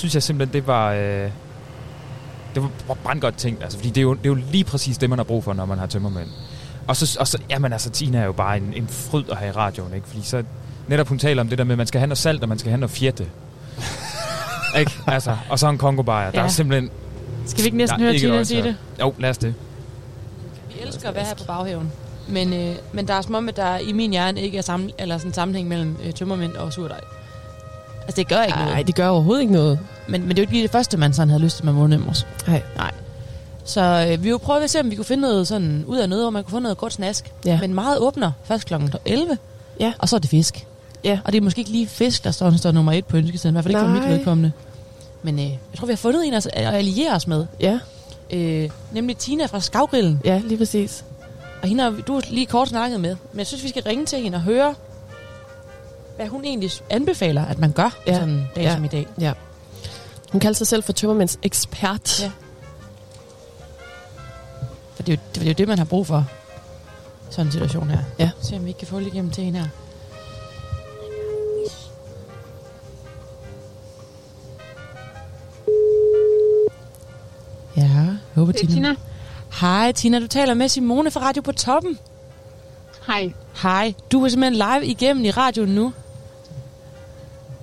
synes 0.00 0.14
jeg 0.14 0.22
simpelthen, 0.22 0.54
det 0.54 0.66
var... 0.66 0.92
Øh, 0.92 1.30
det 2.54 2.62
var 2.62 2.94
brandgodt 2.94 3.36
ting, 3.36 3.62
altså, 3.62 3.78
fordi 3.78 3.88
det 3.88 3.98
er, 3.98 4.02
jo, 4.02 4.14
det 4.14 4.24
er 4.24 4.28
jo 4.28 4.34
lige 4.34 4.64
præcis 4.64 4.98
det, 4.98 5.10
man 5.10 5.18
har 5.18 5.24
brug 5.24 5.44
for, 5.44 5.52
når 5.52 5.64
man 5.64 5.78
har 5.78 5.86
tømmermænd. 5.86 6.28
Og 6.86 6.96
så, 6.96 7.16
og 7.20 7.28
så 7.28 7.38
jamen 7.50 7.72
altså, 7.72 7.90
Tina 7.90 8.18
er 8.18 8.24
jo 8.24 8.32
bare 8.32 8.56
en, 8.56 8.72
en 8.76 8.88
fryd 8.88 9.24
at 9.30 9.36
have 9.36 9.48
i 9.48 9.52
radioen, 9.52 9.94
ikke? 9.94 10.08
Fordi 10.08 10.22
så, 10.22 10.42
netop 10.88 11.08
hun 11.08 11.18
taler 11.18 11.42
om 11.42 11.48
det 11.48 11.58
der 11.58 11.64
med, 11.64 11.72
at 11.72 11.78
man 11.78 11.86
skal 11.86 11.98
have 11.98 12.06
noget 12.06 12.18
salt, 12.18 12.42
og 12.42 12.48
man 12.48 12.58
skal 12.58 12.70
have 12.70 12.80
noget 12.80 12.90
fjette. 12.90 13.26
ikke? 14.78 14.92
Altså, 15.06 15.36
og 15.50 15.58
så 15.58 15.68
en 15.68 15.78
kongo 15.78 16.02
ja. 16.12 16.30
Der 16.30 16.42
er 16.42 16.48
simpelthen... 16.48 16.90
Skal 17.46 17.62
vi 17.62 17.66
ikke 17.66 17.76
næsten 17.76 18.00
høre 18.00 18.18
Tina 18.18 18.44
sige 18.44 18.62
det? 18.62 18.76
Jo, 19.00 19.14
lad 19.18 19.30
os 19.30 19.38
det. 19.38 19.54
Vi 20.68 20.74
elsker 20.86 21.08
at 21.08 21.14
være 21.14 21.24
her 21.24 21.34
på 21.34 21.44
baghaven. 21.44 21.92
Men, 22.28 22.52
øh, 22.52 22.74
men 22.92 23.08
der 23.08 23.14
er 23.14 23.20
som 23.20 23.34
om, 23.34 23.48
at 23.48 23.56
der 23.56 23.78
i 23.78 23.92
min 23.92 24.10
hjerne 24.10 24.40
ikke 24.40 24.58
er 24.58 24.62
sammen, 24.62 24.90
eller 24.98 25.18
sådan 25.18 25.32
sammenhæng 25.32 25.68
mellem 25.68 25.96
øh, 26.04 26.12
tømmermænd 26.12 26.52
og 26.52 26.72
surdej. 26.72 27.00
Altså, 28.02 28.16
det 28.16 28.28
gør 28.28 28.42
ikke 28.42 28.54
Ej, 28.54 28.60
noget. 28.60 28.74
Nej, 28.74 28.82
det 28.82 28.94
gør 28.94 29.08
overhovedet 29.08 29.40
ikke 29.40 29.52
noget. 29.52 29.78
Men, 30.10 30.20
men 30.20 30.28
det 30.28 30.38
er 30.38 30.42
jo 30.42 30.42
ikke 30.42 30.52
lige 30.52 30.62
det 30.62 30.70
første, 30.70 30.96
man 30.96 31.12
sådan 31.12 31.28
havde 31.28 31.42
lyst 31.42 31.56
til 31.56 31.64
med 31.64 31.72
morgenemmers. 31.72 32.26
Nej. 32.46 32.62
Nej. 32.76 32.90
Så 33.64 34.08
øh, 34.10 34.24
vi 34.24 34.28
jo 34.28 34.38
prøve 34.38 34.64
at 34.64 34.70
se, 34.70 34.80
om 34.80 34.90
vi 34.90 34.96
kunne 34.96 35.04
finde 35.04 35.20
noget 35.20 35.48
sådan 35.48 35.84
ud 35.86 35.98
af 35.98 36.08
noget, 36.08 36.24
hvor 36.24 36.30
man 36.30 36.44
kunne 36.44 36.50
få 36.50 36.58
noget 36.58 36.78
godt 36.78 36.92
snask. 36.92 37.32
Ja. 37.44 37.60
Men 37.60 37.74
meget 37.74 37.98
åbner 37.98 38.32
først 38.44 38.66
kl. 38.66 38.74
11. 39.04 39.38
Ja. 39.80 39.92
Og 39.98 40.08
så 40.08 40.16
er 40.16 40.20
det 40.20 40.30
fisk. 40.30 40.66
Ja. 41.04 41.18
Og 41.24 41.32
det 41.32 41.38
er 41.38 41.42
måske 41.42 41.58
ikke 41.58 41.70
lige 41.70 41.86
fisk, 41.86 42.24
der 42.24 42.30
står, 42.30 42.50
der 42.50 42.56
står 42.56 42.72
nummer 42.72 42.92
et 42.92 43.06
på 43.06 43.16
ønskesiden. 43.16 43.52
I 43.52 43.54
hvert 43.54 43.64
fald 43.64 43.74
ikke 43.74 43.86
for 43.86 44.08
mit 44.08 44.18
vedkommende. 44.18 44.52
Men 45.22 45.38
øh, 45.38 45.44
jeg 45.44 45.58
tror, 45.76 45.86
vi 45.86 45.92
har 45.92 45.96
fundet 45.96 46.26
en 46.26 46.34
at 46.34 46.48
alliere 46.54 47.14
os 47.14 47.26
med. 47.26 47.46
Ja. 47.60 47.78
Øh, 48.30 48.70
nemlig 48.92 49.16
Tina 49.16 49.46
fra 49.46 49.60
Skavgrillen. 49.60 50.20
Ja, 50.24 50.40
lige 50.44 50.58
præcis. 50.58 51.04
Og 51.62 51.68
hende 51.68 51.82
har 51.82 51.90
du 51.90 52.20
lige 52.30 52.46
kort 52.46 52.68
snakket 52.68 53.00
med. 53.00 53.16
Men 53.32 53.38
jeg 53.38 53.46
synes, 53.46 53.62
vi 53.62 53.68
skal 53.68 53.82
ringe 53.82 54.06
til 54.06 54.18
hende 54.18 54.36
og 54.36 54.42
høre, 54.42 54.74
hvad 56.16 56.26
hun 56.26 56.44
egentlig 56.44 56.70
anbefaler, 56.90 57.44
at 57.44 57.58
man 57.58 57.72
gør 57.72 57.96
ja. 58.06 58.14
sådan 58.14 58.28
en 58.28 58.48
dag 58.56 58.62
ja. 58.62 58.74
som 58.74 58.84
i 58.84 58.88
dag. 58.88 59.06
Ja. 59.20 59.32
Hun 60.32 60.40
kalder 60.40 60.56
sig 60.56 60.66
selv 60.66 60.82
for 60.82 60.92
tømmermænds 60.92 61.38
ekspert. 61.42 62.22
Ja. 62.22 62.30
For 64.94 65.02
det 65.02 65.12
er, 65.12 65.16
jo, 65.16 65.22
det 65.34 65.42
er 65.42 65.46
jo 65.46 65.52
det, 65.52 65.68
man 65.68 65.78
har 65.78 65.84
brug 65.84 66.06
for. 66.06 66.24
Sådan 67.30 67.46
en 67.46 67.52
situation 67.52 67.90
her. 67.90 67.98
Ja. 68.18 68.30
Se 68.42 68.56
om 68.56 68.64
vi 68.64 68.68
ikke 68.68 68.78
kan 68.78 68.88
få 68.88 69.00
det 69.00 69.06
igennem 69.06 69.30
til 69.30 69.44
hende 69.44 69.58
her. 69.58 69.68
Ja, 77.76 78.06
håber 78.34 78.52
Tina. 78.52 78.72
Tina. 78.72 78.94
Hej 79.60 79.92
Tina, 79.92 80.20
du 80.20 80.26
taler 80.26 80.54
med 80.54 80.68
Simone 80.68 81.10
fra 81.10 81.20
Radio 81.20 81.42
på 81.42 81.52
Toppen. 81.52 81.98
Hej. 83.06 83.32
Hej. 83.62 83.94
Du 84.12 84.24
er 84.24 84.28
simpelthen 84.28 84.54
live 84.54 84.86
igennem 84.86 85.24
i 85.24 85.30
radioen 85.30 85.74
nu. 85.74 85.92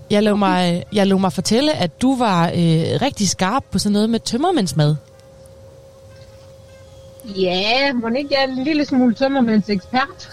Jeg 0.09 0.23
lå, 0.23 0.31
okay. 0.31 0.39
mig, 0.39 0.83
jeg 0.93 1.07
lå 1.07 1.17
mig 1.17 1.33
fortælle, 1.33 1.73
at 1.73 2.01
du 2.01 2.17
var 2.17 2.47
øh, 2.47 3.01
rigtig 3.01 3.29
skarp 3.29 3.63
på 3.71 3.79
sådan 3.79 3.93
noget 3.93 4.09
med 4.09 4.19
tømmermændsmad. 4.19 4.95
Ja, 7.25 7.93
må 7.93 8.07
ikke 8.07 8.29
jeg 8.31 8.43
er 8.43 8.47
en 8.47 8.63
lille 8.63 8.85
smule 8.85 9.13
tømmermænds 9.13 9.69
ekspert? 9.69 10.29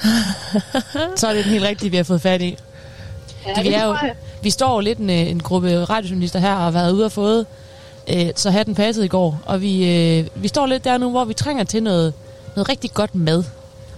Så 1.16 1.28
er 1.28 1.34
det 1.34 1.44
den 1.44 1.52
helt 1.52 1.64
rigtige, 1.64 1.90
vi 1.90 1.96
har 1.96 2.04
fået 2.04 2.20
fat 2.20 2.42
i. 2.42 2.56
Ja, 3.46 3.52
det, 3.54 3.64
vi, 3.64 3.72
er 3.72 3.86
jo, 3.86 3.96
vi 4.42 4.50
står 4.50 4.74
jo 4.74 4.80
lidt 4.80 4.98
en, 4.98 5.10
en 5.10 5.40
gruppe 5.40 5.84
radiojournalister 5.84 6.38
her 6.38 6.54
og 6.54 6.62
har 6.62 6.70
været 6.70 6.92
ude 6.92 7.04
og 7.04 7.12
fået, 7.12 7.46
øh, 8.08 8.26
så 8.36 8.50
hatten 8.50 8.74
passede 8.74 9.06
i 9.06 9.08
går. 9.08 9.40
Og 9.46 9.60
vi, 9.60 9.94
øh, 10.18 10.26
vi 10.34 10.48
står 10.48 10.66
lidt 10.66 10.84
der 10.84 10.98
nu, 10.98 11.10
hvor 11.10 11.24
vi 11.24 11.34
trænger 11.34 11.64
til 11.64 11.82
noget, 11.82 12.14
noget 12.56 12.68
rigtig 12.68 12.90
godt 12.90 13.14
mad. 13.14 13.44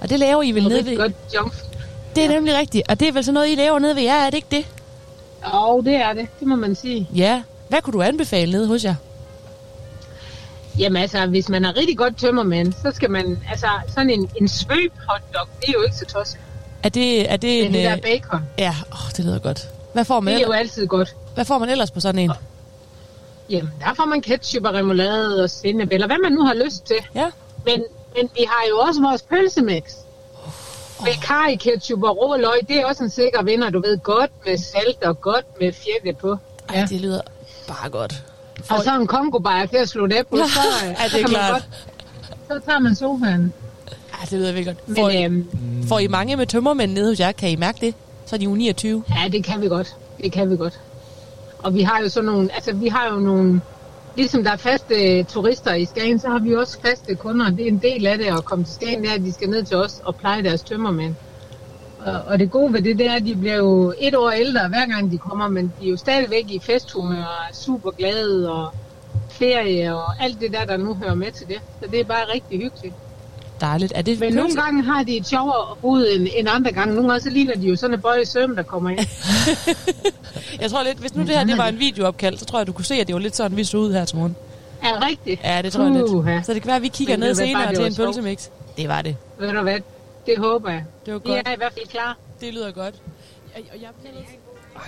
Og 0.00 0.10
det 0.10 0.18
laver 0.18 0.42
I 0.42 0.52
vel 0.52 0.68
nede 0.68 0.86
ved... 0.86 0.96
godt 0.96 1.12
junk. 1.34 1.52
Det 2.14 2.24
er 2.24 2.28
ja. 2.28 2.34
nemlig 2.34 2.58
rigtigt. 2.58 2.88
Og 2.88 3.00
det 3.00 3.08
er 3.08 3.12
vel 3.12 3.24
sådan 3.24 3.34
noget, 3.34 3.48
I 3.48 3.54
laver 3.54 3.78
nede 3.78 3.96
ved 3.96 4.02
jer, 4.02 4.14
er 4.14 4.30
det 4.30 4.36
ikke 4.36 4.48
det? 4.50 4.66
Jo, 5.54 5.80
det 5.80 5.94
er 5.94 6.12
det. 6.12 6.28
Det 6.40 6.48
må 6.48 6.56
man 6.56 6.74
sige. 6.74 7.08
Ja. 7.14 7.42
Hvad 7.68 7.82
kunne 7.82 7.92
du 7.92 8.02
anbefale 8.02 8.52
nede 8.52 8.66
hos 8.66 8.84
jer? 8.84 8.94
Jamen 10.78 11.02
altså, 11.02 11.26
hvis 11.26 11.48
man 11.48 11.64
er 11.64 11.76
rigtig 11.76 11.98
godt 11.98 12.16
tømmermand, 12.16 12.72
så 12.72 12.90
skal 12.94 13.10
man, 13.10 13.38
altså 13.50 13.66
sådan 13.88 14.10
en, 14.10 14.30
en 14.40 14.48
svøb 14.48 14.92
hotdog, 15.08 15.48
det 15.60 15.68
er 15.68 15.72
jo 15.72 15.82
ikke 15.82 15.96
så 15.96 16.04
tosset. 16.04 16.38
Er 16.82 16.88
det, 16.88 17.32
er 17.32 17.36
det 17.36 17.66
en... 17.66 17.72
det 17.72 17.84
der 17.84 17.92
øh, 17.92 18.02
bacon. 18.02 18.40
Ja, 18.58 18.74
oh, 18.92 19.10
det 19.16 19.24
lyder 19.24 19.38
godt. 19.38 19.68
Hvad 19.92 20.04
får 20.04 20.20
man 20.20 20.34
Det 20.34 20.42
er 20.42 20.46
jo 20.46 20.52
altid 20.52 20.86
godt. 20.86 21.16
Hvad 21.34 21.44
får 21.44 21.58
man 21.58 21.68
ellers 21.68 21.90
på 21.90 22.00
sådan 22.00 22.18
en? 22.18 22.32
Jamen, 23.50 23.72
der 23.80 23.94
får 23.94 24.04
man 24.04 24.20
ketchup 24.20 24.64
og 24.64 24.74
remoulade 24.74 25.42
og 25.42 25.50
sennep, 25.50 25.88
eller 25.92 26.06
hvad 26.06 26.16
man 26.22 26.32
nu 26.32 26.42
har 26.42 26.54
lyst 26.54 26.86
til. 26.86 26.96
Ja. 27.14 27.30
Men, 27.64 27.84
men 28.16 28.30
vi 28.34 28.44
har 28.48 28.68
jo 28.70 28.78
også 28.78 29.02
vores 29.02 29.22
pølsemix. 29.22 29.82
Med 31.04 31.22
kaj, 31.22 31.56
ketchup 31.56 32.02
og 32.02 32.18
rå 32.18 32.36
løg, 32.36 32.68
det 32.68 32.76
er 32.80 32.86
også 32.86 33.04
en 33.04 33.10
sikker 33.10 33.42
vinder, 33.42 33.70
du 33.70 33.80
ved, 33.80 33.98
godt 33.98 34.30
med 34.46 34.58
salt 34.58 35.02
og 35.02 35.20
godt 35.20 35.60
med 35.60 35.72
fjerde 35.72 36.16
på. 36.18 36.36
Ja. 36.72 36.78
Ej, 36.80 36.86
det 36.86 37.00
lyder 37.00 37.20
bare 37.68 37.90
godt. 37.90 38.22
For... 38.64 38.74
Og 38.74 38.84
så 38.84 38.96
en 39.00 39.06
kongo 39.06 39.38
bare 39.38 39.66
til 39.66 39.76
at 39.76 39.88
slå 39.88 40.06
det 40.06 40.26
på, 40.30 40.36
så, 40.36 40.60
ja, 40.84 41.04
det 41.12 41.22
er 41.22 41.26
klart. 41.26 41.52
Godt, 41.52 41.64
så 42.48 42.66
tager 42.66 42.78
man 42.78 42.94
sofaen. 42.94 43.52
Ja, 43.90 44.26
det 44.30 44.38
lyder 44.38 44.52
virkelig 44.52 44.76
godt. 44.86 44.98
Får, 44.98 45.08
Men, 45.08 45.24
øhm, 45.24 45.88
får 45.88 45.98
I 45.98 46.06
mange 46.06 46.36
med 46.36 46.46
tømmermænd 46.46 46.92
nede 46.92 47.08
hos 47.08 47.20
jer? 47.20 47.32
Kan 47.32 47.50
I 47.50 47.56
mærke 47.56 47.86
det? 47.86 47.94
Så 48.26 48.36
er 48.36 48.38
de 48.38 48.44
jo 48.44 48.54
29. 48.54 49.04
Ja, 49.10 49.28
det 49.28 49.44
kan 49.44 49.60
vi 49.60 49.68
godt. 49.68 49.96
Det 50.22 50.32
kan 50.32 50.50
vi 50.50 50.56
godt. 50.56 50.80
Og 51.58 51.74
vi 51.74 51.82
har 51.82 52.00
jo 52.00 52.08
sådan 52.08 52.26
nogle, 52.26 52.54
altså 52.54 52.72
vi 52.72 52.88
har 52.88 53.08
jo 53.12 53.16
nogle, 53.16 53.60
ligesom 54.16 54.44
der 54.44 54.50
er 54.50 54.56
faste 54.56 55.18
øh, 55.18 55.24
turister 55.24 55.74
i 55.74 55.84
Skagen, 55.84 56.18
så 56.18 56.28
har 56.28 56.38
vi 56.38 56.54
også 56.54 56.80
faste 56.80 57.14
kunder. 57.14 57.50
Det 57.50 57.60
er 57.60 57.68
en 57.68 57.78
del 57.78 58.06
af 58.06 58.18
det 58.18 58.24
at 58.26 58.44
komme 58.44 58.64
til 58.64 58.74
Skagen, 58.74 59.02
det 59.02 59.10
er, 59.10 59.14
at 59.14 59.20
de 59.20 59.32
skal 59.32 59.50
ned 59.50 59.64
til 59.64 59.76
os 59.76 60.00
og 60.04 60.16
pleje 60.16 60.42
deres 60.42 60.62
tømmermænd. 60.62 61.14
Og, 61.98 62.20
og 62.26 62.38
det 62.38 62.50
gode 62.50 62.72
ved 62.72 62.82
det, 62.82 62.98
det 62.98 63.06
er, 63.06 63.14
at 63.14 63.24
de 63.24 63.36
bliver 63.36 63.56
jo 63.56 63.94
et 63.98 64.14
år 64.14 64.30
ældre, 64.30 64.68
hver 64.68 64.86
gang 64.86 65.12
de 65.12 65.18
kommer, 65.18 65.48
men 65.48 65.72
de 65.80 65.86
er 65.86 65.90
jo 65.90 65.96
stadigvæk 65.96 66.50
i 66.50 66.58
festhumør 66.58 67.16
og 67.16 67.50
er 67.50 67.54
super 67.54 67.90
glade 67.90 68.52
og 68.52 68.74
ferie 69.30 69.96
og 69.96 70.22
alt 70.24 70.40
det 70.40 70.52
der, 70.52 70.64
der 70.64 70.76
nu 70.76 70.94
hører 70.94 71.14
med 71.14 71.32
til 71.32 71.48
det. 71.48 71.60
Så 71.82 71.88
det 71.90 72.00
er 72.00 72.04
bare 72.04 72.32
rigtig 72.34 72.60
hyggeligt. 72.60 72.94
Dejligt. 73.60 73.92
Er 73.96 74.02
det 74.02 74.20
Men 74.20 74.34
nogle 74.34 74.54
gange 74.54 74.82
har 74.82 75.02
de 75.02 75.16
et 75.16 75.26
sjovere 75.26 75.76
hoved 75.82 76.12
end, 76.12 76.28
end 76.36 76.48
andre 76.50 76.72
gange. 76.72 76.94
Nogle 76.94 77.10
gange 77.10 77.22
så 77.22 77.30
ligner 77.30 77.54
de 77.54 77.66
jo 77.68 77.76
sådan 77.76 77.94
en 77.94 78.00
bøje 78.00 78.26
søm, 78.26 78.56
der 78.56 78.62
kommer 78.62 78.90
ind. 78.90 78.98
jeg 80.62 80.70
tror 80.70 80.82
lidt, 80.82 80.98
hvis 80.98 81.14
nu 81.14 81.22
det 81.22 81.30
her 81.30 81.44
det 81.44 81.58
var 81.58 81.66
en 81.66 81.78
videoopkald, 81.78 82.38
så 82.38 82.44
tror 82.44 82.58
jeg, 82.58 82.66
du 82.66 82.72
kunne 82.72 82.84
se, 82.84 82.94
at 82.94 83.06
det 83.06 83.14
var 83.14 83.20
lidt 83.20 83.36
sådan, 83.36 83.56
vi 83.56 83.64
så 83.64 83.78
ud 83.78 83.92
her 83.92 84.04
til 84.04 84.16
morgen. 84.16 84.36
Er 84.82 84.92
det 84.92 85.02
rigtigt? 85.02 85.40
Ja, 85.44 85.62
det 85.62 85.72
tror 85.72 85.84
jeg 85.84 85.92
lidt. 85.92 86.46
Så 86.46 86.54
det 86.54 86.62
kan 86.62 86.66
være, 86.66 86.76
at 86.76 86.82
vi 86.82 86.88
kigger 86.88 87.16
ned 87.16 87.34
senere 87.34 87.74
til 87.74 87.86
en 87.86 87.94
pølsemix. 87.94 88.48
Det 88.76 88.88
var 88.88 89.02
det. 89.02 89.16
Ved 89.38 89.52
du 89.52 89.62
hvad? 89.62 89.80
Det 90.26 90.38
håber 90.38 90.70
jeg. 90.70 90.84
Det 91.06 91.12
var 91.12 91.18
godt. 91.18 91.34
Vi 91.34 91.42
er 91.46 91.52
i 91.52 91.56
hvert 91.56 91.72
fald 91.72 91.86
klar. 91.86 92.16
Det 92.40 92.54
lyder 92.54 92.70
godt. 92.70 92.94
Og 93.54 93.62
jeg 93.82 93.88
bliver 94.00 94.14
Ej, 94.76 94.82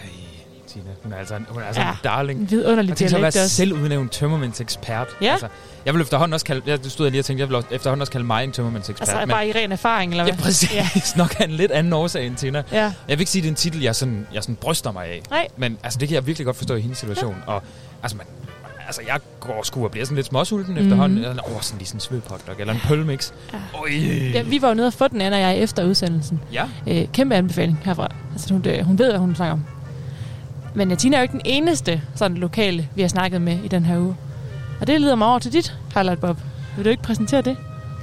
Tina, 0.79 0.91
hun 1.03 1.13
er 1.13 1.17
altså 1.17 1.37
en, 1.37 1.47
hun 1.49 1.63
er 1.63 1.67
altså 1.67 1.83
ja, 1.83 1.91
en 1.91 1.97
darling. 2.05 2.41
En 2.41 2.51
vidunderlig 2.51 2.99
dialekt 2.99 3.25
også. 3.25 3.39
være 3.39 3.49
selvudnævnt 3.49 4.13
tømmermændsekspert. 4.13 5.09
Ja. 5.21 5.33
Altså, 5.33 5.49
jeg 5.87 5.95
vil 5.95 6.03
efterhånden 6.03 6.33
også 6.33 6.47
kalde, 6.47 6.63
jeg 6.67 6.79
stod 6.85 7.11
lige 7.11 7.21
og 7.21 7.25
tænkte, 7.25 7.41
jeg 7.41 7.49
vil 7.49 7.65
efterhånden 7.71 8.01
også 8.01 8.13
kalde 8.13 8.27
mig 8.27 8.45
en 8.45 8.53
tømmermændsekspert. 8.53 9.09
Altså 9.09 9.21
men, 9.21 9.29
bare 9.29 9.49
i 9.49 9.53
ren 9.53 9.73
erfaring, 9.73 10.13
eller 10.13 10.25
hvad? 10.25 10.35
Ja, 10.35 10.41
præcis. 10.41 10.75
Ja. 10.75 10.89
Nok 11.23 11.41
af 11.41 11.45
en 11.45 11.51
lidt 11.51 11.73
anden 11.73 11.93
årsag 11.93 12.27
end 12.27 12.37
Tina. 12.37 12.63
Ja. 12.73 12.83
Jeg 12.83 12.93
vil 13.09 13.21
ikke 13.21 13.31
sige, 13.31 13.41
at 13.41 13.43
det 13.43 13.49
er 13.49 13.53
en 13.53 13.57
titel, 13.57 13.83
jeg 13.83 13.97
sådan, 13.97 14.27
jeg 14.35 14.43
sådan 14.43 14.57
bryster 14.57 14.93
mig 14.93 15.07
af. 15.07 15.23
Nej. 15.31 15.49
Men 15.57 15.79
altså, 15.83 15.99
det 15.99 16.09
kan 16.09 16.15
jeg 16.15 16.27
virkelig 16.27 16.45
godt 16.45 16.57
forstå 16.57 16.75
i 16.75 16.81
hendes 16.81 16.99
situation. 16.99 17.37
Ja. 17.47 17.53
Og 17.53 17.63
altså, 18.03 18.17
man, 18.17 18.27
altså, 18.87 19.03
jeg 19.07 19.21
går 19.41 19.63
sgu 19.63 19.85
og 19.85 19.91
bliver 19.91 20.05
sådan 20.05 20.17
lidt 20.17 20.27
småsulten 20.27 20.75
mm. 20.75 20.81
efterhånden. 20.81 21.19
Eller, 21.19 21.51
åh, 21.51 21.61
sådan 21.61 21.79
lige 21.79 21.89
sådan 21.89 21.97
en 21.97 22.01
svødpotdog, 22.01 22.55
eller 22.59 22.75
en 22.75 22.81
pølmix. 22.81 23.33
Ja. 23.53 23.59
Ja, 24.35 24.43
vi 24.43 24.63
var 24.63 24.69
jo 24.69 24.75
nede 24.75 24.87
og 24.87 24.93
få 24.93 25.09
den 25.09 25.21
anden, 25.21 25.41
og 25.41 25.49
jeg 25.49 25.59
efter 25.59 25.85
udsendelsen. 25.85 26.41
Ja. 26.53 26.65
Øh, 26.87 27.09
kæmpe 27.13 27.35
anbefaling 27.35 27.81
herfra. 27.85 28.09
Altså, 28.33 28.53
hun, 28.53 28.63
det, 28.63 28.85
hun 28.85 28.99
ved, 28.99 29.11
hvad 29.11 29.19
hun 29.21 29.35
snakker 29.35 29.53
om. 29.53 29.65
Men 30.75 30.97
Tina 30.97 31.17
er 31.17 31.21
jo 31.21 31.23
ikke 31.23 31.33
den 31.33 31.41
eneste 31.45 32.03
sådan 32.15 32.37
lokale, 32.37 32.89
vi 32.95 33.01
har 33.01 33.09
snakket 33.09 33.41
med 33.41 33.59
i 33.65 33.69
den 33.69 33.85
her 33.85 33.99
uge. 33.99 34.17
Og 34.81 34.87
det 34.87 35.01
leder 35.01 35.15
mig 35.15 35.29
over 35.29 35.39
til 35.39 35.53
dit 35.53 35.79
highlight, 35.95 36.21
Bob. 36.21 36.39
Vil 36.77 36.85
du 36.85 36.91
ikke 36.91 37.03
præsentere 37.03 37.43
det? 37.43 37.57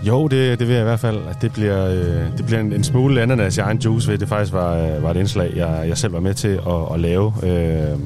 Jo, 0.04 0.28
det, 0.28 0.60
det 0.60 0.68
vil 0.68 0.74
jeg 0.74 0.82
i 0.82 0.86
hvert 0.86 1.00
fald. 1.00 1.22
Det 1.42 1.54
bliver, 1.54 1.86
øh, 1.86 2.38
det 2.38 2.46
bliver 2.46 2.60
en, 2.60 2.74
en 2.74 2.84
smule 2.84 3.22
ananas 3.22 3.58
i 3.58 3.60
egen 3.60 3.78
juice 3.78 4.12
ved. 4.12 4.18
Det 4.18 4.28
faktisk 4.28 4.54
var, 4.54 4.76
øh, 4.76 5.04
var 5.04 5.12
et 5.12 5.18
indslag, 5.18 5.54
jeg, 5.56 5.86
jeg 5.88 5.98
selv 5.98 6.14
var 6.14 6.20
med 6.20 6.34
til 6.34 6.48
at, 6.68 6.94
at 6.94 7.00
lave. 7.00 7.34
Øh, 7.44 8.00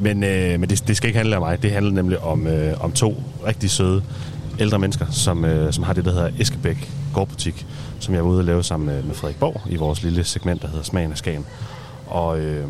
men 0.00 0.24
øh, 0.24 0.60
men 0.60 0.70
det, 0.70 0.88
det 0.88 0.96
skal 0.96 1.08
ikke 1.08 1.18
handle 1.18 1.36
om 1.36 1.42
mig. 1.42 1.62
Det 1.62 1.72
handler 1.72 1.92
nemlig 1.92 2.18
om, 2.18 2.46
øh, 2.46 2.84
om 2.84 2.92
to 2.92 3.22
rigtig 3.46 3.70
søde 3.70 4.02
ældre 4.60 4.78
mennesker, 4.78 5.06
som, 5.10 5.44
øh, 5.44 5.72
som 5.72 5.84
har 5.84 5.92
det, 5.92 6.04
der 6.04 6.12
hedder 6.12 6.30
Eskebæk 6.38 6.90
Gårdbutik, 7.14 7.66
som 7.98 8.14
jeg 8.14 8.24
var 8.24 8.30
ude 8.30 8.38
at 8.38 8.44
lave 8.44 8.62
sammen 8.62 8.86
med, 8.86 9.02
med 9.02 9.14
Frederik 9.14 9.38
Borg 9.38 9.60
i 9.66 9.76
vores 9.76 10.02
lille 10.02 10.24
segment, 10.24 10.62
der 10.62 10.68
hedder 10.68 10.82
Smagen 10.82 11.10
af 11.10 11.18
Skagen. 11.18 11.46
Og, 12.06 12.40
øh, 12.40 12.66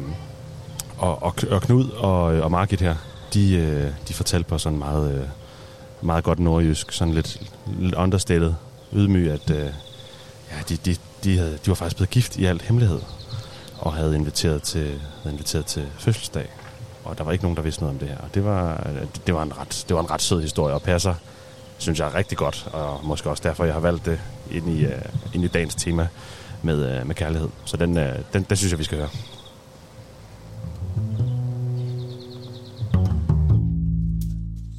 og, 1.03 1.23
og, 1.23 1.35
og 1.51 1.63
Knud 1.63 1.91
og, 1.91 2.35
øh, 2.35 2.45
og 2.45 2.51
Margit 2.51 2.81
her, 2.81 2.95
de, 3.35 3.55
øh, 3.55 3.91
de 4.09 4.15
fortalte 4.15 4.49
på 4.49 4.59
sådan 4.59 4.79
meget, 4.79 5.15
øh, 5.15 5.27
meget 6.03 6.25
godt 6.25 6.39
nordjysk, 6.39 6.93
sådan 6.93 7.15
lidt, 7.15 7.53
lidt 7.79 7.95
understated, 7.95 8.55
ydmyg, 8.93 9.31
at 9.31 9.51
øh, 9.51 9.67
ja, 10.51 10.57
de, 10.69 10.77
de, 10.77 10.97
de, 11.25 11.39
havde, 11.39 11.53
de 11.53 11.69
var 11.69 11.75
faktisk 11.75 11.97
blevet 11.97 12.11
gift 12.11 12.37
i 12.37 12.45
alt 12.45 12.63
hemmelighed, 12.63 13.01
og 13.79 13.93
havde 13.93 14.17
inviteret 14.17 14.63
til, 14.63 15.01
havde 15.23 15.35
inviteret 15.35 15.67
til 15.67 15.87
fødselsdag. 15.99 16.49
Og 17.05 17.19
der 17.19 17.25
var 17.25 17.33
ikke 17.33 17.45
nogen, 17.45 17.57
der 17.57 17.63
vidste 17.63 17.83
noget 17.83 17.95
om 17.95 17.99
det 17.99 18.09
her. 18.09 18.19
Og 18.19 18.35
det 18.35 18.45
var, 18.45 18.87
øh, 18.87 19.07
det 19.27 19.35
var, 19.35 19.43
en, 19.43 19.59
ret, 19.59 19.85
det 19.89 19.97
var 19.97 20.03
en 20.03 20.11
ret 20.11 20.23
sød 20.23 20.43
historie, 20.43 20.75
og 20.75 20.83
passer, 20.83 21.15
synes 21.79 21.99
jeg, 21.99 22.15
rigtig 22.15 22.39
godt. 22.39 22.69
Og 22.73 23.01
måske 23.03 23.31
også 23.31 23.43
derfor, 23.43 23.65
jeg 23.65 23.75
har 23.75 23.81
valgt 23.81 24.07
det 24.07 24.21
ind 24.51 24.69
i, 24.69 24.85
uh, 24.85 24.93
ind 25.35 25.45
i 25.45 25.49
dagens 25.49 25.75
tema 25.75 26.09
med, 26.63 27.01
uh, 27.01 27.07
med 27.07 27.15
kærlighed. 27.15 27.49
Så 27.65 27.77
den, 27.77 27.97
uh, 27.97 28.05
den, 28.33 28.43
den 28.43 28.57
synes 28.57 28.71
jeg, 28.71 28.79
vi 28.79 28.85
skal 28.85 28.99
høre 28.99 29.09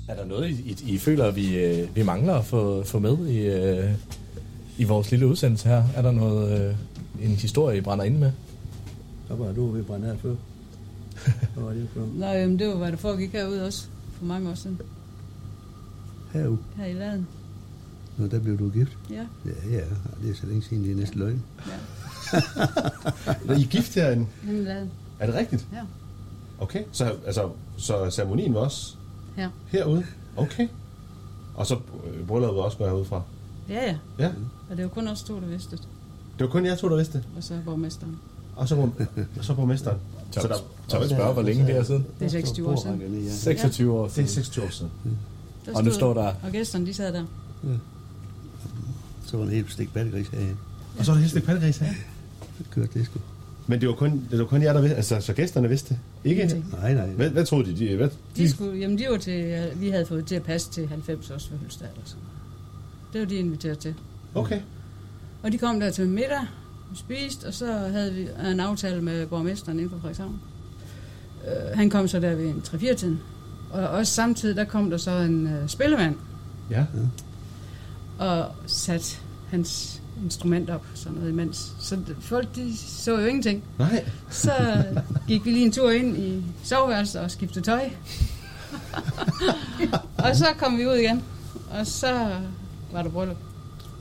der 0.08 0.25
noget, 0.25 0.50
I, 0.50 0.54
I, 0.86 0.94
I 0.94 0.98
føler, 0.98 1.25
at 1.25 1.36
vi, 1.36 1.58
øh, 1.58 1.96
vi 1.96 2.04
mangler 2.04 2.34
at 2.34 2.46
få, 2.46 2.84
få 2.84 3.00
med 3.00 3.28
i, 3.28 3.38
øh, 3.40 3.92
i 4.78 4.84
vores 4.84 5.12
lille 5.12 5.28
udsendelse 5.28 5.68
her? 5.70 5.84
Er 5.96 6.02
der 6.02 6.12
noget, 6.12 6.62
øh, 6.70 6.75
en 7.30 7.36
historie, 7.36 7.78
I 7.78 7.81
brænder 7.81 8.06
ind 8.06 8.18
med? 8.18 8.31
Så 9.28 9.36
var 9.36 9.52
du 9.52 9.72
ved 9.72 9.80
at 9.80 9.86
brænde 9.86 10.12
af 10.12 10.20
før. 10.20 10.36
Hvad 11.54 11.64
var 11.64 11.74
det 11.74 11.88
for? 11.94 12.08
Nej, 12.16 12.48
men 12.48 12.60
det 12.60 12.68
var, 12.68 12.75
hvad 12.75 12.92
der 12.92 12.98
foregik 12.98 13.31
herude 13.31 13.66
også, 13.66 13.88
for 14.18 14.25
mange 14.25 14.50
år 14.50 14.54
siden, 14.56 14.80
Herude. 16.34 16.58
her 16.78 16.86
i 16.86 16.94
laden. 16.94 17.28
Nå, 18.18 18.28
der 18.28 18.40
blev 18.40 18.60
du 18.60 18.70
gift. 18.70 18.98
Ja, 19.10 19.16
Ja, 19.46 19.72
ja. 19.72 19.84
Det 20.24 20.30
er 20.31 20.36
så 20.42 20.46
længe 20.48 20.62
siden, 20.62 20.84
det 20.84 20.92
er 20.92 20.96
næsten 20.96 21.20
løgn. 21.20 21.42
ja. 21.68 21.74
Er 23.54 23.58
I 23.58 23.64
gift 23.64 23.96
herinde? 23.96 24.25
Hjemme 24.46 24.62
i 24.62 24.66
laden. 24.66 24.90
Er 25.20 25.25
det 25.25 25.36
rigtigt? 25.36 25.68
Ja. 25.74 25.80
Okay, 26.59 26.83
så, 26.91 27.15
altså, 27.25 27.50
så 27.77 28.09
ceremonien 28.09 28.53
var 28.53 28.59
også 28.59 28.95
Ja. 29.38 29.47
herude? 29.67 30.03
Okay. 30.38 30.67
Og 31.55 31.67
så 31.67 31.75
øh, 31.75 32.27
brylluppet 32.27 32.63
også 32.63 32.77
går 32.77 32.85
herude 32.85 33.05
fra? 33.05 33.21
Ja, 33.69 33.85
ja. 33.85 33.95
Ja. 34.19 34.31
Og 34.69 34.77
det 34.77 34.83
var 34.83 34.89
kun 34.89 35.07
os 35.07 35.23
to, 35.23 35.39
der 35.39 35.47
vidste 35.47 35.71
det. 35.71 35.88
Det 36.39 36.45
var 36.45 36.51
kun 36.51 36.65
jer 36.65 36.75
to, 36.75 36.89
der 36.89 36.95
vidste 36.95 37.17
det. 37.17 37.23
Og 37.38 37.44
så 37.44 37.53
borgmesteren. 37.65 38.19
Og 38.55 38.67
så, 38.67 38.75
og 39.38 39.45
så 39.45 39.53
borgmesteren. 39.53 39.97
Så, 40.31 40.41
Så 40.41 40.47
der, 40.47 40.55
så 40.88 41.00
jeg 41.00 41.09
spørge, 41.09 41.33
hvor 41.33 41.41
længe 41.41 41.67
det 41.67 41.77
er 41.77 41.83
siden? 41.83 42.05
Det 42.19 42.25
er 42.25 42.29
26 42.29 42.67
år 42.69 42.75
siden. 42.75 43.00
Bordrækkerne, 43.00 43.25
ja. 43.25 43.31
26 43.35 43.94
år 43.94 44.01
det 44.03 44.09
er 44.09 44.13
siden. 44.13 44.27
26 44.27 44.65
år 44.65 44.69
siden. 44.69 44.91
Der 45.65 45.75
Og 45.75 45.83
nu 45.83 45.91
står 45.91 46.13
der- 46.13 46.33
Og 46.44 46.51
gæsterne, 46.51 46.85
de 46.85 46.94
sad 46.94 47.13
der. 47.13 47.23
Så 49.25 49.38
var 49.38 49.44
en 49.44 49.50
helt 49.51 49.71
stik 49.71 49.94
battegris 49.94 50.27
herhen. 50.27 50.57
Og 51.00 51.05
så 51.05 51.11
er 51.11 51.15
der 51.15 51.21
helt 51.21 51.35
ikke 51.35 51.45
pattegris 51.47 51.77
her. 51.77 51.94
Så 52.57 52.63
kørte 52.71 52.89
det 53.00 53.05
sgu. 53.05 53.19
Men 53.67 53.81
det 53.81 53.89
var 53.89 53.95
kun, 53.95 54.27
det 54.31 54.39
var 54.39 54.45
kun 54.45 54.61
jer, 54.63 54.73
der 54.73 54.81
vidste, 54.81 54.95
altså 54.95 55.21
så 55.21 55.33
gæsterne 55.33 55.69
vidste 55.69 55.89
det. 55.89 56.00
Ikke? 56.24 56.64
Nej, 56.72 56.94
nej. 56.94 57.08
Hvad, 57.08 57.30
hvad 57.30 57.46
troede 57.46 57.75
de? 57.75 57.90
de 57.90 57.96
hvad, 57.96 58.10
De 58.38 58.50
skulle, 58.50 58.80
jamen, 58.80 58.98
de 58.98 59.06
var 59.10 59.18
til, 59.18 59.70
vi 59.75 59.90
havde 59.90 60.06
fået 60.06 60.25
til 60.25 60.36
at 60.36 60.44
passe 60.44 60.72
til 60.72 60.88
90 60.88 61.31
års 61.31 61.48
fødselsdag 61.48 61.88
eller 61.94 62.06
sådan. 62.06 62.24
Det 63.14 63.22
var 63.22 63.28
de 63.28 63.36
inviteret 63.36 63.80
til. 63.80 63.94
Okay. 64.36 64.60
Og 65.44 65.52
de 65.52 65.58
kom 65.58 65.80
der 65.80 65.90
til 65.92 66.08
middag, 66.10 66.42
vi 66.92 66.98
spiste, 66.98 67.46
og 67.46 67.54
så 67.54 67.74
havde 67.74 68.14
vi 68.14 68.28
en 68.52 68.60
aftale 68.60 69.02
med 69.02 69.28
borgmesteren 69.28 69.78
inden 69.80 69.90
for 69.92 69.98
Frederikshavn. 69.98 70.40
Uh, 71.44 71.78
han 71.78 71.90
kom 71.90 72.08
så 72.08 72.20
der 72.20 72.36
ved 72.36 72.46
en 72.46 72.62
3-4 72.68 72.96
tiden. 72.96 73.20
Og 73.72 73.88
også 73.88 74.14
samtidig, 74.14 74.56
der 74.56 74.64
kom 74.64 74.90
der 74.90 74.98
så 74.98 75.12
en 75.12 75.46
uh, 75.46 75.68
spillemand 75.68 76.16
Ja. 76.72 76.86
og 78.20 78.46
satte 78.68 79.18
hans 79.50 80.02
instrument 80.24 80.69
op, 80.69 80.86
sådan 80.94 81.18
noget 81.18 81.30
imens. 81.30 81.74
Så 81.80 81.98
folk, 82.19 82.56
de 82.56 82.77
så 82.77 83.12
jo 83.12 83.25
ingenting. 83.25 83.63
Nej. 83.80 84.06
Så 84.30 84.51
gik 85.27 85.45
vi 85.45 85.51
lige 85.51 85.65
en 85.65 85.71
tur 85.71 85.92
ind 85.92 86.18
i 86.18 86.44
soveværelset 86.63 87.21
og 87.21 87.31
skiftede 87.31 87.65
tøj. 87.65 87.89
og 90.25 90.36
så 90.36 90.45
kom 90.57 90.77
vi 90.77 90.88
ud 90.88 90.95
igen, 90.95 91.24
og 91.80 91.88
så 91.88 92.30
var 92.94 93.01
der 93.01 93.10
bryllup. 93.10 93.38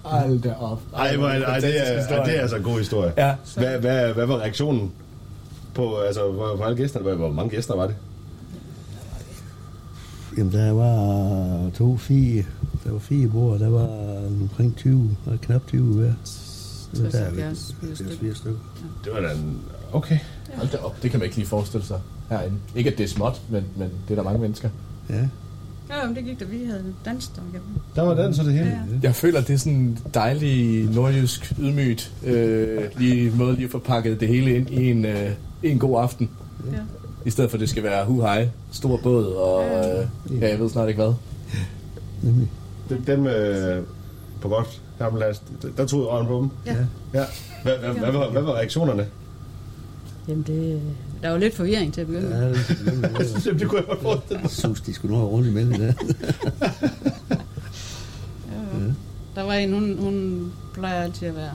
Hold 0.03 0.41
da 0.41 0.55
op. 0.55 0.81
Ej, 0.97 1.17
hvor, 1.17 1.26
ej, 1.26 1.37
det, 1.61 1.81
er, 1.81 2.06
ej, 2.09 2.25
det 2.25 2.37
er 2.37 2.41
altså 2.41 2.56
en 2.56 2.62
god 2.62 2.79
historie. 2.79 3.12
Ja. 3.17 3.35
Hvad, 3.56 3.79
hvad, 3.79 4.12
hvad 4.12 4.26
var 4.26 4.38
reaktionen 4.38 4.93
på, 5.75 5.97
altså, 5.97 6.31
hvor, 6.31 6.56
hvor 6.56 6.64
alle 6.64 6.76
gæsterne? 6.76 7.03
Hvor, 7.03 7.14
hvor 7.14 7.32
mange 7.32 7.50
gæster 7.50 7.76
var 7.76 7.87
det? 7.87 7.97
Jamen, 10.38 10.53
der 10.53 10.73
var 10.73 11.70
to, 11.70 11.97
fire. 11.97 12.44
Der 12.84 12.93
var 12.93 12.99
fire 12.99 13.29
bord, 13.29 13.58
der 13.58 13.69
var 13.69 13.88
omkring 14.26 14.76
20, 14.76 15.17
og 15.26 15.40
knap 15.40 15.67
20 15.67 15.94
hver. 15.94 16.12
Det 16.93 17.05
var 17.05 17.11
60, 17.11 17.12
der, 17.12 17.25
70, 17.25 17.75
80 17.81 18.19
80 18.20 18.37
stykker. 18.37 18.58
Det 19.05 19.12
var 19.12 19.20
da 19.20 19.32
en... 19.32 19.58
Okay. 19.93 20.19
Hold 20.55 20.69
da 20.69 20.76
op. 20.76 21.02
Det 21.02 21.11
kan 21.11 21.20
man 21.20 21.25
ikke 21.25 21.37
lige 21.37 21.46
forestille 21.46 21.87
sig 21.87 22.00
herinde. 22.31 22.56
Ikke 22.75 22.90
at 22.90 22.99
det 22.99 23.05
er 23.05 23.08
småt, 23.08 23.40
men, 23.50 23.64
men 23.76 23.88
det 24.08 24.11
er 24.11 24.14
der 24.14 24.23
mange 24.23 24.40
mennesker. 24.40 24.69
Ja. 25.11 25.29
Ja, 25.90 26.06
men 26.06 26.17
det 26.17 26.25
gik 26.25 26.40
da, 26.40 26.44
vi 26.44 26.64
havde 26.64 26.84
danset 27.05 27.32
der 27.37 27.43
igennem. 27.43 27.69
Der 27.94 28.02
var 28.02 28.14
den 28.14 28.34
så 28.34 28.43
det 28.43 28.52
hele. 28.52 28.67
Ja. 28.67 28.99
Jeg 29.02 29.14
føler, 29.14 29.40
det 29.40 29.50
er 29.50 29.56
sådan 29.56 29.78
en 29.78 29.99
dejlig 30.14 30.85
nordjysk 30.94 31.52
ydmygt 31.58 32.12
øh, 32.25 32.82
lige 32.99 33.31
måde 33.31 33.55
lige 33.55 33.64
at 33.64 33.70
få 33.70 33.78
pakket 33.78 34.20
det 34.20 34.28
hele 34.28 34.56
ind 34.56 34.70
i 34.70 34.90
en, 34.90 35.05
øh, 35.05 35.31
en 35.62 35.78
god 35.78 36.02
aften. 36.02 36.31
Ja. 36.73 36.78
I 37.25 37.31
stedet 37.31 37.50
for, 37.50 37.56
at 37.56 37.61
det 37.61 37.69
skal 37.69 37.82
være 37.82 38.05
hu 38.05 38.20
hej, 38.20 38.49
stor 38.73 39.00
båd 39.02 39.26
og 39.26 39.64
øh, 39.64 40.06
ja, 40.40 40.49
jeg 40.49 40.61
ved 40.61 40.70
snart 40.70 40.88
ikke 40.88 41.02
hvad. 41.02 41.14
Nemlig. 42.23 42.49
Dem, 42.88 43.02
dem 43.05 43.26
øh, 43.26 43.82
på 44.40 44.49
godt 44.49 44.82
gammeldags, 44.99 45.43
der 45.76 45.87
tog 45.87 46.19
jeg 46.19 46.26
på 46.26 46.38
dem. 46.38 46.50
Ja. 46.67 46.76
ja. 47.14 47.25
Hvad, 47.62 47.79
hvad, 47.79 47.90
hvad, 47.90 48.11
hvad, 48.11 48.31
hvad 48.31 48.43
var 48.43 48.55
reaktionerne? 48.55 49.06
Jamen, 50.29 50.44
det, 50.46 50.81
der 51.23 51.31
var 51.31 51.38
lidt 51.38 51.55
forvirring 51.55 51.94
til 51.94 52.00
at 52.00 52.06
begynde 52.06 52.29
med. 52.29 52.40
Ja, 52.40 52.49
det, 52.49 53.44
det, 53.44 53.55
det 53.61 53.69
kunne 53.69 53.79
jeg 53.79 53.87
godt 53.87 54.02
forestille 54.02 54.37
mig. 54.37 54.43
jeg 54.43 54.50
synes, 54.50 54.81
de 54.81 54.94
skulle 54.94 55.17
nå 55.17 55.25
rundt 55.25 55.49
imellem 55.49 55.73
der. 55.73 55.93
Der 59.35 59.43
var 59.43 59.55
en, 59.55 59.73
hun, 59.73 59.99
hun 59.99 60.52
plejer 60.75 61.02
altid 61.02 61.28
at 61.28 61.37
være 61.37 61.52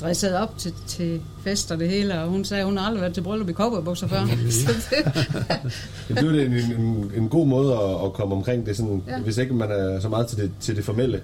dresset 0.00 0.36
op 0.36 0.58
til, 0.58 0.72
til 0.86 1.20
fest 1.44 1.70
og 1.72 1.78
det 1.78 1.88
hele, 1.88 2.20
og 2.22 2.28
hun 2.28 2.44
sagde, 2.44 2.60
at 2.60 2.66
hun 2.66 2.76
har 2.76 2.84
aldrig 2.86 3.00
været 3.00 3.14
til 3.14 3.20
bryllup 3.22 3.48
i 3.48 3.52
cowboybukser 3.52 4.06
før. 4.08 4.26
Så 4.50 4.72
det, 4.90 5.72
Det 6.08 6.16
blev 6.16 6.32
det 6.32 6.46
en, 6.46 6.52
en, 6.80 7.12
en 7.16 7.28
god 7.28 7.46
måde 7.46 7.74
at, 7.74 8.04
at 8.04 8.12
komme 8.12 8.34
omkring 8.34 8.66
det, 8.66 8.76
sådan, 8.76 9.02
ja. 9.06 9.12
Ja. 9.16 9.20
hvis 9.22 9.36
ikke 9.38 9.54
man 9.54 9.70
er 9.70 10.00
så 10.00 10.08
meget 10.08 10.26
til 10.26 10.38
det, 10.38 10.50
til 10.60 10.76
det 10.76 10.84
formelle. 10.84 11.20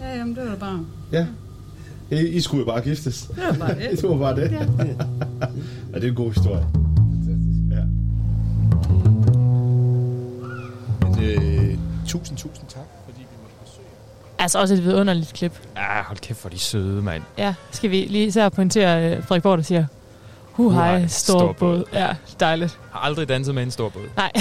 ja, 0.00 0.16
jamen, 0.18 0.34
det 0.36 0.42
var 0.44 0.50
da 0.50 0.56
bare, 0.56 0.80
Ja. 1.12 1.26
I, 2.10 2.26
I 2.28 2.40
skulle 2.40 2.60
jo 2.60 2.66
bare 2.66 2.80
giftes. 2.80 3.22
det 3.34 3.44
var 3.50 3.52
bare 3.66 3.74
det. 3.74 3.90
Det 4.00 4.08
var 4.10 4.16
bare 4.18 4.36
det. 4.36 4.50
Ja. 4.52 4.58
ja, 5.92 5.98
det 5.98 6.04
er 6.04 6.08
en 6.08 6.14
god 6.14 6.32
historie. 6.32 6.66
Fantastisk. 6.96 7.58
Ja. 7.70 7.84
Men, 11.00 11.24
øh, 11.24 11.78
tusind, 12.06 12.38
tusind 12.38 12.68
tak, 12.68 12.86
fordi 13.04 13.18
vi 13.18 13.36
måtte 13.42 13.56
besøge 13.64 13.86
jer. 13.92 14.31
Altså 14.42 14.58
også 14.60 14.74
et 14.74 14.84
vidunderligt 14.84 15.32
klip. 15.32 15.52
Ah, 15.76 16.04
hold 16.04 16.18
kæft, 16.18 16.40
hvor 16.40 16.50
er 16.50 16.54
de 16.54 16.58
søde, 16.60 17.02
mand. 17.02 17.22
Ja, 17.38 17.54
skal 17.70 17.90
vi 17.90 18.06
lige 18.10 18.26
især 18.26 18.48
pointere 18.48 19.16
uh, 19.18 19.24
Frederik 19.24 19.42
Borg, 19.42 19.58
der 19.58 19.64
siger, 19.64 19.84
hu 20.52 20.62
Huhej, 20.62 20.98
hej, 20.98 21.06
stor, 21.08 21.38
stor 21.38 21.52
båd." 21.52 21.76
båd. 21.76 21.84
Ja, 21.92 22.08
dejligt. 22.40 22.78
Har 22.92 23.00
aldrig 23.00 23.28
danset 23.28 23.54
med 23.54 23.62
en 23.62 23.70
stor 23.70 23.88
båd. 23.88 24.02
Nej, 24.16 24.32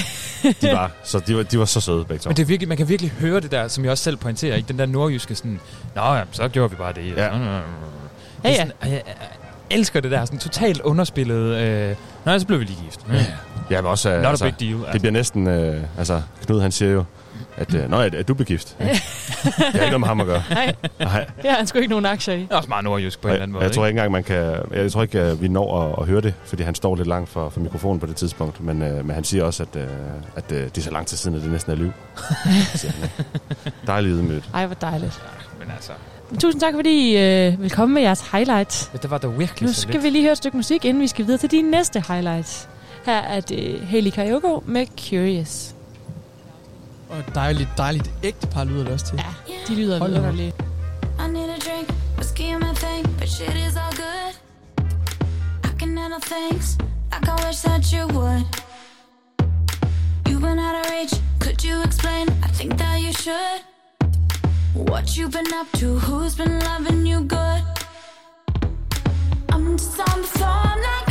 De 0.61 0.71
var, 0.71 0.91
så 1.03 1.19
de 1.19 1.35
var, 1.35 1.43
de 1.43 1.59
var 1.59 1.65
så 1.65 1.81
søde 1.81 2.05
begge 2.05 2.21
to. 2.21 2.29
Men 2.29 2.37
det 2.37 2.43
er 2.43 2.47
virkelig, 2.47 2.67
man 2.67 2.77
kan 2.77 2.89
virkelig 2.89 3.11
høre 3.11 3.39
det 3.39 3.51
der, 3.51 3.67
som 3.67 3.83
jeg 3.83 3.91
også 3.91 4.03
selv 4.03 4.17
pointerer, 4.17 4.55
ikke? 4.55 4.67
Den 4.67 4.79
der 4.79 4.85
nordjyske 4.85 5.35
sådan, 5.35 5.59
Nå 5.95 6.01
ja, 6.13 6.23
så 6.31 6.47
gjorde 6.47 6.69
vi 6.69 6.75
bare 6.75 6.93
det. 6.93 7.13
Ja. 7.17 7.25
Ja, 7.25 7.59
ja. 8.43 8.55
Sådan, 8.55 8.71
jeg, 8.83 8.91
jeg, 8.91 9.01
elsker 9.69 9.99
det 9.99 10.11
der, 10.11 10.25
sådan 10.25 10.39
totalt 10.39 10.81
underspillet. 10.81 11.55
Øh, 11.57 11.95
Nå, 12.25 12.39
så 12.39 12.45
blev 12.47 12.59
vi 12.59 12.65
lige 12.65 12.79
gift. 12.85 12.99
Ja. 13.13 13.25
Ja, 13.69 13.81
men 13.81 13.91
også, 13.91 14.09
øh, 14.09 14.15
Not 14.15 14.25
a 14.25 14.29
altså, 14.29 14.45
big 14.45 14.59
deal. 14.59 14.93
det 14.93 15.01
bliver 15.01 15.11
næsten, 15.11 15.47
øh, 15.47 15.83
altså 15.97 16.21
Knud 16.45 16.61
han 16.61 16.71
siger 16.71 16.91
jo, 16.91 17.03
at, 17.61 17.73
øh, 17.75 17.89
Nå, 17.89 17.97
er, 17.97 18.09
er 18.13 18.23
du 18.23 18.33
begift? 18.33 18.75
Ja. 18.79 18.85
Det 18.87 19.53
har 19.53 19.65
ikke 19.65 19.79
noget 19.85 19.99
med 19.99 20.07
ham 20.07 20.21
at 20.21 20.27
gøre. 20.27 20.43
nej, 20.49 20.75
Nej. 20.99 21.25
det 21.41 21.49
har 21.49 21.57
han 21.57 21.67
sgu 21.67 21.77
ikke 21.79 21.89
nogen 21.89 22.05
aktier 22.05 22.33
i. 22.35 22.39
Det 22.39 22.47
er 22.51 22.55
også 22.55 22.69
meget 22.69 22.83
nordjysk 22.83 23.21
på 23.21 23.27
en 23.27 23.29
Jeg, 23.29 23.35
eller 23.35 23.43
anden 23.43 23.53
måde. 23.53 23.63
jeg 23.63 23.71
tror 23.71 23.85
ikke 23.85 23.97
engang, 23.97 24.11
man 24.11 24.23
kan... 24.23 24.55
Jeg 24.73 24.91
tror 24.91 25.01
ikke, 25.01 25.19
øh, 25.21 25.41
vi 25.41 25.47
når 25.47 25.81
at, 25.81 25.95
at 26.01 26.07
høre 26.07 26.21
det, 26.21 26.33
fordi 26.45 26.63
han 26.63 26.75
står 26.75 26.95
lidt 26.95 27.07
langt 27.07 27.29
for, 27.29 27.49
for 27.49 27.59
mikrofonen 27.59 27.99
på 27.99 28.05
det 28.05 28.15
tidspunkt. 28.15 28.61
Men, 28.63 28.81
øh, 28.81 29.05
men 29.05 29.15
han 29.15 29.23
siger 29.23 29.43
også, 29.43 29.63
at, 29.63 29.81
øh, 29.81 29.87
at 30.35 30.51
øh, 30.51 30.63
det 30.63 30.77
er 30.77 30.81
så 30.81 30.91
lang 30.91 31.07
tid 31.07 31.17
siden, 31.17 31.37
at 31.37 31.43
det 31.43 31.51
næsten 31.51 31.71
er 31.71 31.75
liv. 31.75 31.91
siger 32.75 32.91
han, 32.91 33.03
ikke? 33.03 33.77
Dejligt 33.87 34.13
ydmygt. 34.17 34.49
Ej, 34.53 34.65
hvor 34.65 34.75
dejligt. 34.75 35.21
Men 35.59 35.71
altså, 35.75 35.91
Tusind 36.39 36.61
tak, 36.61 36.73
fordi 36.75 37.11
I 37.11 37.17
øh, 37.17 37.61
vil 37.61 37.71
komme 37.71 37.93
med 37.93 38.01
jeres 38.01 38.23
highlights. 38.31 38.89
ja, 38.93 38.97
det 39.01 39.11
var 39.11 39.17
da 39.17 39.27
virkelig 39.27 39.67
Nu 39.67 39.73
så 39.73 39.81
skal 39.81 39.93
lidt. 39.93 40.03
vi 40.03 40.09
lige 40.09 40.21
høre 40.21 40.31
et 40.31 40.37
stykke 40.37 40.57
musik, 40.57 40.85
inden 40.85 41.01
vi 41.03 41.07
skal 41.07 41.25
videre 41.25 41.37
til 41.39 41.51
de 41.51 41.61
næste 41.61 42.03
highlights. 42.07 42.69
Her 43.05 43.17
er 43.17 43.39
det 43.39 43.79
Haley 43.89 44.11
Kayoko 44.11 44.63
med 44.65 44.85
Curious. 45.09 45.75
Og 47.11 47.35
dejligt, 47.35 47.69
dejligt 47.77 48.11
ægte 48.23 48.47
par 48.47 48.63
lyder 48.63 48.83
det 48.83 48.93
også 48.93 49.05
til. 49.05 49.15
Ja, 49.49 49.53
de 49.67 49.75
lyder 49.75 49.99
Hold 49.99 50.11
da 50.11 50.19
vidunderlige. 50.19 50.53
I 51.19 51.27
need 51.27 51.49
a 51.49 51.59
drink, 51.67 51.87
whiskey 52.17 52.43
in 52.53 52.59
my 52.59 52.73
thing, 52.75 53.03
but 53.19 53.29
shit 53.29 53.55
is 53.67 53.75
all 53.83 53.93
good. 54.05 54.33
I 55.63 55.71
can 55.79 55.97
handle 55.97 56.21
things 56.35 56.77
like 57.11 57.27
I 57.33 57.35
wish 57.47 57.59
that 57.67 57.83
you 57.93 58.03
would. 58.17 58.43
You've 60.27 60.41
been 60.47 60.59
out 60.67 60.75
of 60.79 60.91
reach, 60.95 61.13
could 61.39 61.59
you 61.67 61.75
explain? 61.87 62.25
I 62.47 62.49
think 62.57 62.71
that 62.77 62.97
you 63.05 63.11
should. 63.23 63.59
What 64.89 65.05
you 65.17 65.29
been 65.29 65.53
up 65.61 65.67
to, 65.79 65.87
who's 66.05 66.35
been 66.35 66.59
loving 66.69 67.05
you 67.11 67.19
good? 67.37 67.61
I'm 69.53 69.77
just 69.77 69.99
on 70.09 70.21
the 70.21 70.27
phone 70.39 70.79
like 70.89 71.10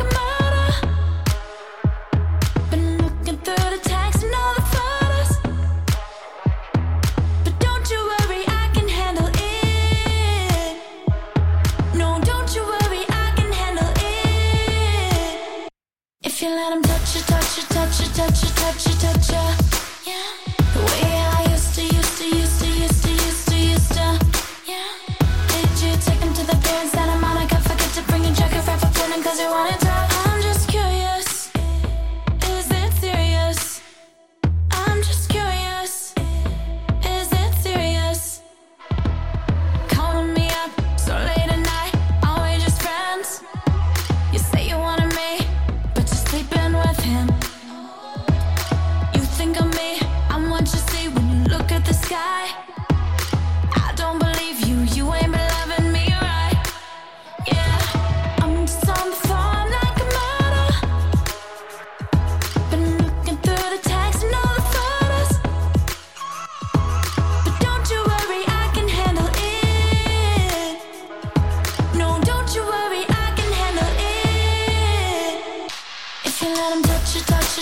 If 16.42 16.48
you 16.48 16.54
let 16.54 16.72
him 16.72 16.80
touch 16.80 17.16
you, 17.16 17.20
touch 17.20 17.58
you, 17.58 17.64
touch 17.64 18.00
you, 18.00 18.06
touch 18.14 18.42
you, 18.42 18.48
touch 18.48 18.86
you, 18.86 18.94
touch 18.94 19.28
you, 19.28 20.10
yeah. 20.10 20.24
The 20.72 20.80
way 20.86 21.12
I 21.12 21.39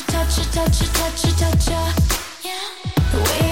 touch 0.09 0.38
it, 0.38 0.53
touch 0.53 0.81
it, 0.83 0.95
touch 0.95 1.25
it, 1.25 1.38
touch 1.38 1.69
it. 1.69 2.45
Yeah. 2.45 2.59
The 3.12 3.48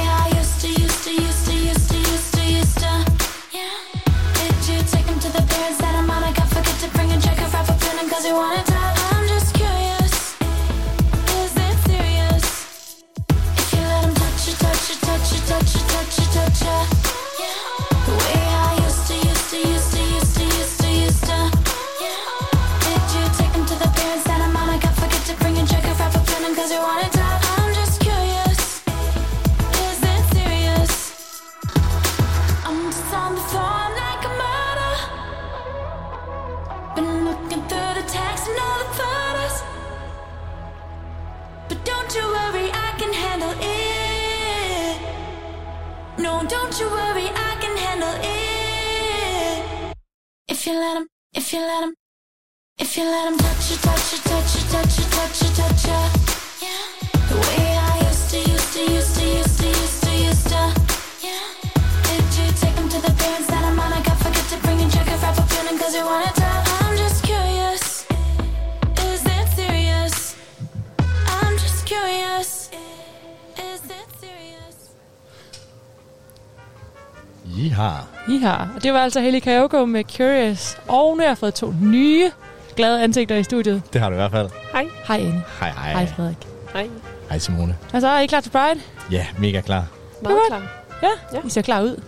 you 51.56 51.62
let 51.62 51.84
him, 51.84 51.94
if 52.78 52.98
you 52.98 53.04
let 53.04 53.32
him 53.32 53.38
touch 53.38 53.70
you, 53.70 53.76
touch 53.78 54.12
you, 54.12 54.18
touch 54.28 54.56
you, 54.56 54.62
touch 54.72 54.98
you, 54.98 55.04
touch 55.16 55.42
you, 55.42 55.48
touch 55.56 55.84
you. 55.86 56.00
Yeah. 56.64 56.84
The 57.30 57.36
way 57.40 57.66
I 57.78 58.08
used 58.08 58.28
to, 58.30 58.38
used 58.38 58.72
to, 58.74 58.80
used 58.92 59.16
to, 59.16 59.24
used 59.24 59.44
to, 59.44 59.45
I 77.56 77.68
har. 77.68 78.06
I 78.28 78.38
har. 78.38 78.68
Og 78.76 78.82
det 78.82 78.92
var 78.92 78.98
altså 79.00 79.20
Helly 79.20 79.38
Kayoko 79.40 79.84
med 79.84 80.04
Curious. 80.16 80.78
Og 80.88 81.16
nu 81.16 81.20
har 81.20 81.28
jeg 81.28 81.38
fået 81.38 81.54
to 81.54 81.74
nye 81.82 82.30
glade 82.76 83.02
ansigter 83.02 83.36
i 83.36 83.42
studiet. 83.42 83.82
Det 83.92 84.00
har 84.00 84.08
du 84.08 84.14
i 84.14 84.16
hvert 84.18 84.30
fald. 84.30 84.50
Hej. 84.72 84.86
Hej, 85.06 85.16
Anne. 85.20 85.42
Hej, 85.60 85.70
hej. 85.70 85.92
Hej, 85.92 86.06
Frederik. 86.06 86.36
Hej. 86.72 86.88
Hej, 87.28 87.38
Simone. 87.38 87.76
Altså, 87.92 88.08
er 88.08 88.20
I 88.20 88.26
klar 88.26 88.40
til 88.40 88.50
Pride? 88.50 88.80
Ja, 89.10 89.26
mega 89.38 89.60
klar. 89.60 89.84
Meget 90.22 90.38
klar. 90.48 90.62
Ja, 91.02 91.08
Ja. 91.32 91.38
I 91.46 91.50
ser 91.50 91.62
klar 91.62 91.82
ud. 91.82 92.02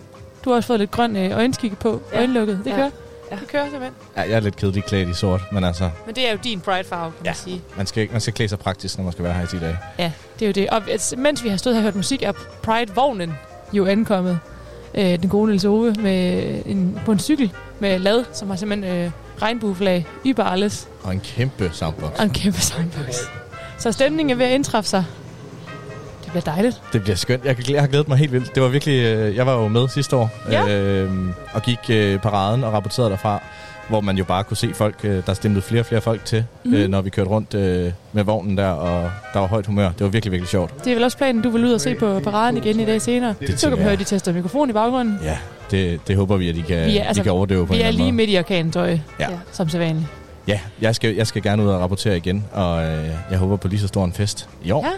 Du 0.45 0.49
har 0.49 0.57
også 0.57 0.67
fået 0.67 0.79
lidt 0.79 0.91
grøn 0.91 1.15
øh, 1.15 1.31
øjenskygge 1.37 1.75
på. 1.75 2.01
Ja. 2.13 2.17
Øjenlukket. 2.17 2.61
Det 2.63 2.71
Ja. 2.71 2.75
kører. 2.75 2.89
Ja. 3.31 3.35
Det 3.35 3.47
kører 3.47 3.63
simpelthen. 3.63 3.93
Ja, 4.17 4.21
jeg 4.21 4.31
er 4.31 4.39
lidt 4.39 4.55
kedelig 4.55 4.83
klædt 4.83 5.09
i 5.09 5.13
sort, 5.13 5.41
men 5.51 5.63
altså, 5.63 5.89
Men 6.05 6.15
det 6.15 6.27
er 6.27 6.31
jo 6.31 6.37
din 6.43 6.59
Pride-farve, 6.61 7.11
kan 7.11 7.25
Ja. 7.25 7.29
man 7.29 7.35
sige. 7.35 7.61
man 7.77 7.85
skal, 7.87 8.07
man 8.11 8.21
skal 8.21 8.33
klæde 8.33 8.49
sig 8.49 8.59
praktisk, 8.59 8.97
når 8.97 9.03
man 9.03 9.13
skal 9.13 9.25
være 9.25 9.33
her 9.33 9.43
i 9.43 9.47
10 9.47 9.59
dage. 9.59 9.77
Ja, 9.99 10.11
det 10.39 10.45
er 10.45 10.47
jo 10.49 10.51
det. 10.53 10.69
Og 10.69 10.81
mens 11.17 11.43
vi 11.43 11.49
har 11.49 11.57
stået 11.57 11.75
her 11.75 11.79
og 11.79 11.83
hørt 11.83 11.95
musik, 11.95 12.23
er 12.23 12.31
Pride-vognen 12.63 13.33
jo 13.73 13.85
ankommet. 13.85 14.39
Øh, 14.95 15.19
den 15.21 15.29
gode 15.29 15.47
Niels 15.47 15.65
Ove 15.65 15.95
med 15.99 16.61
en, 16.65 16.99
på 17.05 17.11
en 17.11 17.19
cykel 17.19 17.51
med 17.79 17.99
lad, 17.99 18.23
som 18.33 18.49
har 18.49 18.55
simpelthen 18.55 18.97
øh, 18.97 19.11
regnbueflag 19.41 20.05
über 20.25 20.43
alles. 20.43 20.87
Og 21.03 21.13
en 21.13 21.19
kæmpe 21.19 21.69
soundbox. 21.73 22.19
Og 22.19 22.23
en 22.23 22.29
kæmpe 22.29 22.61
soundbox. 22.61 23.15
Så 23.77 23.91
stemningen 23.91 24.31
er 24.31 24.35
ved 24.35 24.45
at 24.45 24.51
indtræffe 24.51 24.89
sig. 24.89 25.05
Det 26.23 26.31
bliver 26.31 26.55
dejligt. 26.55 26.81
Det 26.93 27.01
bliver 27.01 27.15
skønt. 27.15 27.45
Jeg, 27.45 27.69
jeg 27.69 27.81
har 27.81 27.87
glædet 27.87 28.07
mig 28.07 28.17
helt 28.17 28.31
vildt. 28.31 28.55
Det 28.55 28.63
var 28.63 28.69
virkelig... 28.69 29.03
Øh, 29.03 29.35
jeg 29.35 29.45
var 29.45 29.53
jo 29.53 29.67
med 29.67 29.87
sidste 29.87 30.15
år. 30.15 30.29
Ja. 30.51 30.67
Øh, 30.67 31.11
og 31.53 31.61
gik 31.61 31.79
øh, 31.89 32.19
paraden 32.19 32.63
og 32.63 32.73
rapporterede 32.73 33.09
derfra. 33.11 33.43
Hvor 33.89 34.01
man 34.01 34.17
jo 34.17 34.23
bare 34.23 34.43
kunne 34.43 34.57
se 34.57 34.73
folk, 34.73 34.95
øh, 35.03 35.23
der 35.25 35.33
stemte 35.33 35.61
flere 35.61 35.81
og 35.81 35.85
flere 35.85 36.01
folk 36.01 36.25
til, 36.25 36.45
mm. 36.65 36.73
øh, 36.73 36.87
når 36.87 37.01
vi 37.01 37.09
kørte 37.09 37.29
rundt 37.29 37.53
øh, 37.53 37.91
med 38.13 38.23
vognen 38.23 38.57
der, 38.57 38.67
og 38.69 39.11
der 39.33 39.39
var 39.39 39.47
højt 39.47 39.65
humør. 39.65 39.85
Det 39.91 40.01
var 40.03 40.07
virkelig, 40.07 40.31
virkelig 40.31 40.49
sjovt. 40.49 40.83
Det 40.85 40.91
er 40.91 40.95
vel 40.95 41.03
også 41.03 41.17
planen, 41.17 41.41
du 41.41 41.49
vil 41.49 41.65
ud 41.65 41.71
og 41.73 41.81
se 41.81 41.95
på 41.95 42.19
paraden 42.23 42.57
igen 42.57 42.79
i 42.79 42.85
dag 42.85 43.01
senere. 43.01 43.29
Det 43.29 43.37
Så 43.39 43.45
kan 43.47 43.57
tænker 43.57 43.75
vi 43.77 43.81
høre, 43.83 43.89
jeg. 43.91 43.99
de 43.99 44.03
tester 44.03 44.33
mikrofon 44.33 44.69
i 44.69 44.73
baggrunden. 44.73 45.19
Ja, 45.23 45.37
det, 45.71 46.07
det 46.07 46.15
håber 46.15 46.37
vi, 46.37 46.49
at 46.49 46.55
de 46.55 46.61
kan, 46.61 46.85
Vi 46.85 46.97
er- 46.97 47.03
altså, 47.03 47.21
de 47.21 47.23
kan 47.23 47.31
overdøve 47.31 47.67
på 47.67 47.73
Vi 47.73 47.79
en 47.79 47.85
er 47.85 47.91
lige 47.91 48.01
måde. 48.03 48.11
midt 48.11 48.29
i 48.29 48.37
orkantøj, 48.37 48.97
Ja. 49.19 49.27
som 49.51 49.69
sædvanligt. 49.69 50.07
Ja, 50.47 50.59
jeg 50.81 50.95
skal, 50.95 51.15
jeg 51.15 51.27
skal 51.27 51.41
gerne 51.41 51.63
ud 51.63 51.67
og 51.69 51.79
rapportere 51.81 52.17
igen, 52.17 52.45
og 52.51 52.83
øh, 52.85 53.09
jeg 53.31 53.37
håber 53.39 53.55
på 53.55 53.67
lige 53.67 53.79
så 53.79 53.87
stor 53.87 54.05
en 54.05 54.13
fest 54.13 54.49
i 54.63 54.71
år. 54.71 54.85
Ja. 54.85 54.91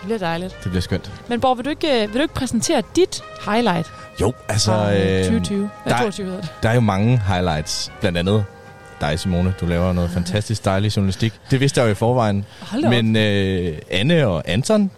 Det 0.00 0.04
bliver 0.04 0.18
dejligt. 0.18 0.56
Det 0.64 0.70
bliver 0.70 0.82
skønt. 0.82 1.12
Men 1.28 1.40
Borg, 1.40 1.56
vil 1.56 1.64
du 1.64 1.70
ikke, 1.70 2.02
øh, 2.02 2.08
vil 2.08 2.14
du 2.16 2.22
ikke 2.22 2.34
præsentere 2.34 2.82
dit 2.96 3.22
highlight 3.50 3.92
Jo, 4.20 4.32
altså... 4.48 4.70
fra 4.70 4.94
øh, 4.94 5.16
øh, 5.18 5.24
2020? 5.24 5.70
Ja, 5.86 5.90
der- 5.90 5.98
22 5.98 6.26
hedder 6.26 6.40
det. 6.40 6.50
Der 6.62 6.68
er 6.68 6.74
jo 6.74 6.80
mange 6.80 7.18
highlights, 7.28 7.92
blandt 8.00 8.18
andet 8.18 8.44
dig, 9.00 9.20
Simone. 9.20 9.54
Du 9.60 9.66
laver 9.66 9.92
noget 9.92 10.10
fantastisk 10.10 10.64
dejlig 10.64 10.96
journalistik. 10.96 11.32
Det 11.50 11.60
vidste 11.60 11.80
jeg 11.80 11.86
jo 11.86 11.92
i 11.92 11.94
forvejen. 11.94 12.44
Hold 12.60 12.82
da 12.82 12.88
op. 12.88 12.94
Men 12.94 13.16
øh, 13.16 13.78
Anne 13.90 14.26
og 14.26 14.42
Anton, 14.46 14.90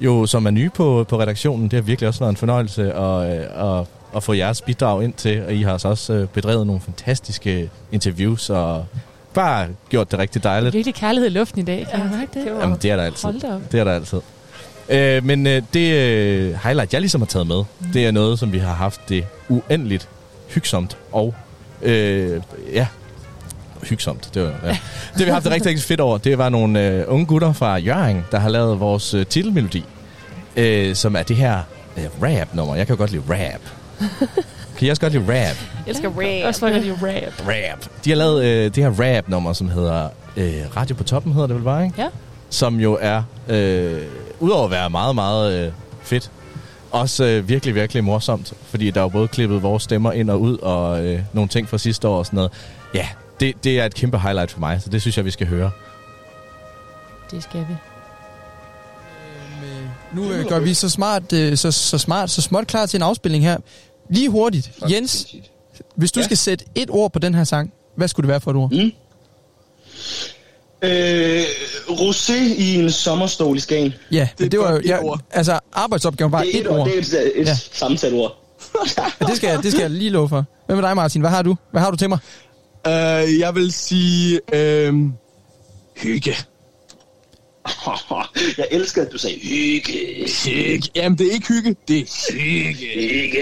jo, 0.00 0.26
som 0.26 0.46
er 0.46 0.50
nye 0.50 0.70
på, 0.70 1.04
på 1.08 1.20
redaktionen, 1.20 1.64
det 1.64 1.72
har 1.72 1.82
virkelig 1.82 2.08
også 2.08 2.20
været 2.20 2.30
en 2.30 2.36
fornøjelse 2.36 2.92
at, 2.92 3.38
øh, 3.38 3.78
at, 3.78 3.84
at 4.16 4.22
få 4.22 4.32
jeres 4.32 4.60
bidrag 4.62 5.04
ind 5.04 5.12
til. 5.14 5.42
Og 5.46 5.52
I 5.54 5.62
har 5.62 5.78
så 5.78 5.88
også 5.88 6.12
øh, 6.12 6.26
bedrevet 6.28 6.66
nogle 6.66 6.80
fantastiske 6.80 7.70
interviews 7.92 8.50
og 8.50 8.86
bare 9.34 9.66
gjort 9.88 10.10
det 10.10 10.18
rigtig 10.18 10.42
dejligt. 10.44 10.74
Virkelig 10.74 10.94
kærlighed 10.94 11.30
i 11.30 11.32
luften 11.32 11.60
i 11.60 11.64
dag. 11.64 11.86
Kan 11.94 12.00
mærke 12.10 12.30
det? 12.34 12.46
Jamen, 12.60 12.76
det 12.82 12.90
er 12.90 12.96
der 12.96 13.02
altid. 13.02 13.24
Hold 13.24 13.40
da 13.40 13.54
op. 13.54 13.72
Det 13.72 13.80
er 13.80 13.84
der 13.84 13.92
altid. 13.92 14.20
Øh, 14.88 15.24
men 15.24 15.46
øh, 15.46 15.62
det 15.74 15.92
øh, 15.92 16.54
highlight, 16.64 16.92
jeg 16.92 17.00
ligesom 17.00 17.20
har 17.20 17.26
taget 17.26 17.46
med, 17.46 17.56
Mm. 17.80 17.86
det 17.92 18.06
er 18.06 18.10
noget, 18.10 18.38
som 18.38 18.52
vi 18.52 18.58
har 18.58 18.74
haft 18.74 19.00
det 19.08 19.24
uendeligt 19.48 20.08
hygsomt 20.48 20.96
og 21.12 21.34
øh, 21.82 22.40
ja, 22.72 22.86
hygsomt. 23.82 24.30
Det, 24.34 24.42
var, 24.42 24.48
ja. 24.64 24.68
det 25.14 25.18
vi 25.18 25.24
har 25.24 25.32
haft 25.32 25.44
det 25.44 25.52
rigtig, 25.52 25.68
rigtig 25.70 25.84
fedt 25.84 26.00
over, 26.00 26.18
det 26.18 26.38
var 26.38 26.48
nogle 26.48 26.88
øh, 26.88 27.04
unge 27.08 27.26
gutter 27.26 27.52
fra 27.52 27.76
Jørgen, 27.76 28.24
der 28.32 28.38
har 28.38 28.48
lavet 28.48 28.80
vores 28.80 29.14
øh, 29.14 29.26
titelmelodi, 29.26 29.84
øh, 30.56 30.94
som 30.94 31.16
er 31.16 31.22
det 31.22 31.36
her 31.36 31.60
øh, 31.96 32.04
rap-nummer. 32.22 32.76
Jeg 32.76 32.86
kan 32.86 32.94
jo 32.96 32.98
godt 32.98 33.10
lide 33.12 33.22
rap. 33.30 33.60
Kan 34.78 34.86
I 34.86 34.90
også 34.90 35.00
godt 35.00 35.12
lide 35.12 35.24
rap? 35.24 35.28
Jeg 35.36 35.56
elsker 35.86 36.08
rap. 36.08 36.46
Også 36.48 36.66
at 36.66 36.82
lide 36.82 36.92
rap. 37.02 37.46
Rap. 37.48 37.86
De 38.04 38.10
har 38.10 38.16
lavet 38.16 38.44
øh, 38.44 38.64
det 38.74 38.76
her 38.76 38.90
rap-nummer, 39.00 39.52
som 39.52 39.68
hedder 39.68 40.08
øh, 40.36 40.52
Radio 40.76 40.94
på 40.96 41.04
toppen, 41.04 41.32
hedder 41.32 41.46
det 41.46 41.56
vel 41.56 41.64
bare, 41.64 41.84
ikke? 41.84 42.02
Ja. 42.02 42.08
Som 42.50 42.80
jo 42.80 42.98
er, 43.00 43.22
øh, 43.48 43.98
udover 44.42 44.64
at 44.64 44.70
være 44.70 44.90
meget, 44.90 45.14
meget 45.14 45.66
øh, 45.66 45.72
fedt, 46.02 46.30
også 46.90 47.24
øh, 47.24 47.48
virkelig, 47.48 47.74
virkelig 47.74 48.04
morsomt. 48.04 48.52
Fordi 48.62 48.90
der 48.90 49.00
er 49.00 49.04
jo 49.04 49.08
både 49.08 49.28
klippet 49.28 49.62
vores 49.62 49.82
stemmer 49.82 50.12
ind 50.12 50.30
og 50.30 50.40
ud, 50.40 50.58
og 50.58 51.04
øh, 51.04 51.20
nogle 51.32 51.48
ting 51.48 51.68
fra 51.68 51.78
sidste 51.78 52.08
år 52.08 52.18
og 52.18 52.26
sådan 52.26 52.36
noget. 52.36 52.52
Ja, 52.94 53.08
det, 53.40 53.64
det 53.64 53.80
er 53.80 53.84
et 53.84 53.94
kæmpe 53.94 54.18
highlight 54.18 54.50
for 54.50 54.60
mig, 54.60 54.82
så 54.82 54.90
det 54.90 55.00
synes 55.00 55.16
jeg, 55.16 55.24
vi 55.24 55.30
skal 55.30 55.46
høre. 55.46 55.70
Det 57.30 57.42
skal 57.42 57.60
vi. 57.60 57.74
Nu 60.14 60.32
øh, 60.32 60.48
gør 60.48 60.58
vi 60.58 60.74
så 60.74 60.88
smart, 60.88 61.32
øh, 61.32 61.56
så, 61.56 61.70
så 61.70 61.98
smart, 61.98 62.30
så 62.30 62.42
småt 62.42 62.66
klar 62.66 62.86
til 62.86 62.98
en 62.98 63.02
afspilning 63.02 63.44
her. 63.44 63.56
Lige 64.10 64.28
hurtigt. 64.28 64.72
Jens, 64.90 65.34
hvis 65.94 66.12
du 66.12 66.20
ja. 66.20 66.24
skal 66.24 66.36
sætte 66.36 66.64
et 66.74 66.90
ord 66.90 67.12
på 67.12 67.18
den 67.18 67.34
her 67.34 67.44
sang, 67.44 67.72
hvad 67.94 68.08
skulle 68.08 68.24
det 68.24 68.28
være 68.28 68.40
for 68.40 68.50
et 68.50 68.56
ord? 68.56 68.70
Mm. 68.70 68.92
Øh, 70.84 71.42
rosé 71.88 72.34
i 72.62 72.74
en 72.74 72.90
sommerstol 72.90 73.56
i 73.56 73.60
Skagen. 73.60 73.94
Ja, 74.12 74.28
det, 74.38 74.52
det 74.52 74.60
var 74.60 74.72
jo... 74.72 74.80
Ja, 74.86 74.98
altså, 75.30 75.60
arbejdsopgaven 75.72 76.32
var 76.32 76.42
Det 76.42 76.54
er 76.56 76.60
et 76.60 76.66
et 76.66 76.70
ord. 76.70 76.88
Det 76.88 77.14
er 77.14 77.20
et, 77.20 77.32
et 77.40 77.46
Ja. 77.46 77.56
sammensat 77.72 78.12
ord. 78.12 78.38
Ja, 78.98 79.26
det, 79.26 79.36
skal, 79.36 79.48
jeg- 79.48 79.62
det 79.62 79.72
skal 79.72 79.80
jeg 79.80 79.90
lige 79.90 80.10
love 80.10 80.28
for. 80.28 80.44
Hvad 80.66 80.76
med 80.76 80.82
dig, 80.82 80.96
Martin? 80.96 81.20
Hvad 81.20 81.30
har 81.30 81.42
du? 81.42 81.56
Hvad 81.70 81.80
har 81.82 81.90
du 81.90 81.96
til 81.96 82.08
mig? 82.08 82.18
Uh, 82.86 83.38
jeg 83.38 83.54
vil 83.54 83.72
sige... 83.72 84.40
Uh, 84.92 85.10
hygge. 85.96 86.36
Jeg 88.58 88.66
elsker, 88.70 89.02
at 89.02 89.12
du 89.12 89.18
sagde 89.18 89.38
hygge. 89.42 89.92
Hygge. 90.44 90.88
Jamen, 90.96 91.18
det 91.18 91.26
er 91.26 91.32
ikke 91.32 91.48
hygge, 91.48 91.76
det 91.88 91.98
er 91.98 92.32
hygge. 92.32 92.86
Hygge. 92.94 93.40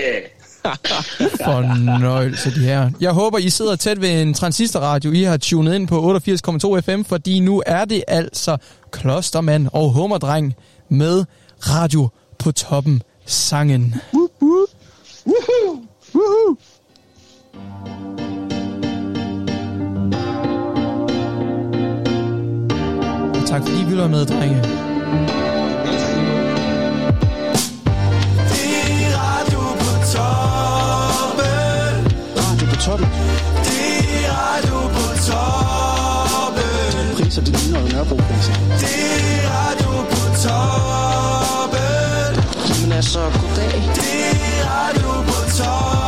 Fornøjelse, 1.45 2.55
de 2.55 2.61
her. 2.61 2.91
Jeg 3.01 3.11
håber, 3.11 3.39
I 3.39 3.51
sidder 3.51 3.77
tæt 3.77 4.01
ved 4.01 4.23
en 4.23 4.35
transistorradio. 4.35 5.13
I 5.13 5.23
har 5.23 5.37
tunet 5.37 5.75
ind 5.75 5.89
på 5.89 6.19
88,2 6.19 6.81
FM, 6.81 7.03
fordi 7.03 7.41
nu 7.41 7.63
er 7.67 7.85
det 7.85 8.05
altså 8.09 8.57
Klostermand 8.93 9.69
og 9.73 9.93
Hummerdreng 9.93 10.55
med 10.89 11.25
radio 11.61 12.09
på 12.39 12.53
toppen 12.53 13.03
sangen. 13.27 13.95
Woohoo! 14.15 14.67
Woohoo! 15.27 16.57
Tak 23.47 23.63
fordi 23.63 23.81
I 23.81 23.85
lytter 23.85 24.09
med, 24.09 24.27
drenge. 24.27 24.90
toppen. 32.81 33.09
Det 33.65 34.27
er 34.27 34.57
du 34.69 34.79
på 34.97 35.07
toppen. 35.29 37.15
Priser, 37.17 37.43
de 37.43 37.51
ligner 37.53 37.81
Nørrebro-priser. 37.93 38.55
Det 38.83 39.45
er 39.61 39.73
du 39.83 39.93
på 40.13 40.23
toppen. 40.45 42.33
Jamen 42.69 42.93
altså, 42.93 43.21
goddag. 43.21 43.83
Det 43.95 44.61
er 44.79 44.91
du 44.95 45.23
på 45.29 45.39
toppen 45.59 46.00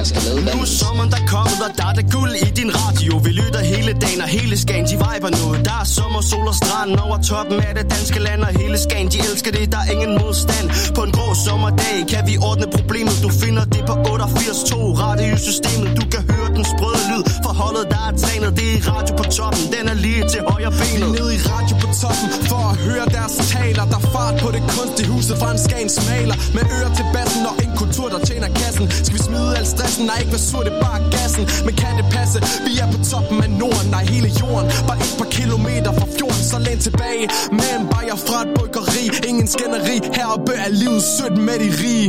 man 0.00 0.06
skal 0.10 0.22
lade 0.26 0.40
Nu 0.56 0.60
er 0.66 0.70
sommeren 0.80 1.10
der 1.14 1.22
kommet, 1.34 1.60
og 1.66 1.70
der 1.78 1.86
er 1.90 1.94
det 2.00 2.06
guld 2.16 2.34
i 2.46 2.48
din 2.60 2.70
radio. 2.80 3.10
Vi 3.26 3.30
lytter 3.40 3.62
hele 3.72 3.92
dagen, 4.04 4.20
og 4.26 4.30
hele 4.36 4.54
Skagen, 4.62 4.86
de 4.90 4.96
viber 5.04 5.30
nu 5.38 5.44
Der 5.68 5.76
er 5.82 5.88
sommer, 5.96 6.20
sol 6.30 6.46
og 6.52 6.56
strand 6.62 6.90
over 7.04 7.18
toppen 7.30 7.58
af 7.68 7.72
det 7.78 7.86
danske 7.94 8.18
land 8.26 8.40
Og 8.48 8.52
hele 8.60 8.76
Skagen, 8.84 9.08
de 9.14 9.18
elsker 9.28 9.50
det, 9.56 9.64
der 9.74 9.80
er 9.84 9.88
ingen 9.94 10.12
modstand. 10.22 10.66
På 10.96 11.02
en 11.06 11.12
grå 11.16 11.26
sommerdag 11.46 11.96
kan 12.12 12.22
vi 12.28 12.34
ordne 12.48 12.66
problemet. 12.76 13.14
Du 13.24 13.30
finder 13.42 13.64
det 13.74 13.82
på 13.90 13.94
88.2 14.12 14.74
radiosystemet 15.04 15.88
Du 15.98 16.04
kan 16.14 16.22
høre 16.32 16.48
den 16.56 16.64
sprøde 16.72 17.02
lyd. 17.10 17.22
For 17.44 17.52
holdet, 17.62 17.84
der 17.92 18.00
er 18.08 18.12
trænet, 18.22 18.50
det 18.58 18.68
er 18.76 18.80
radio 18.92 19.12
på 19.20 19.24
toppen. 19.38 19.62
Den 19.74 19.84
er 19.92 19.96
lige 20.06 20.22
til 20.32 20.40
højre 20.50 20.72
benet. 20.80 21.10
Ned 21.18 21.28
i 21.36 21.38
radio 21.52 21.74
på 21.82 21.88
toppen 22.02 22.26
For 22.50 22.62
at 22.72 22.76
høre 22.86 23.06
deres 23.16 23.34
taler. 23.52 23.84
Der 23.92 23.98
er 24.02 24.06
fart 24.14 24.34
på 24.44 24.48
det 24.56 24.62
kunstige 24.74 25.08
huset 25.14 25.34
fra 25.40 25.48
en 25.54 25.60
Skagens 25.66 25.96
maler. 26.08 26.36
Med 26.56 26.64
ører 26.76 26.92
til 26.98 27.06
bassen 27.14 27.42
og 27.50 27.54
en 27.64 27.72
kultur 27.80 28.08
der 28.14 28.20
tjener 28.28 28.50
kassen. 28.60 28.84
Skal 29.06 29.14
vi 29.18 29.22
smide 29.28 29.50
al 29.58 29.66
stressen? 29.90 30.06
Nej, 30.06 30.18
ikke 30.20 30.32
være 30.32 30.40
sur, 30.50 30.62
det 30.62 30.72
er 30.72 30.80
bare 30.80 31.00
gassen. 31.10 31.44
Men 31.66 31.74
kan 31.74 31.92
det 31.98 32.06
passe? 32.16 32.38
Vi 32.66 32.72
er 32.82 32.86
på 32.92 32.98
toppen 33.10 33.42
af 33.42 33.50
Norden. 33.50 33.90
Nej, 33.90 34.04
hele 34.04 34.30
jorden. 34.40 34.66
Bare 34.88 34.98
et 34.98 35.14
par 35.18 35.30
kilometer 35.38 35.92
fra 35.98 36.06
fjorden 36.16 36.42
Så 36.50 36.58
læn 36.58 36.78
tilbage. 36.78 37.24
Med 37.58 37.70
en 37.78 37.86
bajer 37.92 38.16
fra 38.26 38.38
et 38.44 38.50
bryggeri. 38.56 39.04
Ingen 39.28 39.48
skænderi. 39.54 39.96
Heroppe 40.16 40.52
er 40.64 40.70
livet 40.82 41.02
sødt 41.02 41.36
med 41.48 41.56
de 41.62 41.68
rige. 41.82 42.08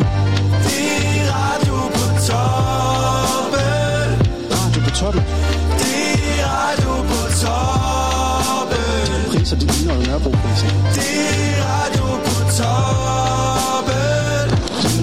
Det 0.68 0.92
er 1.14 1.24
radio 1.40 1.78
på 1.98 2.06
toppen. 2.30 4.10
Radio 4.56 4.80
på 4.86 4.92
toppen. 5.00 5.24
Det 5.82 5.98
er 6.34 6.46
radio 6.56 6.94
på 7.12 7.22
toppen. 7.44 9.20
Priser, 9.32 9.58
de 9.62 9.66
ligner 9.74 9.94
jo 9.96 10.02
Nørrebro-priser. 10.08 10.70
Det 10.96 11.12
er 11.50 11.64
radio 11.72 12.06
på 12.26 12.36
toppen 12.58 13.61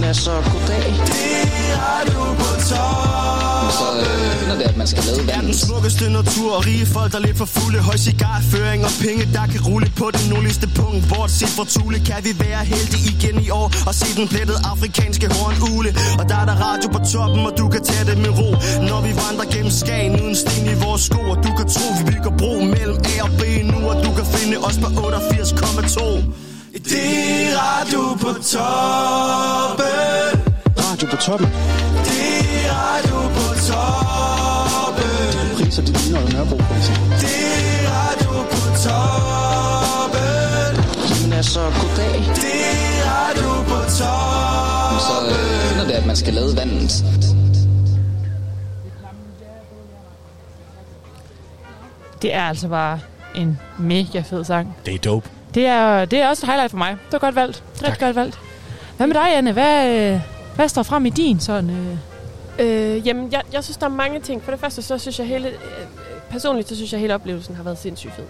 Jamen 0.09 0.17
altså, 0.17 0.35
goddag. 0.53 0.85
Det 1.13 1.27
er 1.73 1.79
radio 1.89 2.21
på 2.41 2.49
toppen 2.71 3.71
Så 3.79 3.87
øh, 4.05 4.33
finder 4.41 4.57
det, 4.61 4.67
at 4.73 4.77
man 4.77 4.87
skal 4.93 5.03
lade 5.09 5.19
Den 5.19 5.27
vandet. 5.33 5.57
smukkeste 5.67 6.05
natur 6.21 6.51
og 6.59 6.63
rige 6.67 6.87
folk, 6.97 7.09
der 7.13 7.19
er 7.23 7.27
lidt 7.29 7.39
for 7.43 7.49
fulde 7.57 7.79
Høj 7.89 7.97
cigarføring 8.09 8.81
og 8.89 8.93
penge, 9.05 9.23
der 9.37 9.45
kan 9.53 9.61
rulle 9.69 9.89
på 10.01 10.07
den 10.17 10.25
nordligste 10.33 10.67
punkt. 10.79 11.01
Bortset 11.13 11.49
fra 11.57 11.65
Thule 11.75 11.99
kan 12.09 12.21
vi 12.27 12.33
være 12.47 12.63
heldige 12.73 13.05
igen 13.15 13.37
i 13.47 13.51
år 13.61 13.69
Og 13.89 13.95
se 14.01 14.09
den 14.21 14.27
plettede 14.35 14.61
afrikanske 14.73 15.27
hornugle 15.37 15.91
Og 16.21 16.25
der 16.31 16.37
er 16.43 16.47
der 16.51 16.57
radio 16.67 16.89
på 16.97 17.01
toppen, 17.13 17.41
og 17.49 17.53
du 17.61 17.67
kan 17.75 17.83
tage 17.91 18.05
det 18.11 18.19
med 18.25 18.33
ro. 18.41 18.51
Når 18.91 19.01
vi 19.07 19.13
vandrer 19.23 19.47
gennem 19.55 19.73
Skagen 19.81 20.13
uden 20.23 20.37
sten 20.43 20.65
i 20.75 20.77
vores 20.85 21.03
sko 21.09 21.21
Og 21.33 21.39
du 21.47 21.51
kan 21.59 21.67
tro, 21.75 21.87
vi 21.99 22.03
bygger 22.13 22.33
bro 22.41 22.53
mellem 22.75 22.97
A 23.13 23.15
og 23.27 23.31
B 23.41 23.43
nu 23.71 23.79
Og 23.91 23.97
du 24.05 24.11
kan 24.19 24.27
finde 24.37 24.57
os 24.69 24.77
på 24.85 24.89
88,2 24.89 26.48
Det 26.85 27.49
er 27.53 27.59
radio 27.59 28.15
på 28.15 28.33
toppen 28.43 29.87
Radio 30.79 31.07
på 31.11 31.17
toppen. 31.17 31.49
Det 32.05 32.39
er 32.65 32.73
radio 32.73 33.19
på 33.37 33.47
toppen 33.69 35.57
Priser, 35.57 35.83
de 35.85 35.93
ligner 35.93 36.21
jo 36.21 36.27
Nørrebro-priser. 36.33 36.95
Det 37.23 37.41
er 37.75 37.91
radio 37.99 38.33
på 38.53 38.63
toppen 38.87 40.73
Jamen 41.11 41.33
altså, 41.33 41.61
goddag. 41.61 42.15
Det 42.43 42.59
er 42.75 43.11
radio 43.11 43.51
på 43.71 43.79
toppen 43.99 45.01
Så 45.09 45.15
øh, 45.31 45.69
finder 45.69 45.85
det, 45.87 45.93
at 45.93 46.07
man 46.07 46.17
skal 46.17 46.35
lade 46.35 46.57
vandet. 46.57 47.05
Det 52.23 52.35
er 52.35 52.43
altså 52.43 52.69
bare 52.69 53.01
en 53.35 53.59
mega 53.79 54.21
fed 54.21 54.45
sang. 54.45 54.77
Det 54.87 54.95
er 54.95 54.99
dope. 54.99 55.38
Det 55.59 55.67
er, 55.67 56.05
det 56.05 56.19
er 56.19 56.29
også 56.29 56.47
et 56.47 56.49
highlight 56.49 56.71
for 56.71 56.79
mig. 56.79 56.91
Det 56.91 57.13
var 57.13 57.19
godt 57.19 57.35
valgt. 57.35 57.63
Det 57.75 57.83
rigtig 57.83 58.01
godt 58.01 58.17
valgt. 58.17 58.41
Hvad 58.97 59.07
med 59.07 59.15
dig, 59.15 59.37
Anne? 59.37 59.53
Hvad, 59.53 60.19
hvad 60.55 60.69
står 60.69 60.83
frem 60.83 61.07
i 61.07 61.11
din 61.11 61.41
sådan... 61.41 61.71
Øh? 61.71 62.97
Øh, 62.97 63.07
jamen, 63.07 63.33
jeg, 63.33 63.43
jeg 63.53 63.65
synes, 63.65 63.77
der 63.77 63.87
er 63.87 63.91
mange 63.91 64.21
ting. 64.21 64.43
For 64.43 64.51
det 64.51 64.61
første, 64.61 64.83
så 64.83 64.99
synes 64.99 65.19
jeg 65.19 65.27
hele... 65.27 65.49
Øh, 65.49 65.55
personligt, 66.31 66.69
så 66.69 66.77
synes 66.77 66.93
jeg, 66.93 67.01
hele 67.01 67.15
oplevelsen 67.15 67.55
har 67.55 67.63
været 67.63 67.79
sindssygt 67.79 68.13
fed. 68.15 68.25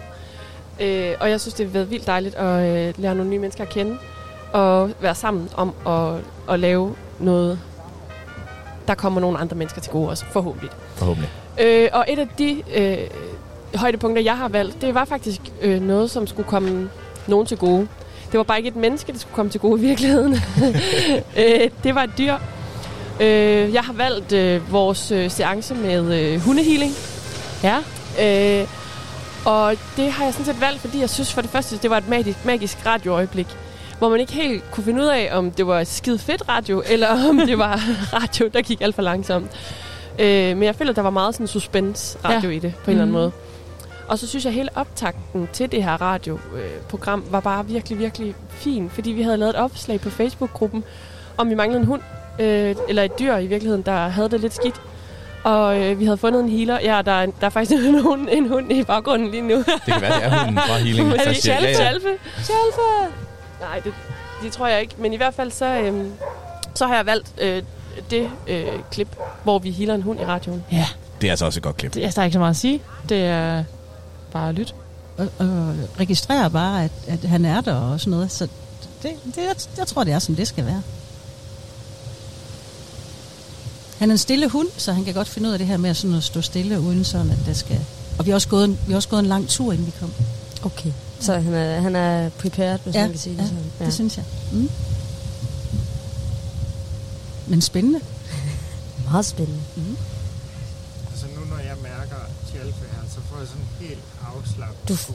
Øh, 0.79 1.15
og 1.19 1.29
jeg 1.29 1.41
synes, 1.41 1.53
det 1.53 1.65
har 1.65 1.73
været 1.73 1.91
vildt 1.91 2.07
dejligt 2.07 2.35
at 2.35 2.87
øh, 2.87 2.93
lære 2.97 3.15
nogle 3.15 3.31
nye 3.31 3.39
mennesker 3.39 3.63
at 3.63 3.69
kende. 3.69 3.97
Og 4.53 4.91
være 5.01 5.15
sammen 5.15 5.49
om 5.55 5.73
at, 5.87 6.21
at 6.53 6.59
lave 6.59 6.95
noget, 7.19 7.59
der 8.87 8.95
kommer 8.95 9.21
nogle 9.21 9.37
andre 9.37 9.55
mennesker 9.55 9.81
til 9.81 9.91
gode 9.91 10.09
også, 10.09 10.25
forhåbentlig. 10.25 10.69
Forhåbentlig. 10.95 11.29
Øh, 11.61 11.89
og 11.93 12.05
et 12.07 12.19
af 12.19 12.27
de 12.37 12.63
øh, 12.75 12.97
højdepunkter, 13.75 14.21
jeg 14.21 14.37
har 14.37 14.47
valgt, 14.47 14.81
det 14.81 14.93
var 14.93 15.05
faktisk 15.05 15.41
øh, 15.61 15.81
noget, 15.81 16.11
som 16.11 16.27
skulle 16.27 16.47
komme 16.49 16.89
nogen 17.29 17.45
til 17.45 17.57
gode. 17.57 17.87
Det 18.31 18.37
var 18.37 18.43
bare 18.43 18.57
ikke 18.57 18.67
et 18.69 18.75
menneske, 18.75 19.11
der 19.11 19.17
skulle 19.19 19.35
komme 19.35 19.51
til 19.51 19.59
gode 19.61 19.81
i 19.81 19.85
virkeligheden. 19.85 20.33
øh, 21.39 21.69
det 21.83 21.95
var 21.95 22.03
et 22.03 22.11
dyr. 22.17 22.35
Øh, 23.19 23.73
jeg 23.73 23.81
har 23.81 23.93
valgt 23.93 24.31
øh, 24.33 24.71
vores 24.73 25.11
øh, 25.11 25.31
seance 25.31 25.75
med 25.75 26.19
øh, 26.21 26.39
hundehealing. 26.41 26.91
Ja. 27.63 27.77
Øh, 28.21 28.67
og 29.45 29.75
det 29.97 30.11
har 30.11 30.23
jeg 30.23 30.33
sådan 30.33 30.45
set 30.45 30.61
valgt, 30.61 30.81
fordi 30.81 30.99
jeg 30.99 31.09
synes 31.09 31.33
for 31.33 31.41
det 31.41 31.49
første, 31.49 31.77
det 31.77 31.89
var 31.89 31.97
et 31.97 32.09
magisk, 32.09 32.45
magisk 32.45 32.85
radioøjeblik. 32.85 33.47
Hvor 33.97 34.09
man 34.09 34.19
ikke 34.19 34.33
helt 34.33 34.71
kunne 34.71 34.83
finde 34.83 35.01
ud 35.01 35.07
af, 35.07 35.29
om 35.31 35.51
det 35.51 35.67
var 35.67 35.83
skide 35.83 36.19
fedt 36.19 36.43
radio, 36.49 36.83
eller 36.93 37.29
om 37.29 37.37
det 37.47 37.57
var 37.57 37.81
radio, 38.13 38.49
der 38.53 38.61
gik 38.61 38.81
alt 38.81 38.95
for 38.95 39.01
langsomt. 39.01 39.51
Øh, 40.19 40.57
men 40.57 40.63
jeg 40.63 40.75
føler, 40.75 40.89
at 40.91 40.95
der 40.95 41.01
var 41.01 41.09
meget 41.09 41.33
sådan 41.35 41.47
suspense-radio 41.47 42.39
Ja. 42.41 42.47
ja. 42.49 42.55
i 42.55 42.59
det, 42.59 42.73
på 42.83 42.91
en 42.91 42.97
eller 42.97 43.01
anden 43.03 43.13
Mhm. 43.15 43.21
måde. 43.21 43.31
Og 44.09 44.19
så 44.19 44.27
synes 44.27 44.45
jeg, 44.45 44.51
at 44.51 44.55
hele 44.55 44.69
optakten 44.75 45.49
til 45.53 45.71
det 45.71 45.83
her 45.83 46.01
radioprogram 46.01 47.23
var 47.31 47.39
bare 47.39 47.65
virkelig, 47.67 47.99
virkelig 47.99 48.35
fin. 48.49 48.89
Fordi 48.89 49.11
vi 49.11 49.21
havde 49.21 49.37
lavet 49.37 49.49
et 49.49 49.55
opslag 49.55 50.01
på 50.01 50.09
Facebook-gruppen, 50.09 50.83
om 51.37 51.49
vi 51.49 51.55
manglede 51.55 51.79
en 51.79 51.85
hund, 51.85 52.01
øh, 52.39 52.75
eller 52.89 53.03
et 53.03 53.19
dyr 53.19 53.35
i 53.37 53.47
virkeligheden, 53.47 53.81
der 53.81 54.07
havde 54.07 54.29
det 54.29 54.39
lidt 54.39 54.53
skidt. 54.55 54.81
Og 55.43 55.79
øh, 55.79 55.99
vi 55.99 56.05
havde 56.05 56.17
fundet 56.17 56.41
en 56.43 56.49
healer. 56.49 56.79
Ja, 56.79 57.01
der 57.05 57.11
er, 57.11 57.25
der 57.25 57.45
er 57.45 57.49
faktisk 57.49 57.71
en 57.87 58.01
hund, 58.01 58.27
en 58.31 58.47
hund 58.49 58.71
i 58.71 58.83
baggrunden 58.83 59.31
lige 59.31 59.41
nu. 59.41 59.55
Det 59.57 59.65
kan 59.87 60.01
være, 60.01 60.15
det 60.15 60.23
er 60.25 60.37
hunden 60.39 60.55
fra 60.57 60.77
Healing, 60.85 61.09
er 61.13 61.23
det 61.23 61.37
siger, 61.37 61.55
Chalfe? 61.55 61.65
ja, 61.65 61.69
ja. 61.69 61.75
Chalfe? 61.75 62.07
Chalfe! 62.43 63.13
Nej, 63.61 63.79
det, 63.83 63.93
det 64.43 64.51
tror 64.51 64.67
jeg 64.67 64.81
ikke. 64.81 64.95
Men 64.97 65.13
i 65.13 65.17
hvert 65.17 65.33
fald 65.33 65.51
så, 65.51 65.65
øh, 65.65 66.05
så 66.75 66.87
har 66.87 66.95
jeg 66.95 67.05
valgt 67.05 67.33
øh, 67.41 67.63
det 68.11 68.29
øh, 68.47 68.65
klip, 68.91 69.07
hvor 69.43 69.59
vi 69.59 69.71
healer 69.71 69.93
en 69.95 70.01
hund 70.01 70.19
i 70.21 70.25
radioen. 70.25 70.63
Ja. 70.71 70.85
Det 71.21 71.27
er 71.27 71.31
altså 71.31 71.45
også 71.45 71.59
et 71.59 71.63
godt 71.63 71.77
klip. 71.77 71.93
Det, 71.93 72.03
altså, 72.03 72.15
der 72.15 72.21
er 72.21 72.25
ikke 72.25 72.33
så 72.33 72.39
meget 72.39 72.49
at 72.49 72.57
sige. 72.57 72.81
Det 73.09 73.25
er 73.25 73.63
bare 74.33 74.53
lyt. 74.53 74.75
Og, 75.17 75.27
og 75.37 75.75
registrerer 75.99 76.49
bare, 76.49 76.83
at, 76.83 76.91
at 77.07 77.19
han 77.19 77.45
er 77.45 77.61
der 77.61 77.73
og 77.73 77.99
sådan 77.99 78.11
noget. 78.11 78.31
Så 78.31 78.47
det, 79.03 79.11
det, 79.25 79.37
jeg, 79.37 79.55
jeg 79.77 79.87
tror, 79.87 80.03
det 80.03 80.13
er, 80.13 80.19
som 80.19 80.35
det 80.35 80.47
skal 80.47 80.65
være. 80.65 80.81
Han 83.97 84.09
er 84.09 84.13
en 84.13 84.17
stille 84.17 84.49
hund, 84.49 84.67
så 84.77 84.93
han 84.93 85.05
kan 85.05 85.13
godt 85.13 85.27
finde 85.27 85.47
ud 85.49 85.53
af 85.53 85.59
det 85.59 85.67
her 85.67 85.77
med 85.77 85.93
sådan 85.93 86.15
at 86.17 86.23
stå 86.23 86.41
stille, 86.41 86.79
uden 86.81 87.03
sådan, 87.03 87.31
at 87.31 87.37
det 87.45 87.57
skal... 87.57 87.79
Og 88.19 88.25
vi 88.25 88.31
har 88.31 88.35
også 88.35 88.47
gået 88.47 88.65
en, 88.65 88.79
vi 88.85 88.91
har 88.91 88.95
også 88.95 89.09
gået 89.09 89.19
en 89.19 89.25
lang 89.25 89.47
tur, 89.49 89.71
inden 89.71 89.85
vi 89.87 89.93
kom. 89.99 90.13
Okay. 90.63 90.91
Så 91.19 91.39
han 91.39 91.53
er, 91.53 91.81
han 91.81 91.95
er 91.95 92.29
prepared, 92.29 92.79
hvis 92.83 92.95
Ja, 92.95 93.01
man 93.01 93.09
kan 93.09 93.19
sige 93.19 93.35
det 93.35 93.41
ja, 93.41 93.47
sådan. 93.47 93.71
det 93.79 93.93
synes 93.93 94.17
jeg. 94.17 94.25
Mm. 94.51 94.69
Men 97.47 97.61
spændende. 97.61 97.99
Meget 99.11 99.25
spændende. 99.25 99.61
Mm. 99.75 99.97
Altså 101.11 101.25
nu 101.35 101.41
når 101.49 101.57
jeg 101.57 101.75
mærker 101.83 102.21
Tjalfe 102.51 102.85
her, 102.91 103.01
så 103.09 103.19
får 103.29 103.37
jeg 103.39 103.47
sådan 103.47 103.67
helt 103.79 104.03
afslappet 104.35 104.78
du- 104.89 105.13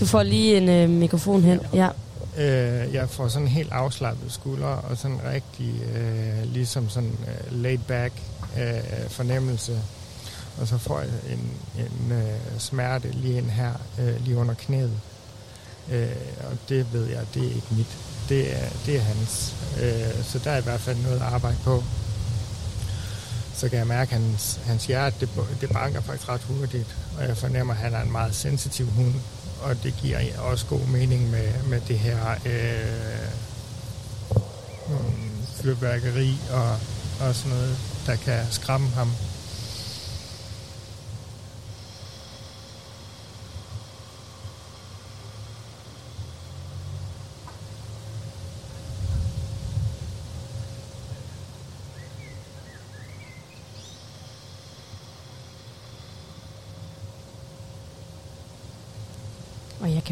Du 0.00 0.06
får 0.06 0.22
lige 0.22 0.56
en 0.56 0.68
øh, 0.68 0.90
mikrofon 0.90 1.42
hen. 1.42 1.60
Ja. 1.74 1.88
Øh, 2.36 2.94
jeg 2.94 3.08
får 3.08 3.28
sådan 3.28 3.48
helt 3.48 3.72
afslappet 3.72 4.32
skuldre 4.32 4.66
og 4.66 4.96
sådan 4.96 5.20
rigtig 5.32 5.74
øh, 5.96 6.52
ligesom 6.52 6.88
sådan 6.88 7.10
øh, 7.28 7.62
laid 7.62 7.78
back 7.78 8.12
øh, 8.58 9.10
fornemmelse. 9.10 9.78
Og 10.60 10.68
så 10.68 10.78
får 10.78 11.00
jeg 11.00 11.08
en, 11.32 11.50
en 11.78 12.12
øh, 12.12 12.58
smerte 12.58 13.10
lige 13.12 13.38
ind 13.38 13.50
her, 13.50 13.72
øh, 13.98 14.24
lige 14.24 14.36
under 14.36 14.54
knæet. 14.54 14.92
Øh, 15.92 16.08
og 16.50 16.56
det 16.68 16.86
ved 16.92 17.06
jeg, 17.06 17.20
det 17.34 17.42
er 17.42 17.46
ikke 17.54 17.66
mit. 17.70 17.96
Det 18.28 18.56
er, 18.62 18.68
det 18.86 18.96
er 18.96 19.00
hans. 19.00 19.54
Øh, 19.82 20.24
så 20.24 20.38
der 20.44 20.50
er 20.50 20.58
i 20.58 20.62
hvert 20.62 20.80
fald 20.80 20.96
noget 21.02 21.16
at 21.16 21.22
arbejde 21.22 21.56
på. 21.64 21.82
Så 23.54 23.68
kan 23.68 23.78
jeg 23.78 23.86
mærke, 23.86 24.14
at 24.14 24.20
hans, 24.22 24.60
hans 24.64 24.86
hjerte, 24.86 25.16
det, 25.20 25.28
det 25.60 25.70
banker 25.72 26.00
faktisk 26.00 26.28
ret 26.28 26.40
hurtigt. 26.40 26.96
Og 27.18 27.28
jeg 27.28 27.36
fornemmer, 27.36 27.74
at 27.74 27.80
han 27.80 27.94
er 27.94 28.02
en 28.02 28.12
meget 28.12 28.34
sensitiv 28.34 28.86
hund. 28.86 29.14
Og 29.62 29.82
det 29.82 29.94
giver 30.02 30.18
også 30.38 30.66
god 30.66 30.86
mening 30.86 31.30
med, 31.30 31.52
med 31.68 31.80
det 31.88 31.98
her 31.98 32.30
øh, 32.46 33.28
mm, 34.88 35.46
fyrværkeri 35.62 36.38
og, 36.52 36.70
og 37.20 37.34
sådan 37.34 37.50
noget, 37.50 37.78
der 38.06 38.16
kan 38.16 38.40
skræmme 38.50 38.88
ham. 38.88 39.12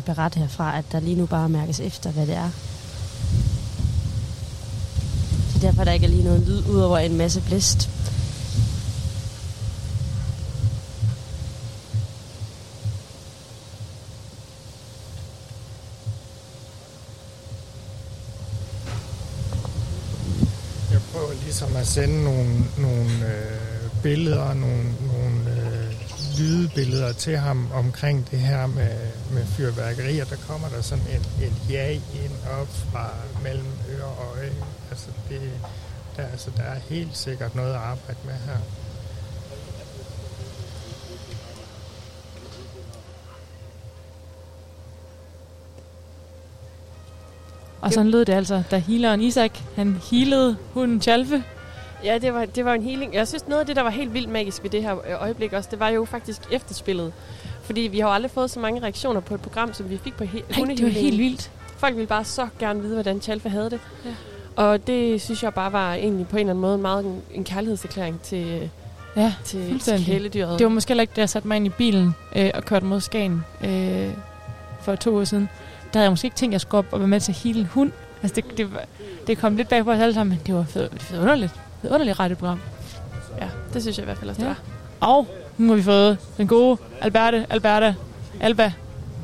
Berette 0.09 0.41
herfra, 0.41 0.79
at 0.79 0.85
der 0.93 1.01
lige 1.01 1.17
nu 1.17 1.27
bare 1.27 1.49
mærkes 1.49 1.81
efter, 1.81 2.11
hvad 2.11 2.27
det 2.27 2.35
er. 2.35 2.51
Det 5.61 5.79
er 5.79 5.85
der 5.85 5.93
ikke 5.93 6.07
lige 6.07 6.25
noget 6.25 6.41
lyd, 6.41 6.63
udover 6.67 6.99
en 6.99 7.17
masse 7.17 7.41
blæst. 7.41 7.91
Jeg 20.93 21.01
prøver 21.13 21.33
ligesom 21.45 21.77
at 21.77 21.87
sende 21.87 22.25
nogle, 22.25 22.65
nogle 22.79 23.11
øh, 23.27 23.91
billeder, 24.03 24.55
nogle, 24.55 24.85
nogle 25.13 25.48
øh, 25.48 25.48
lydbilleder 26.39 27.13
til 27.13 27.37
ham 27.37 27.69
omkring 27.73 28.31
det 28.31 28.39
her 28.39 28.67
med, 28.67 28.97
med 29.33 29.45
fyrværkeri, 29.47 30.19
og 30.19 30.31
der 30.31 30.37
kommer 30.49 30.69
der 30.69 30.83
sådan 30.83 31.05
et, 31.05 31.47
et 31.47 31.71
ja 31.71 31.91
ind 31.91 32.33
op 32.61 32.69
fra 32.93 33.11
mellem 33.43 33.67
øre 33.91 34.05
og 34.05 34.37
øje. 34.37 34.53
Altså, 34.91 35.09
det, 35.29 35.41
der, 36.17 36.27
altså, 36.27 36.51
der 36.57 36.63
er 36.63 36.79
helt 36.89 37.17
sikkert 37.17 37.55
noget 37.55 37.71
at 37.71 37.81
arbejde 37.81 38.19
med 38.25 38.35
her. 38.35 38.59
Og 47.81 47.93
sådan 47.93 48.11
lød 48.11 48.25
det 48.25 48.33
altså, 48.33 48.63
da 48.71 48.79
healeren 48.79 49.21
Isak, 49.21 49.59
han 49.77 50.01
healede 50.11 50.57
hunden 50.75 51.03
Chalfe. 51.03 51.45
Ja, 52.05 52.19
det 52.19 52.35
var, 52.35 52.45
det 52.45 52.65
var 52.65 52.75
en 52.75 52.83
healing. 52.83 53.15
Jeg 53.15 53.29
synes, 53.29 53.49
noget 53.49 53.61
af 53.61 53.67
det, 53.67 53.77
der 53.77 53.83
var 53.83 53.91
helt 53.91 54.15
vildt 54.15 54.29
magisk 54.29 54.63
ved 54.63 54.71
det 54.71 54.83
her 54.83 54.95
øh, 54.95 55.23
øjeblik 55.23 55.53
også, 55.53 55.69
det 55.73 55.81
var 55.81 55.89
jo 55.89 56.05
faktisk 56.05 56.41
efterspillet. 56.53 57.13
Fordi 57.63 57.81
vi 57.81 57.99
har 58.01 58.09
jo 58.09 58.15
aldrig 58.15 58.31
fået 58.31 58.51
så 58.51 58.61
mange 58.61 58.83
reaktioner 58.83 59.21
på 59.21 59.35
et 59.35 59.41
program, 59.41 59.75
som 59.75 59.91
vi 59.91 59.99
fik 60.05 60.17
på 60.17 60.25
he- 60.25 60.43
det 60.77 60.83
var 60.83 60.89
helt 60.89 61.19
vildt. 61.19 61.51
Folk 61.79 61.95
ville 61.95 62.07
bare 62.07 62.25
så 62.25 62.49
gerne 62.59 62.81
vide, 62.83 62.95
hvordan 62.95 63.21
Chalfe 63.21 63.49
havde 63.49 63.71
det. 63.71 63.81
Ja. 64.05 64.11
Og 64.57 64.87
det 64.87 65.21
synes 65.23 65.43
jeg 65.43 65.55
bare 65.55 65.73
var 65.73 65.95
egentlig 65.95 66.29
på 66.29 66.37
en 66.37 66.41
eller 66.41 66.51
anden 66.53 66.61
måde 66.63 66.79
meget 66.79 67.05
en, 67.05 67.23
en 67.35 67.45
kærlighedserklæring 67.45 68.21
til, 68.23 68.71
Ja, 69.17 69.35
til, 69.45 69.81
til 69.81 70.05
kæledyret. 70.07 70.59
Det 70.59 70.65
var 70.65 70.71
måske 70.71 70.89
heller 70.91 71.03
ikke, 71.03 71.13
da 71.17 71.21
jeg 71.21 71.29
satte 71.29 71.49
mig 71.49 71.57
ind 71.57 71.67
i 71.67 71.69
bilen 71.69 72.15
øh, 72.37 72.51
og 72.55 72.65
kørte 72.65 72.87
mod 72.87 73.01
Skagen 73.01 73.45
øh, 73.65 74.09
for 74.81 74.95
to 74.95 75.17
år 75.17 75.25
siden. 75.25 75.49
Der 75.93 75.99
havde 75.99 76.05
jeg 76.05 76.13
måske 76.13 76.27
ikke 76.27 76.37
tænkt, 76.37 76.51
at 76.51 76.55
jeg 76.55 76.61
skulle 76.61 76.79
op 76.79 76.93
og 76.93 76.99
være 77.01 77.09
med 77.09 77.21
til 77.21 77.33
at 77.33 77.39
hele 77.39 77.61
en 77.61 77.67
hund. 77.67 77.93
Altså, 78.23 78.35
det, 78.35 78.59
det, 78.59 78.73
var- 78.75 78.85
det 79.27 79.39
kom 79.39 79.57
lidt 79.57 79.69
bag 79.69 79.85
på 79.85 79.91
os 79.93 80.01
alle 80.01 80.15
sammen, 80.15 80.37
men 80.37 80.47
det 80.47 80.55
var 80.55 80.65
fedt, 80.65 81.03
fedt 81.03 81.21
underligt. 81.21 81.53
Det 81.83 81.91
underligt 81.91 82.19
radioprogram. 82.21 82.61
Ja, 83.41 83.49
det 83.75 83.83
synes 83.83 83.99
jeg 83.99 84.05
i 84.05 84.07
hvert 84.07 84.19
fald 84.19 84.31
også, 84.31 84.41
det 84.43 84.49
Ja. 84.49 84.55
var. 85.01 85.09
Og 85.15 85.27
nu 85.59 85.69
har 85.69 85.75
vi 85.77 85.83
fået 85.83 86.19
den 86.37 86.47
gode 86.47 86.79
Alberte, 87.01 87.47
Alberta, 87.51 87.95
Alba. 88.41 88.73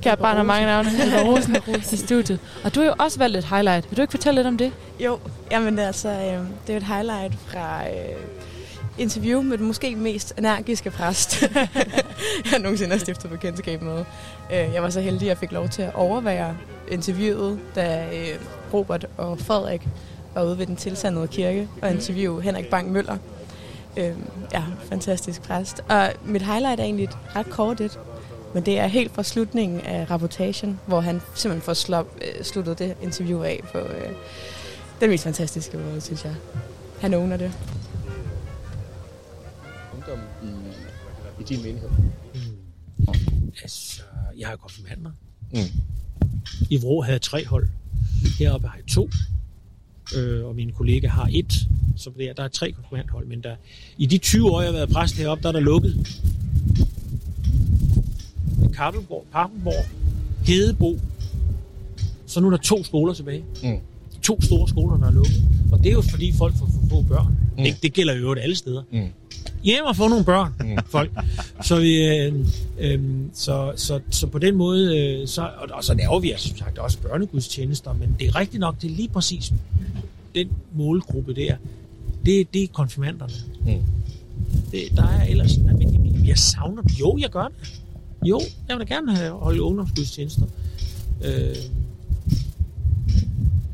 Kært 0.02 0.18
barn 0.18 0.36
har 0.36 0.42
mange 0.42 0.66
navne. 0.66 0.90
Alba 1.00 1.22
Rosen 1.30 1.56
i 1.92 1.96
studiet. 1.96 2.38
Og 2.64 2.74
du 2.74 2.80
har 2.80 2.86
jo 2.86 2.94
også 2.98 3.18
valgt 3.18 3.36
et 3.36 3.44
highlight. 3.44 3.90
Vil 3.90 3.96
du 3.96 4.02
ikke 4.02 4.10
fortælle 4.10 4.38
lidt 4.38 4.46
om 4.46 4.58
det? 4.58 4.72
Jo, 5.00 5.18
jamen 5.50 5.78
altså, 5.78 6.08
øh, 6.08 6.16
det 6.16 6.28
er 6.68 6.72
jo 6.72 6.76
et 6.76 6.82
highlight 6.82 7.34
fra 7.46 7.80
øh, 7.88 8.16
interview 8.98 9.42
med 9.42 9.58
den 9.58 9.66
måske 9.66 9.96
mest 9.96 10.34
energiske 10.38 10.90
præst, 10.90 11.42
jeg 12.52 12.58
nogensinde 12.60 12.92
har 12.92 12.98
stiftet 12.98 13.30
bekendtskab 13.30 13.82
med. 13.82 14.04
Øh, 14.52 14.74
jeg 14.74 14.82
var 14.82 14.90
så 14.90 15.00
heldig, 15.00 15.22
at 15.22 15.28
jeg 15.28 15.38
fik 15.38 15.52
lov 15.52 15.68
til 15.68 15.82
at 15.82 15.94
overvære 15.94 16.56
interviewet, 16.90 17.58
da 17.74 18.06
øh, 18.14 18.38
Robert 18.74 19.06
og 19.16 19.38
Frederik 19.38 19.88
var 20.34 20.44
ude 20.44 20.58
ved 20.58 20.66
den 20.66 20.76
tilsandede 20.76 21.28
kirke 21.28 21.68
og 21.82 21.90
interviewe 21.90 22.42
Henrik 22.42 22.66
Bang 22.66 22.92
Møller. 22.92 23.16
Øh, 23.96 24.16
ja, 24.52 24.62
fantastisk 24.88 25.42
præst. 25.42 25.80
Og 25.88 26.12
mit 26.24 26.42
highlight 26.42 26.80
er 26.80 26.84
egentlig 26.84 27.04
et 27.04 27.18
ret 27.36 27.50
kort 27.50 27.80
et, 27.80 27.98
men 28.54 28.66
det 28.66 28.78
er 28.78 28.86
helt 28.86 29.14
fra 29.14 29.22
slutningen 29.22 29.80
af 29.80 30.10
rapportagen, 30.10 30.80
hvor 30.86 31.00
han 31.00 31.20
simpelthen 31.34 31.64
får 31.64 31.74
slop, 31.74 32.06
øh, 32.22 32.44
sluttet 32.44 32.78
det 32.78 32.96
interview 33.02 33.42
af 33.42 33.60
på 33.72 33.78
øh, 33.78 34.12
den 35.00 35.10
mest 35.10 35.24
fantastiske 35.24 35.76
måde, 35.76 36.00
synes 36.00 36.24
jeg. 36.24 36.34
Han 37.00 37.14
owner 37.14 37.36
det. 37.36 37.52
ungdom 39.94 40.18
i, 40.42 40.46
i 41.40 41.44
din 41.44 41.62
menighed? 41.62 41.90
Altså, 43.62 44.02
jeg 44.38 44.48
har 44.48 44.56
konfirmander. 44.56 45.10
Mm. 45.52 45.58
I 46.70 46.76
Vrå 46.76 47.02
havde 47.02 47.12
jeg 47.12 47.22
tre 47.22 47.46
hold. 47.46 47.68
Heroppe 48.38 48.68
har 48.68 48.76
jeg 48.76 48.86
to. 48.86 49.08
Øh, 50.16 50.44
og 50.44 50.54
min 50.54 50.72
kollega 50.72 51.08
har 51.08 51.28
et. 51.32 51.52
Så 51.96 52.10
der, 52.18 52.32
der 52.32 52.42
er 52.42 52.48
tre 52.48 52.72
konfirmandhold. 52.72 53.26
Men 53.26 53.42
der, 53.42 53.56
i 53.98 54.06
de 54.06 54.18
20 54.18 54.50
år, 54.50 54.60
jeg 54.60 54.68
har 54.68 54.72
været 54.72 54.88
præst 54.88 55.16
heroppe, 55.16 55.42
der 55.42 55.48
er 55.48 55.52
der 55.52 55.60
lukket. 55.60 56.06
Kappelborg, 58.74 59.26
Pappenborg, 59.32 59.84
Hedebo. 60.46 60.98
Så 62.26 62.40
nu 62.40 62.46
er 62.46 62.50
der 62.50 62.58
to 62.58 62.84
skoler 62.84 63.14
tilbage. 63.14 63.44
Mm. 63.62 63.78
To 64.22 64.40
store 64.40 64.68
skoler, 64.68 64.96
der 64.96 65.06
er 65.06 65.10
lukket. 65.10 65.42
Og 65.72 65.78
det 65.78 65.86
er 65.86 65.92
jo 65.92 66.02
fordi 66.02 66.32
folk 66.32 66.54
får 66.56 66.66
for 66.66 66.88
få 66.90 67.02
børn. 67.02 67.38
Mm. 67.56 67.64
Det, 67.64 67.82
det 67.82 67.92
gælder 67.92 68.14
jo 68.14 68.34
alle 68.34 68.56
steder. 68.56 68.82
Mm. 68.92 69.08
Hjem 69.64 69.84
og 69.84 69.96
få 69.96 70.08
nogle 70.08 70.24
børn, 70.24 70.52
Mm. 70.60 70.78
folk. 70.90 71.10
Så, 71.62 71.80
vi, 71.80 72.04
øh, 72.04 72.34
øh, 72.78 73.00
så, 73.34 73.72
så, 73.76 74.00
så 74.10 74.26
på 74.26 74.38
den 74.38 74.54
måde, 74.56 74.98
øh, 74.98 75.28
så, 75.28 75.42
og, 75.42 75.68
og 75.72 75.84
så 75.84 75.94
laver 75.94 76.18
vi 76.20 76.30
altså 76.30 76.48
som 76.48 76.56
sagt 76.56 76.78
også 76.78 76.98
børnegudstjenester, 76.98 77.92
men 77.92 78.16
det 78.18 78.28
er 78.28 78.36
rigtigt 78.36 78.60
nok, 78.60 78.74
det 78.82 78.90
er 78.90 78.94
lige 78.94 79.08
præcis 79.08 79.52
den 80.34 80.48
målgruppe 80.74 81.34
der. 81.34 81.56
Det, 82.26 82.54
det 82.54 82.62
er 82.62 82.66
konfirmanderne. 82.72 83.32
Mm. 83.66 83.82
Det, 84.70 84.82
der 84.96 85.02
er 85.08 85.24
ellers, 85.24 85.58
nej, 85.58 85.72
men 85.72 86.26
jeg 86.26 86.38
savner 86.38 86.82
dem. 86.82 86.90
Jo, 87.00 87.18
jeg 87.20 87.30
gør 87.30 87.48
det. 87.48 87.80
Jo, 88.28 88.40
jeg 88.68 88.78
vil 88.78 88.86
da 88.88 88.94
gerne 88.94 89.16
have 89.16 89.32
holde 89.38 89.62
ungdomsgudstjenester. 89.62 90.42
Øh, 91.24 91.56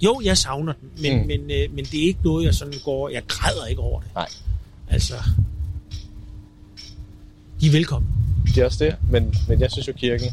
jo, 0.02 0.20
jeg 0.24 0.38
savner 0.38 0.72
dem, 0.72 0.90
men, 1.02 1.20
mm. 1.20 1.26
men, 1.26 1.40
øh, 1.40 1.74
men 1.74 1.84
det 1.84 2.00
er 2.02 2.06
ikke 2.06 2.20
noget, 2.24 2.44
jeg 2.44 2.54
sådan 2.54 2.74
går... 2.84 3.08
Jeg 3.08 3.22
græder 3.28 3.66
ikke 3.66 3.80
over 3.82 4.00
det. 4.00 4.08
Nej. 4.14 4.28
Altså, 4.88 5.14
de 7.60 7.66
er 7.66 7.70
velkommen. 7.70 8.10
Det 8.46 8.58
er 8.58 8.64
også 8.64 8.84
det, 8.84 8.96
men, 9.10 9.34
men 9.48 9.60
jeg 9.60 9.70
synes 9.70 9.88
jo, 9.88 9.92
kirken 9.92 10.28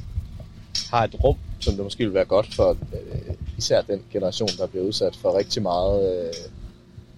har 0.90 1.04
et 1.04 1.16
rum, 1.24 1.38
som 1.60 1.74
det 1.74 1.84
måske 1.84 2.04
vil 2.04 2.14
være 2.14 2.26
godt 2.26 2.54
for 2.56 2.70
øh, 2.70 3.36
især 3.58 3.82
den 3.82 4.00
generation, 4.12 4.50
der 4.58 4.68
bliver 4.68 4.86
udsat 4.86 5.16
for 5.16 5.38
rigtig 5.38 5.62
meget 5.62 6.26
øh, 6.28 6.34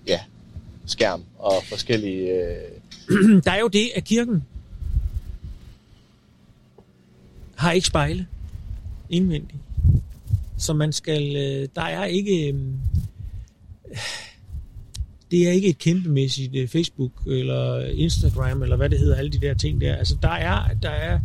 ja, 0.07 0.19
skærm 0.85 1.23
og 1.39 1.53
forskellige... 1.69 2.31
Øh, 2.31 3.41
der 3.45 3.51
er 3.51 3.59
jo 3.59 3.67
det, 3.67 3.91
at 3.95 4.03
kirken 4.03 4.43
har 7.55 7.71
ikke 7.71 7.87
spejle 7.87 8.27
indvendigt. 9.09 9.61
Så 10.57 10.73
man 10.73 10.93
skal... 10.93 11.35
øh, 11.35 11.67
Der 11.75 11.81
er 11.81 12.05
ikke... 12.05 12.47
øh, 12.51 12.55
Det 15.31 15.47
er 15.47 15.51
ikke 15.51 15.67
et 15.67 15.77
kæmpemæssigt 15.77 16.55
øh, 16.55 16.67
Facebook 16.67 17.11
eller 17.27 17.85
Instagram 17.85 18.63
eller 18.63 18.75
hvad 18.75 18.89
det 18.89 18.99
hedder, 18.99 19.15
alle 19.15 19.31
de 19.31 19.41
der 19.41 19.53
ting 19.53 19.81
der. 19.81 19.95
Altså 19.95 20.17
der 20.21 20.29
er, 20.29 20.73
der 20.83 20.89
er 20.89 21.19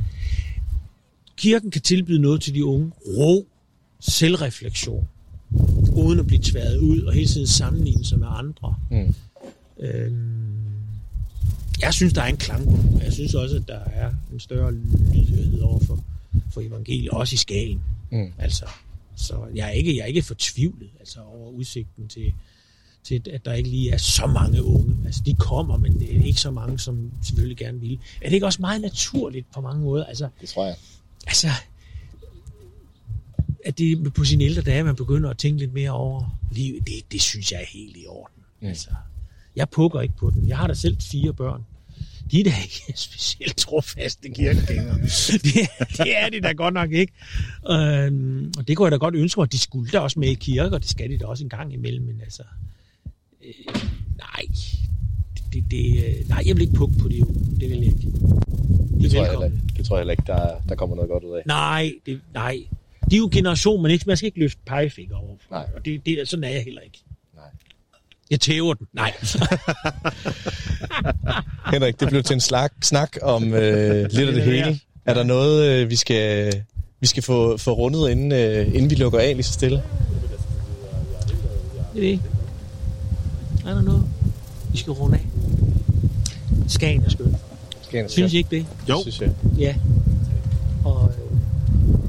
kirken 1.36 1.70
kan 1.70 1.82
tilbyde 1.82 2.20
noget 2.20 2.40
til 2.40 2.54
de 2.54 2.64
unge. 2.64 2.92
Ro, 3.06 3.46
selvreflektion, 4.00 5.08
uden 5.92 6.18
at 6.18 6.26
blive 6.26 6.42
tværet 6.42 6.78
ud 6.78 7.00
og 7.00 7.12
hele 7.12 7.26
tiden 7.26 7.46
sammenligne 7.46 8.04
sig 8.04 8.18
med 8.18 8.28
andre. 8.30 8.74
Mm. 8.90 9.14
Øhm, 9.80 10.54
jeg 11.80 11.94
synes, 11.94 12.12
der 12.12 12.22
er 12.22 12.26
en 12.26 12.36
klang. 12.36 12.68
Jeg 13.02 13.12
synes 13.12 13.34
også, 13.34 13.56
at 13.56 13.68
der 13.68 13.80
er 13.92 14.12
en 14.32 14.40
større 14.40 14.72
lydhørighed 15.14 15.60
over 15.60 15.80
for, 15.80 16.04
for 16.50 16.60
evangeliet, 16.60 17.10
også 17.10 17.34
i 17.34 17.36
skalen. 17.36 17.80
Mm. 18.10 18.32
Altså, 18.38 18.64
så 19.16 19.34
jeg 19.54 19.66
er 19.66 19.70
ikke, 19.70 19.96
jeg 19.96 20.02
er 20.02 20.06
ikke 20.06 20.22
fortvivlet 20.22 20.90
altså, 21.00 21.20
over 21.20 21.50
udsigten 21.50 22.08
til, 22.08 22.32
til, 23.04 23.22
at 23.32 23.44
der 23.44 23.52
ikke 23.52 23.68
lige 23.68 23.90
er 23.90 23.96
så 23.96 24.26
mange 24.26 24.62
unge. 24.62 24.96
Altså, 25.04 25.22
de 25.26 25.34
kommer, 25.34 25.76
men 25.76 26.00
det 26.00 26.16
er 26.16 26.24
ikke 26.24 26.40
så 26.40 26.50
mange, 26.50 26.78
som 26.78 27.12
selvfølgelig 27.22 27.56
gerne 27.56 27.80
vil. 27.80 27.98
Er 28.20 28.28
det 28.28 28.34
ikke 28.34 28.46
også 28.46 28.60
meget 28.60 28.80
naturligt 28.80 29.46
på 29.54 29.60
mange 29.60 29.82
måder? 29.82 30.04
Altså, 30.04 30.28
det 30.40 30.48
tror 30.48 30.66
jeg. 30.66 30.76
Altså, 31.26 31.48
at 33.64 33.78
det 33.78 34.14
på 34.14 34.24
sine 34.24 34.44
ældre 34.44 34.62
dage, 34.62 34.82
man 34.82 34.96
begynder 34.96 35.30
at 35.30 35.38
tænke 35.38 35.58
lidt 35.58 35.72
mere 35.72 35.90
over 35.90 36.38
livet, 36.52 36.86
det, 36.86 37.12
det 37.12 37.22
synes 37.22 37.52
jeg 37.52 37.60
er 37.60 37.66
helt 37.72 37.96
i 37.96 38.06
orden. 38.08 38.42
Mm. 38.60 38.68
Altså, 38.68 38.88
jeg 39.56 39.68
pukker 39.68 40.00
ikke 40.00 40.16
på 40.16 40.30
den. 40.30 40.48
Jeg 40.48 40.58
har 40.58 40.66
da 40.66 40.74
selv 40.74 40.96
fire 41.00 41.32
børn. 41.32 41.62
De 42.30 42.40
er 42.40 42.44
da 42.44 42.52
ikke 42.62 42.82
specielt 43.08 43.56
trofaste 43.56 44.28
kirkegængere. 44.28 44.98
det, 45.44 45.68
det 45.96 46.18
er 46.18 46.28
de 46.28 46.40
da 46.40 46.52
godt 46.52 46.74
nok 46.74 46.92
ikke. 46.92 47.12
Øhm, 47.70 48.52
og 48.58 48.68
det 48.68 48.76
kunne 48.76 48.86
jeg 48.86 48.92
da 48.92 48.96
godt 48.96 49.14
ønske 49.14 49.40
mig, 49.40 49.44
at 49.44 49.52
de 49.52 49.58
skulle 49.58 49.90
da 49.90 49.98
også 49.98 50.18
med 50.18 50.28
i 50.28 50.34
kirke, 50.34 50.76
og 50.76 50.80
det 50.80 50.90
skal 50.90 51.10
de 51.10 51.18
da 51.18 51.26
også 51.26 51.44
en 51.44 51.50
gang 51.50 51.72
imellem, 51.72 52.04
men 52.04 52.20
altså, 52.20 52.42
øh, 53.44 53.74
nej, 54.18 54.42
det, 55.52 55.64
det, 55.70 56.04
øh, 56.04 56.28
nej, 56.28 56.42
jeg 56.46 56.54
vil 56.57 56.61
ikke 56.62 56.74
pukke 56.74 56.98
på 56.98 57.09
det 57.09 57.20
jo. 57.20 57.24
Det 57.61 57.70
vil 57.70 57.78
jeg 57.78 57.87
ikke. 57.87 57.96
det, 59.00 59.11
tror 59.11 59.24
jeg 59.42 59.44
ikke- 59.52 59.61
det 59.76 59.87
tror 59.87 59.96
jeg 59.96 60.00
heller 60.00 60.12
ikke, 60.12 60.22
der, 60.26 60.48
der 60.68 60.74
kommer 60.74 60.96
noget 60.96 61.11
godt 61.11 61.24
ud 61.24 61.37
af. 61.37 61.42
Nej, 61.46 61.92
det, 62.07 62.20
nej. 62.35 62.59
De 63.11 63.16
er 63.16 63.18
jo 63.18 63.24
en 63.24 63.30
generation, 63.30 63.83
man, 63.83 63.90
ikke, 63.90 64.04
man 64.07 64.16
skal 64.16 64.26
ikke 64.26 64.38
løfte 64.38 64.61
pegefinger 64.66 65.16
over. 65.16 65.37
Nej. 65.50 65.66
Og 65.76 65.85
det, 65.85 66.07
det, 66.07 66.28
sådan 66.28 66.44
er 66.44 66.48
jeg 66.48 66.62
heller 66.64 66.80
ikke. 66.80 67.02
Nej. 67.35 67.44
Jeg 68.30 68.40
tæver 68.40 68.74
den. 68.74 68.87
Nej. 68.92 69.12
Henrik, 71.72 72.00
det 72.00 72.09
blev 72.09 72.22
til 72.22 72.35
en 72.35 72.40
slag, 72.40 72.68
snak 72.83 73.16
om 73.22 73.54
øh, 73.54 74.11
lidt 74.12 74.28
af 74.28 74.35
det 74.35 74.42
hele. 74.42 74.80
Er 75.04 75.14
der 75.14 75.22
noget, 75.22 75.68
øh, 75.83 75.90
vi 75.90 75.96
skal, 75.96 76.52
vi 77.00 77.07
skal 77.07 77.22
få, 77.22 77.57
få 77.57 77.72
rundet, 77.72 78.11
inden, 78.11 78.33
øh, 78.33 78.66
inden 78.74 78.90
vi 78.90 78.94
lukker 78.94 79.18
af 79.18 79.35
lige 79.35 79.42
så 79.42 79.52
stille? 79.52 79.83
Det 81.94 82.04
er 82.14 82.18
det. 82.18 82.20
Er 83.66 83.74
der 83.74 83.83
noget? 83.83 84.05
Vi 84.72 84.79
skal 84.79 84.92
runde 84.92 85.16
af. 85.16 85.27
Skagen 86.68 87.05
er 87.05 87.11
skøn. 87.11 87.37
Skagen 87.83 88.05
er 88.05 88.11
Synes 88.11 88.31
skøn. 88.31 88.37
I 88.37 88.38
ikke 88.38 88.50
det? 88.57 88.66
Jo. 88.88 89.03
Synes 89.03 89.20
jeg. 89.20 89.31
Ja. 89.59 89.74
Og 90.85 91.11
øh, 91.18 91.33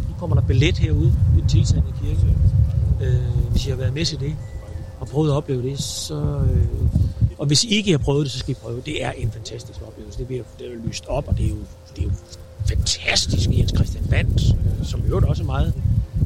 nu 0.10 0.16
kommer 0.20 0.36
der 0.36 0.44
billet 0.44 0.78
herude 0.78 1.14
ved 1.36 1.44
Tilsande 1.50 1.94
Kirke. 2.02 2.36
Øh, 3.02 3.50
hvis 3.52 3.66
I 3.66 3.70
har 3.70 3.78
været 3.78 3.94
med 3.94 4.06
til 4.06 4.20
det 4.20 4.36
og 5.00 5.08
prøvet 5.08 5.30
at 5.30 5.34
opleve 5.36 5.70
det, 5.70 5.80
så... 5.80 6.40
Øh, 6.54 6.66
og 7.38 7.46
hvis 7.46 7.64
I 7.64 7.68
ikke 7.68 7.92
har 7.92 7.98
prøvet 7.98 8.24
det, 8.24 8.32
så 8.32 8.40
skal 8.40 8.52
I 8.52 8.54
prøve. 8.54 8.82
Det 8.86 9.04
er 9.04 9.12
en 9.12 9.32
fantastisk 9.32 9.80
oplevelse. 9.88 10.20
Det 10.20 10.28
bliver 10.28 10.44
det 10.60 10.68
er 10.68 10.88
lyst 10.88 11.06
op, 11.08 11.28
og 11.28 11.38
det 11.38 11.46
er 11.46 11.50
jo, 11.50 11.56
det 11.96 12.00
er 12.00 12.04
jo 12.04 12.12
fantastisk. 12.66 13.50
Jens 13.50 13.72
Christian 13.76 14.04
Vandt, 14.10 14.42
øh, 14.42 14.86
som 14.86 15.04
i 15.06 15.08
øvrigt 15.08 15.26
også 15.26 15.44
er 15.44 15.48
meget 15.48 15.74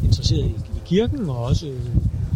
interesseret 0.04 0.46
i, 0.46 0.50
i 0.76 0.79
kirken, 0.90 1.30
og 1.30 1.38
også 1.44 1.68
øh, 1.68 1.80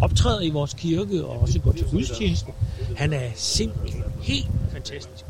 optræder 0.02 0.42
i 0.42 0.50
vores 0.50 0.74
kirke, 0.74 1.26
og 1.26 1.42
også 1.42 1.60
går 1.60 1.72
til 1.72 1.86
gudstjeneste. 1.92 2.52
Han 2.96 3.14
er 3.14 3.30
simpelthen 3.36 4.04
helt 4.22 4.48
fantastisk. 4.72 5.26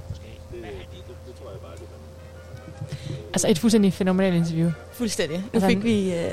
Altså 3.33 3.47
et 3.47 3.59
fuldstændig 3.59 3.93
fænomenalt 3.93 4.35
interview. 4.35 4.71
Fuldstændig. 4.91 5.37
Nu 5.37 5.43
Altså, 5.53 5.67
fik 5.67 5.83
vi 5.83 6.13
øh, 6.13 6.31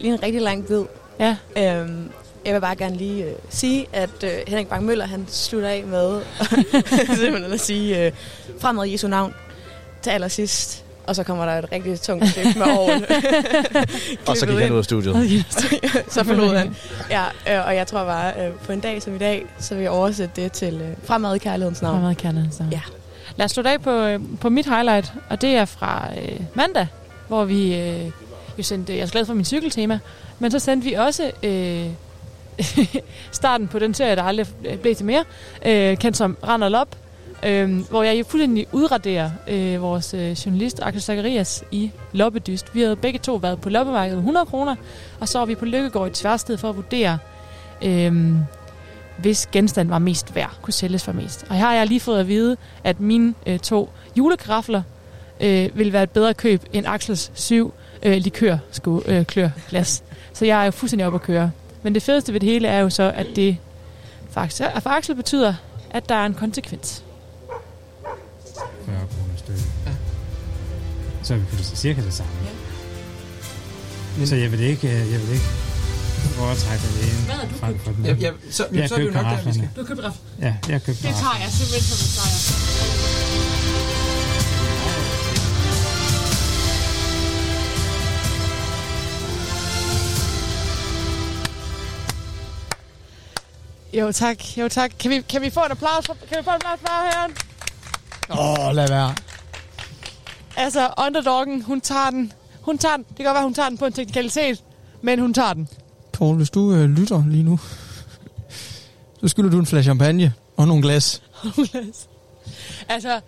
lige 0.00 0.12
en 0.14 0.22
rigtig 0.22 0.42
lang 0.42 0.66
bid. 0.66 0.82
Ja. 1.20 1.36
Øhm, 1.56 2.08
jeg 2.44 2.54
vil 2.54 2.60
bare 2.60 2.76
gerne 2.76 2.96
lige 2.96 3.24
øh, 3.24 3.32
sige, 3.48 3.86
at 3.92 4.24
øh, 4.24 4.30
Henrik 4.48 4.68
Bang 4.68 4.84
Møller 4.84 5.06
han 5.06 5.26
slutter 5.28 5.68
af 5.68 5.84
med 5.86 6.20
simpelthen 7.20 7.52
at 7.52 7.60
sige 7.60 8.06
øh, 8.06 8.12
fremad 8.58 8.88
Jesu 8.88 9.08
navn 9.08 9.34
til 10.02 10.10
allersidst. 10.10 10.84
Og 11.06 11.16
så 11.16 11.22
kommer 11.22 11.44
der 11.44 11.52
et 11.52 11.72
rigtig 11.72 12.00
tungt 12.00 12.24
klip 12.24 12.56
med 12.56 12.66
over. 12.66 13.00
Og 14.28 14.36
så 14.36 14.46
gik 14.46 14.58
han 14.58 14.72
ud 14.72 14.78
af 14.78 14.84
studiet. 14.84 15.44
så 16.14 16.24
forlod 16.24 16.56
han. 16.56 16.76
Ja, 17.10 17.24
øh, 17.24 17.66
og 17.66 17.76
jeg 17.76 17.86
tror 17.86 18.04
bare, 18.04 18.32
øh, 18.46 18.52
på 18.52 18.72
en 18.72 18.80
dag 18.80 19.02
som 19.02 19.14
i 19.14 19.18
dag, 19.18 19.46
så 19.58 19.74
vil 19.74 19.82
jeg 19.82 19.90
oversætte 19.90 20.42
det 20.42 20.52
til 20.52 20.74
øh, 20.74 20.96
fremad 21.04 21.34
i 21.36 21.38
kærlighedens 21.38 21.82
navn. 21.82 21.96
Fremad 21.96 22.10
i 22.10 22.14
kærlighedens 22.14 22.60
navn. 22.60 22.72
Ja. 22.72 22.80
Lad 23.36 23.44
os 23.44 23.50
slutte 23.50 23.70
af 23.70 23.80
på, 23.80 23.90
øh, 23.90 24.20
på 24.40 24.48
mit 24.48 24.66
highlight, 24.66 25.12
og 25.28 25.40
det 25.40 25.56
er 25.56 25.64
fra 25.64 26.08
øh, 26.22 26.40
mandag, 26.54 26.86
hvor 27.28 27.44
vi 27.44 27.76
øh, 27.76 28.10
jo 28.58 28.62
sendte, 28.62 28.96
jeg 28.96 29.02
er 29.02 29.06
glad 29.06 29.24
for 29.24 29.34
min 29.34 29.44
cykeltema, 29.44 29.98
men 30.38 30.50
så 30.50 30.58
sendte 30.58 30.88
vi 30.88 30.92
også 30.92 31.30
øh, 31.42 31.86
starten 33.32 33.68
på 33.68 33.78
den 33.78 33.94
serie, 33.94 34.16
der 34.16 34.22
aldrig 34.22 34.46
blev 34.82 34.94
til 34.94 35.06
mere, 35.06 35.24
øh, 35.66 35.96
kendt 35.96 36.16
som 36.16 36.36
Rand 36.46 36.64
og 36.64 36.70
Lop, 36.70 36.96
øh, 37.46 37.78
hvor 37.90 38.02
jeg 38.02 38.26
fuldstændig 38.26 38.66
udraderer 38.72 39.30
øh, 39.48 39.82
vores 39.82 40.14
øh, 40.14 40.30
journalist 40.30 40.80
Axel 40.82 41.02
Zacharias 41.02 41.64
i 41.70 41.90
loppedyst. 42.12 42.74
Vi 42.74 42.80
havde 42.80 42.96
begge 42.96 43.18
to 43.18 43.34
været 43.34 43.60
på 43.60 43.68
loppemarkedet 43.68 44.18
100 44.18 44.46
kroner, 44.46 44.76
og 45.20 45.28
så 45.28 45.38
var 45.38 45.46
vi 45.46 45.54
på 45.54 45.64
Lykkegård 45.64 46.10
i 46.10 46.12
Tværsted 46.12 46.56
for 46.56 46.68
at 46.68 46.76
vurdere, 46.76 47.18
øh, 47.84 48.34
hvis 49.18 49.48
genstand 49.52 49.88
var 49.88 49.98
mest 49.98 50.34
værd, 50.34 50.58
kunne 50.62 50.72
sælges 50.72 51.04
for 51.04 51.12
mest. 51.12 51.44
Og 51.48 51.56
her 51.56 51.66
har 51.66 51.74
jeg 51.74 51.86
lige 51.86 52.00
fået 52.00 52.20
at 52.20 52.28
vide, 52.28 52.56
at 52.84 53.00
mine 53.00 53.34
øh, 53.46 53.58
to 53.58 53.90
julekrafler 54.16 54.82
øh, 55.40 55.78
vil 55.78 55.92
være 55.92 56.02
et 56.02 56.10
bedre 56.10 56.34
køb 56.34 56.62
end 56.72 56.86
Axels 56.86 57.32
syv 57.34 57.74
øh, 58.02 58.16
likør 58.16 58.56
øh, 59.06 59.24
klørglas. 59.24 60.02
Så 60.32 60.44
jeg 60.44 60.60
er 60.60 60.64
jo 60.64 60.70
fuldstændig 60.70 61.06
oppe 61.06 61.16
at 61.16 61.22
køre. 61.22 61.50
Men 61.82 61.94
det 61.94 62.02
fedeste 62.02 62.32
ved 62.32 62.40
det 62.40 62.48
hele 62.48 62.68
er 62.68 62.80
jo 62.80 62.90
så, 62.90 63.12
at 63.14 63.26
det 63.36 63.56
faktisk, 64.30 64.62
for 64.80 64.90
Axel 64.90 65.14
betyder, 65.14 65.54
at 65.90 66.08
der 66.08 66.14
er 66.14 66.26
en 66.26 66.34
konsekvens. 66.34 67.04
40 68.92 69.08
kroner 69.12 69.36
stykket. 69.36 69.66
Ja. 69.86 69.92
Så 71.22 71.34
er 71.34 71.38
vi 71.38 71.44
på 71.50 71.56
det 71.56 71.66
cirka 71.66 72.00
det 72.02 72.14
samme. 72.14 72.32
Ja. 74.20 74.26
Så 74.26 74.36
jeg 74.36 74.52
vil 74.52 74.60
ikke, 74.60 74.88
øh, 74.88 75.12
jeg 75.12 75.20
vil 75.20 75.30
ikke 75.32 75.44
foretrække 76.38 76.84
den 76.86 76.96
ene 77.08 77.24
Hvad 77.24 77.34
har 77.34 77.46
du 77.48 77.54
frem 77.54 77.72
købt? 77.72 77.84
for 77.84 77.92
den 77.92 78.04
Ja, 78.04 78.10
anden. 78.10 78.22
ja, 78.24 78.30
så- 78.50 78.66
jeg 78.72 78.88
så 78.88 78.94
er 78.94 78.98
det 78.98 79.04
jo 79.06 79.10
købte 79.10 79.22
nok 79.22 79.38
der, 79.38 79.44
vi 79.44 79.52
skal- 79.52 79.68
Du 79.76 79.80
har 79.80 79.88
købt 79.88 80.00
raf. 80.04 80.16
Ja, 80.40 80.44
jeg 80.68 80.74
har 80.74 80.78
købt 80.86 80.98
Det 81.02 81.14
tager 81.22 81.38
jeg 81.42 81.50
simpelthen 81.58 81.82
som 81.90 81.98
en 82.04 82.10
sejr. 82.16 83.52
Jo 93.92 94.12
tak, 94.12 94.56
jo 94.58 94.68
tak. 94.68 94.90
Kan 95.00 95.10
vi, 95.10 95.20
kan 95.28 95.42
vi 95.42 95.50
få 95.50 95.60
en 95.64 95.70
applaus 95.70 96.06
for, 96.06 96.14
kan 96.28 96.38
vi 96.38 96.44
få 96.44 96.50
en 96.50 96.54
applaus 96.56 96.80
for 96.80 97.10
herren? 97.10 97.32
Åh, 98.38 98.68
oh, 98.68 98.74
lad 98.74 98.88
være. 98.88 99.14
Altså, 100.56 100.88
underdoggen, 100.98 101.62
hun 101.62 101.80
tager 101.80 102.10
den. 102.10 102.32
Hun 102.60 102.78
tager 102.78 102.96
den. 102.96 103.04
Det 103.08 103.16
kan 103.16 103.24
godt 103.24 103.34
være, 103.34 103.44
hun 103.44 103.54
tager 103.54 103.68
den 103.68 103.78
på 103.78 103.86
en 103.86 103.92
teknikalitet, 103.92 104.62
men 105.02 105.18
hun 105.18 105.34
tager 105.34 105.52
den. 105.52 105.68
Poul, 106.12 106.36
hvis 106.36 106.50
du 106.50 106.72
øh, 106.72 106.90
lytter 106.90 107.24
lige 107.28 107.42
nu, 107.42 107.60
så 109.20 109.28
skylder 109.28 109.50
du 109.50 109.58
en 109.58 109.66
flaske 109.66 109.84
champagne 109.84 110.32
og 110.56 110.68
nogle 110.68 110.82
glas. 110.82 111.22
altså, 112.88 113.20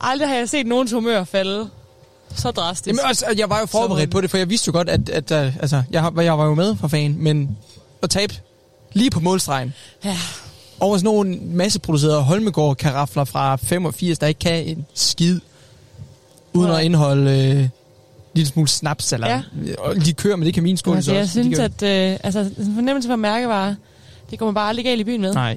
aldrig 0.00 0.28
har 0.28 0.36
jeg 0.36 0.48
set 0.48 0.66
nogens 0.66 0.92
humør 0.92 1.24
falde 1.24 1.70
så 2.34 2.50
drastisk. 2.50 2.86
Jamen, 2.86 3.10
også, 3.10 3.34
jeg 3.36 3.50
var 3.50 3.60
jo 3.60 3.66
forberedt 3.66 4.10
på 4.10 4.20
det, 4.20 4.30
for 4.30 4.36
jeg 4.38 4.50
vidste 4.50 4.68
jo 4.68 4.72
godt, 4.72 4.88
at, 4.88 5.08
at 5.08 5.30
uh, 5.30 5.56
altså, 5.56 5.82
jeg, 5.90 6.12
jeg 6.16 6.38
var 6.38 6.44
jo 6.44 6.54
med 6.54 6.76
fra 6.76 6.88
fan, 6.88 7.16
men 7.18 7.58
at 8.02 8.10
tabe 8.10 8.34
lige 8.92 9.10
på 9.10 9.20
målstregen. 9.20 9.74
Ja. 10.04 10.16
Over 10.80 10.96
sådan 10.96 11.04
nogle 11.04 11.38
masseproducerede 11.42 12.22
Holmegård-karafler 12.22 13.24
fra 13.24 13.56
85, 13.56 14.18
der 14.18 14.26
ikke 14.26 14.38
kan 14.38 14.64
en 14.64 14.86
skid, 14.94 15.40
uden 16.52 16.70
at 16.70 16.82
indeholde 16.84 17.30
øh, 17.30 17.60
en 17.60 17.70
lille 18.34 18.48
smule 18.48 18.68
snaps, 18.68 19.12
eller 19.12 19.28
Ja. 19.28 19.42
ja. 19.66 19.94
de 20.04 20.12
kører 20.12 20.36
med 20.36 20.46
det 20.46 20.54
kaminskål. 20.54 20.96
Altså, 20.96 21.12
jeg 21.12 21.22
også. 21.22 21.32
synes, 21.32 21.58
at 21.58 21.82
øh, 21.82 22.18
altså, 22.24 22.40
en 22.40 22.74
fornemmelse 22.74 23.08
for 23.08 23.16
mærkevarer, 23.16 23.74
det 24.30 24.38
kommer 24.38 24.52
bare 24.52 24.68
aldrig 24.68 24.84
galt 24.84 25.00
i 25.00 25.04
byen 25.04 25.20
med. 25.20 25.34
Nej. 25.34 25.56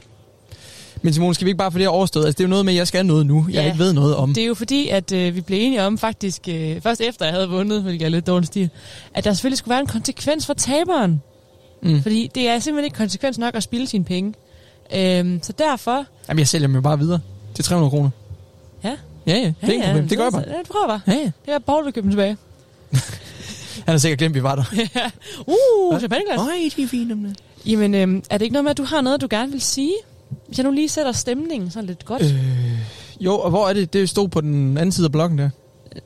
Men 1.02 1.14
Simone, 1.14 1.36
skal 1.36 1.46
vi 1.46 1.50
ikke 1.50 1.58
bare 1.58 1.72
få 1.72 1.78
det 1.78 1.84
her 1.84 1.90
overstået? 1.90 2.26
Altså, 2.26 2.38
det 2.38 2.44
er 2.44 2.48
jo 2.48 2.50
noget 2.50 2.66
med, 2.66 2.74
at 2.74 2.78
jeg 2.78 2.88
skal 2.88 3.06
noget 3.06 3.26
nu, 3.26 3.46
jeg 3.52 3.66
ikke 3.66 3.78
ved 3.80 3.94
noget 3.94 4.16
om. 4.16 4.34
Det 4.34 4.44
er 4.44 4.48
jo 4.48 4.54
fordi, 4.54 4.88
at 4.88 5.12
øh, 5.12 5.36
vi 5.36 5.42
blev 5.42 5.58
enige 5.62 5.84
om 5.84 5.98
faktisk, 5.98 6.42
øh, 6.50 6.82
først 6.82 7.02
efter 7.02 7.26
jeg 7.26 7.34
havde 7.34 7.50
vundet, 7.50 7.86
jeg 7.86 8.02
er 8.06 8.10
lidt 8.10 8.28
dårlig 8.28 8.48
stil, 8.48 8.70
at 9.14 9.24
der 9.24 9.34
selvfølgelig 9.34 9.58
skulle 9.58 9.72
være 9.72 9.80
en 9.80 9.88
konsekvens 9.88 10.46
for 10.46 10.54
taberen. 10.54 11.22
Mm. 11.84 12.02
Fordi 12.02 12.32
det 12.36 12.48
er 12.50 12.60
simpelthen 12.60 12.86
ikke 12.86 12.98
konsekvens 12.98 13.38
nok 13.38 13.56
at 13.56 13.64
spille 13.64 13.88
sine 13.88 14.04
penge. 14.04 14.34
Øhm, 14.96 15.40
så 15.44 15.54
derfor... 15.54 16.06
Jamen, 16.30 16.40
jeg 16.40 16.48
sælger 16.48 16.68
dem 16.68 16.76
jo 16.76 16.82
bare 16.82 17.00
videre 17.00 17.20
til 17.56 17.64
300 17.66 17.90
kroner. 17.90 18.10
Ja. 18.84 18.96
Ja, 19.28 19.34
ja, 19.38 19.40
det 19.40 19.56
er 19.62 19.68
ikke 19.72 19.84
ja, 19.86 19.92
problem. 19.92 20.08
Det 20.08 20.18
gør 20.18 20.24
jeg 20.26 20.32
bare. 20.32 20.44
Ja, 20.48 20.58
det 20.58 20.68
prøver 20.70 20.86
jeg 20.94 21.02
Ja, 21.08 21.12
bare. 21.12 21.20
ja. 21.26 21.32
Det 21.46 21.54
er 21.54 21.60
Paul, 21.60 21.86
der 21.86 21.92
køber 21.92 22.02
dem 22.02 22.12
tilbage. 22.12 22.38
Han 23.86 23.92
har 23.94 23.98
sikkert 23.98 24.20
glemt, 24.20 24.36
vi 24.36 24.44
var 24.44 24.56
der. 24.56 24.64
uh, 25.48 26.00
champagneglas. 26.00 26.40
Øj, 26.40 26.46
de 26.76 26.84
er 26.84 26.88
fine, 26.88 27.10
dem 27.10 27.24
der. 27.24 27.32
Jamen, 27.66 27.96
øhm, 27.96 28.24
er 28.30 28.38
det 28.38 28.46
ikke 28.46 28.54
noget 28.54 28.64
med, 28.64 28.72
at 28.72 28.78
du 28.78 28.84
har 28.84 29.02
noget, 29.02 29.22
du 29.22 29.28
gerne 29.30 29.52
vil 29.52 29.62
sige? 29.62 29.94
Hvis 30.48 30.58
jeg 30.58 30.64
nu 30.64 30.72
lige 30.72 30.90
sætter 30.90 31.12
stemningen 31.12 31.72
sådan 31.72 31.88
lidt 31.88 32.06
godt. 32.06 32.22
Øh, 32.22 32.36
jo, 33.20 33.40
og 33.40 33.50
hvor 33.50 33.68
er 33.70 33.74
det? 33.74 33.94
Det 33.94 34.10
stod 34.10 34.28
på 34.28 34.42
den 34.42 34.78
anden 34.78 34.92
side 34.92 35.06
af 35.06 35.12
blokken 35.12 35.38
der. 35.40 35.50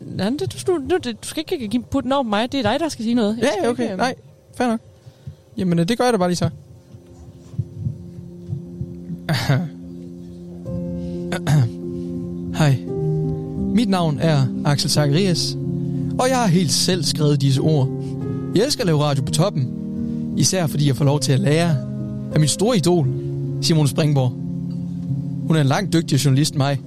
Nej, 0.01 0.29
det, 0.29 0.63
du, 0.67 0.77
du, 0.89 0.97
du, 0.97 1.13
skal 1.21 1.43
ikke 1.51 1.67
give- 1.67 1.83
putte 1.83 2.03
den 2.05 2.11
over 2.13 2.23
på 2.23 2.29
mig. 2.29 2.51
Det 2.51 2.65
er 2.65 2.71
dig, 2.71 2.79
der 2.79 2.89
skal 2.89 3.03
sige 3.03 3.15
noget. 3.15 3.37
Jeg 3.37 3.51
Ja, 3.57 3.63
ja, 3.63 3.69
okay. 3.69 3.83
ikke, 3.83 3.91
øhm, 3.93 3.99
Nej, 3.99 4.15
fair 4.57 4.67
nok. 4.67 4.79
Jamen, 5.57 5.79
øh, 5.79 5.87
det 5.87 5.97
gør 5.97 6.03
jeg 6.05 6.13
da 6.13 6.17
bare 6.17 6.29
lige 6.29 6.35
så. 6.37 6.49
Hej. 12.57 12.77
Mit 13.75 13.89
navn 13.89 14.17
er 14.21 14.45
Axel 14.65 14.89
Zacharias, 14.89 15.57
og 16.19 16.29
jeg 16.29 16.37
har 16.37 16.47
helt 16.47 16.71
selv 16.71 17.03
skrevet 17.03 17.41
disse 17.41 17.61
ord. 17.61 17.89
Jeg 18.55 18.63
elsker 18.63 18.81
at 18.81 18.85
lave 18.85 19.01
radio 19.01 19.23
på 19.23 19.31
toppen, 19.31 19.67
især 20.37 20.67
fordi 20.67 20.87
jeg 20.87 20.95
får 20.95 21.05
lov 21.05 21.19
til 21.19 21.31
at 21.31 21.39
lære 21.39 21.77
af 22.33 22.39
min 22.39 22.47
store 22.47 22.77
idol, 22.77 23.07
Simon 23.61 23.87
Springborg. 23.87 24.31
Hun 25.47 25.55
er 25.55 25.61
en 25.61 25.67
langt 25.67 25.93
dygtigere 25.93 26.21
journalist 26.25 26.53
end 26.53 26.57
mig. 26.57 26.79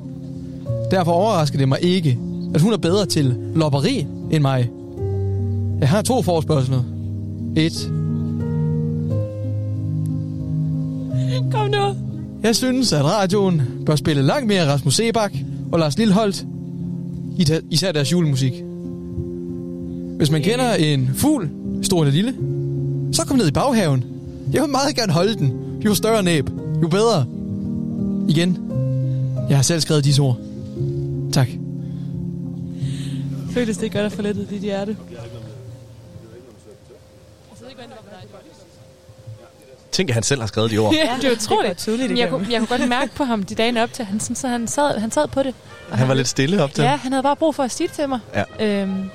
Derfor 0.91 1.13
overrasker 1.13 1.59
det 1.59 1.69
mig 1.69 1.79
ikke, 1.83 2.19
at 2.55 2.61
hun 2.61 2.73
er 2.73 2.77
bedre 2.77 3.07
til 3.07 3.37
lopperi 3.55 4.07
end 4.31 4.43
mig. 4.43 4.71
Jeg 5.81 5.89
har 5.89 6.03
to 6.03 6.23
forspørgsler. 6.23 6.83
Et. 7.57 7.93
Jeg 12.47 12.57
synes, 12.57 12.93
at 12.93 13.05
radioen 13.05 13.63
bør 13.87 13.97
spille 13.97 14.23
langt 14.23 14.47
mere 14.47 14.67
Rasmus 14.73 14.95
Sebak 14.97 15.33
og 15.73 15.79
Lars 15.79 15.97
da- 17.45 17.61
især 17.71 17.93
deres 17.93 18.13
julemusik. 18.13 18.53
Hvis 20.17 20.31
man 20.31 20.43
kender 20.43 20.75
en 20.75 21.11
fugl, 21.15 21.51
stor 21.83 22.03
eller 22.03 22.13
lille, 22.15 22.35
så 23.13 23.23
kom 23.27 23.37
ned 23.37 23.49
i 23.49 23.51
baghaven. 23.51 24.05
Jeg 24.53 24.63
vil 24.63 24.71
meget 24.71 24.97
gerne 24.97 25.13
holde 25.13 25.35
den. 25.35 25.53
Jo 25.85 25.95
større 25.95 26.23
næb, 26.23 26.51
jo 26.83 26.89
bedre. 26.89 27.27
Igen. 28.29 28.59
Jeg 29.49 29.59
har 29.59 29.63
selv 29.63 29.81
skrevet 29.81 30.05
disse 30.05 30.23
ord. 30.23 30.39
Tak. 31.33 31.49
Føles 33.51 33.77
det 33.77 33.93
godt 33.93 34.05
at 34.07 34.13
få 34.13 34.23
lettet 34.23 34.51
dit 34.51 34.61
hjerte? 34.61 34.97
Tænk, 39.97 40.09
at 40.09 40.15
han 40.15 40.23
selv 40.23 40.41
har 40.41 40.47
skrevet 40.47 40.71
de 40.71 40.79
ord. 40.79 40.95
Ja, 40.95 41.17
det 41.17 41.25
er 41.25 41.33
utroligt. 41.33 41.79
tydeligt 41.79 42.09
Men 42.09 42.19
jeg, 42.19 42.29
kunne, 42.29 42.47
jeg 42.51 42.59
kunne 42.59 42.79
godt 42.79 42.89
mærke 42.89 43.15
på 43.15 43.25
ham 43.25 43.43
de 43.43 43.55
dage 43.55 43.83
op 43.83 43.93
til, 43.93 44.05
han, 44.05 44.21
sådan, 44.21 44.37
så 44.37 44.49
han, 44.49 44.69
sad, 44.69 44.99
han 44.99 45.11
sad 45.11 45.29
på 45.29 45.43
det. 45.43 45.55
Og 45.91 45.99
Han 45.99 46.09
var 46.09 46.15
lidt 46.15 46.29
stille 46.29 46.63
op 46.63 46.75
til. 46.75 46.85
Ja, 46.85 46.97
han 46.97 47.13
havde 47.13 47.23
bare 47.23 47.37
brug 47.37 47.55
for 47.55 47.63
at 47.63 47.71
sige 47.71 47.89
det 47.89 47.97
til 47.97 48.09
mig. 48.09 48.21
Ja. 48.35 48.81
Øhm, 48.83 49.11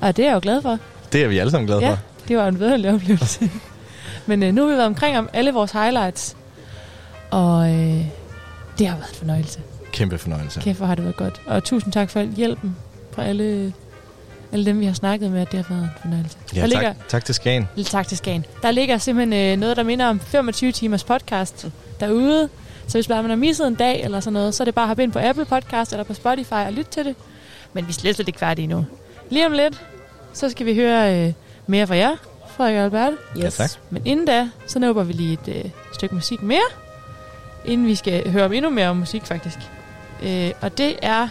og 0.00 0.16
det 0.16 0.24
er 0.24 0.28
jeg 0.28 0.34
jo 0.34 0.40
glad 0.42 0.62
for. 0.62 0.78
Det 1.12 1.24
er 1.24 1.28
vi 1.28 1.38
alle 1.38 1.50
sammen 1.50 1.66
glade 1.66 1.80
ja, 1.80 1.90
for. 1.90 1.98
det 2.28 2.36
var 2.36 2.48
en 2.48 2.60
vedhældig 2.60 2.94
oplevelse. 2.94 3.50
Men 4.26 4.42
øh, 4.42 4.54
nu 4.54 4.62
har 4.62 4.68
vi 4.68 4.74
været 4.74 4.86
omkring 4.86 5.18
om 5.18 5.28
alle 5.32 5.52
vores 5.52 5.70
highlights. 5.72 6.36
Og 7.30 7.70
øh, 7.70 8.04
Det 8.78 8.86
har 8.86 8.96
været 8.96 9.10
en 9.10 9.16
fornøjelse. 9.16 9.60
Kæmpe 9.92 10.18
fornøjelse. 10.18 10.60
Kæft, 10.60 10.78
hvor 10.78 10.86
har 10.86 10.94
det 10.94 11.04
været 11.04 11.16
godt. 11.16 11.40
Og 11.46 11.64
tusind 11.64 11.92
tak 11.92 12.10
for 12.10 12.20
al 12.20 12.28
hjælpen 12.28 12.76
fra 13.12 13.24
alle, 13.24 13.72
alle 14.54 14.66
dem, 14.66 14.80
vi 14.80 14.86
har 14.86 14.92
snakket 14.92 15.30
med, 15.30 15.40
at 15.40 15.52
det 15.52 15.64
har 15.64 15.74
været 15.74 15.84
en 15.84 15.90
fornøjelse. 16.02 16.36
Ja, 16.54 16.60
der 16.60 16.66
tak, 16.66 16.70
ligger, 16.70 16.94
tak 17.08 17.24
til 17.24 17.34
Skagen. 17.34 17.68
Tak 17.84 18.08
til 18.08 18.16
Skagen. 18.16 18.46
Der 18.62 18.70
ligger 18.70 18.98
simpelthen 18.98 19.52
øh, 19.52 19.60
noget, 19.60 19.76
der 19.76 19.82
minder 19.82 20.06
om 20.06 20.20
25 20.20 20.72
timers 20.72 21.04
podcast 21.04 21.66
derude. 22.00 22.48
Så 22.86 22.98
hvis 22.98 23.08
bare 23.08 23.22
man 23.22 23.30
har 23.30 23.36
misset 23.36 23.66
en 23.66 23.74
dag 23.74 24.02
eller 24.02 24.20
sådan 24.20 24.32
noget, 24.32 24.54
så 24.54 24.62
er 24.62 24.64
det 24.64 24.74
bare 24.74 24.82
at 24.82 24.88
hoppe 24.88 25.02
ind 25.02 25.12
på 25.12 25.18
Apple 25.18 25.44
Podcast 25.44 25.92
eller 25.92 26.04
på 26.04 26.14
Spotify 26.14 26.52
og 26.52 26.72
lytte 26.72 26.90
til 26.90 27.04
det. 27.04 27.16
Men 27.72 27.86
vi 27.86 27.90
er 27.90 27.94
slet, 27.94 28.14
slet 28.14 28.28
ikke 28.28 28.38
færdige 28.38 28.64
endnu. 28.64 28.86
Lige 29.30 29.46
om 29.46 29.52
lidt, 29.52 29.82
så 30.32 30.50
skal 30.50 30.66
vi 30.66 30.74
høre 30.74 31.26
øh, 31.26 31.32
mere 31.66 31.86
fra 31.86 31.96
jer, 31.96 32.16
Frederik 32.56 32.76
og 32.76 32.84
Albert. 32.84 33.12
Ja, 33.38 33.50
tak. 33.50 33.70
Men 33.90 34.02
inden 34.06 34.26
da, 34.26 34.48
så 34.66 34.78
nåber 34.78 35.02
vi 35.02 35.12
lige 35.12 35.32
et 35.32 35.64
øh, 35.64 35.70
stykke 35.92 36.14
musik 36.14 36.42
mere, 36.42 36.68
inden 37.64 37.86
vi 37.86 37.94
skal 37.94 38.30
høre 38.30 38.44
om 38.44 38.52
endnu 38.52 38.70
mere 38.70 38.88
om 38.88 38.96
musik 38.96 39.22
faktisk. 39.24 39.58
Øh, 40.22 40.50
og 40.60 40.78
det 40.78 40.96
er, 41.02 41.28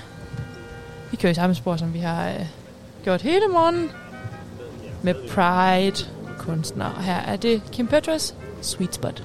vi 1.11 1.17
kører 1.17 1.31
i 1.31 1.35
samme 1.35 1.55
spor, 1.55 1.77
som 1.77 1.93
vi 1.93 1.99
har 1.99 2.29
øh, 2.29 2.45
gjort 3.03 3.21
hele 3.21 3.47
morgenen, 3.47 3.91
med 5.03 5.15
Pride 5.29 6.05
kunstner. 6.39 6.85
Og 6.85 7.03
her 7.03 7.19
er 7.19 7.35
det 7.35 7.61
Kim 7.71 7.87
Petras 7.87 8.35
Sweet 8.61 8.95
Spot. 8.95 9.23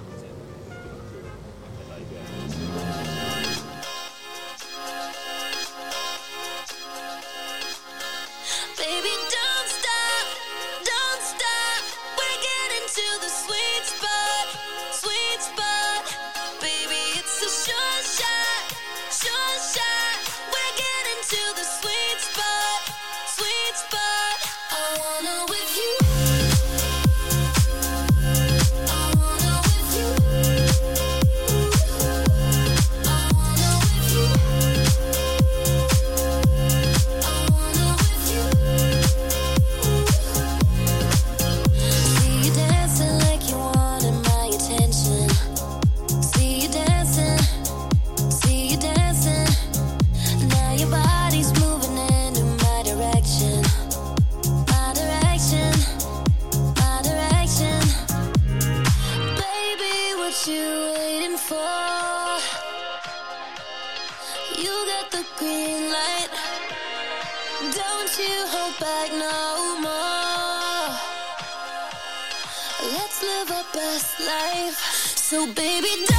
Life. 74.20 74.78
So 75.16 75.46
baby, 75.46 76.17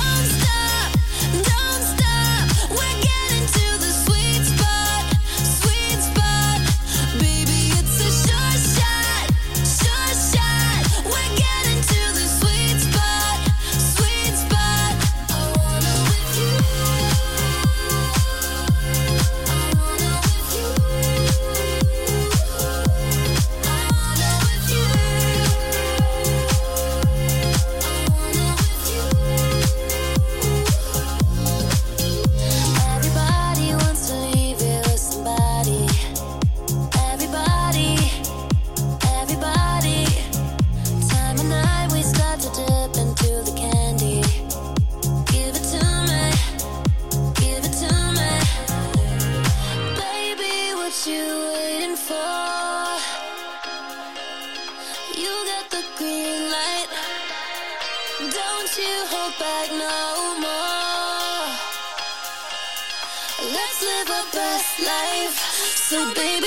So 65.90 66.14
baby, 66.14 66.39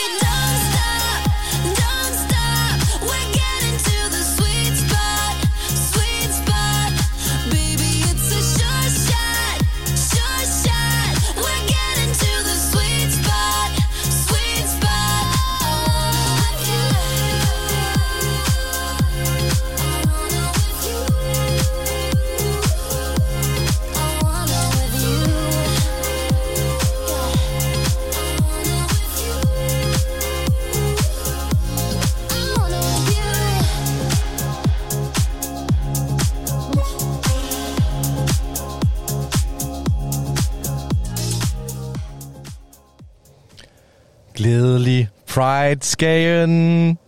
Pride, 45.34 45.78
Skagen. 45.82 46.98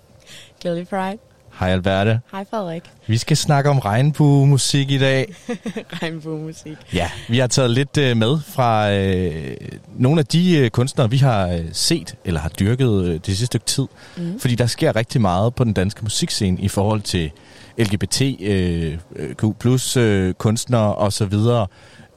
Glædelig 0.61 0.89
Pride. 0.89 1.19
Hej 1.61 1.71
Alberte. 1.71 2.21
Hej 2.33 2.45
Frederik. 2.51 2.83
Vi 3.07 3.17
skal 3.17 3.37
snakke 3.37 3.71
om 3.71 3.79
regnbuemusik 3.79 4.91
i 4.91 4.99
dag. 4.99 5.35
Regnbuemusik. 6.03 6.77
Ja, 6.93 7.11
vi 7.29 7.39
har 7.39 7.47
taget 7.47 7.71
lidt 7.71 7.99
øh, 7.99 8.17
med 8.17 8.39
fra 8.41 8.93
øh, 8.93 9.57
nogle 9.97 10.21
af 10.21 10.27
de 10.27 10.59
øh, 10.59 10.71
kunstnere, 10.71 11.11
vi 11.11 11.17
har 11.17 11.49
øh, 11.49 11.61
set 11.73 12.17
eller 12.25 12.41
har 12.41 12.49
dyrket 12.49 13.05
øh, 13.05 13.15
det 13.15 13.27
sidste 13.27 13.47
stykke 13.47 13.67
tid. 13.67 13.87
Mhm. 14.17 14.41
Fordi 14.41 14.55
der 14.55 14.67
sker 14.67 14.97
rigtig 14.97 15.21
meget 15.21 15.55
på 15.55 15.65
den 15.65 15.73
danske 15.73 16.03
musikscene 16.03 16.61
i 16.61 16.69
forhold 16.69 17.01
til 17.01 17.31
LGBT, 17.79 18.23
øh, 18.41 18.99
Q+, 19.37 19.97
øh, 19.97 20.35
kunstnere 20.35 20.95
osv. 20.95 21.35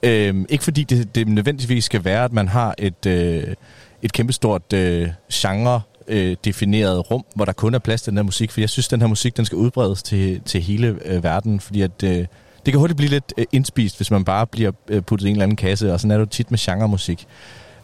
Øh, 0.03 0.45
ikke 0.49 0.63
fordi 0.63 0.83
det, 0.83 1.15
det 1.15 1.27
nødvendigvis 1.27 1.85
skal 1.85 2.05
være, 2.05 2.23
at 2.23 2.33
man 2.33 2.47
har 2.47 2.75
et, 2.77 3.05
øh, 3.05 3.43
et 4.01 4.13
kæmpestort 4.13 4.73
øh, 4.73 5.09
genre 5.33 5.81
øh, 6.07 6.35
defineret 6.45 7.11
rum, 7.11 7.25
hvor 7.35 7.45
der 7.45 7.53
kun 7.53 7.73
er 7.73 7.79
plads 7.79 8.01
til 8.01 8.11
den 8.11 8.17
her 8.17 8.23
musik, 8.23 8.51
for 8.51 8.61
jeg 8.61 8.69
synes, 8.69 8.87
den 8.87 9.01
her 9.01 9.07
musik, 9.07 9.37
den 9.37 9.45
skal 9.45 9.55
udbredes 9.55 10.03
til, 10.03 10.41
til 10.45 10.61
hele 10.61 10.97
øh, 11.05 11.23
verden, 11.23 11.59
fordi 11.59 11.81
at, 11.81 12.03
øh, 12.03 12.25
det 12.65 12.73
kan 12.73 12.79
hurtigt 12.79 12.97
blive 12.97 13.09
lidt 13.09 13.33
øh, 13.37 13.45
indspist, 13.51 13.97
hvis 13.97 14.11
man 14.11 14.23
bare 14.25 14.47
bliver 14.47 14.71
øh, 14.87 15.01
puttet 15.01 15.25
i 15.25 15.29
en 15.29 15.35
eller 15.35 15.43
anden 15.43 15.55
kasse, 15.55 15.93
og 15.93 15.99
sådan 15.99 16.11
er 16.11 16.15
det 16.15 16.25
jo 16.25 16.29
tit 16.29 16.51
med 16.51 16.59
genremusik. 16.59 17.27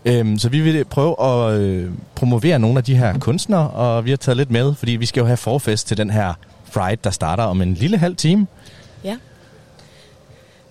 Øhm, 0.05 0.39
så 0.39 0.49
vi 0.49 0.61
vil 0.61 0.85
prøve 0.85 1.21
at 1.23 1.59
øh, 1.59 1.91
promovere 2.15 2.59
nogle 2.59 2.77
af 2.77 2.83
de 2.83 2.95
her 2.95 3.19
kunstnere, 3.19 3.69
og 3.69 4.05
vi 4.05 4.09
har 4.09 4.17
taget 4.17 4.37
lidt 4.37 4.51
med, 4.51 4.75
fordi 4.75 4.91
vi 4.91 5.05
skal 5.05 5.21
jo 5.21 5.25
have 5.27 5.37
forfest 5.37 5.87
til 5.87 5.97
den 5.97 6.09
her 6.09 6.33
Pride, 6.73 6.97
der 7.03 7.09
starter 7.09 7.43
om 7.43 7.61
en 7.61 7.73
lille 7.73 7.97
halv 7.97 8.15
time. 8.15 8.47
Ja, 9.03 9.17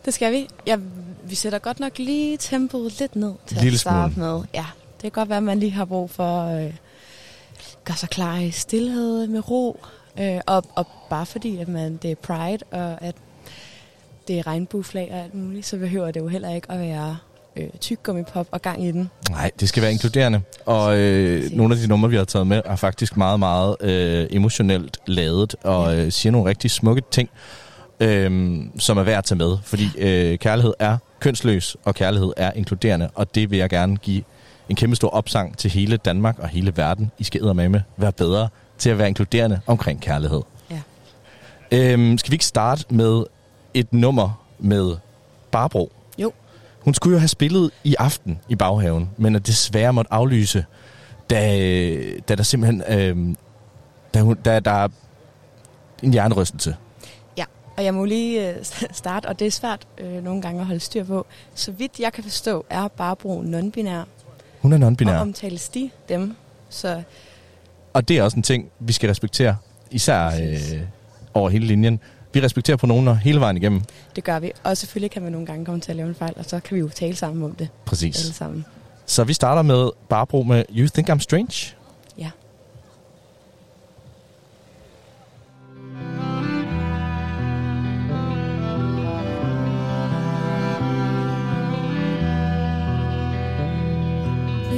det 0.05 0.15
skal 0.15 0.33
vi. 0.33 0.49
Ja, 0.67 0.77
vi 1.25 1.35
sætter 1.35 1.59
godt 1.59 1.81
nok 1.81 1.99
lige 1.99 2.37
tempoet 2.37 3.01
lidt 3.01 3.17
ned 3.17 3.33
til 3.47 3.57
Lille 3.57 3.75
at 3.75 3.81
starte 3.81 4.15
smule. 4.15 4.29
med. 4.29 4.43
Ja, 4.55 4.65
det 4.97 5.03
kan 5.03 5.11
godt 5.11 5.29
være, 5.29 5.37
at 5.37 5.43
man 5.43 5.59
lige 5.59 5.73
har 5.73 5.85
brug 5.85 6.11
for 6.11 6.65
øh, 6.65 6.73
gøre 7.85 7.97
sig 7.97 8.09
klar 8.09 8.39
i 8.39 8.51
stillhed 8.51 9.27
med 9.27 9.51
ro. 9.51 9.81
Øh, 10.21 10.41
og, 10.47 10.65
og 10.75 10.87
bare 11.11 11.27
fordi, 11.27 11.59
at 11.59 11.69
man, 11.69 11.99
det 12.03 12.11
er 12.11 12.15
Pride, 12.15 12.65
og 12.71 13.03
at 13.03 13.15
det 14.29 14.39
er 14.39 14.47
regnbueflag 14.47 15.09
og 15.13 15.19
alt 15.19 15.35
muligt, 15.35 15.67
så 15.67 15.77
behøver 15.77 16.11
det 16.11 16.21
jo 16.21 16.29
heller 16.29 16.55
ikke 16.55 16.73
at 16.73 16.79
være 16.81 17.17
øh, 17.57 17.69
tykgummipop 17.81 18.47
og 18.51 18.63
gang 18.63 18.85
i 18.85 18.91
den. 18.91 19.11
Nej, 19.31 19.51
det 19.61 19.69
skal 19.69 19.83
være 19.83 19.93
inkluderende. 19.93 20.41
Og 20.67 20.99
øh, 20.99 21.51
nogle 21.53 21.75
af 21.75 21.81
de 21.81 21.87
numre, 21.87 22.11
vi 22.11 22.17
har 22.17 22.25
taget 22.25 22.47
med, 22.47 22.63
er 22.65 22.77
faktisk 22.77 23.17
meget, 23.17 23.39
meget 23.39 23.77
øh, 23.81 24.27
emotionelt 24.31 24.99
lavet 25.07 25.55
og 25.63 25.99
øh, 25.99 26.13
siger 26.13 26.33
nogle 26.33 26.49
rigtig 26.49 26.71
smukke 26.71 27.03
ting, 27.11 27.31
øh, 28.01 28.61
som 28.79 28.99
er 28.99 29.03
værd 29.03 29.19
at 29.19 29.25
tage 29.25 29.39
med. 29.39 29.57
Fordi 29.65 29.89
øh, 29.99 30.39
kærlighed 30.39 30.75
er 30.79 30.99
kønsløs, 31.21 31.77
og 31.85 31.95
kærlighed 31.95 32.33
er 32.37 32.53
inkluderende, 32.53 33.11
og 33.15 33.35
det 33.35 33.51
vil 33.51 33.59
jeg 33.59 33.71
gerne 33.71 33.97
give 33.97 34.23
en 34.69 34.77
kæmpe 34.77 34.97
stor 34.97 35.09
opsang 35.09 35.59
til 35.59 35.71
hele 35.71 35.97
Danmark 35.97 36.39
og 36.39 36.49
hele 36.49 36.77
verden. 36.77 37.11
I 37.19 37.25
skal 37.25 37.55
med 37.55 37.81
være 37.97 38.13
bedre 38.13 38.49
til 38.79 38.91
at 38.91 38.99
være 38.99 39.09
inkluderende 39.09 39.61
omkring 39.67 40.01
kærlighed. 40.01 40.43
Ja. 40.71 40.81
Øhm, 41.73 42.19
skal 42.19 42.31
vi 42.31 42.35
ikke 42.35 42.45
starte 42.45 42.85
med 42.91 43.25
et 43.75 43.93
nummer 43.93 44.45
med 44.59 44.97
Barbro? 45.51 45.93
Jo. 46.19 46.33
Hun 46.81 46.95
skulle 46.95 47.15
jo 47.15 47.19
have 47.19 47.29
spillet 47.29 47.71
i 47.85 47.95
aften 47.99 48.41
i 48.49 48.57
baghaven, 48.57 49.11
men 49.17 49.35
er 49.35 49.39
desværre 49.39 49.93
måtte 49.93 50.13
aflyse, 50.13 50.65
da, 51.31 51.39
da 52.29 52.35
der 52.35 52.43
simpelthen 52.43 52.83
øhm, 52.99 53.37
da, 54.15 54.21
hun, 54.21 54.37
da 54.37 54.61
der 54.61 54.71
er 54.71 54.89
en 56.03 56.13
hjernerystelse. 56.13 56.77
Ja, 57.37 57.45
og 57.77 57.85
jeg 57.85 57.95
må 57.95 58.05
lige 58.05 58.51
øh, 58.51 58.57
starte, 58.93 59.27
og 59.27 59.39
det 59.39 59.47
er 59.47 59.51
svært 59.51 59.87
øh, 59.99 60.25
nogle 60.25 60.43
gange 60.43 60.61
at 60.61 60.67
holde 60.67 60.81
styr 60.81 61.05
på. 61.05 61.27
Så 61.55 61.73
vidt 61.73 62.01
jeg 62.01 62.13
kan 62.13 62.25
forstå, 62.25 62.65
er 62.71 62.89
Barbro 62.89 63.43
non-binær. 63.43 64.22
Hun 64.63 64.73
er 64.73 64.79
non-binær. 64.79 65.15
Og 65.15 65.21
omtales 65.21 65.69
de 65.69 65.91
dem. 66.09 66.37
Så 66.71 67.03
Og 67.93 68.09
det 68.09 68.19
er 68.19 68.23
også 68.23 68.37
en 68.37 68.43
ting, 68.43 68.71
vi 68.81 68.93
skal 68.93 69.09
respektere, 69.09 69.57
især 69.91 70.27
øh, 70.27 70.81
over 71.35 71.51
hele 71.51 71.67
linjen. 71.67 72.01
Vi 72.35 72.41
respekterer 72.41 72.77
pronomener 72.77 73.15
hele 73.15 73.41
vejen 73.41 73.57
igennem. 73.57 73.83
det 74.17 74.25
gør 74.25 74.39
vi. 74.39 74.53
Og 74.65 74.77
selvfølgelig 74.77 75.11
kan 75.11 75.23
man 75.23 75.33
nogle 75.33 75.47
gange 75.47 75.65
komme 75.65 75.81
til 75.81 75.91
at 75.93 75.97
lave 75.97 76.09
en 76.09 76.15
fejl, 76.15 76.33
og 76.37 76.45
så 76.45 76.61
kan 76.61 76.75
vi 76.75 76.81
jo 76.81 76.89
tale 76.89 77.17
sammen 77.17 77.43
om 77.45 77.55
det. 77.55 77.69
Præcis. 77.85 78.25
Alle 78.25 78.35
sammen. 78.35 78.65
Så 79.07 79.25
vi 79.25 79.33
starter 79.33 79.63
med 79.63 79.91
Barbro 80.09 80.43
med 80.43 80.65
You 80.71 80.89
Think 80.95 81.11
I'm 81.11 81.19
Strange. 81.19 81.75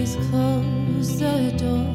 Please 0.05 0.29
close 0.29 1.19
the 1.19 1.55
door 1.57 1.87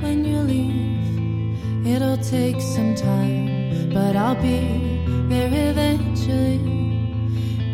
when 0.00 0.24
you 0.24 0.38
leave. 0.38 1.86
It'll 1.86 2.16
take 2.16 2.58
some 2.62 2.94
time, 2.94 3.90
but 3.92 4.16
I'll 4.16 4.40
be 4.40 5.04
there 5.28 5.50
eventually. 5.70 6.64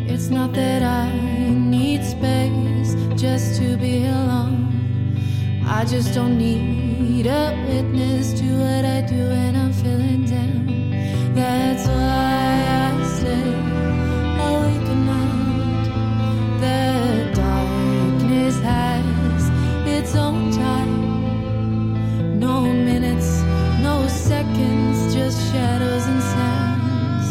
It's 0.05 0.27
not 0.27 0.51
that 0.51 0.83
I 0.83 1.07
need 1.53 2.03
space 2.03 2.95
just 3.15 3.55
to 3.61 3.77
be 3.77 4.05
alone. 4.05 5.63
I 5.65 5.85
just 5.85 6.13
don't 6.13 6.37
need 6.37 7.25
a 7.25 7.55
witness 7.65 8.33
to 8.39 8.45
what 8.63 8.83
I 8.83 8.99
do 9.07 9.29
when 9.29 9.55
I'm 9.55 9.71
feeling 9.71 10.25
down. 10.25 11.33
That's 11.33 11.87
why 11.87 12.65
I 12.83 13.07
stay 13.15 13.47
awake 14.43 14.87
oh, 14.87 14.91
at 14.91 14.99
night. 15.13 15.85
The 16.59 17.31
darkness 17.33 18.59
its 20.03 20.15
own 20.15 20.51
time. 20.51 22.37
No 22.37 22.61
minutes, 22.61 23.41
no 23.81 24.05
seconds, 24.07 25.13
just 25.15 25.37
shadows 25.51 26.05
and 26.11 26.21
sounds. 26.35 27.27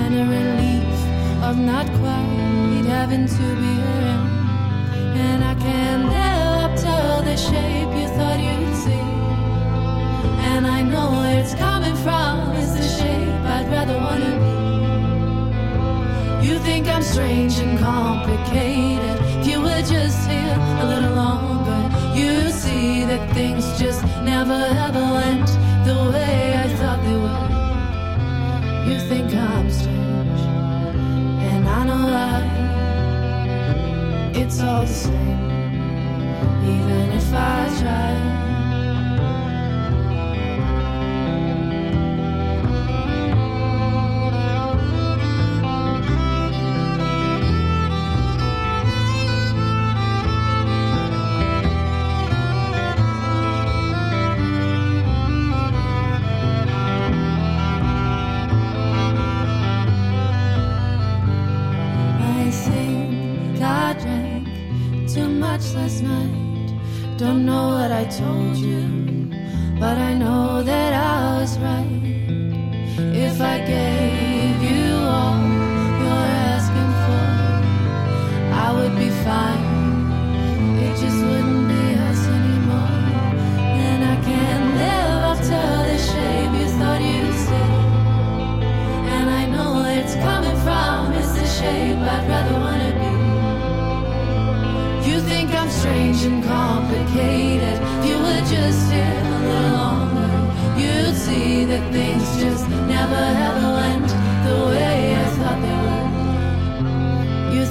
And 0.00 0.12
a 0.22 0.24
relief 0.38 0.94
of 1.42 1.54
not 1.58 1.86
quite 2.00 2.84
having 2.96 3.26
to 3.26 3.46
be 3.62 3.72
around. 3.90 4.30
And 5.26 5.40
I 5.52 5.54
can't 5.66 6.06
up 6.62 6.72
to 6.86 6.96
the 7.28 7.36
shape 7.36 7.90
you 8.00 8.08
thought 8.16 8.40
you'd 8.48 8.76
see. 8.84 9.06
And 10.50 10.64
I 10.64 10.80
know 10.82 11.08
where 11.18 11.40
it's 11.42 11.54
coming 11.54 11.96
from. 12.04 12.34
It's 12.60 12.74
the 12.80 12.86
shape 12.98 13.44
I'd 13.56 13.66
rather 13.74 13.98
wanna 14.06 14.32
be. 14.42 14.52
You 16.46 16.54
think 16.68 16.86
I'm 16.86 17.02
strange 17.02 17.54
and 17.64 17.78
complicated. 17.80 19.16
If 19.40 19.46
you 19.50 19.58
were 19.60 19.82
just 19.96 20.20
here 20.30 20.56
a 20.82 20.84
little 20.92 21.14
longer, 21.24 21.61
see 22.82 23.04
that 23.04 23.24
things 23.32 23.64
just 23.78 24.02
never 24.32 24.60
ever 24.86 25.04
went 25.18 25.48
the 25.88 25.98
way 26.12 26.34
I 26.64 26.66
thought 26.78 27.00
they 27.06 27.18
would. 27.24 27.52
You 28.88 28.98
think 29.10 29.28
I'm 29.50 29.68
strange, 29.70 30.42
and 31.50 31.62
I 31.78 31.80
know 31.88 32.04
why. 32.14 32.40
It's 34.40 34.58
all 34.68 34.84
the 34.92 34.94
same, 35.04 35.50
even 36.76 37.06
if 37.20 37.28
I 37.32 37.58
try. 37.80 38.51
Told 68.18 68.56
you, 68.58 69.30
but 69.80 69.96
I 69.96 70.12
know 70.12 70.62
that 70.62 70.92
I 70.92 71.40
was 71.40 71.58
right. 71.58 71.91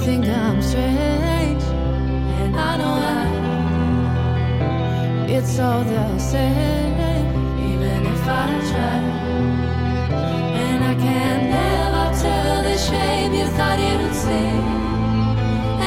Think 0.04 0.26
I'm 0.26 0.60
strange, 0.60 1.62
and 1.62 2.56
I 2.56 2.76
know 2.76 2.94
why. 3.02 3.26
It's 5.28 5.58
all 5.60 5.84
the 5.84 6.18
same, 6.18 7.28
even 7.70 8.06
if 8.12 8.26
I 8.26 8.48
try. 8.70 8.98
And 10.64 10.84
I 10.92 10.94
can 10.96 11.50
never 11.50 12.06
tell 12.20 12.62
the 12.64 12.76
shape 12.76 13.32
you 13.32 13.46
thought 13.56 13.78
you'd 13.78 14.14
see. 14.24 14.52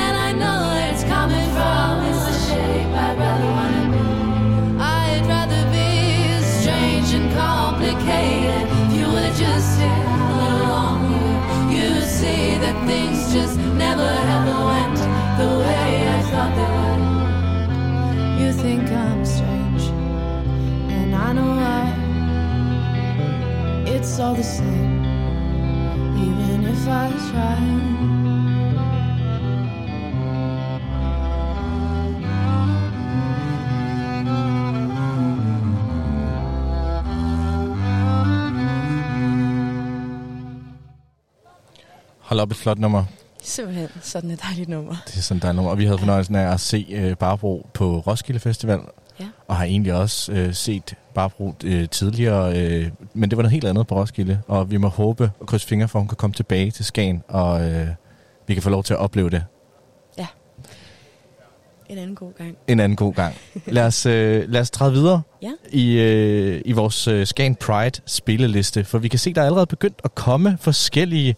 And 0.04 0.16
I 0.28 0.32
know 0.32 0.58
where 0.70 0.88
it's 0.94 1.04
coming 1.04 1.50
from. 1.58 2.06
It's 2.10 2.24
the 2.30 2.36
shape 2.48 2.92
I'd 3.06 3.18
rather 3.20 3.52
wanna 3.58 3.86
be. 3.94 4.04
I'd 4.80 5.26
rather 5.28 5.64
be 5.76 5.92
strange 6.58 7.10
and 7.18 7.28
complicated. 7.34 8.64
If 8.84 8.92
you 8.98 9.08
were 9.16 9.34
just 9.44 9.70
here 9.78 10.08
a 10.16 10.34
little 10.40 10.68
longer, 10.78 11.32
you'd 11.76 12.08
see 12.20 12.44
that 12.64 12.78
things 12.88 13.20
just 13.34 13.58
never 14.06 14.30
ever 14.38 14.58
went 14.72 15.00
the 15.40 15.50
way 15.62 15.88
I 16.18 16.22
thought 16.30 16.52
they 16.58 16.70
would. 16.76 17.02
You 18.42 18.50
think 18.64 18.86
I'm 18.92 19.22
strange, 19.26 19.84
and 20.98 21.10
I 21.16 21.34
know 21.34 21.52
why. 21.62 21.84
It's 23.94 24.20
all 24.20 24.36
the 24.36 24.44
same, 24.44 25.06
even 26.28 26.60
if 26.74 26.88
I 26.88 27.10
try. 27.32 27.60
Et 42.48 42.54
flot 42.54 42.78
nummer. 42.78 43.06
Simpelthen 43.46 43.90
sådan 44.02 44.32
et 44.32 44.42
dejligt 44.42 44.70
nummer. 44.70 44.96
Det 45.08 45.18
er 45.18 45.22
sådan 45.22 45.42
der 45.42 45.52
nummer. 45.52 45.72
Og 45.72 45.78
vi 45.78 45.86
havde 45.86 45.98
fornøjelsen 46.00 46.36
af 46.36 46.54
at 46.54 46.60
se 46.60 46.86
øh, 46.90 47.16
Barbro 47.18 47.70
på 47.74 48.00
Roskilde 48.00 48.40
Festival. 48.40 48.80
Ja. 49.20 49.26
Og 49.48 49.56
har 49.56 49.64
egentlig 49.64 49.94
også 49.94 50.32
øh, 50.32 50.54
set 50.54 50.96
Barbro 51.14 51.54
øh, 51.64 51.90
tidligere. 51.90 52.58
Øh, 52.60 52.90
men 53.14 53.30
det 53.30 53.38
var 53.38 53.44
noget 53.44 53.52
helt 53.52 53.66
andet 53.66 53.88
på 53.88 53.96
Roskilde. 53.96 54.42
Og 54.48 54.72
vi 54.72 54.78
må 54.78 54.88
håbe 54.88 55.32
og 55.40 55.48
krydse 55.48 55.68
fingre 55.68 55.88
for, 55.88 56.00
at 56.00 56.02
hun 56.02 56.08
kan 56.08 56.16
komme 56.18 56.34
tilbage 56.34 56.72
til 56.72 56.86
Skagen. 56.86 57.24
Og 57.28 57.70
øh, 57.72 57.88
vi 58.48 58.54
kan 58.54 58.64
få 58.64 58.70
lov 58.70 58.84
til 58.84 58.94
at 58.94 59.00
opleve 59.00 59.30
det. 59.30 59.44
Ja. 60.18 60.28
En 61.90 61.98
anden 61.98 62.16
god 62.16 62.34
gang. 62.38 62.58
en 62.68 62.80
anden 62.80 62.96
god 62.96 63.14
gang. 63.14 63.36
Lad 63.66 63.86
os, 63.86 64.06
øh, 64.06 64.50
lad 64.50 64.62
os 64.62 64.72
træde 64.72 64.92
videre 64.94 65.22
Ja. 65.42 65.52
i, 65.72 65.98
øh, 66.00 66.62
i 66.66 66.72
vores 66.72 67.08
øh, 67.08 67.26
Scan 67.26 67.56
Pride 67.56 68.02
spilleliste, 68.06 68.84
for 68.84 68.98
vi 68.98 69.08
kan 69.08 69.20
se, 69.20 69.34
der 69.34 69.42
er 69.42 69.46
allerede 69.46 69.66
begyndt 69.66 70.00
at 70.04 70.16
komme 70.16 70.58
forskellige 70.62 71.36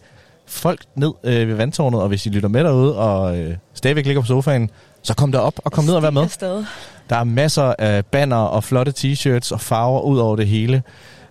folk 0.48 0.80
ned 0.94 1.12
øh, 1.24 1.48
ved 1.48 1.54
vandtårnet, 1.54 2.00
og 2.02 2.08
hvis 2.08 2.26
I 2.26 2.28
lytter 2.28 2.48
med 2.48 2.64
derude 2.64 2.98
og 2.98 3.38
øh, 3.38 3.56
stadigvæk 3.74 4.06
ligger 4.06 4.22
på 4.22 4.26
sofaen, 4.26 4.70
så 5.02 5.14
kom 5.14 5.32
der 5.32 5.38
op 5.38 5.60
og 5.64 5.72
kom 5.72 5.84
ned 5.84 5.94
og 5.94 6.02
vær 6.02 6.10
med. 6.10 6.22
Afsted. 6.22 6.64
Der 7.10 7.16
er 7.16 7.24
masser 7.24 7.74
af 7.78 8.06
banner 8.06 8.36
og 8.36 8.64
flotte 8.64 8.92
t-shirts 8.98 9.52
og 9.52 9.60
farver 9.60 10.00
ud 10.00 10.18
over 10.18 10.36
det 10.36 10.46
hele. 10.46 10.82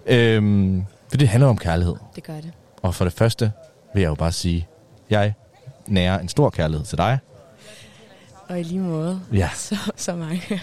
Øhm, 0.05 0.83
for 1.09 1.17
det 1.17 1.27
handler 1.27 1.49
om 1.49 1.57
kærlighed. 1.57 1.95
Det 2.15 2.23
gør 2.23 2.33
det. 2.33 2.51
Og 2.81 2.95
for 2.95 3.05
det 3.05 3.13
første 3.13 3.51
vil 3.93 4.01
jeg 4.01 4.09
jo 4.09 4.15
bare 4.15 4.31
sige, 4.31 4.67
jeg 5.09 5.33
nærer 5.87 6.19
en 6.19 6.27
stor 6.27 6.49
kærlighed 6.49 6.85
til 6.85 6.97
dig. 6.97 7.19
Og 8.47 8.59
i 8.59 8.63
lige 8.63 8.79
måde. 8.79 9.21
Ja. 9.33 9.49
Så, 9.69 9.75
så 9.95 10.15
mange. 10.15 10.41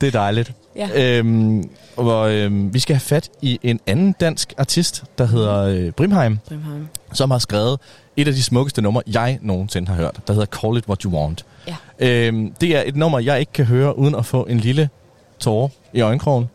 Det 0.00 0.06
er 0.06 0.10
dejligt. 0.10 0.52
Ja. 0.76 1.18
Øhm, 1.18 1.70
og, 1.96 2.32
øhm, 2.32 2.74
vi 2.74 2.78
skal 2.78 2.94
have 2.96 3.00
fat 3.00 3.30
i 3.42 3.60
en 3.62 3.80
anden 3.86 4.14
dansk 4.20 4.54
artist, 4.58 5.04
der 5.18 5.26
hedder 5.26 5.62
øh, 5.62 5.90
Brimheim, 5.90 6.38
Brimheim. 6.48 6.88
som 7.12 7.30
har 7.30 7.38
skrevet 7.38 7.80
et 8.16 8.28
af 8.28 8.34
de 8.34 8.42
smukkeste 8.42 8.82
numre, 8.82 9.02
jeg 9.06 9.38
nogensinde 9.42 9.88
har 9.88 9.94
hørt, 9.94 10.20
der 10.26 10.32
hedder 10.32 10.46
Call 10.46 10.76
It 10.78 10.86
What 10.88 11.02
You 11.02 11.12
Want. 11.12 11.44
Ja. 11.68 11.76
Øhm, 11.98 12.54
det 12.60 12.76
er 12.76 12.82
et 12.86 12.96
nummer, 12.96 13.18
jeg 13.18 13.40
ikke 13.40 13.52
kan 13.52 13.64
høre, 13.64 13.98
uden 13.98 14.14
at 14.14 14.26
få 14.26 14.42
en 14.42 14.60
lille 14.60 14.88
tårer 15.38 15.68
i 15.92 16.00
øjenkrogen. 16.00 16.48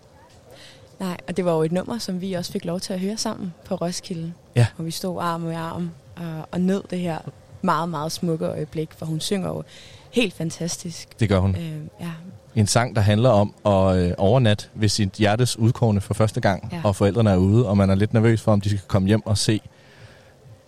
Nej, 1.00 1.18
og 1.28 1.38
det 1.38 1.46
var 1.46 1.52
jo 1.54 1.64
et 1.64 1.72
nummer, 1.72 1.98
som 1.98 2.22
vi 2.22 2.34
også 2.34 2.52
fik 2.52 2.66
lov 2.66 2.80
til 2.80 2.94
at 2.94 3.00
høre 3.00 3.18
sammen 3.18 3.54
på 3.66 3.76
Roskilde. 3.76 4.34
Ja. 4.56 4.66
Hvor 4.76 4.86
vi 4.86 4.92
stod 4.92 5.18
arm 5.22 5.52
i 5.52 5.54
arm 5.54 5.92
og, 6.16 6.48
og 6.52 6.62
nød 6.62 6.84
det 6.90 7.00
her 7.00 7.18
meget, 7.62 7.90
meget 7.90 8.12
smukke 8.12 8.46
øjeblik, 8.46 8.90
for 8.98 9.06
hun 9.06 9.20
synger 9.20 9.48
jo 9.48 9.64
helt 10.12 10.34
fantastisk. 10.34 11.20
Det 11.20 11.30
gør 11.30 11.40
hun. 11.40 11.56
Øh, 11.56 11.72
ja, 12.02 12.12
En 12.56 12.68
sang, 12.68 12.96
der 12.96 13.02
handler 13.02 13.30
om 13.30 13.54
at 13.66 13.98
øh, 13.98 14.12
overnatte 14.18 14.66
ved 14.76 14.90
sit 14.90 15.10
hjertes 15.14 15.60
udkårne 15.60 16.02
for 16.02 16.14
første 16.14 16.42
gang, 16.42 16.70
Ja. 16.72 16.82
og 16.84 16.96
forældrene 16.96 17.30
er 17.30 17.36
ude, 17.38 17.68
og 17.68 17.78
man 17.78 17.90
er 17.90 17.96
lidt 17.96 18.14
nervøs 18.14 18.42
for, 18.42 18.52
om 18.52 18.62
de 18.62 18.70
skal 18.70 18.82
komme 18.88 19.08
hjem 19.08 19.26
og 19.26 19.38
se, 19.38 19.62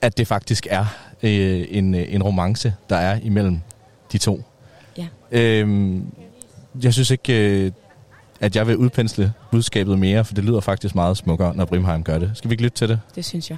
at 0.01 0.17
det 0.17 0.27
faktisk 0.27 0.67
er 0.69 0.85
øh, 1.23 1.65
en, 1.69 1.95
øh, 1.95 2.05
en 2.09 2.23
romance, 2.23 2.73
der 2.89 2.95
er 2.95 3.19
imellem 3.23 3.59
de 4.11 4.17
to. 4.17 4.43
Ja. 4.97 5.07
Øhm, 5.31 6.05
jeg 6.83 6.93
synes 6.93 7.11
ikke, 7.11 7.65
øh, 7.65 7.71
at 8.39 8.55
jeg 8.55 8.67
vil 8.67 8.77
udpensle 8.77 9.33
budskabet 9.51 9.99
mere, 9.99 10.25
for 10.25 10.33
det 10.33 10.43
lyder 10.43 10.59
faktisk 10.59 10.95
meget 10.95 11.17
smukkere, 11.17 11.55
når 11.55 11.65
Brimheim 11.65 12.03
gør 12.03 12.17
det. 12.17 12.31
Skal 12.33 12.49
vi 12.49 12.53
ikke 12.53 12.63
lytte 12.63 12.77
til 12.77 12.89
det? 12.89 12.99
det 13.15 13.25
synes 13.25 13.49
jeg. 13.49 13.57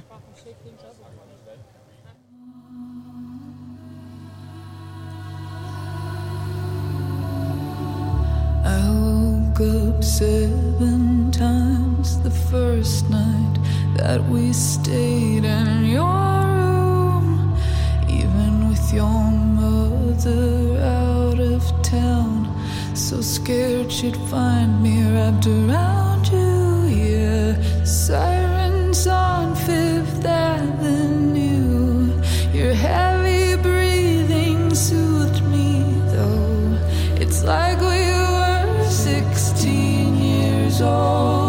Up 9.60 10.04
seven 10.04 11.30
times 11.30 12.20
the 12.20 12.30
first 12.30 13.08
night 13.08 13.56
that 13.96 14.22
we 14.28 14.52
stayed 14.52 15.46
in 15.46 15.84
your 15.86 16.04
room, 16.04 17.56
even 18.06 18.68
with 18.68 18.92
your 18.92 19.30
mother 19.30 20.78
out 20.82 21.40
of 21.40 21.62
town. 21.82 22.52
So 22.94 23.22
scared 23.22 23.90
she'd 23.90 24.16
find 24.28 24.82
me 24.82 25.02
wrapped 25.10 25.46
around 25.46 26.26
you. 26.28 26.88
Yeah, 26.88 27.84
sirens 27.84 29.06
on 29.06 29.54
Fifth 29.56 30.26
Avenue. 30.26 32.12
Your 32.52 32.74
heavy 32.74 33.56
breathing 33.62 34.74
soothed 34.74 35.42
me, 35.44 35.82
though. 36.08 36.78
It's 37.18 37.42
like 37.42 37.80
we 37.80 37.85
were 37.85 37.85
16 37.85 37.85
so. 40.78 41.45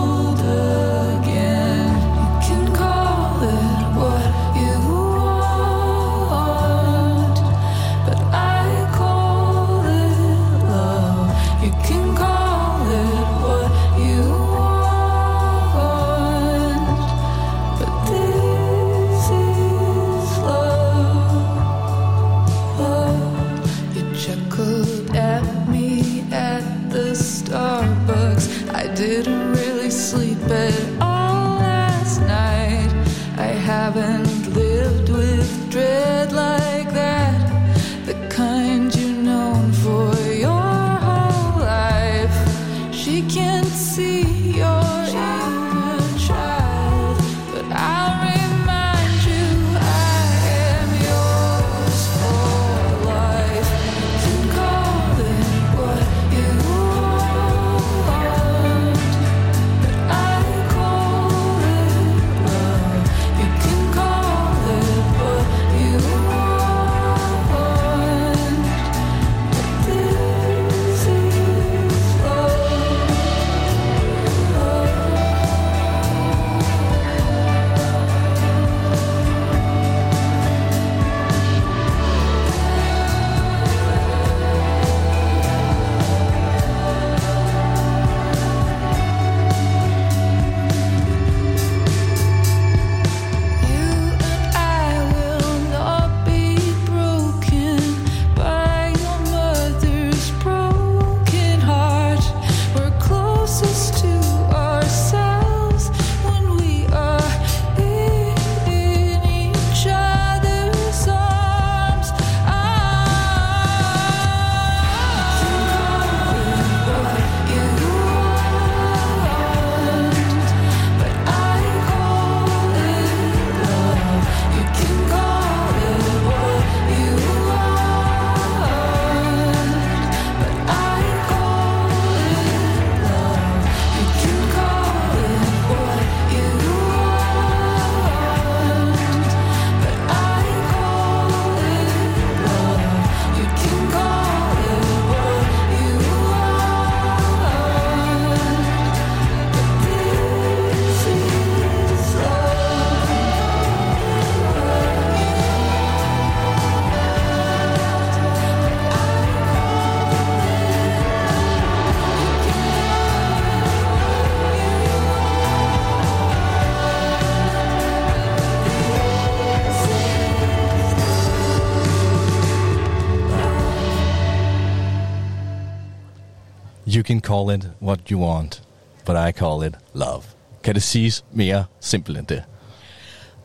Call 177.28 177.56
it 177.56 177.70
what 177.82 178.00
you 178.12 178.20
want, 178.22 178.64
but 179.06 179.16
I 179.30 179.32
call 179.32 179.68
it 179.68 179.76
love. 179.94 180.24
Kan 180.64 180.76
det 180.76 180.84
siges 180.84 181.26
mere 181.32 181.66
simpelt 181.80 182.18
end 182.18 182.28
det? 182.28 182.44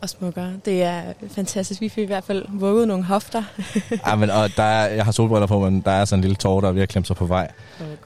Og 0.00 0.08
smukkere. 0.08 0.52
Det 0.64 0.82
er 0.82 1.02
fantastisk. 1.30 1.80
Vi 1.80 1.88
fik 1.88 2.02
i 2.02 2.06
hvert 2.06 2.24
fald 2.24 2.44
vugget 2.48 2.88
nogle 2.88 3.04
hofter. 3.04 3.42
Ja, 4.06 4.16
men, 4.16 4.30
og 4.30 4.50
der 4.56 4.62
er, 4.62 4.88
jeg 4.88 5.04
har 5.04 5.12
solbriller 5.12 5.46
på, 5.46 5.60
men 5.60 5.80
der 5.80 5.90
er 5.90 6.04
sådan 6.04 6.18
en 6.18 6.22
lille 6.22 6.36
tårer, 6.36 6.60
der 6.60 6.68
er 6.68 6.72
ved 6.72 6.82
at 6.82 6.88
klemme 6.88 7.06
sig 7.06 7.16
på 7.16 7.26
vej. 7.26 7.50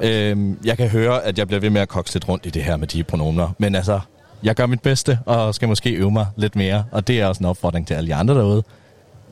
Øhm, 0.01 0.59
jeg 0.65 0.77
kan 0.77 0.89
høre, 0.89 1.25
at 1.25 1.39
jeg 1.39 1.47
bliver 1.47 1.61
ved 1.61 1.71
med 1.71 1.81
at 1.81 1.89
kokse 1.89 2.15
lidt 2.15 2.29
rundt 2.29 2.47
i 2.47 2.51
det 2.51 2.65
her 2.65 2.77
med 2.77 2.89
de 2.89 3.05
pronomer. 3.05 3.49
Men 3.59 3.75
altså, 3.75 4.01
jeg 4.43 4.55
gør 4.55 4.67
mit 4.67 4.83
bedste, 4.83 5.19
og 5.27 5.55
skal 5.55 5.69
måske 5.69 5.91
øve 5.91 6.11
mig 6.11 6.27
lidt 6.37 6.57
mere. 6.57 6.85
Og 6.93 7.07
det 7.07 7.21
er 7.21 7.27
også 7.27 7.39
en 7.39 7.47
opfordring 7.47 7.87
til 7.87 7.95
alle 7.95 8.09
de 8.09 8.15
andre 8.15 8.35
derude. 8.35 8.63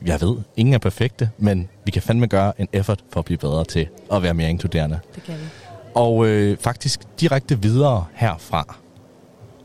Jeg 0.05 0.21
ved, 0.21 0.37
ingen 0.57 0.73
er 0.73 0.77
perfekte, 0.79 1.29
men 1.37 1.69
vi 1.85 1.91
kan 1.91 2.01
fandme 2.01 2.27
gøre 2.27 2.61
en 2.61 2.67
effort 2.73 2.99
for 3.13 3.19
at 3.19 3.25
blive 3.25 3.37
bedre 3.37 3.63
til 3.63 3.87
at 4.11 4.23
være 4.23 4.33
mere 4.33 4.49
inkluderende. 4.49 4.99
Det 5.15 5.23
kan 5.23 5.33
vi. 5.33 5.64
Og 5.95 6.27
øh, 6.27 6.57
faktisk 6.57 7.01
direkte 7.19 7.61
videre 7.61 8.05
herfra 8.13 8.75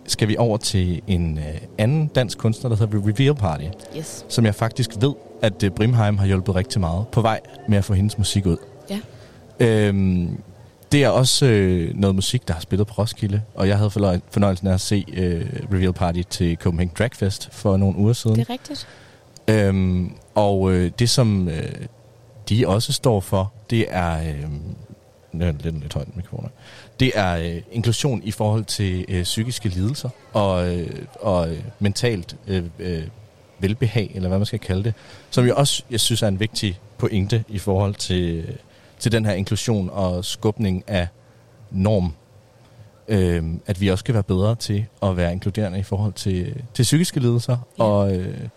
skal 0.07 0.29
vi 0.29 0.37
over 0.37 0.57
til 0.57 1.03
en 1.07 1.39
øh, 1.39 1.45
anden 1.79 2.07
dansk 2.07 2.39
kunstner, 2.39 2.69
der 2.69 2.77
hedder 2.77 3.09
Reveal 3.09 3.35
Party. 3.35 3.65
Yes. 3.97 4.25
Som 4.29 4.45
jeg 4.45 4.55
faktisk 4.55 4.91
ved, 5.01 5.15
at 5.43 5.63
øh, 5.63 5.71
Brimheim 5.71 6.19
har 6.19 6.27
hjulpet 6.27 6.55
rigtig 6.55 6.81
meget 6.81 7.09
på 7.09 7.21
vej 7.21 7.41
med 7.69 7.79
at 7.79 7.85
få 7.85 7.95
hendes 7.95 8.19
musik 8.19 8.47
ud. 8.47 8.57
Ja. 8.91 9.01
Øhm, 9.61 10.39
det 10.93 11.05
er 11.05 11.09
også 11.09 11.47
øh, 11.47 11.95
noget 11.95 12.15
musik, 12.15 12.49
der 12.49 12.55
har 12.55 12.61
spillet 12.61 12.87
på 12.87 12.95
Roskilde, 12.99 13.43
og 13.55 13.69
jeg 13.69 13.77
havde 13.77 13.91
fornøj- 13.91 14.21
fornøjelsen 14.31 14.67
af 14.67 14.75
at 14.75 14.81
se 14.81 15.05
øh, 15.13 15.47
Reveal 15.73 15.93
Party 15.93 16.23
til 16.31 16.57
Copenhagen 16.57 16.93
Drag 16.99 17.11
Fest 17.15 17.49
for 17.53 17.77
nogle 17.77 17.99
uger 17.99 18.13
siden. 18.13 18.37
Det 18.37 18.49
er 18.49 18.53
rigtigt. 18.53 18.89
Øhm, 19.49 20.13
og 20.35 20.73
øh, 20.73 20.91
det, 20.99 21.11
som 21.11 21.49
øh, 21.49 21.73
de 22.49 22.69
også 22.69 22.93
står 22.93 23.21
for, 23.21 23.53
det 23.71 23.87
er... 23.89 24.15
Øh, 24.19 24.45
er 25.33 25.53
det 25.53 25.63
lidt, 25.65 25.81
lidt 25.81 25.95
højt 25.95 26.17
mikrofoner. 26.17 26.49
Det 27.01 27.13
er 27.15 27.37
øh, 27.37 27.63
inklusion 27.73 28.23
i 28.25 28.31
forhold 28.31 28.65
til 28.65 29.05
øh, 29.09 29.23
psykiske 29.23 29.69
lidelser 29.69 30.09
og, 30.33 30.77
øh, 30.77 30.91
og 31.21 31.51
øh, 31.51 31.59
mentalt 31.79 32.37
øh, 32.47 32.65
øh, 32.79 33.03
velbehag, 33.59 34.11
eller 34.15 34.29
hvad 34.29 34.39
man 34.39 34.47
skal 34.47 34.59
kalde 34.59 34.85
det, 34.85 34.95
som 35.31 35.47
jeg 35.47 35.55
også 35.55 35.83
jeg 35.91 36.01
synes 36.01 36.23
er 36.23 36.29
en 36.29 36.41
vigtig 36.41 36.81
pointe 36.99 37.45
i 37.49 37.59
forhold 37.59 37.95
til, 37.95 38.59
til 38.99 39.13
den 39.13 39.25
her 39.25 39.33
inklusion 39.33 39.91
og 39.93 40.25
skubning 40.25 40.85
af 40.87 41.09
norm. 41.71 42.13
Øh, 43.09 43.45
at 43.67 43.81
vi 43.81 43.89
også 43.89 44.03
skal 44.03 44.15
være 44.15 44.23
bedre 44.23 44.55
til 44.55 44.87
at 45.03 45.17
være 45.17 45.33
inkluderende 45.33 45.79
i 45.79 45.83
forhold 45.83 46.13
til, 46.13 46.63
til 46.75 46.83
psykiske 46.83 47.21
lidelser 47.21 47.57
ja. 47.79 47.85
og, 47.85 48.17
øh, 48.17 48.49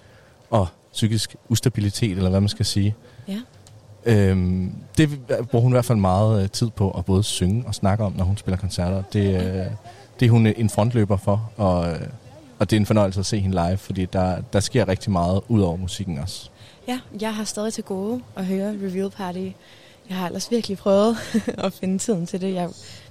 og 0.50 0.68
psykisk 0.94 1.36
ustabilitet, 1.50 2.18
eller 2.18 2.30
hvad 2.30 2.40
man 2.40 2.50
skal 2.50 2.66
sige. 2.66 2.96
Ja. 3.28 3.40
Øhm, 4.06 4.72
det 4.98 5.10
bruger 5.52 5.62
hun 5.62 5.72
i 5.72 5.76
hvert 5.76 5.86
fald 5.86 5.98
meget 5.98 6.44
øh, 6.44 6.50
tid 6.50 6.70
på 6.70 6.92
at 6.92 7.06
både 7.06 7.24
synge 7.24 7.64
og 7.68 7.76
snakke 7.76 8.04
om, 8.04 8.14
når 8.18 8.26
hun 8.26 8.38
spiller 8.38 8.58
koncerter. 8.58 9.04
Det, 9.14 9.36
øh, 9.36 9.66
det 10.20 10.26
er 10.26 10.30
hun 10.30 10.48
en 10.48 10.70
frontløber 10.70 11.18
for, 11.18 11.52
og, 11.58 11.92
øh, 11.92 12.02
og 12.60 12.70
det 12.70 12.76
er 12.76 12.80
en 12.80 12.86
fornøjelse 12.86 13.20
at 13.20 13.26
se 13.26 13.40
hende 13.40 13.56
live, 13.68 13.78
fordi 13.78 14.06
der, 14.06 14.42
der 14.54 14.60
sker 14.60 14.88
rigtig 14.88 15.12
meget 15.12 15.42
ud 15.48 15.62
over 15.62 15.78
musikken 15.78 16.18
også. 16.18 16.50
Ja, 16.88 17.00
jeg 17.22 17.36
har 17.36 17.44
stadig 17.44 17.74
til 17.74 17.84
gode 17.84 18.22
at 18.36 18.46
høre 18.46 18.70
Reveal 18.70 19.10
Party. 19.10 19.50
Jeg 20.10 20.18
har 20.18 20.26
ellers 20.26 20.52
virkelig 20.52 20.78
prøvet 20.78 21.18
at 21.66 21.74
finde 21.74 21.98
tiden 21.98 22.26
til 22.26 22.42
det. 22.42 22.54
Jeg 22.54 22.70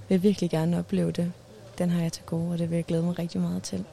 vil 0.09 0.23
virkelig 0.23 0.49
gerne 0.49 0.79
opleve 0.79 1.11
det. 1.11 1.31
Den 1.77 1.89
har 1.89 2.01
jeg 2.01 2.11
til 2.11 2.23
gode, 2.25 2.51
og 2.51 2.57
det 2.57 2.69
vil 2.69 2.75
jeg 2.75 2.85
glæde 2.85 3.03
mig 3.03 3.19
rigtig 3.19 3.41
meget 3.41 3.63
til. 3.63 3.83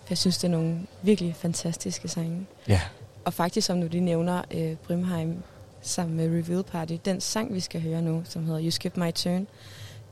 For 0.00 0.06
jeg 0.10 0.18
synes, 0.18 0.38
det 0.38 0.44
er 0.44 0.52
nogle 0.52 0.78
virkelig 1.02 1.36
fantastiske 1.36 2.08
sange. 2.08 2.46
Ja. 2.68 2.80
Og 3.24 3.34
faktisk, 3.34 3.66
som 3.66 3.78
nu 3.78 3.86
de 3.86 4.00
nævner, 4.00 4.42
øh, 4.50 4.74
Brimheim 4.86 5.42
sammen 5.82 6.16
med 6.16 6.26
Reveal 6.38 6.62
Party, 6.62 6.96
den 7.04 7.20
sang, 7.20 7.54
vi 7.54 7.60
skal 7.60 7.80
høre 7.82 8.02
nu, 8.02 8.22
som 8.24 8.46
hedder 8.46 8.60
You 8.62 8.70
Skip 8.70 8.96
My 8.96 9.12
Turn, 9.12 9.46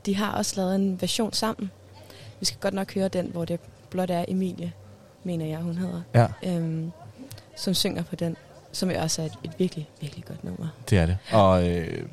de 0.05 0.15
har 0.15 0.31
også 0.31 0.53
lavet 0.57 0.75
en 0.75 1.01
version 1.01 1.33
sammen. 1.33 1.71
Vi 2.39 2.45
skal 2.45 2.59
godt 2.59 2.73
nok 2.73 2.93
høre 2.93 3.07
den, 3.07 3.25
hvor 3.25 3.45
det 3.45 3.59
blot 3.89 4.09
er 4.09 4.25
Emilie, 4.27 4.71
mener 5.23 5.45
jeg, 5.45 5.57
hun 5.59 5.77
hedder, 5.77 6.01
Ja. 6.15 6.27
øhm, 6.43 6.91
som 7.55 7.73
synger 7.73 8.03
på 8.03 8.15
den, 8.15 8.35
som 8.71 8.91
jo 8.91 8.99
også 8.99 9.21
er 9.21 9.25
et, 9.25 9.33
et 9.43 9.51
virkelig, 9.57 9.89
virkelig 10.01 10.25
godt 10.25 10.43
nummer. 10.43 10.67
Det 10.89 10.97
er 10.97 11.05
det. 11.05 11.17
Og 11.31 11.69
øh, 11.69 12.03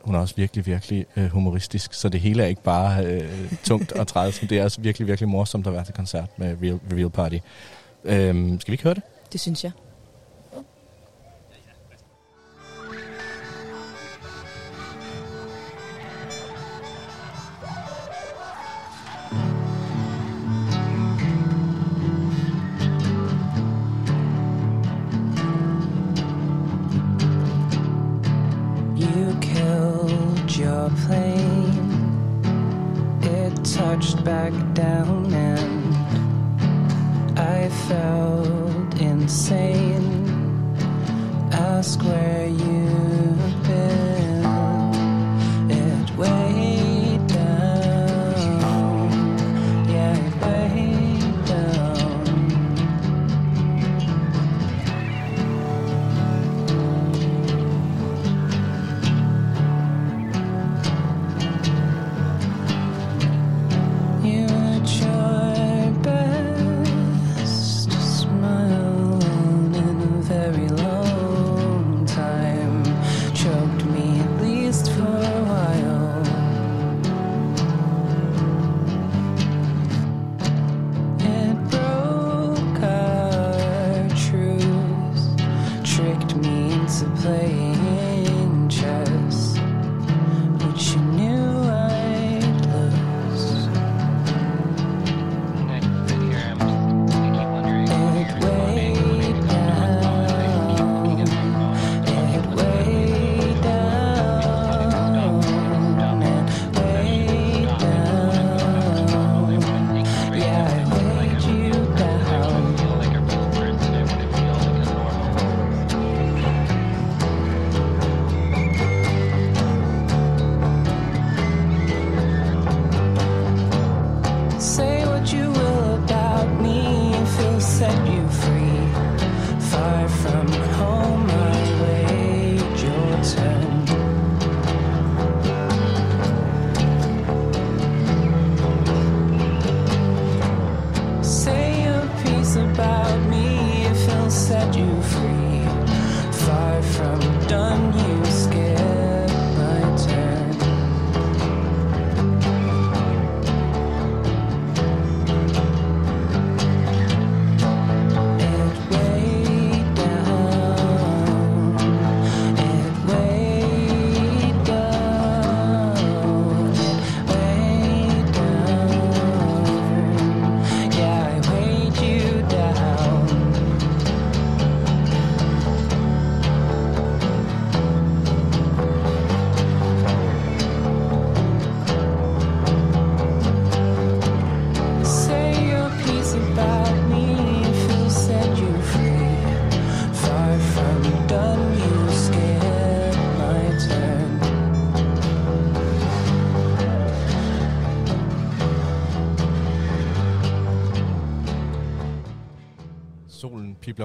hun 0.00 0.14
er 0.14 0.18
også 0.18 0.34
virkelig, 0.36 0.66
virkelig 0.66 1.06
øh, 1.16 1.26
humoristisk, 1.26 1.94
så 1.94 2.08
det 2.08 2.20
hele 2.20 2.42
er 2.42 2.46
ikke 2.46 2.62
bare 2.62 3.06
øh, 3.06 3.52
tungt 3.64 3.92
og 3.92 4.06
træls, 4.06 4.42
men 4.42 4.50
det 4.50 4.58
er 4.58 4.64
også 4.64 4.80
virkelig, 4.80 5.08
virkelig 5.08 5.28
morsomt 5.28 5.66
at 5.66 5.72
være 5.72 5.84
til 5.84 5.94
koncert 5.94 6.38
med 6.38 6.56
Real, 6.62 6.80
Reveal 6.92 7.10
Party. 7.10 7.38
Øhm, 8.04 8.60
skal 8.60 8.72
vi 8.72 8.74
ikke 8.74 8.84
høre 8.84 8.94
det? 8.94 9.02
Det 9.32 9.40
synes 9.40 9.64
jeg. 9.64 9.72
Plane. 31.06 32.02
It 33.22 33.54
touched 33.64 34.24
back 34.24 34.52
down 34.74 35.32
and 35.32 35.94
I 37.38 37.68
felt 37.88 39.00
insane. 39.00 40.26
Ask 41.52 42.02
where 42.02 42.46
you've 42.46 43.62
been. 43.64 44.13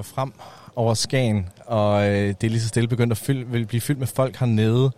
Pibler 0.02 0.14
frem 0.14 0.32
over 0.76 0.94
Skagen, 0.94 1.48
og 1.66 2.08
øh, 2.08 2.28
det 2.28 2.44
er 2.44 2.48
lige 2.50 2.60
så 2.60 2.68
stille 2.68 2.88
begyndt 2.88 3.12
at 3.12 3.18
fyld, 3.18 3.44
vil 3.44 3.66
blive 3.66 3.80
fyldt 3.80 3.98
med 3.98 4.06
folk 4.06 4.36
hernede. 4.36 4.90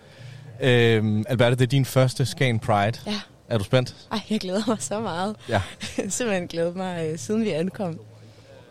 Øh, 0.60 1.24
Alberte, 1.28 1.56
det 1.56 1.62
er 1.62 1.66
din 1.66 1.84
første 1.84 2.26
Skagen 2.26 2.58
Pride. 2.58 2.98
Ja. 3.06 3.20
Er 3.48 3.58
du 3.58 3.64
spændt? 3.64 3.96
Ej, 4.12 4.20
jeg 4.30 4.40
glæder 4.40 4.62
mig 4.66 4.76
så 4.80 5.00
meget. 5.00 5.36
Ja. 5.48 5.62
Simpelthen 6.08 6.48
glædet 6.48 6.76
mig, 6.76 7.06
øh, 7.06 7.18
siden 7.18 7.44
vi 7.44 7.50
ankom. 7.50 8.00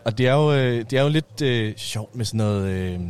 Og 0.04 0.18
det 0.18 0.28
er 0.28 0.32
jo, 0.34 0.52
øh, 0.52 0.84
det 0.90 0.98
er 0.98 1.02
jo 1.02 1.08
lidt 1.08 1.42
øh, 1.42 1.76
sjovt 1.76 2.16
med 2.16 2.24
sådan 2.24 2.38
noget 2.38 2.68
øh, 2.68 3.00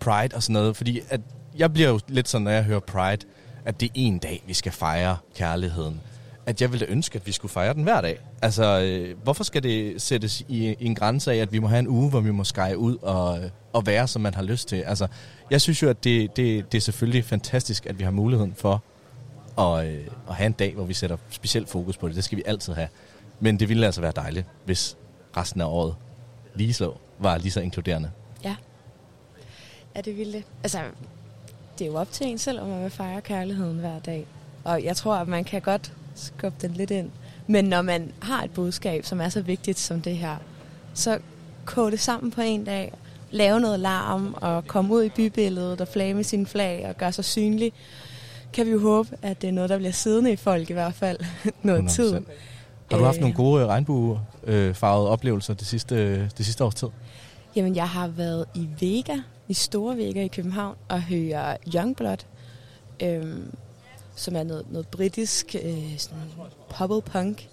Pride 0.00 0.36
og 0.36 0.42
sådan 0.42 0.52
noget, 0.52 0.76
fordi 0.76 1.00
at 1.08 1.20
jeg 1.58 1.72
bliver 1.72 1.88
jo 1.88 2.00
lidt 2.08 2.28
sådan, 2.28 2.44
når 2.44 2.50
jeg 2.50 2.64
hører 2.64 2.80
Pride, 2.80 3.26
at 3.64 3.80
det 3.80 3.86
er 3.86 3.92
en 3.94 4.18
dag, 4.18 4.42
vi 4.46 4.54
skal 4.54 4.72
fejre 4.72 5.16
kærligheden. 5.36 6.00
At 6.46 6.62
jeg 6.62 6.72
ville 6.72 6.86
ønske, 6.86 7.16
at 7.16 7.26
vi 7.26 7.32
skulle 7.32 7.52
fejre 7.52 7.74
den 7.74 7.82
hver 7.82 8.00
dag. 8.00 8.18
Altså, 8.42 8.80
øh, 8.80 9.22
hvorfor 9.22 9.44
skal 9.44 9.62
det 9.62 10.02
sættes 10.02 10.40
i, 10.40 10.76
i 10.80 10.84
en 10.84 10.94
grænse 10.94 11.32
af, 11.32 11.36
at 11.36 11.52
vi 11.52 11.58
må 11.58 11.68
have 11.68 11.78
en 11.78 11.88
uge, 11.88 12.10
hvor 12.10 12.20
vi 12.20 12.30
må 12.30 12.44
skære 12.44 12.78
ud 12.78 12.96
og, 12.96 13.40
og 13.72 13.86
være, 13.86 14.08
som 14.08 14.22
man 14.22 14.34
har 14.34 14.42
lyst 14.42 14.68
til? 14.68 14.76
Altså, 14.76 15.06
jeg 15.50 15.60
synes 15.60 15.82
jo, 15.82 15.88
at 15.88 16.04
det, 16.04 16.36
det, 16.36 16.72
det 16.72 16.78
er 16.78 16.82
selvfølgelig 16.82 17.24
fantastisk, 17.24 17.86
at 17.86 17.98
vi 17.98 18.04
har 18.04 18.10
muligheden 18.10 18.54
for 18.54 18.82
at, 19.58 19.86
øh, 19.86 20.06
at 20.28 20.34
have 20.34 20.46
en 20.46 20.52
dag, 20.52 20.74
hvor 20.74 20.84
vi 20.84 20.94
sætter 20.94 21.16
specielt 21.30 21.68
fokus 21.68 21.96
på 21.96 22.08
det. 22.08 22.16
Det 22.16 22.24
skal 22.24 22.38
vi 22.38 22.42
altid 22.46 22.72
have. 22.72 22.88
Men 23.40 23.60
det 23.60 23.68
ville 23.68 23.86
altså 23.86 24.00
være 24.00 24.12
dejligt, 24.16 24.46
hvis 24.64 24.96
resten 25.36 25.60
af 25.60 25.66
året 25.66 25.94
lige 26.54 26.74
så 26.74 26.92
var 27.18 27.38
lige 27.38 27.50
så 27.50 27.60
inkluderende. 27.60 28.10
Ja. 28.44 28.56
Ja, 29.96 30.00
det 30.00 30.16
ville 30.16 30.32
det. 30.32 30.44
Altså, 30.62 30.78
det 31.78 31.84
er 31.84 31.88
jo 31.88 31.96
op 31.96 32.12
til 32.12 32.26
en 32.26 32.38
selv, 32.38 32.60
om 32.60 32.68
man 32.68 32.82
vil 32.82 32.90
fejre 32.90 33.20
kærligheden 33.20 33.78
hver 33.78 33.98
dag. 33.98 34.26
Og 34.64 34.84
jeg 34.84 34.96
tror, 34.96 35.14
at 35.14 35.28
man 35.28 35.44
kan 35.44 35.60
godt 35.60 35.92
skubbe 36.16 36.56
den 36.62 36.70
lidt 36.70 36.90
ind. 36.90 37.10
Men 37.46 37.64
når 37.64 37.82
man 37.82 38.12
har 38.22 38.42
et 38.44 38.50
budskab, 38.50 39.04
som 39.04 39.20
er 39.20 39.28
så 39.28 39.40
vigtigt 39.40 39.78
som 39.78 40.00
det 40.00 40.16
her, 40.16 40.36
så 40.94 41.18
koge 41.64 41.90
det 41.90 42.00
sammen 42.00 42.30
på 42.30 42.40
en 42.40 42.64
dag, 42.64 42.92
lave 43.30 43.60
noget 43.60 43.80
larm 43.80 44.34
og 44.36 44.66
komme 44.66 44.94
ud 44.94 45.02
i 45.02 45.08
bybilledet 45.08 45.80
og 45.80 45.88
flage 45.88 46.14
med 46.14 46.24
sine 46.24 46.46
flag 46.46 46.86
og 46.88 46.96
gøre 46.96 47.12
sig 47.12 47.24
synlig, 47.24 47.72
kan 48.52 48.66
vi 48.66 48.70
jo 48.70 48.80
håbe, 48.80 49.08
at 49.22 49.42
det 49.42 49.48
er 49.48 49.52
noget, 49.52 49.70
der 49.70 49.76
bliver 49.78 49.92
siddende 49.92 50.32
i 50.32 50.36
folk 50.36 50.70
i 50.70 50.72
hvert 50.72 50.94
fald 50.94 51.18
noget 51.62 51.82
100%. 51.82 51.94
tid. 51.94 52.12
Har 52.90 52.98
du 52.98 53.04
haft 53.04 53.16
Øh, 53.16 53.20
nogle 53.20 53.36
gode 53.36 53.66
regnbuefarvede 53.66 55.08
oplevelser 55.08 55.54
det 55.54 55.66
sidste, 55.66 56.22
det 56.22 56.44
sidste 56.46 56.64
års 56.64 56.74
tid? 56.74 56.88
Jamen, 57.56 57.76
jeg 57.76 57.88
har 57.88 58.08
været 58.08 58.44
i 58.54 58.68
Vega, 58.80 59.16
i 59.48 59.54
Store 59.54 59.96
Vega 59.96 60.24
i 60.24 60.28
København, 60.28 60.76
og 60.88 61.02
høre 61.02 61.56
Youngblood, 61.74 62.16
øhm, 63.02 63.54
som 64.16 64.36
er 64.36 64.42
noget, 64.42 64.72
noget 64.72 64.88
britisk 64.88 65.56
øh, 65.62 65.98
sådan 65.98 66.18
poppet 66.68 67.04
punk. 67.04 67.48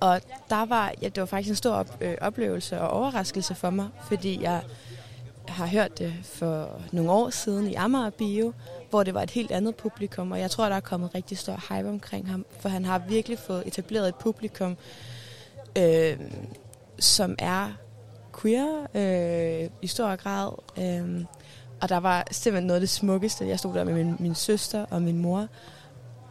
Og 0.00 0.20
der 0.50 0.64
var, 0.64 0.92
ja, 1.02 1.08
det 1.08 1.20
var 1.20 1.26
faktisk 1.26 1.50
en 1.50 1.56
stor 1.56 1.72
op, 1.72 1.98
øh, 2.00 2.14
oplevelse 2.20 2.80
og 2.80 2.90
overraskelse 2.90 3.54
for 3.54 3.70
mig, 3.70 3.88
fordi 4.08 4.42
jeg 4.42 4.62
har 5.48 5.66
hørt 5.66 5.98
det 5.98 6.14
for 6.22 6.80
nogle 6.92 7.10
år 7.10 7.30
siden 7.30 7.70
i 7.70 7.74
Amager 7.74 8.10
Bio, 8.10 8.52
hvor 8.90 9.02
det 9.02 9.14
var 9.14 9.22
et 9.22 9.30
helt 9.30 9.50
andet 9.50 9.76
publikum, 9.76 10.32
og 10.32 10.40
jeg 10.40 10.50
tror, 10.50 10.68
der 10.68 10.76
er 10.76 10.80
kommet 10.80 11.14
rigtig 11.14 11.38
stor 11.38 11.74
hype 11.74 11.88
omkring 11.88 12.30
ham, 12.30 12.46
for 12.60 12.68
han 12.68 12.84
har 12.84 12.98
virkelig 12.98 13.38
fået 13.38 13.62
etableret 13.66 14.08
et 14.08 14.14
publikum, 14.14 14.76
øh, 15.78 16.16
som 16.98 17.34
er 17.38 17.72
queer 18.40 18.86
øh, 18.94 19.70
i 19.82 19.86
stor 19.86 20.16
grad. 20.16 20.52
Øh, 20.78 21.24
og 21.82 21.88
der 21.88 21.96
var 21.96 22.26
simpelthen 22.30 22.66
noget 22.66 22.76
af 22.76 22.80
det 22.80 22.90
smukkeste. 22.90 23.48
Jeg 23.48 23.58
stod 23.58 23.74
der 23.74 23.84
med 23.84 23.94
min, 23.94 24.16
min 24.18 24.34
søster 24.34 24.84
og 24.90 25.02
min 25.02 25.18
mor, 25.18 25.48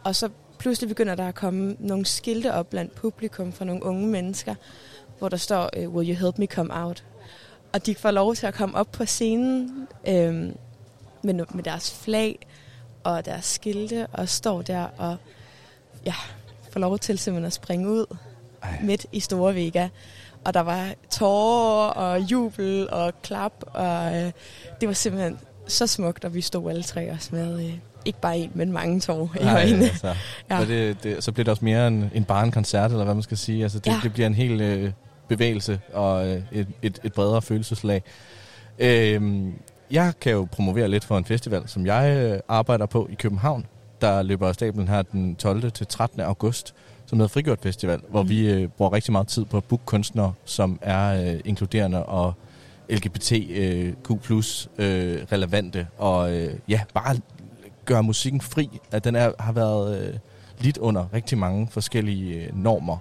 og 0.04 0.16
så 0.16 0.28
pludselig 0.58 0.88
begynder 0.88 1.14
der 1.14 1.28
at 1.28 1.34
komme 1.34 1.76
nogle 1.78 2.06
skilte 2.06 2.52
op 2.54 2.70
blandt 2.70 2.94
publikum 2.94 3.52
fra 3.52 3.64
nogle 3.64 3.82
unge 3.82 4.06
mennesker, 4.06 4.54
hvor 5.18 5.28
der 5.28 5.36
står, 5.36 5.70
øh, 5.76 5.94
will 5.94 6.10
you 6.10 6.16
help 6.16 6.38
me 6.38 6.46
come 6.46 6.74
out? 6.74 7.04
Og 7.72 7.86
de 7.86 7.94
får 7.94 8.10
lov 8.10 8.34
til 8.34 8.46
at 8.46 8.54
komme 8.54 8.76
op 8.76 8.92
på 8.92 9.04
scenen 9.04 9.88
øh, 10.08 10.34
med, 11.22 11.34
med 11.54 11.62
deres 11.64 11.94
flag 11.94 12.46
og 13.04 13.24
deres 13.24 13.44
skilte, 13.44 14.06
og 14.06 14.28
står 14.28 14.62
der 14.62 14.86
og 14.98 15.16
ja, 16.06 16.14
får 16.70 16.80
lov 16.80 16.98
til 16.98 17.18
simpelthen 17.18 17.46
at 17.46 17.52
springe 17.52 17.88
ud 17.88 18.16
Ej. 18.62 18.78
midt 18.82 19.06
i 19.12 19.20
Store 19.20 19.54
Vega. 19.54 19.88
Og 20.44 20.54
der 20.54 20.60
var 20.60 20.94
tårer 21.10 21.88
og 21.88 22.20
jubel 22.20 22.90
og 22.90 23.22
klap, 23.22 23.52
og 23.66 24.16
øh, 24.16 24.32
det 24.80 24.88
var 24.88 24.92
simpelthen 24.92 25.38
så 25.66 25.86
smukt, 25.86 26.24
og 26.24 26.34
vi 26.34 26.40
stod 26.40 26.70
alle 26.70 26.82
tre 26.82 27.10
og 27.10 27.18
med 27.30 27.64
øh, 27.64 27.78
ikke 28.04 28.20
bare 28.20 28.38
en, 28.38 28.50
men 28.54 28.72
mange 28.72 29.00
tårer 29.00 29.28
i 29.40 29.44
Nej, 29.44 29.54
øjnene. 29.62 29.84
altså, 29.84 30.06
ja. 30.50 30.60
så, 30.60 30.64
det, 30.66 31.02
det, 31.02 31.24
så 31.24 31.32
bliver 31.32 31.44
det 31.44 31.50
også 31.50 31.64
mere 31.64 31.88
en, 31.88 32.10
en 32.14 32.24
bare 32.24 32.44
en 32.44 32.50
koncert, 32.52 32.90
eller 32.90 33.04
hvad 33.04 33.14
man 33.14 33.22
skal 33.22 33.36
sige. 33.36 33.62
Altså, 33.62 33.78
det, 33.78 33.86
ja. 33.86 34.00
Det 34.02 34.12
bliver 34.12 34.26
en 34.26 34.34
hel 34.34 34.60
øh, 34.60 34.90
bevægelse 35.28 35.80
og 35.92 36.28
øh, 36.28 36.42
et, 36.52 36.66
et, 36.82 36.98
et 37.04 37.12
bredere 37.12 37.42
følelseslag. 37.42 38.02
Øhm, 38.78 39.52
jeg 39.90 40.12
kan 40.20 40.32
jo 40.32 40.48
promovere 40.52 40.88
lidt 40.88 41.04
for 41.04 41.18
en 41.18 41.24
festival, 41.24 41.62
som 41.66 41.86
jeg 41.86 42.16
øh, 42.16 42.40
arbejder 42.48 42.86
på 42.86 43.08
i 43.12 43.14
København. 43.14 43.66
Der 44.00 44.22
løber 44.22 44.48
af 44.48 44.54
stablen 44.54 44.88
her 44.88 45.02
den 45.02 45.36
12. 45.36 45.70
til 45.72 45.86
13. 45.86 46.20
august, 46.20 46.74
som 47.06 47.18
hedder 47.18 47.28
Frigjort 47.28 47.58
Festival, 47.62 48.00
hvor 48.10 48.22
Mhm. 48.22 48.28
vi 48.30 48.50
øh, 48.50 48.68
bruger 48.68 48.92
rigtig 48.92 49.12
meget 49.12 49.28
tid 49.28 49.44
på 49.44 49.56
at 49.56 49.64
booke 49.64 49.84
kunstnere, 49.84 50.32
som 50.44 50.78
er 50.82 51.32
øh, 51.34 51.40
inkluderende 51.44 52.06
og 52.06 52.32
LGBTQ 52.90 54.20
plus 54.22 54.68
øh, 54.78 55.18
relevante, 55.32 55.86
og 55.98 56.32
øh, 56.36 56.54
ja, 56.68 56.80
bare 56.94 57.16
gøre 57.84 58.02
musikken 58.02 58.40
fri, 58.40 58.80
at 58.92 59.04
den 59.04 59.16
er, 59.16 59.32
har 59.38 59.52
været 59.52 60.06
øh, 60.08 60.14
lidt 60.58 60.78
under 60.78 61.04
rigtig 61.14 61.38
mange 61.38 61.68
forskellige 61.70 62.34
øh, 62.44 62.56
normer, 62.62 62.96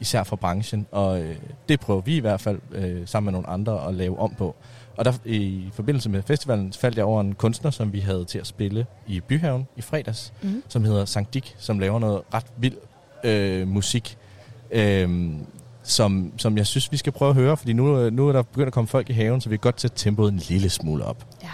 især 0.00 0.22
for 0.22 0.36
branchen, 0.36 0.86
og 0.92 1.20
øh, 1.20 1.36
det 1.68 1.80
prøver 1.80 2.00
vi 2.00 2.16
i 2.16 2.20
hvert 2.20 2.40
fald 2.40 2.58
øh, 2.72 3.08
sammen 3.08 3.24
med 3.26 3.32
nogle 3.32 3.48
andre 3.48 3.88
at 3.88 3.94
lave 3.94 4.18
om 4.18 4.34
på. 4.38 4.56
Og 4.96 5.04
der, 5.04 5.12
i 5.24 5.68
forbindelse 5.72 6.10
med 6.10 6.22
festivalen 6.22 6.72
faldt 6.72 6.96
jeg 6.96 7.04
over 7.04 7.20
en 7.20 7.34
kunstner, 7.34 7.70
som 7.70 7.92
vi 7.92 8.00
havde 8.00 8.24
til 8.24 8.38
at 8.38 8.46
spille 8.46 8.86
i 9.06 9.20
Byhaven 9.20 9.66
i 9.76 9.80
fredags, 9.82 10.32
Mhm. 10.42 10.62
som 10.68 10.84
hedder 10.84 11.04
Sankt 11.04 11.34
Dick, 11.34 11.54
som 11.58 11.78
laver 11.78 11.98
noget 11.98 12.22
ret 12.34 12.46
vild 12.56 12.76
øh, 13.24 13.68
musik, 13.68 14.16
øh, 14.70 15.30
som, 15.82 16.32
som 16.36 16.56
jeg 16.58 16.66
synes, 16.66 16.92
vi 16.92 16.96
skal 16.96 17.12
prøve 17.12 17.28
at 17.28 17.34
høre, 17.34 17.56
fordi 17.56 17.72
nu, 17.72 17.98
øh, 17.98 18.12
nu 18.12 18.28
er 18.28 18.32
der 18.32 18.42
begyndt 18.42 18.66
at 18.66 18.72
komme 18.72 18.88
folk 18.88 19.10
i 19.10 19.12
haven, 19.12 19.40
så 19.40 19.48
vi 19.48 19.56
kan 19.56 19.60
godt 19.60 19.80
sætte 19.80 19.96
tempoet 19.96 20.32
en 20.32 20.38
lille 20.48 20.68
smule 20.70 21.04
op. 21.04 21.26
Ja. 21.42 21.48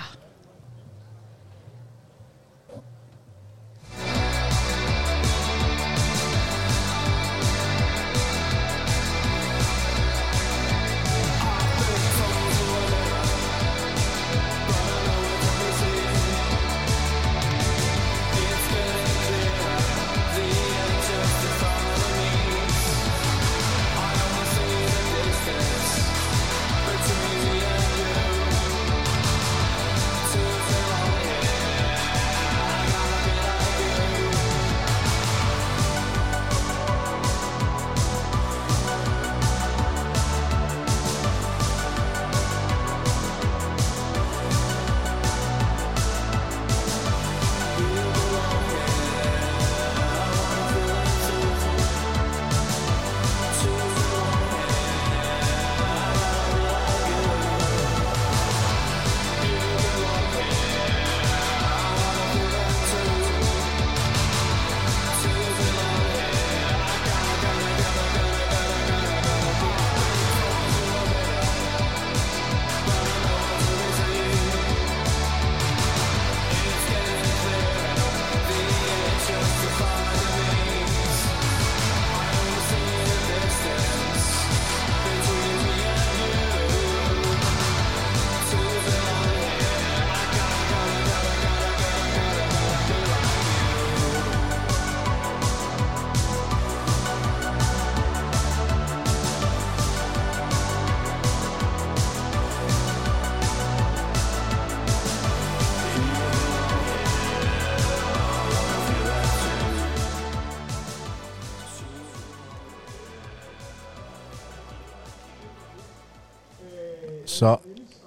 Så 117.37 117.57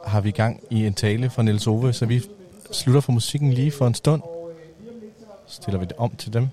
har 0.06 0.22
vi 0.22 0.32
gang 0.32 0.64
i 0.70 0.86
en 0.86 0.94
tale 0.94 1.30
fra 1.30 1.44
Niels 1.44 1.68
Ove, 1.68 1.94
så 1.94 2.06
vi 2.06 2.22
slutter 2.72 3.02
for 3.02 3.12
musikken 3.12 3.54
lige 3.54 3.72
for 3.72 3.88
en 3.88 3.94
stund. 3.94 4.22
Stiller 5.48 5.80
vi 5.80 5.86
det 5.86 5.98
om 5.98 6.16
til 6.16 6.34
dem. 6.34 6.48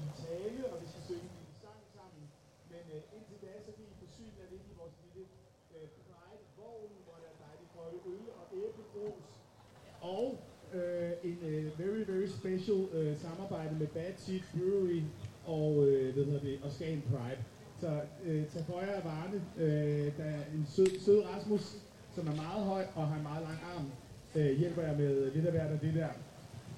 Og 10.01 10.39
øh, 10.75 11.11
en 11.25 11.39
øh, 11.43 11.79
very, 11.79 12.05
very 12.07 12.27
special 12.27 12.81
øh, 12.93 13.17
samarbejde 13.19 13.75
med 13.79 13.87
Bad 13.87 14.13
Seed 14.17 14.41
Brewery 14.55 15.03
og, 15.47 15.87
øh, 15.89 16.15
hvad 16.15 16.25
hedder 16.25 16.41
det, 16.41 16.59
og 16.65 16.73
Skagen 16.73 17.03
Pride. 17.11 17.43
Så 17.81 18.01
øh, 18.25 18.47
tag 18.47 18.65
for 18.67 18.81
jer 18.81 18.93
af 18.93 19.05
varene. 19.05 19.41
Øh, 19.59 20.13
der 20.19 20.25
er 20.25 20.43
en 20.55 20.67
sød, 20.69 21.01
sød 21.01 21.23
Rasmus, 21.25 21.77
som 22.17 22.29
er 22.29 22.37
meget 22.37 22.65
høj 22.65 22.85
og 22.95 23.09
har 23.09 23.17
en 23.17 23.23
meget 23.23 23.43
lang 23.43 23.59
arm. 23.77 23.87
Øh, 24.35 24.59
hjælper 24.59 24.83
jeg 24.83 24.97
med 24.97 25.33
lidt 25.35 25.47
af 25.47 25.53
hvert 25.53 25.71
af 25.71 25.79
det 25.79 25.95
der. 25.95 26.09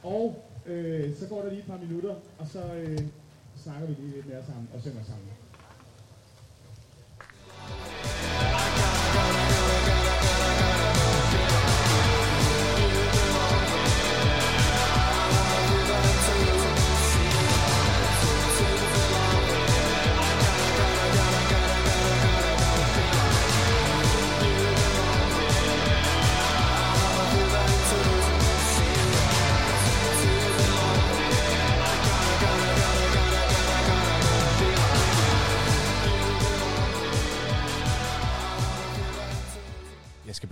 Og 0.03 0.45
øh, 0.67 1.17
så 1.17 1.27
går 1.27 1.43
der 1.43 1.49
lige 1.51 1.61
et 1.61 1.67
par 1.67 1.79
minutter, 1.79 2.15
og 2.39 2.47
så 2.47 2.75
øh, 2.75 2.99
snakker 3.57 3.87
vi 3.87 3.95
lige 3.99 4.15
lidt 4.15 4.29
mere 4.29 4.45
sammen 4.47 4.69
og 4.75 4.81
synger 4.81 5.05
sammen. 5.05 5.29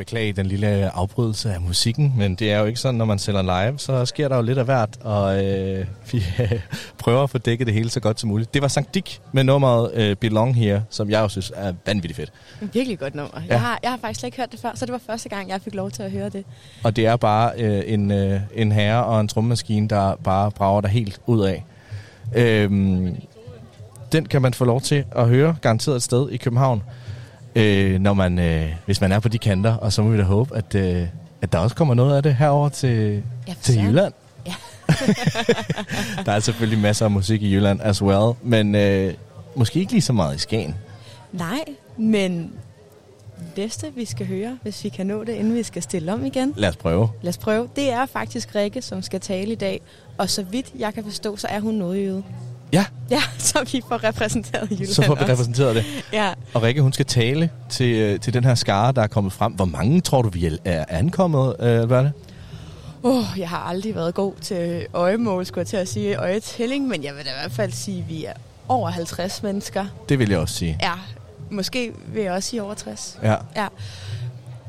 Beklage 0.07 0.33
den 0.33 0.47
lille 0.47 0.95
afbrydelse 0.95 1.53
af 1.53 1.61
musikken, 1.61 2.15
men 2.17 2.35
det 2.35 2.53
er 2.53 2.59
jo 2.59 2.65
ikke 2.65 2.81
sådan, 2.81 2.95
når 2.95 3.05
man 3.05 3.19
sender 3.19 3.43
live, 3.43 3.79
så 3.79 4.05
sker 4.05 4.29
der 4.29 4.37
jo 4.37 4.43
lidt 4.43 4.59
af 4.59 4.65
hvert, 4.65 4.89
og 5.01 5.45
øh, 5.45 5.87
vi 6.13 6.25
øh, 6.41 6.61
prøver 6.99 7.23
at 7.23 7.31
få 7.31 7.39
dækket 7.39 7.67
det 7.67 7.75
hele 7.75 7.91
så 7.91 8.01
godt 8.01 8.21
som 8.21 8.29
muligt. 8.29 8.55
Det 8.55 8.63
var 8.63 8.69
Sankt 8.69 8.95
Dick 8.95 9.21
med 9.33 9.45
nummeret 9.45 9.95
øh, 9.95 10.17
Belong 10.17 10.57
Here, 10.57 10.85
som 10.91 11.11
jeg 11.11 11.21
jo 11.21 11.29
synes 11.29 11.53
er 11.55 11.73
vanvittigt 11.87 12.17
fedt. 12.17 12.33
Et 12.63 12.75
virkelig 12.75 12.99
godt 12.99 13.15
nummer. 13.15 13.41
Ja. 13.41 13.53
Jeg, 13.53 13.61
har, 13.61 13.79
jeg 13.83 13.91
har 13.91 13.99
faktisk 13.99 14.21
slet 14.21 14.27
ikke 14.27 14.37
hørt 14.37 14.53
det 14.53 14.61
før, 14.61 14.71
så 14.75 14.87
det 14.87 14.93
var 14.93 15.01
første 15.07 15.29
gang, 15.29 15.49
jeg 15.49 15.61
fik 15.61 15.75
lov 15.75 15.91
til 15.91 16.03
at 16.03 16.11
høre 16.11 16.29
det. 16.29 16.45
Og 16.85 16.97
det 16.97 17.07
er 17.07 17.17
bare 17.17 17.53
øh, 17.59 17.83
en, 17.87 18.11
øh, 18.11 18.41
en 18.55 18.73
herre 18.73 19.05
og 19.05 19.21
en 19.21 19.29
trommemaskine, 19.29 19.89
der 19.89 20.17
bare 20.25 20.51
brager 20.51 20.81
dig 20.81 20.91
helt 20.91 21.21
ud 21.27 21.45
af. 21.45 21.65
Øhm, 22.35 23.17
den 24.13 24.27
kan 24.27 24.43
man 24.43 24.55
få 24.55 24.65
lov 24.65 24.81
til 24.81 25.05
at 25.17 25.29
høre 25.29 25.57
garanteret 25.63 25.97
et 25.97 26.03
sted 26.03 26.31
i 26.31 26.37
København, 26.37 26.83
øh, 27.57 28.01
når 28.01 28.15
man, 28.15 28.39
øh, 28.39 28.73
hvis 28.87 29.01
man 29.01 29.13
er 29.13 29.21
på 29.21 29.29
de 29.29 29.39
kanter. 29.39 29.75
Og 29.75 29.93
så 29.93 30.03
må 30.03 30.11
vi 30.11 30.19
da 30.19 30.23
håbe, 30.23 30.57
at, 30.57 30.75
øh, 30.75 31.07
at 31.43 31.53
der 31.53 31.59
også 31.59 31.77
kommer 31.77 31.95
noget 31.95 32.17
af 32.17 32.23
det 32.23 32.35
herover 32.35 32.69
til, 32.69 33.23
Ja, 33.49 33.55
til. 33.63 33.77
Jylland. 33.85 34.13
Ja. 34.47 34.55
der 36.27 36.33
er 36.33 36.41
selvfølgelig 36.41 36.79
masser 36.79 37.05
af 37.05 37.11
musik 37.11 37.43
i 37.43 37.55
Jylland 37.55 37.81
as 37.83 38.03
well, 38.03 38.33
men 38.43 38.75
øh, 38.75 39.15
måske 39.55 39.81
ikke 39.81 39.93
lige 39.93 40.03
så 40.03 40.13
meget 40.13 40.37
i 40.37 40.39
Skagen. 40.39 40.75
Nej, 41.33 41.65
men 41.97 42.53
næste, 43.57 43.87
vi 43.95 44.05
skal 44.05 44.27
høre, 44.27 44.59
hvis 44.63 44.85
vi 44.85 44.89
kan 44.89 45.07
nå 45.07 45.25
det, 45.25 45.33
inden 45.33 45.55
vi 45.55 45.63
skal 45.63 45.83
stille 45.83 46.13
om 46.13 46.25
igen. 46.25 46.53
Lad 46.57 46.69
os 46.69 46.77
prøve. 46.77 47.09
Lad 47.23 47.29
os 47.29 47.39
prøve. 47.39 47.69
Det 47.77 47.93
er 47.93 48.07
faktisk 48.07 48.55
Rikke, 48.55 48.83
som 48.83 49.03
skal 49.03 49.21
tale 49.21 49.53
i 49.53 49.55
dag. 49.55 49.81
Og 50.19 50.31
så 50.31 50.43
vidt 50.43 50.67
jeg 50.79 50.95
kan 50.95 51.05
forstå, 51.05 51.37
så 51.37 51.47
er 51.51 51.61
hun 51.61 51.75
nordjyde. 51.75 52.23
Ja. 52.73 52.85
Ja, 53.11 53.23
så 53.39 53.59
vi 53.73 53.83
får 53.89 54.05
repræsenteret 54.05 54.71
Jylland 54.71 54.87
Så 54.87 55.03
får 55.03 55.15
vi 55.15 55.21
også. 55.21 55.33
repræsenteret 55.33 55.77
det. 55.77 55.85
Ja. 56.13 56.33
Og 56.55 56.63
Rikke, 56.63 56.83
hun 56.83 56.93
skal 56.93 57.07
tale 57.07 57.51
til, 57.71 57.97
øh, 57.97 58.21
til 58.21 58.35
den 58.35 58.45
her 58.45 58.55
skare, 58.55 58.93
der 58.93 59.03
er 59.03 59.07
kommet 59.07 59.33
frem. 59.33 59.53
Hvor 59.53 59.65
mange 59.65 60.01
tror 60.01 60.23
du, 60.23 60.29
vi 60.29 60.47
er 60.47 60.57
er 60.65 60.85
ankommet, 60.89 61.57
øh, 61.61 61.81
Alberte? 61.81 62.13
Oh, 63.03 63.25
jeg 63.39 63.49
har 63.49 63.59
aldrig 63.59 63.95
været 63.95 64.15
god 64.15 64.33
til 64.43 64.87
øjemål, 64.95 65.47
skulle 65.47 65.61
jeg 65.63 65.67
til 65.67 65.77
at 65.77 65.89
sige, 65.89 66.17
øjetælling, 66.17 66.89
men 66.89 67.05
jeg 67.05 67.15
vil 67.17 67.25
da 67.25 67.31
i 67.31 67.35
hvert 67.43 67.53
fald 67.53 67.73
sige, 67.73 67.99
at 67.99 68.09
vi 68.09 68.25
er 68.25 68.33
over 68.69 68.91
50 68.91 69.43
mennesker. 69.43 69.87
Det 70.09 70.19
vil 70.19 70.29
jeg 70.31 70.39
også 70.39 70.55
sige. 70.55 70.79
Ja, 70.83 70.93
måske 71.51 71.93
vil 72.15 72.23
jeg 72.23 72.33
også 72.33 72.49
sige 72.49 72.63
over 72.63 72.75
60. 72.75 73.19
Ja. 73.23 73.35
ja. 73.57 73.67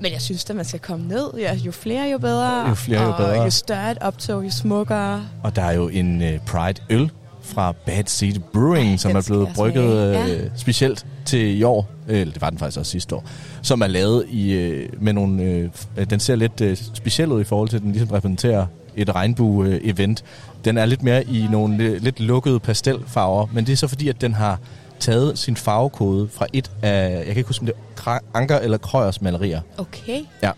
Men 0.02 0.12
jeg 0.12 0.22
synes, 0.22 0.50
at 0.50 0.56
man 0.56 0.66
skal 0.66 0.80
komme 0.80 1.08
ned. 1.08 1.30
Ja, 1.38 1.54
jo 1.56 1.72
flere, 1.72 2.10
jo 2.12 2.18
bedre. 2.18 2.70
Jo 2.70 2.74
flere, 2.76 3.02
jo 3.04 3.10
og 3.12 3.18
bedre. 3.18 3.44
jo 3.44 3.50
større 3.50 3.92
et 3.92 3.98
optog, 4.02 4.46
jo 4.46 4.50
smukkere. 4.52 5.24
Og 5.44 5.56
der 5.56 5.62
er 5.62 5.72
jo 5.72 5.88
en 5.88 6.22
øh, 6.22 6.40
Pride-øl 6.40 7.12
fra 7.48 7.72
Bad 7.72 8.04
Seed 8.06 8.40
Brewing, 8.54 9.00
som 9.00 9.10
den 9.10 9.18
er 9.18 9.22
blevet 9.28 9.50
brygget 9.56 10.18
øh, 10.30 10.50
specielt 10.56 11.06
til 11.26 11.58
i 11.60 11.64
år. 11.64 11.90
Øh, 12.08 12.20
Eller 12.20 12.34
det 12.34 12.42
var 12.42 12.50
den 12.50 12.60
faktisk 12.60 12.80
også 12.80 12.92
sidste 12.92 13.16
år. 13.16 13.26
Som 13.62 13.82
er 13.82 13.88
lavet 13.88 14.26
i, 14.30 14.52
øh, 14.54 14.90
med 15.00 15.14
nogle... 15.14 15.44
Øh, 15.44 15.70
den 16.10 16.20
ser 16.20 16.36
lidt 16.36 16.62
øh, 16.62 16.78
speciel 16.94 17.32
ud 17.32 17.42
i 17.42 17.44
forhold 17.44 17.70
til, 17.70 17.76
at 17.76 17.82
den 17.84 17.92
ligesom 17.92 18.10
repræsenterer 18.12 18.66
et 18.96 19.10
regnbue-event. 19.16 20.24
Den 20.66 20.78
er 20.78 20.86
lidt 20.86 21.04
mere 21.04 21.24
i 21.24 21.48
nogle 21.52 21.78
li- 21.78 22.00
lidt 22.00 22.20
lukkede 22.20 22.60
pastelfarver, 22.60 23.48
men 23.54 23.66
det 23.66 23.74
er 23.74 23.78
så 23.78 23.88
fordi, 23.88 24.10
at 24.10 24.22
den 24.22 24.34
har 24.34 24.60
taget 25.00 25.38
sin 25.40 25.56
farvekode 25.56 26.30
fra 26.32 26.46
et 26.54 26.72
af, 26.82 27.16
jeg 27.18 27.26
kan 27.26 27.38
ikke 27.38 27.48
huske, 27.48 27.62
om 27.62 27.66
det 27.66 27.76
er 28.08 28.20
Anker 28.34 28.58
eller 28.60 28.78
Krøyers 28.78 29.22
malerier. 29.22 29.62
Okay. 29.78 30.20
Ja, 30.44 30.52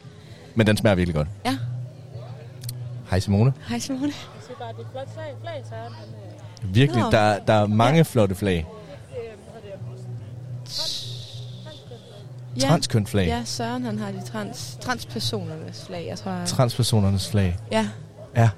men 0.55 0.67
den 0.67 0.77
smager 0.77 0.95
virkelig 0.95 1.15
godt. 1.15 1.27
Ja. 1.45 1.57
Hej 3.09 3.19
Simone. 3.19 3.53
Hej 3.69 3.79
Simone. 3.79 4.03
Jeg 4.03 4.13
siger 4.47 4.57
bare, 4.59 4.69
det 4.77 4.85
er 4.85 4.89
flot 4.91 5.13
flag, 5.13 5.31
flag 5.41 5.61
så 5.69 5.75
er 5.75 5.79
han, 5.79 6.07
Virkelig, 6.63 7.03
Nå. 7.03 7.11
der, 7.11 7.39
der 7.39 7.53
er 7.53 7.67
mange 7.67 7.97
ja. 7.97 8.01
flotte 8.03 8.35
flag. 8.35 8.65
Transkønt 12.59 13.09
flag. 13.09 13.27
Ja, 13.27 13.41
Søren 13.45 13.83
han 13.85 13.99
har 13.99 14.11
de 14.11 14.21
trans, 14.31 14.77
transpersonernes 14.81 15.83
flag, 15.87 16.05
jeg 16.09 16.17
tror. 16.19 16.45
Transpersonernes 16.45 17.29
flag. 17.29 17.57
Ja, 17.71 17.87
Ja. 18.35 18.49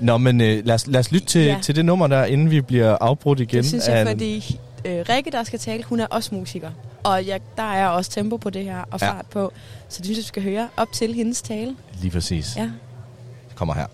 Nå, 0.00 0.18
men 0.18 0.40
øh, 0.40 0.66
lad, 0.66 0.74
os, 0.74 0.86
lad 0.86 1.00
os 1.00 1.12
lytte 1.12 1.26
til, 1.26 1.40
Ja. 1.44 1.52
ja. 1.52 1.58
til 1.62 1.76
det 1.76 1.84
nummer 1.84 2.06
der, 2.06 2.24
inden 2.24 2.50
vi 2.50 2.60
bliver 2.60 2.96
afbrudt 3.00 3.40
igen. 3.40 3.56
det 3.58 3.66
synes 3.68 3.88
jeg, 3.88 3.96
af 3.96 4.00
en- 4.02 4.06
fordi 4.08 4.58
øh, 4.84 5.04
Rikke, 5.08 5.30
der 5.30 5.44
skal 5.44 5.58
tale, 5.58 5.82
hun 5.84 6.00
er 6.00 6.06
også 6.06 6.34
musiker. 6.34 6.70
Og 7.04 7.26
jeg, 7.26 7.40
der 7.56 7.62
er 7.62 7.88
også 7.88 8.10
tempo 8.10 8.36
på 8.36 8.50
det 8.50 8.64
her, 8.64 8.78
og 8.90 9.00
Ja. 9.00 9.10
fart 9.10 9.26
på. 9.26 9.52
Så 9.88 9.98
det 9.98 10.04
synes 10.06 10.16
jeg, 10.18 10.22
vi 10.22 10.26
skal 10.26 10.42
høre 10.42 10.68
op 10.76 10.88
til 10.94 11.14
hendes 11.14 11.42
tale. 11.42 11.76
Lige 12.00 12.10
præcis. 12.10 12.56
Ja, 12.56 12.62
Det 12.62 13.54
kommer 13.54 13.74
her. 13.74 13.86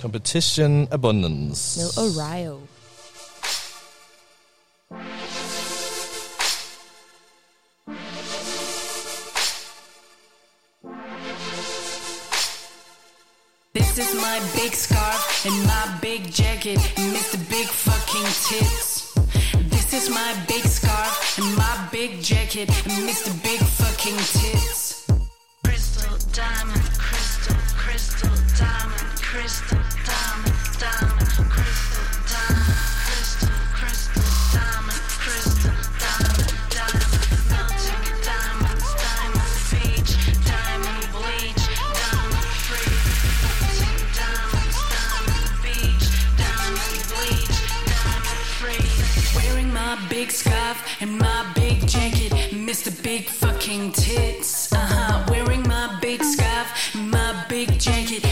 Competition 0.00 0.88
Abundance. 0.90 1.80
med 1.80 2.04
Orio. 2.22 2.56
This 4.88 4.98
is 13.98 14.14
my 14.14 14.40
big 14.54 14.74
scarf 14.74 15.44
and 15.44 15.66
my 15.66 15.98
big 16.00 16.30
jacket 16.32 16.78
and 16.96 17.12
Mr. 17.12 17.36
Big 17.50 17.66
fucking 17.66 18.22
tits. 18.46 19.12
This 19.70 19.92
is 19.92 20.08
my 20.08 20.44
big 20.46 20.62
scarf 20.64 21.38
and 21.38 21.56
my 21.56 21.88
big 21.90 22.22
jacket 22.22 22.68
and 22.68 23.08
Mr. 23.08 23.32
Big 23.42 23.58
fucking 23.60 24.16
tits. 24.16 25.08
Crystal 25.64 26.16
diamond, 26.32 26.82
crystal, 26.96 27.56
crystal 27.76 28.30
diamond, 28.56 29.20
crystal 29.20 29.75
my 49.96 50.08
big 50.08 50.30
scarf 50.30 50.78
and 51.00 51.18
my 51.18 51.52
big 51.54 51.86
jacket, 51.86 52.32
Mr. 52.52 52.90
Big 53.02 53.28
fucking 53.28 53.92
tits. 53.92 54.72
Uh 54.72 54.76
huh. 54.78 55.26
Wearing 55.28 55.62
my 55.62 55.98
big 56.00 56.22
scarf 56.22 56.94
my 56.94 57.44
big 57.48 57.78
jacket, 57.78 58.25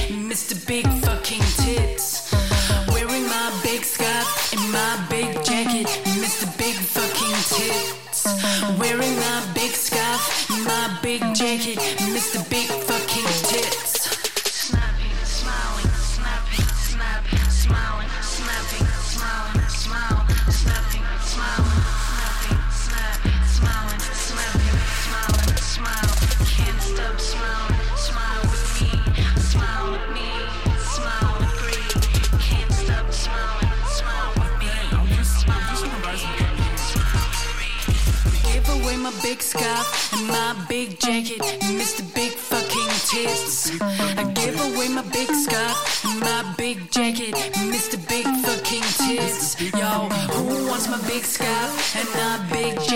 big 39.25 39.41
scarf 39.41 40.13
and 40.13 40.29
my 40.29 40.55
big 40.69 41.01
jacket 41.01 41.41
and 41.41 41.81
Mr. 41.81 42.03
Big 42.15 42.33
fucking 42.33 42.93
tits. 43.09 43.71
I 43.81 44.23
give 44.35 44.55
away 44.61 44.89
my 44.89 45.01
big 45.01 45.31
scarf 45.31 46.05
and 46.05 46.21
my 46.21 46.55
big 46.59 46.91
jacket 46.91 47.35
and 47.57 47.73
Mr. 47.73 47.97
Big 48.07 48.27
fucking 48.45 48.87
tits. 49.01 49.59
Yo, 49.73 49.93
who 50.35 50.69
wants 50.69 50.89
my 50.89 51.01
big 51.09 51.25
scarf 51.25 51.97
and 51.97 52.09
my 52.21 52.47
big 52.53 52.75
jacket 52.81 52.94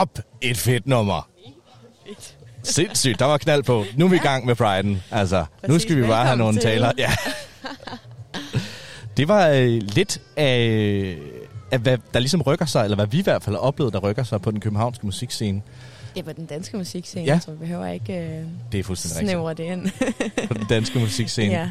op, 0.00 0.18
et 0.40 0.56
fedt 0.56 0.86
nummer. 0.86 1.28
Sindssygt, 2.62 3.18
der 3.18 3.24
var 3.24 3.38
knald 3.38 3.62
på. 3.62 3.84
Nu 3.96 4.04
er 4.04 4.08
vi 4.08 4.16
i 4.16 4.18
gang 4.18 4.46
med 4.46 4.60
Pride'en. 4.60 5.14
Altså, 5.16 5.38
nu 5.62 5.66
Præcis, 5.68 5.82
skal 5.82 5.96
vi 5.96 6.02
bare 6.06 6.24
have 6.26 6.36
nogle 6.38 6.54
til. 6.54 6.62
taler. 6.62 6.92
Ja. 6.98 7.10
Det 9.16 9.28
var 9.28 9.48
øh, 9.48 9.66
lidt 9.68 10.20
af, 10.36 11.16
af, 11.70 11.78
hvad 11.78 11.98
der 12.14 12.20
ligesom 12.20 12.42
rykker 12.42 12.66
sig, 12.66 12.84
eller 12.84 12.94
hvad 12.96 13.06
vi 13.06 13.18
i 13.18 13.22
hvert 13.22 13.42
fald 13.42 13.56
har 13.56 13.60
oplevet, 13.60 13.92
der 13.92 13.98
rykker 13.98 14.22
sig 14.22 14.42
på 14.42 14.50
den 14.50 14.60
københavnske 14.60 15.06
musikscene. 15.06 15.62
Er 16.16 16.22
på 16.22 16.32
den 16.32 16.46
danske 16.46 16.76
musikscene, 16.76 17.24
Ja. 17.24 17.32
ja. 17.32 17.38
så 17.40 17.50
vi 17.50 17.56
behøver 17.56 17.86
ikke 17.86 18.12
øh, 18.18 18.44
Det 18.72 18.80
er 18.80 18.84
fuldstændig 18.84 19.16
rigtigt. 19.16 19.30
snævre 19.30 19.54
det 19.54 19.64
ind. 20.42 20.48
på 20.48 20.54
den 20.54 20.66
danske 20.68 20.98
musikscene. 20.98 21.52
Ja. 21.60 21.68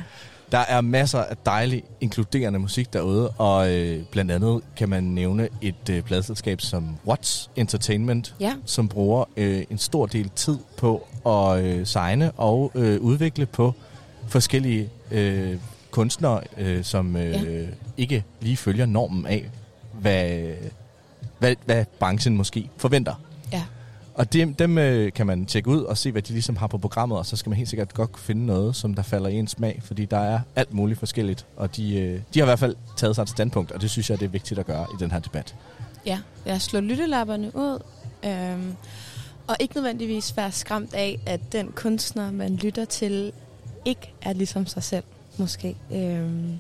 Der 0.52 0.58
er 0.58 0.82
masser 0.82 1.20
af 1.20 1.38
dejlig, 1.46 1.84
inkluderende 2.02 2.60
musik 2.60 2.94
derude, 2.94 3.30
og 3.30 3.74
øh, 3.74 4.04
blandt 4.12 4.32
andet 4.32 4.62
kan 4.78 4.90
man 4.90 5.04
nævne 5.04 5.50
et 5.62 5.90
øh, 5.90 6.02
pladselskab 6.04 6.62
som 6.62 6.96
Watts 7.08 7.50
Entertainment, 7.56 8.36
Ja. 8.40 8.54
som 8.66 8.88
bruger 8.90 9.26
øh, 9.38 9.64
en 9.70 9.78
stor 9.78 10.06
del 10.06 10.30
tid 10.36 10.58
på 10.78 11.08
at 11.26 11.64
øh, 11.66 11.86
signe 11.86 12.32
og 12.32 12.72
øh, 12.76 13.02
udvikle 13.02 13.46
på 13.46 13.74
forskellige 14.28 14.90
øh, 15.12 15.58
kunstnere, 15.92 16.42
øh, 16.58 16.84
som 16.84 17.16
øh, 17.16 17.32
Ja. 17.32 17.66
ikke 17.98 18.24
lige 18.42 18.58
følger 18.58 18.86
normen 18.86 19.26
af, 19.26 19.50
hvad, 19.94 20.40
hvad, 21.40 21.56
hvad 21.66 21.86
branchen 22.00 22.38
måske 22.38 22.70
forventer. 22.78 23.14
Og 24.16 24.34
dem, 24.34 24.54
dem 24.54 24.78
øh, 24.78 25.14
kan 25.14 25.28
man 25.28 25.46
tjekke 25.46 25.70
ud 25.70 25.84
og 25.84 25.98
se, 25.98 26.12
hvad 26.12 26.22
de 26.22 26.34
ligesom 26.34 26.56
har 26.56 26.68
på 26.68 26.78
programmet, 26.78 27.18
og 27.18 27.26
så 27.26 27.36
skal 27.36 27.50
man 27.50 27.58
helt 27.58 27.70
sikkert 27.70 27.94
godt 27.94 28.12
kunne 28.12 28.24
finde 28.24 28.46
noget, 28.46 28.76
som 28.76 28.94
der 28.94 29.02
falder 29.02 29.30
i 29.30 29.36
ens 29.36 29.52
smag, 29.52 29.82
fordi 29.84 30.06
der 30.06 30.18
er 30.20 30.40
alt 30.56 30.74
muligt 30.74 31.00
forskelligt, 31.00 31.46
og 31.58 31.76
de, 31.76 31.96
øh, 32.00 32.22
de 32.34 32.40
har 32.40 32.46
i 32.46 32.50
hvert 32.50 32.60
fald 32.60 32.76
taget 32.98 33.16
sig 33.16 33.22
et 33.24 33.30
standpunkt, 33.30 33.72
og 33.72 33.82
det 33.82 33.90
synes 33.90 34.10
jeg, 34.10 34.20
det 34.20 34.26
er 34.26 34.30
vigtigt 34.30 34.60
at 34.60 34.66
gøre 34.66 34.88
i 34.94 34.96
den 35.00 35.12
her 35.12 35.20
debat. 35.20 35.56
Ja, 36.06 36.20
jeg 36.46 36.62
slår 36.62 36.80
lyttelapperne 36.80 37.52
ud. 37.56 37.80
Øhm, 38.26 38.76
og 39.48 39.56
ikke 39.60 39.76
nødvendigvis 39.76 40.38
være 40.38 40.52
skræmt 40.52 40.94
af, 40.94 41.20
at 41.26 41.40
den 41.52 41.72
kunstner, 41.76 42.32
man 42.32 42.56
lytter 42.56 42.86
til, 42.86 43.32
ikke 43.86 44.14
er 44.22 44.34
ligesom 44.34 44.68
sig 44.68 44.84
selv, 44.84 45.04
måske. 45.38 45.76
Øhm, 45.94 46.60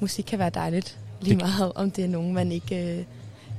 musik 0.00 0.24
kan 0.24 0.38
være 0.38 0.50
dejligt, 0.50 0.98
lige 1.20 1.34
Det- 1.38 1.42
meget 1.42 1.72
om 1.74 1.90
det 1.90 2.04
er 2.04 2.08
nogen, 2.08 2.34
man 2.34 2.52
ikke, 2.52 2.96
øh, 2.98 3.04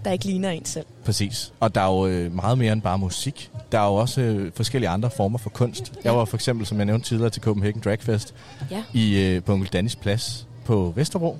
der 0.05 0.11
ikke 0.11 0.25
ligner 0.25 0.49
en 0.49 0.65
selv. 0.65 0.85
Præcis. 1.05 1.53
Og 1.59 1.75
der 1.75 1.81
er 1.81 1.87
jo 1.87 2.07
øh, 2.07 2.31
meget 2.35 2.57
mere 2.57 2.73
end 2.73 2.81
bare 2.81 2.97
musik. 2.97 3.51
Der 3.71 3.79
er 3.79 3.85
jo 3.87 3.93
også 3.95 4.21
øh, 4.21 4.51
forskellige 4.55 4.89
andre 4.89 5.09
former 5.17 5.37
for 5.37 5.49
kunst. 5.49 5.93
Jeg 6.03 6.15
var 6.15 6.25
for 6.25 6.37
eksempel, 6.37 6.65
som 6.65 6.77
jeg 6.77 6.85
nævnte 6.85 7.07
tidligere, 7.07 7.29
til 7.29 7.41
Copenhagen 7.41 7.81
Drag 7.85 8.01
Fest 8.01 8.33
Ja. 8.71 8.83
i, 8.93 9.19
øh, 9.19 9.43
på 9.43 9.53
Onkel 9.53 9.69
Dannis 9.73 9.95
Plads 9.95 10.47
på 10.65 10.93
Vesterbro. 10.95 11.37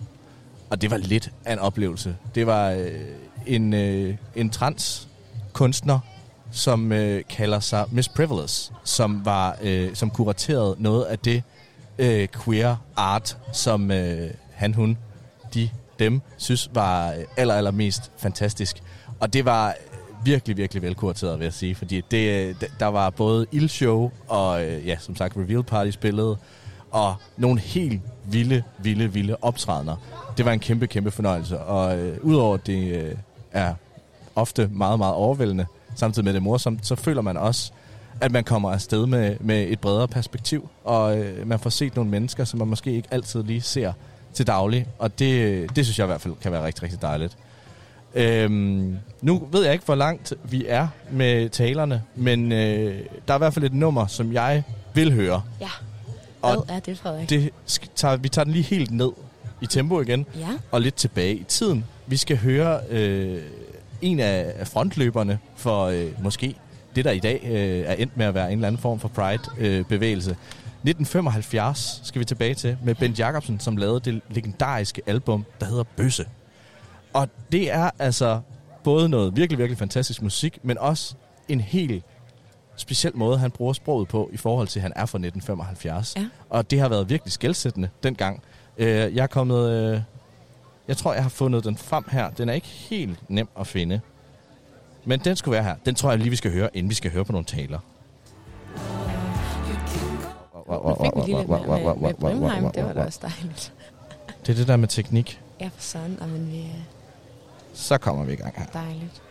Og 0.70 0.82
det 0.82 0.92
var 0.92 0.98
lidt 0.98 1.32
af 1.46 1.54
en 1.54 1.60
oplevelse. 1.60 2.16
Det 2.36 2.48
var 2.48 2.70
øh, 2.70 2.88
en, 3.48 3.74
øh, 3.74 4.16
en 4.36 4.50
trans 4.50 5.08
kunstner, 5.54 6.00
som 6.52 6.92
øh, 6.92 7.24
kalder 7.30 7.60
sig 7.60 7.86
Miss 7.92 8.10
Privilege, 8.10 8.74
som 8.84 9.26
var 9.26 9.58
øh, 9.62 9.96
som 9.96 10.10
kuraterede 10.10 10.76
noget 10.80 11.04
af 11.06 11.20
det 11.20 11.44
øh, 11.98 12.28
queer 12.46 12.76
art, 12.96 13.38
som 13.54 13.92
øh, 13.92 14.32
han, 14.54 14.74
hun, 14.74 14.98
de, 15.54 15.70
dem, 16.02 16.22
synes 16.38 16.70
var 16.74 17.12
øh, 17.12 17.24
aller, 17.38 17.54
aller 17.54 17.72
mest 17.72 18.12
fantastisk. 18.18 18.84
Og 19.20 19.34
det 19.34 19.46
var 19.46 19.76
virkelig, 20.24 20.58
virkelig 20.58 20.84
velkurateret, 20.84 21.40
vil 21.40 21.46
jeg 21.46 21.54
sige, 21.54 21.76
fordi 21.76 22.02
det, 22.12 22.50
øh, 22.50 22.56
der 22.80 22.86
var 22.86 23.10
både 23.10 23.46
ildshow 23.52 24.12
og, 24.28 24.66
øh, 24.66 24.88
ja, 24.88 24.98
som 25.00 25.16
sagt, 25.16 25.38
reveal 25.38 25.64
party 25.64 25.92
spillet, 25.92 26.38
og 26.92 27.16
nogle 27.38 27.60
helt 27.60 28.02
vilde, 28.26 28.64
vilde, 28.78 29.14
vilde 29.14 29.36
optrædener. 29.42 29.96
Det 30.38 30.46
var 30.46 30.52
en 30.52 30.60
kæmpe, 30.60 30.88
kæmpe 30.88 31.12
fornøjelse, 31.12 31.60
og 31.60 32.00
øh, 32.00 32.18
udover 32.22 32.54
at 32.54 32.68
det 32.68 32.96
øh, 32.96 33.16
er 33.52 33.74
ofte 34.36 34.70
meget, 34.72 35.00
meget 35.00 35.16
overvældende, 35.16 35.66
samtidig 35.96 36.26
med 36.26 36.34
det 36.34 36.42
morsomt, 36.42 36.88
så 36.88 36.96
føler 36.96 37.22
man 37.22 37.38
også, 37.38 37.72
at 38.22 38.32
man 38.32 38.44
kommer 38.44 38.72
afsted 38.72 39.06
med, 39.06 39.36
med 39.40 39.68
et 39.70 39.80
bredere 39.80 40.08
perspektiv, 40.08 40.70
og 40.84 41.18
øh, 41.18 41.48
man 41.48 41.60
får 41.60 41.70
set 41.70 41.96
nogle 41.96 42.12
mennesker, 42.12 42.44
som 42.44 42.60
man 42.60 42.68
måske 42.68 42.92
ikke 42.92 43.08
altid 43.12 43.44
lige 43.44 43.62
ser 43.62 43.94
til 44.34 44.48
daglig, 44.48 44.88
og 45.00 45.20
det, 45.20 45.76
det 45.76 45.86
synes 45.86 46.00
jeg 46.00 46.06
i 46.06 46.08
hvert 46.08 46.22
fald 46.22 46.34
kan 46.42 46.52
være 46.52 46.66
rigtig, 46.66 46.84
rigtig 46.84 47.02
dejligt. 47.02 47.38
Øhm, 48.16 48.98
nu 49.22 49.48
ved 49.52 49.64
jeg 49.64 49.74
ikke, 49.74 49.86
hvor 49.86 49.96
langt 49.96 50.34
vi 50.44 50.66
er 50.68 50.88
med 51.12 51.50
talerne, 51.50 52.04
men 52.16 52.52
øh, 52.52 53.00
der 53.28 53.34
er 53.34 53.38
i 53.38 53.38
hvert 53.38 53.54
fald 53.54 53.66
et 53.66 53.74
nummer, 53.74 54.08
som 54.08 54.34
jeg 54.34 54.64
vil 54.94 55.14
høre. 55.14 55.42
Ja. 55.62 55.70
Og 56.42 56.64
Hvad 56.66 56.76
er 56.76 56.80
det, 56.80 56.98
Frederik? 56.98 57.30
Det 57.30 57.50
tager, 57.96 58.16
vi 58.18 58.30
tager 58.30 58.44
den 58.44 58.54
lige 58.54 58.64
helt 58.64 58.92
ned 58.92 59.12
i 59.62 59.66
tempo 59.66 60.02
igen, 60.02 60.26
Ja. 60.40 60.48
og 60.72 60.82
lidt 60.82 60.96
tilbage 60.96 61.36
i 61.36 61.44
tiden. 61.44 61.86
Vi 62.08 62.18
skal 62.18 62.38
høre 62.38 62.80
øh, 62.90 63.42
en 64.02 64.20
af 64.20 64.68
frontløberne 64.68 65.40
for 65.56 65.86
øh, 65.86 66.06
måske 66.24 66.56
det, 66.96 67.06
der 67.06 67.12
i 67.12 67.20
dag 67.20 67.42
øh, 67.44 67.80
er 67.88 67.94
endt 67.94 68.18
med 68.18 68.26
at 68.26 68.34
være 68.34 68.48
en 68.52 68.58
eller 68.58 68.68
anden 68.68 68.82
form 68.82 69.00
for 69.00 69.08
Pride-bevægelse. 69.08 70.36
1975 70.84 72.02
skal 72.04 72.20
vi 72.20 72.26
tilbage 72.26 72.54
til, 72.54 72.78
med 72.84 72.96
Bent 72.96 73.20
Jacobsen, 73.20 73.60
som 73.60 73.78
lavede 73.78 74.00
det 74.00 74.22
legendariske 74.30 75.02
album, 75.06 75.46
der 75.60 75.66
hedder 75.66 75.84
Bøsse. 75.84 76.26
Og 77.14 77.30
det 77.52 77.72
er 77.72 77.90
altså 78.00 78.42
både 78.84 79.10
noget 79.10 79.36
virkelig, 79.36 79.58
virkelig 79.60 79.78
fantastisk 79.78 80.22
musik, 80.22 80.60
men 80.64 80.78
også 80.78 81.16
en 81.48 81.62
helt 81.62 82.04
speciel 82.76 83.18
måde, 83.18 83.38
han 83.38 83.52
bruger 83.52 83.74
sproget 83.74 84.08
på 84.08 84.30
i 84.34 84.38
forhold 84.38 84.68
til, 84.68 84.80
at 84.80 84.84
han 84.84 84.94
er 84.96 85.06
fra 85.06 85.18
1975. 85.18 86.14
Ja. 86.18 86.26
Og 86.50 86.72
det 86.72 86.80
har 86.80 86.90
været 86.90 87.10
virkelig 87.10 87.32
skældsættende 87.32 87.90
dengang. 88.04 88.44
Øh, 88.78 88.88
jeg 88.88 89.24
er 89.24 89.28
kommet... 89.28 89.70
Øh, 89.72 90.02
jeg 90.88 90.98
tror, 90.98 91.14
jeg 91.14 91.24
har 91.24 91.30
fundet 91.30 91.64
den 91.64 91.78
frem 91.78 92.06
her. 92.12 92.30
Den 92.30 92.50
er 92.50 92.54
ikke 92.54 92.68
helt 92.68 93.30
nem 93.30 93.48
at 93.60 93.68
finde. 93.68 94.02
Men 95.06 95.20
den 95.20 95.36
skulle 95.36 95.54
være 95.54 95.64
her. 95.64 95.76
Den 95.86 95.96
tror 95.96 96.10
jeg 96.10 96.20
lige, 96.20 96.30
vi 96.30 96.36
skal 96.36 96.52
høre, 96.52 96.70
inden 96.74 96.90
vi 96.90 96.96
skal 96.96 97.12
høre 97.12 97.26
på 97.26 97.32
nogle 97.32 97.46
taler. 97.46 97.80
Jeg 100.72 100.96
fik 101.02 101.26
lige 101.26 101.38
lidt 101.38 101.50
med, 101.50 101.60
med, 101.68 101.96
med 101.96 102.14
Brimheim, 102.14 102.72
det 102.72 102.86
var 102.86 102.94
da 102.94 103.04
også 103.04 103.20
dejligt. 103.22 103.74
Det 104.46 104.52
er 104.52 104.56
det 104.56 104.68
der 104.68 104.76
med 104.76 104.88
teknik. 104.88 105.42
Ja, 105.62 105.66
for 105.76 105.82
sådan, 105.82 106.18
men 106.22 106.52
vi 106.52 106.60
er 106.60 106.84
Så 107.74 107.98
kommer 107.98 108.26
vi 108.26 108.34
i 108.34 108.36
gang 108.36 108.54
her. 108.58 108.66
dejligt. 108.66 109.22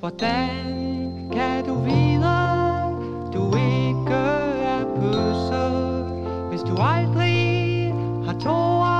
Hvordan 0.00 1.30
kan 1.32 1.64
du 1.64 1.74
vide, 1.74 2.36
du 3.34 3.46
ikke 3.56 4.14
er 4.64 4.84
bøsse, 5.00 5.64
hvis 6.48 6.60
du 6.60 6.76
aldrig 6.82 7.94
har 8.26 8.38
tåret 8.40 8.99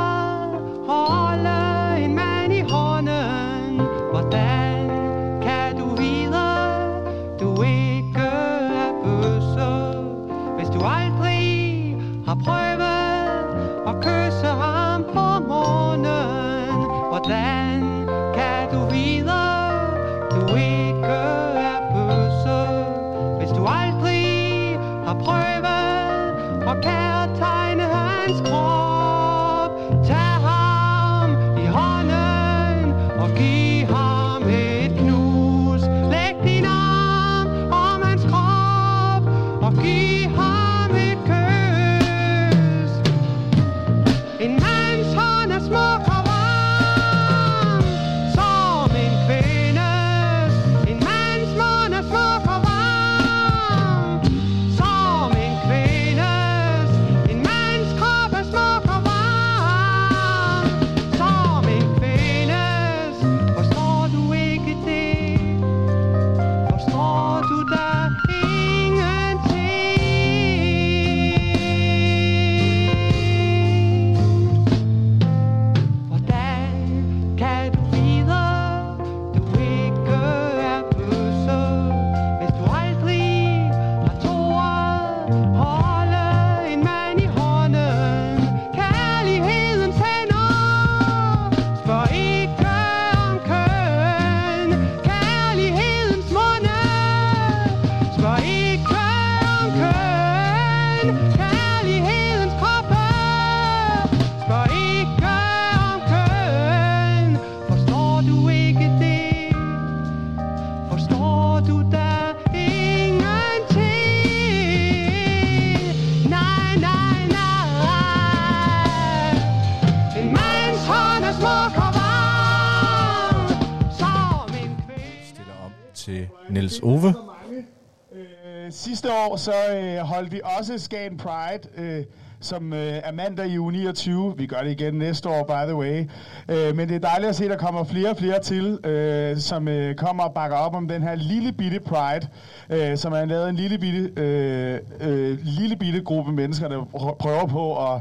Øh, 128.70 128.74
sidste 128.74 129.08
år 129.12 129.36
så 129.36 129.52
øh, 129.76 129.96
holdt 129.98 130.32
vi 130.32 130.40
også 130.58 130.78
Skagen 130.78 131.16
Pride, 131.16 131.68
øh, 131.76 132.04
som 132.40 132.72
øh, 132.72 133.00
er 133.04 133.12
mandag 133.12 133.46
i 133.46 133.58
uge 133.58 133.72
29. 133.72 134.34
Vi 134.36 134.46
gør 134.46 134.60
det 134.62 134.70
igen 134.70 134.94
næste 134.94 135.28
år, 135.28 135.44
by 135.44 135.66
the 135.66 135.76
way. 135.76 136.08
Øh, 136.48 136.76
men 136.76 136.88
det 136.88 136.94
er 136.94 137.08
dejligt 137.08 137.28
at 137.28 137.36
se, 137.36 137.44
at 137.44 137.50
der 137.50 137.56
kommer 137.56 137.84
flere 137.84 138.10
og 138.10 138.16
flere 138.16 138.40
til, 138.42 138.86
øh, 138.86 139.36
som 139.38 139.68
øh, 139.68 139.94
kommer 139.94 140.24
og 140.24 140.34
bakker 140.34 140.56
op 140.56 140.74
om 140.74 140.88
den 140.88 141.02
her 141.02 141.14
lille 141.14 141.52
bitte 141.52 141.80
Pride, 141.80 142.28
øh, 142.70 142.96
som 142.96 143.12
er 143.12 143.24
lavet 143.24 143.48
en 143.48 143.56
lille 143.56 143.78
bitte, 143.78 144.10
øh, 144.16 144.78
øh, 145.00 145.38
lille 145.42 145.76
bitte 145.76 146.00
gruppe 146.00 146.32
mennesker, 146.32 146.68
der 146.68 146.84
prøver 147.18 147.46
på 147.46 147.92
at 147.94 148.00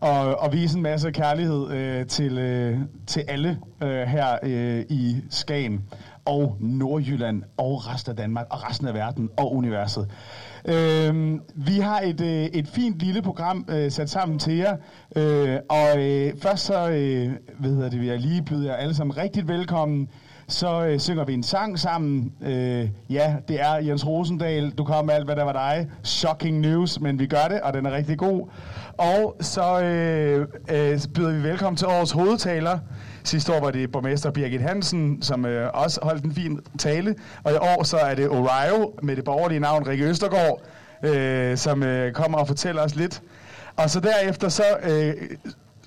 og, 0.00 0.40
og 0.40 0.52
vise 0.52 0.76
en 0.76 0.82
masse 0.82 1.10
kærlighed 1.10 1.70
øh, 1.70 2.06
til, 2.06 2.38
øh, 2.38 2.78
til 3.06 3.24
alle 3.28 3.58
øh, 3.82 4.02
her 4.02 4.38
øh, 4.42 4.84
i 4.88 5.16
Skagen 5.30 5.84
og 6.26 6.56
Nordjylland 6.60 7.42
og 7.56 7.86
resten 7.92 8.10
af 8.10 8.16
Danmark 8.16 8.46
og 8.50 8.70
resten 8.70 8.88
af 8.88 8.94
verden 8.94 9.30
og 9.36 9.54
universet. 9.54 10.10
Øh, 10.64 11.38
vi 11.54 11.78
har 11.78 12.00
et, 12.00 12.20
øh, 12.20 12.44
et 12.44 12.68
fint 12.68 12.98
lille 12.98 13.22
program 13.22 13.66
øh, 13.68 13.90
sat 13.90 14.10
sammen 14.10 14.38
til 14.38 14.56
jer, 14.56 14.76
øh, 15.16 15.58
og 15.68 16.04
øh, 16.04 16.32
først 16.42 16.64
så 16.64 16.88
øh, 16.88 17.30
hvad 17.58 17.70
hedder 17.70 17.90
det, 17.90 18.00
vil 18.00 18.08
jeg 18.08 18.18
lige 18.18 18.42
byde 18.42 18.66
jer 18.66 18.74
alle 18.74 18.94
sammen 18.94 19.16
rigtig 19.16 19.48
velkommen. 19.48 20.08
Så 20.48 20.86
øh, 20.86 20.98
synger 20.98 21.24
vi 21.24 21.34
en 21.34 21.42
sang 21.42 21.78
sammen. 21.78 22.32
Øh, 22.42 22.88
ja, 23.10 23.36
det 23.48 23.60
er 23.60 23.74
Jens 23.74 24.06
Rosendal. 24.06 24.70
Du 24.70 24.84
kom 24.84 25.04
med 25.04 25.14
alt, 25.14 25.24
hvad 25.24 25.36
der 25.36 25.42
var 25.42 25.52
dig. 25.52 25.88
Shocking 26.02 26.60
news, 26.60 27.00
men 27.00 27.18
vi 27.18 27.26
gør 27.26 27.48
det, 27.48 27.60
og 27.60 27.74
den 27.74 27.86
er 27.86 27.92
rigtig 27.92 28.18
god. 28.18 28.48
Og 28.98 29.36
så 29.40 29.80
øh, 29.82 30.40
øh, 30.70 31.00
byder 31.14 31.32
vi 31.32 31.42
velkommen 31.42 31.76
til 31.76 31.86
årets 31.86 32.12
hovedtaler. 32.12 32.78
Sidste 33.26 33.52
år 33.52 33.60
var 33.60 33.70
det 33.70 33.92
borgmester 33.92 34.30
Birgit 34.30 34.60
Hansen, 34.60 35.22
som 35.22 35.46
øh, 35.46 35.70
også 35.74 36.00
holdt 36.02 36.24
en 36.24 36.34
fin 36.34 36.60
tale. 36.78 37.14
Og 37.44 37.52
i 37.52 37.56
år 37.56 37.82
så 37.82 37.96
er 37.96 38.14
det 38.14 38.28
Orio 38.28 38.94
med 39.02 39.16
det 39.16 39.24
borgerlige 39.24 39.60
navn 39.60 39.88
Rikke 39.88 40.04
Østergaard, 40.04 40.62
øh, 41.02 41.56
som 41.56 41.82
øh, 41.82 42.12
kommer 42.12 42.38
og 42.38 42.46
fortæller 42.46 42.82
os 42.82 42.94
lidt. 42.94 43.22
Og 43.76 43.90
så 43.90 44.00
derefter 44.00 44.48
så 44.48 44.64
øh, 44.82 45.14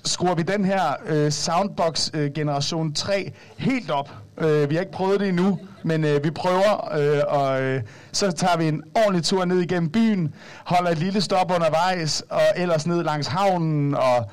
skruer 0.04 0.34
vi 0.34 0.42
den 0.42 0.64
her 0.64 0.80
øh, 1.06 1.30
Soundbox 1.30 2.10
øh, 2.14 2.30
Generation 2.34 2.92
3 2.92 3.32
helt 3.58 3.90
op. 3.90 4.10
Øh, 4.38 4.70
vi 4.70 4.74
har 4.74 4.80
ikke 4.80 4.92
prøvet 4.92 5.20
det 5.20 5.28
endnu, 5.28 5.58
men 5.82 6.04
øh, 6.04 6.24
vi 6.24 6.30
prøver, 6.30 6.94
øh, 6.98 7.22
og 7.28 7.62
øh, 7.62 7.82
så 8.12 8.30
tager 8.30 8.56
vi 8.56 8.68
en 8.68 8.82
ordentlig 8.94 9.24
tur 9.24 9.44
ned 9.44 9.60
igennem 9.60 9.90
byen, 9.90 10.34
holder 10.64 10.90
et 10.90 10.98
lille 10.98 11.20
stop 11.20 11.52
undervejs, 11.54 12.24
og 12.30 12.42
ellers 12.56 12.86
ned 12.86 13.02
langs 13.02 13.26
havnen, 13.26 13.94
og 13.94 14.30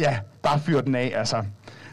ja, 0.00 0.18
bare 0.42 0.60
fyr 0.60 0.80
den 0.80 0.94
af, 0.94 1.12
altså. 1.16 1.44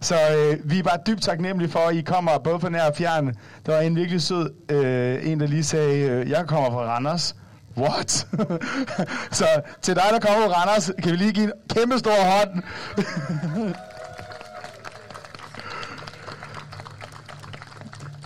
Så 0.01 0.15
øh, 0.15 0.71
vi 0.71 0.79
er 0.79 0.83
bare 0.83 0.99
dybt 1.07 1.21
taknemmelige 1.23 1.71
for, 1.71 1.79
at 1.79 1.95
I 1.95 2.01
kommer 2.01 2.37
både 2.37 2.59
fra 2.59 2.69
nær 2.69 2.83
og 2.89 2.95
fjern. 2.95 3.35
Der 3.65 3.73
var 3.73 3.79
en 3.79 3.95
virkelig 3.95 4.21
sød, 4.21 4.53
øh, 4.69 5.31
en 5.31 5.39
der 5.39 5.47
lige 5.47 5.63
sagde, 5.63 6.09
øh, 6.09 6.29
jeg 6.29 6.45
kommer 6.47 6.71
fra 6.71 6.95
Randers. 6.95 7.35
What? 7.77 8.11
så 9.39 9.45
til 9.81 9.95
dig, 9.95 10.03
der 10.11 10.19
kommer 10.19 10.47
fra 10.47 10.53
Randers, 10.53 10.91
kan 11.03 11.11
vi 11.11 11.17
lige 11.17 11.33
give 11.33 11.45
en 11.45 11.51
kæmpe 11.69 11.99
stor 11.99 12.11
hånd. 12.11 12.63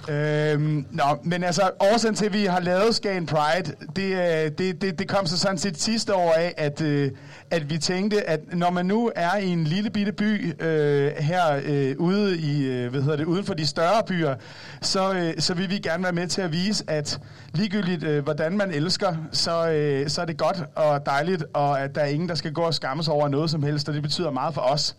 Øhm, 0.10 0.86
nå, 0.92 1.04
men 1.24 1.44
altså, 1.44 1.72
årsagen 1.80 2.16
til, 2.16 2.26
at 2.26 2.34
vi 2.34 2.46
har 2.46 2.60
lavet 2.60 2.96
Skagen 2.96 3.26
Pride, 3.26 3.76
det, 3.96 4.12
øh, 4.12 4.52
det, 4.58 4.82
det, 4.82 5.00
det 5.00 5.08
kom 5.08 5.26
så 5.26 5.38
sådan 5.38 5.58
set 5.58 5.82
sidste 5.82 6.16
år 6.16 6.34
af, 6.34 6.54
at, 6.58 6.82
øh, 6.82 7.12
at 7.52 7.70
vi 7.70 7.78
tænkte, 7.78 8.30
at 8.30 8.40
når 8.54 8.70
man 8.70 8.86
nu 8.86 9.12
er 9.16 9.38
i 9.38 9.48
en 9.48 9.64
lille 9.64 9.90
bitte 9.90 10.12
by 10.12 10.62
øh, 10.64 11.12
her 11.18 11.62
øh, 11.66 11.96
ude 11.98 12.38
i, 12.38 12.66
øh, 12.66 12.92
hvad 12.92 13.02
hedder 13.02 13.18
det, 13.18 13.26
uden 13.26 13.46
for 13.46 13.54
de 13.54 13.68
større 13.68 14.04
byer, 14.08 14.36
så, 14.82 15.14
øh, 15.14 15.34
så 15.40 15.54
vil 15.54 15.70
vi 15.70 15.78
gerne 15.78 16.04
være 16.04 16.12
med 16.12 16.28
til 16.28 16.42
at 16.42 16.52
vise, 16.52 16.84
at 16.88 17.20
ligegyldigt 17.54 18.04
øh, 18.04 18.24
hvordan 18.24 18.58
man 18.58 18.72
elsker, 18.72 19.16
så, 19.32 19.72
øh, 19.72 20.10
så 20.10 20.22
er 20.22 20.26
det 20.26 20.38
godt 20.38 20.64
og 20.76 21.06
dejligt, 21.06 21.44
og 21.54 21.82
at 21.82 21.96
der 21.96 22.02
er 22.02 22.06
ingen, 22.06 22.30
der 22.30 22.36
skal 22.36 22.54
gå 22.54 22.62
og 22.62 22.74
skamme 22.74 23.04
sig 23.04 23.14
over 23.14 23.28
noget 23.28 23.50
som 23.50 23.64
helst, 23.64 23.90
og 23.90 23.96
det 23.96 24.02
betyder 24.02 24.32
meget 24.32 24.54
for 24.54 24.62
os, 24.62 24.96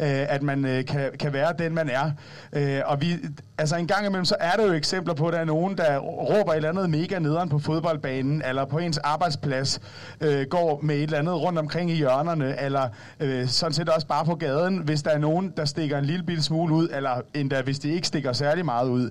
øh, 0.00 0.08
at 0.08 0.42
man 0.42 0.64
øh, 0.64 0.84
kan, 0.84 1.10
kan 1.20 1.32
være 1.32 1.54
den, 1.58 1.74
man 1.74 1.88
er. 1.88 2.10
Øh, 2.52 2.80
og 2.86 3.00
vi, 3.00 3.16
altså 3.58 3.76
en 3.76 3.86
gang 3.86 4.06
imellem, 4.06 4.24
så 4.24 4.36
er 4.40 4.52
der 4.52 4.66
jo 4.66 4.72
eksempler 4.72 5.14
på, 5.14 5.26
at 5.26 5.32
der 5.32 5.38
er 5.38 5.44
nogen, 5.44 5.76
der 5.78 5.98
råber 5.98 6.52
et 6.52 6.56
eller 6.56 6.68
andet 6.68 6.90
mega 6.90 7.18
nederen 7.18 7.48
på 7.48 7.58
fodboldbanen, 7.58 8.42
eller 8.48 8.64
på 8.64 8.78
ens 8.78 8.98
arbejdsplads, 8.98 9.80
øh, 10.20 10.46
går 10.50 10.80
med 10.82 10.96
et 10.96 11.02
eller 11.02 11.18
andet 11.18 11.34
rundt 11.34 11.58
omkring 11.58 11.90
i 11.94 11.96
hjørnerne, 11.96 12.60
eller 12.60 12.88
øh, 13.20 13.48
sådan 13.48 13.72
set 13.72 13.88
også 13.88 14.06
bare 14.06 14.24
på 14.24 14.34
gaden, 14.34 14.78
hvis 14.78 15.02
der 15.02 15.10
er 15.10 15.18
nogen, 15.18 15.52
der 15.56 15.64
stikker 15.64 15.98
en 15.98 16.04
lille 16.04 16.24
bitte 16.24 16.42
smule 16.42 16.74
ud, 16.74 16.88
eller 16.92 17.20
endda 17.34 17.62
hvis 17.62 17.78
de 17.78 17.90
ikke 17.90 18.06
stikker 18.06 18.32
særlig 18.32 18.64
meget 18.64 18.88
ud. 18.88 19.10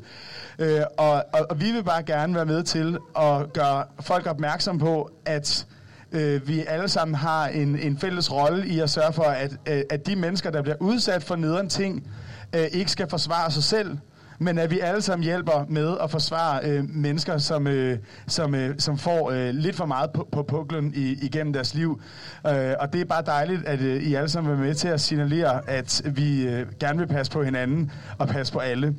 Øh, 0.59 0.81
og, 0.97 1.13
og, 1.33 1.47
og 1.49 1.61
vi 1.61 1.71
vil 1.71 1.83
bare 1.83 2.03
gerne 2.03 2.35
være 2.35 2.45
med 2.45 2.63
til 2.63 2.97
at 3.19 3.53
gøre 3.53 3.83
folk 4.01 4.27
opmærksom 4.27 4.79
på, 4.79 5.11
at 5.25 5.65
øh, 6.11 6.47
vi 6.47 6.63
alle 6.67 6.89
sammen 6.89 7.15
har 7.15 7.47
en, 7.47 7.79
en 7.79 7.97
fælles 7.97 8.31
rolle 8.31 8.67
i 8.67 8.79
at 8.79 8.89
sørge 8.89 9.13
for, 9.13 9.23
at, 9.23 9.51
øh, 9.69 9.81
at 9.89 10.07
de 10.07 10.15
mennesker, 10.15 10.51
der 10.51 10.61
bliver 10.61 10.77
udsat 10.79 11.23
for 11.23 11.35
nederen 11.35 11.69
ting, 11.69 12.07
øh, 12.55 12.65
ikke 12.71 12.91
skal 12.91 13.09
forsvare 13.09 13.51
sig 13.51 13.63
selv, 13.63 13.97
men 14.39 14.57
at 14.57 14.71
vi 14.71 14.79
alle 14.79 15.01
sammen 15.01 15.23
hjælper 15.23 15.65
med 15.69 15.97
at 16.03 16.11
forsvare 16.11 16.59
øh, 16.63 16.83
mennesker, 16.89 17.37
som, 17.37 17.67
øh, 17.67 17.97
som, 18.27 18.55
øh, 18.55 18.75
som 18.79 18.97
får 18.97 19.31
øh, 19.31 19.49
lidt 19.49 19.75
for 19.75 19.85
meget 19.85 20.11
på, 20.11 20.27
på 20.31 20.43
puklen 20.43 20.93
i, 20.95 21.25
igennem 21.25 21.53
deres 21.53 21.73
liv. 21.75 22.01
Øh, 22.47 22.73
og 22.79 22.93
det 22.93 23.01
er 23.01 23.05
bare 23.05 23.23
dejligt, 23.25 23.65
at 23.65 23.81
øh, 23.81 24.03
I 24.03 24.13
alle 24.13 24.29
sammen 24.29 24.53
er 24.53 24.57
med 24.57 24.75
til 24.75 24.87
at 24.87 25.01
signalere, 25.01 25.69
at 25.69 26.01
vi 26.05 26.47
øh, 26.47 26.65
gerne 26.79 26.99
vil 26.99 27.07
passe 27.07 27.31
på 27.31 27.43
hinanden 27.43 27.91
og 28.17 28.27
passe 28.27 28.53
på 28.53 28.59
alle. 28.59 28.95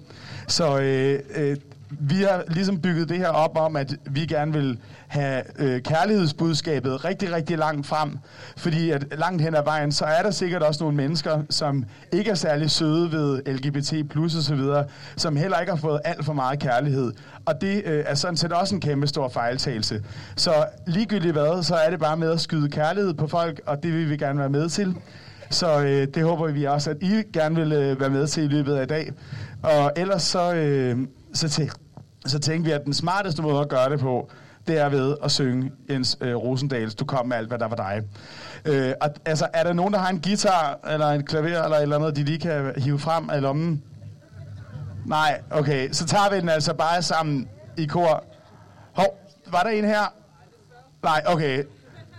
Så 0.49 0.81
øh, 0.81 1.21
øh, 1.37 1.57
vi 2.01 2.23
har 2.23 2.43
ligesom 2.49 2.81
bygget 2.81 3.09
det 3.09 3.19
her 3.19 3.29
op 3.29 3.59
om, 3.59 3.77
at 3.77 3.97
vi 4.11 4.27
gerne 4.27 4.53
vil 4.53 4.79
have 5.07 5.43
øh, 5.59 5.81
kærlighedsbudskabet 5.81 7.05
rigtig, 7.05 7.33
rigtig 7.33 7.59
langt 7.59 7.87
frem. 7.87 8.19
Fordi 8.57 8.91
at 8.91 9.07
langt 9.19 9.43
hen 9.43 9.55
ad 9.55 9.65
vejen, 9.65 9.93
så 9.93 10.05
er 10.05 10.23
der 10.23 10.31
sikkert 10.31 10.63
også 10.63 10.85
nogle 10.85 10.97
mennesker, 10.97 11.43
som 11.51 11.85
ikke 12.13 12.31
er 12.31 12.35
særlig 12.35 12.71
søde 12.71 13.13
ved 13.13 13.43
LGBT 13.47 14.11
plus 14.11 14.37
osv., 14.37 14.61
som 15.17 15.37
heller 15.37 15.59
ikke 15.59 15.73
har 15.73 15.81
fået 15.81 16.01
alt 16.05 16.25
for 16.25 16.33
meget 16.33 16.59
kærlighed. 16.59 17.13
Og 17.45 17.61
det 17.61 17.83
øh, 17.85 18.05
er 18.07 18.15
sådan 18.15 18.37
set 18.37 18.53
også 18.53 18.75
en 18.75 18.81
kæmpe 18.81 19.07
stor 19.07 19.29
fejltagelse. 19.29 20.03
Så 20.37 20.51
ligegyldigt 20.87 21.33
hvad, 21.33 21.63
så 21.63 21.75
er 21.75 21.91
det 21.91 22.01
bare 22.01 22.17
med 22.17 22.31
at 22.31 22.41
skyde 22.41 22.69
kærlighed 22.69 23.15
på 23.15 23.27
folk, 23.27 23.61
og 23.67 23.83
det 23.83 23.93
vil 23.93 24.11
vi 24.11 24.17
gerne 24.17 24.39
være 24.39 24.49
med 24.49 24.69
til. 24.69 24.97
Så 25.51 25.81
øh, 25.81 26.07
det 26.15 26.23
håber 26.23 26.53
vi 26.53 26.65
også, 26.65 26.91
at 26.91 26.97
I 27.01 27.23
gerne 27.33 27.57
vil 27.57 27.73
øh, 27.73 28.01
være 28.01 28.11
med 28.11 28.27
til 28.27 28.45
i 28.45 28.49
løbet 28.49 28.75
af 28.75 28.83
i 28.83 28.87
dag. 28.87 29.13
Og 29.63 29.93
ellers 29.97 30.23
så, 30.23 30.55
øh, 30.55 30.99
så, 31.35 31.49
til 31.49 31.71
så 32.27 32.39
tænkte 32.39 32.65
vi, 32.65 32.73
at 32.73 32.85
den 32.85 32.95
smarteste 32.95 33.43
måde 33.43 33.61
at 33.61 33.69
gøre 33.69 33.91
det 33.91 34.01
på, 34.01 34.31
det 34.67 34.79
er 34.79 34.89
ved 34.89 35.17
at 35.25 35.31
synge 35.31 35.73
Jens 35.91 36.19
øh, 36.21 36.37
Rosendals 36.37 36.95
Du 36.95 37.05
kom 37.05 37.27
med 37.27 37.37
alt, 37.37 37.49
hvad 37.49 37.59
der 37.59 37.69
var 37.69 37.77
dig. 37.77 38.03
Øh, 38.65 38.93
og, 39.01 39.11
altså, 39.25 39.49
er 39.53 39.63
der 39.63 39.73
nogen, 39.73 39.93
der 39.93 39.99
har 39.99 40.09
en 40.09 40.21
guitar, 40.21 40.79
eller 40.91 41.11
en 41.11 41.27
klaver, 41.27 41.63
eller 41.63 41.77
et 41.77 41.83
eller 41.83 41.97
andet, 41.97 42.17
de 42.17 42.25
lige 42.25 42.39
kan 42.39 42.73
hive 42.77 42.99
frem 42.99 43.31
af 43.31 43.43
lommen? 43.43 43.83
Nej, 45.07 45.41
okay. 45.51 45.89
Så 45.93 46.07
tager 46.07 46.31
vi 46.31 46.37
den 46.41 46.49
altså 46.49 46.75
bare 46.75 47.03
sammen 47.03 47.49
i 47.77 47.87
kor. 47.87 48.25
Hov, 48.93 49.19
var 49.53 49.63
der 49.63 49.71
en 49.71 49.85
her? 49.85 50.15
Nej, 51.03 51.23
okay. 51.27 51.63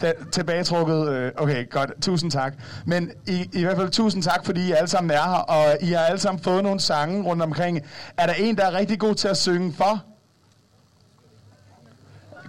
Da, 0.02 0.14
tilbagetrukket. 0.32 1.10
Øh, 1.10 1.32
okay, 1.38 1.70
godt. 1.70 1.92
Tusind 2.02 2.32
tak. 2.32 2.54
Men 2.86 3.12
i, 3.28 3.50
i 3.54 3.64
hvert 3.64 3.78
fald 3.78 3.90
tusind 3.90 4.24
tak, 4.24 4.46
fordi 4.46 4.68
I 4.68 4.72
alle 4.72 4.88
sammen 4.88 5.12
er 5.12 5.24
her, 5.24 5.38
og 5.38 5.78
I 5.82 5.92
har 5.92 6.00
alle 6.00 6.20
sammen 6.20 6.44
fået 6.44 6.64
nogle 6.64 6.80
sange 6.80 7.24
rundt 7.24 7.44
omkring. 7.44 7.82
Er 8.18 8.26
der 8.26 8.34
en, 8.34 8.58
der 8.58 8.66
er 8.66 8.74
rigtig 8.74 9.00
god 9.00 9.16
til 9.16 9.28
at 9.28 9.38
synge 9.38 9.74
for? 9.74 10.04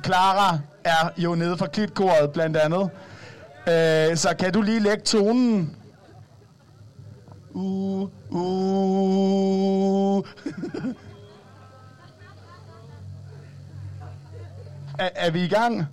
Clara 0.04 0.58
er 0.84 1.10
jo 1.16 1.34
nede 1.34 1.58
fra 1.58 1.66
klitkoret, 1.66 2.30
blandt 2.30 2.56
andet. 2.56 2.90
Øh, 3.68 4.16
så 4.16 4.34
kan 4.38 4.52
du 4.52 4.62
lige 4.62 4.80
lægge 4.80 5.02
tonen? 5.02 5.76
Uh, 7.50 8.08
uh. 8.30 10.18
er, 14.98 15.08
er 15.14 15.30
vi 15.30 15.44
i 15.44 15.48
gang? 15.48 15.86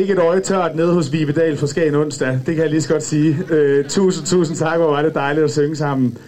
Ikke 0.00 0.12
et 0.12 0.18
øje 0.18 0.40
tørt 0.40 0.76
nede 0.76 0.92
hos 0.92 1.12
Vibedal 1.12 1.56
for 1.56 1.66
Skagen 1.66 1.94
onsdag. 1.94 2.28
Det 2.46 2.54
kan 2.54 2.58
jeg 2.58 2.70
lige 2.70 2.82
så 2.82 2.88
godt 2.88 3.02
sige. 3.02 3.38
Øh, 3.50 3.84
tusind, 3.88 4.26
tusind 4.26 4.56
tak, 4.56 4.78
hvor 4.78 4.90
var 4.90 5.02
det 5.02 5.14
dejligt 5.14 5.44
at 5.44 5.50
synge 5.50 5.76
sammen. 5.76 6.18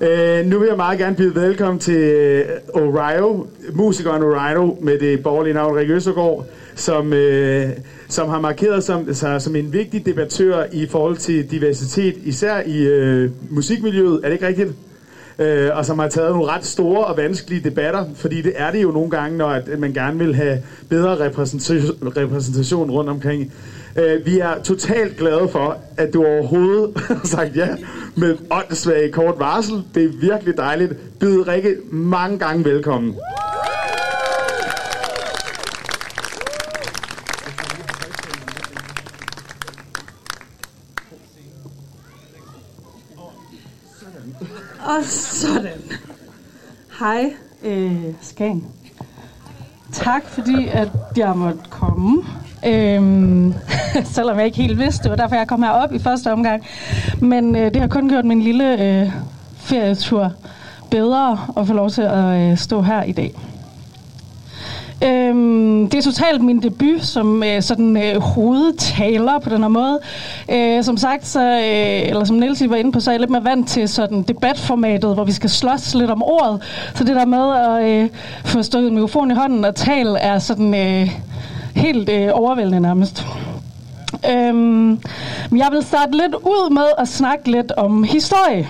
Øh, 0.00 0.46
nu 0.46 0.58
vil 0.58 0.66
jeg 0.68 0.76
meget 0.76 0.98
gerne 0.98 1.16
byde 1.16 1.34
velkommen 1.34 1.78
til 1.78 1.96
øh, 1.96 2.44
Orio, 2.72 3.46
musikeren 3.72 4.22
Orio 4.22 4.76
med 4.80 4.98
det 4.98 5.22
borgerlige 5.22 5.54
navn 5.54 5.76
Rikke 5.76 5.94
Østergaard, 5.94 6.46
som, 6.74 7.12
øh, 7.12 7.68
som 8.08 8.28
har 8.28 8.40
markeret 8.40 8.84
som, 8.84 9.08
altså, 9.08 9.38
som 9.38 9.56
en 9.56 9.72
vigtig 9.72 10.06
debattør 10.06 10.64
i 10.72 10.86
forhold 10.86 11.16
til 11.16 11.50
diversitet, 11.50 12.14
især 12.24 12.60
i 12.66 12.82
øh, 12.82 13.30
musikmiljøet. 13.50 14.20
Er 14.22 14.28
det 14.28 14.32
ikke 14.32 14.46
rigtigt? 14.46 14.72
Øh, 15.38 15.70
og 15.76 15.84
som 15.86 15.98
har 15.98 16.08
taget 16.08 16.30
nogle 16.30 16.52
ret 16.52 16.64
store 16.64 17.04
og 17.04 17.16
vanskelige 17.16 17.64
debatter, 17.64 18.04
fordi 18.14 18.42
det 18.42 18.52
er 18.56 18.70
det 18.70 18.82
jo 18.82 18.90
nogle 18.90 19.10
gange, 19.10 19.38
når 19.38 19.48
at 19.48 19.78
man 19.78 19.92
gerne 19.92 20.18
vil 20.18 20.34
have 20.34 20.62
bedre 20.88 21.26
repræsentation, 21.26 21.96
repræsentation 22.16 22.90
rundt 22.90 23.10
omkring. 23.10 23.52
Øh, 23.96 24.26
vi 24.26 24.38
er 24.38 24.62
totalt 24.62 25.16
glade 25.16 25.48
for, 25.48 25.76
at 25.96 26.14
du 26.14 26.24
overhovedet 26.26 26.98
har 27.08 27.20
sagt 27.24 27.56
ja 27.56 27.68
med 28.16 28.36
åndssvag 28.50 29.10
kort 29.12 29.34
varsel. 29.38 29.82
Det 29.94 30.04
er 30.04 30.08
virkelig 30.20 30.56
dejligt. 30.56 31.18
Byd 31.20 31.48
Rikke 31.48 31.76
mange 31.90 32.38
gange 32.38 32.64
velkommen. 32.64 33.14
Og 44.84 45.04
sådan. 45.04 45.82
Hej, 47.04 47.32
øh, 47.64 48.04
Skagen. 48.20 48.64
Tak 49.92 50.26
fordi, 50.26 50.68
at 50.68 50.88
jeg 51.16 51.32
måtte 51.36 51.60
komme. 51.70 52.22
Øhm, 52.66 53.54
selvom 54.14 54.38
jeg 54.38 54.46
ikke 54.46 54.62
helt 54.62 54.78
vidste, 54.78 55.02
det 55.02 55.10
var 55.10 55.16
derfor, 55.16 55.36
jeg 55.36 55.48
kom 55.48 55.62
herop 55.62 55.92
i 55.92 55.98
første 55.98 56.32
omgang. 56.32 56.64
Men 57.20 57.56
øh, 57.56 57.74
det 57.74 57.80
har 57.80 57.88
kun 57.88 58.08
gjort 58.08 58.24
min 58.24 58.42
lille 58.42 58.82
øh, 58.82 59.12
ferietur 59.56 60.32
bedre 60.90 61.38
at 61.56 61.66
få 61.66 61.72
lov 61.72 61.90
til 61.90 62.02
at 62.02 62.50
øh, 62.50 62.58
stå 62.58 62.82
her 62.82 63.02
i 63.02 63.12
dag. 63.12 63.34
Øhm, 65.04 65.88
det 65.88 65.98
er 65.98 66.02
totalt 66.02 66.42
min 66.42 66.62
debut 66.62 67.04
som 67.04 67.42
øh, 67.42 67.62
sådan 67.62 67.96
øh, 67.96 68.20
hovedtaler 68.20 69.38
på 69.38 69.50
den 69.50 69.60
her 69.62 69.68
måde. 69.68 69.98
Øh, 70.48 70.84
som 70.84 70.96
sagt, 70.96 71.26
så, 71.26 71.40
øh, 71.40 72.08
eller 72.08 72.24
som 72.24 72.36
Niels 72.36 72.62
var 72.68 72.76
inde 72.76 72.92
på, 72.92 73.00
så 73.00 73.10
er 73.10 73.12
jeg 73.12 73.20
lidt 73.20 73.30
mere 73.30 73.44
vant 73.44 73.68
til 73.68 73.88
sådan 73.88 74.22
debatformatet, 74.22 75.14
hvor 75.14 75.24
vi 75.24 75.32
skal 75.32 75.50
slås 75.50 75.94
lidt 75.94 76.10
om 76.10 76.22
ordet. 76.22 76.62
Så 76.94 77.04
det 77.04 77.16
der 77.16 77.24
med 77.24 77.52
at 77.52 78.02
øh, 78.02 78.08
få 78.44 78.62
stået 78.62 78.88
en 78.88 78.94
mikrofon 78.94 79.30
i 79.30 79.34
hånden 79.34 79.64
og 79.64 79.74
tale 79.74 80.18
er 80.18 80.38
sådan 80.38 80.74
øh, 80.74 81.10
helt 81.74 82.08
øh, 82.08 82.28
overvældende 82.32 82.80
nærmest. 82.80 83.26
Øhm, 84.30 85.00
men 85.50 85.58
jeg 85.58 85.68
vil 85.72 85.82
starte 85.82 86.12
lidt 86.12 86.34
ud 86.34 86.70
med 86.70 86.86
at 86.98 87.08
snakke 87.08 87.50
lidt 87.50 87.72
om 87.72 88.04
historie. 88.04 88.68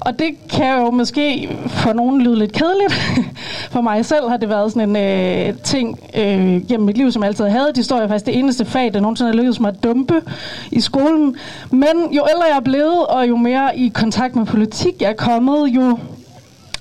Og 0.00 0.18
det 0.18 0.48
kan 0.50 0.80
jo 0.80 0.90
måske 0.90 1.56
for 1.66 1.92
nogen 1.92 2.22
lyde 2.22 2.38
lidt 2.38 2.52
kedeligt. 2.52 2.92
For 3.72 3.80
mig 3.80 4.04
selv 4.04 4.28
har 4.28 4.36
det 4.36 4.48
været 4.48 4.72
sådan 4.72 4.96
en 4.96 5.48
øh, 5.48 5.58
ting 5.58 6.00
øh, 6.14 6.66
gennem 6.68 6.86
mit 6.86 6.96
liv, 6.96 7.12
som 7.12 7.22
jeg 7.22 7.28
altid 7.28 7.44
havde. 7.44 7.72
Historie 7.76 8.02
jo 8.02 8.08
faktisk 8.08 8.26
det 8.26 8.38
eneste 8.38 8.64
fag, 8.64 8.94
der 8.94 9.00
nogensinde 9.00 9.30
har 9.30 9.36
lykkedes 9.36 9.60
mig 9.60 9.68
at 9.68 9.82
dumpe 9.82 10.22
i 10.70 10.80
skolen. 10.80 11.36
Men 11.70 12.12
jo 12.12 12.26
ældre 12.30 12.44
jeg 12.50 12.56
er 12.56 12.60
blevet, 12.60 13.06
og 13.06 13.28
jo 13.28 13.36
mere 13.36 13.78
i 13.78 13.88
kontakt 13.88 14.36
med 14.36 14.46
politik 14.46 14.94
jeg 15.00 15.10
er 15.10 15.14
kommet, 15.14 15.68
jo 15.68 15.98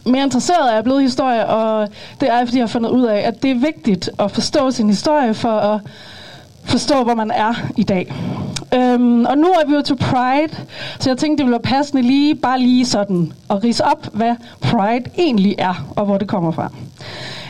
mere 0.06 0.24
interesseret 0.24 0.72
er 0.72 0.76
jeg 0.76 0.84
blevet 0.84 1.02
i 1.02 1.04
historie, 1.04 1.46
og 1.46 1.88
det 2.22 2.30
er, 2.30 2.46
fordi 2.46 2.58
jeg 2.58 2.64
har 2.64 2.68
fundet 2.68 2.90
ud 2.90 3.06
af, 3.06 3.20
at 3.20 3.44
det 3.44 3.52
er 3.52 3.56
vigtigt 3.56 4.10
at 4.20 4.32
forstå 4.32 4.72
sin 4.72 4.90
historie 4.90 5.34
for 5.34 5.50
at 5.50 5.80
forstå, 6.68 7.04
hvor 7.04 7.16
man 7.16 7.32
er 7.32 7.54
i 7.78 7.84
dag. 7.84 8.14
Øhm, 8.74 9.26
og 9.26 9.38
nu 9.38 9.48
er 9.48 9.68
vi 9.68 9.74
jo 9.74 9.82
til 9.82 9.96
Pride, 9.96 10.54
så 11.00 11.10
jeg 11.10 11.18
tænkte, 11.18 11.38
det 11.38 11.46
ville 11.46 11.52
være 11.52 11.78
passende 11.78 12.02
lige, 12.02 12.36
bare 12.36 12.60
lige 12.60 12.86
sådan, 12.86 13.34
at 13.50 13.64
rise 13.64 13.86
op, 13.86 14.08
hvad 14.14 14.36
Pride 14.62 15.10
egentlig 15.18 15.56
er, 15.58 15.88
og 15.96 16.06
hvor 16.06 16.18
det 16.18 16.28
kommer 16.28 16.52
fra. 16.52 16.72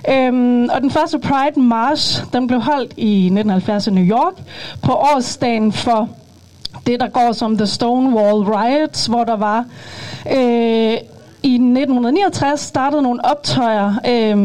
Øhm, 0.09 0.69
og 0.69 0.81
den 0.81 0.91
første 0.91 1.19
Pride 1.19 1.59
March, 1.59 2.23
den 2.33 2.47
blev 2.47 2.61
holdt 2.61 2.93
i 2.97 3.25
1970 3.25 3.87
i 3.87 3.91
New 3.91 4.03
York, 4.03 4.33
på 4.81 4.91
årsdagen 4.91 5.71
for 5.71 6.09
det, 6.87 6.99
der 6.99 7.07
går 7.07 7.31
som 7.31 7.57
The 7.57 7.67
Stonewall 7.67 8.43
Riots, 8.43 9.05
hvor 9.05 9.23
der 9.23 9.35
var... 9.35 9.65
Øh, 10.31 10.97
i 11.43 11.53
1969 11.53 12.59
startede 12.59 13.01
nogle 13.01 13.25
optøjer 13.25 13.93
øh, 14.07 14.37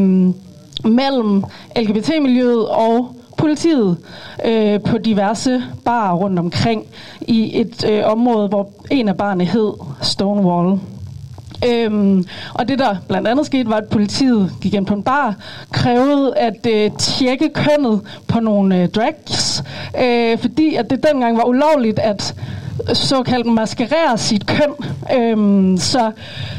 mellem 0.90 1.44
LGBT-miljøet 1.76 2.68
og 2.68 3.16
politiet 3.42 3.96
øh, 4.44 4.80
på 4.80 4.98
diverse 4.98 5.62
barer 5.84 6.14
rundt 6.14 6.38
omkring 6.38 6.86
i 7.20 7.60
et 7.60 7.84
øh, 7.90 8.02
område, 8.04 8.48
hvor 8.48 8.70
en 8.90 9.08
af 9.08 9.16
barne 9.16 9.44
hed 9.44 9.72
Stonewall. 10.02 10.80
Øhm, 11.66 12.24
og 12.54 12.68
det 12.68 12.78
der 12.78 12.96
blandt 13.08 13.28
andet 13.28 13.46
skete, 13.46 13.70
var, 13.70 13.76
at 13.76 13.88
politiet 13.90 14.52
gik 14.60 14.74
ind 14.74 14.86
på 14.86 14.94
en 14.94 15.02
bar, 15.02 15.34
krævede 15.72 16.36
at 16.36 16.66
øh, 16.66 16.90
tjekke 16.98 17.48
kønnet 17.48 18.00
på 18.28 18.40
nogle 18.40 18.82
øh, 18.82 18.88
drags, 18.88 19.64
øh, 20.02 20.38
fordi 20.38 20.74
at 20.74 20.90
det 20.90 21.06
dengang 21.10 21.36
var 21.36 21.44
ulovligt 21.44 21.98
at 21.98 22.34
såkaldt 22.92 23.46
maskerere 23.46 24.18
sit 24.18 24.46
køn. 24.46 24.74
Øhm, 25.18 25.76
så 25.78 26.10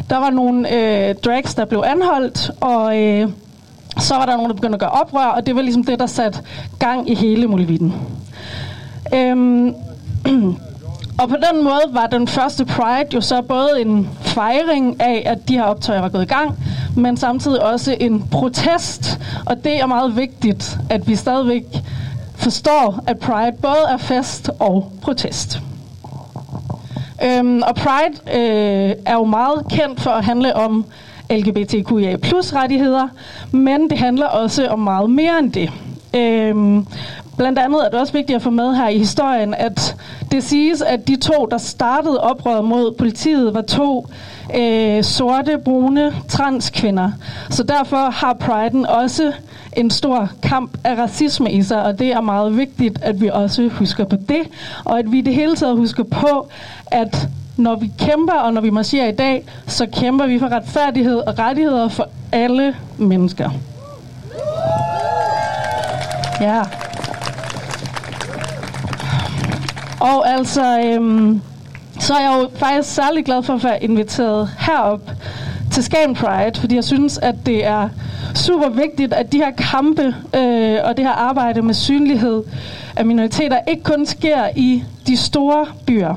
der 0.10 0.18
var 0.18 0.30
nogle 0.30 0.74
øh, 0.74 1.16
drags, 1.16 1.56
der 1.56 1.66
blev 1.66 1.84
anholdt, 1.86 2.52
og 2.62 3.02
øh, 3.02 3.30
så 3.98 4.16
var 4.16 4.26
der 4.26 4.36
nogen, 4.36 4.50
der 4.50 4.56
begyndte 4.56 4.76
at 4.76 4.80
gøre 4.80 4.90
oprør, 4.90 5.26
og 5.26 5.46
det 5.46 5.56
var 5.56 5.62
ligesom 5.62 5.84
det, 5.84 6.00
der 6.00 6.06
satte 6.06 6.40
gang 6.80 7.10
i 7.10 7.16
hele 7.16 7.48
Mulvitten. 7.48 7.94
Øhm, 9.14 9.76
og 11.22 11.30
på 11.30 11.36
den 11.52 11.64
måde 11.64 11.82
var 11.92 12.08
den 12.08 12.28
første 12.28 12.66
Pride 12.66 13.08
jo 13.14 13.22
så 13.22 13.42
både 13.42 13.70
en 13.82 14.10
fejring 14.22 15.02
af, 15.02 15.24
at 15.26 15.48
de 15.48 15.54
her 15.54 15.64
optøjer 15.64 16.02
var 16.02 16.10
gået 16.10 16.24
i 16.24 16.34
gang, 16.34 16.58
men 16.96 17.18
samtidig 17.18 17.64
også 17.64 17.96
en 18.00 18.28
protest. 18.32 19.20
Og 19.46 19.64
det 19.64 19.80
er 19.82 19.86
meget 19.86 20.18
vigtigt, 20.18 20.78
at 20.90 21.08
vi 21.08 21.16
stadigvæk 21.16 21.66
forstår, 22.36 23.04
at 23.08 23.20
Pride 23.20 23.58
både 23.62 23.86
er 23.90 23.98
fest 23.98 24.50
og 24.60 24.92
protest. 25.02 25.62
Øhm, 27.24 27.62
og 27.68 27.76
Pride 27.76 28.40
øh, 28.40 28.96
er 29.06 29.14
jo 29.14 29.24
meget 29.26 29.66
kendt 29.70 30.02
for 30.02 30.12
at 30.12 30.26
handle 30.26 30.56
om 30.56 30.86
LGBTQIA 31.32 32.18
plus 32.18 32.54
rettigheder, 32.54 33.08
men 33.52 33.90
det 33.90 33.98
handler 33.98 34.26
også 34.26 34.68
om 34.68 34.80
meget 34.80 35.10
mere 35.10 35.40
end 35.40 35.52
det. 35.52 35.72
Øhm, 36.16 36.88
blandt 37.38 37.60
andet 37.60 37.86
er 37.86 37.90
det 37.90 38.00
også 38.00 38.14
vigtigt 38.14 38.36
at 38.36 38.42
få 38.42 38.50
med 38.50 38.76
her 38.76 38.88
i 38.88 38.98
historien, 38.98 39.54
at 39.54 39.96
det 40.32 40.44
siges, 40.44 40.82
at 40.82 41.08
de 41.08 41.16
to, 41.16 41.48
der 41.52 41.58
startede 41.58 42.22
oprøret 42.22 42.66
mod 42.66 42.96
politiet, 42.98 43.54
var 43.54 43.62
to 43.62 44.08
øh, 44.58 45.04
sorte, 45.04 45.58
brune 45.66 46.14
transkvinder. 46.28 47.12
Så 47.50 47.64
derfor 47.64 48.12
har 48.12 48.34
Priden 48.34 48.86
også 48.86 49.32
en 49.78 49.90
stor 49.90 50.30
kamp 50.44 50.78
af 50.84 50.96
racisme 50.98 51.52
i 51.52 51.64
sig, 51.64 51.84
og 51.84 52.00
det 52.00 52.08
er 52.08 52.22
meget 52.22 52.58
vigtigt, 52.58 53.00
at 53.02 53.22
vi 53.22 53.30
også 53.34 53.68
husker 53.68 54.06
på 54.06 54.16
det, 54.16 54.42
og 54.86 55.00
at 55.00 55.12
vi 55.12 55.18
i 55.18 55.22
det 55.22 55.34
hele 55.34 55.56
taget 55.56 55.78
husker 55.78 56.04
på, 56.04 56.48
at 56.88 57.28
når 57.58 57.76
vi 57.76 57.92
kæmper, 58.00 58.34
og 58.34 58.54
når 58.54 58.62
vi 58.62 58.70
marcherer 58.70 59.08
i 59.08 59.12
dag, 59.16 59.46
så 59.68 59.86
kæmper 59.86 60.28
vi 60.28 60.40
for 60.40 60.48
retfærdighed 60.48 61.18
og 61.18 61.40
rettigheder 61.40 61.88
for 61.88 62.10
alle 62.32 62.76
mennesker. 62.98 63.50
Ja. 66.42 66.62
Og 70.00 70.30
altså, 70.30 70.80
øhm, 70.86 71.42
så 72.00 72.14
er 72.14 72.22
jeg 72.22 72.40
jo 72.42 72.50
faktisk 72.58 72.96
særlig 72.96 73.26
glad 73.26 73.44
for 73.44 73.54
at 73.54 73.64
være 73.64 73.84
inviteret 73.84 74.50
herop 74.60 75.12
til 75.72 75.84
Skagen 75.84 76.16
Pride, 76.16 76.60
fordi 76.60 76.76
jeg 76.76 76.84
synes, 76.84 77.18
at 77.18 77.36
det 77.46 77.66
er 77.66 77.90
super 78.36 78.70
vigtigt, 78.70 79.14
at 79.14 79.32
de 79.32 79.38
her 79.38 79.52
kampe 79.52 80.16
øh, 80.36 80.80
og 80.84 80.98
det 80.98 81.06
her 81.06 81.12
arbejde 81.12 81.62
med 81.62 81.74
synlighed 81.74 82.44
af 82.96 83.06
minoriteter 83.06 83.60
ikke 83.68 83.84
kun 83.84 84.06
sker 84.06 84.48
i 84.56 84.84
de 85.08 85.18
store 85.18 85.66
byer. 85.86 86.16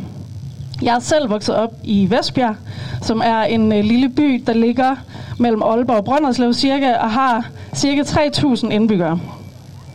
Jeg 0.83 0.95
er 0.95 0.99
selv 0.99 1.31
vokset 1.31 1.55
op 1.55 1.73
i 1.85 2.11
Vestbjerg, 2.11 2.57
som 3.03 3.23
er 3.25 3.43
en 3.43 3.73
øh, 3.73 3.85
lille 3.85 4.09
by, 4.09 4.43
der 4.47 4.53
ligger 4.53 4.97
mellem 5.39 5.63
Aalborg 5.63 5.97
og 5.97 6.05
Brønderslev 6.05 6.53
cirka, 6.53 6.95
og 6.95 7.11
har 7.11 7.49
cirka 7.75 8.03
3.000 8.03 8.69
indbyggere. 8.69 9.21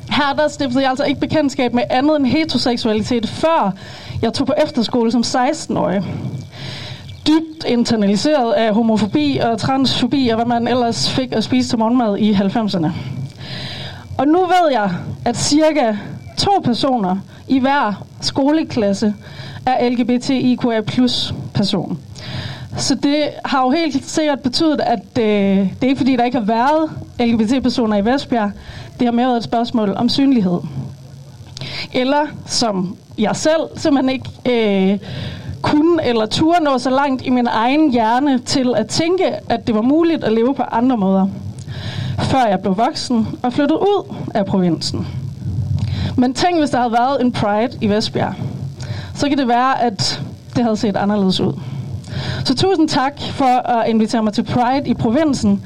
Her 0.09 0.33
der 0.37 0.47
stiftede 0.47 0.81
jeg 0.81 0.89
altså 0.89 1.03
ikke 1.03 1.19
bekendtskab 1.19 1.73
med 1.73 1.83
andet 1.89 2.15
end 2.15 2.25
heteroseksualitet, 2.25 3.29
før 3.29 3.71
jeg 4.21 4.33
tog 4.33 4.47
på 4.47 4.53
efterskole 4.63 5.11
som 5.11 5.21
16-årig. 5.21 6.03
Dybt 7.27 7.65
internaliseret 7.67 8.53
af 8.53 8.73
homofobi 8.73 9.39
og 9.43 9.57
transfobi 9.57 10.27
og 10.27 10.35
hvad 10.35 10.45
man 10.45 10.67
ellers 10.67 11.11
fik 11.11 11.31
at 11.31 11.43
spise 11.43 11.69
til 11.69 11.79
morgenmad 11.79 12.17
i 12.17 12.33
90'erne. 12.33 12.87
Og 14.17 14.27
nu 14.27 14.39
ved 14.39 14.71
jeg, 14.71 14.91
at 15.25 15.37
cirka 15.37 15.97
to 16.37 16.51
personer 16.63 17.17
i 17.47 17.59
hver 17.59 18.05
skoleklasse 18.21 19.13
er 19.65 19.89
LGBTIQA 19.89 20.81
plus 20.81 21.33
person. 21.53 21.99
Så 22.77 22.95
det 22.95 23.29
har 23.45 23.63
jo 23.63 23.69
helt 23.69 24.09
sikkert 24.09 24.39
betydet, 24.39 24.81
at 24.81 25.17
øh, 25.19 25.25
det 25.57 25.83
er 25.83 25.87
ikke 25.87 25.97
fordi, 25.97 26.15
der 26.15 26.23
ikke 26.23 26.37
har 26.37 26.45
været 26.45 26.91
LGBT-personer 27.19 27.97
i 27.97 28.05
Vestbjerg. 28.05 28.51
Det 28.99 29.07
har 29.07 29.11
mere 29.11 29.27
været 29.27 29.37
et 29.37 29.43
spørgsmål 29.43 29.93
om 29.95 30.09
synlighed. 30.09 30.59
eller 31.93 32.27
som 32.45 32.95
jeg 33.17 33.35
selv 33.35 33.61
simpelthen 33.75 34.09
ikke 34.09 34.91
øh, 34.91 34.99
kunne 35.61 36.05
eller 36.05 36.25
turde 36.25 36.63
nå 36.63 36.77
så 36.77 36.89
langt 36.89 37.25
i 37.25 37.29
min 37.29 37.47
egen 37.47 37.91
hjerne 37.91 38.39
til 38.39 38.73
at 38.77 38.87
tænke, 38.87 39.25
at 39.49 39.67
det 39.67 39.75
var 39.75 39.81
muligt 39.81 40.23
at 40.23 40.33
leve 40.33 40.55
på 40.55 40.63
andre 40.63 40.97
måder. 40.97 41.27
Før 42.19 42.45
jeg 42.45 42.59
blev 42.59 42.77
voksen 42.77 43.27
og 43.43 43.53
flyttede 43.53 43.79
ud 43.79 44.15
af 44.33 44.45
provinsen. 44.45 45.07
Men 46.17 46.33
tænk, 46.33 46.59
hvis 46.59 46.69
der 46.69 46.77
havde 46.77 46.91
været 46.91 47.21
en 47.21 47.31
Pride 47.31 47.77
i 47.81 47.89
Vestbjerg. 47.89 48.33
Så 49.15 49.29
kan 49.29 49.37
det 49.37 49.47
være, 49.47 49.81
at 49.81 50.21
det 50.55 50.63
havde 50.63 50.77
set 50.77 50.95
anderledes 50.95 51.39
ud. 51.39 51.53
Så 52.45 52.55
tusind 52.55 52.89
tak 52.89 53.21
for 53.31 53.69
at 53.69 53.89
invitere 53.89 54.23
mig 54.23 54.33
til 54.33 54.43
Pride 54.43 54.89
i 54.89 54.93
provinsen. 54.93 55.65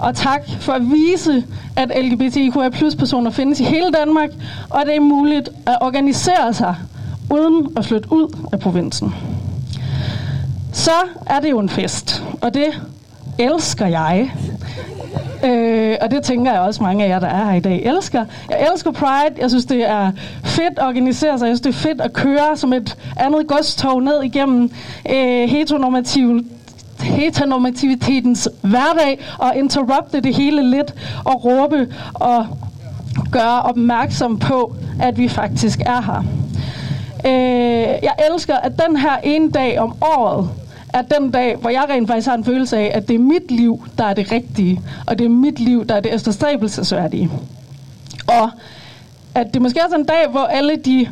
Og 0.00 0.14
tak 0.14 0.40
for 0.60 0.72
at 0.72 0.82
vise, 0.82 1.44
at 1.76 1.92
LGBTQIA 2.04 2.68
plus 2.68 2.94
personer 2.94 3.30
findes 3.30 3.60
i 3.60 3.64
hele 3.64 3.90
Danmark, 3.92 4.30
og 4.70 4.80
at 4.80 4.86
det 4.86 4.96
er 4.96 5.00
muligt 5.00 5.48
at 5.66 5.78
organisere 5.80 6.54
sig 6.54 6.76
uden 7.30 7.68
at 7.76 7.84
flytte 7.84 8.12
ud 8.12 8.38
af 8.52 8.60
provinsen. 8.60 9.14
Så 10.72 10.90
er 11.26 11.40
det 11.40 11.50
jo 11.50 11.58
en 11.58 11.68
fest, 11.68 12.24
og 12.40 12.54
det 12.54 12.66
elsker 13.38 13.86
jeg. 13.86 14.32
Øh, 15.44 15.96
og 16.00 16.10
det 16.10 16.22
tænker 16.22 16.52
jeg 16.52 16.60
også 16.60 16.82
mange 16.82 17.04
af 17.04 17.08
jer, 17.08 17.18
der 17.18 17.26
er 17.26 17.44
her 17.44 17.56
i 17.56 17.60
dag, 17.60 17.82
elsker. 17.84 18.24
Jeg 18.50 18.68
elsker 18.72 18.90
Pride. 18.90 19.34
Jeg 19.38 19.50
synes, 19.50 19.64
det 19.64 19.90
er 19.90 20.12
fedt 20.44 20.78
at 20.78 20.86
organisere 20.86 21.38
sig. 21.38 21.46
Jeg 21.46 21.56
synes, 21.56 21.60
det 21.60 21.68
er 21.68 21.88
fedt 21.88 22.00
at 22.00 22.12
køre 22.12 22.56
som 22.56 22.72
et 22.72 22.96
andet 23.16 23.46
godstog 23.46 24.02
ned 24.02 24.22
igennem 24.22 24.70
øh, 25.10 25.48
heteronormativ 25.48 26.40
heteronormativitetens 27.00 28.48
hverdag 28.62 29.18
og 29.38 29.56
interrupte 29.56 30.20
det 30.20 30.34
hele 30.34 30.70
lidt 30.70 30.94
og 31.24 31.44
råbe 31.44 31.94
og 32.14 32.46
gøre 33.32 33.62
opmærksom 33.62 34.38
på, 34.38 34.76
at 35.00 35.18
vi 35.18 35.28
faktisk 35.28 35.80
er 35.80 36.02
her. 36.02 36.24
Øh, 37.26 37.98
jeg 38.02 38.12
elsker, 38.30 38.56
at 38.56 38.72
den 38.88 38.96
her 38.96 39.16
ene 39.22 39.50
dag 39.50 39.78
om 39.78 39.94
året 40.02 40.48
er 40.94 41.02
den 41.02 41.30
dag, 41.30 41.56
hvor 41.56 41.70
jeg 41.70 41.84
rent 41.90 42.08
faktisk 42.08 42.28
har 42.28 42.34
en 42.34 42.44
følelse 42.44 42.76
af, 42.76 42.90
at 42.94 43.08
det 43.08 43.14
er 43.14 43.18
mit 43.18 43.50
liv, 43.50 43.84
der 43.98 44.04
er 44.04 44.14
det 44.14 44.32
rigtige, 44.32 44.80
og 45.06 45.18
det 45.18 45.24
er 45.24 45.28
mit 45.28 45.60
liv, 45.60 45.86
der 45.86 45.94
er 45.94 46.00
det 46.00 46.14
efterstræbelsesværdige. 46.14 47.30
Og 48.26 48.50
at 49.34 49.54
det 49.54 49.62
måske 49.62 49.84
også 49.84 49.96
er 49.96 50.00
en 50.00 50.06
dag, 50.06 50.28
hvor 50.30 50.44
alle 50.44 50.76
de 50.76 51.08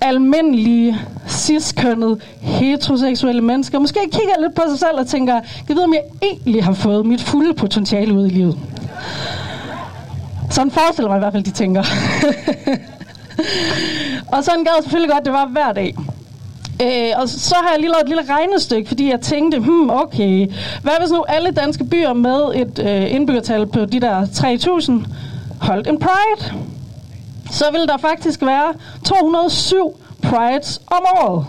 almindelige, 0.00 0.96
cis-kønnede, 1.28 2.20
heteroseksuelle 2.40 3.42
mennesker 3.42 3.78
måske 3.78 4.00
kigger 4.02 4.40
lidt 4.40 4.54
på 4.54 4.62
sig 4.68 4.78
selv 4.78 4.98
og 4.98 5.06
tænker, 5.06 5.34
jeg 5.68 5.76
ved, 5.76 5.84
om 5.84 5.94
jeg 5.94 6.02
egentlig 6.22 6.64
har 6.64 6.72
fået 6.72 7.06
mit 7.06 7.22
fulde 7.22 7.54
potentiale 7.54 8.14
ud 8.14 8.26
i 8.26 8.30
livet. 8.30 8.58
Sådan 10.50 10.70
forestiller 10.70 11.08
mig 11.08 11.16
i 11.16 11.18
hvert 11.18 11.32
fald, 11.32 11.44
de 11.44 11.50
tænker. 11.50 11.82
og 14.32 14.44
sådan 14.44 14.64
gad 14.64 14.72
jeg 14.76 14.82
selvfølgelig 14.82 15.10
godt, 15.10 15.24
det 15.24 15.32
var 15.32 15.46
hver 15.46 15.72
dag. 15.72 15.94
Øh, 16.82 17.10
og 17.16 17.28
så 17.28 17.54
har 17.54 17.70
jeg 17.70 17.80
lige 17.80 17.90
lavet 17.90 18.02
et 18.02 18.08
lille 18.08 18.34
regnestykke, 18.34 18.88
fordi 18.88 19.10
jeg 19.10 19.20
tænkte, 19.20 19.58
hmm, 19.58 19.90
okay, 19.90 20.46
hvad 20.82 20.92
hvis 21.00 21.10
nu 21.10 21.24
alle 21.28 21.50
danske 21.50 21.84
byer 21.84 22.12
med 22.12 22.40
et 22.54 22.78
øh, 22.78 23.14
indbyggertal 23.14 23.66
på 23.66 23.84
de 23.84 24.00
der 24.00 24.24
3.000 24.24 24.92
holdt 25.60 25.88
en 25.88 25.98
pride? 25.98 26.54
Så 27.50 27.64
ville 27.72 27.86
der 27.86 27.96
faktisk 27.96 28.42
være 28.42 28.74
207 29.04 30.00
prides 30.22 30.80
om 30.86 31.02
året. 31.16 31.46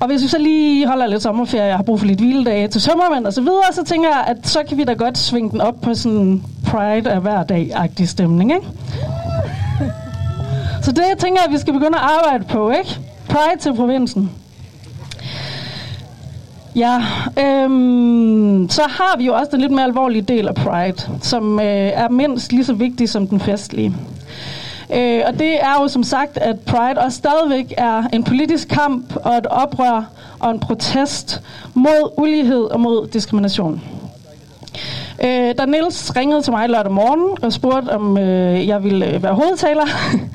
Og 0.00 0.06
hvis 0.06 0.22
vi 0.22 0.28
så 0.28 0.38
lige 0.38 0.86
holder 0.86 1.06
lidt 1.06 1.22
sommerferie, 1.22 1.64
jeg 1.64 1.76
har 1.76 1.82
brug 1.82 1.98
for 1.98 2.06
lidt 2.06 2.20
hviledage 2.20 2.68
til 2.68 2.80
sommermænd 2.80 3.26
og 3.26 3.32
så 3.32 3.40
videre, 3.40 3.72
så 3.72 3.84
tænker 3.84 4.08
jeg, 4.08 4.24
at 4.26 4.48
så 4.48 4.62
kan 4.68 4.78
vi 4.78 4.84
da 4.84 4.92
godt 4.92 5.18
svinge 5.18 5.50
den 5.50 5.60
op 5.60 5.74
på 5.82 5.94
sådan 5.94 6.18
en 6.18 6.44
pride 6.66 7.10
af 7.10 7.20
hver 7.20 7.42
dag-agtig 7.42 8.08
stemning, 8.08 8.52
ikke? 8.54 8.66
Så 10.82 10.92
det 10.92 10.98
jeg 11.10 11.18
tænker 11.18 11.40
jeg, 11.40 11.46
at 11.46 11.52
vi 11.52 11.58
skal 11.58 11.72
begynde 11.72 11.98
at 11.98 12.10
arbejde 12.18 12.44
på, 12.44 12.70
ikke? 12.70 13.00
Pride 13.34 13.60
til 13.60 13.74
provinsen. 13.74 14.30
Ja, 16.76 17.02
øhm, 17.38 18.68
så 18.70 18.82
har 18.82 19.18
vi 19.18 19.24
jo 19.24 19.34
også 19.34 19.48
den 19.52 19.60
lidt 19.60 19.72
mere 19.72 19.84
alvorlige 19.84 20.22
del 20.22 20.48
af 20.48 20.54
Pride, 20.54 21.18
som 21.22 21.60
øh, 21.60 21.66
er 21.66 22.08
mindst 22.08 22.52
lige 22.52 22.64
så 22.64 22.72
vigtig 22.72 23.08
som 23.08 23.26
den 23.26 23.40
festlige. 23.40 23.94
Øh, 24.94 25.22
og 25.26 25.38
det 25.38 25.54
er 25.64 25.82
jo 25.82 25.88
som 25.88 26.02
sagt, 26.02 26.38
at 26.38 26.60
Pride 26.60 26.98
også 26.98 27.18
stadigvæk 27.18 27.74
er 27.76 28.02
en 28.12 28.24
politisk 28.24 28.68
kamp 28.68 29.16
og 29.16 29.34
et 29.34 29.46
oprør 29.46 30.10
og 30.38 30.50
en 30.50 30.60
protest 30.60 31.42
mod 31.74 32.12
ulighed 32.18 32.62
og 32.62 32.80
mod 32.80 33.06
diskrimination. 33.06 33.82
Øh, 35.24 35.54
da 35.58 35.64
Niels 35.66 36.16
ringede 36.16 36.42
til 36.42 36.52
mig 36.52 36.68
lørdag 36.68 36.92
morgen 36.92 37.38
og 37.42 37.52
spurgte, 37.52 37.90
om 37.90 38.18
øh, 38.18 38.68
jeg 38.68 38.84
ville 38.84 39.06
øh, 39.14 39.22
være 39.22 39.34
hovedtaler, 39.34 39.86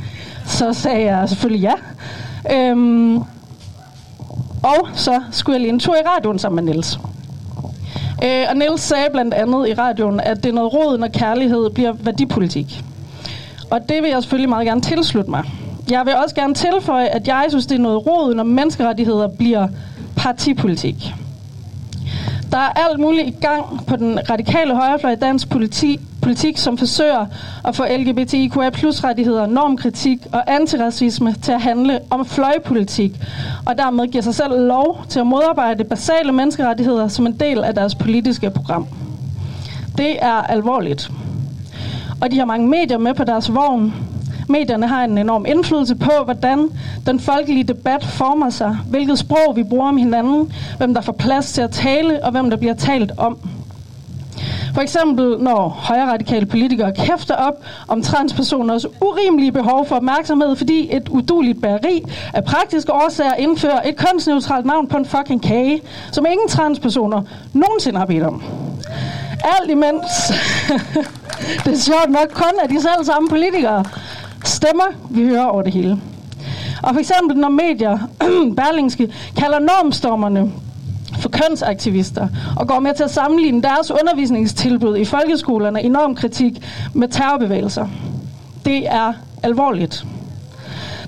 så 0.58 0.74
sagde 0.74 1.16
jeg 1.16 1.30
selvfølgelig 1.30 1.62
ja. 1.62 1.74
Øhm, 2.54 3.18
og 4.64 4.88
så 4.94 5.22
skulle 5.32 5.54
jeg 5.54 5.62
lige 5.62 5.74
en 5.74 5.80
tur 5.80 5.96
i 5.96 6.08
radioen 6.16 6.40
sammen 6.40 6.66
med 6.66 6.74
Niels. 6.74 7.00
Øh, 8.24 8.46
og 8.50 8.58
Niels 8.58 8.82
sagde 8.82 9.08
blandt 9.12 9.34
andet 9.34 9.68
i 9.68 9.74
radioen, 9.74 10.20
at 10.20 10.44
det 10.44 10.50
er 10.50 10.54
noget 10.54 10.74
råd, 10.74 10.98
når 10.98 11.08
kærlighed 11.08 11.70
bliver 11.70 11.94
værdipolitik. 11.94 12.84
Og 13.72 13.90
det 13.90 14.04
vil 14.04 14.10
jeg 14.10 14.24
selvfølgelig 14.24 14.50
meget 14.50 14.68
gerne 14.68 14.82
tilslutte 14.82 15.30
mig. 15.30 15.44
Jeg 15.92 16.06
vil 16.06 16.16
også 16.16 16.36
gerne 16.36 16.54
tilføje, 16.54 17.06
at 17.06 17.28
jeg 17.28 17.46
synes, 17.50 17.66
det 17.66 17.76
er 17.76 17.80
noget 17.80 18.08
råd, 18.08 18.36
når 18.36 18.44
menneskerettigheder 18.44 19.28
bliver 19.28 19.68
partipolitik. 20.16 21.14
Der 22.52 22.58
er 22.58 22.90
alt 22.90 23.00
muligt 23.00 23.28
i 23.28 23.36
gang 23.42 23.86
på 23.88 23.96
den 23.96 24.20
radikale 24.30 24.76
højrefløj 24.76 25.12
i 25.12 25.16
dansk 25.16 25.50
politi, 25.50 26.00
politik, 26.22 26.58
som 26.58 26.78
forsøger 26.78 27.26
at 27.66 27.76
få 27.76 27.84
LGBTIQA 27.98 28.70
plus 28.70 29.04
rettigheder, 29.04 29.46
normkritik 29.46 30.20
og 30.34 30.54
antiracisme 30.54 31.34
til 31.42 31.52
at 31.52 31.62
handle 31.62 32.00
om 32.10 32.26
fløjpolitik, 32.26 33.12
og 33.66 33.78
dermed 33.78 34.08
giver 34.08 34.22
sig 34.22 34.36
selv 34.36 34.68
lov 34.68 35.06
til 35.10 35.20
at 35.20 35.28
modarbejde 35.28 35.84
basale 35.84 36.32
menneskerettigheder 36.32 37.08
som 37.08 37.28
en 37.28 37.34
del 37.40 37.64
af 37.64 37.76
deres 37.76 37.96
politiske 37.96 38.50
program. 38.50 38.88
Det 39.98 40.24
er 40.24 40.34
alvorligt. 40.34 41.12
Og 42.22 42.32
de 42.32 42.38
har 42.38 42.46
mange 42.46 42.68
medier 42.68 42.98
med 42.98 43.14
på 43.14 43.24
deres 43.24 43.54
vogn. 43.54 43.94
Medierne 44.50 44.88
har 44.88 45.04
en 45.04 45.18
enorm 45.18 45.46
indflydelse 45.46 45.96
på, 45.96 46.12
hvordan 46.26 46.70
den 47.06 47.20
folkelige 47.20 47.64
debat 47.64 48.06
former 48.06 48.50
sig, 48.50 48.78
hvilket 48.90 49.20
sprog 49.20 49.56
vi 49.56 49.64
bruger 49.64 49.88
om 49.88 49.98
hinanden, 49.98 50.54
hvem 50.78 50.94
der 50.94 51.02
får 51.02 51.14
plads 51.14 51.54
til 51.54 51.62
at 51.62 51.72
tale, 51.72 52.24
og 52.24 52.32
hvem 52.32 52.50
der 52.50 52.58
bliver 52.58 52.74
talt 52.74 53.12
om. 53.18 53.38
For 54.74 54.82
eksempel 54.82 55.38
når 55.40 55.70
højradikale 55.70 56.46
politikere 56.46 56.94
kæfter 56.94 57.36
op 57.36 57.54
om 57.88 58.02
transpersoners 58.02 58.86
urimelige 59.02 59.52
behov 59.52 59.86
for 59.86 59.96
opmærksomhed, 59.96 60.56
fordi 60.56 60.96
et 60.96 61.10
uduligt 61.10 61.62
bageri 61.62 62.04
af 62.34 62.44
praktiske 62.44 62.94
årsager 62.94 63.34
indfører 63.34 63.82
et 63.86 63.96
kønsneutralt 63.96 64.66
navn 64.66 64.88
på 64.88 64.98
en 64.98 65.06
fucking 65.06 65.44
kage, 65.44 65.82
som 66.12 66.26
ingen 66.32 66.48
transpersoner 66.48 67.22
nogensinde 67.54 68.00
har 68.00 68.06
bedt 68.06 68.24
om. 68.24 68.44
Alt 69.60 69.72
imens 69.72 70.32
det 71.66 71.74
er 71.74 71.78
sjovt 71.78 72.10
nok 72.10 72.28
kun 72.34 72.60
af 72.64 72.70
de 72.70 72.82
selv 72.82 73.06
samme 73.06 73.30
politikere 73.30 73.84
stemmer, 74.44 74.84
vi 75.10 75.28
hører 75.28 75.46
over 75.46 75.62
det 75.62 75.74
hele. 75.74 76.02
Og 76.84 76.94
for 76.94 77.00
eksempel 77.00 77.38
når 77.38 77.50
medier, 77.50 77.98
Berlingske, 78.60 79.14
kalder 79.38 79.60
normstormerne 79.60 80.52
for 81.20 81.30
kønsaktivister 81.30 82.28
og 82.58 82.68
går 82.68 82.80
med 82.80 82.94
til 82.94 83.04
at 83.04 83.12
sammenligne 83.12 83.62
deres 83.62 83.92
undervisningstilbud 83.92 84.98
i 84.98 85.06
folkeskolerne 85.06 85.82
i 85.82 85.88
normkritik 85.88 86.66
med 86.94 87.08
terrorbevægelser. 87.08 87.88
Det 88.66 88.88
er 88.88 89.14
alvorligt. 89.44 90.06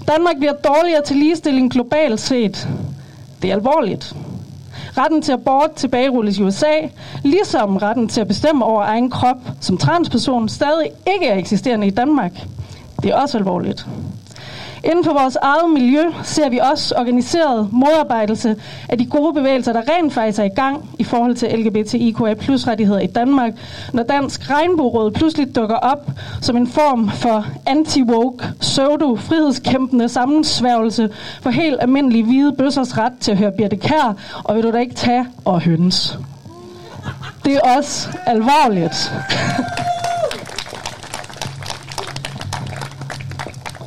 Danmark 0.08 0.38
bliver 0.38 0.54
dårligere 0.54 1.02
til 1.06 1.16
ligestilling 1.16 1.72
globalt 1.72 2.20
set. 2.20 2.70
Det 3.42 3.50
er 3.50 3.56
alvorligt. 3.56 4.16
Retten 4.98 5.22
til 5.22 5.32
abort 5.32 5.72
tilbagerulles 5.72 6.38
i 6.38 6.44
USA, 6.44 6.74
ligesom 7.24 7.78
retten 7.78 8.08
til 8.10 8.22
at 8.22 8.28
bestemme 8.28 8.66
over 8.66 8.84
egen 8.84 9.10
krop 9.10 9.38
som 9.60 9.78
transperson 9.78 10.50
stadig 10.50 10.90
ikke 11.14 11.28
er 11.28 11.38
eksisterende 11.38 11.88
i 11.88 11.90
Danmark. 11.90 12.32
Det 13.04 13.12
er 13.12 13.16
også 13.16 13.38
alvorligt. 13.38 13.88
Inden 14.84 15.04
for 15.04 15.14
vores 15.14 15.36
eget 15.36 15.70
miljø 15.74 16.04
ser 16.24 16.50
vi 16.50 16.60
også 16.72 16.96
organiseret 16.98 17.70
modarbejdelse 17.72 18.56
af 18.90 18.98
de 18.98 19.06
gode 19.06 19.34
bevægelser, 19.34 19.74
der 19.74 19.82
rent 19.82 20.14
faktisk 20.14 20.40
er 20.40 20.44
i 20.44 20.50
gang 20.56 20.90
i 21.00 21.04
forhold 21.04 21.36
til 21.36 21.60
LGBTIQA 21.60 22.34
plus 22.34 22.68
rettigheder 22.68 23.00
i 23.00 23.08
Danmark, 23.08 23.54
når 23.94 24.04
Dansk 24.04 24.50
Regnbueråd 24.50 25.12
pludselig 25.12 25.56
dukker 25.56 25.76
op 25.76 26.12
som 26.42 26.58
en 26.58 26.68
form 26.68 27.10
for 27.10 27.46
anti-woke, 27.66 28.46
pseudo-frihedskæmpende 28.60 30.10
sammensværgelse 30.10 31.10
for 31.42 31.50
helt 31.50 31.78
almindelige 31.82 32.24
hvide 32.24 32.54
bøssers 32.54 32.98
ret 32.98 33.14
til 33.20 33.32
at 33.32 33.38
høre 33.38 33.52
Birte 33.52 33.76
Kær, 33.76 34.16
og 34.44 34.56
vil 34.56 34.64
du 34.64 34.72
da 34.72 34.78
ikke 34.78 34.96
tage 34.96 35.26
og 35.46 35.62
høns. 35.62 36.18
Det 37.46 37.56
er 37.56 37.78
også 37.78 38.10
alvorligt. 38.26 39.12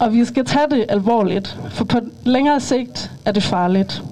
Og 0.05 0.13
vi 0.13 0.25
skal 0.25 0.45
tage 0.45 0.67
det 0.71 0.87
alvorligt, 0.89 1.59
for 1.71 1.85
på 1.85 1.99
længere 2.25 2.61
sigt 2.61 3.11
er 3.25 3.33
det 3.33 3.43
farligt. 3.43 4.03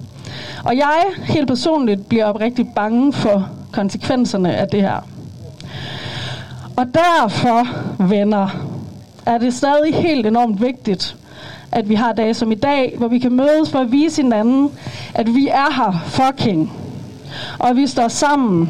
Og 0.63 0.77
jeg 0.77 1.03
helt 1.23 1.47
personligt 1.47 2.09
bliver 2.09 2.25
oprigtigt 2.25 2.75
bange 2.75 3.13
for 3.13 3.49
konsekvenserne 3.71 4.55
af 4.55 4.67
det 4.67 4.81
her. 4.81 5.07
Og 6.77 6.85
derfor, 6.93 7.67
venner, 8.07 8.49
er 9.25 9.37
det 9.37 9.53
stadig 9.53 9.95
helt 9.95 10.25
enormt 10.25 10.61
vigtigt, 10.61 11.15
at 11.71 11.89
vi 11.89 11.95
har 11.95 12.13
dage 12.13 12.33
som 12.33 12.51
i 12.51 12.55
dag, 12.55 12.95
hvor 12.97 13.07
vi 13.07 13.19
kan 13.19 13.31
mødes 13.31 13.71
for 13.71 13.79
at 13.79 13.91
vise 13.91 14.21
hinanden, 14.21 14.71
at 15.13 15.27
vi 15.27 15.47
er 15.47 15.73
her 15.75 16.03
fucking. 16.05 16.73
Og 17.59 17.75
vi 17.75 17.87
står 17.87 18.07
sammen. 18.07 18.69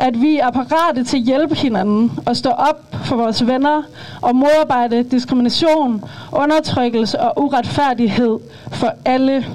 At 0.00 0.20
vi 0.20 0.36
er 0.36 0.50
parate 0.50 1.04
til 1.04 1.16
at 1.16 1.22
hjælpe 1.22 1.54
hinanden 1.54 2.12
og 2.26 2.36
stå 2.36 2.50
op 2.50 2.96
for 3.04 3.16
vores 3.16 3.46
venner 3.46 3.82
og 4.22 4.36
modarbejde 4.36 5.02
diskrimination, 5.02 6.04
undertrykkelse 6.32 7.20
og 7.20 7.42
uretfærdighed 7.44 8.38
for 8.70 8.92
alle. 9.04 9.46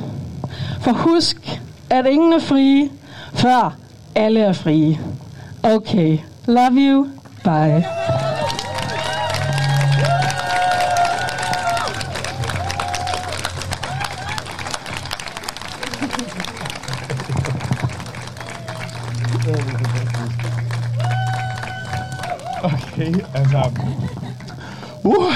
For 0.82 0.92
husk, 0.92 1.62
at 1.90 2.06
ingen 2.06 2.34
er 2.34 2.40
frie, 2.40 2.90
før 3.34 3.76
alle 4.16 4.40
er 4.40 4.54
frie. 4.54 5.00
Okay. 5.64 6.18
Love 6.48 6.78
you. 6.78 7.08
Bye. 7.44 8.33
Uh. 25.04 25.34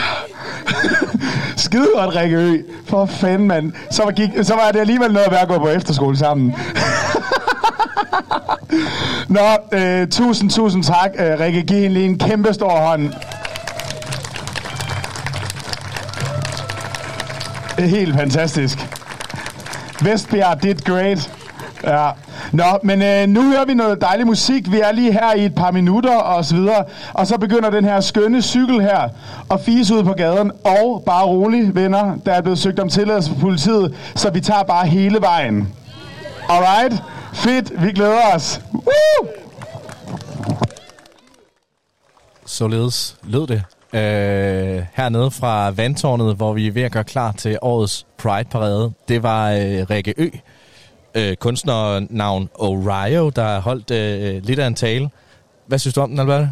Skide 1.57 1.87
godt, 1.95 2.15
Rikke 2.15 2.35
Ø. 2.37 2.61
For 2.87 3.05
fanden, 3.05 3.47
mand. 3.47 3.73
Så 3.91 4.03
var, 4.03 4.11
gik, 4.11 4.29
så 4.43 4.55
var 4.55 4.71
det 4.71 4.79
alligevel 4.79 5.13
noget 5.13 5.31
værd 5.31 5.41
at 5.41 5.47
gå 5.47 5.57
på 5.57 5.67
efterskole 5.67 6.17
sammen. 6.17 6.55
Nå, 9.27 9.77
øh, 9.77 10.07
tusind, 10.07 10.49
tusind 10.49 10.83
tak, 10.83 11.11
øh, 11.19 11.39
Rikke. 11.39 11.61
Giv 11.61 11.77
hende 11.77 11.93
lige 11.93 12.05
en 12.05 12.19
kæmpe 12.19 12.53
stor 12.53 12.69
hånd. 12.69 13.13
Det 17.77 17.85
er 17.85 17.89
helt 17.89 18.15
fantastisk. 18.15 18.77
Vestbjerg 20.01 20.63
did 20.63 20.75
great. 20.75 21.31
Ja. 21.83 22.09
Nå, 22.51 22.63
men 22.83 23.01
øh, 23.01 23.27
nu 23.27 23.41
hører 23.51 23.65
vi 23.65 23.73
noget 23.73 24.01
dejlig 24.01 24.27
musik. 24.27 24.71
Vi 24.71 24.79
er 24.79 24.91
lige 24.91 25.11
her 25.11 25.33
i 25.33 25.45
et 25.45 25.55
par 25.55 25.71
minutter 25.71 26.17
og 26.17 26.45
så 26.45 26.55
videre. 26.55 26.83
Og 27.13 27.27
så 27.27 27.37
begynder 27.37 27.69
den 27.69 27.85
her 27.85 27.99
skønne 27.99 28.41
cykel 28.41 28.81
her 28.81 29.09
at 29.51 29.61
fise 29.61 29.95
ud 29.95 30.03
på 30.03 30.13
gaden. 30.13 30.51
Og 30.65 31.03
bare 31.05 31.25
rolig, 31.25 31.75
venner, 31.75 32.15
der 32.25 32.33
er 32.33 32.41
blevet 32.41 32.59
søgt 32.59 32.79
om 32.79 32.89
tilladelse 32.89 33.29
fra 33.29 33.39
politiet. 33.39 33.95
Så 34.15 34.29
vi 34.29 34.41
tager 34.41 34.63
bare 34.63 34.87
hele 34.87 35.21
vejen. 35.21 35.73
Alright? 36.49 37.03
Fedt, 37.33 37.83
vi 37.83 37.91
glæder 37.91 38.35
os. 38.35 38.61
Woo! 38.73 39.27
Således 42.45 43.17
lød 43.23 43.47
det. 43.47 43.63
Øh, 43.93 44.83
hernede 44.93 45.31
fra 45.31 45.69
vandtårnet, 45.69 46.35
hvor 46.35 46.53
vi 46.53 46.67
er 46.67 46.71
ved 46.71 46.81
at 46.81 46.91
gøre 46.91 47.03
klar 47.03 47.31
til 47.31 47.57
årets 47.61 48.05
Pride-parade. 48.17 48.91
Det 49.07 49.23
var 49.23 49.51
øh, 49.51 49.89
Rikke 49.89 50.13
Ø, 50.17 50.29
øh, 51.17 51.35
kunstnernavn 51.35 52.49
Orio, 52.55 53.29
der 53.29 53.59
holdt 53.59 53.91
øh, 53.91 54.43
lidt 54.43 54.59
af 54.59 54.67
en 54.67 54.75
tale. 54.75 55.09
Hvad 55.65 55.79
synes 55.79 55.93
du 55.93 56.01
om 56.01 56.09
den, 56.09 56.19
Albert? 56.19 56.47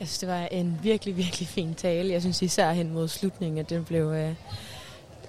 Jeg 0.00 0.08
synes, 0.08 0.18
det 0.18 0.28
var 0.28 0.48
en 0.50 0.78
virkelig, 0.82 1.16
virkelig 1.16 1.48
fin 1.48 1.74
tale. 1.74 2.12
Jeg 2.12 2.20
synes 2.20 2.42
især 2.42 2.72
hen 2.72 2.92
mod 2.92 3.08
slutningen, 3.08 3.58
at 3.58 3.70
den 3.70 3.84
blev... 3.84 4.12
Øh, 4.12 4.34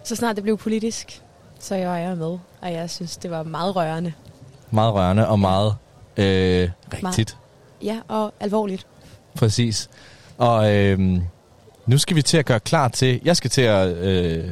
så 0.04 0.16
snart 0.16 0.36
det 0.36 0.44
blev 0.44 0.58
politisk, 0.58 1.22
så 1.60 1.76
jeg 1.76 2.04
er 2.04 2.16
med. 2.16 2.38
Og 2.62 2.74
jeg 2.74 2.90
synes, 2.90 3.18
det 3.18 3.32
var 3.32 3.44
meget 3.44 3.76
rørende. 3.76 4.14
Meget 4.72 4.94
rørende 4.94 5.28
og 5.28 5.40
meget 5.40 5.76
øh, 6.18 6.70
rigtigt. 6.94 7.38
Ja, 7.84 8.00
og 8.08 8.34
alvorligt. 8.40 8.88
Præcis. 9.36 9.90
Og 10.38 10.76
øh, 10.76 11.00
nu 11.86 11.98
skal 11.98 12.16
vi 12.16 12.22
til 12.22 12.38
at 12.38 12.46
gøre 12.46 12.60
klar 12.60 12.88
til... 12.88 13.22
Jeg 13.26 13.38
skal 13.38 13.50
til 13.50 13.62
at 13.62 13.98
øh, 13.98 14.50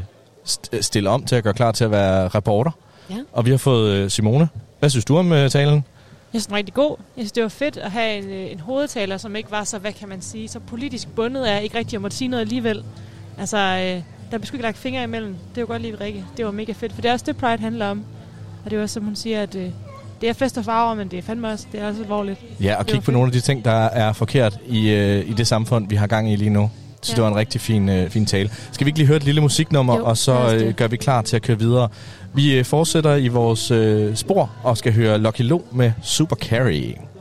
st- 0.47 0.81
stille 0.81 1.09
om 1.09 1.25
til 1.25 1.35
at 1.35 1.43
gøre 1.43 1.53
klar 1.53 1.71
til 1.71 1.83
at 1.83 1.91
være 1.91 2.27
reporter. 2.27 2.71
Ja. 3.09 3.15
Og 3.33 3.45
vi 3.45 3.49
har 3.51 3.57
fået 3.57 3.91
øh, 3.91 4.09
Simone. 4.09 4.49
Hvad 4.79 4.89
synes 4.89 5.05
du 5.05 5.17
om 5.17 5.31
øh, 5.31 5.49
talen? 5.49 5.73
Jeg 5.73 5.81
synes, 6.41 6.45
den 6.45 6.51
var 6.51 6.57
rigtig 6.57 6.73
god. 6.73 6.95
Jeg 7.17 7.21
synes, 7.21 7.31
det 7.31 7.43
var 7.43 7.49
fedt 7.49 7.77
at 7.77 7.91
have 7.91 8.17
en, 8.17 8.23
øh, 8.29 8.51
en 8.51 8.59
hovedtaler, 8.59 9.17
som 9.17 9.35
ikke 9.35 9.51
var 9.51 9.63
så, 9.63 9.77
hvad 9.77 9.93
kan 9.93 10.09
man 10.09 10.21
sige, 10.21 10.47
så 10.47 10.59
politisk 10.59 11.07
bundet 11.15 11.43
af 11.45 11.63
ikke 11.63 11.77
rigtig 11.77 11.95
at 11.97 12.01
måtte 12.01 12.17
sige 12.17 12.27
noget 12.27 12.41
alligevel. 12.41 12.83
Altså, 13.39 13.57
øh, 13.57 14.01
der 14.31 14.37
blev 14.37 14.45
sgu 14.45 14.55
ikke 14.55 14.63
lagt 14.63 14.77
fingre 14.77 15.03
imellem. 15.03 15.35
Det 15.55 15.61
var 15.61 15.67
godt 15.67 15.81
lige 15.81 15.95
Rikke. 16.01 16.25
Det 16.37 16.45
var 16.45 16.51
mega 16.51 16.71
fedt, 16.71 16.93
for 16.93 17.01
det 17.01 17.09
er 17.09 17.13
også 17.13 17.25
det, 17.27 17.37
Pride 17.37 17.61
handler 17.61 17.85
om. 17.87 18.03
Og 18.65 18.71
det 18.71 18.79
var 18.79 18.85
som 18.87 19.03
hun 19.03 19.15
siger, 19.15 19.41
at 19.41 19.55
øh, 19.55 19.69
det 20.21 20.29
er 20.29 20.33
fest 20.33 20.57
og 20.57 20.65
farver, 20.65 20.95
men 20.95 21.07
det 21.07 21.19
er 21.19 21.23
fandme 21.23 21.47
også, 21.47 21.65
det 21.71 21.81
er 21.81 21.87
også 21.87 22.01
alvorligt. 22.01 22.39
Ja, 22.61 22.75
og 22.75 22.85
kig 22.85 23.03
på 23.03 23.11
nogle 23.11 23.25
af 23.27 23.31
de 23.31 23.39
ting, 23.39 23.65
der 23.65 23.71
er 23.71 24.13
forkert 24.13 24.59
i, 24.67 24.89
øh, 24.89 25.29
i 25.29 25.33
det 25.33 25.47
samfund, 25.47 25.89
vi 25.89 25.95
har 25.95 26.07
gang 26.07 26.31
i 26.31 26.35
lige 26.35 26.49
nu. 26.49 26.69
Så 27.01 27.11
Ja. 27.11 27.15
det 27.15 27.23
var 27.23 27.29
en 27.29 27.35
rigtig 27.35 27.61
fin, 27.61 27.89
øh, 27.89 28.09
fin 28.09 28.25
tale. 28.25 28.49
Skal 28.71 28.85
vi 28.85 28.89
ikke 28.89 28.99
lige 28.99 29.07
høre 29.07 29.17
et 29.17 29.23
lille 29.23 29.41
musiknummer, 29.41 29.95
Jo, 29.97 30.05
og 30.05 30.17
så 30.17 30.55
øh, 30.55 30.73
gør 30.73 30.87
vi 30.87 30.97
klar 30.97 31.21
til 31.21 31.35
at 31.35 31.41
køre 31.41 31.59
videre. 31.59 31.89
Vi 32.35 32.57
øh, 32.57 32.65
fortsætter 32.65 33.15
i 33.15 33.27
vores 33.27 33.71
øh, 33.71 34.15
spor 34.15 34.51
og 34.63 34.77
skal 34.77 34.93
høre 34.93 35.17
Lucky 35.17 35.41
Lo 35.41 35.61
med 35.71 35.91
Super 36.03 36.35
Carry. 36.35 37.14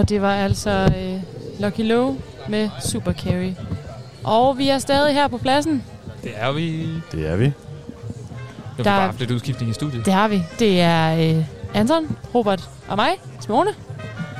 Og 0.00 0.08
det 0.08 0.22
var 0.22 0.34
altså 0.34 0.70
øh, 0.70 1.22
Lucky 1.62 1.80
Low 1.80 2.16
med 2.48 2.70
Super 2.84 3.12
Carry. 3.12 3.52
Og 4.24 4.58
vi 4.58 4.68
er 4.68 4.78
stadig 4.78 5.14
her 5.14 5.28
på 5.28 5.38
pladsen. 5.38 5.84
Det 6.22 6.32
er 6.34 6.52
vi. 6.52 6.88
Det 7.12 7.28
er 7.28 7.36
vi. 7.36 7.44
Nu 7.44 7.52
har 8.76 8.76
vi 8.76 8.82
bare 8.82 9.00
haft 9.00 9.18
lidt 9.18 9.30
udskiftning 9.30 9.70
i 9.70 9.74
studiet. 9.74 10.06
Det 10.06 10.12
har 10.12 10.28
vi. 10.28 10.42
Det 10.58 10.80
er 10.80 11.36
øh, 11.36 11.44
Anton, 11.74 12.16
Robert 12.34 12.70
og 12.88 12.96
mig, 12.96 13.10
Simone. 13.40 13.70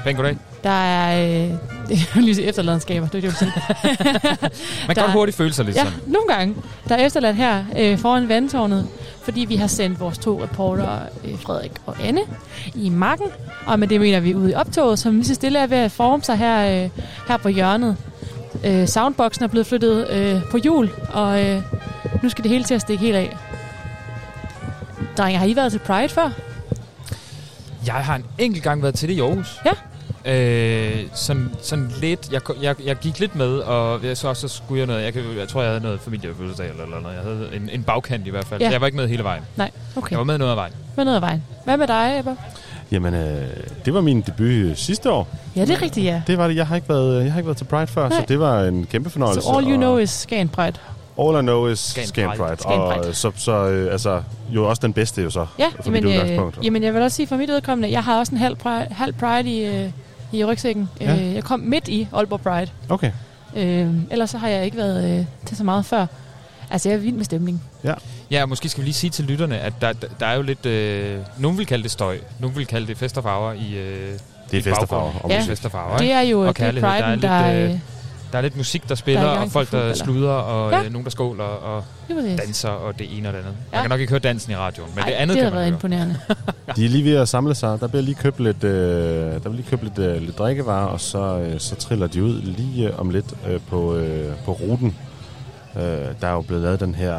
Pæn 0.05 0.16
goddag. 0.16 0.37
Der 0.65 0.70
er 0.70 1.45
øh, 1.45 1.51
det 1.89 2.11
er 2.15 2.20
lige 2.20 2.43
efterladenskaber, 2.43 3.09
det 3.09 3.24
er 3.24 3.28
det, 3.28 3.39
sige. 3.39 3.53
Man 4.87 4.97
kan 4.97 5.05
godt 5.05 5.12
hurtigt 5.12 5.37
føle 5.37 5.53
sig 5.53 5.65
lidt 5.65 5.77
ja, 5.77 5.85
sådan. 5.85 5.99
nogle 6.07 6.28
gange. 6.28 6.57
Der 6.89 6.95
er 6.95 7.07
efterladt 7.07 7.37
her 7.37 7.65
øh, 7.78 7.99
foran 7.99 8.28
vandtårnet, 8.28 8.89
fordi 9.23 9.41
vi 9.41 9.57
har 9.57 9.66
sendt 9.66 10.01
vores 10.01 10.19
to 10.19 10.43
reportere, 10.43 11.01
øh, 11.24 11.39
Frederik 11.39 11.73
og 11.87 11.97
Anne, 12.03 12.20
i 12.74 12.89
marken. 12.89 13.27
Og 13.71 13.79
med 13.79 13.89
det 13.89 14.01
mener 14.01 14.21
vi 14.21 14.35
ude 14.35 14.51
i 14.51 14.55
optoget, 14.55 14.99
som 14.99 15.15
lige 15.15 15.25
så 15.25 15.35
stille 15.35 15.59
er 15.59 15.67
ved 15.67 15.79
at 15.79 15.93
forme 15.93 16.23
sig 16.23 16.37
her, 16.37 16.83
øh, 16.85 16.91
her 17.29 17.37
på 17.37 17.49
hjørnet. 17.49 17.97
Øh, 18.65 18.87
soundboxen 18.87 19.45
er 19.45 19.49
blevet 19.49 19.67
flyttet 19.67 20.11
øh, 20.11 20.41
på 20.51 20.57
hjul, 20.57 20.91
og 21.13 21.45
øh, 21.47 21.63
nu 22.23 22.29
skal 22.29 22.43
det 22.45 22.51
hele 22.51 22.65
til 22.65 22.75
at 22.75 22.81
stikke 22.81 23.05
helt 23.05 23.17
af. 23.17 23.37
Drenge, 25.19 25.39
har 25.39 25.47
I 25.47 25.57
været 25.57 25.73
til 25.73 25.79
Pride 25.79 26.09
før? 26.09 26.31
Jeg 27.87 27.95
har 27.95 28.17
en 28.17 28.25
enkelt 28.39 28.65
gang 28.65 28.83
været 28.83 28.95
til 28.95 29.09
det 29.09 29.15
i 29.15 29.21
Aarhus. 29.21 29.57
Ja. 29.67 29.73
Øh, 30.25 31.03
sådan, 31.15 31.51
sådan 31.63 31.91
lidt, 32.01 32.33
jeg, 32.33 32.41
jeg, 32.63 32.75
jeg 32.85 32.97
gik 32.97 33.19
lidt 33.21 33.35
med, 33.35 33.59
og 33.59 34.05
jeg 34.05 34.17
så, 34.17 34.35
så 34.35 34.49
skulle 34.49 34.79
jeg 34.79 34.87
noget, 34.87 35.03
jeg, 35.05 35.13
kan- 35.13 35.23
jeg 35.39 35.49
tror, 35.49 35.63
jeg 35.63 35.71
havde 35.71 35.83
noget 35.83 36.01
familiefødselsdag 36.01 36.69
eller, 36.71 36.85
eller 36.85 37.01
noget. 37.01 37.15
Jeg 37.17 37.23
havde 37.25 37.49
en, 37.55 37.69
en 37.73 37.83
bagkant 37.83 38.27
i 38.27 38.31
hvert 38.31 38.45
fald. 38.47 38.61
Ja. 38.61 38.67
Ja. 38.67 38.73
Jeg 38.73 38.81
var 38.81 38.87
ikke 38.87 38.97
med 38.97 39.09
hele 39.09 39.25
vejen. 39.25 39.43
Nej, 39.57 39.71
okay. 39.97 40.11
Jeg 40.11 40.19
var 40.19 40.25
med 40.25 40.39
noget 40.39 40.51
af 40.51 40.57
vejen. 40.57 40.73
Med 40.97 41.05
noget 41.05 41.17
af 41.17 41.23
vejen. 41.23 41.43
Hvad 41.65 41.77
med 41.77 41.87
dig, 41.87 42.17
Ebba? 42.19 42.31
Jamen, 42.93 43.15
øh, 43.15 43.47
det 43.85 43.95
var 43.95 44.01
min 44.01 44.21
debut 44.21 44.47
øh, 44.47 44.77
sidste 44.77 45.11
år. 45.12 45.29
Ja, 45.57 45.61
det 45.61 45.71
er 45.71 45.83
rigtigt, 45.83 46.07
ja. 46.07 46.23
Det 46.27 46.39
var 46.39 46.49
det. 46.49 46.57
Jeg 46.57 46.67
har 46.67 46.77
ikke 46.77 46.89
været, 46.89 47.25
jeg 47.25 47.33
har 47.33 47.39
ikke 47.39 47.47
været 47.47 47.57
til 47.59 47.65
Pride 47.65 47.87
før, 47.87 48.09
Nej. 48.09 48.19
så 48.19 48.25
det 48.29 48.41
var 48.41 48.62
en 48.65 48.87
kæmpe 48.91 49.11
fornøjelse. 49.11 49.41
So 49.41 49.57
all 49.59 49.67
you 49.71 49.77
know 49.77 49.99
is 49.99 50.11
Skagen 50.11 50.49
Pride. 50.49 50.73
All 51.21 51.39
I 51.39 51.41
know 51.43 51.67
is 51.67 51.79
Skagen 51.79 52.29
Pride. 52.31 52.43
Pride. 52.49 52.57
Skagen 52.62 52.81
Og 52.81 52.93
Pride. 52.95 53.09
øh, 53.09 53.15
så, 53.15 53.31
så 53.37 53.53
øh, 53.69 53.93
altså, 53.93 54.23
jo 54.51 54.69
også 54.69 54.81
den 54.83 54.93
bedste 54.93 55.23
jo 55.23 55.31
så, 55.31 55.47
Ja, 55.59 55.67
for 55.81 55.91
mit 55.91 56.01
jamen, 56.05 56.15
udgangspunkt. 56.21 56.59
øh, 56.59 56.65
jamen 56.65 56.83
jeg 56.83 56.95
vil 56.95 57.03
også 57.03 57.17
sige 57.17 57.27
for 57.27 57.37
mit 57.37 57.51
udkommende, 57.51 57.91
jeg 57.93 58.05
har 58.05 58.19
også 58.19 58.33
en 58.35 58.39
halv 58.39 58.57
pride, 58.57 58.87
halv 58.91 59.12
pride 59.12 59.49
i, 59.51 59.65
øh, 59.65 59.91
i 60.33 60.45
rygsækken. 60.45 60.89
Ja. 61.01 61.12
Øh, 61.17 61.35
jeg 61.35 61.45
kom 61.45 61.61
midt 61.61 61.89
i 61.89 62.09
Aalborg 62.12 62.41
Pride. 62.41 62.71
Okay. 62.89 63.11
Øh, 63.57 63.89
ellers 64.11 64.31
så 64.31 64.39
har 64.39 64.49
jeg 64.49 64.65
ikke 64.65 64.77
været 64.77 65.19
øh, 65.19 65.25
til 65.47 65.57
så 65.57 65.65
meget 65.65 65.85
før. 65.85 66.07
Altså, 66.71 66.89
jeg 66.89 66.97
er 66.97 67.01
vild 67.01 67.15
med 67.15 67.25
stemning. 67.25 67.63
Ja. 67.85 67.95
Ja, 68.31 68.43
og 68.43 68.49
måske 68.49 68.69
skal 68.69 68.81
vi 68.81 68.87
lige 68.87 68.95
sige 68.95 69.11
til 69.11 69.25
lytterne, 69.25 69.59
at 69.59 69.73
der, 69.81 69.93
der, 69.93 70.07
der 70.21 70.27
er 70.27 70.35
jo 70.37 70.43
lidt... 70.43 70.67
Øh, 70.67 71.19
nogen 71.39 71.59
vil 71.59 71.67
kalde 71.67 71.83
det 71.83 71.91
støj, 71.91 72.19
nogen 72.39 72.57
vil 72.57 72.67
kalde 72.67 72.87
det 72.87 72.99
fest 72.99 73.17
og 73.17 73.23
farver 73.23 73.53
i 73.53 73.75
øh, 73.77 74.09
Det 74.51 74.55
er 74.55 74.59
i 74.59 74.63
fest 74.63 74.81
og 74.81 74.89
farver, 74.89 75.13
og 75.23 75.31
Ja. 75.31 75.43
Fest 75.49 75.65
og 75.65 75.71
farver, 75.71 75.97
Det 75.99 76.13
er 76.13 76.21
jo, 76.21 76.41
og 76.41 76.47
det 76.47 76.63
er 76.63 76.65
kærlighed. 76.65 76.89
priden, 76.91 77.23
der, 77.23 77.29
der 77.29 77.35
er 77.35 77.53
lidt, 77.53 77.69
øh, 77.69 77.75
øh, 77.75 77.81
der 78.33 78.39
er 78.39 78.43
lidt 78.43 78.57
musik, 78.57 78.83
der 78.83 78.87
der 78.89 78.93
er 78.95 78.97
spiller, 78.97 79.23
gang 79.23 79.39
og 79.45 79.51
folk, 79.51 79.71
der 79.73 79.95
sluder, 79.95 80.31
og 80.31 80.71
Ja. 80.73 80.83
øh, 80.85 80.93
nogen, 80.93 81.05
der 81.05 81.11
skåler, 81.11 81.45
og 81.45 81.85
danser, 82.39 82.69
og 82.69 82.99
det 82.99 83.19
ene 83.19 83.29
og 83.29 83.33
det 83.35 83.39
andet. 83.41 83.53
Ja. 83.73 83.77
Man 83.77 83.83
kan 83.83 83.89
nok 83.91 84.01
ikke 84.01 84.11
høre 84.11 84.21
dansen 84.21 84.53
i 84.53 84.57
radioen, 84.57 84.91
men 84.95 84.99
Ej, 85.05 85.09
det 85.11 85.15
andet 85.17 85.35
det 85.37 85.43
kan 85.43 85.45
man 85.45 85.53
været 85.53 85.65
høre. 85.67 85.75
imponerende. 85.75 86.17
De 86.77 86.85
er 86.85 86.89
lige 86.89 87.05
ved 87.05 87.17
at 87.17 87.29
samle 87.29 87.55
sig. 87.55 87.81
Der 87.81 87.87
bliver 87.87 88.03
lige 88.03 88.15
købt 88.15 88.41
lidt, 88.41 88.65
øh, 88.65 89.33
der 89.33 89.39
bliver 89.39 89.55
lige 89.55 89.67
købt 89.71 89.83
lidt, 89.85 89.99
øh, 89.99 90.23
lidt 90.23 90.39
drikkevarer, 90.39 90.87
og 90.87 91.01
så, 91.01 91.19
øh, 91.39 91.61
så 91.61 91.75
triller 91.75 92.07
de 92.07 92.23
ud 92.23 92.43
lige 92.43 92.89
øh, 92.89 92.99
om 93.01 93.11
lidt 93.11 93.27
øh, 93.49 93.61
på, 93.69 93.95
øh, 93.97 94.35
på 94.45 94.53
ruten. 94.53 94.97
Øh, 95.77 95.83
der 96.21 96.27
er 96.29 96.33
jo 96.33 96.41
blevet 96.41 96.63
lavet 96.63 96.81
den 96.81 96.95
her 96.95 97.17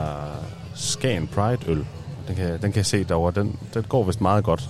Skagen 0.75 1.27
Pride-øl. 1.27 1.85
Den 2.27 2.35
kan, 2.35 2.51
den 2.51 2.59
kan 2.61 2.75
jeg 2.75 2.85
se 2.85 3.03
derovre. 3.03 3.31
Den, 3.41 3.55
den 3.73 3.83
går 3.89 4.03
vist 4.03 4.21
meget 4.21 4.43
godt. 4.43 4.69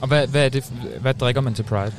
Og 0.00 0.08
hvad, 0.08 0.26
hvad, 0.26 0.44
er 0.44 0.48
det, 0.48 0.72
hvad 1.00 1.14
drikker 1.14 1.40
man 1.40 1.54
til 1.54 1.62
Pride? 1.62 1.92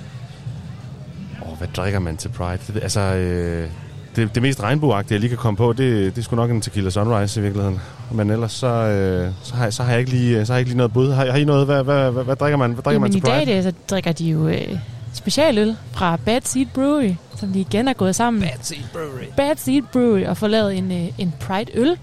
Åh, 1.52 1.57
hvad 1.57 1.68
drikker 1.76 1.99
man 1.99 2.18
til 2.18 2.30
Pride? 2.30 2.60
Det, 2.68 2.84
altså, 2.84 2.99
øh, 2.99 3.69
det, 4.15 4.35
det 4.35 4.41
mest 4.44 4.64
regnbueagtige, 4.64 5.14
jeg 5.14 5.19
lige 5.19 5.30
kan 5.30 5.38
komme 5.38 5.57
på, 5.57 5.73
det, 5.73 6.15
det 6.15 6.18
er 6.18 6.23
sgu 6.23 6.35
nok 6.35 6.52
en 6.52 6.61
tequila 6.61 6.90
sunrise 6.90 7.40
i 7.40 7.44
virkeligheden. 7.44 7.80
Men 8.11 8.30
ellers 8.30 8.52
så, 8.52 8.68
øh, 8.68 9.31
så, 9.44 9.56
har, 9.56 9.64
jeg- 9.64 9.73
så, 9.73 9.84
har 9.84 9.91
jeg 9.91 9.99
ikke 9.99 10.11
lige, 10.11 10.45
så 10.45 10.53
har 10.53 10.57
jeg 10.57 10.60
ikke 10.61 10.69
lige 10.69 10.77
noget 10.77 10.94
bud. 10.94 11.11
Har, 11.11 11.26
har 11.31 11.38
I 11.38 11.44
noget? 11.44 11.65
Hvad, 11.65 11.84
hvad, 11.84 12.11
hvad, 12.11 12.23
hvad 12.23 12.35
drikker 12.35 12.57
man, 12.57 12.72
hvad 12.72 12.84
drikker 12.84 12.95
Jamen, 12.95 13.02
man 13.02 13.10
i 13.11 13.14
til 13.14 13.22
Pride? 13.22 13.45
dag 13.45 13.56
det, 13.56 13.64
så 13.64 13.73
drikker 13.90 14.11
de 14.11 14.26
jo 14.30 14.48
øh, 14.48 14.77
specialøl 15.23 15.75
fra 15.91 16.15
Bad 16.25 16.41
Seed 16.43 16.65
Brewery, 16.73 17.13
som 17.39 17.49
de 17.53 17.59
igen 17.59 17.87
er 17.87 17.93
gået 17.93 18.15
sammen. 18.15 18.41
Bad 18.41 18.51
Seed 18.61 18.83
Brewery. 18.93 19.25
Bad 19.37 19.55
Seed 19.57 19.81
Brewery 19.93 20.25
og 20.25 20.37
får 20.37 20.47
lavet 20.47 20.77
en, 20.77 20.91
øh, 20.91 21.07
en 21.17 21.33
Pride-øl 21.39 21.97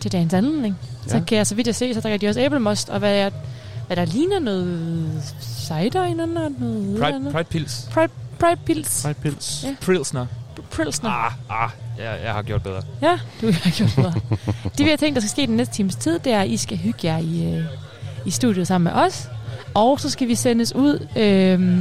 til 0.00 0.12
dagens 0.12 0.34
anledning. 0.34 0.78
Så 1.06 1.16
Ja. 1.16 1.22
kan 1.24 1.38
jeg, 1.38 1.46
så 1.46 1.54
vidt 1.54 1.66
jeg 1.66 1.74
se, 1.74 1.94
så 1.94 2.00
drikker 2.00 2.18
de 2.18 2.28
også 2.28 2.40
æblemost, 2.40 2.88
og 2.88 2.98
hvad, 2.98 3.12
jeg, 3.14 3.32
hvad 3.86 3.96
der 3.96 4.04
ligner 4.04 4.38
noget 4.38 5.34
cider 5.40 6.04
inden, 6.04 6.36
og 6.36 6.50
noget 6.60 6.96
Pride, 7.00 7.14
andet. 7.14 7.32
Pride 7.32 7.44
Pils. 7.50 7.88
Pride, 7.92 8.08
Pride 8.40 8.56
Pils. 8.66 9.02
Pride 9.02 9.14
Pils. 9.22 9.64
Ja. 9.64 9.74
Pilsner. 9.80 10.26
Pilsner. 10.76 11.10
Ah, 11.10 11.32
ah, 11.50 11.70
jeg, 11.98 12.18
jeg 12.24 12.32
har 12.32 12.42
gjort 12.42 12.62
bedre. 12.62 12.82
Ja, 13.02 13.18
du 13.40 13.46
har 13.52 13.70
gjort 13.76 13.92
bedre. 13.96 14.12
det 14.78 14.84
vi 14.84 14.90
har 14.90 14.96
tænkt, 14.96 15.14
der 15.14 15.20
skal 15.20 15.30
ske 15.30 15.46
den 15.46 15.56
næste 15.56 15.74
times 15.74 15.94
tid, 15.96 16.18
det 16.18 16.32
er, 16.32 16.40
at 16.40 16.48
I 16.48 16.56
skal 16.56 16.78
hygge 16.78 16.98
jer 17.04 17.18
i, 17.18 17.54
øh, 17.56 17.64
i 18.26 18.30
studiet 18.30 18.66
sammen 18.66 18.92
med 18.94 19.02
os. 19.02 19.28
Og 19.74 20.00
så 20.00 20.10
skal 20.10 20.28
vi 20.28 20.34
sendes 20.34 20.74
ud. 20.74 21.06
Øh, 21.16 21.80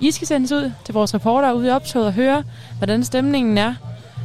I 0.00 0.10
skal 0.10 0.26
sendes 0.26 0.52
ud 0.52 0.72
til 0.84 0.94
vores 0.94 1.14
reporter 1.14 1.52
ude 1.52 1.66
i 1.66 1.70
optoget 1.70 2.06
og 2.06 2.12
høre, 2.12 2.44
hvordan 2.78 3.04
stemningen 3.04 3.58
er, 3.58 3.74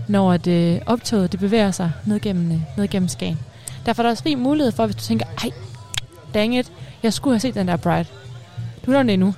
når 0.07 0.33
at, 0.33 0.47
øh, 0.47 0.79
optoget 0.85 1.31
det 1.31 1.39
bevæger 1.39 1.71
sig 1.71 1.91
ned 2.05 2.19
gennem, 2.19 2.51
øh, 2.51 2.59
ned 2.77 2.87
gennem 2.87 3.09
Skagen. 3.09 3.39
Derfor 3.85 4.03
er 4.03 4.05
der 4.05 4.11
også 4.11 4.23
rig 4.25 4.37
mulighed 4.37 4.71
for, 4.71 4.85
hvis 4.85 4.95
du 4.95 5.01
tænker, 5.01 5.25
ej, 5.43 5.51
dang 6.33 6.57
it, 6.57 6.71
jeg 7.03 7.13
skulle 7.13 7.33
have 7.33 7.39
set 7.39 7.55
den 7.55 7.67
der 7.67 7.75
Pride. 7.75 8.05
Du 8.85 8.91
er 8.91 8.95
der 8.95 9.03
det 9.03 9.19
nu. 9.19 9.35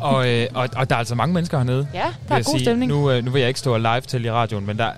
Og, 0.00 0.28
øh, 0.28 0.46
og, 0.54 0.68
og 0.76 0.90
der 0.90 0.94
er 0.94 0.98
altså 0.98 1.14
mange 1.14 1.34
mennesker 1.34 1.58
hernede. 1.58 1.88
Ja, 1.94 2.04
der 2.28 2.34
er 2.34 2.42
god 2.42 2.58
stemning. 2.58 2.92
Nu, 2.92 3.10
øh, 3.10 3.24
nu 3.24 3.30
vil 3.30 3.40
jeg 3.40 3.48
ikke 3.48 3.60
stå 3.60 3.76
live 3.76 4.00
til 4.00 4.24
i 4.24 4.30
radioen, 4.30 4.66
men 4.66 4.78
der, 4.78 4.90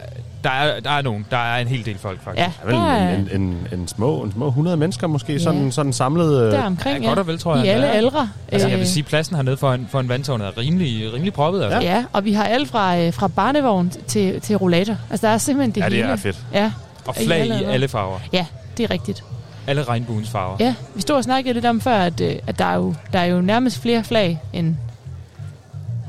der, 0.49 0.55
er, 0.55 0.81
der 0.81 0.91
er 0.91 1.03
nogen. 1.03 1.27
Der 1.31 1.37
er 1.37 1.59
en 1.61 1.67
hel 1.69 1.85
del 1.85 1.99
folk, 1.99 2.23
faktisk. 2.25 2.47
Ja, 2.67 2.73
Der 2.73 2.85
er 2.91 3.15
en, 3.15 3.29
en, 3.33 3.41
en, 3.43 3.69
en, 3.81 3.89
små, 3.89 4.23
en 4.23 4.33
små 4.33 4.49
100 4.49 4.77
mennesker 4.77 5.07
måske, 5.07 5.33
Ja. 5.33 5.39
sådan, 5.39 5.73
sådan 5.73 5.93
samlet... 5.93 6.43
Øh, 6.47 6.53
Der 6.53 6.63
omkring, 6.63 7.03
Ja, 7.03 7.09
godt 7.09 7.19
og 7.19 7.27
vel, 7.27 7.39
tror 7.39 7.57
jeg. 7.57 7.65
I 7.65 7.69
alle 7.69 7.87
Ja. 7.87 7.93
aldre. 7.93 8.29
Altså, 8.53 8.69
jeg 8.69 8.75
Øh, 8.75 8.81
vil 8.81 8.89
sige, 8.89 9.03
pladsen 9.03 9.37
hernede 9.37 9.57
for 9.57 9.73
en, 9.73 9.89
for 9.91 10.01
en 10.01 10.09
vandtårn 10.09 10.41
er 10.41 10.59
rimelig, 10.59 11.13
rimelig 11.15 11.33
proppet. 11.33 11.63
Altså. 11.63 11.79
Ja. 11.81 11.95
ja, 11.97 12.05
og 12.13 12.25
vi 12.25 12.33
har 12.33 12.45
alt 12.45 12.69
fra, 12.69 12.99
øh, 12.99 13.13
fra 13.13 13.29
barnevogn 13.29 13.93
til, 14.07 14.41
til 14.41 14.57
rollator. 14.57 14.97
Altså, 15.11 15.27
der 15.27 15.33
er 15.33 15.39
simpelthen 15.39 15.71
det 15.75 15.81
Ja, 15.81 15.85
det 15.87 15.93
hele. 15.97 16.09
er 16.09 16.17
fedt. 16.17 16.37
Ja. 16.55 16.73
Og 17.07 17.15
flag 17.17 17.39
i 17.47 17.51
aldre. 17.51 17.73
alle 17.73 17.89
farver. 17.89 18.19
Ja, 18.33 18.47
det 18.77 18.85
er 18.85 18.91
rigtigt. 18.91 19.25
Alle 19.67 19.83
regnbuens 19.83 20.31
farver. 20.31 20.57
Ja, 20.61 20.75
vi 20.95 21.01
stod 21.01 21.17
og 21.17 21.25
snakkede 21.25 21.55
lidt 21.55 21.67
om 21.67 21.81
før, 21.81 21.99
at, 21.99 22.21
øh, 22.21 22.35
at 22.47 22.59
der, 22.59 22.65
er 22.65 22.75
jo, 22.75 22.95
der 23.13 23.19
er 23.19 23.25
jo 23.25 23.41
nærmest 23.41 23.83
flere 23.83 24.05
flag, 24.05 24.41
end, 24.53 24.75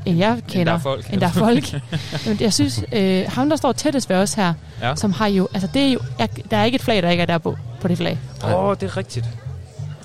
end 0.06 0.18
jeg 0.18 0.42
kender. 0.48 0.64
der 0.64 0.78
er 0.78 0.82
folk. 0.82 1.12
End 1.12 1.20
der 1.20 1.26
er 1.26 1.30
folk. 1.30 1.72
Jamen, 2.26 2.40
jeg 2.40 2.52
synes, 2.52 2.84
øh, 2.92 3.24
ham 3.28 3.48
der 3.48 3.56
står 3.56 3.72
tættest 3.72 4.08
ved 4.08 4.16
os 4.16 4.34
her, 4.34 4.54
Ja. 4.82 4.96
som 4.96 5.12
har 5.12 5.26
jo, 5.26 5.48
altså 5.54 5.68
det 5.74 5.82
er 5.82 5.92
jo, 5.92 6.00
jeg, 6.18 6.28
der 6.50 6.56
er 6.56 6.64
ikke 6.64 6.76
et 6.76 6.82
flag, 6.82 7.02
der 7.02 7.10
ikke 7.10 7.22
er 7.22 7.26
der 7.26 7.38
på, 7.38 7.56
på 7.80 7.88
det 7.88 7.96
flag. 7.98 8.18
Åh, 8.44 8.54
oh, 8.64 8.76
det 8.80 8.82
er 8.82 8.96
rigtigt. 8.96 9.26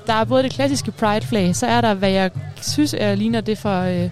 Der 0.07 0.13
er 0.13 0.23
både 0.23 0.43
det 0.43 0.51
klassiske 0.51 0.91
Pride-flag, 0.91 1.55
så 1.55 1.67
er 1.67 1.81
der, 1.81 1.93
hvad 1.93 2.09
jeg 2.09 2.31
synes 2.61 2.95
er, 2.97 3.15
ligner 3.15 3.41
det 3.41 3.57
fra, 3.57 3.89
øh, 3.89 4.09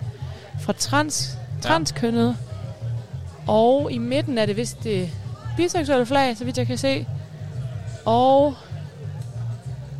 fra 0.62 0.74
trans, 0.74 1.38
transkønnet. 1.62 2.38
Og 3.48 3.92
i 3.92 3.98
midten 3.98 4.38
er 4.38 4.46
det 4.46 4.58
vist 4.58 4.84
det 4.84 5.10
biseksuelle 5.58 6.06
flag, 6.06 6.38
så 6.38 6.46
vidt 6.46 6.58
jeg 6.58 6.68
kan 6.68 6.78
se. 6.78 7.06
Og 8.06 8.54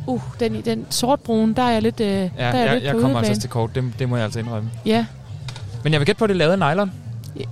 uh, 0.06 0.20
den, 0.40 0.56
i 0.56 0.60
den 0.60 0.86
sortbrune, 0.90 1.54
der 1.54 1.62
er 1.62 1.70
jeg 1.70 1.82
lidt, 1.82 2.00
øh, 2.00 2.08
Ja, 2.08 2.20
der 2.38 2.44
er 2.44 2.64
jeg, 2.64 2.74
lidt 2.74 2.84
jeg 2.84 2.94
kommer 3.00 3.18
altså 3.18 3.40
til 3.40 3.50
kort. 3.50 3.74
Det, 3.74 3.92
det 3.98 4.08
må 4.08 4.16
jeg 4.16 4.24
altså 4.24 4.38
indrømme. 4.38 4.70
Ja. 4.86 5.06
Men 5.84 5.92
jeg 5.92 6.00
vil 6.00 6.06
gætte 6.06 6.18
på, 6.18 6.24
at 6.24 6.28
det 6.28 6.34
er 6.34 6.38
lavet 6.38 6.62
af 6.62 6.74
nylon. 6.74 6.92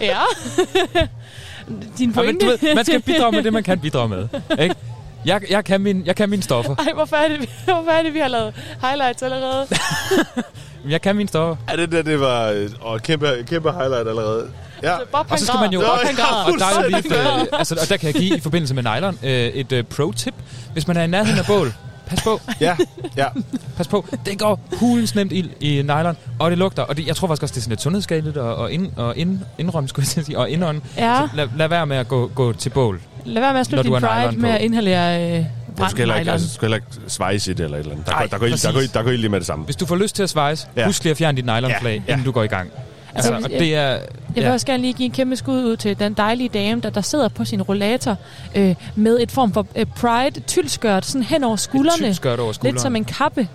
ja. 0.00 0.18
Din 1.98 1.98
Ja, 1.98 2.06
men 2.06 2.12
pointe. 2.14 2.46
du 2.46 2.50
ved, 2.50 2.74
man 2.74 2.84
skal 2.84 3.02
bidrage 3.02 3.32
med 3.32 3.42
det, 3.42 3.52
man 3.52 3.62
kan 3.62 3.80
bidrage 3.80 4.08
med. 4.08 4.28
Ikke? 4.58 4.74
Jeg, 5.24 5.40
jeg, 5.50 5.64
kan 5.64 5.80
min, 5.80 6.02
jeg 6.06 6.16
kan 6.16 6.30
mine 6.30 6.42
stoffer. 6.42 6.76
Ej, 6.76 6.92
hvorfor 6.94 7.16
er, 7.16 7.28
det, 7.28 7.40
vi- 7.40 7.48
hvorfor 7.64 7.90
er 7.90 8.02
det, 8.02 8.14
vi 8.14 8.18
har 8.18 8.28
lavet 8.28 8.54
highlights 8.82 9.22
allerede? 9.22 9.66
Jeg 10.88 11.00
kan 11.02 11.16
mine 11.16 11.28
stoffer. 11.28 11.56
Ja, 11.70 11.76
det 11.76 11.92
der, 11.92 12.02
det 12.02 12.20
var 12.20 12.66
åh, 12.84 12.96
et 12.96 13.02
kæmpe, 13.02 13.44
kæmpe 13.46 13.72
highlight 13.72 14.08
allerede. 14.08 14.50
Ja. 14.82 14.96
Bob, 15.12 15.26
Og 15.32 15.38
så 15.38 15.46
skal 15.46 15.60
man 15.60 15.72
jo 15.72 15.80
han 15.80 16.14
græder. 16.14 16.52
og 16.52 16.58
der 16.58 16.64
er 16.66 16.82
jo 16.82 16.88
lige 16.88 17.40
øh, 17.40 17.46
altså, 17.52 17.74
og 17.82 17.88
der 17.88 17.96
kan 17.96 18.06
jeg 18.06 18.14
give 18.14 18.36
i 18.36 18.40
forbindelse 18.40 18.74
med 18.74 18.82
nylon 18.82 19.18
øh, 19.22 19.30
et 19.30 19.72
øh, 19.72 19.84
pro-tip. 19.84 20.34
Hvis 20.72 20.86
man 20.88 20.96
er 20.96 21.02
i 21.02 21.06
nærheden 21.06 21.38
af 21.38 21.46
bål, 21.46 21.72
pas 22.14 22.22
på. 22.22 22.40
Ja, 22.60 22.76
ja. 23.16 23.26
Pas 23.76 23.88
på. 23.88 24.06
Det 24.26 24.38
går 24.38 24.60
hulens 24.80 25.14
nemt 25.14 25.32
ild 25.32 25.50
i 25.60 25.82
nylon, 25.82 26.16
og 26.38 26.50
det 26.50 26.58
lugter. 26.58 26.82
Og 26.82 26.96
det, 26.96 27.06
jeg 27.06 27.16
tror 27.16 27.28
faktisk 27.28 27.42
også, 27.42 27.52
det 27.52 27.58
er 27.58 27.62
sådan 27.62 27.70
lidt 27.72 27.82
sundhedsskadeligt 27.82 28.36
og, 28.36 28.56
og, 28.56 28.72
ind, 28.72 28.88
og 28.96 29.16
ind, 29.16 29.40
indrømme, 29.58 29.88
skulle 29.88 30.06
jeg 30.16 30.24
sige, 30.24 30.38
og 30.38 30.50
indånd. 30.50 30.80
Ja. 30.96 31.16
Så 31.30 31.36
lad, 31.36 31.48
lad 31.56 31.68
være 31.68 31.86
med 31.86 31.96
at 31.96 32.08
gå, 32.08 32.30
gå 32.34 32.52
til 32.52 32.70
bål. 32.70 33.00
Lad 33.24 33.42
være 33.42 33.52
med 33.52 33.60
at 33.60 33.66
slutte 33.66 33.90
din 33.90 34.00
pride 34.00 34.20
nylon 34.30 34.40
med 34.40 34.50
på. 34.50 34.56
at 34.56 34.62
inhalere 34.62 35.38
øh, 35.38 35.44
Du 35.78 35.88
skal 35.88 35.98
heller 35.98 36.14
ikke, 36.14 36.24
nylon. 36.24 36.32
altså, 36.32 36.48
du 36.48 36.54
skal 36.54 36.66
heller 36.66 36.76
ikke 36.76 36.86
svejse 37.08 37.50
i 37.50 37.54
det 37.54 37.64
eller 37.64 37.76
et 37.76 37.80
eller 37.80 37.92
andet. 37.92 38.06
Der, 38.06 38.12
Ej, 38.12 38.20
går- 38.22 38.26
der, 38.28 38.38
går, 38.38 38.46
ild- 38.46 38.66
der, 38.66 38.72
går, 38.72 38.80
ild- 38.80 38.92
der 38.92 39.02
går 39.02 39.10
ild 39.10 39.18
lige 39.20 39.28
med 39.30 39.38
det 39.40 39.46
samme. 39.46 39.64
Hvis 39.64 39.76
du 39.76 39.86
får 39.86 39.96
lyst 39.96 40.16
til 40.16 40.22
at 40.22 40.30
svejse, 40.30 40.66
Ja. 40.76 40.86
husk 40.86 41.02
lige 41.04 41.10
at 41.10 41.16
fjerne 41.16 41.36
dit 41.36 41.44
nylonflag, 41.46 42.02
ja. 42.08 42.12
inden 42.12 42.24
du 42.26 42.32
går 42.32 42.42
i 42.42 42.46
gang. 42.46 42.70
Altså, 43.14 43.32
jeg- 43.34 43.44
og 43.44 43.50
det 43.50 43.74
er... 43.74 43.88
Jeg 43.88 44.00
vil 44.34 44.42
ja. 44.44 44.52
også 44.52 44.66
gerne 44.66 44.82
lige 44.82 44.92
give 44.92 45.04
en 45.06 45.12
kæmpe 45.12 45.36
skud 45.36 45.64
ud 45.64 45.76
til 45.76 45.98
den 45.98 46.12
dejlige 46.14 46.48
dame, 46.48 46.80
der, 46.80 46.90
der 46.90 47.00
sidder 47.00 47.28
på 47.28 47.44
sin 47.44 47.62
rollator 47.62 48.16
øh, 48.54 48.74
med 48.96 49.18
et 49.20 49.30
form 49.32 49.52
for 49.52 49.66
øh, 49.76 49.86
pride 49.86 50.40
tyldskørt 50.40 51.06
sådan 51.06 51.22
hen 51.22 51.44
over 51.44 51.56
skuldrene. 51.56 51.92
tyldskørt 52.06 52.40
over 52.40 52.52
skulderen. 52.52 52.74
Lidt 52.74 52.82
som 52.82 52.96
en 52.96 53.04
kappe. 53.04 53.48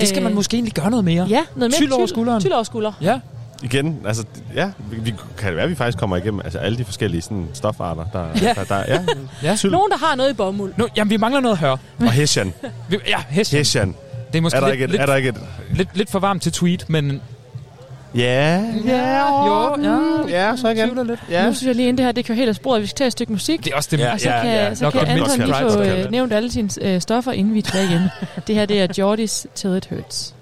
Det 0.00 0.08
skal 0.08 0.22
man 0.22 0.34
måske 0.34 0.54
egentlig 0.54 0.74
gøre 0.74 0.90
noget 0.90 1.04
mere. 1.04 1.24
Ja, 1.28 1.40
noget 1.56 1.70
mere 1.70 1.70
Tyld 1.70 1.92
over 1.92 2.06
skulderen. 2.06 2.40
Tyld 2.40 2.52
over 2.52 2.62
skulder. 2.62 2.92
Ja. 3.00 3.20
Igen, 3.62 3.98
altså, 4.06 4.24
ja, 4.54 4.70
vi, 4.90 4.96
vi, 5.00 5.14
kan 5.38 5.46
det 5.48 5.54
være, 5.56 5.64
at 5.64 5.70
vi 5.70 5.74
faktisk 5.74 5.98
kommer 5.98 6.16
igennem 6.16 6.40
altså, 6.44 6.58
alle 6.58 6.78
de 6.78 6.84
forskellige 6.84 7.22
sådan, 7.22 7.48
stofarter, 7.54 8.04
der, 8.12 8.26
Ja. 8.42 8.52
der, 8.54 8.64
der 8.64 8.76
ja. 8.88 9.00
Ja. 9.50 9.56
Tyld. 9.56 9.70
Nogen, 9.70 9.90
der 9.90 9.96
har 10.06 10.16
noget 10.16 10.30
i 10.30 10.34
bomuld. 10.34 10.72
Nu, 10.76 10.86
jamen, 10.96 11.10
vi 11.10 11.16
mangler 11.16 11.40
noget 11.40 11.58
høre. 11.58 11.78
Og 12.00 12.12
Hessian. 12.12 12.52
Ja, 13.08 13.18
Hessian. 13.28 13.58
Hessian. 13.58 13.94
Det 14.32 14.38
er 14.38 14.42
måske 14.42 14.56
Er 14.56 14.60
der 14.60 14.66
lidt, 14.68 14.72
ikke 14.74 14.84
et- 14.84 14.90
lidt, 14.90 15.02
er 15.02 15.06
der 15.06 15.14
ikke 15.16 15.28
et- 15.28 15.36
lidt, 15.72 15.88
lidt 15.94 16.10
for 16.10 16.18
varmt 16.18 16.42
til 16.42 16.52
tweet, 16.52 16.84
men... 16.88 17.20
Ja. 18.14 18.64
Ja, 18.86 19.46
jo, 19.46 19.82
ja. 19.82 19.98
Ja, 20.28 20.56
så 20.56 20.68
igen. 20.68 21.06
Lidt. 21.06 21.20
Ja. 21.30 21.46
Nu 21.46 21.54
synes 21.54 21.66
jeg 21.66 21.74
lige, 21.74 21.88
inden 21.88 21.98
det 21.98 22.04
her, 22.04 22.12
det 22.12 22.24
kører 22.24 22.36
helt 22.36 22.48
af 22.48 22.54
sporet, 22.54 22.82
vi 22.82 22.86
skal 22.86 22.96
tage 22.96 23.06
et 23.06 23.12
stykke 23.12 23.32
musik. 23.32 23.64
Det 23.64 23.72
er 23.72 23.76
også 23.76 23.96
det, 23.96 24.10
og 24.10 24.20
så 24.20 24.30
ja, 24.30 24.42
kan, 24.42 24.50
ja. 24.50 24.74
så 24.74 24.84
Nok 24.84 24.92
kan 24.92 25.06
Anton 25.06 25.38
lige 25.38 25.54
Right, 25.58 25.72
få 25.72 25.82
øh, 25.82 26.10
nævnt 26.10 26.32
alle 26.32 26.50
sine 26.52 26.68
øh, 26.80 27.00
stoffer, 27.00 27.32
inden 27.32 27.54
vi 27.54 27.58
er 27.58 27.62
tilbage 27.62 27.84
igen. 27.84 28.02
det 28.46 28.54
her, 28.54 28.66
det 28.66 28.80
er 28.80 28.86
Jordis 28.98 29.46
Till 29.54 29.76
It 29.76 29.86
Hurts. 29.86 30.34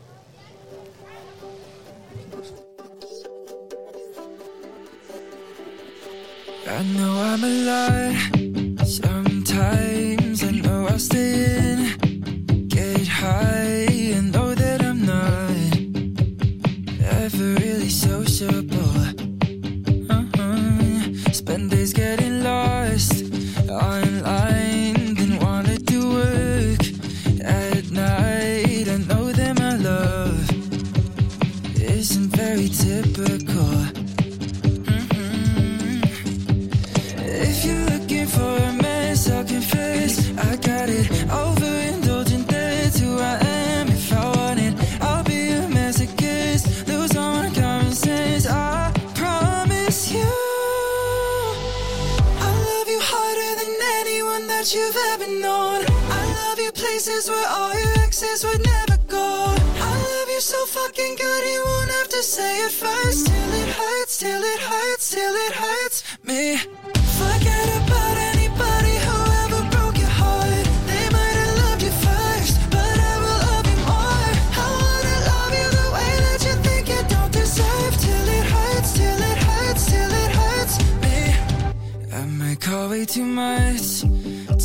I 6.69 6.83
know 6.97 7.15
I'm 7.31 7.45
a 7.45 7.53
lie. 7.71 8.85
Sometimes 8.85 10.43
I 10.43 10.51
know 10.61 10.87
I'll 10.89 10.99
stay 10.99 11.33
in, 11.59 12.69
get 12.69 13.07
high, 13.07 13.86
sociable. 18.07 18.96
Places 57.17 57.31
where 57.31 57.49
all 57.49 57.73
your 57.73 58.05
exes 58.05 58.45
would 58.45 58.65
never 58.65 58.99
go. 59.09 59.55
I 59.81 59.93
love 60.13 60.29
you 60.29 60.41
so 60.41 60.67
fucking 60.67 61.17
good, 61.17 61.45
you 61.53 61.63
won't 61.65 61.91
have 61.91 62.09
to 62.09 62.23
say 62.23 62.65
it 62.65 62.71
first. 62.71 63.27
Till 63.27 63.53
it 63.63 63.69
hurts, 63.69 64.19
till 64.19 64.43
it 64.43 64.61
hurts, 64.61 65.11
till 65.11 65.35
it 65.47 65.53
hurts 65.53 66.03
me. 66.25 66.57
Forget 67.21 67.69
about 67.81 68.17
anybody 68.33 68.97
who 69.07 69.17
ever 69.45 69.63
broke 69.71 69.99
your 69.99 70.15
heart. 70.21 70.67
They 70.91 71.07
might 71.17 71.37
have 71.43 71.55
loved 71.65 71.83
you 71.83 71.95
first, 72.07 72.57
but 72.71 72.97
I 73.13 73.15
will 73.23 73.41
love 73.49 73.67
you 73.73 73.79
more. 73.91 74.31
I 74.63 74.67
wanna 74.81 75.17
love 75.31 75.53
you 75.61 75.69
the 75.81 75.89
way 75.97 76.13
that 76.27 76.41
you 76.47 76.55
think 76.67 76.85
you 76.93 77.03
don't 77.15 77.33
deserve. 77.33 77.93
Till 78.05 78.29
it 78.39 78.47
hurts, 78.55 78.91
till 78.99 79.21
it 79.31 79.39
hurts, 79.49 79.83
till 79.93 80.13
it 80.25 80.31
hurts 80.41 80.75
me. 81.03 81.19
I 82.13 82.23
might 82.41 82.61
call 82.61 82.91
way 82.91 83.05
too 83.05 83.25
much. 83.25 84.06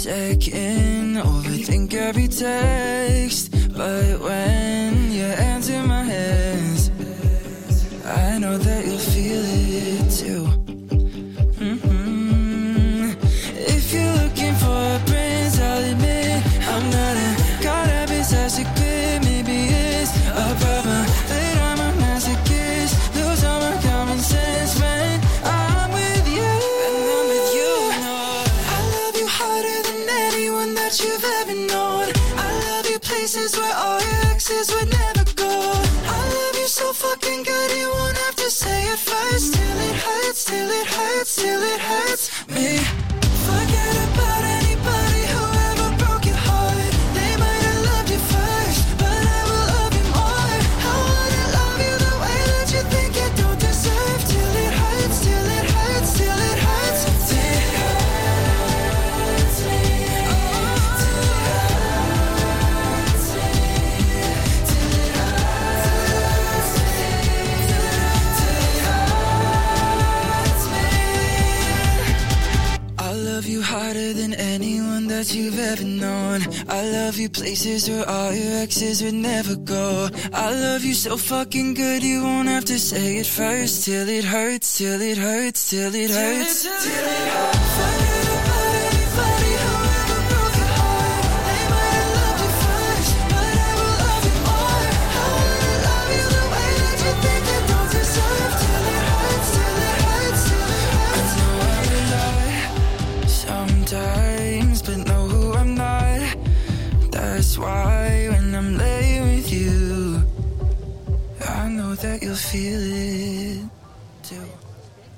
Check 0.04 0.48
in, 0.48 1.14
overthink 1.14 1.94
every 1.94 2.28
text. 2.28 3.52
But 3.72 4.20
when 4.20 5.12
you 5.12 5.26
answer 5.26 5.84
my 5.84 6.02
hands, 6.02 6.90
I 8.04 8.40
know 8.40 8.58
that 8.58 8.81
exes 34.62 34.76
would 34.76 34.90
never 34.92 35.26
go. 35.36 35.50
I 35.50 36.22
love 36.38 36.56
you 36.56 36.68
so 36.68 36.94
fucking 36.94 37.44
good, 37.44 37.78
you 37.78 37.90
won't 37.90 38.18
have 38.18 38.36
to 38.36 38.50
say 38.50 38.84
it 38.94 39.00
first. 39.00 39.54
Till 39.54 39.80
it 39.90 39.96
hurts, 39.96 40.46
till 40.46 40.70
it 40.70 40.88
hurts, 40.88 41.36
till 41.36 41.62
it 41.62 41.80
hurts 41.80 42.11
that 75.22 75.36
you've 75.36 75.60
ever 75.60 75.84
known. 75.84 76.42
I 76.68 76.82
love 76.90 77.18
you 77.18 77.30
places 77.30 77.88
where 77.88 78.08
all 78.10 78.34
your 78.34 78.64
exes 78.64 79.04
would 79.04 79.14
never 79.14 79.56
go. 79.56 80.10
I 80.34 80.52
love 80.52 80.84
you 80.84 80.96
so 80.96 81.16
fucking 81.16 81.76
good, 81.76 82.02
you 82.02 82.24
won't 82.24 82.48
have 82.48 82.66
to 82.66 82.80
say 82.80 83.18
it 83.18 83.28
first. 83.28 83.86
Till 83.86 84.10
it 84.10 84.26
hurts, 84.26 84.80
till 84.80 85.00
it 85.00 85.20
hurts, 85.20 85.70
till 85.70 85.94
it 85.94 86.10
hurts. 86.10 86.64
Till 86.64 86.72
it 86.72 87.28
hurts. 87.34 87.62
Forget 87.62 87.98
about 87.98 88.01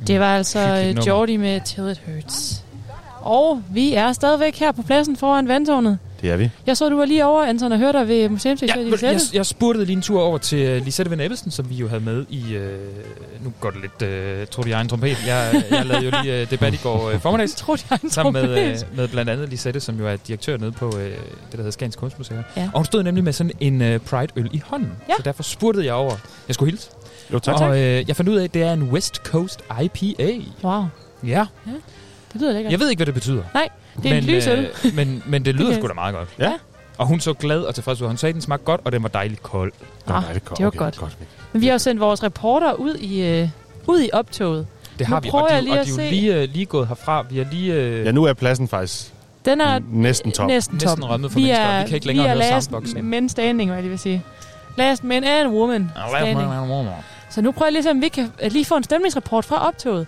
Det 0.07 0.19
var 0.19 0.37
altså 0.37 0.59
øh. 0.59 1.07
Jordi 1.07 1.37
med 1.37 1.61
Till 1.65 1.89
It 1.91 2.01
Hurts. 2.05 2.63
Og 3.21 3.63
vi 3.69 3.93
er 3.93 4.13
stadigvæk 4.13 4.55
her 4.55 4.71
på 4.71 4.81
pladsen 4.81 5.17
foran 5.17 5.47
vandtårnet. 5.47 5.99
Det 6.21 6.31
er 6.31 6.37
vi. 6.37 6.49
Jeg 6.65 6.77
så, 6.77 6.89
du 6.89 6.97
var 6.97 7.05
lige 7.05 7.25
over, 7.25 7.43
Anton, 7.43 7.71
og 7.71 7.77
hørte 7.77 7.99
dig 7.99 8.07
ved 8.07 8.29
museumsdirektør 8.29 8.81
Ja, 8.81 9.07
ja, 9.07 9.11
jeg, 9.11 9.19
jeg 9.33 9.45
spurgte 9.45 9.85
lige 9.85 9.95
en 9.95 10.01
tur 10.01 10.21
over 10.21 10.37
til 10.37 10.77
uh, 10.77 10.85
Lisette 10.85 11.11
Van 11.11 11.19
Ebbelsen, 11.19 11.51
som 11.51 11.69
vi 11.69 11.75
jo 11.75 11.87
havde 11.87 12.01
med 12.01 12.25
i... 12.29 12.57
Uh, 12.57 13.43
nu 13.43 13.53
går 13.59 13.71
det 13.71 13.81
lidt 13.81 14.41
uh, 14.41 14.47
tro 14.47 14.69
jeg 14.69 14.81
en 14.81 14.87
trompet. 14.87 15.17
Jeg, 15.27 15.63
jeg 15.71 15.85
lavede 15.85 16.05
jo 16.05 16.11
lige 16.23 16.41
uh, 16.41 16.49
debat 16.49 16.73
i 16.73 16.77
går 16.83 17.11
uh, 17.13 17.19
formiddags. 17.21 17.55
Tro 17.55 17.75
jeg 17.89 17.99
en 18.03 18.09
Sammen 18.09 18.33
med, 18.33 18.73
uh, 18.73 18.97
med 18.97 19.07
blandt 19.07 19.31
andet 19.31 19.49
Lisette, 19.49 19.79
som 19.79 19.99
jo 19.99 20.07
er 20.07 20.15
direktør 20.15 20.57
nede 20.57 20.71
på 20.71 20.87
uh, 20.87 20.93
det, 20.93 21.15
der 21.51 21.57
hedder 21.57 21.71
Skagens 21.71 21.95
Kunstmuseum. 21.95 22.43
Ja. 22.57 22.69
Og 22.73 22.79
hun 22.79 22.85
stod 22.85 23.03
nemlig 23.03 23.23
med 23.23 23.33
sådan 23.33 23.51
en 23.59 23.81
uh, 23.81 23.97
Pride-øl 23.97 24.49
i 24.53 24.61
hånden. 24.65 24.91
Ja. 25.09 25.13
Så 25.17 25.21
derfor 25.23 25.43
spurgte 25.43 25.85
jeg 25.85 25.93
over. 25.93 26.15
Jeg 26.47 26.55
skulle 26.55 26.71
hilse. 26.71 26.89
Jo, 27.33 27.39
tak. 27.39 27.61
Og 27.61 27.69
uh, 27.69 27.75
jeg 27.77 28.15
fandt 28.15 28.29
ud 28.29 28.35
af, 28.35 28.43
at 28.43 28.53
det 28.53 28.61
er 28.63 28.73
en 28.73 28.83
West 28.83 29.15
Coast 29.15 29.63
IPA. 29.83 30.31
Wow. 30.63 30.83
Ja. 31.23 31.29
ja. 31.29 31.71
Det 32.33 32.41
lyder 32.41 32.53
lækkert. 32.53 32.71
Jeg 32.71 32.79
ved 32.79 32.89
ikke, 32.89 32.99
hvad 32.99 33.05
det 33.05 33.13
betyder. 33.13 33.43
Nej, 33.53 33.69
det 34.03 34.11
er 34.11 34.17
en 34.17 34.23
lys 34.23 34.47
øl. 34.47 34.69
øh, 34.85 34.95
men, 34.95 35.23
men 35.25 35.45
det 35.45 35.55
lyder 35.55 35.67
Okay. 35.69 35.79
sgu 35.79 35.87
da 35.87 35.93
meget 35.93 36.15
godt. 36.15 36.29
Ja. 36.39 36.53
Og 36.97 37.07
hun 37.07 37.19
så 37.19 37.33
glad 37.33 37.61
og 37.61 37.75
tilfreds 37.75 38.01
ud. 38.01 38.07
Hun 38.07 38.17
sagde, 38.17 38.29
at 38.31 38.33
den 38.33 38.41
smagte 38.41 38.65
godt, 38.65 38.81
og 38.85 38.91
den 38.91 39.03
var 39.03 39.09
dejligt 39.09 39.43
kold. 39.43 39.73
Ah, 40.07 40.23
det 40.33 40.65
var 40.65 40.69
godt. 40.69 41.17
Men 41.53 41.61
vi 41.61 41.67
har 41.67 41.73
jo 41.73 41.77
sendt 41.79 42.01
vores 42.01 42.23
reporter 42.23 42.73
ud 42.73 42.95
i, 42.95 43.21
øh, 43.21 43.49
ud 43.87 44.01
i 44.01 44.09
optoget. 44.13 44.67
Det 44.99 45.07
har 45.07 45.15
nu 45.15 45.21
vi, 45.21 45.29
prøver 45.29 45.43
og 45.45 45.51
de, 45.51 45.61
lige 45.61 45.79
og 45.79 45.85
de 45.85 45.91
er 46.01 46.05
jo 46.05 46.09
lige, 46.09 46.35
øh, 46.35 46.49
lige 46.49 46.65
gået 46.65 46.87
herfra. 46.87 47.25
Vi 47.29 47.39
er 47.39 47.45
lige... 47.51 47.73
Øh, 47.73 48.05
Ja, 48.05 48.11
nu 48.11 48.23
er 48.23 48.33
pladsen 48.33 48.67
faktisk 48.67 49.13
Den 49.45 49.61
er 49.61 49.79
næsten 49.91 50.31
top. 50.31 50.47
næsten 50.47 50.79
top. 50.79 50.87
Næsten 50.89 51.05
rømmet 51.09 51.31
for 51.31 51.39
mennesker. 51.39 51.81
Vi 51.81 51.87
kan 51.87 51.95
ikke 51.95 52.07
længere 52.07 52.23
vi 52.25 52.29
er 52.29 52.35
høre 52.35 52.51
last 52.51 52.65
soundboxen. 52.69 53.05
men 53.05 53.29
standing, 53.29 53.69
hvad 53.69 53.77
jeg 53.77 53.83
lige 53.83 53.89
vil 53.89 53.99
sige. 53.99 54.23
Last 54.77 55.03
man 55.03 55.23
and 55.23 55.47
woman 55.49 55.91
last 55.95 56.09
standing. 56.09 56.39
man 56.49 56.57
and 56.57 56.71
woman. 56.71 56.93
Så 57.33 57.41
nu 57.41 57.51
prøver 57.51 57.65
jeg 57.67 57.73
lige 57.73 57.89
at 57.89 58.01
vi 58.01 58.07
kan 58.07 58.31
lige 58.51 58.65
få 58.65 58.75
en 58.75 58.83
stemningsrapport 58.83 59.45
fra 59.45 59.67
optoget. 59.67 60.07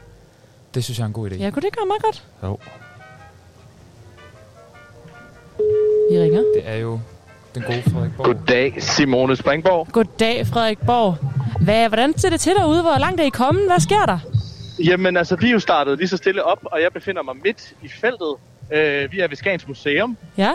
Det 0.74 0.84
synes 0.84 0.98
jeg 1.00 1.04
er 1.04 1.08
en 1.08 1.14
god 1.14 1.30
idé. 1.32 1.36
Ja, 1.36 1.50
kunne 1.50 1.62
det 1.62 1.78
gøre 1.78 1.86
meget 1.86 2.02
godt? 2.02 2.24
Jo. 2.44 2.60
Vi 6.12 6.20
ringer. 6.20 6.40
Det 6.56 6.64
er 6.66 6.76
jo 6.76 7.00
den 7.56 7.64
gode 7.64 7.82
Frederik 7.82 8.12
Borg. 8.18 8.26
Goddag, 8.26 8.84
Simone 8.84 9.36
Springborg. 9.36 9.88
Goddag, 9.92 10.48
Frederik 10.48 10.80
Borg. 10.86 11.16
Hvad, 11.62 11.88
hvordan 11.88 12.18
ser 12.18 12.30
det 12.30 12.40
til 12.40 12.52
derude? 12.54 12.82
Hvor 12.82 12.98
langt 12.98 13.22
er 13.22 13.26
I 13.26 13.30
kommet? 13.30 13.66
Hvad 13.66 13.80
sker 13.80 14.06
der? 14.06 14.20
Jamen 14.86 15.18
altså, 15.18 15.36
vi 15.36 15.48
er 15.48 15.52
jo 15.52 15.60
startet 15.60 15.98
lige 15.98 16.08
så 16.08 16.18
stille 16.18 16.44
op, 16.44 16.60
og 16.64 16.82
jeg 16.82 16.92
befinder 16.94 17.24
mig 17.24 17.36
midt 17.44 17.74
i 17.84 17.88
feltet. 17.88 18.36
Øh, 18.74 19.12
vi 19.12 19.20
er 19.20 19.28
ved 19.28 19.38
Skagens 19.38 19.68
Museum, 19.68 20.18
Ja? 20.38 20.52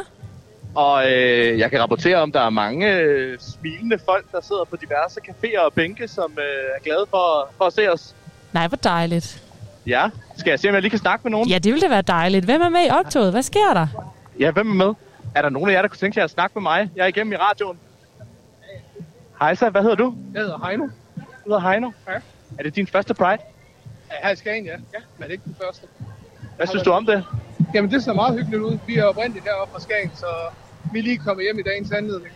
Og 0.74 1.12
øh, 1.12 1.58
jeg 1.58 1.70
kan 1.70 1.80
rapportere 1.80 2.16
om, 2.16 2.32
der 2.32 2.40
er 2.40 2.50
mange 2.50 2.92
øh, 2.92 3.38
smilende 3.40 3.98
folk, 4.04 4.32
der 4.32 4.40
sidder 4.40 4.64
på 4.64 4.76
diverse 4.76 5.20
caféer 5.28 5.60
og 5.60 5.72
bænke, 5.72 6.08
som 6.08 6.32
øh, 6.38 6.44
er 6.76 6.82
glade 6.84 7.06
for, 7.10 7.50
for 7.58 7.64
at 7.64 7.72
se 7.72 7.92
os. 7.92 8.14
Nej, 8.52 8.68
hvor 8.68 8.76
dejligt. 8.76 9.42
Ja, 9.86 10.10
skal 10.36 10.50
jeg 10.50 10.60
se, 10.60 10.68
om 10.68 10.74
jeg 10.74 10.82
lige 10.82 10.90
kan 10.90 10.98
snakke 10.98 11.22
med 11.22 11.30
nogen? 11.30 11.48
Ja, 11.48 11.58
det 11.58 11.72
ville 11.72 11.80
da 11.80 11.88
være 11.88 12.02
dejligt. 12.02 12.44
Hvem 12.44 12.60
er 12.60 12.68
med 12.68 12.86
i 12.86 12.90
optoget? 12.90 13.32
Hvad 13.32 13.42
sker 13.42 13.74
der? 13.74 13.86
Ja, 14.38 14.50
hvem 14.50 14.70
er 14.70 14.86
med? 14.86 14.94
Er 15.34 15.42
der 15.42 15.48
nogen 15.48 15.70
af 15.70 15.74
jer, 15.74 15.82
der 15.82 15.88
kunne 15.88 15.98
tænke 15.98 16.18
jer 16.18 16.24
at 16.24 16.30
snakke 16.30 16.54
med 16.54 16.62
mig? 16.62 16.90
Jeg 16.96 17.02
er 17.02 17.06
igennem 17.06 17.32
i 17.32 17.36
radioen. 17.36 17.78
Hej 19.40 19.54
så, 19.54 19.70
hvad 19.70 19.82
hedder 19.82 19.96
du? 19.96 20.14
Jeg 20.34 20.42
hedder 20.42 20.66
Heino. 20.66 20.84
Du 21.16 21.22
hedder 21.44 21.70
Heino? 21.70 21.90
Ja. 22.08 22.12
Er 22.58 22.62
det 22.62 22.76
din 22.76 22.86
første 22.86 23.14
Pride? 23.14 23.42
Ja, 24.10 24.14
her 24.22 24.30
i 24.30 24.36
Skagen, 24.36 24.64
ja. 24.64 24.70
ja. 24.70 24.76
Men 25.18 25.22
det 25.22 25.26
er 25.26 25.32
ikke 25.32 25.44
den 25.44 25.56
første. 25.64 25.86
Hvad 26.60 26.66
synes 26.66 26.82
du 26.82 26.90
om 26.90 27.06
det? 27.06 27.24
Jamen, 27.74 27.90
det 27.90 28.04
ser 28.04 28.12
meget 28.12 28.38
hyggeligt 28.38 28.62
ud. 28.62 28.78
Vi 28.86 28.96
er 28.96 29.04
oprindeligt 29.04 29.44
heroppe 29.44 29.72
fra 29.72 29.80
Skagen, 29.80 30.10
så 30.14 30.26
vi 30.92 30.98
er 30.98 31.02
lige 31.02 31.18
kommet 31.18 31.44
hjem 31.44 31.58
i 31.58 31.62
dagens 31.62 31.92
anledning. 31.92 32.34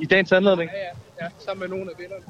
I 0.00 0.06
dagens 0.06 0.32
anledning? 0.32 0.70
Ja, 0.70 0.78
ja. 0.78 1.24
ja 1.24 1.28
sammen 1.38 1.60
med 1.60 1.68
nogle 1.76 1.90
af 1.92 1.98
vennerne. 2.02 2.24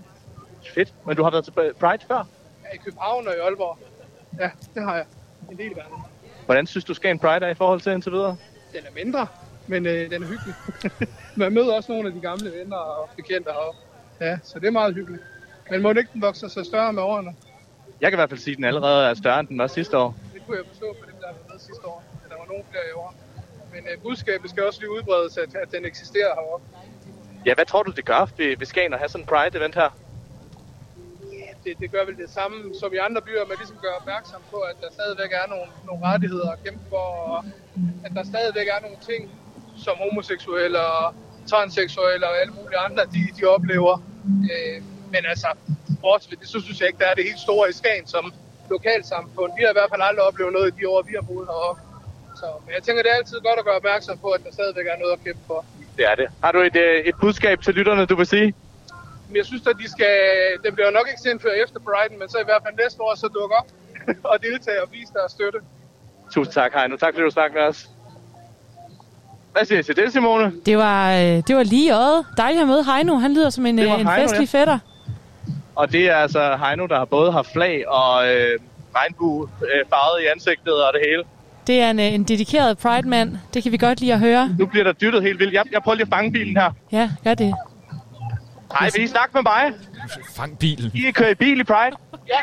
Fedt. 0.75 0.95
Men 1.07 1.16
du 1.16 1.23
har 1.23 1.31
været 1.31 1.45
til 1.45 1.53
Pride 1.81 2.05
før? 2.09 2.29
Ja, 2.65 2.75
i 2.75 2.79
København 2.85 3.29
og 3.29 3.35
i 3.35 3.39
Aalborg. 3.39 3.79
Ja, 4.41 4.51
det 4.75 4.83
har 4.83 4.95
jeg. 4.97 5.05
En 5.51 5.59
del 5.59 5.71
verden. 5.77 5.99
Hvordan 6.45 6.66
synes 6.66 6.85
du, 6.85 6.95
Skagen 6.95 7.19
Pride 7.19 7.47
er 7.47 7.51
i 7.51 7.55
forhold 7.55 7.81
til 7.81 7.93
indtil 7.93 8.12
videre? 8.12 8.37
Den 8.73 8.81
er 8.87 9.05
mindre, 9.05 9.27
men 9.66 9.87
øh, 9.87 10.11
den 10.11 10.23
er 10.23 10.27
hyggelig. 10.27 10.55
Man 11.43 11.53
møder 11.53 11.73
også 11.75 11.93
nogle 11.93 12.09
af 12.09 12.15
de 12.15 12.21
gamle 12.21 12.53
venner 12.59 12.77
og 12.77 13.11
bekendte 13.16 13.51
heroppe. 13.51 13.81
Ja, 14.21 14.39
så 14.43 14.59
det 14.59 14.66
er 14.66 14.71
meget 14.71 14.95
hyggeligt. 14.95 15.23
Men 15.71 15.83
må 15.83 15.93
det 15.93 15.99
ikke 15.99 16.11
den 16.12 16.23
vokser 16.23 16.49
sig 16.49 16.66
større 16.66 16.93
med 16.93 17.03
årene? 17.03 17.35
Jeg 18.01 18.11
kan 18.11 18.16
i 18.16 18.21
hvert 18.21 18.31
fald 18.31 18.41
sige, 18.41 18.53
at 18.53 18.57
den 18.57 18.65
allerede 18.65 19.07
er 19.11 19.15
større, 19.15 19.41
end 19.41 19.49
den 19.49 19.59
var 19.59 19.66
sidste 19.66 19.99
år. 19.99 20.16
Det 20.35 20.43
kunne 20.47 20.57
jeg 20.57 20.66
forstå 20.69 20.97
på 21.01 21.11
dem, 21.11 21.14
der 21.24 21.32
været 21.36 21.48
med 21.52 21.59
sidste 21.68 21.84
år. 21.92 22.01
Der 22.30 22.36
var 22.40 22.46
nogen 22.52 22.64
flere 22.70 22.86
i 22.92 22.94
år. 23.02 23.10
Men 23.72 23.82
øh, 23.90 24.02
budskabet 24.02 24.51
skal 24.51 24.66
også 24.68 24.80
lige 24.80 24.92
udbredes, 24.96 25.34
at, 25.44 25.51
at 25.62 25.68
den 25.74 25.84
eksisterer 25.84 26.32
heroppe. 26.38 26.66
Ja, 27.46 27.55
hvad 27.55 27.66
tror 27.66 27.82
du, 27.82 27.90
det 27.90 28.05
gør 28.05 28.22
ved, 28.36 28.56
ved 28.60 28.66
Skagen 28.66 28.92
at 28.92 28.98
have 28.98 29.09
sådan 29.09 29.22
en 29.24 29.28
Pride-event 29.32 29.74
her? 29.74 29.90
det, 31.64 31.72
det 31.80 31.90
gør 31.90 32.05
vel 32.05 32.16
det 32.16 32.30
samme 32.30 32.56
som 32.80 32.88
i 32.94 32.96
andre 32.96 33.22
byer, 33.22 33.44
men 33.48 33.56
ligesom 33.59 33.78
gør 33.82 33.92
opmærksom 34.01 34.42
på, 34.51 34.59
at 34.70 34.76
der 34.82 34.90
stadigvæk 34.98 35.32
er 35.42 35.46
nogle, 35.52 35.68
nogle 35.88 36.01
rettigheder 36.06 36.51
at 36.51 36.59
kæmpe 36.64 36.84
for, 36.88 37.05
og 37.32 37.44
at 38.05 38.12
der 38.16 38.24
stadigvæk 38.32 38.68
er 38.68 38.80
nogle 38.80 38.96
ting, 39.10 39.22
som 39.84 39.94
homoseksuelle 40.02 40.80
og 40.80 41.14
transseksuelle 41.51 42.26
og 42.30 42.34
alle 42.40 42.52
mulige 42.59 42.78
andre, 42.78 43.02
de, 43.14 43.22
de 43.38 43.44
oplever. 43.56 43.94
Øh, 44.52 44.82
men 45.12 45.22
altså, 45.32 45.48
bortset 46.01 46.40
det, 46.40 46.48
så 46.48 46.60
synes 46.60 46.80
jeg 46.80 46.88
ikke, 46.88 46.98
der 46.98 47.06
er 47.06 47.14
det 47.14 47.24
helt 47.24 47.42
store 47.48 47.70
i 47.70 47.72
Skagen 47.72 48.06
som 48.06 48.32
lokalsamfund. 48.70 49.53
Vi 49.57 49.62
har 49.65 49.70
i 49.74 49.78
hvert 49.78 49.91
fald 49.93 50.03
aldrig 50.09 50.24
oplevet 50.28 50.53
noget 50.53 50.66
i 50.73 50.74
de 50.78 50.89
år, 50.89 51.03
vi 51.03 51.15
har 51.19 51.24
boet 51.31 51.47
heroppe. 51.53 51.81
Så, 52.41 52.47
men 52.65 52.73
jeg 52.77 52.82
tænker, 52.82 53.03
det 53.03 53.11
er 53.12 53.16
altid 53.20 53.41
godt 53.49 53.59
at 53.59 53.65
gøre 53.65 53.78
opmærksom 53.82 54.19
på, 54.19 54.28
at 54.36 54.41
der 54.45 54.53
stadigvæk 54.53 54.86
er 54.86 54.99
noget 55.03 55.12
at 55.16 55.20
kæmpe 55.24 55.43
for. 55.47 55.65
Det 55.97 56.05
er 56.11 56.15
det. 56.15 56.28
Har 56.45 56.53
du 56.53 56.61
et, 56.69 56.77
øh, 56.77 57.05
et 57.11 57.16
budskab 57.20 57.57
til 57.62 57.74
lytterne, 57.74 58.07
du 58.07 58.16
vil 58.16 58.27
sige? 58.27 58.55
Men 59.28 59.36
jeg 59.36 59.47
synes, 59.47 59.66
at 59.66 59.77
de 59.82 59.91
skal, 59.91 60.15
den 60.65 60.74
bliver 60.74 60.91
nok 60.91 61.07
ikke 61.09 61.20
sendt 61.20 61.43
før 61.43 61.53
efter 61.65 61.78
Brighton, 61.86 62.19
men 62.19 62.28
så 62.28 62.39
i 62.39 62.45
hvert 62.45 62.62
fald 62.65 62.74
næste 62.85 63.03
år 63.03 63.15
så 63.15 63.28
dukke 63.28 63.55
op 63.61 63.69
og 64.32 64.36
deltage 64.43 64.82
og 64.82 64.89
vise 64.93 65.12
deres 65.12 65.32
støtte. 65.32 65.59
Tusind 66.35 66.55
tak, 66.55 66.73
Heino. 66.74 66.97
Tak 66.97 67.15
fordi 67.15 67.24
du 67.24 67.31
snakkede 67.31 67.59
med 67.61 67.69
os. 67.69 67.89
Hvad 69.53 69.65
siger 69.65 69.78
I 69.78 69.82
til 69.82 69.97
det, 69.97 70.12
Simone? 70.12 70.53
Det 70.66 70.77
var, 70.77 71.12
øh, 71.12 71.43
det 71.49 71.57
var 71.57 71.62
lige 71.62 71.95
øjet. 71.95 72.27
Dejligt 72.36 72.62
at 72.62 72.69
møde 72.69 72.85
Heino. 72.85 73.16
Han 73.16 73.35
lyder 73.35 73.51
som 73.51 73.66
en, 73.66 73.78
øh, 73.78 73.85
en 73.85 73.91
Heino, 73.91 74.11
festlig 74.11 74.49
ja. 74.55 74.59
fætter. 74.59 74.78
Og 75.76 75.92
det 75.92 76.10
er 76.10 76.16
altså 76.16 76.56
Heino, 76.56 76.86
der 76.86 76.98
har 76.98 77.05
både 77.05 77.32
haft 77.32 77.52
flag 77.52 77.88
og 77.88 78.28
øh, 78.28 78.59
regnbue 78.96 79.48
øh, 79.62 79.84
farvet 79.90 80.22
i 80.22 80.26
ansigtet 80.26 80.86
og 80.86 80.92
det 80.92 81.01
hele. 81.09 81.22
Det 81.66 81.80
er 81.80 81.90
en, 81.90 82.01
øh, 82.01 82.05
en 82.06 82.24
dedikeret 82.24 82.78
Pride-mand. 82.78 83.38
Det 83.55 83.62
kan 83.62 83.72
vi 83.72 83.76
godt 83.76 84.01
lide 84.01 84.12
at 84.12 84.18
høre. 84.20 84.55
Nu 84.59 84.66
bliver 84.66 84.84
der 84.84 84.92
dyttet 84.92 85.22
helt 85.22 85.38
vildt. 85.38 85.55
Jeg, 85.55 85.64
jeg 85.72 85.82
prøver 85.82 85.94
lige 85.94 86.09
at 86.10 86.14
fange 86.16 86.32
bilen 86.32 86.56
her. 86.56 86.70
Ja, 86.92 87.10
gør 87.24 87.34
det. 87.34 87.55
Hej, 88.78 88.90
vil 88.94 89.02
I 89.05 89.06
snakke 89.06 89.30
med 89.34 89.42
mig? 89.42 89.62
Fang 90.36 90.59
bilen. 90.59 90.90
I 90.94 91.10
kører 91.10 91.30
i 91.30 91.34
bil 91.34 91.60
i 91.60 91.64
Pride? 91.64 91.96
Ja, 92.34 92.40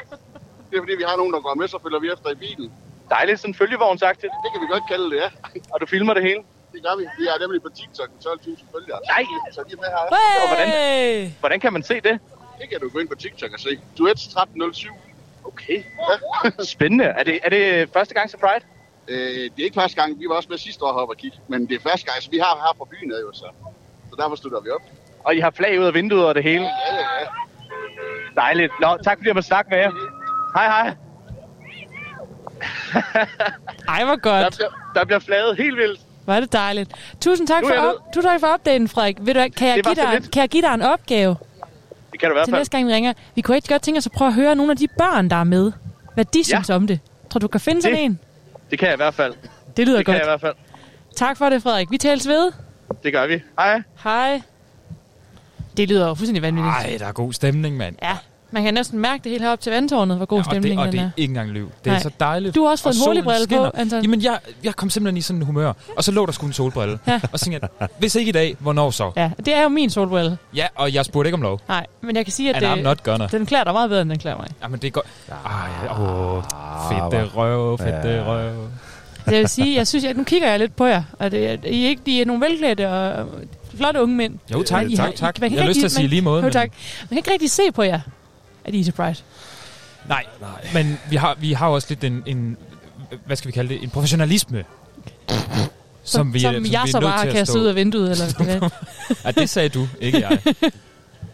det 0.70 0.76
er 0.78 0.82
fordi, 0.82 0.96
vi 0.98 1.06
har 1.08 1.18
nogen, 1.18 1.34
der 1.34 1.40
går 1.40 1.56
med, 1.56 1.68
så 1.68 1.78
følger 1.84 2.00
vi 2.00 2.08
efter 2.14 2.30
i 2.32 2.36
bilen. 2.36 2.72
Dejligt, 3.10 3.40
sådan 3.40 3.54
følgevognsagtigt. 3.54 4.32
Det 4.44 4.50
kan 4.54 4.60
vi 4.64 4.68
godt 4.76 4.84
kalde 4.92 5.06
det, 5.12 5.18
ja. 5.24 5.30
Og 5.74 5.82
du 5.82 5.86
filmer 5.86 6.14
det 6.14 6.24
hele? 6.24 6.42
Det 6.74 6.80
gør 6.86 6.96
vi. 7.00 7.04
Vi 7.20 7.26
er 7.32 7.38
nemlig 7.44 7.62
på 7.62 7.70
TikTok 7.80 8.10
med 8.14 8.20
12.000 8.26 8.66
følgere. 8.74 9.00
Nej! 9.14 9.24
Så 9.56 9.60
de 9.68 9.74
er 9.78 9.82
med 9.84 9.90
her. 9.96 10.04
Og 10.44 10.48
hvordan, 10.52 10.70
hvordan 11.40 11.60
kan 11.60 11.74
man 11.74 11.84
se 11.84 11.96
det? 12.08 12.20
Det 12.62 12.70
kan 12.70 12.80
du 12.80 12.90
gå 12.90 13.00
ind 13.00 13.08
på 13.08 13.16
TikTok 13.16 13.54
og 13.54 13.60
se. 13.60 13.80
Duets 13.98 14.24
1307. 14.26 14.90
Okay. 15.44 15.84
Ja. 16.44 16.64
Spændende. 16.76 17.06
Er 17.06 17.24
det, 17.24 17.40
er 17.44 17.50
det 17.50 17.90
første 17.94 18.14
gang 18.14 18.30
til 18.30 18.38
Pride? 18.38 18.66
Øh, 19.08 19.18
det 19.18 19.60
er 19.60 19.64
ikke 19.64 19.80
første 19.82 20.02
gang. 20.02 20.20
Vi 20.20 20.26
var 20.30 20.36
også 20.36 20.50
med 20.50 20.58
sidste 20.58 20.86
år 20.86 20.94
heroppe 20.94 21.14
og 21.14 21.18
kigge. 21.18 21.38
Men 21.48 21.68
det 21.70 21.76
er 21.76 21.90
første 21.90 22.06
gang. 22.12 22.24
Så 22.24 22.30
vi 22.30 22.38
har 22.38 22.56
her 22.56 22.76
fra 22.78 22.86
byen, 22.86 23.12
jo, 23.12 23.32
så. 23.34 23.46
Så 24.10 24.16
derfor 24.20 24.36
støtter 24.36 24.62
vi 24.62 24.70
op. 24.70 24.82
Og 25.24 25.36
I 25.36 25.40
har 25.40 25.52
flag 25.52 25.80
ud 25.80 25.86
af 25.86 25.94
vinduet 25.94 26.26
og 26.26 26.36
det 26.36 26.44
hele? 26.44 26.64
Ja, 26.64 26.96
ja, 26.96 27.00
ja. 27.00 27.28
Dejligt. 28.36 28.72
Nå, 28.82 28.98
tak 29.04 29.18
fordi 29.18 29.28
jeg 29.28 29.36
måtte 29.36 29.48
snakke 29.48 29.70
med 29.70 29.78
jer. 29.78 29.92
Hej, 30.56 30.66
hej. 30.66 30.96
Ej, 33.96 34.06
hvor 34.06 34.20
godt. 34.20 34.44
Der 34.44 34.50
bliver, 34.50 34.92
der 34.96 35.06
bliver 35.06 35.20
flaget 35.20 35.58
helt 35.58 35.78
vildt. 35.78 36.00
Hvor 36.26 36.34
er 36.34 36.40
det 36.40 36.54
dejligt. 36.54 36.92
Tusind 37.22 37.48
tak 37.48 37.64
for, 37.64 37.74
op, 37.74 37.96
tusind 38.14 38.32
tak 38.32 38.40
for 38.40 38.48
opdaten, 38.48 38.88
Frederik. 38.88 39.18
Ved 39.22 39.34
du, 39.34 39.40
kan, 39.58 39.68
jeg 39.68 39.84
give 39.84 39.96
dig, 39.96 40.14
lidt. 40.14 40.32
kan 40.32 40.42
jeg 40.42 40.50
give 40.50 40.62
dig 40.62 40.74
en 40.74 40.82
opgave 40.82 41.36
Det 42.12 42.20
kan 42.20 42.30
i 42.30 42.34
hvert 42.34 42.46
til 42.46 42.52
fald. 42.52 42.60
næste 42.60 42.78
gang, 42.78 42.88
vi 42.88 42.94
ringer? 42.94 43.14
Vi 43.36 43.42
kunne 43.42 43.58
ikke 43.58 43.68
godt 43.68 43.82
tænke 43.82 43.98
os 43.98 44.06
at 44.06 44.12
prøve 44.12 44.28
at 44.28 44.34
høre 44.34 44.56
nogle 44.56 44.72
af 44.72 44.78
de 44.78 44.88
børn, 44.98 45.30
der 45.30 45.36
er 45.36 45.44
med. 45.44 45.72
Hvad 46.14 46.26
de 46.26 46.44
synes 46.44 46.70
om 46.70 46.88
det. 46.88 47.00
Tror 47.30 47.40
du, 47.40 47.44
du 47.44 47.48
kan 47.48 47.60
finde 47.62 47.82
sådan 47.82 47.98
Det- 47.98 48.04
en? 48.06 48.20
Det 48.72 48.80
kan 48.80 48.86
jeg 48.88 48.94
i 48.94 48.98
hvert 48.98 49.14
fald. 49.14 49.34
Det 49.78 49.86
lyder 49.88 49.98
det 49.98 50.06
kan 50.06 50.14
godt. 50.14 50.20
jeg 50.20 50.26
i 50.26 50.30
hvert 50.30 50.42
fald. 50.42 50.54
Tak 51.16 51.38
for 51.38 51.50
det, 51.50 51.64
Frederik. 51.64 51.92
Vi 51.92 51.98
tales 51.98 52.28
ved. 52.28 52.52
Det 53.04 53.14
gør 53.14 53.28
vi. 53.28 53.42
Hej. 53.60 53.82
Hej. 54.04 54.42
Det 55.78 55.90
lyder 55.90 56.08
jo 56.08 56.14
fuldstændig 56.14 56.42
vanvittigt. 56.42 56.76
Ej, 56.76 56.96
der 57.00 57.06
er 57.08 57.12
god 57.12 57.34
stemning, 57.34 57.78
mand. 57.78 57.96
Ja, 58.02 58.18
man 58.52 58.64
kan 58.64 58.74
næsten 58.74 59.00
mærke 59.00 59.24
det 59.24 59.32
helt 59.32 59.44
heroppe 59.44 59.64
til 59.64 59.72
vandtårnet, 59.72 60.18
hvor 60.18 60.26
god 60.26 60.38
Ja, 60.38 60.40
og, 60.42 60.46
det, 60.46 60.54
stemning 60.64 60.80
og 60.80 60.86
den 60.86 60.94
det 60.94 61.00
er. 61.02 61.10
ikke 61.18 61.32
engang 61.32 61.50
løv. 61.50 61.66
Det 61.66 61.86
Nej. 61.86 61.96
er 61.96 62.00
så 62.00 62.10
dejligt. 62.20 62.56
Du 62.56 62.64
har 62.64 62.70
også 62.72 62.84
fået 62.84 62.94
Og 62.94 62.98
en 62.98 63.04
solen 63.04 63.24
hovedbrille 63.24 63.48
på, 63.48 63.54
skinner. 63.72 63.72
Anton. 63.82 64.02
Jamen, 64.02 64.24
jeg, 64.24 64.40
jeg 64.64 64.76
kom 64.76 64.90
simpelthen 64.90 65.18
i 65.18 65.22
sådan 65.22 65.40
en 65.40 65.46
humør. 65.46 65.74
Og 65.98 66.04
så 66.04 66.12
lå 66.12 66.26
der 66.26 66.32
sgu 66.32 66.46
en 66.46 66.54
solbrille. 66.54 67.00
Ja. 67.08 67.20
Og 67.32 67.40
så 67.40 67.46
tænkte 67.46 67.68
jeg, 67.80 67.88
hvis 68.00 68.16
ikke 68.16 68.30
i 68.30 68.32
dag, 68.32 68.56
hvornår 68.60 68.92
så? 68.92 69.12
Ja, 69.16 69.30
det 69.46 69.54
er 69.56 69.64
jo 69.64 69.70
min 69.70 69.90
solbrille. 69.90 70.38
Ja, 70.56 70.68
og 70.76 70.94
jeg 70.94 71.06
spurgte 71.06 71.28
ikke 71.28 71.36
om 71.36 71.42
lov. 71.42 71.60
Nej, 71.68 71.86
men 72.02 72.16
jeg 72.16 72.26
kan 72.26 72.32
sige, 72.32 72.50
at 72.56 72.64
And 72.64 72.66
I'm 72.66 72.76
det, 72.76 72.84
not 72.84 73.04
gonna. 73.04 73.28
den 73.32 73.46
klæder 73.46 73.64
dig 73.64 73.74
meget 73.74 73.90
bedre, 73.90 74.02
end 74.02 74.10
den 74.10 74.20
klæder 74.20 74.38
mig. 74.38 74.48
Jamen, 74.64 74.80
det 74.80 74.88
er 74.88 74.92
godt. 74.92 75.06
Ej, 75.46 75.98
åh, 76.00 76.44
fedt 76.92 77.12
det 77.22 77.36
røv, 77.38 77.78
fedt 77.78 78.04
det 78.04 78.16
Ja. 78.16 78.24
røv. 78.28 78.68
Det 79.26 79.34
vil 79.40 79.48
sige, 79.50 79.76
jeg 79.78 79.88
synes, 79.88 80.06
at 80.06 80.18
nu 80.18 80.24
kigger 80.24 80.50
jeg 80.50 80.60
lidt 80.60 80.76
på 80.76 80.86
jer, 80.86 81.04
og 81.20 81.32
det, 81.32 81.38
I 81.66 81.86
er, 81.86 81.90
ikke, 81.90 82.02
de 82.06 82.22
er 82.22 82.26
nogle 82.26 82.46
velklædte 82.46 82.90
og 82.90 83.28
flotte 83.78 84.02
unge 84.02 84.16
mænd. 84.16 84.40
Jo, 84.52 84.64
tak. 84.64 84.90
I 84.90 84.96
Tak, 84.96 85.16
tak. 85.16 85.42
man 85.42 85.50
kan 85.50 85.58
Jeg 85.58 85.64
har 85.64 85.70
lyst 85.70 85.80
til 85.80 85.86
at 85.86 85.92
sige 85.92 86.04
man- 86.04 86.10
lige 86.10 86.22
måde, 86.22 86.38
Jo, 86.38 86.44
men- 86.44 86.52
tak. 86.54 86.70
Man 87.02 87.08
kan 87.10 87.18
ikke 87.18 87.32
rigtig 87.32 87.52
se 87.52 87.62
på 87.76 87.84
jer, 87.84 88.00
at 88.66 88.76
er 88.76 88.84
til 88.84 88.92
Pride. 88.92 89.16
Nej, 90.08 90.26
men 90.74 91.00
vi 91.10 91.16
har, 91.16 91.36
vi 91.40 91.54
har 91.54 91.68
også 91.68 91.88
lidt 91.90 92.04
en, 92.04 92.24
en, 92.26 92.58
hvad 93.26 93.36
skal 93.36 93.48
vi 93.48 93.52
kalde 93.52 93.70
det, 93.74 93.84
en 93.84 93.90
professionalisme. 93.90 94.64
Som, 96.04 96.34
vi, 96.34 96.40
som, 96.40 96.50
er- 96.50 96.54
jeg 96.54 96.64
vi 96.64 96.74
er 96.76 96.86
så 96.86 97.00
nødt 97.00 97.12
bare 97.12 97.26
kaster 97.32 97.46
stå- 97.54 97.60
ud 97.60 97.66
af 97.66 97.76
vinduet. 97.76 98.12
Eller 98.12 98.44
hvad? 98.44 98.70
ja, 99.26 99.32
det 99.32 99.50
sagde 99.50 99.70
du, 99.70 99.88
ikke 100.00 100.20
jeg. 100.30 100.40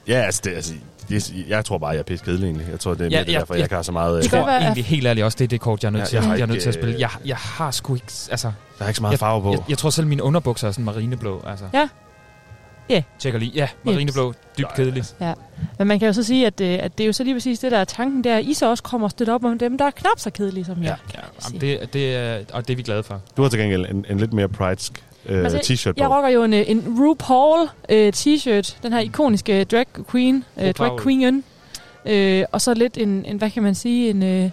Ja, 0.08 0.14
altså, 0.22 0.42
det, 0.46 0.52
altså 0.52 0.74
det, 1.10 1.34
jeg 1.48 1.66
tror 1.66 1.78
bare, 1.78 1.90
jeg 1.90 2.00
er 2.00 2.04
pisse 2.04 2.26
kedelig 2.26 2.46
egentlig. 2.46 2.68
Jeg 2.72 2.80
tror, 2.80 2.94
det 2.94 3.02
er 3.06 3.10
Ja, 3.10 3.24
ja, 3.28 3.32
ja, 3.32 3.40
derfor, 3.40 3.54
ja. 3.56 3.60
jeg 3.62 3.70
kan 3.70 3.84
så 3.84 3.92
meget... 3.92 4.18
Jeg 4.18 4.26
øh, 4.26 4.30
tror 4.42 4.50
egentlig 4.50 4.86
helt 4.86 5.08
ærligt 5.08 5.26
også, 5.26 5.36
det 5.36 5.44
er 5.44 5.48
det 5.48 5.62
kort, 5.62 5.84
jeg 5.84 5.88
er 5.88 5.92
nødt 5.92 6.02
Ja, 6.02 6.06
til, 6.06 6.16
jeg 6.16 6.24
har 6.24 6.34
jeg 6.36 6.42
er 6.42 6.46
nødt 6.46 6.56
ikke, 6.56 6.64
til 6.64 6.70
at 6.70 6.74
spille. 6.76 6.94
øh, 6.96 7.00
Jeg, 7.02 7.10
jeg 7.26 7.38
har 7.38 7.72
sgu 7.72 7.94
ikke... 7.96 8.06
Altså, 8.32 8.52
Der 8.80 8.84
er 8.86 8.88
ikke 8.90 8.96
så 8.98 9.02
meget 9.02 9.12
jeg, 9.12 9.20
farve 9.20 9.42
på. 9.42 9.52
Jeg, 9.52 9.60
jeg, 9.70 9.78
tror 9.78 9.90
selv, 9.90 10.08
mine 10.08 10.24
underbukser 10.24 10.68
er 10.68 10.72
sådan 10.72 10.86
marineblå. 10.86 11.44
Altså. 11.48 11.66
Ja. 11.74 11.88
Ja. 12.90 13.04
Tjekker 13.20 13.40
lige. 13.40 13.52
Ja, 13.56 13.68
marineblå. 13.84 14.34
Dybt 14.58 14.76
kedelig. 14.76 15.04
Ja. 15.22 15.34
Men 15.78 15.88
man 15.88 16.00
kan 16.00 16.06
jo 16.08 16.14
så 16.14 16.24
sige, 16.24 16.48
at, 16.48 16.62
øh, 16.62 16.80
at 16.82 16.98
det 16.98 17.04
er 17.04 17.08
jo 17.08 17.14
så 17.14 17.24
lige 17.24 17.36
præcis 17.36 17.60
det, 17.60 17.72
der 17.72 17.78
er 17.78 17.84
tanken 17.86 18.24
der. 18.24 18.38
I 18.38 18.54
så 18.54 18.70
også 18.70 18.84
kommer 18.84 19.08
støtte 19.08 19.32
op 19.34 19.44
om 19.46 19.60
dem, 19.60 19.78
der 19.78 19.86
er 19.86 19.92
knap 19.92 20.20
så 20.20 20.30
kedelige 20.30 20.66
som 20.66 20.84
jer. 20.84 20.96
Ja, 21.14 21.20
jamen, 21.46 21.62
det, 21.62 21.94
det 21.94 22.16
er, 22.16 22.40
og 22.54 22.68
det 22.68 22.74
er 22.74 22.78
vi 22.78 22.84
glade 22.84 23.04
for. 23.04 23.22
Du 23.38 23.42
har 23.42 23.50
til 23.50 23.60
gengæld 23.60 23.86
en, 23.86 24.06
en 24.10 24.18
lidt 24.18 24.34
mere 24.34 24.50
pridesk 24.50 25.04
øh, 25.26 25.44
Altså, 25.44 25.58
t-shirt 25.58 25.92
på. 25.92 25.96
Jeg 25.98 26.10
rocker 26.10 26.30
jo 26.30 26.44
en, 26.44 26.54
øh, 26.54 26.64
en 26.68 26.96
RuPaul 27.00 27.68
øh, 27.90 28.14
t-shirt, 28.16 28.78
den 28.84 28.94
her 28.94 29.00
ikoniske 29.00 29.64
drag 29.64 29.86
queen, 30.12 30.44
øh, 30.58 30.74
drag 30.74 30.92
RuPaul. 30.92 31.02
queen, 31.04 31.44
øh, 32.06 32.44
og 32.52 32.62
så 32.62 32.74
lidt 32.74 32.98
en, 32.98 33.26
en, 33.26 33.38
hvad 33.38 33.50
kan 33.52 33.64
man 33.64 33.76
sige, 33.76 34.10
en, 34.10 34.24
øh, 34.24 34.50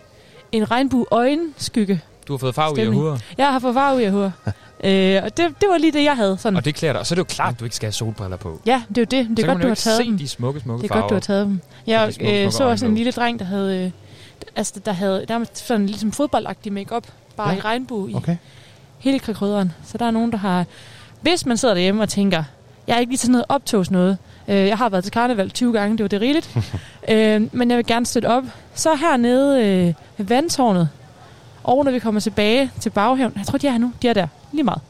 en 0.53 0.71
regnbue 0.71 1.07
øjenskygge. 1.11 2.01
Du 2.29 2.33
har 2.33 2.39
fået 2.39 2.55
farve 2.55 2.83
i 2.83 2.85
hovedet. 2.85 3.25
Jeg 3.39 3.53
har 3.53 3.59
fået 3.59 3.75
farve 3.75 4.03
i 4.03 4.07
hovedet. 4.07 4.33
Øh, 4.85 5.21
og 5.25 5.37
det, 5.37 5.47
det 5.61 5.69
var 5.71 5.79
lige 5.79 5.93
det, 5.93 6.05
jeg 6.05 6.17
havde. 6.17 6.37
Sådan. 6.39 6.57
Og 6.57 6.65
det 6.65 6.75
klæder 6.75 6.93
dig. 6.93 7.01
Og 7.01 7.07
så 7.07 7.15
er 7.15 7.17
det 7.17 7.21
jo 7.21 7.25
klart, 7.35 7.55
at 7.55 7.61
du 7.61 7.65
ikke 7.65 7.77
skal 7.77 7.87
have 7.87 7.93
solbriller 7.93 8.37
på. 8.37 8.61
Ja, 8.67 8.83
det 8.89 8.99
er 8.99 9.03
jo 9.03 9.23
det. 9.23 9.37
Det 9.37 9.45
er 9.45 9.47
godt, 9.53 9.63
du 9.63 9.69
har 9.69 9.75
taget 9.75 10.07
dem. 10.07 10.19
de 10.19 10.29
smukke, 10.29 10.61
smukke 10.61 10.83
Det 10.83 10.91
er 10.91 11.01
godt, 11.01 11.11
du 11.11 11.15
har 11.15 11.21
taget 11.21 11.47
dem. 11.47 11.61
Jeg 11.87 12.07
de 12.09 12.13
smukke, 12.13 12.45
øh, 12.45 12.53
så 12.53 12.65
også 12.65 12.87
en 12.87 12.95
lille 12.95 13.13
dreng, 13.13 13.39
der 13.39 13.45
havde, 13.45 13.85
øh, 13.85 13.91
altså, 14.57 14.81
der 14.87 14.93
havde 14.93 15.25
der 15.29 15.39
var 15.39 15.47
sådan 15.55 15.87
ligesom 15.87 16.13
fodboldagtig 16.13 16.73
makeup 16.73 17.07
bare 17.37 17.51
Ja. 17.51 17.57
i 17.57 17.61
regnbue 17.61 18.11
i 18.11 18.15
Okay. 18.15 18.37
hele 18.99 19.19
krydderen. 19.19 19.73
Så 19.87 19.99
der 19.99 20.05
er 20.07 20.11
nogen, 20.11 20.33
der 20.33 20.39
har... 20.39 20.65
Hvis 21.21 21.47
man 21.47 21.57
sidder 21.57 21.75
derhjemme 21.75 22.03
og 22.03 22.09
tænker, 22.09 22.45
jeg 22.87 22.95
er 22.97 23.01
ikke 23.01 23.11
lige 23.13 23.19
til 23.19 23.27
sådan 23.27 23.33
noget 23.33 23.45
optogs 23.49 23.91
noget. 23.91 24.19
Øh, 24.49 24.57
jeg 24.57 24.79
har 24.79 24.89
været 24.89 25.05
til 25.05 25.13
karneval 25.13 25.51
20 25.51 25.73
gange, 25.73 25.97
det 25.99 26.05
var 26.05 26.09
det 26.09 26.21
rigeligt. 26.21 26.57
øh, 27.11 27.49
men 27.53 27.71
jeg 27.71 27.77
vil 27.77 27.87
gerne 27.87 28.07
støtte 28.07 28.27
op. 28.27 28.45
Så 28.75 28.95
hernede 28.95 29.65
øh, 29.65 29.95
ved 30.17 30.27
vandtårnet, 30.27 30.89
og 31.65 31.85
når 31.85 31.93
vi 31.93 31.99
kommer 31.99 32.21
tilbage 32.21 32.71
til 32.81 32.91
baghaven, 32.91 33.33
jeg 33.37 33.47
tror, 33.47 33.59
de 33.59 33.67
er 33.67 33.71
her 33.71 33.79
nu, 33.79 33.93
de 34.03 34.09
er 34.09 34.13
der, 34.13 34.27
lige 34.53 34.65
meget. 34.65 34.81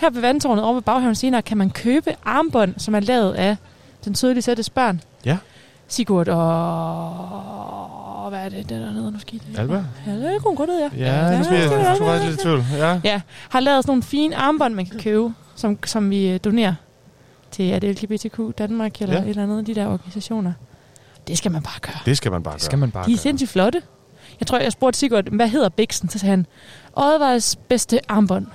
Her 0.00 0.10
ved 0.10 0.20
vandtårnet 0.20 0.64
over 0.64 0.74
ved 0.74 0.82
baghaven 0.82 1.14
senere, 1.14 1.42
kan 1.42 1.58
man 1.58 1.70
købe 1.70 2.14
armbånd, 2.24 2.74
som 2.78 2.94
er 2.94 3.00
lavet 3.00 3.32
af 3.34 3.56
den 4.04 4.14
søde 4.14 4.34
Lisettes 4.34 4.70
børn. 4.70 5.00
Ja. 5.24 5.38
Sigurd 5.88 6.28
og... 6.28 8.30
Hvad 8.30 8.44
er 8.44 8.48
det, 8.48 8.68
det 8.68 8.80
der 8.80 8.92
nede 8.92 9.12
nu 9.12 9.18
skidt? 9.18 9.42
Alba? 9.56 9.84
Ja, 10.06 10.12
det 10.12 10.42
kunne 10.42 10.56
godt 10.56 10.70
ud, 10.70 10.78
ja. 10.78 10.88
Ja, 11.06 11.38
nu 11.38 11.44
bliver 11.44 11.60
jeg- 11.60 11.70
det 11.70 11.78
er 11.78 11.82
jeg 11.82 11.90
Alba. 11.92 12.04
faktisk 12.06 12.30
lidt 12.30 12.40
i 12.40 12.42
tvivl. 12.42 12.64
Ja. 12.76 13.00
ja. 13.04 13.20
Har 13.48 13.60
lavet 13.60 13.84
sådan 13.84 13.90
nogle 13.90 14.02
fine 14.02 14.36
armbånd, 14.36 14.74
man 14.74 14.86
kan 14.86 15.00
købe, 15.00 15.32
som, 15.56 15.78
som 15.86 16.10
vi 16.10 16.28
øh, 16.28 16.40
donerer 16.44 16.74
til 17.50 17.82
det 17.82 18.02
LGBTQ 18.02 18.40
Danmark 18.58 19.02
eller 19.02 19.14
Ja. 19.14 19.20
ja. 19.20 19.24
et 19.24 19.30
eller 19.30 19.42
andet 19.42 19.58
af 19.58 19.64
de 19.64 19.74
der 19.74 19.86
organisationer. 19.86 20.52
Det 21.28 21.38
skal 21.38 21.52
man 21.52 21.62
bare 21.62 21.80
gøre. 21.80 21.96
Det 22.06 22.16
skal 22.16 22.32
man 22.32 22.42
bare 22.42 22.52
gøre. 22.54 22.60
skal 22.60 22.78
man 22.78 22.90
bare 22.90 23.06
De 23.06 23.12
er 23.12 23.16
sindssygt 23.16 23.50
flotte. 23.50 23.82
Jeg 24.40 24.46
tror, 24.46 24.58
jeg 24.58 24.72
spurgte 24.72 24.98
Sigurd, 24.98 25.28
hvad 25.30 25.48
hedder 25.48 25.68
Bixen? 25.68 26.08
Så 26.08 26.18
sagde 26.18 26.30
han, 26.30 26.46
Oddvejs 26.96 27.56
bedste 27.68 28.00
armbånd. 28.10 28.46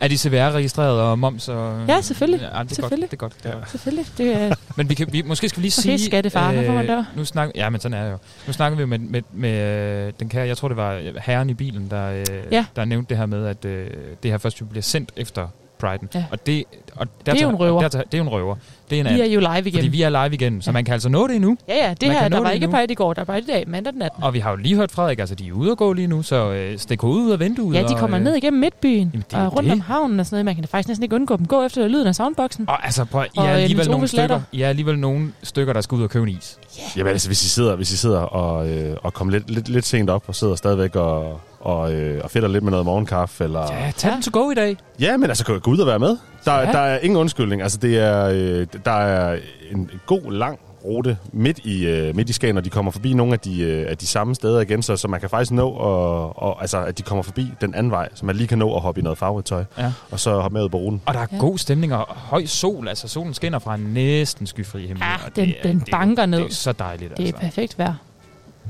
Er 0.00 0.08
de 0.08 0.18
CVR-registreret 0.18 1.00
og 1.00 1.18
moms? 1.18 1.48
Og... 1.48 1.84
Ja, 1.88 2.00
selvfølgelig. 2.00 2.40
Ja, 2.40 2.62
det 2.62 2.70
er 2.70 2.74
Selvfølgelig. 2.74 3.18
Godt, 3.18 3.32
det 3.42 3.46
er 3.46 3.52
godt. 3.54 3.64
Ja. 3.64 3.70
Selvfølgelig. 3.70 4.06
Det 4.18 4.32
er, 4.42 4.54
Men 4.76 4.88
vi 4.88 4.94
kan, 4.94 5.08
vi, 5.12 5.22
måske 5.22 5.48
skal 5.48 5.62
vi 5.62 5.66
lige 5.66 5.80
Okay, 5.80 5.96
sige... 5.98 6.06
skattefar, 6.06 6.52
får 6.52 6.72
man 6.72 6.86
dør. 6.86 7.04
nu 7.16 7.24
snakker, 7.24 7.52
ja, 7.56 7.70
men 7.70 7.80
sådan 7.80 7.98
er 7.98 8.04
det 8.04 8.12
jo. 8.12 8.18
Nu 8.46 8.52
snakker 8.52 8.78
vi 8.78 8.84
med, 8.84 8.98
med, 8.98 9.22
med 9.32 10.06
øh, 10.06 10.12
den 10.20 10.28
kære, 10.28 10.46
jeg 10.46 10.56
tror 10.56 10.68
det 10.68 10.76
var 10.76 10.92
øh, 10.92 11.14
herren 11.22 11.50
i 11.50 11.54
bilen, 11.54 11.90
der, 11.90 12.08
øh, 12.10 12.24
Ja. 12.52 12.64
der 12.76 12.84
nævnte 12.84 13.08
det 13.08 13.16
her 13.16 13.26
med, 13.26 13.46
at 13.46 13.64
øh, 13.64 13.90
det 14.22 14.30
her 14.30 14.38
først 14.38 14.62
bliver 14.70 14.82
sendt 14.82 15.12
efter 15.16 15.48
Pride'en. 15.84 16.06
Ja. 16.14 16.24
Og 16.30 16.46
det, 16.46 16.64
og 16.96 17.06
Det 17.26 17.34
er 17.38 17.42
jo 17.42 17.48
en 17.48 17.54
røver. 17.56 17.76
og 17.76 17.82
dertil- 17.84 18.04
det 18.04 18.14
er 18.14 18.18
jo 18.18 18.22
en 18.24 18.28
røver. 18.28 18.56
Det 18.90 19.00
er 19.00 19.04
en 19.10 19.14
Vi 19.16 19.20
er 19.20 19.24
jo 19.26 19.40
live 19.40 19.58
igen. 19.58 19.72
Fordi 19.74 19.88
vi 19.88 20.02
er 20.02 20.08
live 20.24 20.34
igen, 20.34 20.62
så 20.62 20.72
man 20.72 20.84
kan 20.84 20.92
altså 20.94 21.08
nå 21.08 21.26
det 21.26 21.34
endnu. 21.36 21.56
ja, 21.68 21.74
ja, 21.88 21.90
det 21.90 22.02
Man 22.02 22.10
her, 22.10 22.22
kan 22.22 22.32
der 22.32 22.38
var 22.40 22.46
det 22.46 22.54
ikke. 22.54 22.68
Pride 22.68 22.92
i 22.92 22.94
går, 22.94 23.12
der 23.12 23.24
var 23.24 23.36
i 23.36 23.40
dag, 23.40 23.64
mandag 23.66 23.92
den 23.92 24.02
18. 24.02 24.22
Og 24.24 24.34
vi 24.34 24.38
har 24.38 24.50
jo 24.50 24.56
lige 24.56 24.76
hørt 24.76 24.90
Frederik, 24.92 25.18
altså 25.18 25.34
de 25.34 25.48
er 25.48 25.52
ude 25.52 25.70
og 25.70 25.78
gå 25.78 25.92
lige 25.92 26.06
nu, 26.06 26.22
så 26.22 26.50
øh, 26.52 26.78
stik 26.78 27.00
hovedet 27.00 27.24
ud 27.24 27.30
af 27.30 27.40
vinduet. 27.40 27.74
Ja, 27.76 27.80
de 27.82 27.86
og, 27.86 27.98
kommer 27.98 28.18
øh, 28.18 28.24
ned 28.24 28.34
igennem 28.34 28.60
midtbyen 28.60 29.10
Jamen, 29.12 29.24
det 29.30 29.38
og 29.38 29.52
rundt 29.56 29.64
det. 29.64 29.72
om 29.72 29.80
havnen 29.80 30.20
og 30.20 30.26
sådan 30.26 30.34
noget. 30.36 30.44
Man 30.44 30.54
kan 30.54 30.64
faktisk 30.68 30.88
næsten 30.88 31.02
ikke 31.02 31.14
undgå 31.16 31.36
dem. 31.36 31.46
Gå 31.46 31.62
efter 31.64 31.88
lyden 31.88 32.06
af 32.06 32.14
soundboxen. 32.14 32.68
Og 32.68 32.84
altså, 32.84 33.04
prøv, 33.04 33.24
I 33.24 33.28
Og, 33.36 33.46
er 33.46 33.56
øh, 33.56 33.62
alligevel 33.62 33.90
nogle 33.90 34.08
stykker, 34.08 34.40
I 34.52 34.62
er 34.62 34.68
alligevel 34.68 34.98
nogle 34.98 35.32
stykker, 35.42 35.72
der 35.72 35.80
skal 35.80 35.96
ud 35.96 36.02
og 36.02 36.10
købe 36.10 36.28
en 36.30 36.36
is. 36.38 36.58
Jamen 36.96 37.12
altså, 37.12 37.28
hvis 37.28 37.42
I 37.44 37.48
sidder, 37.48 37.76
hvis 37.76 37.92
I 37.92 37.96
sidder 37.96 38.20
og, 38.20 38.68
øh, 38.68 38.96
og 39.02 39.14
kommer 39.14 39.32
lidt, 39.32 39.50
lidt, 39.50 39.68
lidt 39.68 39.84
sent 39.86 40.10
op 40.10 40.24
og 40.26 40.34
sidder 40.34 40.54
stadigvæk 40.54 40.96
og, 40.96 41.40
og, 41.62 41.92
øh, 41.92 42.20
og 42.24 42.30
fedter 42.30 42.48
lidt 42.48 42.64
med 42.64 42.70
noget 42.70 42.86
morgenkaffe, 42.86 43.44
eller... 43.44 43.72
Ja, 43.72 43.92
tag 43.96 44.12
den 44.12 44.22
to 44.22 44.40
go 44.40 44.50
i 44.50 44.54
dag. 44.54 44.76
Ja, 45.00 45.16
men 45.16 45.28
altså, 45.30 45.44
gå, 45.60 45.70
ud 45.70 45.78
og 45.78 45.86
være 45.86 45.98
med. 45.98 46.16
Der, 46.44 46.58
Ja. 46.60 46.72
der 46.72 46.78
er 46.78 46.98
ingen 46.98 47.16
undskyldning. 47.16 47.62
Altså, 47.62 47.78
det 47.78 47.98
er, 47.98 48.24
øh, 48.26 48.66
der 48.84 48.90
er 48.92 49.38
en 49.72 49.90
god, 50.06 50.32
lang 50.32 50.58
rute 50.84 51.16
midt 51.32 51.58
i, 51.58 51.86
øh, 51.86 52.16
midt 52.16 52.30
i 52.30 52.32
Skagen, 52.32 52.56
og 52.56 52.64
de 52.64 52.70
kommer 52.70 52.92
forbi 52.92 53.12
nogle 53.14 53.32
af 53.32 53.40
de, 53.40 53.60
øh, 53.62 53.86
af 53.90 53.98
de 53.98 54.06
samme 54.06 54.34
steder 54.34 54.60
igen, 54.60 54.82
så, 54.82 54.96
så 54.96 55.08
man 55.08 55.20
kan 55.20 55.30
faktisk 55.30 55.50
nå, 55.52 55.68
og, 55.68 56.42
og, 56.42 56.60
altså, 56.60 56.78
at 56.84 56.98
de 56.98 57.02
kommer 57.02 57.22
forbi 57.22 57.52
den 57.60 57.74
anden 57.74 57.90
vej, 57.90 58.08
så 58.14 58.26
man 58.26 58.36
lige 58.36 58.46
kan 58.46 58.58
nå 58.58 58.74
at 58.74 58.80
hoppe 58.82 59.00
i 59.00 59.04
noget 59.04 59.18
farvet 59.18 59.44
tøj, 59.44 59.64
Ja. 59.78 59.92
og 60.10 60.20
så 60.20 60.40
hoppe 60.40 60.54
med 60.54 60.64
ud 60.64 60.68
på 60.68 60.76
ruten. 60.76 61.02
Og 61.06 61.14
der 61.14 61.20
er 61.20 61.26
ja. 61.32 61.36
god 61.38 61.58
stemning 61.58 61.94
og 61.94 62.06
høj 62.08 62.46
sol. 62.46 62.88
Altså, 62.88 63.08
solen 63.08 63.34
skinner 63.34 63.58
fra 63.58 63.74
en 63.74 63.80
næsten 63.80 64.46
skyfri 64.46 64.86
himmel. 64.86 65.02
Og 65.26 65.36
den, 65.36 65.46
det 65.48 65.54
er, 65.58 65.62
den 65.62 65.80
det 65.80 65.88
er, 65.88 65.90
banker 65.98 66.26
ned. 66.26 66.38
Det 66.38 66.50
er 66.50 66.54
så 66.54 66.72
dejligt, 66.72 67.16
Det 67.16 67.22
er 67.22 67.26
altså. 67.26 67.40
perfekt 67.40 67.78
vejr. 67.78 67.94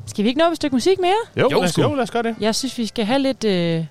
Skal 0.07 0.25
vi 0.25 0.29
ikke 0.29 0.39
nå 0.41 0.51
et 0.51 0.57
stykke 0.57 0.77
musik 0.77 1.01
mere? 1.01 1.11
Jo, 1.37 1.49
Jo, 1.53 1.61
lad, 1.61 1.69
os, 1.69 1.79
jo 1.79 1.95
lad 1.95 2.03
os 2.03 2.11
gøre 2.11 2.23
det. 2.23 2.37
Jeg 2.41 2.55
synes, 2.55 2.79
vi 2.79 2.87
skal 2.87 3.05
have 3.05 3.19
lidt, 3.19 3.45
øh, 3.45 3.85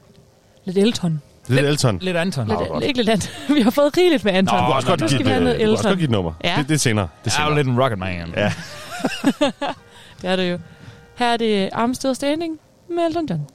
lidt 0.65 0.77
Elton. 0.77 1.21
Lidt 1.47 1.65
Elton. 1.65 1.99
Lidt 2.01 2.17
Anton. 2.17 2.47
Lidt, 2.47 2.83
ikke 2.83 2.97
lidt 2.97 3.09
Anton. 3.09 3.31
vi 3.55 3.61
har 3.61 3.69
fået 3.71 3.97
rigeligt 3.97 4.23
med 4.23 4.33
Anton. 4.33 4.59
Øh, 4.59 4.67
du 4.67 4.71
også 4.71 4.87
godt 4.87 5.97
give 5.97 6.03
et 6.03 6.09
nummer. 6.09 6.33
Ja. 6.43 6.55
Det, 6.57 6.67
det 6.69 6.75
er 6.75 6.79
senere. 6.79 7.07
Det 7.23 7.31
er 7.31 7.35
Jeg 7.37 7.43
er 7.45 7.49
jo 7.49 7.55
senere. 7.55 7.63
lidt 7.63 7.75
en 7.77 7.83
rocket 7.83 7.99
man. 7.99 8.33
Ja. 8.35 8.53
Det 10.21 10.29
er 10.29 10.35
det 10.35 10.51
jo. 10.51 10.57
Her 11.15 11.27
er 11.27 11.37
det 11.37 11.69
Still 11.95 12.15
Standing 12.15 12.59
med 12.89 13.03
Elton 13.05 13.25
John. 13.29 13.47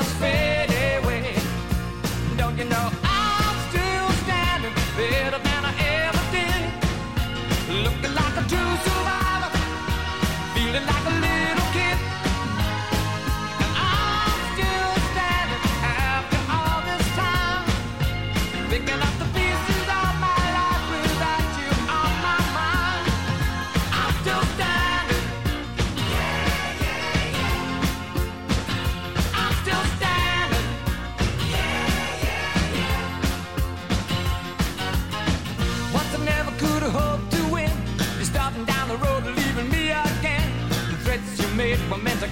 You 0.00 0.06
just 0.06 0.59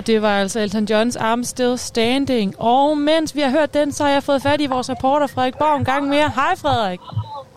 Og 0.00 0.06
det 0.06 0.22
var 0.22 0.40
altså 0.40 0.60
Elton 0.60 0.84
Johns 0.84 1.16
I'm 1.16 1.44
Still 1.44 1.78
Standing. 1.78 2.54
Og 2.60 2.98
mens 2.98 3.34
vi 3.36 3.40
har 3.40 3.50
hørt 3.50 3.74
den, 3.74 3.92
så 3.92 4.04
har 4.04 4.10
jeg 4.10 4.22
fået 4.22 4.42
fat 4.42 4.60
i 4.60 4.66
vores 4.66 4.90
reporter 4.90 5.26
Frederik 5.26 5.58
Borg 5.58 5.76
en 5.76 5.84
gang 5.84 6.08
mere. 6.08 6.28
Hej 6.34 6.56
Frederik. 6.56 7.00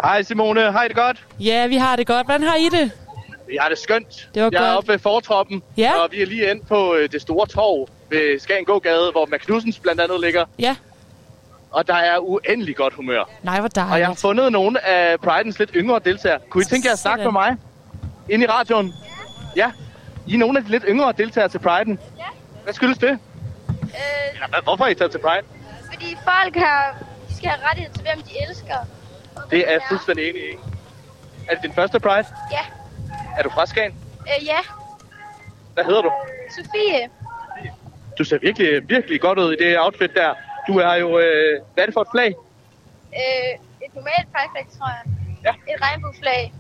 Hej 0.04 0.24
Simone, 0.24 0.72
hej 0.72 0.88
det 0.88 0.96
godt? 0.96 1.24
Ja, 1.40 1.68
vi 1.68 1.76
har 1.76 1.96
det 1.96 2.08
godt. 2.08 2.28
Hvordan 2.28 2.44
har 2.44 2.56
I 2.56 2.70
det? 2.72 2.92
Vi 3.48 3.58
har 3.62 3.70
det 3.70 3.78
skønt. 3.78 4.30
Det 4.36 4.44
var 4.44 4.50
jeg 4.54 4.64
er 4.64 4.68
godt. 4.68 4.78
oppe 4.78 4.92
ved 4.92 5.00
fortroppen, 5.00 5.64
Ja. 5.78 5.92
og 6.04 6.10
vi 6.12 6.22
er 6.22 6.26
lige 6.26 6.52
ind 6.52 6.62
på 6.66 6.96
øh, 6.96 7.10
det 7.12 7.22
store 7.22 7.48
torv 7.48 7.88
ved 8.10 8.40
Skagen 8.40 8.66
Gågade, 8.66 9.10
hvor 9.12 9.26
Mac 9.32 9.40
Knudsens 9.40 9.80
blandt 9.80 10.02
andet 10.02 10.22
ligger. 10.22 10.46
Ja. 10.60 10.76
Og 11.72 11.88
der 11.88 11.96
er 11.96 12.18
uendelig 12.20 12.76
godt 12.76 12.94
humør. 12.94 13.30
Nej, 13.44 13.60
hvor 13.60 13.68
dejligt. 13.68 13.94
Og 13.94 14.00
jeg 14.00 14.08
har 14.08 14.14
fundet 14.16 14.52
nogle 14.52 14.86
af 14.88 15.16
Pride'ens 15.28 15.56
lidt 15.60 15.72
yngre 15.76 16.00
deltagere. 16.06 16.40
Kunne 16.50 16.62
I 16.62 16.66
tænke 16.66 16.88
jer 16.88 16.94
at 16.94 17.00
snakke 17.00 17.24
med 17.24 17.32
mig? 17.32 17.56
Inde 18.30 18.46
i 18.46 18.48
radioen? 18.48 18.94
Ja. 19.56 19.72
I 20.28 20.34
er 20.34 20.38
nogle 20.38 20.58
af 20.60 20.66
de 20.66 20.72
lidt 20.72 20.84
yngre 20.88 21.14
deltagere 21.18 21.50
til 21.50 21.58
Pride'en. 21.58 21.98
Hvad 22.64 22.74
skyldes 22.74 22.98
det? 22.98 23.10
Øh, 23.10 24.34
Eller 24.34 24.48
hvad, 24.50 24.60
hvorfor 24.64 24.84
er 24.86 24.90
I 24.90 24.96
taget 24.96 25.12
til 25.12 25.20
Pride? 25.20 25.46
fordi 25.94 26.18
folk 26.24 26.56
har, 26.56 27.04
de 27.30 27.36
skal 27.36 27.50
have 27.50 27.68
rettighed 27.70 27.94
til, 27.94 28.02
hvem 28.02 28.22
de 28.22 28.32
elsker. 28.50 28.76
Det 29.52 29.60
er 29.68 29.72
jeg 29.72 29.82
fuldstændig 29.90 30.30
enig 30.30 30.42
i. 30.42 30.56
Er 31.50 31.54
det 31.56 31.64
din 31.64 31.74
første 31.74 32.00
Pride? 32.00 32.28
Ja. 32.52 32.64
Er 33.38 33.44
du 33.44 33.50
fra 33.50 33.66
Skagen? 33.66 33.96
Øh, 34.22 34.46
ja. 34.46 34.58
Hvad 35.74 35.84
hedder 35.84 36.02
du? 36.02 36.12
Sofie. 36.56 37.10
Du 38.18 38.24
ser 38.24 38.38
virkelig, 38.38 38.90
virkelig 38.90 39.22
godt 39.22 39.40
ud 39.40 39.54
i 39.54 39.64
det 39.64 39.80
outfit 39.80 40.12
der. 40.16 40.34
Du 40.68 40.78
er 40.80 40.94
jo... 40.96 41.20
Øh, 41.20 41.62
hvad 41.74 41.82
er 41.84 41.86
det 41.86 41.94
for 41.94 42.02
et 42.02 42.08
flag? 42.12 42.28
Øh, 43.22 43.54
et 43.86 43.96
normalt 43.96 44.28
pride 44.34 44.68
tror 44.78 44.88
jeg. 44.90 45.04
Ja. 45.46 45.74
Et 45.74 45.82
regnbueflag. 45.82 46.54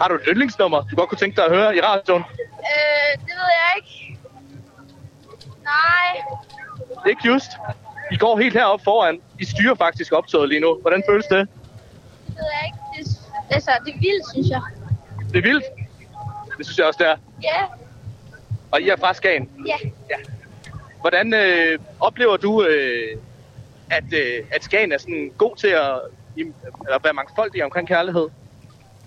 Har 0.00 0.08
du 0.08 0.14
et 0.14 0.22
yndlingsnummer, 0.28 0.82
du 0.90 0.96
godt 0.96 1.08
kunne 1.08 1.18
tænke 1.18 1.36
dig 1.36 1.44
at 1.44 1.50
høre 1.56 1.76
i 1.76 1.80
radioen? 1.80 2.24
Øh, 2.70 3.12
det 3.26 3.32
ved 3.40 3.50
jeg 3.60 3.72
ikke. 3.76 4.18
Nej. 5.62 6.22
Ikke 7.08 7.20
just. 7.26 7.50
I 8.12 8.16
går 8.16 8.38
helt 8.38 8.54
heroppe 8.54 8.84
foran. 8.84 9.20
I 9.40 9.44
styrer 9.44 9.74
faktisk 9.74 10.12
optoget 10.12 10.48
lige 10.48 10.60
nu. 10.60 10.78
Hvordan 10.80 11.02
føles 11.10 11.26
det? 11.26 11.48
Det 12.26 12.36
ved 12.36 12.44
jeg 12.60 12.64
ikke. 12.66 12.78
Det, 12.96 13.18
er- 13.50 13.54
altså, 13.54 13.70
det 13.86 13.94
er 13.94 13.98
vildt, 13.98 14.30
synes 14.32 14.48
jeg. 14.50 14.60
Det 15.32 15.38
er 15.38 15.42
vildt. 15.42 15.64
Det 16.58 16.66
synes 16.66 16.78
jeg 16.78 16.86
også, 16.86 16.98
det 16.98 17.08
er. 17.08 17.16
Ja. 17.42 17.64
Og 18.70 18.80
I 18.80 18.88
er 18.88 18.96
fra 18.96 19.14
Skagen. 19.14 19.50
Ja. 19.66 19.76
Hvordan 21.00 21.34
øh, 21.34 21.78
oplever 22.00 22.36
du, 22.36 22.64
øh, 22.64 23.16
at, 23.90 24.04
øh, 24.12 24.44
at 24.52 24.64
Skagen 24.64 24.92
er 24.92 24.98
sådan 24.98 25.32
god 25.38 25.56
til 25.56 25.68
at, 25.68 25.90
at 26.94 27.04
være 27.04 27.12
mangfoldig 27.12 27.64
omkring 27.64 27.88
kærlighed? 27.88 28.28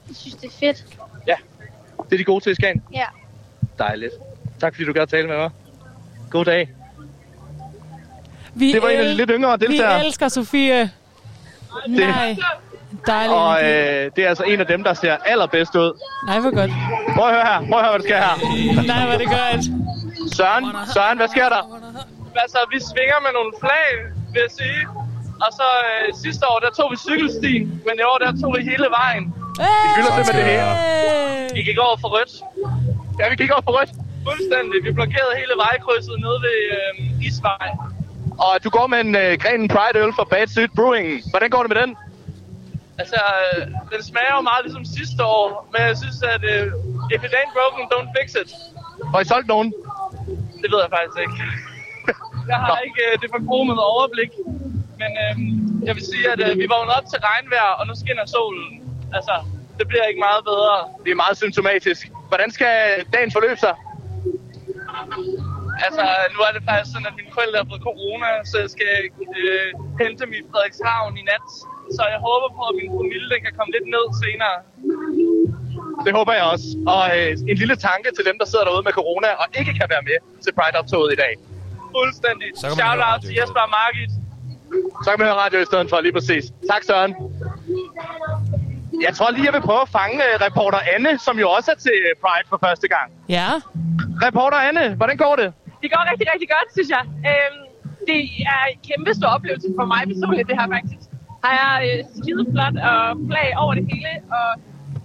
Jeg 0.08 0.16
synes, 0.16 0.36
det 0.36 0.48
er 0.48 0.52
fedt. 0.60 0.86
Ja. 1.28 1.36
Det 2.10 2.14
er 2.14 2.18
de 2.18 2.24
gode 2.24 2.44
til 2.44 2.52
i 2.52 2.56
Skagen. 2.56 2.84
Ja. 2.94 3.06
Dejligt. 3.80 4.14
Tak 4.60 4.74
fordi 4.76 4.86
du 4.86 4.94
gad 4.94 5.08
tale 5.08 5.28
med 5.28 5.38
mig. 5.38 5.50
God 6.32 6.46
dag. 6.46 6.70
Vi 8.56 8.72
Det 8.74 8.82
var 8.82 8.90
en 8.90 9.00
af 9.00 9.06
de 9.06 9.14
lidt 9.14 9.30
yngre 9.34 9.58
deltagere. 9.58 10.00
Vi 10.00 10.06
elsker 10.06 10.28
Sofie. 10.28 10.92
Nej. 11.88 12.38
Dejligt. 13.08 13.34
Og 13.34 13.64
øh, 13.64 14.12
det 14.16 14.24
er 14.26 14.30
altså 14.30 14.44
en 14.44 14.60
af 14.60 14.68
dem, 14.68 14.84
der 14.84 14.94
ser 14.94 15.18
allerbedst 15.26 15.76
ud. 15.76 15.92
Nej, 16.28 16.40
hvor 16.40 16.56
godt. 16.60 16.72
Prøv 17.16 17.28
at 17.28 17.34
høre 17.36 17.46
her. 17.52 17.60
Prøv 17.70 17.80
at 17.80 17.86
høre, 17.86 17.92
hvad 17.94 18.00
der 18.00 18.08
sker 18.10 18.20
her. 18.28 18.36
Nej, 18.94 19.06
hvor 19.08 19.18
det 19.24 19.28
godt. 19.40 19.64
Søren, 20.38 20.64
Søren, 20.94 21.18
hvad 21.18 21.28
sker 21.28 21.50
der? 21.56 21.64
Altså, 22.44 22.60
vi 22.74 22.80
svinger 22.92 23.18
med 23.26 23.32
nogle 23.38 23.52
flag, 23.64 23.88
vil 24.34 24.42
jeg 24.46 24.52
sige. 24.62 24.82
Og 25.46 25.50
så 25.60 25.68
øh, 25.86 26.14
sidste 26.24 26.44
år, 26.52 26.60
der 26.66 26.72
tog 26.78 26.88
vi 26.94 26.98
cykelstien, 27.10 27.64
men 27.88 27.94
i 28.02 28.04
år, 28.12 28.18
der 28.24 28.32
tog 28.42 28.50
vi 28.58 28.62
hele 28.72 28.88
vejen. 29.00 29.24
Vi 29.84 29.88
fylder 29.96 30.12
simpelthen 30.16 30.46
det 30.46 30.46
hele. 30.54 31.50
Vi 31.58 31.62
gik 31.70 31.78
over 31.88 31.98
for 32.04 32.10
rødt. 32.16 32.34
Ja, 33.20 33.30
vi 33.30 33.36
gik 33.42 33.52
over 33.56 33.66
for 33.68 33.74
rødt. 33.80 33.92
Fuldstændig. 34.30 34.78
Vi 34.88 34.92
blokerede 35.00 35.34
hele 35.42 35.54
vejkrydset 35.64 36.16
nede 36.26 36.38
ved 36.48 36.58
øh, 36.78 37.26
Isvej. 37.28 37.68
Og 38.46 38.54
du 38.64 38.70
går 38.78 38.88
med 38.94 39.00
en 39.08 39.14
øh, 39.24 39.32
Grenen 39.44 39.68
Pride 39.74 39.98
øl 40.04 40.12
fra 40.18 40.26
Bad 40.34 40.48
Street 40.54 40.74
Brewing. 40.78 41.08
Hvordan 41.32 41.50
går 41.54 41.62
det 41.64 41.70
med 41.74 41.80
den? 41.84 41.92
Altså, 43.02 43.20
øh, 43.40 43.62
den 43.94 44.02
smager 44.10 44.34
jo 44.38 44.42
meget 44.52 44.62
ligesom 44.66 44.86
sidste 44.98 45.22
år, 45.38 45.48
men 45.72 45.80
jeg 45.90 45.96
synes, 46.04 46.20
at 46.36 46.44
øh, 46.54 46.66
if 47.16 47.22
it 47.28 47.34
ain't 47.40 47.54
broken, 47.58 47.84
don't 47.94 48.10
fix 48.18 48.28
it. 48.42 48.50
Og 49.14 49.18
I 49.22 49.26
solgt 49.34 49.48
nogen? 49.54 49.70
Det 50.62 50.68
ved 50.74 50.80
jeg 50.86 50.92
faktisk 50.98 51.20
ikke. 51.26 51.38
Jeg 52.52 52.60
har 52.68 52.78
ikke 52.88 53.02
øh, 53.08 53.14
det 53.22 53.30
forkromede 53.36 53.82
overblik. 53.94 54.32
Men 55.02 55.12
øh, 55.24 55.34
jeg 55.88 55.94
vil 55.96 56.04
sige, 56.12 56.26
at 56.34 56.40
øh, 56.48 56.52
vi 56.62 56.66
vågnede 56.74 56.96
op 57.00 57.08
til 57.12 57.20
regnvejr, 57.30 57.72
og 57.80 57.84
nu 57.88 57.94
skinner 58.02 58.26
solen. 58.36 58.68
Altså, 59.18 59.36
det 59.78 59.86
bliver 59.88 60.06
ikke 60.12 60.22
meget 60.28 60.42
bedre. 60.52 60.76
Det 61.04 61.12
er 61.12 61.20
meget 61.26 61.38
symptomatisk. 61.44 62.04
Hvordan 62.32 62.50
skal 62.58 62.76
dagen 63.14 63.32
forløbe 63.38 63.60
sig? 63.66 63.76
Altså, 65.86 66.04
nu 66.34 66.40
er 66.48 66.52
det 66.56 66.62
faktisk 66.70 66.90
sådan, 66.94 67.10
at 67.12 67.16
mine 67.20 67.32
forældre 67.38 67.58
har 67.62 67.68
fået 67.72 67.84
corona, 67.90 68.30
så 68.50 68.56
jeg 68.64 68.70
skal 68.76 68.94
øh, 69.40 69.68
hente 70.02 70.18
dem 70.24 70.32
i 70.38 70.40
Frederikshavn 70.52 71.14
i 71.22 71.24
nat. 71.32 71.48
Så 71.98 72.04
jeg 72.14 72.20
håber 72.28 72.48
på, 72.58 72.62
at 72.70 72.76
min 72.80 72.90
promille 72.96 73.28
den 73.34 73.40
kan 73.46 73.54
komme 73.58 73.72
lidt 73.76 73.88
ned 73.96 74.06
senere. 74.24 74.56
Det 76.06 76.12
håber 76.20 76.34
jeg 76.40 76.46
også. 76.54 76.68
Og 76.94 77.04
øh, 77.18 77.32
en 77.52 77.58
lille 77.62 77.78
tanke 77.90 78.08
til 78.18 78.24
dem, 78.30 78.36
der 78.42 78.46
sidder 78.52 78.66
derude 78.68 78.84
med 78.88 78.94
corona 79.00 79.30
og 79.42 79.46
ikke 79.60 79.74
kan 79.80 79.88
være 79.94 80.04
med 80.10 80.18
til 80.44 80.52
Pride-optoget 80.58 81.10
i 81.16 81.18
dag. 81.24 81.34
Fuldstændig. 81.98 82.50
Så 82.60 82.64
kan 82.68 82.76
man 82.76 82.80
Shout 82.84 82.98
høre 82.98 83.12
out 83.12 83.22
til 83.26 83.34
Jesper 83.40 83.62
og 83.68 83.72
Margit. 83.80 84.12
Så 85.04 85.08
kan 85.12 85.18
man 85.20 85.26
høre 85.30 85.40
radio 85.44 85.58
i 85.66 85.68
stedet 85.72 85.88
for, 85.92 85.98
lige 86.06 86.16
præcis. 86.20 86.44
Tak, 86.72 86.82
Søren. 86.90 87.12
Jeg 89.06 89.12
tror 89.18 89.30
lige, 89.36 89.46
jeg 89.50 89.54
vil 89.58 89.64
prøve 89.70 89.82
at 89.88 89.92
fange 90.00 90.18
øh, 90.28 90.34
reporter 90.48 90.80
Anne, 90.94 91.12
som 91.28 91.36
jo 91.44 91.48
også 91.58 91.70
er 91.76 91.80
til 91.88 91.98
øh, 92.08 92.14
Pride 92.24 92.46
for 92.52 92.60
første 92.66 92.88
gang. 92.96 93.08
Ja. 93.38 93.50
Reporter 94.26 94.60
Anne, 94.70 94.86
hvordan 95.00 95.18
går 95.26 95.36
det? 95.42 95.50
Det 95.84 95.90
går 95.94 96.02
rigtig, 96.12 96.28
rigtig 96.34 96.50
godt, 96.56 96.68
synes 96.78 96.90
jeg. 96.96 97.04
Øhm, 97.32 97.60
det 98.10 98.22
er 98.56 98.62
en 98.74 98.80
kæmpe 98.90 99.12
stor 99.20 99.30
oplevelse 99.38 99.68
for 99.80 99.86
mig 99.94 100.02
personligt, 100.12 100.48
det 100.50 100.56
her 100.62 100.68
faktisk. 100.76 101.02
Har 101.46 101.54
jeg 101.64 101.74
øh, 101.88 101.98
skide 102.20 102.44
flot 102.54 102.76
og 102.92 103.02
flag 103.30 103.50
over 103.64 103.74
det 103.80 103.86
hele, 103.94 104.12
og 104.38 104.48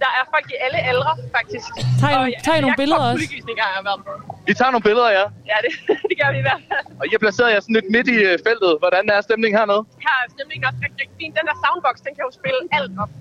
der 0.03 0.11
er 0.19 0.23
folk 0.33 0.47
i 0.55 0.57
alle 0.65 0.79
aldre, 0.91 1.13
faktisk. 1.37 1.69
Tag 2.01 2.11
Og 2.19 2.25
tag 2.45 2.55
I 2.59 2.61
nogle 2.65 2.77
billeder 2.81 3.03
også? 3.09 3.23
Udvisninger 3.25 3.63
har 3.67 3.73
jeg 3.79 3.85
været 3.89 4.01
på. 4.07 4.11
Vi 4.49 4.53
tager 4.59 4.71
nogle 4.75 4.85
billeder, 4.89 5.09
ja. 5.19 5.25
Ja, 5.51 5.57
det, 5.65 5.71
det 6.09 6.15
gør 6.21 6.29
vi 6.35 6.39
i 6.43 6.45
hvert 6.49 6.63
fald. 6.69 6.85
Og 6.99 7.03
I 7.07 7.11
har 7.15 7.21
placeret 7.25 7.49
jer 7.55 7.61
sådan 7.65 7.77
lidt 7.79 7.89
midt 7.95 8.07
i 8.15 8.17
øh, 8.29 8.33
feltet. 8.47 8.71
Hvordan 8.83 9.03
er 9.15 9.19
stemningen 9.27 9.55
hernede? 9.59 9.81
Her 10.05 10.15
er 10.23 10.27
stemningen 10.35 10.63
også 10.69 10.79
rigtig, 10.85 10.97
rigtig 11.03 11.15
fin. 11.21 11.31
Den 11.39 11.45
der 11.49 11.55
soundbox, 11.63 11.95
den 12.05 12.11
kan 12.17 12.23
jo 12.27 12.31
spille 12.39 12.61
alt 12.77 12.93
op. 13.03 13.11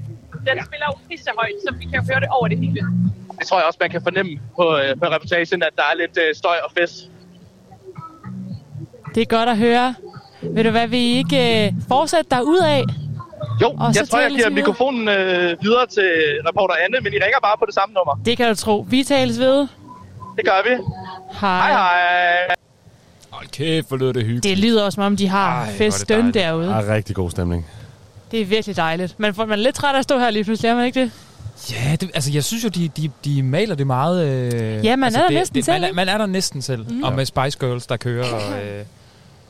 Den 0.46 0.56
ja. 0.56 0.64
spiller 0.64 0.86
jo 0.90 0.94
pisse 1.10 1.30
højt, 1.38 1.58
så 1.68 1.74
vi 1.78 1.84
kan 1.84 2.06
høre 2.10 2.20
det 2.20 2.28
over 2.28 2.48
det 2.48 2.58
hele. 2.58 2.80
Det 3.38 3.46
tror 3.48 3.58
jeg 3.58 3.66
også, 3.66 3.78
man 3.80 3.90
kan 3.90 4.02
fornemme 4.02 4.32
på, 4.56 4.76
øh, 4.76 4.98
på 5.00 5.04
reportagen, 5.14 5.62
at 5.62 5.70
der 5.76 5.82
er 5.92 5.96
lidt 5.96 6.18
øh, 6.28 6.34
støj 6.34 6.56
og 6.64 6.70
fest. 6.78 6.94
Det 9.14 9.20
er 9.20 9.24
godt 9.26 9.48
at 9.48 9.58
høre. 9.58 9.94
Ved 10.42 10.64
du 10.64 10.70
hvad, 10.70 10.86
vi 10.88 10.98
ikke 10.98 11.66
øh, 11.66 11.72
fortsætte 11.88 12.30
derudad? 12.30 12.84
Jo, 13.62 13.68
Og 13.80 13.94
så 13.94 14.00
jeg 14.00 14.08
tror, 14.08 14.20
jeg 14.20 14.30
giver 14.30 14.38
videre. 14.48 14.50
mikrofonen 14.54 15.08
øh, 15.08 15.62
videre 15.62 15.86
til 15.86 16.10
reporter 16.48 16.74
Anne, 16.84 16.98
men 17.02 17.12
I 17.12 17.16
ringer 17.16 17.40
bare 17.42 17.56
på 17.58 17.66
det 17.66 17.74
samme 17.74 17.92
nummer. 17.94 18.20
Det 18.24 18.36
kan 18.36 18.48
du 18.48 18.54
tro. 18.54 18.86
Vi 18.88 19.04
tales 19.04 19.38
ved. 19.38 19.58
Det 20.36 20.44
gør 20.44 20.62
vi. 20.68 20.74
Hej. 21.40 21.58
Hej, 21.58 21.72
hej. 21.72 22.54
Hold 23.30 23.46
kæft, 23.46 23.88
hvor 23.88 23.96
lyder 23.96 24.12
det 24.12 24.22
hyggeligt. 24.22 24.44
Det 24.44 24.58
lyder 24.58 24.84
også, 24.84 24.94
som 24.94 25.04
om 25.04 25.16
de 25.16 25.28
har 25.28 25.60
Ej, 25.64 25.66
dejligt. 26.08 26.34
derude. 26.34 26.66
Der 26.66 26.74
er 26.74 26.94
rigtig 26.94 27.16
god 27.16 27.30
stemning. 27.30 27.66
Det 28.32 28.40
er 28.40 28.44
virkelig 28.44 28.76
dejligt. 28.76 29.20
Man, 29.20 29.34
får, 29.34 29.44
man 29.46 29.58
er 29.58 29.62
lidt 29.62 29.74
træt 29.74 29.94
af 29.94 29.98
at 29.98 30.04
stå 30.04 30.18
her 30.18 30.30
lige 30.30 30.44
pludselig, 30.44 30.68
er 30.68 30.74
man 30.74 30.86
ikke 30.86 31.00
det? 31.00 31.10
Ja, 31.70 31.96
det, 32.00 32.10
altså 32.14 32.30
jeg 32.32 32.44
synes 32.44 32.64
jo, 32.64 32.68
de, 32.68 32.88
de, 32.88 33.10
de 33.24 33.42
maler 33.42 33.74
det 33.74 33.86
meget... 33.86 34.26
Øh, 34.54 34.84
Ja, 34.84 34.96
man 34.96 35.04
altså, 35.04 35.18
er 35.18 35.22
der 35.22 35.28
det, 35.28 35.38
næsten 35.38 35.54
det, 35.56 35.64
selv, 35.64 35.80
Man, 35.80 35.90
er- 35.90 35.94
man 35.94 36.08
er 36.08 36.18
der 36.18 36.26
næsten 36.26 36.62
selv. 36.62 36.92
Mm. 36.92 37.02
Og 37.02 37.12
med 37.12 37.26
Spice 37.26 37.58
Girls, 37.58 37.86
der 37.86 37.96
kører 37.96 38.24
og, 38.34 38.62
øh, 38.62 38.84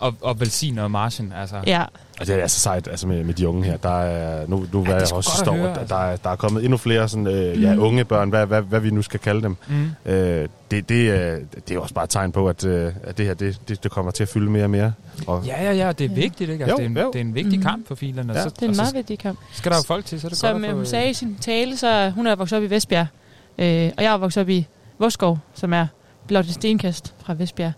og, 0.01 0.15
og 0.21 0.41
velsigner 0.41 0.89
marchen. 0.89 1.33
Altså. 1.41 1.57
Ja. 1.67 1.85
Og 2.23 2.27
det 2.29 2.35
er 2.39 2.43
altså 2.43 2.61
sejt 2.61 2.89
altså 2.89 3.07
med, 3.07 3.25
med 3.25 3.35
de 3.35 3.49
unge 3.49 3.65
her. 3.65 3.77
Der 3.77 4.01
er, 4.03 4.47
nu 4.47 4.67
nu 4.73 4.85
ja, 4.85 4.91
er 4.91 4.95
jeg 4.95 5.13
også 5.13 5.31
står, 5.39 5.53
høre, 5.53 5.65
der, 5.67 5.75
altså. 5.75 5.95
der, 5.95 6.01
er, 6.03 6.17
der 6.17 6.31
er 6.31 6.37
kommet 6.37 6.65
endnu 6.65 6.77
flere 6.77 7.09
sådan, 7.09 7.27
øh, 7.27 7.63
ja, 7.63 7.75
Mm. 7.75 7.81
unge 7.83 8.05
børn, 8.05 8.29
hvad, 8.29 8.47
hvad, 8.47 8.63
hvad 8.63 8.81
vi 8.81 8.91
nu 8.91 9.03
skal 9.03 9.21
kalde 9.21 9.43
dem. 9.43 9.57
Mm. 9.69 10.13
Øh, 10.13 10.49
det, 10.71 10.89
det, 10.89 11.11
er, 11.11 11.39
det 11.69 11.77
er 11.77 11.81
også 11.81 11.95
bare 11.95 12.05
et 12.05 12.11
tegn 12.11 12.33
på, 12.33 12.49
at, 12.49 12.65
øh, 12.65 12.93
at 13.05 13.19
det 13.19 13.27
her 13.27 13.35
det, 13.35 13.61
det, 13.69 13.83
det 13.83 13.91
kommer 13.91 14.11
til 14.13 14.23
at 14.23 14.29
fylde 14.29 14.51
mere 14.51 14.65
og 14.65 14.71
mere. 14.71 14.93
Og, 15.27 15.43
Ja, 15.47 15.65
ja, 15.65 15.73
ja, 15.87 15.93
det 15.93 16.11
er 16.11 16.15
vigtigt, 16.15 16.51
ikke? 16.51 16.65
Altså, 16.65 16.73
Jo, 16.83 16.89
det, 16.89 16.97
er 16.97 17.01
en, 17.01 17.05
jo. 17.07 17.11
det 17.13 17.17
er 17.21 17.25
en 17.25 17.35
vigtig 17.35 17.59
Mhm. 17.59 17.63
kamp 17.63 17.89
for 17.89 17.95
filerne. 17.95 18.33
Ja. 18.33 18.45
Det 18.45 18.63
er 18.63 18.69
en 18.69 18.77
meget 18.77 18.95
vigtig 18.95 19.19
kamp. 19.19 19.39
Skal 19.53 19.73
der 19.73 19.79
jo 19.79 19.83
folk 19.87 20.05
til, 20.05 20.21
så 20.21 20.27
er 20.27 20.29
det 20.29 20.39
Som 20.39 20.53
godt 20.53 20.63
øh, 20.65 20.69
få, 20.71 20.75
hun 20.75 20.81
øh, 20.81 20.87
sagde 20.87 21.11
i 21.11 21.15
sin 21.15 21.37
tale, 21.41 21.77
så 21.77 22.11
hun 22.11 22.27
er 22.27 22.35
vokset 22.35 22.57
op 22.57 22.63
i 22.63 22.71
Vestbjerg. 22.71 23.07
Øh, 23.59 23.91
og 23.97 24.03
jeg 24.05 24.13
er 24.13 24.17
vokset 24.19 24.41
op 24.41 24.49
i 24.49 24.67
Voskov, 24.99 25.39
som 25.55 25.73
er 25.73 25.87
blot 26.27 26.45
et 26.45 26.55
stenkast 26.55 27.15
fra 27.25 27.35
Vestbjerg. 27.35 27.73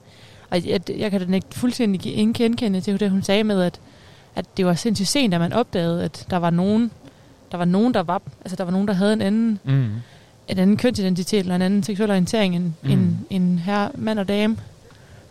Og 0.51 0.67
jeg, 0.67 0.81
jeg 0.99 1.11
kan 1.11 1.29
da 1.29 1.35
ikke 1.35 1.47
fuldstændig 1.53 2.01
genkende 2.01 2.81
til 2.81 3.01
det, 3.01 3.11
hun 3.11 3.23
sagde 3.23 3.45
med, 3.45 3.63
at, 3.63 3.81
at 4.37 4.45
det 4.57 4.67
var 4.67 4.75
sindssygt 4.75 5.09
sent, 5.09 5.35
at 5.35 5.41
man 5.41 5.53
opdagede, 5.53 6.05
at 6.05 6.27
der 6.31 6.37
var 6.37 6.51
nogen, 6.51 6.91
der 7.53 7.59
var 7.59 7.65
nogen, 7.65 7.95
der 7.95 8.03
var, 8.03 8.23
altså 8.41 8.57
der 8.57 8.65
var 8.65 8.71
nogen, 8.73 8.89
der 8.89 8.95
havde 8.95 9.13
en 9.13 9.21
anden, 9.23 9.59
Mm. 9.65 9.91
en 10.49 10.59
anden 10.59 10.77
kønsidentitet 10.77 11.39
eller 11.41 11.55
en 11.57 11.63
anden 11.63 11.83
seksuel 11.83 12.11
orientering 12.11 12.57
end, 12.57 12.73
Mm. 12.83 12.91
end, 12.91 13.17
end 13.31 13.59
her, 13.59 13.89
mand 13.95 14.19
og 14.19 14.29
dame, 14.29 14.57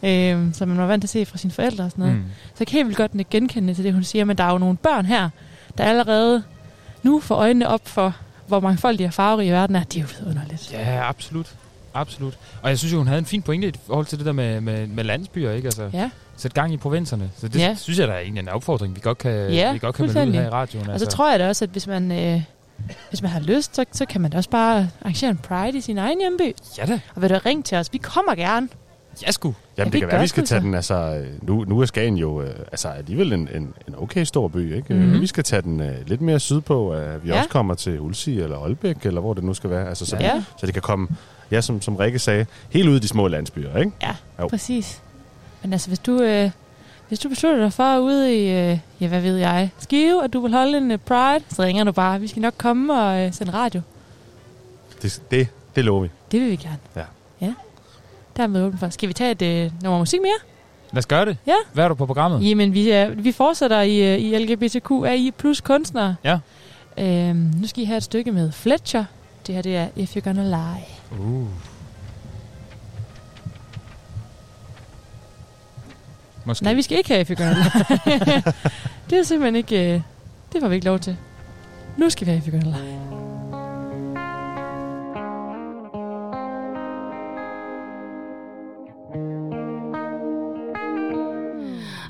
øh, 0.03 0.53
som 0.53 0.67
man 0.67 0.77
var 0.77 0.85
vant 0.88 1.01
til 1.01 1.07
at 1.07 1.09
se 1.09 1.31
fra 1.31 1.38
sine 1.38 1.51
forældre 1.53 1.84
og 1.84 1.91
sådan 1.91 2.01
noget. 2.05 2.17
Mm. 2.17 2.23
Så 2.47 2.55
jeg 2.59 2.67
kan 2.67 2.75
helt 2.75 2.88
vildt 2.88 2.97
godt 2.97 3.30
genkende 3.30 3.73
til 3.73 3.84
det, 3.84 3.93
hun 3.93 4.03
siger, 4.03 4.25
men 4.25 4.38
der 4.38 4.43
er 4.43 4.51
jo 4.51 4.57
nogle 4.57 4.77
børn 4.77 5.05
her, 5.05 5.30
der 5.77 5.84
allerede 5.84 6.43
nu 7.03 7.19
får 7.19 7.35
øjnene 7.35 7.67
op 7.67 7.88
for, 7.88 8.15
hvor 8.47 8.59
mangfoldig 8.59 9.05
og 9.07 9.13
farverig 9.13 9.51
verden 9.51 9.75
er. 9.75 9.84
Det 9.84 9.97
er 9.97 10.01
jo 10.01 10.07
vidunderligt. 10.19 10.71
Ja, 10.73 11.09
absolut. 11.09 11.55
Absolut. 11.93 12.38
Og 12.61 12.69
jeg 12.69 12.80
synes 12.80 12.93
jo, 12.93 12.97
hun 12.97 13.07
havde 13.07 13.19
en 13.19 13.25
fin 13.25 13.41
pointe 13.41 13.67
i 13.67 13.71
forhold 13.88 14.05
til 14.05 14.17
det 14.17 14.25
der 14.25 14.31
med, 14.31 14.61
med, 14.61 14.88
med 14.88 15.03
landsbyer, 15.03 15.51
ikke? 15.51 15.65
Altså, 15.65 15.89
Ja. 15.93 16.09
Sæt 16.38 16.53
gang 16.53 16.73
i 16.73 16.77
provinserne. 16.77 17.30
Så 17.38 17.47
det 17.47 17.60
Ja. 17.60 17.68
ja. 17.68 17.76
synes 17.76 17.99
jeg, 17.99 18.07
der 18.07 18.14
er 18.14 18.19
egentlig 18.19 18.41
en 18.41 18.49
opfordring, 18.49 18.95
vi 18.95 18.99
godt 19.03 19.18
kan, 19.18 19.49
Ja, 19.51 19.73
vi 19.73 19.80
godt 19.80 19.95
kan 19.95 20.05
melde 20.05 20.27
ud 20.27 20.34
her 20.34 20.45
i 20.45 20.49
radioen. 20.49 20.89
Og 20.89 20.99
så 20.99 21.05
tror 21.05 21.30
jeg 21.31 21.39
da 21.39 21.47
også, 21.47 21.65
at 21.65 21.69
hvis 21.72 21.88
man, 21.88 22.11
øh, 22.11 22.41
hvis 23.10 23.22
man 23.22 23.31
har 23.31 23.39
lyst, 23.39 23.76
så, 23.76 23.85
så 23.91 24.05
kan 24.05 24.22
man 24.22 24.31
da 24.31 24.38
også 24.38 24.49
bare 24.49 24.89
arrangere 25.01 25.30
en 25.31 25.38
pride 25.38 25.77
i 25.77 25.81
sin 25.81 25.97
egen 25.97 26.19
hjemby. 26.19 26.55
Ja 26.77 26.85
da. 26.85 26.99
Og 27.15 27.22
vil 27.22 27.30
du 27.30 27.39
ringe 27.45 27.64
til 27.64 27.77
os? 27.77 27.93
Vi 27.93 27.97
kommer 27.97 28.35
gerne. 28.35 28.69
Ja, 29.26 29.31
sgu. 29.31 29.53
Jamen, 29.77 29.93
vi 29.93 29.99
det 29.99 30.01
kan 30.01 30.11
være, 30.11 30.22
vi 30.22 30.27
skal 30.27 30.45
tage 30.45 30.61
så. 30.61 30.65
den, 30.65 30.73
altså, 30.76 30.95
øh, 30.95 31.27
nu, 31.47 31.64
nu 31.68 31.80
er 31.81 31.85
Skagen 31.85 32.18
jo 32.18 32.41
øh, 32.41 32.49
altså, 32.72 32.88
alligevel 32.88 33.34
en, 33.34 33.49
en, 33.55 33.73
en 33.88 33.95
okay 33.97 34.23
stor 34.23 34.47
by, 34.47 34.76
ikke? 34.76 34.93
Mhm. 34.93 35.03
Mm-hmm. 35.03 35.22
Vi 35.22 35.27
skal 35.27 35.43
tage 35.43 35.61
den 35.61 35.80
øh, 35.81 36.07
lidt 36.07 36.22
mere 36.22 36.39
sydpå, 36.39 36.91
at 36.93 37.23
vi 37.23 37.30
Ja. 37.30 37.34
ja. 37.34 37.39
også 37.39 37.49
kommer 37.49 37.73
til 37.73 37.99
Ulsi 37.99 38.39
eller 38.39 38.57
Aalbæk, 38.57 39.05
eller 39.05 39.22
hvor 39.22 39.34
det 39.34 39.43
nu 39.43 39.53
skal 39.53 39.69
være, 39.69 39.89
altså, 39.89 40.05
så, 40.05 40.18
Ja. 40.19 40.35
ja. 40.35 40.43
så 40.60 40.65
det 40.65 40.73
kan 40.73 40.81
komme, 40.81 41.07
ja, 41.51 41.61
som, 41.61 41.81
som 41.81 41.95
Rikke 41.95 42.19
sagde, 42.19 42.45
helt 42.69 42.89
ud 42.89 42.95
i 42.95 42.99
de 42.99 43.07
små 43.07 43.27
landsbyer, 43.27 43.77
ikke? 43.77 43.91
Ja, 44.01 44.15
Jo. 44.39 44.47
præcis. 44.47 45.01
Men 45.64 45.73
altså, 45.73 45.88
hvis 45.88 45.99
du, 45.99 46.22
øh, 46.22 46.52
hvis 47.07 47.19
du 47.19 47.30
beslutter 47.30 47.60
dig 47.64 47.73
for 47.73 47.98
ude 47.98 48.35
i, 48.35 48.40
øh, 48.40 48.80
ja, 48.99 49.07
hvad 49.07 49.22
ved 49.22 49.38
jeg, 49.38 49.69
Skive, 49.80 50.23
at 50.23 50.34
du 50.34 50.40
vil 50.40 50.52
holde 50.52 50.77
en 50.77 50.91
øh, 50.91 50.98
pride, 50.98 51.45
så 51.49 51.64
ringer 51.64 51.84
du 51.84 51.91
bare. 51.91 52.19
Vi 52.19 52.27
skal 52.27 52.41
nok 52.41 52.53
komme 52.57 52.94
og 53.02 53.22
øh, 53.26 53.34
sende 53.34 53.53
radio. 53.53 53.81
Det, 55.02 55.22
det, 55.31 55.48
det 55.76 55.85
lover 55.85 56.02
vi. 56.02 56.10
Det 56.31 56.41
vil 56.41 56.52
vi 56.52 56.56
gerne. 56.56 56.77
Ja. 56.95 57.03
Ja. 57.41 57.53
Der 58.38 58.44
er 58.44 58.48
med 58.48 58.64
åben 58.64 58.80
for. 58.80 58.90
Skal 58.90 59.10
vi 59.10 59.14
tage 59.14 59.31
et 59.31 59.41
øh, 59.41 59.72
nummer 59.84 59.99
musik 59.99 60.22
mere? 60.22 60.38
Lad 60.91 60.98
os 60.98 61.06
gøre 61.06 61.26
det. 61.26 61.38
Ja. 61.48 61.56
Hvad 61.73 61.84
er 61.84 61.88
du 61.88 61.95
på 61.95 62.06
programmet? 62.06 62.49
Jamen, 62.49 62.73
vi, 62.73 62.90
er, 62.90 63.10
vi 63.10 63.31
fortsætter 63.31 63.81
i, 63.81 64.14
øh, 64.14 64.19
i 64.19 64.38
LGBTQAI 64.38 65.31
plus 65.38 65.61
kunstnere. 65.61 66.15
Ja. 66.23 66.40
Øhm, 66.98 67.35
nu 67.35 67.68
skal 67.68 67.84
I 67.84 67.85
have 67.85 67.98
et 67.98 68.03
stykke 68.03 68.31
med 68.31 68.52
Fletcher. 68.52 69.06
Det 69.48 69.56
her, 69.56 69.61
det 69.61 69.76
er 69.76 69.88
If 69.95 70.18
You're 70.18 70.19
Gonna 70.19 70.44
Lie. 70.44 71.19
Uh. 71.19 71.48
Måske. 76.45 76.63
Nej, 76.63 76.73
vi 76.73 76.81
skal 76.81 76.97
ikke 76.97 77.09
have 77.09 77.25
Lie. 77.25 77.37
det 79.09 79.17
er 79.19 79.23
simpelthen 79.23 79.55
ikke... 79.55 79.93
Øh, 79.93 80.01
det 80.53 80.61
får 80.61 80.67
vi 80.67 80.75
ikke 80.75 80.85
lov 80.85 80.99
til. 80.99 81.17
Nu 81.97 82.09
skal 82.09 82.27
vi 82.27 82.31
have. 82.31 82.75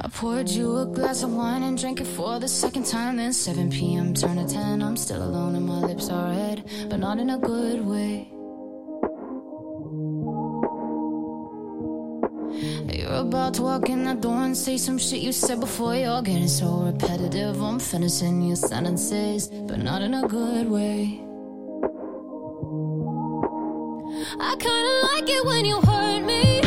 I 0.05 0.09
poured 0.09 0.49
you 0.49 0.77
a 0.77 0.85
glass 0.85 1.23
of 1.23 1.29
wine 1.29 1.63
and 1.63 1.77
drank 1.77 2.01
it 2.01 2.07
for 2.07 2.39
the 2.39 2.47
second 2.47 2.85
time. 2.85 3.17
Then 3.17 3.33
7 3.33 3.69
p.m. 3.69 4.13
turn 4.13 4.37
to 4.37 4.47
10. 4.47 4.81
I'm 4.81 4.97
still 4.97 5.23
alone 5.23 5.55
and 5.55 5.65
my 5.65 5.79
lips 5.79 6.09
are 6.09 6.29
red, 6.29 6.63
but 6.89 6.99
not 6.99 7.19
in 7.19 7.29
a 7.29 7.37
good 7.37 7.85
way. 7.85 8.32
About 13.33 13.55
to 13.55 13.63
walk 13.63 13.89
in 13.89 14.03
that 14.03 14.21
door 14.21 14.43
and 14.43 14.55
say 14.55 14.77
some 14.77 14.95
shit 14.95 15.19
you 15.19 15.31
said 15.31 15.59
before. 15.59 15.95
You're 15.95 16.21
getting 16.21 16.47
so 16.47 16.83
repetitive. 16.83 17.59
I'm 17.63 17.79
finishing 17.79 18.43
your 18.43 18.55
sentences, 18.55 19.47
but 19.47 19.79
not 19.79 20.03
in 20.03 20.13
a 20.13 20.27
good 20.27 20.69
way. 20.69 21.19
I 24.39 24.55
kinda 24.65 24.93
like 25.09 25.27
it 25.27 25.43
when 25.47 25.65
you 25.65 25.81
hurt 25.81 26.23
me. 26.23 26.62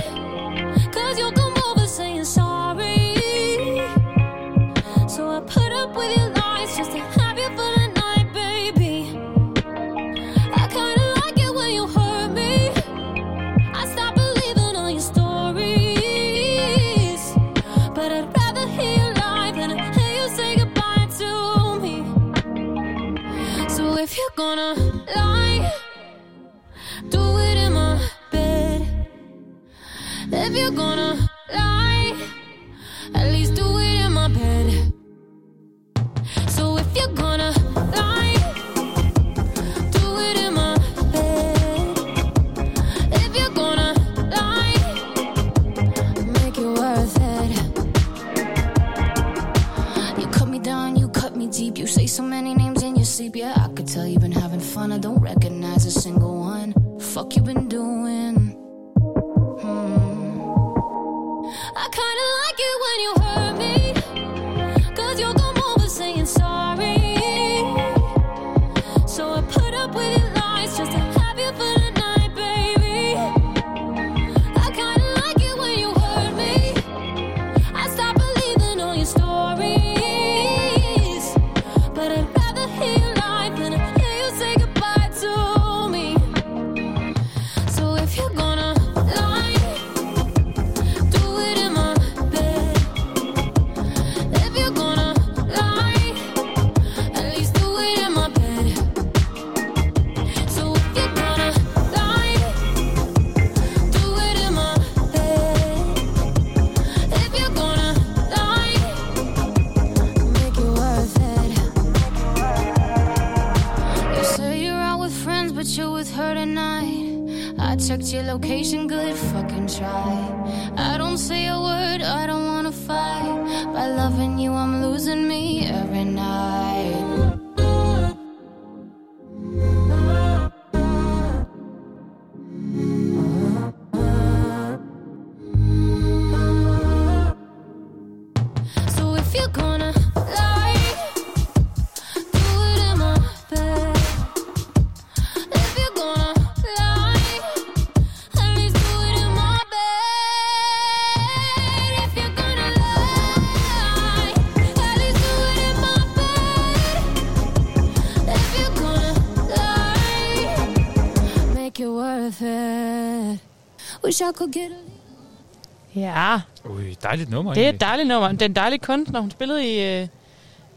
Wish 164.21 164.31
I 164.31 164.33
could 164.39 164.53
get 164.53 164.71
a 164.73 166.01
Ja, 166.01 166.41
Ui, 166.65 166.97
dejligt 167.03 167.31
nummer 167.31 167.55
det 167.55 167.61
er 167.61 167.65
et 167.65 167.67
egentlig. 167.67 167.81
dejligt 167.81 168.09
nummer. 168.09 168.33
Den 168.33 168.57
dejlige 168.57 168.79
kunstner, 168.79 169.21
hun 169.21 169.31
spillede 169.31 169.65
i, 169.75 170.01
øh, 170.01 170.09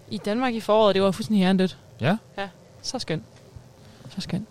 i 0.10 0.18
Danmark 0.18 0.54
i 0.54 0.60
foråret. 0.60 0.96
Det 0.96 1.04
var 1.04 1.12
fuldstændig 1.12 1.40
hjernedødt. 1.40 1.78
Ja. 2.02 2.18
Ja, 2.38 2.48
så 2.82 3.00
skønt. 3.00 3.24
Så 4.16 4.22
skønt. 4.22 4.48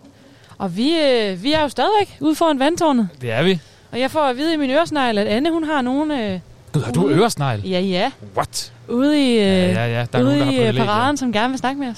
Og 0.57 0.77
vi, 0.77 0.99
øh, 0.99 1.43
vi 1.43 1.53
er 1.53 1.61
jo 1.61 1.69
stadigvæk 1.69 2.17
ude 2.19 2.35
foran 2.35 2.59
vandtårnet. 2.59 3.09
Det 3.21 3.31
er 3.31 3.43
vi. 3.43 3.59
Og 3.91 3.99
jeg 3.99 4.11
får 4.11 4.21
at 4.21 4.37
vide 4.37 4.53
i 4.53 4.57
min 4.57 4.69
øresnegl, 4.69 5.17
at 5.17 5.27
Anne, 5.27 5.51
hun 5.51 5.63
har 5.63 5.81
nogen... 5.81 6.11
Øh, 6.11 6.39
Gud, 6.73 6.81
har 6.81 6.91
du 6.91 7.09
øresnegl? 7.09 7.61
Ja, 7.67 7.79
ja. 7.79 8.11
What? 8.35 8.73
Ude 8.89 9.19
i, 9.31 9.31
øh, 9.31 9.37
Ja, 9.37 9.71
ja, 9.73 9.87
ja. 9.99 10.05
Der 10.13 10.19
er 10.19 10.23
ude 10.23 10.29
nogen, 10.29 10.39
der 10.39 10.45
har 10.45 10.51
i 10.51 10.55
privilegier. 10.55 10.85
paraden, 10.85 11.17
som 11.17 11.33
gerne 11.33 11.49
vil 11.49 11.59
snakke 11.59 11.79
med 11.81 11.87
os. 11.89 11.97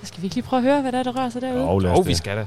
Så 0.00 0.06
skal 0.06 0.22
vi 0.22 0.26
ikke 0.26 0.36
lige 0.36 0.44
prøve 0.44 0.58
at 0.58 0.64
høre, 0.64 0.80
hvad 0.82 0.92
der, 0.92 0.98
er, 0.98 1.02
der 1.02 1.16
rører 1.16 1.30
sig 1.30 1.42
derude? 1.42 1.60
Jo, 1.62 1.78
lad 1.78 1.90
os 1.90 1.98
Åh, 1.98 2.06
vi 2.06 2.10
det. 2.10 2.18
skal 2.18 2.36
da. 2.36 2.46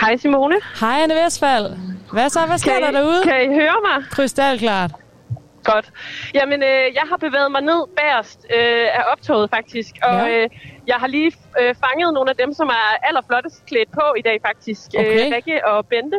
Hej 0.00 0.16
Simone. 0.16 0.54
Hej 0.80 1.00
Anne 1.02 1.14
Vestfald. 1.24 1.66
Hvad 2.12 2.28
så? 2.28 2.40
Hvad 2.46 2.58
sker 2.58 2.72
Kan 2.72 2.80
I- 2.82 2.84
der 2.84 2.90
derude? 2.90 3.22
Kan 3.24 3.42
I 3.52 3.54
høre 3.54 3.76
mig? 3.88 4.04
Krystalklart. 4.10 4.90
Godt. 5.64 5.90
Jamen, 6.34 6.62
øh, 6.62 6.68
jeg 6.94 7.02
har 7.10 7.16
bevæget 7.16 7.50
mig 7.52 7.60
ned 7.62 7.80
bagerst 7.96 8.46
øh, 8.56 8.86
af 8.98 9.02
optoget 9.12 9.50
faktisk, 9.50 9.94
og 10.02 10.14
Ja. 10.14 10.28
øh, 10.42 10.48
jeg 10.86 10.94
har 10.96 11.06
lige 11.06 11.32
øh, 11.60 11.74
fanget 11.84 12.14
nogle 12.14 12.30
af 12.30 12.36
dem, 12.36 12.54
som 12.54 12.68
er 12.68 13.06
allerflottest 13.08 13.66
klædt 13.66 13.92
på 13.92 14.14
i 14.18 14.22
dag 14.22 14.38
faktisk. 14.46 14.86
Okay. 14.98 15.26
Øh, 15.26 15.34
Rikke 15.34 15.66
og 15.68 15.86
Bente, 15.86 16.16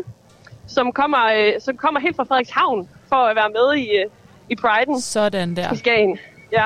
som 0.67 0.91
kommer, 0.91 1.23
øh, 1.37 1.53
som 1.59 1.77
kommer 1.77 1.99
helt 1.99 2.15
fra 2.15 2.23
Frederikshavn 2.23 2.89
for 3.09 3.15
at 3.15 3.35
være 3.35 3.49
med 3.49 3.75
i, 3.83 3.87
øh, 3.97 4.05
i 4.49 4.55
Pride'en. 4.65 5.01
Sådan 5.01 5.55
der. 5.55 5.73
I 5.73 5.75
Skagen. 5.77 6.19
Ja. 6.51 6.65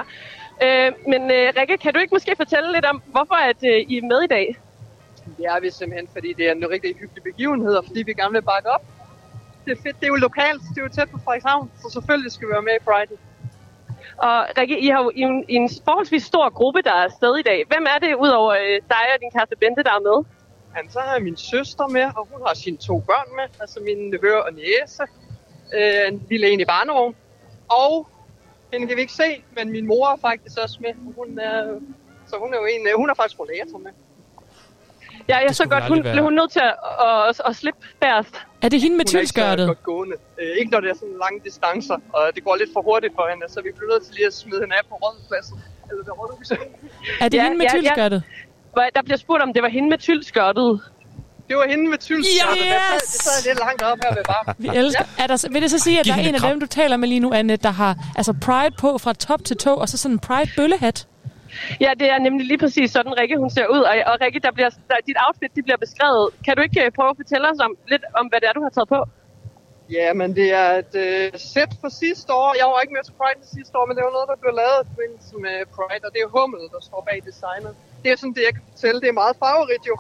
Øh, 0.64 0.92
men 1.08 1.22
øh, 1.32 1.54
Rikke, 1.60 1.78
kan 1.78 1.94
du 1.94 2.00
ikke 2.00 2.16
måske 2.16 2.34
fortælle 2.38 2.72
lidt 2.74 2.86
om, 2.86 3.02
hvorfor 3.06 3.36
at, 3.50 3.58
øh, 3.64 3.80
I 3.88 3.98
er 3.98 4.02
med 4.08 4.22
i 4.24 4.28
dag? 4.28 4.56
Det 5.38 5.46
er 5.46 5.60
vi 5.60 5.70
simpelthen, 5.72 6.08
fordi 6.14 6.34
det 6.34 6.48
er 6.48 6.52
en 6.52 6.70
rigtig 6.70 6.96
hyggelig 6.96 7.24
begivenhed, 7.24 7.74
og 7.76 7.86
fordi 7.86 8.04
vi 8.04 8.14
gerne 8.14 8.34
vil 8.34 8.42
bakke 8.42 8.70
op. 8.70 8.84
Det 9.66 9.72
er 9.72 9.82
fedt, 9.82 10.00
det 10.00 10.04
er 10.04 10.08
jo 10.08 10.16
lokalt, 10.16 10.62
det 10.70 10.78
er 10.78 10.86
jo 10.88 10.90
tæt 10.90 11.10
på 11.10 11.20
Frederikshavn, 11.24 11.72
så 11.82 11.90
selvfølgelig 11.90 12.32
skal 12.32 12.48
vi 12.48 12.52
være 12.52 12.62
med 12.62 12.76
i 12.76 12.84
Pride. 12.88 13.18
Og 14.18 14.46
Rikke, 14.58 14.80
I 14.80 14.88
har 14.88 15.04
jo 15.04 15.12
I 15.16 15.22
en, 15.22 15.46
I 15.50 15.56
en 15.56 15.70
forholdsvis 15.86 16.24
stor 16.24 16.50
gruppe, 16.50 16.82
der 16.82 16.92
er 16.92 17.04
afsted 17.10 17.38
i 17.38 17.42
dag. 17.42 17.66
Hvem 17.68 17.86
er 17.94 18.00
det, 18.00 18.16
udover 18.16 18.52
øh, 18.54 18.82
dig 18.94 19.06
og 19.14 19.20
din 19.22 19.32
kæreste 19.32 19.56
Bente, 19.56 19.84
der 19.84 19.94
er 20.00 20.04
med? 20.10 20.26
Jamen, 20.76 20.92
så 20.92 21.00
har 21.00 21.14
jeg 21.14 21.24
min 21.24 21.38
søster 21.38 21.88
med, 21.88 22.06
og 22.18 22.28
hun 22.32 22.42
har 22.48 22.54
sine 22.54 22.78
to 22.78 23.00
børn 23.00 23.30
med, 23.36 23.48
altså 23.60 23.80
min 23.80 24.10
nevø 24.10 24.34
og 24.48 24.54
niece. 24.54 25.04
Øh, 25.78 26.08
en 26.08 26.26
lille 26.30 26.50
en 26.50 26.60
i 26.60 26.66
barnevogn. 26.66 27.16
Og 27.70 28.08
hende 28.72 28.88
kan 28.88 28.96
vi 28.98 29.02
ikke 29.02 29.14
se, 29.14 29.44
men 29.56 29.72
min 29.72 29.86
mor 29.88 30.08
er 30.08 30.18
faktisk 30.18 30.58
også 30.64 30.78
med. 30.82 30.94
Hun 31.18 31.40
er, 31.40 31.80
så 32.28 32.36
hun 32.40 32.54
er 32.54 32.58
jo 32.58 32.66
en, 32.66 32.88
hun 32.96 33.10
er 33.10 33.14
faktisk 33.14 33.40
rollator 33.40 33.78
med. 33.78 33.92
Ja, 35.30 35.38
jeg 35.48 35.56
så 35.56 35.66
godt, 35.74 35.84
hun, 35.88 36.04
være. 36.04 36.14
blev 36.14 36.24
hun 36.24 36.34
nødt 36.34 36.52
til 36.52 36.60
at, 36.60 36.76
at, 37.08 37.30
at, 37.30 37.42
at 37.50 37.56
slippe 37.56 37.82
bagerst. 38.02 38.36
Er 38.62 38.70
det 38.70 38.82
hende 38.82 38.98
med 38.98 39.06
Hun 39.12 39.16
er 39.16 39.22
tylskørtet? 39.22 39.84
gående. 39.84 40.16
Øh, 40.42 40.52
ikke 40.60 40.72
når 40.72 40.80
det 40.84 40.90
er 40.90 40.98
sådan 41.02 41.18
lange 41.26 41.40
distancer, 41.48 41.98
og 42.14 42.22
det 42.36 42.44
går 42.44 42.56
lidt 42.62 42.70
for 42.76 42.82
hurtigt 42.82 43.14
for 43.18 43.26
hende, 43.32 43.46
så 43.54 43.60
vi 43.66 43.70
bliver 43.78 43.90
nødt 43.94 44.04
til 44.06 44.14
lige 44.16 44.28
at 44.28 44.34
smide 44.34 44.60
hende 44.64 44.76
af 44.80 44.84
på 44.90 44.96
rådhuspladsen. 45.04 45.56
Eller 45.90 46.04
ved 46.08 46.14
rådhuset. 46.20 46.58
Er 47.24 47.28
det 47.30 47.42
hende 47.42 47.58
med 47.58 47.68
tylskørtet? 47.76 48.24
Hvor- 48.74 48.90
Der 48.96 49.02
bliver 49.08 49.18
spurgt, 49.18 49.42
om 49.44 49.54
det 49.54 49.62
var 49.64 49.70
hende 49.78 49.90
med 49.90 49.98
tyldskørtet. 49.98 50.82
Det 51.50 51.56
var 51.58 51.68
hende 51.74 51.90
med 51.90 51.98
tyldskørtet. 51.98 52.58
Yes! 52.58 53.02
Det 53.02 53.12
sad- 53.12 53.14
Det 53.14 53.22
sad 53.28 53.50
lidt 53.50 53.60
langt 53.66 53.82
op 53.82 53.98
her 54.04 54.12
ved 54.16 54.24
bare. 54.34 54.54
Vi 54.58 54.70
elsker. 54.82 55.06
Er 55.20 55.28
der, 55.28 55.48
vil 55.52 55.62
det 55.62 55.72
så 55.72 55.80
sige, 55.80 56.00
at 56.00 56.06
Giv 56.06 56.14
der 56.14 56.20
er 56.24 56.28
en 56.30 56.36
af 56.36 56.42
dem, 56.42 56.60
du 56.60 56.66
taler 56.66 56.98
med 56.98 57.08
lige 57.08 57.20
nu, 57.20 57.34
Anne, 57.34 57.56
der 57.56 57.70
har 57.70 57.96
altså 58.16 58.34
Pride 58.42 58.76
på 58.80 58.98
fra 58.98 59.14
top 59.14 59.46
til 59.46 59.58
tå, 59.58 59.74
og 59.74 59.90
så 59.90 59.98
sådan 59.98 60.16
en 60.16 60.20
Pride-bøllehat? 60.20 61.08
Ja, 61.86 61.92
det 62.00 62.08
er 62.14 62.20
nemlig 62.28 62.46
lige 62.52 62.58
præcis 62.58 62.92
sådan, 62.92 63.18
Rikke 63.20 63.38
hun 63.38 63.50
ser 63.50 63.68
ud. 63.76 63.82
Og, 63.90 63.96
og 64.12 64.16
Rikke, 64.22 64.40
der 64.40 64.52
bliver, 64.52 64.70
der, 64.90 64.96
dit 65.08 65.18
outfit 65.26 65.52
det 65.56 65.64
bliver 65.68 65.78
beskrevet. 65.86 66.26
Kan 66.46 66.56
du 66.56 66.62
ikke 66.62 66.86
øh, 66.86 66.92
prøve 66.98 67.10
at 67.10 67.20
fortælle 67.22 67.46
os 67.52 67.60
om, 67.66 67.72
lidt 67.88 68.06
om, 68.20 68.26
hvad 68.28 68.40
det 68.42 68.48
er, 68.50 68.54
du 68.54 68.64
har 68.68 68.74
taget 68.78 68.90
på? 68.96 69.02
Ja, 69.98 70.08
men 70.20 70.30
det 70.40 70.48
er 70.64 70.70
et 70.84 70.96
øh, 71.06 71.32
sæt 71.54 71.72
fra 71.82 71.90
sidste 72.04 72.30
år. 72.42 72.50
Jeg 72.62 72.68
var 72.72 72.82
ikke 72.84 72.96
med 72.98 73.04
til 73.08 73.16
Pride 73.20 73.40
det 73.44 73.52
sidste 73.58 73.74
år, 73.80 73.86
men 73.88 73.94
det 73.98 74.04
var 74.08 74.14
noget, 74.18 74.28
der 74.32 74.38
blev 74.44 74.54
lavet 74.62 74.80
i 74.84 74.88
forbindelse 74.92 75.36
med 75.46 75.56
Pride, 75.76 76.04
og 76.08 76.12
det 76.16 76.22
er 76.26 76.30
Hummel, 76.38 76.64
der 76.76 76.82
står 76.90 77.02
bag 77.10 77.20
designet. 77.30 77.74
Det 78.04 78.10
er 78.12 78.18
sådan 78.22 78.36
det, 78.38 78.44
jeg 78.48 78.54
kan 78.58 78.66
fortælle. 78.72 78.98
Det 79.04 79.10
er 79.14 79.22
meget 79.24 79.36
farverigt 79.44 79.86
jo. 79.92 79.96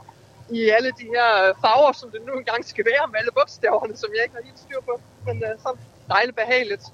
I 0.57 0.59
alle 0.77 0.91
de 1.01 1.05
her 1.15 1.29
øh, 1.43 1.49
farver, 1.63 1.91
som 2.01 2.07
det 2.13 2.21
nu 2.27 2.33
engang 2.41 2.61
skal 2.71 2.85
være 2.91 3.05
med 3.11 3.17
alle 3.21 3.33
bogstaverne, 3.39 3.95
som 4.01 4.09
jeg 4.15 4.21
ikke 4.25 4.35
har 4.37 4.45
helt 4.49 4.61
styr 4.65 4.81
på. 4.89 4.93
Men 5.27 5.35
øh, 5.47 5.53
sådan 5.63 5.81
dejligt 6.15 6.37
behageligt. 6.41 6.85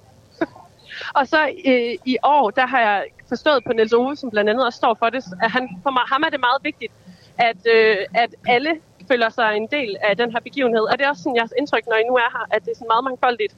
Og 1.14 1.28
så 1.28 1.42
øh, 1.66 1.94
i 2.06 2.18
år, 2.24 2.50
der 2.50 2.68
har 2.68 2.80
jeg 2.80 3.06
forstået 3.28 3.64
på 3.64 3.74
Niels 3.74 3.94
Ove, 3.94 4.16
som 4.16 4.30
blandt 4.30 4.50
andet 4.50 4.66
også 4.66 4.78
står 4.78 4.94
for 5.00 5.10
det, 5.10 5.24
at 5.44 5.52
han, 5.52 5.70
for 5.84 5.92
mig, 5.92 6.04
ham 6.14 6.24
er 6.24 6.30
det 6.30 6.40
meget 6.40 6.62
vigtigt, 6.64 6.94
at, 7.38 7.60
øh, 7.76 7.98
at 8.24 8.36
alle 8.48 8.72
føler 9.08 9.30
sig 9.30 9.50
en 9.56 9.68
del 9.72 9.98
af 10.04 10.18
den 10.18 10.32
her 10.32 10.40
begivenhed. 10.40 10.82
Og 10.82 10.98
det 10.98 11.06
er 11.06 11.10
også 11.10 11.24
sådan 11.24 11.36
jeres 11.36 11.54
indtryk, 11.58 11.86
når 11.88 11.96
I 11.96 12.04
nu 12.10 12.16
er 12.16 12.30
her, 12.38 12.46
at 12.56 12.62
det 12.66 12.72
er 12.72 12.76
sådan 12.76 12.88
meget 12.94 13.04
mangfoldigt. 13.04 13.54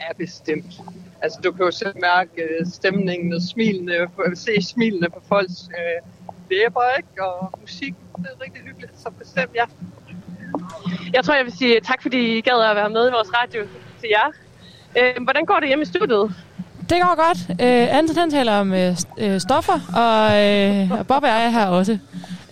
Ja, 0.00 0.12
bestemt. 0.12 0.72
Altså, 1.22 1.40
du 1.44 1.52
kan 1.52 1.64
jo 1.64 1.70
selv 1.70 1.94
mærke 2.00 2.42
øh, 2.42 2.66
stemningen 2.66 3.32
og 3.34 3.42
smilene, 3.42 3.94
se 4.34 4.62
smilene 4.62 5.08
på 5.10 5.20
folks 5.28 5.58
øh, 5.78 5.98
læber, 6.50 6.84
ikke? 6.98 7.24
Og 7.24 7.58
musik, 7.60 7.94
det 8.16 8.26
er 8.34 8.44
rigtig 8.44 8.62
hyggeligt, 8.62 8.92
så 9.00 9.10
bestemt, 9.10 9.54
ja. 9.54 9.64
Jeg 11.12 11.24
tror, 11.24 11.34
jeg 11.34 11.44
vil 11.44 11.52
sige 11.52 11.80
tak, 11.80 12.02
fordi 12.02 12.38
I 12.38 12.40
gad 12.40 12.70
at 12.70 12.76
være 12.76 12.90
med 12.90 13.08
i 13.08 13.12
vores 13.12 13.28
radio 13.34 13.62
til 14.00 14.08
jer. 14.10 14.28
Øh, 14.98 15.22
hvordan 15.22 15.44
går 15.44 15.60
det 15.60 15.68
hjemme 15.68 15.82
i 15.82 15.86
studiet? 15.86 16.34
Det 16.90 17.00
går 17.02 17.26
godt. 17.26 17.38
Øh, 17.50 17.98
Anton 17.98 18.16
han 18.16 18.30
taler 18.30 18.52
om 18.52 18.74
øh, 18.74 18.96
øh, 19.18 19.40
stoffer, 19.40 19.78
og, 19.96 20.42
øh, 20.42 20.90
og 21.00 21.06
Bob 21.06 21.22
og 21.22 21.28
jeg 21.28 21.44
er 21.44 21.50
her 21.50 21.66
også. 21.66 21.98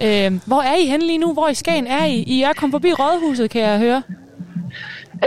Øh, 0.02 0.40
hvor 0.46 0.62
er 0.62 0.76
I 0.76 0.86
henne 0.86 1.06
lige 1.06 1.18
nu? 1.18 1.32
Hvor 1.32 1.48
i 1.48 1.54
Skagen 1.54 1.86
er 1.86 2.04
I? 2.04 2.14
I 2.26 2.42
er 2.42 2.52
kommet 2.52 2.74
forbi 2.74 2.92
Rådhuset, 2.92 3.50
kan 3.50 3.62
jeg 3.62 3.78
høre. 3.78 4.02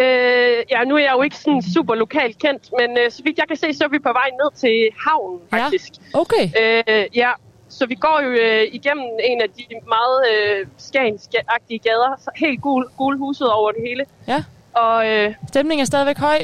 Øh, 0.01 0.63
ja, 0.71 0.83
nu 0.83 0.95
er 0.95 0.99
jeg 0.99 1.13
jo 1.17 1.21
ikke 1.21 1.37
sådan 1.37 1.61
super 1.73 1.95
lokalt 1.95 2.37
kendt, 2.39 2.63
men 2.79 2.97
øh, 2.97 3.11
så 3.11 3.23
vidt 3.23 3.37
jeg 3.37 3.47
kan 3.47 3.57
se, 3.57 3.73
så 3.73 3.83
er 3.83 3.89
vi 3.89 3.99
på 3.99 4.13
vej 4.13 4.29
ned 4.41 4.51
til 4.55 4.89
havnen, 5.07 5.39
faktisk. 5.49 5.91
Ja, 6.13 6.19
okay. 6.19 6.45
Øh, 6.61 7.05
ja, 7.15 7.31
så 7.69 7.85
vi 7.85 7.95
går 7.95 8.21
jo 8.23 8.29
øh, 8.29 8.63
igennem 8.71 9.05
en 9.23 9.41
af 9.41 9.49
de 9.57 9.63
meget 9.87 10.17
øh, 10.33 10.65
skagenskagtige 10.77 11.79
gader, 11.79 12.29
helt 12.35 12.61
gul, 12.61 12.87
gul 12.97 13.17
huset 13.17 13.51
over 13.51 13.71
det 13.71 13.81
hele. 13.87 14.05
Ja. 14.27 14.43
Og 14.73 15.07
øh, 15.07 15.33
Stemningen 15.47 15.81
er 15.81 15.85
stadigvæk 15.85 16.17
høj. 16.17 16.37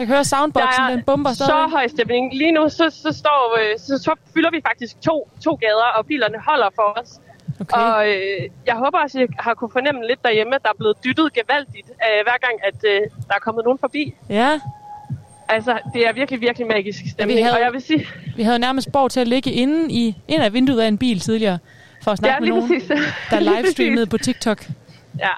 Jeg 0.00 0.06
kan 0.06 0.14
høre 0.16 0.24
soundboxen, 0.24 0.84
den 0.92 1.02
bomber 1.10 1.30
så 1.30 1.44
stadig. 1.44 1.70
høj 1.76 1.86
stemning. 1.88 2.24
Lige 2.42 2.52
nu, 2.52 2.68
så, 2.68 2.84
så, 3.04 3.10
står, 3.22 3.40
øh, 3.60 3.78
så, 3.86 3.94
så 4.06 4.12
fylder 4.34 4.50
vi 4.50 4.60
faktisk 4.68 5.00
to, 5.08 5.16
to 5.44 5.52
gader, 5.64 5.88
og 5.98 6.06
bilerne 6.06 6.38
holder 6.48 6.70
for 6.74 6.88
os. 7.00 7.10
Okay. 7.60 7.76
Og 7.76 8.08
øh, 8.08 8.40
jeg 8.66 8.74
håber 8.74 8.98
også, 9.04 9.18
at 9.18 9.20
jeg 9.22 9.28
har 9.38 9.54
kunne 9.54 9.70
fornemme 9.72 10.06
lidt 10.06 10.22
derhjemme, 10.24 10.54
at 10.54 10.62
der 10.62 10.68
er 10.68 10.78
blevet 10.78 10.96
dyttet 11.04 11.32
gevaldigt, 11.32 11.88
øh, 12.06 12.18
hver 12.26 12.38
gang, 12.46 12.54
at 12.68 12.78
øh, 12.92 13.00
der 13.28 13.34
er 13.34 13.42
kommet 13.46 13.64
nogen 13.64 13.78
forbi. 13.78 14.14
Ja. 14.28 14.60
Altså, 15.48 15.78
det 15.94 16.06
er 16.08 16.12
virkelig, 16.12 16.40
virkelig 16.40 16.66
magisk 16.66 17.00
Ja, 17.04 17.10
stemning. 17.10 17.38
vi, 17.38 17.42
havde, 17.42 17.54
Og 17.56 17.60
jeg 17.60 17.72
vil 17.72 17.80
sige, 17.82 18.06
vi 18.36 18.42
havde 18.42 18.58
nærmest 18.58 18.92
borg 18.92 19.10
til 19.10 19.20
at 19.20 19.28
ligge 19.28 19.50
inde 19.52 19.92
i 19.92 20.16
ind 20.28 20.42
af 20.42 20.52
vinduet 20.52 20.80
af 20.80 20.88
en 20.88 20.98
bil 20.98 21.20
tidligere, 21.20 21.58
for 22.04 22.10
at 22.10 22.18
snakke 22.18 22.34
Ja, 22.34 22.40
med 22.40 22.48
nogen, 22.48 22.68
præcis. 22.68 22.88
der 23.30 23.40
livestreamede 23.50 24.06
på 24.06 24.18
TikTok. 24.18 24.66
Ja. 25.18 25.30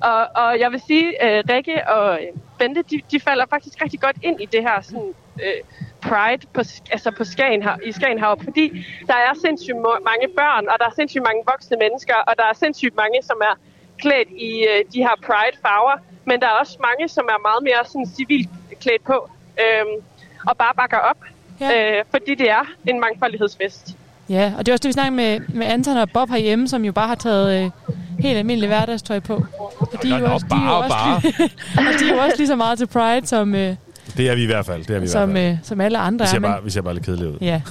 Og, 0.00 0.28
og 0.34 0.60
jeg 0.60 0.72
vil 0.72 0.80
sige, 0.86 1.06
uh, 1.24 1.50
Rikke 1.50 1.88
og 1.88 2.22
øh, 2.22 2.28
Bente, 2.58 2.82
de, 2.82 3.00
de 3.10 3.20
falder 3.20 3.46
faktisk 3.50 3.82
rigtig 3.82 4.00
godt 4.00 4.16
ind 4.22 4.40
i 4.40 4.46
det 4.46 4.62
her 4.62 4.80
sådan, 4.80 5.14
uh, 5.34 5.60
pride 6.02 6.46
på, 6.54 6.60
altså 6.90 7.10
på 7.10 7.24
Skagen, 7.24 7.64
i 7.84 7.92
Skagenhav, 7.92 8.40
fordi 8.44 8.86
der 9.06 9.14
er 9.14 9.34
sindssygt 9.44 9.76
mange 10.10 10.28
børn, 10.36 10.68
og 10.68 10.76
der 10.78 10.86
er 10.86 10.94
sindssygt 10.94 11.24
mange 11.24 11.42
voksne 11.50 11.76
mennesker, 11.76 12.14
og 12.14 12.34
der 12.38 12.44
er 12.44 12.52
sindssygt 12.52 12.96
mange, 12.96 13.22
som 13.22 13.36
er 13.42 13.54
klædt 13.98 14.28
i 14.28 14.66
uh, 14.70 14.92
de 14.92 14.98
her 15.06 15.16
pride-farver, 15.26 15.96
men 16.24 16.40
der 16.40 16.46
er 16.46 16.56
også 16.62 16.76
mange, 16.80 17.08
som 17.08 17.24
er 17.24 17.38
meget 17.48 17.62
mere 17.62 17.84
sådan 17.84 18.06
civilt 18.16 18.48
klædt 18.80 19.04
på, 19.04 19.30
øhm, 19.64 20.04
og 20.48 20.56
bare 20.56 20.74
bakker 20.74 20.98
op, 20.98 21.20
ja. 21.60 21.98
øh, 21.98 22.04
fordi 22.10 22.34
det 22.34 22.50
er 22.50 22.64
en 22.86 23.00
mangfoldighedsfest. 23.00 23.96
Ja, 24.30 24.52
og 24.58 24.66
det 24.66 24.72
er 24.72 24.74
også 24.74 24.82
det, 24.82 24.88
vi 24.88 24.92
snakker 24.92 25.10
med, 25.10 25.40
med 25.48 25.66
Anton 25.66 25.96
og 25.96 26.10
Bob 26.10 26.30
herhjemme, 26.30 26.68
som 26.68 26.84
jo 26.84 26.92
bare 26.92 27.08
har 27.08 27.14
taget 27.14 27.64
øh, 27.64 27.70
helt 28.18 28.38
almindelig 28.38 28.68
hverdagstøj 28.68 29.20
på. 29.20 29.46
Og 29.80 30.02
de 30.02 30.12
er 30.12 30.18
jo 30.18 30.32
også, 30.32 30.46
de 30.50 30.54
er 30.56 30.68
også, 30.68 30.96
og 31.76 32.00
de 32.00 32.08
er 32.10 32.14
jo 32.14 32.20
også 32.20 32.34
lige 32.36 32.46
så 32.46 32.56
meget 32.56 32.78
til 32.78 32.86
Pride, 32.86 33.26
som, 33.26 33.54
øh, 33.54 33.76
Det 34.16 34.30
er 34.30 34.34
vi 34.34 34.42
i 34.42 34.46
hvert 34.46 34.66
fald. 34.66 34.84
Det 34.84 34.96
er 34.96 34.98
vi 34.98 35.04
i 35.04 35.08
som, 35.08 35.30
hvert 35.30 35.42
fald. 35.42 35.52
øh, 35.52 35.58
som 35.62 35.80
alle 35.80 35.98
andre 35.98 36.24
Vi 36.24 36.28
ser, 36.28 36.36
er. 36.36 36.40
Men, 36.40 36.50
bare, 36.50 36.64
vi 36.64 36.70
ser 36.70 36.82
bare 36.82 36.94
lidt 36.94 37.04
kedelige 37.06 37.28
ud. 37.30 37.38
ja. 37.40 37.62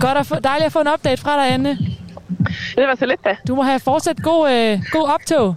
Godt 0.00 0.18
at 0.18 0.26
få, 0.26 0.34
dejligt 0.34 0.66
at 0.66 0.72
få 0.72 0.80
en 0.80 0.88
update 0.94 1.22
fra 1.22 1.36
dig, 1.44 1.52
Anne. 1.54 1.78
Det 2.76 2.86
var 2.88 2.94
så 2.98 3.06
lidt 3.06 3.24
da. 3.24 3.36
Du 3.48 3.54
må 3.54 3.62
have 3.62 3.80
fortsat 3.80 4.16
god, 4.22 4.50
øh, 4.52 4.80
god 4.92 5.08
optog. 5.08 5.54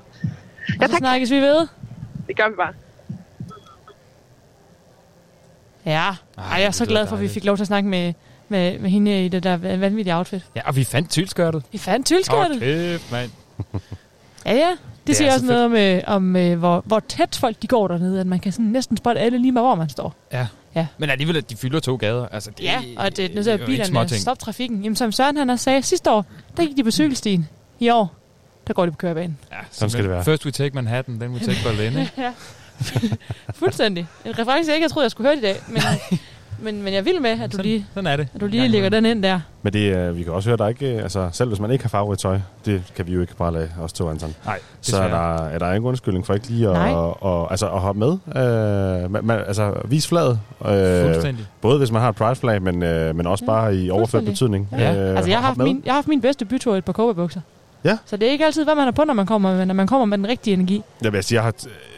Ja, 0.81 0.88
så 0.88 0.95
snakkes 0.97 1.31
vi 1.31 1.38
ved. 1.41 1.68
Det 2.27 2.38
gør 2.38 2.47
vi 2.49 2.55
bare. 2.57 2.73
Ja, 5.85 6.09
Ej, 6.38 6.43
jeg 6.57 6.64
er 6.64 6.72
så 6.72 6.85
glad 6.85 7.07
for, 7.07 7.15
at 7.15 7.22
vi 7.22 7.27
fik 7.27 7.45
lov 7.45 7.57
til 7.57 7.64
at 7.64 7.68
snakke 7.68 7.89
med, 7.89 8.14
med, 8.49 8.80
med 8.80 8.90
hende 8.90 9.26
i 9.26 9.30
det 9.30 9.44
der 9.44 9.57
vanvittige 9.57 10.15
outfit. 10.15 10.41
Ja, 10.56 10.61
og 10.68 10.76
vi 10.76 10.84
fandt 10.84 11.10
tylskørtet. 11.10 11.64
Vi 11.72 11.78
fandt 11.78 12.06
tylskørtet. 12.06 12.56
Åh, 12.56 12.60
kæft, 12.61 13.11
mand. 13.11 13.30
Ja, 14.45 14.53
ja. 14.53 14.69
Det, 14.69 14.78
Det 15.07 15.15
siger 15.18 15.30
er 15.30 15.34
også 15.34 15.45
så 15.45 15.52
noget 15.52 15.65
om, 15.65 15.76
øh, 15.76 16.02
om 16.07 16.36
øh, 16.36 16.60
hvor, 16.60 16.84
hvor 16.86 16.99
tæt 16.99 17.36
folk 17.36 17.61
de 17.61 17.68
går 17.68 17.88
dernede, 17.88 18.19
at 18.19 18.28
man 18.28 18.40
kan 18.40 18.52
sådan 18.52 18.65
næsten 18.65 18.98
spotte 18.98 19.22
alle 19.22 19.38
lige 19.38 19.52
med, 19.52 19.61
hvor 19.61 19.76
man 19.76 19.90
står. 19.90 20.15
Ja. 20.34 20.48
Ja. 20.76 20.88
Men 20.98 21.10
alligevel, 21.10 21.38
at 21.38 21.49
de 21.49 21.56
fylder 21.56 21.80
to 21.80 21.95
gader. 21.95 22.28
Altså, 22.32 22.52
det, 22.52 22.64
Ja, 22.64 22.82
og 22.98 23.18
det, 23.18 23.36
nu 23.36 23.41
er 23.41 23.53
ikke 23.53 23.65
bilerne 23.65 23.86
småting. 23.86 24.22
stop 24.22 24.40
trafikken. 24.40 24.84
Jamen, 24.84 24.95
som 24.95 25.11
Søren 25.11 25.38
han 25.38 25.49
har 25.49 25.56
sagde 25.56 25.82
sidste 25.82 26.11
år, 26.11 26.26
der 26.57 26.65
gik 26.65 26.78
de 26.78 26.84
på 26.84 26.91
cykelstien. 26.91 27.48
I 27.80 27.90
år, 27.90 28.15
der 28.68 28.74
går 28.74 28.86
de 28.86 28.91
på 28.91 28.98
kørebanen. 28.98 29.38
Ja, 29.52 29.56
Sådan 29.72 29.90
skal 29.90 30.03
det 30.03 30.11
være. 30.11 30.24
First 30.24 30.45
we 30.45 30.52
take 30.52 30.76
Manhattan, 30.76 31.19
then 31.19 31.32
we 31.34 31.40
take 31.40 31.57
Berlin. 31.64 31.99
ikke? 31.99 32.11
ja. 32.22 32.32
Fuldstændig. 33.56 34.07
En 34.26 34.32
reference, 34.40 34.69
jeg 34.69 34.76
ikke 34.76 34.84
havde 34.84 34.94
troet, 34.94 35.03
jeg 35.03 35.11
skulle 35.11 35.28
høre 35.30 35.38
i 35.38 35.41
dag. 35.41 35.56
Men, 35.68 35.82
men, 36.60 36.84
men 36.84 36.94
jeg 36.94 37.06
vil 37.06 37.22
med, 37.22 37.30
at 37.44 37.54
du 37.54 37.58
lige, 37.62 37.86
sådan 37.94 38.08
er 38.08 38.16
det. 38.16 38.28
at 38.36 38.42
du 38.42 38.46
lige 38.48 38.68
lægger 38.68 38.90
den 38.90 39.06
ind 39.06 39.24
der. 39.24 39.40
Men 39.62 39.74
det, 39.74 39.96
øh, 39.96 40.18
vi 40.18 40.24
kan 40.24 40.34
også 40.34 40.50
høre, 40.50 40.58
der 40.58 40.64
er 40.64 40.70
ikke, 40.70 40.96
øh, 40.96 41.04
altså 41.04 41.30
selv 41.32 41.50
hvis 41.50 41.60
man 41.60 41.72
ikke 41.72 41.84
har 41.84 41.90
farverigt 41.90 42.22
tøj, 42.22 42.40
det 42.66 42.84
kan 42.96 43.08
vi 43.08 43.14
jo 43.14 43.22
ikke 43.22 43.36
bare 43.36 43.54
lade 43.54 43.70
os 43.82 43.94
to, 43.94 44.10
Anton. 44.10 44.36
Nej, 44.46 44.60
Så 44.82 44.98
er 45.02 45.08
der, 45.08 45.46
er 45.48 45.60
der 45.60 45.68
ingen 45.74 45.88
undskyldning 45.88 46.26
for 46.26 46.34
ikke 46.34 46.48
lige 46.48 46.70
at, 46.70 46.96
og, 46.96 47.24
og, 47.24 47.52
altså, 47.52 47.70
at 47.70 47.80
hoppe 47.80 48.00
med. 48.00 48.12
Øh, 48.12 49.12
man, 49.12 49.26
man, 49.26 49.40
altså 49.48 49.74
vis 49.86 50.08
flaget. 50.08 50.40
Øh, 50.66 51.04
Fuldstændig. 51.04 51.46
både 51.62 51.78
hvis 51.78 51.92
man 51.92 52.02
har 52.02 52.10
et 52.10 52.16
pride-flag, 52.16 52.62
men, 52.62 52.84
øh, 52.84 53.16
men 53.16 53.28
også 53.28 53.46
bare 53.46 53.76
i 53.76 53.90
overført 53.90 54.26
betydning. 54.26 54.70
Ja. 54.72 54.96
Øh, 54.96 55.18
altså, 55.18 55.30
jeg 55.30 55.40
har, 55.40 55.46
haft 55.46 55.58
med. 55.58 55.66
min, 55.66 55.82
jeg 55.86 55.92
har 55.94 55.98
haft 55.98 56.08
min 56.08 56.22
bedste 56.22 56.46
bytur 56.46 56.76
i 56.76 56.78
et 56.78 56.86
par 56.86 56.94
kåbebukser. 56.94 57.42
Ja. 57.84 57.98
Så 58.06 58.18
det 58.18 58.28
er 58.28 58.32
ikke 58.32 58.46
altid, 58.46 58.64
hvad 58.64 58.76
man 58.76 58.84
har 58.84 58.92
på, 58.92 59.04
når 59.04 59.14
man 59.14 59.26
kommer, 59.26 59.58
men 59.58 59.68
når 59.68 59.76
man 59.76 59.88
kommer 59.88 60.06
med 60.06 60.18
den 60.18 60.28
rigtige 60.28 60.54
energi. 60.54 60.84
Jeg 61.04 61.14
vil 61.14 61.24
sige, 61.24 61.36
jeg 61.36 61.44
har, 61.44 61.54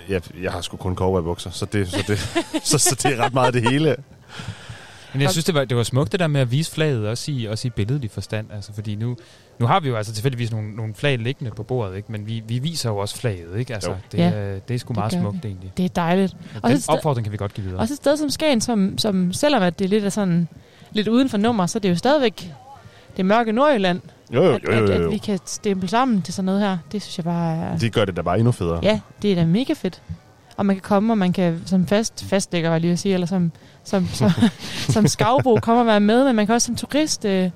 jeg, 0.10 0.22
jeg 0.44 0.52
har 0.52 0.62
sgu 0.62 0.78
kun 0.78 0.96
cowboybukser, 0.96 1.50
så 1.50 1.66
det, 1.66 1.88
så, 1.88 2.04
det, 2.08 2.20
så, 2.70 2.78
så 2.78 2.96
det 3.04 3.20
er 3.20 3.24
ret 3.26 3.34
meget 3.34 3.54
det 3.54 3.70
hele. 3.70 3.96
Men 5.14 5.22
jeg 5.22 5.32
synes, 5.32 5.46
det 5.46 5.56
var, 5.56 5.66
det 5.66 5.78
var 5.78 5.84
smukt 5.84 6.12
det 6.12 6.20
der 6.20 6.28
med 6.28 6.42
at 6.42 6.52
vise 6.52 6.72
flaget, 6.72 7.08
også 7.08 7.32
i, 7.32 7.46
også 7.46 7.68
i 7.68 7.72
billedlig 7.72 8.12
forstand. 8.12 8.48
Altså, 8.54 8.74
fordi 8.74 8.96
nu, 8.96 9.18
nu 9.60 9.66
har 9.66 9.80
vi 9.80 9.90
jo 9.90 9.96
altså 9.96 10.14
tilfældigvis 10.14 10.52
nogle, 10.52 10.76
nogle 10.76 10.94
flag 10.96 11.20
liggende 11.20 11.52
på 11.52 11.64
bordet, 11.64 11.96
ikke? 11.98 12.12
men 12.12 12.28
vi, 12.28 12.44
vi 12.48 12.60
viser 12.60 12.90
jo 12.90 12.98
også 12.98 13.18
flaget. 13.18 13.60
Ikke? 13.60 13.74
Altså, 13.74 13.90
Jo. 13.90 13.96
det, 14.12 14.18
Ja, 14.18 14.30
er, 14.30 14.60
det 14.60 14.74
er 14.74 14.80
sgu 14.80 14.88
det 14.88 14.98
meget 14.98 15.12
smukt 15.12 15.44
vi. 15.44 15.48
egentlig. 15.48 15.72
Det 15.78 15.86
er 15.86 15.90
dejligt. 15.90 16.36
Den 16.64 16.72
et 16.72 16.84
sted- 16.84 16.94
opfordring 16.94 17.26
kan 17.26 17.32
vi 17.32 17.38
godt 17.38 17.54
give 17.54 17.66
videre. 17.66 17.80
Også 17.80 17.94
et 17.94 17.98
sted 17.98 18.18
som 18.18 18.30
Skagen, 18.30 18.62
som, 18.62 18.98
som 18.98 19.34
selvom 19.34 19.64
at 19.64 19.80
det 19.80 19.86
er 19.86 19.90
lidt, 19.90 20.04
af 20.06 20.12
sådan, 20.14 20.48
lidt 20.92 21.08
uden 21.08 21.30
for 21.30 21.38
nummer, 21.38 21.66
så 21.66 21.78
er 21.78 21.82
det 21.82 21.90
jo 21.90 21.96
stadigvæk 21.96 22.52
det 23.18 23.26
mørke 23.26 23.52
Nordjylland. 23.52 24.02
Jo, 24.34 24.44
jo, 24.44 24.52
at, 24.54 24.62
jo, 24.64 24.72
jo, 24.74 24.84
At, 24.84 25.00
jo. 25.00 25.06
at 25.06 25.12
vi 25.12 25.18
kan 25.18 25.40
stemple 25.46 25.90
sammen 25.90 26.22
til 26.22 26.34
sådan 26.34 26.46
noget 26.46 26.62
her. 26.62 26.78
Det 26.92 27.02
synes 27.02 27.18
jeg 27.18 27.24
bare 27.26 27.56
er... 27.58 27.78
Det 27.78 27.94
gør 27.94 28.06
det 28.06 28.16
da 28.18 28.22
bare 28.22 28.38
endnu 28.38 28.52
federe. 28.52 28.80
Ja, 28.84 29.00
det 29.22 29.32
er 29.32 29.36
da 29.36 29.46
mega 29.46 29.74
fedt. 29.74 30.02
Og 30.58 30.66
man 30.66 30.76
kan 30.76 30.82
komme, 30.82 31.14
og 31.14 31.18
man 31.18 31.34
kan 31.34 31.62
som 31.66 31.88
fast 31.88 32.26
fastlægger, 32.26 32.70
var 32.70 32.78
lige 32.78 32.94
at 32.94 33.00
sige, 33.00 33.14
eller 33.14 33.28
som, 33.28 33.52
som, 33.90 34.08
som, 34.14 34.32
som 34.96 35.08
skavbo 35.08 35.56
komme 35.62 35.82
og 35.82 35.88
være 35.88 36.00
med, 36.00 36.24
men 36.26 36.36
man 36.36 36.46
kan 36.46 36.56
også 36.56 36.66
som 36.66 36.76
turist, 36.76 37.26
øh, 37.26 37.50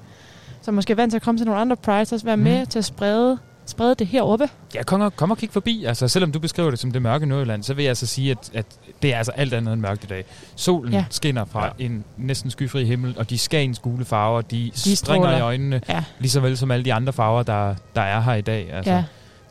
som 0.61 0.73
måske 0.73 0.91
er 0.91 0.95
vant 0.95 1.11
til 1.11 1.15
at 1.18 1.22
komme 1.22 1.39
til 1.39 1.45
nogle 1.45 1.61
andre 1.61 1.76
prides, 1.76 2.11
også 2.11 2.26
være 2.26 2.38
med 2.38 2.57
Mhm. 2.60 2.65
til 2.65 2.80
at 2.80 2.85
sprede, 2.85 3.38
sprede 3.65 3.95
det 3.95 4.07
heroppe. 4.07 4.49
Ja, 4.76 4.84
kom 4.84 5.01
og, 5.01 5.15
kom 5.15 5.31
og 5.31 5.38
kig 5.38 5.49
forbi. 5.51 5.85
Altså, 5.85 6.07
selvom 6.07 6.31
du 6.31 6.39
beskriver 6.39 6.69
det 6.69 6.80
som 6.80 6.91
det 6.91 7.01
mørke 7.01 7.26
Nordjylland, 7.26 7.64
så 7.64 7.73
vil 7.73 7.84
jeg 7.84 7.89
altså 7.89 8.05
sige, 8.05 8.31
at, 8.31 8.38
at 8.53 8.65
det 9.01 9.14
er 9.14 9.18
altså 9.18 9.31
alt 9.31 9.53
andet 9.53 9.73
end 9.73 9.81
mørkt 9.81 10.03
i 10.03 10.07
dag. 10.07 10.26
Solen 10.55 10.93
Ja. 10.93 11.05
skinner 11.10 11.45
fra 11.45 11.65
ja. 11.80 11.85
en 11.85 12.03
næsten 12.18 12.51
skyfri 12.51 12.85
himmel, 12.85 13.15
og 13.18 13.30
de 13.30 13.38
skagens 13.38 13.80
gule 13.80 14.05
farver, 14.05 14.41
de, 14.41 14.72
de 14.76 14.77
stråler. 14.77 14.95
stringer 14.95 15.38
i 15.38 15.41
øjnene, 15.41 15.81
Ja. 15.89 16.03
lige 16.19 16.30
så 16.31 16.39
vel 16.39 16.57
som 16.57 16.72
alle 16.72 16.85
de 16.85 16.93
andre 16.93 17.14
farver, 17.14 17.43
der, 17.43 17.76
der 17.95 18.01
er 18.01 18.22
her 18.22 18.34
i 18.34 18.41
dag. 18.41 18.69
Altså, 18.73 18.91
Ja. 18.91 19.03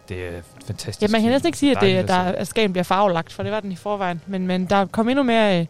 Det 0.09 0.17
er 0.17 0.31
fantastisk. 0.67 1.03
Ja, 1.03 1.07
man 1.13 1.21
kan 1.23 1.31
næsten 1.31 1.49
ikke 1.49 1.59
sige, 1.59 1.71
at, 1.73 1.81
det, 1.81 1.89
Dejligt 1.89 2.09
der, 2.09 2.19
at 2.19 2.47
Skagen 2.49 2.73
bliver 2.73 2.85
farvelagt, 2.85 3.33
for 3.33 3.43
det 3.43 3.53
var 3.53 3.61
den 3.61 3.73
i 3.73 3.77
forvejen. 3.77 4.21
Men, 4.27 4.47
men 4.47 4.67
der 4.67 4.87
kom 4.87 5.09
endnu 5.09 5.23
mere, 5.23 5.61
øh, 5.61 5.67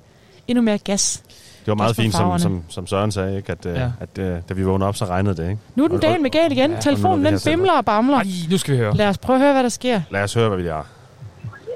endnu 0.48 0.62
mere 0.62 0.78
gas. 0.78 1.22
Det 1.60 1.68
var 1.68 1.74
meget 1.74 1.96
fint, 1.96 2.14
som, 2.14 2.38
som, 2.38 2.64
som 2.68 2.86
Søren 2.86 3.12
sagde, 3.12 3.36
ikke? 3.36 3.52
at, 3.52 3.66
ja. 3.66 3.72
Ja. 3.72 3.90
at 4.00 4.18
uh, 4.18 4.24
da 4.48 4.54
vi 4.54 4.62
vågnede 4.62 4.88
op, 4.88 4.96
så 4.96 5.04
regnede 5.04 5.36
det. 5.36 5.48
Ikke? 5.50 5.60
Nu 5.74 5.84
er 5.84 5.88
den 5.88 6.00
dagen 6.00 6.22
med 6.22 6.30
gal 6.30 6.52
igen. 6.52 6.70
Ja, 6.70 6.80
Telefonen 6.80 7.24
den 7.24 7.38
bimler 7.44 7.72
og 7.72 7.84
bamler. 7.84 8.16
Ej, 8.16 8.24
nu 8.50 8.58
skal 8.58 8.74
vi 8.74 8.78
høre. 8.78 8.96
Lad 8.96 9.08
os 9.08 9.18
prøve 9.18 9.36
at 9.36 9.42
høre, 9.42 9.52
hvad 9.52 9.62
der 9.62 9.68
sker. 9.68 10.00
Lad 10.10 10.22
os 10.22 10.34
høre, 10.34 10.48
hvad 10.48 10.58
vi 10.58 10.66
er. 10.68 10.82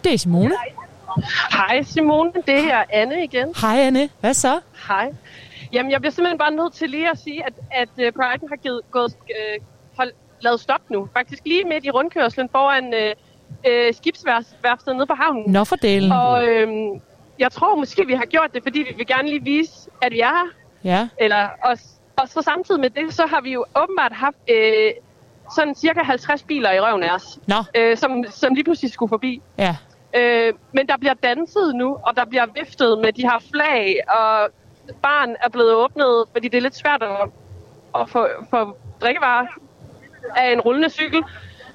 Det 0.05 0.15
er 0.15 0.19
Simone. 0.19 0.55
Hej 1.53 1.83
Simone, 1.83 2.33
det 2.47 2.73
er 2.73 2.85
Anne 2.93 3.25
igen. 3.25 3.49
Hej 3.61 3.77
Anne, 3.79 4.09
hvad 4.21 4.35
så? 4.35 4.61
Hej. 4.89 5.13
Jamen, 5.73 5.93
jeg 5.93 6.01
bliver 6.01 6.13
simpelthen 6.13 6.39
bare 6.39 6.51
nødt 6.51 6.73
til 6.75 6.91
lige 6.91 7.11
at 7.11 7.19
sige, 7.19 7.43
at, 7.47 7.53
at 7.71 7.89
uh, 7.99 8.05
Pride'en 8.05 8.49
har 8.49 8.57
givet, 8.63 8.81
gået, 8.91 9.15
uh, 9.23 9.65
hold, 9.97 10.13
lavet 10.41 10.61
stop 10.61 10.81
nu. 10.91 11.09
Faktisk 11.17 11.43
lige 11.45 11.65
midt 11.65 11.85
i 11.85 11.91
rundkørslen 11.91 12.49
foran 12.53 12.85
uh, 12.85 13.11
uh, 13.71 13.95
skibsværfstedet 13.97 14.97
nede 14.97 15.07
på 15.07 15.15
havnen. 15.15 15.53
Nå 15.53 15.65
for 15.65 15.77
delen. 15.77 16.13
Og 16.13 16.47
øhm, 16.49 17.01
jeg 17.39 17.53
tror 17.53 17.77
måske, 17.77 18.07
vi 18.07 18.15
har 18.15 18.25
gjort 18.25 18.55
det, 18.55 18.63
fordi 18.63 18.79
vi 18.79 18.95
vil 18.97 19.07
gerne 19.07 19.29
lige 19.29 19.43
vise, 19.43 19.73
at 20.03 20.13
vi 20.13 20.21
er 20.21 20.27
her. 20.27 20.49
Ja. 20.85 21.09
Eller, 21.19 21.49
og, 21.65 21.79
og 22.17 22.29
så 22.29 22.43
samtidig 22.43 22.81
med 22.81 22.91
det, 22.91 23.15
så 23.15 23.27
har 23.27 23.41
vi 23.41 23.53
jo 23.53 23.65
åbenbart 23.83 24.13
haft 24.13 24.37
øh, 24.51 24.91
sådan 25.55 25.75
cirka 25.75 26.03
50 26.03 26.43
biler 26.43 26.73
i 26.73 26.81
røven 26.81 27.03
af 27.03 27.15
os. 27.15 27.39
Nå. 27.47 27.57
Øh, 27.75 27.97
som, 27.97 28.25
som 28.31 28.55
lige 28.55 28.65
pludselig 28.65 28.93
skulle 28.93 29.11
forbi. 29.11 29.43
Ja. 29.59 29.77
Øh, 30.17 30.53
men 30.73 30.87
der 30.87 30.97
bliver 30.97 31.15
danset 31.15 31.75
nu, 31.75 31.99
og 32.03 32.17
der 32.17 32.25
bliver 32.25 32.47
viftet 32.55 32.99
med 32.99 33.13
de 33.13 33.23
her 33.23 33.39
flag, 33.53 34.01
og 34.09 34.51
barn 35.03 35.37
er 35.45 35.49
blevet 35.49 35.75
åbnet, 35.75 36.25
fordi 36.33 36.49
det 36.49 36.59
er 36.59 36.63
lidt 36.63 36.77
svært 36.77 37.03
at, 37.03 37.29
at 38.01 38.11
få, 38.11 38.27
få 38.51 38.77
drikkevarer 39.01 39.47
af 40.37 40.53
en 40.53 40.61
rullende 40.61 40.91
cykel. 40.91 41.23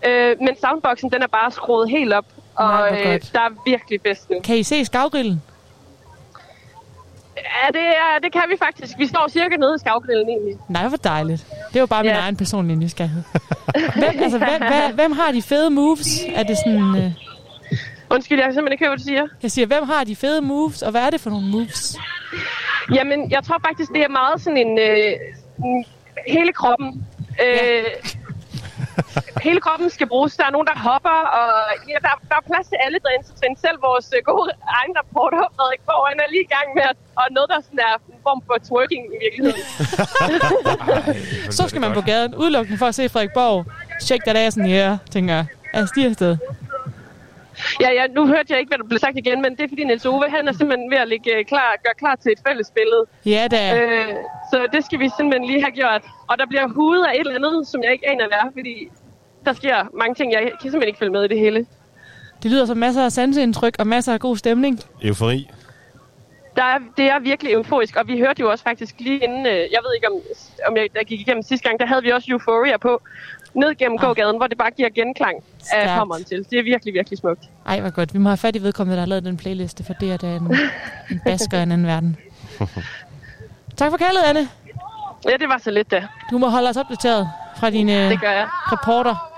Øh, 0.07 0.35
men 0.39 0.59
soundboxen, 0.59 1.11
den 1.11 1.21
er 1.21 1.27
bare 1.27 1.51
skruet 1.51 1.89
helt 1.89 2.13
op, 2.13 2.25
og 2.55 2.67
Nej, 2.67 3.13
øh, 3.13 3.21
der 3.33 3.39
er 3.39 3.49
virkelig 3.65 3.99
fest 4.07 4.29
nu. 4.29 4.39
Kan 4.43 4.57
I 4.57 4.63
se 4.63 4.85
skavgrillen? 4.85 5.41
Ja, 7.43 7.68
det, 7.80 7.88
er, 7.88 8.19
det 8.23 8.31
kan 8.34 8.41
vi 8.49 8.55
faktisk. 8.59 8.97
Vi 8.97 9.07
står 9.07 9.27
cirka 9.30 9.55
nede 9.57 9.76
i 9.76 9.80
skavgrillen 9.80 10.30
egentlig. 10.30 10.55
Nej, 10.69 10.88
hvor 10.88 10.97
dejligt. 10.97 11.45
Det 11.69 11.76
er 11.76 11.80
jo 11.80 11.85
bare 11.85 12.03
min 12.03 12.11
Ja. 12.11 12.19
egen 12.19 12.35
personlige 12.35 12.77
nysgerrighed. 12.77 13.23
Hvem, 14.01 14.23
altså, 14.23 14.38
hvem, 14.38 14.61
hvem, 14.61 14.95
hvem 14.95 15.11
har 15.11 15.31
de 15.31 15.41
fede 15.41 15.69
moves? 15.69 16.07
Er 16.35 16.43
det 16.43 16.57
sådan... 16.57 16.95
Øh... 16.97 17.11
Undskyld, 18.09 18.38
jeg 18.38 18.45
kan 18.45 18.53
simpelthen 18.53 18.72
ikke 18.72 18.84
høre, 18.85 18.89
hvad 18.89 18.97
du 18.97 19.03
siger. 19.03 19.27
Jeg 19.43 19.51
siger, 19.51 19.65
hvem 19.65 19.84
har 19.89 20.03
de 20.03 20.15
fede 20.15 20.41
moves, 20.41 20.81
og 20.81 20.91
hvad 20.91 21.01
er 21.01 21.09
det 21.09 21.22
for 21.22 21.30
nogle 21.30 21.47
moves? 21.47 21.97
Jamen, 22.93 23.31
jeg 23.31 23.43
tror 23.43 23.57
faktisk, 23.68 23.91
det 23.93 24.01
er 24.03 24.09
meget 24.09 24.41
sådan 24.41 24.57
en... 24.57 24.80
Øh, 24.80 25.11
hele 26.27 26.53
kroppen. 26.53 27.05
Øh, 27.45 27.84
hele 29.48 29.60
kroppen 29.65 29.90
skal 29.98 30.07
bruges. 30.14 30.32
Der 30.40 30.45
er 30.49 30.53
nogen, 30.57 30.68
der 30.72 30.78
hopper, 30.90 31.19
og 31.40 31.49
ja, 31.90 31.98
der, 32.06 32.14
der 32.30 32.36
er 32.41 32.45
plads 32.52 32.68
til 32.72 32.78
alle 32.86 32.99
til 33.40 33.49
selv 33.65 33.78
vores 33.90 34.07
øh, 34.15 34.19
gode 34.32 34.49
egen 34.80 34.94
reporter, 35.02 35.44
Frederik 35.56 35.82
Borg, 35.90 36.03
han 36.11 36.19
er 36.23 36.28
lige 36.34 36.45
i 36.49 36.52
gang 36.56 36.68
med 36.78 36.84
at, 36.91 36.98
og 37.19 37.26
noget, 37.38 37.48
der 37.53 37.60
sådan 37.68 37.82
er 37.90 37.94
en 38.14 38.19
form 38.28 38.40
for 38.48 38.56
twerking 38.68 39.02
i 39.15 39.18
virkeligheden. 39.26 39.61
Så 41.57 41.64
skal 41.69 41.82
man 41.86 41.94
på 41.99 42.03
gaden, 42.11 42.32
udelukkende 42.36 42.78
for 42.82 42.88
at 42.91 42.95
se 42.95 43.10
Frederik 43.10 43.34
Borg. 43.34 43.65
Check 44.07 44.22
that 44.28 44.38
ass 44.38 44.57
in 44.57 44.64
the 44.64 44.76
air, 44.84 44.98
tænker 45.11 45.34
jeg. 45.34 45.45
Er 45.73 45.86
stiger 45.86 46.10
afsted. 46.10 46.38
Ja, 47.82 47.90
ja, 47.91 48.07
nu 48.07 48.28
hørte 48.28 48.48
jeg 48.49 48.60
ikke, 48.60 48.69
hvad 48.69 48.78
der 48.78 48.88
blev 48.91 48.99
sagt 48.99 49.18
igen, 49.18 49.41
men 49.41 49.52
det 49.56 49.64
er 49.64 49.68
fordi 49.69 49.84
Niels 49.84 50.06
Ove, 50.06 50.30
han 50.30 50.48
er 50.48 50.52
simpelthen 50.52 50.91
ved 50.91 50.98
at 50.98 51.07
ligge 51.07 51.38
øh, 51.38 51.45
klar, 51.45 51.76
gøre 51.84 51.94
klar 51.98 52.15
til 52.15 52.32
et 52.32 52.40
fælles 52.48 52.72
billede. 52.78 53.03
Ja, 53.26 53.48
da. 53.52 53.61
Øh, 53.78 54.15
så 54.52 54.68
det 54.73 54.86
skal 54.86 54.99
vi 54.99 55.10
simpelthen 55.18 55.45
lige 55.52 55.61
have 55.61 55.76
gjort. 55.82 56.02
Og 56.30 56.38
der 56.40 56.45
bliver 56.45 56.68
hudet 56.68 57.06
af 57.06 57.14
et 57.14 57.19
eller 57.19 57.36
andet, 57.36 57.68
som 57.68 57.84
jeg 57.84 57.91
ikke 57.91 58.10
aner, 58.10 58.28
hvad 58.28 58.38
er, 58.38 58.49
fordi 58.57 58.76
der 59.45 59.53
sker 59.53 59.76
mange 60.02 60.15
ting, 60.15 60.32
jeg 60.32 60.41
kan 60.41 60.72
simpelthen 60.72 60.88
ikke 60.88 60.99
følge 60.99 61.11
med 61.11 61.23
i 61.23 61.28
det 61.28 61.40
hele. 61.40 61.65
Det 62.44 62.52
lyder 62.52 62.65
som 62.65 62.78
masser 62.78 63.06
af 63.06 63.11
sanseindtryk 63.11 63.76
og 63.80 63.88
masser 63.88 64.14
af 64.14 64.19
god 64.19 64.38
stemning. 64.38 64.80
Eufori. 65.03 65.49
Der 66.56 66.64
er, 66.64 66.80
det 66.98 67.06
er 67.06 67.19
virkelig 67.19 67.53
euforisk, 67.53 67.95
og 67.95 68.07
vi 68.07 68.18
hørte 68.18 68.40
jo 68.40 68.52
også 68.52 68.64
faktisk 68.64 68.95
lige 68.99 69.19
inden, 69.23 69.45
øh, 69.45 69.53
jeg 69.53 69.80
ved 69.84 69.95
ikke 69.95 70.07
om, 70.07 70.14
om 70.68 70.78
jeg 70.78 70.88
der 70.94 71.03
gik 71.03 71.19
igennem 71.19 71.44
sidste 71.44 71.68
gang, 71.68 71.80
der 71.80 71.86
havde 71.86 72.03
vi 72.03 72.10
også 72.10 72.28
Euphoria 72.32 72.78
på, 72.78 73.02
ned 73.53 73.76
gennem 73.78 73.98
gågaden, 73.98 74.38
hvor 74.38 74.48
det 74.48 74.57
bare 74.57 74.72
giver 74.72 74.90
genklang 74.90 75.36
af 75.36 75.44
Stærkt. 75.65 75.90
hammeren 75.90 76.23
til. 76.23 76.45
Det 76.49 76.60
er 76.60 76.64
virkelig, 76.64 76.94
virkelig 76.94 77.19
smukt. 77.19 77.44
Ej, 77.65 77.80
hvor 77.80 77.90
godt. 77.90 78.14
Vi 78.14 78.19
må 78.19 78.30
have 78.30 78.38
fat 78.38 78.56
i 78.56 78.64
vedkommende, 78.64 78.95
der 78.95 79.02
har 79.02 79.07
lavet 79.07 79.23
den 79.23 79.38
playliste, 79.38 79.84
for 79.84 79.94
det 79.94 80.11
er 80.11 80.18
da 80.18 80.28
en, 80.36 80.57
en 81.11 81.22
basker 81.26 81.60
i 81.60 81.64
en 81.64 81.72
anden 81.72 81.88
verden. 81.88 82.18
Tak 83.78 83.91
for 83.91 83.98
kaldet, 83.98 84.22
Anne. 84.28 84.48
Ja, 85.26 85.32
det 85.40 85.49
var 85.49 85.57
så 85.57 85.72
lidt 85.72 85.91
da. 85.91 86.07
Du 86.32 86.38
må 86.38 86.49
holde 86.49 86.69
os 86.69 86.78
opdateret 86.78 87.30
fra 87.57 87.69
din 87.69 87.90
øh, 87.90 88.10
Det 88.10 88.22
gør 88.22 88.32
jeg. 88.32 88.48
reporter. 88.72 89.32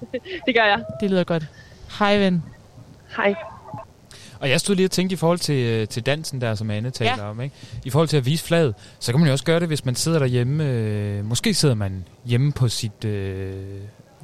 det 0.46 0.54
gør 0.54 0.64
jeg. 0.64 0.84
Det 1.00 1.10
lyder 1.10 1.24
godt. 1.24 1.42
Hej, 1.98 2.16
ven. 2.16 2.42
Hej. 3.16 3.34
Og 4.40 4.50
jeg 4.50 4.60
stod 4.60 4.74
lige 4.74 4.86
og 4.86 4.90
tænkte 4.90 5.14
i 5.14 5.16
forhold 5.16 5.38
til, 5.38 5.54
øh, 5.54 5.88
til 5.88 6.06
dansen 6.06 6.40
der, 6.40 6.54
som 6.54 6.70
Anne 6.70 6.90
taler 6.90 7.14
ja. 7.18 7.30
om. 7.30 7.40
Ikke? 7.40 7.54
I 7.84 7.90
forhold 7.90 8.08
til 8.08 8.16
at 8.16 8.26
vise 8.26 8.44
flaget, 8.44 8.74
så 8.98 9.12
kan 9.12 9.20
man 9.20 9.26
jo 9.26 9.32
også 9.32 9.44
gøre 9.44 9.60
det, 9.60 9.68
hvis 9.68 9.84
man 9.84 9.94
sidder 9.94 10.18
derhjemme. 10.18 10.64
Øh, 10.64 11.24
måske 11.24 11.54
sidder 11.54 11.74
man 11.74 12.04
hjemme 12.24 12.52
på 12.52 12.68
sit... 12.68 13.04
Øh, 13.04 13.52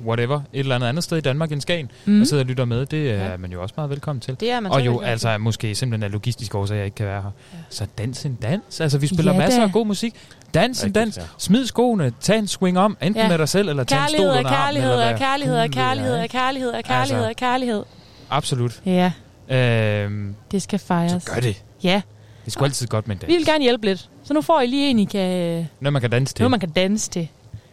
whatever, 0.07 0.41
et 0.53 0.59
eller 0.61 0.75
andet 0.75 0.89
andet 0.89 1.05
sted 1.05 1.19
i 1.19 1.21
Danmark 1.21 1.53
end 1.53 1.61
Skagen, 1.61 1.91
Mhm. 2.05 2.15
mm. 2.15 2.21
og 2.21 2.27
sidder 2.27 2.43
og 2.43 2.47
lytter 2.49 2.65
med, 2.65 2.87
det 2.87 3.11
er 3.11 3.31
Ja. 3.31 3.37
man 3.37 3.53
jo 3.53 3.63
også 3.63 3.73
meget 3.77 3.91
velkommen 3.91 4.21
til. 4.21 4.41
Det 4.41 4.51
er 4.51 4.61
man 4.61 4.73
og 4.73 4.81
jo 4.87 4.91
velkommen 4.91 5.11
altså 5.11 5.39
måske 5.39 5.75
simpelthen 5.75 6.03
af 6.03 6.13
logistiske 6.13 6.59
årsager, 6.59 6.79
jeg 6.79 6.85
ikke 6.85 6.95
kan 6.95 7.07
være 7.07 7.23
her. 7.23 7.31
Ja. 7.53 7.59
Så 7.71 7.87
dans 7.99 8.25
en 8.25 8.35
dans. 8.43 8.81
Altså 8.81 8.99
vi 8.99 9.07
spiller 9.07 9.33
Ja, 9.33 9.39
masser 9.39 9.63
af 9.63 9.73
god 9.73 9.87
musik. 9.87 10.15
Dans 10.55 10.85
en 10.85 10.93
dans. 10.93 11.19
Smid 11.39 11.67
skoene. 11.67 12.13
Tag 12.21 12.39
en 12.39 12.49
swing 12.49 12.79
om. 12.79 12.97
Enten 13.03 13.23
Ja. 13.23 13.29
med 13.29 13.39
dig 13.39 13.49
selv, 13.49 13.69
eller 13.69 13.85
tag 13.85 13.99
en 14.03 14.09
stol 14.09 14.17
Kærlighed 14.19 14.39
under 14.39 14.51
er 14.51 14.55
armen. 14.57 14.83
kærlighed 14.83 14.99
er 15.01 15.17
kærlighed 15.17 15.55
er 15.57 15.67
kærlighed 15.67 16.15
er 16.15 16.27
kærlighed 16.27 16.83
kærlighed 16.83 17.23
er 17.25 17.29
Altså. 17.29 17.39
kærlighed. 17.39 17.83
Absolut. 18.31 18.81
Ja, 18.87 19.13
Øhm, 19.51 20.35
det 20.51 20.63
skal 20.63 20.79
fejres. 20.79 21.23
så 21.23 21.31
gør 21.35 21.41
det. 21.41 21.65
Ja, 21.83 22.03
Det 22.45 22.53
sgu 22.53 22.65
altid 22.65 22.87
godt 22.87 23.09
med 23.09 23.17
en 23.17 23.21
dans. 23.21 23.29
vi 23.29 23.37
vil 23.37 23.47
gerne 23.47 23.63
hjælpe 23.65 23.87
lidt. 23.87 24.11
Så 24.23 24.35
nu 24.35 24.41
får 24.41 24.61
I 24.61 24.67
lige 24.67 24.91
en, 24.91 24.99
I 24.99 25.05
kan, 25.05 25.67
Noget, 25.81 25.93
man 25.93 26.01
kan 26.03 26.11
danse 26.11 26.35
til. 26.35 26.43
noget, 26.43 26.51
man 26.51 26.61
kan 26.61 26.71
danse 26.71 27.11
til. 27.11 27.29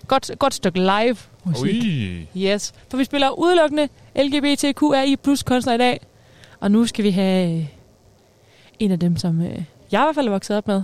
Godt, 0.08 0.32
godt 0.40 0.54
stykke 0.54 0.80
live 0.80 1.16
musik. 1.44 1.84
Ui. 1.84 2.28
Yes, 2.38 2.74
for 2.90 2.98
vi 2.98 3.04
spiller 3.04 3.30
udelukkende 3.30 3.90
LGBTQRI 4.16 5.16
plus 5.16 5.44
kunstner 5.44 5.74
i 5.74 5.78
dag. 5.78 6.00
Og 6.60 6.72
nu 6.72 6.86
skal 6.86 7.04
vi 7.06 7.10
have 7.12 7.58
øh, 7.60 7.66
en 8.80 8.92
af 8.92 9.00
dem, 9.00 9.18
som 9.18 9.42
øh, 9.42 9.48
jeg 9.92 10.02
i 10.02 10.06
hvert 10.06 10.16
fald 10.16 10.28
er 10.28 10.32
vokset 10.32 10.58
op 10.58 10.68
med. 10.68 10.82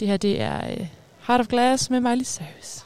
Det 0.00 0.08
her, 0.08 0.16
det 0.16 0.40
er 0.40 0.70
øh, 0.70 0.86
Heart 1.26 1.40
of 1.40 1.46
Glass 1.46 1.90
med 1.90 2.00
Miley 2.00 2.24
Cyrus. 2.24 2.84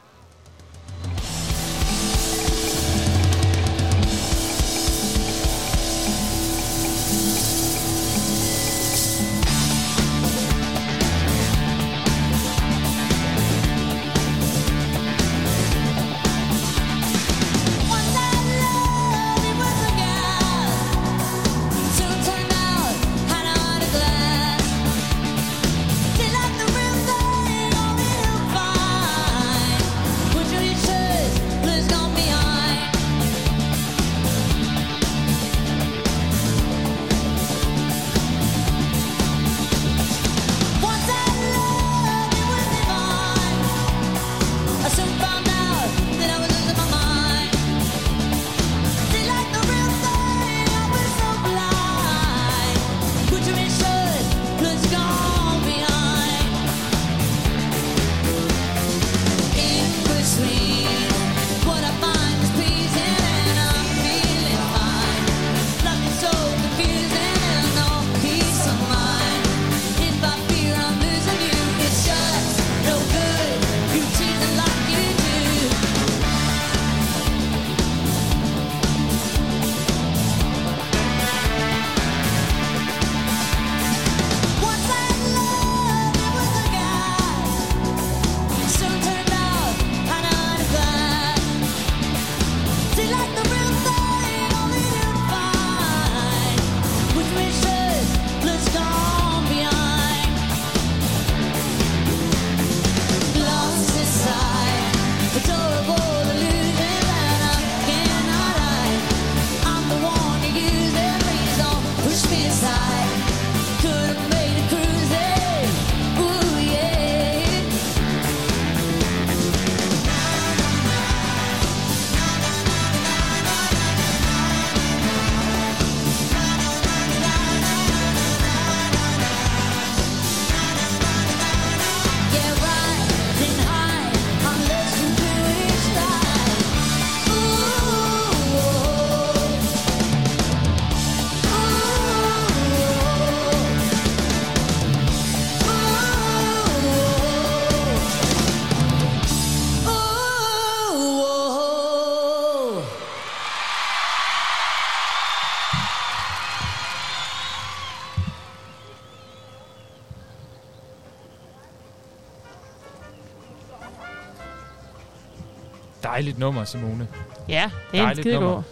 Dejligt 166.14 166.38
nummer, 166.38 166.64
Simone. 166.64 167.08
Ja, 167.48 167.70
det 167.92 168.00
er 168.00 168.02
Dejligt 168.02 168.26
en 168.26 168.32
skide 168.32 168.46
god. 168.46 168.62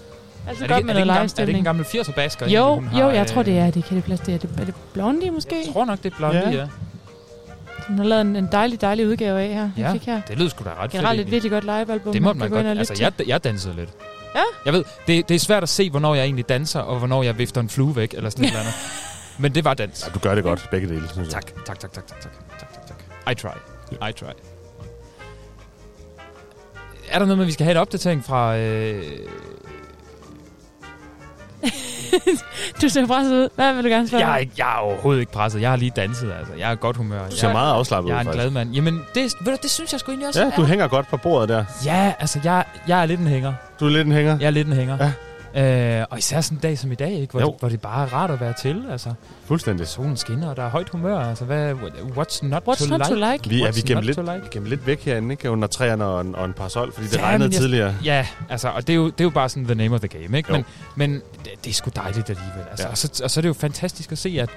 Altså 0.49 0.65
er, 0.65 0.69
det, 0.69 0.77
godt 0.77 0.85
med 0.87 0.95
er, 0.95 0.99
det 0.99 1.07
noget 1.07 1.19
gammel, 1.19 1.31
er 1.31 1.45
det 1.45 1.49
ikke 1.49 1.59
en 1.59 1.65
gammel 1.65 1.85
80'er 1.85 2.13
basker? 2.13 2.49
Jo, 2.49 2.69
egentlig, 2.69 2.99
jo, 2.99 3.05
har, 3.05 3.11
jeg 3.11 3.27
tror 3.27 3.41
øh, 3.41 3.47
det 3.47 3.59
er. 3.59 3.71
Det 3.71 3.85
kan 3.85 3.97
det 3.97 4.05
plads, 4.05 4.21
det 4.21 4.35
er, 4.35 4.39
det, 4.39 4.51
er 4.59 4.65
det 4.65 4.75
Blondie 4.93 5.31
måske? 5.31 5.57
Jeg 5.67 5.73
tror 5.73 5.85
nok, 5.85 6.03
det 6.03 6.13
er 6.13 6.17
Blondie, 6.17 6.41
ja. 6.41 6.51
ja. 6.51 6.67
Hun 7.89 7.99
har 7.99 8.05
lavet 8.05 8.21
en, 8.21 8.37
en 8.37 8.49
dejlig, 8.53 8.81
dejlig 8.81 9.09
udgave 9.09 9.41
af 9.41 9.49
her. 9.49 9.71
Ja, 9.77 9.93
fik 9.93 10.07
her. 10.07 10.21
det 10.21 10.39
lyder 10.39 10.51
sgu 10.51 10.65
da 10.65 10.71
ret 10.83 10.91
Generelt 10.91 11.19
fedt, 11.19 11.27
et 11.27 11.33
virkelig 11.33 11.51
godt 11.51 11.65
livealbum. 11.65 12.13
Det 12.13 12.23
må 12.23 12.33
man, 12.33 12.51
man 12.51 12.65
godt. 12.65 12.79
Altså, 12.79 12.95
jeg, 13.01 13.13
jeg 13.27 13.45
dansede 13.45 13.77
lidt. 13.77 13.91
Ja? 14.35 14.43
Jeg 14.65 14.73
ved, 14.73 14.85
det, 15.07 15.29
det 15.29 15.35
er 15.35 15.39
svært 15.39 15.63
at 15.63 15.69
se, 15.69 15.91
hvornår 15.91 16.15
jeg 16.15 16.25
egentlig 16.25 16.49
danser, 16.49 16.81
og 16.81 16.99
hvornår 16.99 17.23
jeg 17.23 17.39
vifter 17.39 17.61
en 17.61 17.69
flue 17.69 17.97
væk, 17.97 18.15
eller 18.15 18.31
sådan 18.31 18.43
noget 18.43 18.61
andet. 18.61 18.75
Men 19.43 19.55
det 19.55 19.65
var 19.65 19.75
dans. 19.75 20.05
Ja, 20.07 20.13
du 20.13 20.19
gør 20.19 20.35
det 20.35 20.45
godt, 20.45 20.69
begge 20.71 20.89
dele. 20.89 21.09
Tak, 21.31 21.47
tak, 21.67 21.79
tak, 21.79 21.93
tak, 21.93 21.93
tak, 21.93 22.07
tak, 22.23 22.73
tak, 22.73 22.87
tak. 22.87 23.33
I 23.33 23.35
try. 23.35 23.57
I 24.09 24.13
try. 24.13 24.52
Er 27.13 27.19
der 27.19 27.27
noget 27.27 27.39
med, 27.39 27.45
at 27.45 27.47
vi 27.47 27.53
skal 27.53 27.65
have 27.65 27.71
en 27.71 27.77
opdatering 27.77 28.25
fra... 28.25 28.57
Øh... 28.57 29.03
du 32.83 32.89
ser 32.89 33.07
presset 33.07 33.33
ud. 33.33 33.49
Hvad 33.55 33.75
vil 33.75 33.85
du 33.85 33.89
gerne 33.89 34.09
spørge? 34.09 34.27
Jeg 34.27 34.35
er, 34.35 34.39
ikke, 34.39 34.53
jeg 34.59 34.73
er 34.75 34.79
overhovedet 34.79 35.21
ikke 35.21 35.33
presset. 35.33 35.61
Jeg 35.61 35.71
har 35.71 35.77
lige 35.77 35.93
danset, 35.97 36.33
altså. 36.39 36.55
Jeg 36.59 36.71
er 36.71 36.75
godt 36.75 36.97
humør. 36.97 37.29
Du 37.29 37.37
ser 37.37 37.49
jeg, 37.49 37.55
meget 37.55 37.73
afslappet 37.73 38.09
Jeg 38.11 38.15
ud, 38.15 38.17
er 38.17 38.21
en 38.21 38.27
faktisk. 38.27 38.43
glad 38.43 38.51
mand. 38.51 38.71
Jamen, 38.75 39.03
det, 39.15 39.35
ved 39.41 39.53
du, 39.53 39.59
det 39.63 39.71
synes 39.71 39.93
jeg 39.93 40.01
sgu 40.01 40.11
egentlig 40.13 40.29
også. 40.29 40.41
Ja, 40.41 40.51
du 40.57 40.63
er. 40.63 40.67
hænger 40.67 40.89
godt 40.89 41.09
på 41.09 41.17
bordet 41.17 41.49
der. 41.49 41.65
Ja, 41.85 42.13
altså, 42.21 42.41
jeg, 42.45 42.65
jeg 42.89 43.03
er 43.03 43.07
lidt 43.07 43.21
en 43.21 43.27
hænger. 43.27 43.53
Du 43.81 43.87
er 43.87 43.91
lidt 43.91 44.07
en 44.07 44.13
hænger? 44.13 44.39
Jeg 44.41 44.47
er 44.47 44.51
lidt 44.51 44.69
en 44.69 44.73
hænger. 44.73 44.97
Ja. 45.01 45.13
Øh, 45.57 46.05
og 46.11 46.19
især 46.19 46.41
sådan 46.41 46.57
en 46.59 46.61
dag 46.63 46.79
som 46.79 46.93
i 46.93 46.95
dag, 46.95 47.13
ikke? 47.13 47.31
Hvor, 47.31 47.41
det, 47.41 47.55
hvor 47.59 47.69
det 47.69 47.81
bare 47.81 48.03
er 48.07 48.13
rart 48.15 48.31
at 48.31 48.41
være 48.41 48.53
til. 48.53 48.85
Altså. 48.91 49.15
Fuldstændig. 49.45 49.87
Solen 49.89 50.17
skinner, 50.17 50.51
og 50.51 50.57
der 50.57 50.63
er 50.63 50.69
højt 50.71 50.89
humør. 50.89 51.19
Altså, 51.19 51.45
hvad, 51.45 51.73
what's 51.73 52.47
not, 52.47 52.63
What's 52.69 52.89
to, 52.89 52.97
not 52.97 53.01
like? 53.01 53.05
to 53.09 53.33
like? 53.33 53.49
Vi 53.49 53.63
er 53.63 53.67
What's 53.69 53.75
vi 53.75 53.81
gemmer 53.81 54.03
lidt, 54.03 54.19
like? 54.19 54.41
vi 54.43 54.49
gemmer 54.51 54.69
lidt 54.71 54.87
væk 54.87 55.05
herinde, 55.05 55.33
ikke? 55.33 55.51
Under 55.51 55.69
træerne 55.69 56.05
og 56.05 56.21
en, 56.21 56.35
og 56.35 56.45
en 56.45 56.53
parasol, 56.53 56.93
fordi 56.93 57.07
det 57.07 57.17
Ja, 57.17 57.23
regnede 57.23 57.51
jeg- 57.51 57.61
tidligere. 57.61 57.95
Ja, 58.05 58.27
altså, 58.51 58.69
og 58.69 58.87
det 58.87 58.93
er, 58.93 58.97
jo, 58.97 59.07
det 59.07 59.21
er 59.21 59.25
jo 59.25 59.31
bare 59.31 59.49
sådan 59.49 59.65
the 59.65 59.75
name 59.75 59.95
of 59.95 60.01
the 60.01 60.09
game, 60.09 60.37
ikke? 60.39 60.49
Jo. 60.51 60.57
Men, 60.57 60.65
men 60.97 61.15
det, 61.45 61.51
det 61.65 61.71
er 61.71 61.75
sgu 61.75 61.91
dejligt 61.97 62.31
alligevel. 62.31 62.65
Altså. 62.71 62.83
Ja. 62.85 62.89
Ja. 62.89 62.91
Og, 62.91 62.99
så, 62.99 63.21
og 63.25 63.31
så 63.31 63.41
er 63.41 63.43
det 63.43 63.49
jo 63.49 63.53
fantastisk 63.55 64.13
at 64.13 64.19
se, 64.19 64.37
at 64.41 64.51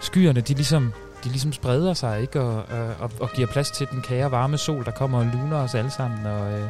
skyerne, 0.00 0.40
de 0.40 0.54
ligesom, 0.54 0.92
de 1.24 1.28
ligesom 1.28 1.52
spreder 1.52 1.94
sig, 1.94 2.20
ikke? 2.20 2.40
Og, 2.40 2.56
og, 2.56 2.86
og, 3.00 3.10
og 3.20 3.30
giver 3.36 3.48
plads 3.48 3.70
til 3.70 3.86
den 3.90 4.02
kære 4.02 4.30
varme 4.30 4.58
sol, 4.58 4.84
der 4.84 4.90
kommer 4.90 5.18
og 5.18 5.26
luner 5.34 5.56
os 5.56 5.74
alle 5.74 5.90
sammen. 5.90 6.26
Og, 6.26 6.52
øh, 6.52 6.68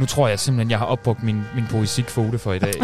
nu 0.00 0.06
tror 0.06 0.28
jeg 0.28 0.38
simpelthen, 0.40 0.70
jeg 0.70 0.78
har 0.78 0.86
opbrugt 0.86 1.22
min, 1.22 1.42
min 1.54 1.64
poesikvote 1.70 2.38
for 2.38 2.52
i 2.52 2.58
dag. 2.58 2.74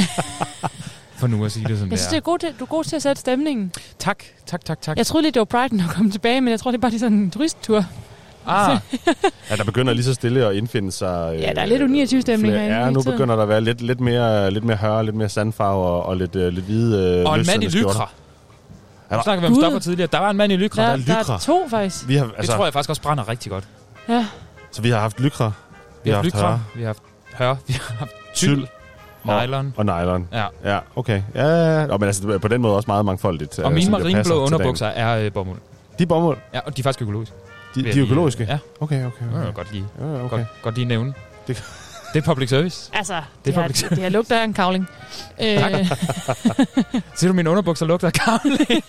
for 1.19 1.27
nu 1.27 1.45
at 1.45 1.53
sige 1.53 1.69
det, 1.69 1.79
som 1.79 1.87
Jeg 1.87 1.91
det 1.91 1.99
synes, 1.99 2.07
er. 2.07 2.11
det 2.11 2.17
er 2.17 2.21
god 2.21 2.39
til, 2.39 2.49
du 2.59 2.65
er 2.65 2.69
god 2.69 2.85
til 2.85 2.97
at 2.97 3.03
sætte 3.03 3.21
stemningen. 3.21 3.73
Tak, 3.99 4.25
tak, 4.47 4.65
tak, 4.65 4.81
tak. 4.81 4.97
Jeg 4.97 5.07
troede 5.07 5.23
lige, 5.23 5.33
det 5.33 5.39
var 5.41 5.45
Pride, 5.45 5.79
der 5.79 5.89
kom 5.89 6.11
tilbage, 6.11 6.41
men 6.41 6.51
jeg 6.51 6.61
tror, 6.61 6.71
det 6.71 6.79
er 6.79 6.81
bare 6.81 6.91
lige 6.91 7.01
sådan 7.01 7.19
en 7.19 7.31
turisttur. 7.31 7.85
Ah. 8.47 8.79
Ja, 9.51 9.57
der 9.57 9.65
begynder 9.65 9.93
lige 9.93 10.05
så 10.05 10.15
stille 10.15 10.47
at 10.47 10.55
indfinde 10.55 10.93
sig... 10.93 11.33
øh, 11.35 11.41
Ja, 11.43 11.53
der 11.53 11.61
er 11.61 11.67
lidt 11.67 11.83
U29-stemning 11.83 12.41
flere- 12.53 12.59
herinde 12.59 12.85
Ja, 12.85 12.91
nu 12.91 13.03
begynder 13.03 13.37
der 13.37 13.43
at 13.43 13.49
være 13.49 13.61
lidt, 13.61 13.81
lidt, 13.81 14.01
mere, 14.01 14.51
lidt 14.51 14.65
mere 14.65 14.77
hør, 14.77 15.03
lidt 15.03 15.17
mere 15.17 15.29
sandfarve 15.29 15.87
og, 15.87 16.03
og 16.07 16.17
lidt, 16.17 16.37
øh, 16.37 16.53
lidt 16.53 16.65
hvide 16.65 17.19
øh, 17.21 17.25
Og 17.31 17.39
en 17.41 17.47
mand 17.47 17.63
i 17.65 17.67
lykra. 17.67 18.11
Er 19.11 19.17
Nu 19.17 19.23
snakker 19.23 19.41
vi 19.41 19.47
om 19.47 19.55
stoffer 19.63 19.79
tidligere. 19.79 20.09
Der 20.13 20.19
var 20.19 20.31
en 20.31 20.37
mand 20.37 20.53
i 20.53 20.57
lykra. 20.57 20.83
Der, 20.83 20.97
Der, 20.97 21.23
der 21.23 21.33
er 21.35 21.39
to, 21.39 21.69
faktisk. 21.71 22.09
Vi 22.09 22.17
har, 22.17 22.25
det 22.25 22.35
altså, 22.39 22.53
tror 22.53 22.65
jeg 22.67 22.73
faktisk 22.73 22.91
også 22.91 23.03
brænder 23.03 23.29
rigtig 23.29 23.51
godt. 23.53 23.65
Ja. 24.09 24.27
Så 24.73 24.83
vi 24.83 24.91
har 24.91 24.99
haft 25.01 25.21
lykra, 25.21 25.53
Vi 26.05 26.11
har 26.11 26.17
haft 26.17 26.25
lykra, 26.27 26.59
vi 26.75 26.81
har 26.81 26.87
haft 26.89 27.03
hør, 27.39 27.55
vi 27.67 27.73
har 27.73 27.95
haft 27.95 28.11
tyld 28.35 28.67
nylon. 29.25 29.75
og 29.77 29.85
nylon. 29.87 30.29
Ja. 30.33 30.47
Ja, 30.65 30.79
okay. 30.97 31.23
Ja, 31.35 31.47
ja, 31.81 31.87
men 31.87 32.03
altså, 32.03 32.27
det 32.29 32.35
er 32.35 32.39
på 32.39 32.49
den 32.49 32.61
måde 32.61 32.75
også 32.77 32.87
meget 32.87 33.05
mangfoldigt. 33.05 33.59
Og 33.59 33.71
øh, 33.71 33.75
mine 33.75 33.85
det 33.85 33.91
marineblå 33.91 34.45
underbukser 34.45 34.87
er 34.87 35.19
øh, 35.25 35.33
bomuld. 35.33 35.59
De 35.99 36.03
er 36.03 36.07
bomuld? 36.07 36.39
Ja, 36.55 36.61
og 36.61 36.77
de 36.77 36.81
er 36.81 36.83
faktisk 36.83 37.03
økologiske. 37.03 37.35
De, 37.75 37.83
de 37.83 37.91
er 37.91 38.03
økologiske? 38.03 38.47
Ja. 38.49 38.59
Okay, 38.81 39.07
okay. 39.07 39.25
Det 39.25 39.35
okay. 39.35 39.45
kan 39.45 39.53
godt 39.53 39.73
lige, 39.73 39.87
Ja, 40.01 40.05
okay. 40.25 40.29
godt, 40.31 40.47
godt 40.63 40.75
lige 40.75 40.85
nævne. 40.85 41.15
Det, 41.49 41.65
Det 42.15 42.23
er 42.23 42.27
public 42.27 42.49
service. 42.49 42.91
Altså, 42.95 43.15
Det 43.15 43.23
det, 43.45 43.57
er 43.57 43.63
public 43.63 43.81
det, 43.83 43.91
det 43.91 43.99
her 43.99 44.09
lugter 44.09 44.41
af 44.41 44.45
en 44.45 44.53
kavling. 44.53 44.89
Øh, 45.41 45.59
Ser 47.15 47.29
du, 47.29 47.33
mine 47.33 47.51
underbukser 47.51 47.87
lugter 47.87 48.07
af 48.07 48.13
kavling? 48.13 48.59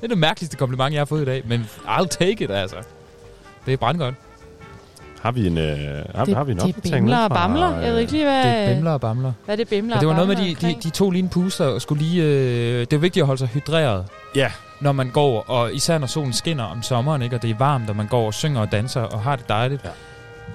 det 0.00 0.02
er 0.02 0.06
det 0.08 0.18
mærkeligste 0.18 0.56
kompliment, 0.56 0.92
jeg 0.92 1.00
har 1.00 1.04
fået 1.04 1.22
i 1.22 1.24
dag, 1.24 1.42
men 1.46 1.68
I'll 1.86 2.06
take 2.06 2.44
it, 2.44 2.50
altså. 2.50 2.76
Det 3.66 3.72
er 3.72 3.76
brandgodt. 3.76 4.14
Har 5.24 5.32
vi 5.32 5.46
en, 5.46 5.58
øh, 5.58 5.78
har, 6.14 6.24
det, 6.24 6.36
har 6.36 6.44
vi 6.44 6.52
en 6.52 6.58
det 6.58 6.76
er 6.86 6.90
bimler 6.96 7.18
og 7.18 7.30
bamler. 7.30 7.80
Jeg 7.80 7.92
ved 7.92 7.98
ikke 7.98 8.12
lige, 8.12 8.24
hvad... 8.24 8.42
Det 8.44 8.52
er 8.52 8.74
bimler 8.74 8.90
og 8.90 9.00
bamler. 9.00 9.32
Hvad 9.44 9.54
er 9.54 9.56
det 9.56 9.68
bimler 9.68 9.96
Men 9.96 10.00
det 10.00 10.08
var 10.08 10.14
og 10.14 10.26
noget 10.26 10.28
med, 10.28 10.36
de, 10.36 10.50
de, 10.50 10.50
omkring? 10.50 10.82
de 10.82 10.90
to 10.90 11.10
lige 11.10 11.22
en 11.22 11.28
puster 11.28 11.64
og 11.64 11.82
skulle 11.82 12.02
lige... 12.04 12.22
Øh, 12.22 12.80
det 12.80 12.92
er 12.92 12.98
vigtigt 12.98 13.22
at 13.22 13.26
holde 13.26 13.38
sig 13.38 13.48
hydreret. 13.48 14.04
Ja. 14.36 14.50
Når 14.80 14.92
man 14.92 15.10
går, 15.10 15.44
og 15.50 15.74
især 15.74 15.98
når 15.98 16.06
solen 16.06 16.32
skinner 16.32 16.64
om 16.64 16.82
sommeren, 16.82 17.22
ikke, 17.22 17.36
og 17.36 17.42
det 17.42 17.50
er 17.50 17.54
varmt, 17.58 17.90
og 17.90 17.96
man 17.96 18.06
går 18.06 18.26
og 18.26 18.34
synger 18.34 18.60
og 18.60 18.72
danser 18.72 19.00
og 19.00 19.20
har 19.20 19.36
det 19.36 19.48
dejligt. 19.48 19.84
Ja. 19.84 19.90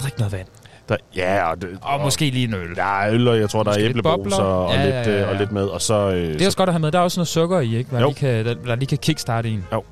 Drik 0.03 0.17
noget 0.19 0.33
vand. 0.33 0.47
Der, 0.89 0.95
ja, 1.15 1.49
og, 1.51 1.61
det, 1.61 1.69
Og 1.81 1.99
måske 2.01 2.29
lige 2.29 2.47
en 2.47 2.53
øl. 2.53 2.75
Der 2.75 3.01
er 3.01 3.13
øl, 3.13 3.27
og 3.27 3.39
jeg 3.39 3.49
tror, 3.49 3.63
der 3.63 3.69
Måske 3.69 3.81
er 3.81 3.85
lidt 3.85 3.97
æblebrus 3.97 4.15
bobler. 4.15 4.37
og, 4.37 4.65
og, 4.65 4.73
Ja, 4.73 4.83
lidt, 4.85 4.95
ja, 4.95 5.01
ja, 5.01 5.15
øh, 5.15 5.19
ja. 5.21 5.27
og 5.29 5.35
lidt 5.35 5.51
med. 5.51 5.63
Og 5.63 5.81
så, 5.81 5.93
øh, 6.09 6.15
Det 6.33 6.41
er 6.41 6.45
også 6.45 6.57
godt 6.57 6.69
at 6.69 6.73
have 6.73 6.79
med. 6.81 6.91
Der 6.91 6.99
er 6.99 7.03
også 7.03 7.19
noget 7.19 7.27
sukker 7.27 7.59
i, 7.59 7.75
ikke? 7.77 7.89
Der, 7.95 7.99
lige 8.05 8.13
kan, 8.13 8.45
der, 8.45 8.53
der 8.65 8.75
lige 8.75 8.87
kan 8.87 8.97
kickstarte 8.97 9.49
en. 9.49 9.65
Jo. 9.73 9.83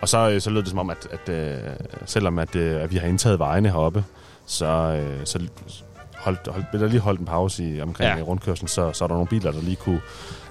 Og 0.00 0.08
så, 0.08 0.30
øh, 0.30 0.40
så 0.40 0.50
lød 0.50 0.60
det 0.62 0.70
som 0.70 0.78
om, 0.78 0.90
at, 0.90 1.08
at 1.10 1.34
øh, 1.34 1.58
selvom 2.06 2.38
at, 2.38 2.56
øh, 2.56 2.82
at 2.82 2.90
vi 2.92 2.96
har 2.96 3.06
indtaget 3.08 3.38
vejene 3.38 3.68
heroppe, 3.68 4.04
så, 4.46 5.00
så 5.24 5.38
holdt, 6.16 6.48
holdt, 6.48 6.66
der 6.72 6.86
lige 6.88 7.00
holdt 7.00 7.20
en 7.20 7.26
pause 7.26 7.64
i, 7.64 7.80
omkring 7.80 8.18
Ja. 8.18 8.22
rundkørslen, 8.24 8.68
så, 8.68 8.92
så 8.92 9.04
er 9.04 9.08
der 9.08 9.14
nogle 9.14 9.28
biler, 9.28 9.50
der 9.52 9.60
lige 9.62 9.76
kunne, 9.76 10.00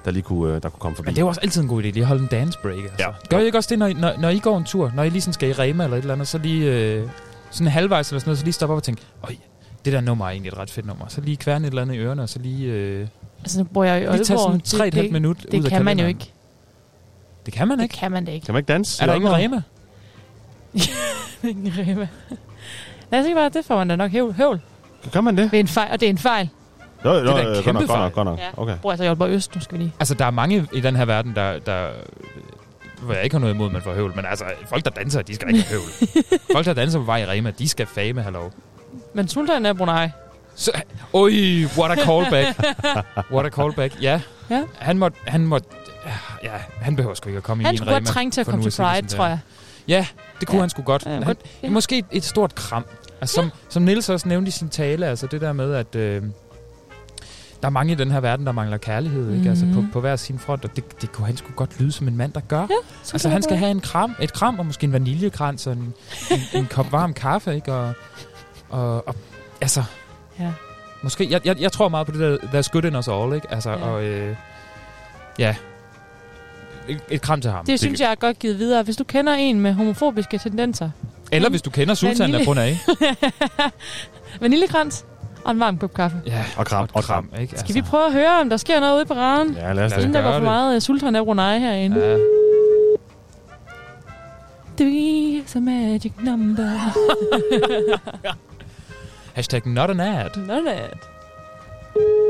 der 0.06 0.12
lige 0.12 0.24
kunne, 0.24 0.54
der 0.60 0.70
kunne 0.70 0.80
komme 0.80 0.96
forbi. 0.96 1.06
Men 1.08 1.16
det 1.16 1.22
er 1.22 1.24
jo 1.24 1.28
også 1.28 1.42
altid 1.44 1.62
en 1.62 1.68
god 1.68 1.80
idé, 1.84 1.86
lige 1.86 2.02
at 2.02 2.08
holde 2.08 2.22
en 2.24 2.28
dance 2.32 2.60
break. 2.62 2.78
Altså. 2.78 2.96
Ja. 3.00 3.08
Gør 3.30 3.40
I 3.40 3.46
ikke 3.46 3.58
også 3.58 3.68
det, 3.70 3.80
når, 3.80 3.88
I- 3.88 3.94
når, 3.94 4.14
når 4.20 4.30
I 4.30 4.40
går 4.40 4.58
en 4.58 4.64
tur? 4.64 4.92
Når 4.96 5.04
I 5.04 5.10
lige 5.10 5.22
sådan 5.22 5.34
skal 5.34 5.50
i 5.50 5.54
Rema 5.54 5.84
eller 5.84 5.98
et 5.98 6.02
eller 6.02 6.14
andet, 6.14 6.28
så 6.28 6.38
lige 6.38 6.74
øh, 6.74 7.08
sådan 7.52 7.72
halvvejs 7.72 8.10
eller 8.10 8.20
sådan 8.20 8.30
noget, 8.30 8.40
så 8.40 8.46
lige 8.46 8.54
stoppe 8.54 8.74
op 8.74 8.78
og 8.78 8.84
tænke, 8.84 9.02
øj, 9.24 9.36
det 9.86 9.94
der 9.94 10.02
nummer 10.02 10.26
er 10.26 10.30
egentlig 10.30 10.50
et 10.52 10.58
ret 10.58 10.70
fedt 10.72 10.86
nummer. 10.86 11.06
Så 11.08 11.22
lige 11.22 11.38
kværne 11.38 11.68
et 11.68 11.72
eller 11.72 11.82
andet 11.82 11.96
i 11.96 11.98
ørerne, 11.98 12.22
og 12.22 12.30
så 12.30 12.40
lige... 12.40 12.72
Øh, 12.72 13.08
Altså, 13.42 13.60
nu 13.60 13.64
bor 13.74 13.84
jeg 13.84 13.98
i 13.98 14.00
Lige 14.00 14.24
tage 14.24 14.40
Aalborg. 14.40 14.40
sådan 14.40 14.62
tre 14.62 14.88
et 14.88 14.94
halvt 14.94 15.12
minut 15.12 15.38
det 15.52 15.60
ud 15.60 15.64
af 15.66 15.70
kan 15.72 15.86
man 15.86 15.98
jo 16.00 16.04
kalenderen. 16.04 16.10
ikke. 16.10 16.34
Det 17.48 17.54
kan 17.54 17.68
man 17.68 17.78
Det 17.78 17.84
ikke. 17.84 17.98
kan 17.98 18.12
man 18.12 18.26
da 18.26 18.32
ikke. 18.32 18.46
Kan 18.46 18.54
man 18.54 18.60
ikke 18.60 18.74
danse? 18.74 19.02
Er 19.04 19.06
der 19.08 19.14
ingen? 19.14 19.32
Rema? 19.34 19.62
Ingen 21.44 21.74
Rema. 21.78 22.08
Lad 23.12 23.20
os 23.20 23.26
ikke 23.26 23.36
bare, 23.36 23.50
det 23.50 23.66
får 23.66 23.76
man 23.78 23.88
da 23.88 23.96
nok 23.96 24.12
høvl. 24.12 24.34
høvl. 24.34 24.62
Kan 25.14 25.24
man 25.24 25.38
det? 25.38 25.52
Det 25.52 25.58
er 25.58 25.62
en 25.62 25.68
fejl, 25.68 25.92
og 25.92 26.00
det 26.00 26.06
er 26.06 26.10
en 26.10 26.18
fejl. 26.18 26.50
Jo, 27.06 27.10
jo, 27.14 27.20
Det 27.20 27.30
er 27.30 27.36
da 27.36 27.42
en 27.42 27.48
godt 27.54 27.66
kæmpe 27.66 27.88
fejl. 27.88 28.00
nok, 28.00 28.14
godt 28.14 28.26
nok. 28.26 28.40
Ja. 28.40 28.50
Okay. 28.58 28.76
Bor 28.82 28.92
altså 28.92 29.04
i 29.04 29.08
Aalborg 29.08 29.30
Øst, 29.30 29.56
nu 29.56 29.62
skal 29.62 29.78
vi 29.78 29.84
lige. 29.84 29.94
Altså, 30.00 30.14
der 30.14 30.26
er 30.26 30.32
mange 30.32 30.68
i 30.74 30.80
den 30.82 30.96
her 30.96 31.06
verden, 31.06 31.36
der... 31.36 31.60
der 31.60 31.90
hvor 33.02 33.14
jeg 33.14 33.24
ikke 33.24 33.34
har 33.34 33.40
noget 33.40 33.54
imod, 33.54 33.66
at 33.68 33.74
man 33.74 33.82
får 33.82 33.94
høvl. 33.94 34.12
Men 34.16 34.26
altså, 34.26 34.46
folk, 34.70 34.86
der 34.86 34.92
danser, 34.92 35.22
de 35.22 35.36
skal 35.36 35.48
ikke 35.56 35.68
have 35.70 35.80
høvl. 35.82 36.10
folk, 36.54 36.66
der 36.66 36.74
danser 36.74 37.00
på 37.00 37.06
vej 37.06 37.18
i 37.18 37.26
Rema, 37.26 37.52
de 37.52 37.68
skal 37.70 37.86
fame 37.88 38.22
have 38.22 38.34
lov. 38.34 38.52
Men 39.14 39.28
Sultan 39.28 39.66
er 39.66 39.74
Brunei. 39.74 40.08
Så, 40.56 40.72
oj, 41.14 41.32
what 41.78 41.92
a 41.92 41.96
callback. 42.06 42.60
what 43.34 43.46
a 43.46 43.50
callback. 43.50 44.02
Ja, 44.02 44.22
Ja. 44.50 44.64
han 44.80 44.98
måtte... 44.98 45.18
Han 45.28 45.46
måtte 45.46 45.68
ja, 46.44 46.52
han 46.82 46.96
behøver 46.96 47.16
sgu 47.16 47.30
ikke 47.30 47.38
at 47.38 47.44
komme 47.44 47.64
Han 47.64 47.74
i 47.74 47.76
en 47.76 47.78
skulle 47.78 47.92
Rema. 47.92 48.00
godt 48.00 48.08
trænge 48.08 48.32
til 48.32 48.42
at 48.42 48.48
komme 48.48 48.64
til 48.66 48.72
det 48.72 48.78
Pride, 48.80 49.08
tror 49.08 49.26
jeg. 49.28 49.40
Ja, 49.88 50.08
det 50.40 50.48
kunne 50.48 50.56
Ja. 50.58 50.62
han 50.62 50.70
sgu 50.70 50.82
godt. 50.82 51.06
Ja, 51.06 51.12
han, 51.12 51.24
godt. 51.24 51.38
Ja. 51.64 51.70
Måske 51.70 51.98
et, 51.98 52.06
et 52.12 52.24
stort 52.24 52.56
kram. 52.56 52.86
Altså, 53.22 53.36
som, 53.36 53.52
som 53.70 53.84
Niels 53.84 54.10
også 54.10 54.28
nævnte 54.28 54.48
i 54.50 54.52
sin 54.52 54.70
tale, 54.70 55.06
altså 55.08 55.28
det 55.28 55.42
der 55.42 55.54
med, 55.54 55.74
at 55.74 55.96
øh, 55.96 56.24
der 57.62 57.68
er 57.68 57.70
mange 57.70 57.92
i 57.94 57.96
den 57.96 58.12
her 58.12 58.20
verden, 58.20 58.46
der 58.46 58.52
mangler 58.52 58.78
kærlighed, 58.78 59.34
ikke? 59.36 59.50
Altså 59.50 59.66
på, 59.74 59.82
Mhm. 59.82 59.92
på 59.92 60.00
hver 60.00 60.16
sin 60.16 60.40
front, 60.40 60.66
og 60.66 60.76
det, 60.76 61.02
det 61.02 61.12
kunne 61.12 61.28
han 61.28 61.38
sgu 61.38 61.48
godt 61.56 61.80
lyde 61.80 61.92
som 61.92 62.08
en 62.08 62.18
mand, 62.18 62.34
der 62.34 62.40
gør. 62.40 62.60
Ja, 62.60 62.76
altså 63.14 63.30
han 63.30 63.44
skal 63.44 63.58
have 63.58 63.72
en 63.72 63.80
kram, 63.80 64.16
et 64.22 64.34
kram, 64.34 64.60
og 64.60 64.66
måske 64.66 64.84
en 64.84 64.94
vaniljekrans, 64.94 65.68
og 65.68 65.74
en, 65.74 65.94
en, 66.32 66.40
en 66.54 66.66
kop 66.72 66.92
varm 66.92 67.14
kaffe, 67.14 67.56
ikke? 67.56 67.74
Og, 67.74 67.94
og, 68.70 69.08
og 69.08 69.16
altså, 69.62 69.84
Ja. 70.40 70.52
måske, 71.04 71.28
jeg, 71.32 71.42
jeg, 71.46 71.60
jeg 71.62 71.72
tror 71.72 71.90
meget 71.90 72.08
på 72.08 72.14
det 72.14 72.20
der, 72.20 72.38
there's 72.62 72.70
good 72.72 72.84
in 72.84 72.96
us 72.96 73.08
all, 73.08 73.36
ikke? 73.36 73.54
Altså, 73.54 73.70
Ja. 73.70 73.76
og 73.78 74.04
øh, 74.04 74.36
ja, 75.40 75.56
et, 76.90 77.00
et 77.10 77.22
kram 77.22 77.42
til 77.42 77.52
ham. 77.52 77.66
Det 77.66 77.80
synes 77.80 78.02
jeg 78.02 78.12
er 78.12 78.16
godt 78.16 78.40
givet 78.40 78.60
videre. 78.60 78.84
Hvis 78.84 78.96
du 78.96 79.04
kender 79.04 79.34
en 79.34 79.62
med 79.62 79.74
homofobiske 79.74 80.38
tendenser. 80.38 80.90
Eller 81.32 81.50
hvis 81.50 81.62
du 81.62 81.70
kender 81.70 81.94
Sultan 81.94 82.36
af 82.36 82.46
Brunei. 82.46 82.78
Vaniljekrans 84.42 85.06
og 85.46 85.52
en 85.52 85.60
varm 85.60 85.78
kop 85.78 85.94
kaffe. 85.94 86.18
Ja, 86.26 86.46
og 86.58 86.66
kram. 86.66 86.90
Og 86.94 87.04
kram, 87.04 87.30
ikke? 87.40 87.60
Skal 87.60 87.76
vi 87.76 87.82
prøve 87.82 88.06
at 88.06 88.14
høre, 88.14 88.42
om 88.42 88.50
der 88.50 88.58
sker 88.58 88.80
noget 88.80 88.98
ude 88.98 89.06
på 89.06 89.14
raden? 89.14 89.54
Ja, 89.54 89.74
lad 89.74 89.86
os 89.86 89.94
Inden 89.94 90.14
der 90.14 90.22
går 90.22 90.34
for 90.34 90.40
meget 90.40 90.76
uh, 90.76 90.82
Sultan 90.82 91.16
af 91.16 91.26
Brunei 91.26 91.60
herinde. 91.60 92.00
Ja. 92.00 92.18
Three 94.78 95.44
is 95.46 95.56
a 95.56 95.60
magic 95.60 96.12
number. 96.20 96.70
Hashtag 99.36 99.66
not 99.66 99.90
an 99.90 100.00
ad. 100.00 100.38
Not 100.38 100.58
an 100.58 100.68
ad. 100.68 102.27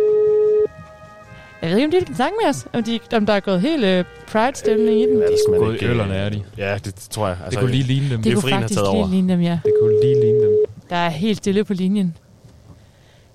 Jeg 1.69 1.75
ved 1.75 1.83
ikke, 1.83 1.97
om 1.97 2.01
de 2.01 2.05
kan 2.05 2.15
snakke 2.15 2.35
med 2.43 2.49
os. 2.49 2.67
Om, 2.73 2.83
de, 2.83 2.99
om 3.13 3.25
der 3.25 3.33
er 3.33 3.39
gået 3.39 3.61
helt 3.61 3.83
uh, 3.99 4.05
pride-stemning 4.31 4.99
i 5.01 5.05
den. 5.05 5.17
Ja, 5.19 5.25
det 5.25 5.35
skal 5.45 5.51
man 5.51 5.59
Gået 5.59 5.73
ikke, 5.73 5.83
i 5.83 5.87
øh, 5.87 5.91
øllerne 5.91 6.13
er 6.15 6.29
de. 6.29 6.43
Ja, 6.57 6.77
det 6.85 6.95
tror 6.95 7.27
jeg. 7.27 7.37
Det 7.49 7.59
kunne 7.59 7.71
lige 7.71 7.83
ligne 7.83 8.09
dem. 8.09 8.21
Det 8.21 8.23
kunne 8.23 8.31
Geoffrien 8.31 8.53
har 8.53 8.61
faktisk 8.61 8.79
lige 8.79 8.89
over. 8.89 9.09
ligne 9.09 9.33
dem, 9.33 9.41
ja. 9.41 9.59
Det 9.65 9.73
kunne 9.81 10.01
lige 10.01 10.21
ligne 10.21 10.41
dem. 10.45 10.51
Der 10.89 10.95
er 10.95 11.09
helt 11.09 11.37
stille 11.37 11.63
på 11.63 11.73
linjen. 11.73 12.17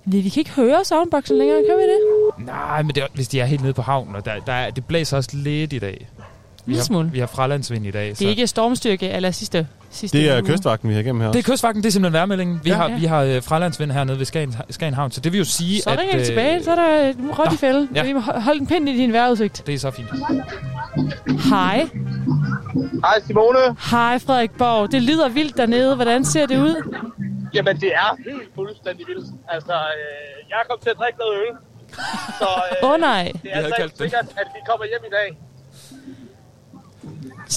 Vi, 0.04 0.20
vi 0.20 0.28
kan 0.28 0.40
ikke 0.40 0.50
høre 0.50 0.84
soundboxen 0.84 1.38
længere, 1.38 1.62
kan 1.68 1.76
vi 1.78 1.82
det? 1.82 1.98
Nej, 2.46 2.82
men 2.82 2.94
det 2.94 3.02
er, 3.02 3.06
hvis 3.14 3.28
de 3.28 3.40
er 3.40 3.44
helt 3.44 3.62
nede 3.62 3.72
på 3.72 3.82
havnen, 3.82 4.16
og 4.16 4.24
der, 4.24 4.32
der 4.46 4.52
er, 4.52 4.70
det 4.70 4.84
blæser 4.86 5.16
også 5.16 5.30
lidt 5.32 5.72
i 5.72 5.78
dag. 5.78 6.08
Vi 6.66 6.74
har, 6.74 6.82
smule. 6.82 7.10
vi 7.12 7.18
har 7.18 7.26
fralandsvind 7.26 7.86
i 7.86 7.90
dag. 7.90 8.08
Det 8.08 8.22
er 8.22 8.28
ikke 8.28 8.46
stormstyrke 8.46 9.08
eller 9.10 9.30
sidste, 9.30 9.66
sidste 9.90 10.18
Det 10.18 10.30
er 10.30 10.42
uge. 10.42 10.46
kystvagten, 10.52 10.88
vi 10.88 10.94
har 10.94 11.00
igennem 11.00 11.20
her 11.20 11.28
Det 11.28 11.36
er 11.36 11.40
også. 11.40 11.52
kystvagten, 11.52 11.82
det 11.82 11.88
er 11.88 11.92
simpelthen 11.92 12.12
værmeldingen. 12.12 12.60
Vi 12.64 12.70
Ja. 12.70 12.76
har, 12.76 12.88
Ja. 12.88 12.96
vi 12.98 13.04
har 13.04 13.22
øh, 13.22 13.42
fralandsvind 13.42 13.90
hernede 13.92 14.18
ved 14.18 14.26
Skagen, 14.26 14.56
Skagen 14.70 14.94
Havn, 14.94 15.10
så 15.10 15.20
det 15.20 15.32
vil 15.32 15.38
jo 15.38 15.44
sige, 15.44 15.82
Så 15.82 15.90
at... 15.90 15.98
ringer 15.98 16.14
de 16.14 16.20
øh, 16.20 16.26
tilbage, 16.26 16.64
så 16.64 16.70
er 16.70 16.74
der 16.74 17.08
et 17.08 17.16
råt 17.38 17.52
i 17.52 17.56
fælde. 17.56 17.88
ja. 17.94 18.02
Vi 18.02 18.12
må 18.12 18.20
ho- 18.20 18.38
holde 18.40 18.60
en 18.60 18.66
pind 18.66 18.88
i 18.88 18.96
din 18.96 19.12
vejrudsigt. 19.12 19.62
Det 19.66 19.74
er 19.74 19.78
så 19.78 19.90
fint. 19.90 20.08
Hej. 21.50 21.88
Hej 23.04 23.20
Simone. 23.26 23.58
Hej 23.90 24.18
Frederik 24.18 24.50
Borg. 24.58 24.92
Det 24.92 25.02
lyder 25.02 25.28
vildt 25.28 25.56
dernede. 25.56 25.94
Hvordan 25.94 26.24
ser 26.24 26.46
det 26.46 26.58
ud? 26.58 26.74
Jamen, 27.54 27.76
det 27.80 27.90
er 27.94 28.16
helt 28.30 28.48
fuldstændig 28.54 29.04
vildt. 29.08 29.26
Altså, 29.48 29.72
øh, 29.72 30.50
jeg 30.50 30.56
er 30.62 30.66
kommet 30.68 30.82
til 30.82 30.90
at 30.90 30.98
drikke 31.02 31.18
noget 31.18 31.34
øl. 31.44 31.54
Så 32.40 32.48
øh, 32.82 32.88
Åh, 32.90 33.00
nej. 33.00 33.22
det 33.32 33.40
Vi 33.42 33.48
er 33.48 33.54
havde 33.54 33.66
altså 33.66 33.76
kaldt 33.80 33.92
ikke 33.92 34.02
det. 34.04 34.10
sikkert, 34.10 34.26
at 34.40 34.46
vi 34.56 34.60
kommer 34.70 34.84
hjem 34.92 35.04
i 35.10 35.12
dag. 35.18 35.28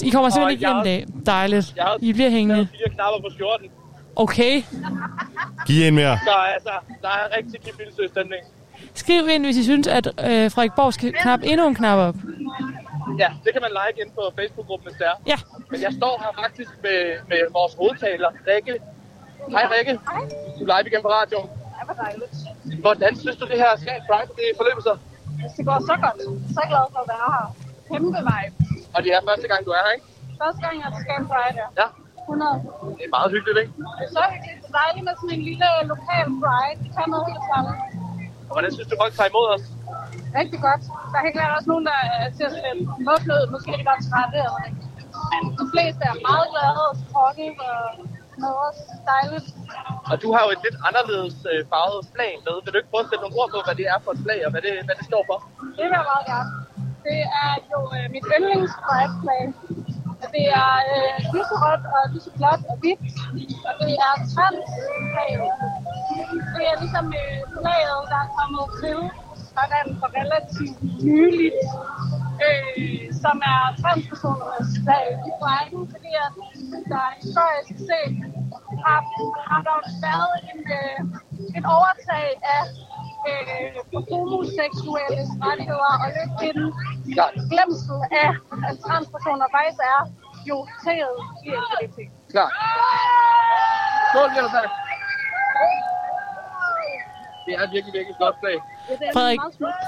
I 0.02 0.10
kommer 0.10 0.30
simpelthen 0.30 0.42
Og 0.44 0.52
ikke 0.52 0.60
hjem 0.66 0.76
i 0.76 0.76
jeg- 0.76 0.84
dag. 0.84 1.06
Dejligt. 1.26 1.72
Jeg 1.76 1.84
har 1.84 1.96
I 2.00 2.12
bliver 2.12 2.30
hængende. 2.30 2.68
fire 2.72 2.88
knapper 2.94 3.20
på 3.28 3.34
skjorten. 3.34 3.66
Okay. 4.16 4.62
Giv 5.66 5.88
en 5.88 5.94
mere. 5.94 6.18
Så 6.24 6.34
altså, 6.54 6.74
der 7.02 7.08
er 7.08 7.36
rigtig 7.38 7.60
kibbilsø 7.64 8.06
stemning. 8.14 8.42
Skriv 8.94 9.28
ind, 9.34 9.44
hvis 9.44 9.56
I 9.56 9.64
synes, 9.64 9.86
at 9.86 10.06
øh, 10.06 10.50
Frederik 10.54 10.72
Borg 10.78 10.92
skal 10.94 11.12
knappe 11.22 11.46
endnu 11.46 11.66
en 11.68 11.74
knap 11.74 11.98
op. 12.08 12.16
Ja, 13.22 13.28
det 13.44 13.50
kan 13.54 13.62
man 13.66 13.72
like 13.82 13.96
ind 14.02 14.10
på 14.18 14.22
Facebook-gruppen, 14.38 14.86
hvis 14.88 14.96
det 15.00 15.06
er. 15.12 15.16
Ja. 15.32 15.38
Men 15.70 15.78
jeg 15.86 15.92
står 16.00 16.14
her 16.24 16.30
faktisk 16.42 16.70
med, 16.86 16.98
med 17.30 17.40
vores 17.58 17.72
hovedtaler, 17.80 18.30
Rikke. 18.48 18.74
Hej 19.54 19.64
Rikke. 19.74 19.92
Du 20.58 20.62
er 20.64 20.68
live 20.72 20.86
igen 20.90 21.02
på 21.06 21.10
radioen. 21.18 21.48
Dejligt. 22.04 22.32
Hvordan 22.86 23.12
synes 23.22 23.36
du, 23.40 23.44
det 23.52 23.58
her 23.64 23.70
Skagen 23.82 24.02
Pride, 24.10 24.30
det 24.38 24.46
forløber 24.60 24.82
sig? 24.88 24.96
Det 25.56 25.62
går 25.68 25.78
så 25.90 25.94
godt. 26.04 26.18
Så 26.56 26.60
glad 26.70 26.84
for 26.94 27.00
at 27.04 27.08
være 27.14 27.28
her. 27.36 27.46
Kæmpe 27.90 28.18
vibe. 28.30 28.54
Og 28.96 29.00
det 29.04 29.10
er 29.16 29.20
første 29.30 29.46
gang, 29.50 29.60
du 29.66 29.70
er 29.78 29.82
her, 29.86 29.92
ikke? 29.96 30.06
Første 30.42 30.60
gang, 30.64 30.74
jeg 30.80 30.86
er 30.90 30.94
til 30.96 31.02
Scam 31.04 31.24
Pride, 31.30 31.56
ja. 31.62 31.66
Ja. 31.80 31.88
100. 32.26 32.98
Det 32.98 33.04
er 33.08 33.12
meget 33.18 33.30
hyggeligt, 33.34 33.58
ikke? 33.62 33.72
Det 33.98 34.04
er 34.08 34.12
så 34.18 34.22
hyggeligt. 34.34 34.58
Det 34.62 34.68
er 34.72 34.76
dejligt 34.82 35.04
med 35.08 35.14
sådan 35.20 35.34
en 35.38 35.42
lille 35.50 35.68
lokal 35.92 36.26
pride. 36.42 36.76
Det 36.82 36.90
kan 36.96 37.06
noget 37.14 37.24
helt 37.30 37.44
særligt. 37.50 37.78
Og 38.48 38.52
hvordan 38.56 38.70
synes 38.76 38.88
du, 38.90 38.94
folk 39.02 39.12
tager 39.18 39.30
imod 39.32 39.46
os? 39.54 39.64
Rigtig 40.40 40.58
godt. 40.68 40.82
Der 41.10 41.16
er 41.18 41.24
helt 41.26 41.36
klart 41.38 41.52
også 41.58 41.68
nogen, 41.72 41.86
der 41.90 41.96
er 42.04 42.26
til 42.36 42.44
at 42.48 42.52
spille 42.56 42.82
mufflet. 43.08 43.40
Måske 43.54 43.68
er 43.74 43.78
de 43.80 43.86
godt 43.92 44.02
trætte. 44.10 44.36
Eller 44.46 44.60
ikke. 44.68 44.80
Men 45.32 45.42
de 45.60 45.64
fleste 45.72 46.02
er 46.10 46.16
meget 46.28 46.46
glade 46.52 46.78
og 46.88 46.92
supportive 47.00 47.58
og 47.72 47.80
noget 48.42 48.58
også 48.68 48.82
dejligt. 49.12 49.46
Og 50.12 50.16
du 50.22 50.28
har 50.34 50.42
jo 50.46 50.50
et 50.56 50.62
lidt 50.66 50.78
anderledes 50.88 51.36
øh, 51.50 51.60
farvet 51.72 52.00
flag 52.14 52.32
med. 52.46 52.54
Vil 52.62 52.70
du 52.72 52.78
ikke 52.80 52.92
prøve 52.92 53.04
at 53.06 53.10
sætte 53.10 53.22
nogle 53.24 53.36
ord 53.40 53.48
på, 53.54 53.58
hvad 53.66 53.76
det 53.80 53.86
er 53.94 53.98
for 54.04 54.10
et 54.16 54.20
flag, 54.26 54.40
og 54.46 54.50
hvad 54.52 54.62
det, 54.66 54.72
hvad 54.86 54.96
det 54.98 55.04
står 55.10 55.22
for? 55.30 55.38
Det 55.76 55.82
vil 55.86 55.96
jeg 56.00 56.06
meget 56.12 56.26
gerne. 56.32 56.50
Det 57.06 57.20
er 57.44 57.54
jo 57.72 57.80
øh, 57.96 58.06
mit 58.14 58.26
yndlings 58.34 58.72
flag. 59.20 59.46
Det 60.34 60.44
er 60.64 60.72
øh, 60.94 61.14
lyserødt 61.34 61.84
og 61.96 62.02
lyseblåt 62.14 62.62
og 62.70 62.76
hvidt. 62.80 63.00
Og 63.68 63.72
det 63.80 63.94
er 64.08 64.14
trans 64.32 64.70
Det 66.54 66.64
er 66.70 66.76
ligesom 66.82 67.06
øh, 67.22 67.38
flaget, 67.56 68.02
der 68.12 68.18
er 68.26 68.30
kommet 68.38 68.66
til 68.80 68.98
sådan 69.54 69.88
for 70.00 70.08
relativt 70.20 70.78
nyligt. 71.08 71.62
Øh, 72.46 72.96
som 73.22 73.36
er 73.52 73.60
transpersonernes 73.82 74.70
flag 74.84 75.06
i 75.28 75.30
Brighton, 75.40 75.84
fordi 75.92 76.10
at 76.24 76.32
der 76.92 77.04
historisk 77.22 77.76
set 77.88 78.14
har, 78.84 79.00
har 79.50 79.60
der 79.68 79.78
været 80.06 80.34
en, 80.50 80.60
øh, 80.80 81.00
en 81.56 81.64
overtag 81.76 82.28
af 82.56 82.64
øh, 83.30 83.74
homoseksuelle 84.10 85.22
rettigheder 85.44 85.92
og 86.04 86.08
lidt 86.16 86.32
en 87.36 87.42
glemsel 87.52 87.98
af, 88.22 88.30
at 88.70 88.76
transpersoner 88.86 89.46
faktisk 89.56 89.80
er 89.94 90.00
jo 90.50 90.58
taget 90.84 91.16
i 91.46 91.48
LGBT. 91.60 91.98
Klar. 92.32 92.48
Skål, 94.08 94.28
Jennifer. 94.36 94.62
Det 97.46 97.54
er 97.54 97.70
virkelig, 97.74 97.92
virkelig 97.98 98.16
flot 98.20 98.36
flag. 98.42 98.56
Frederik, 99.14 99.40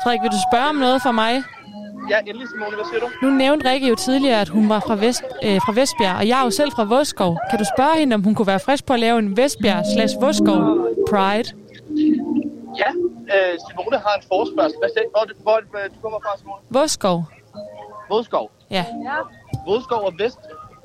Frederik, 0.03 0.23
vil 0.25 0.31
du 0.37 0.41
spørge 0.51 0.69
om 0.69 0.79
noget 0.87 1.03
for 1.03 1.13
mig? 1.13 1.33
Ja, 2.11 2.19
endelig 2.19 2.49
Simone, 2.49 2.75
hvad 2.77 2.85
siger 2.91 3.01
du? 3.01 3.09
Nu 3.23 3.31
nævnte 3.31 3.71
Rikke 3.71 3.89
jo 3.89 3.95
tidligere, 3.95 4.41
at 4.41 4.49
hun 4.49 4.69
var 4.69 4.81
fra, 4.81 4.97
Vest, 4.97 5.23
øh, 5.43 5.57
fra 5.65 5.73
Vestbjerg, 5.81 6.17
og 6.17 6.29
jeg 6.29 6.41
er 6.41 6.45
jo 6.45 6.51
selv 6.51 6.71
fra 6.73 6.85
Våskov. 6.85 7.39
Kan 7.51 7.59
du 7.59 7.65
spørge 7.77 7.99
hende, 7.99 8.15
om 8.15 8.23
hun 8.23 8.35
kunne 8.35 8.47
være 8.47 8.61
frisk 8.61 8.87
på 8.87 8.93
at 8.93 9.01
lave 9.01 9.19
en 9.19 9.37
Vestbjerg 9.37 9.85
slash 9.95 10.15
Våskov 10.21 10.61
Pride? 11.11 11.49
Ja, 12.83 12.91
øh, 13.35 13.53
Simone 13.67 13.99
har 14.07 14.15
en 14.19 14.25
forespørgsel. 14.33 14.79
Hvad 14.83 14.91
siger, 14.95 15.09
hvor, 15.15 15.25
hvor, 15.45 15.59
hvor 15.71 15.81
du 15.95 15.99
kommer 16.05 16.19
fra, 16.25 16.33
Simone? 16.41 16.63
Våskov? 16.79 17.19
Vådskov. 18.11 18.47
Ja. 18.71 18.85
Ja, 19.11 19.17
Vådskov 19.67 20.01
og 20.09 20.13
Vest... 20.23 20.39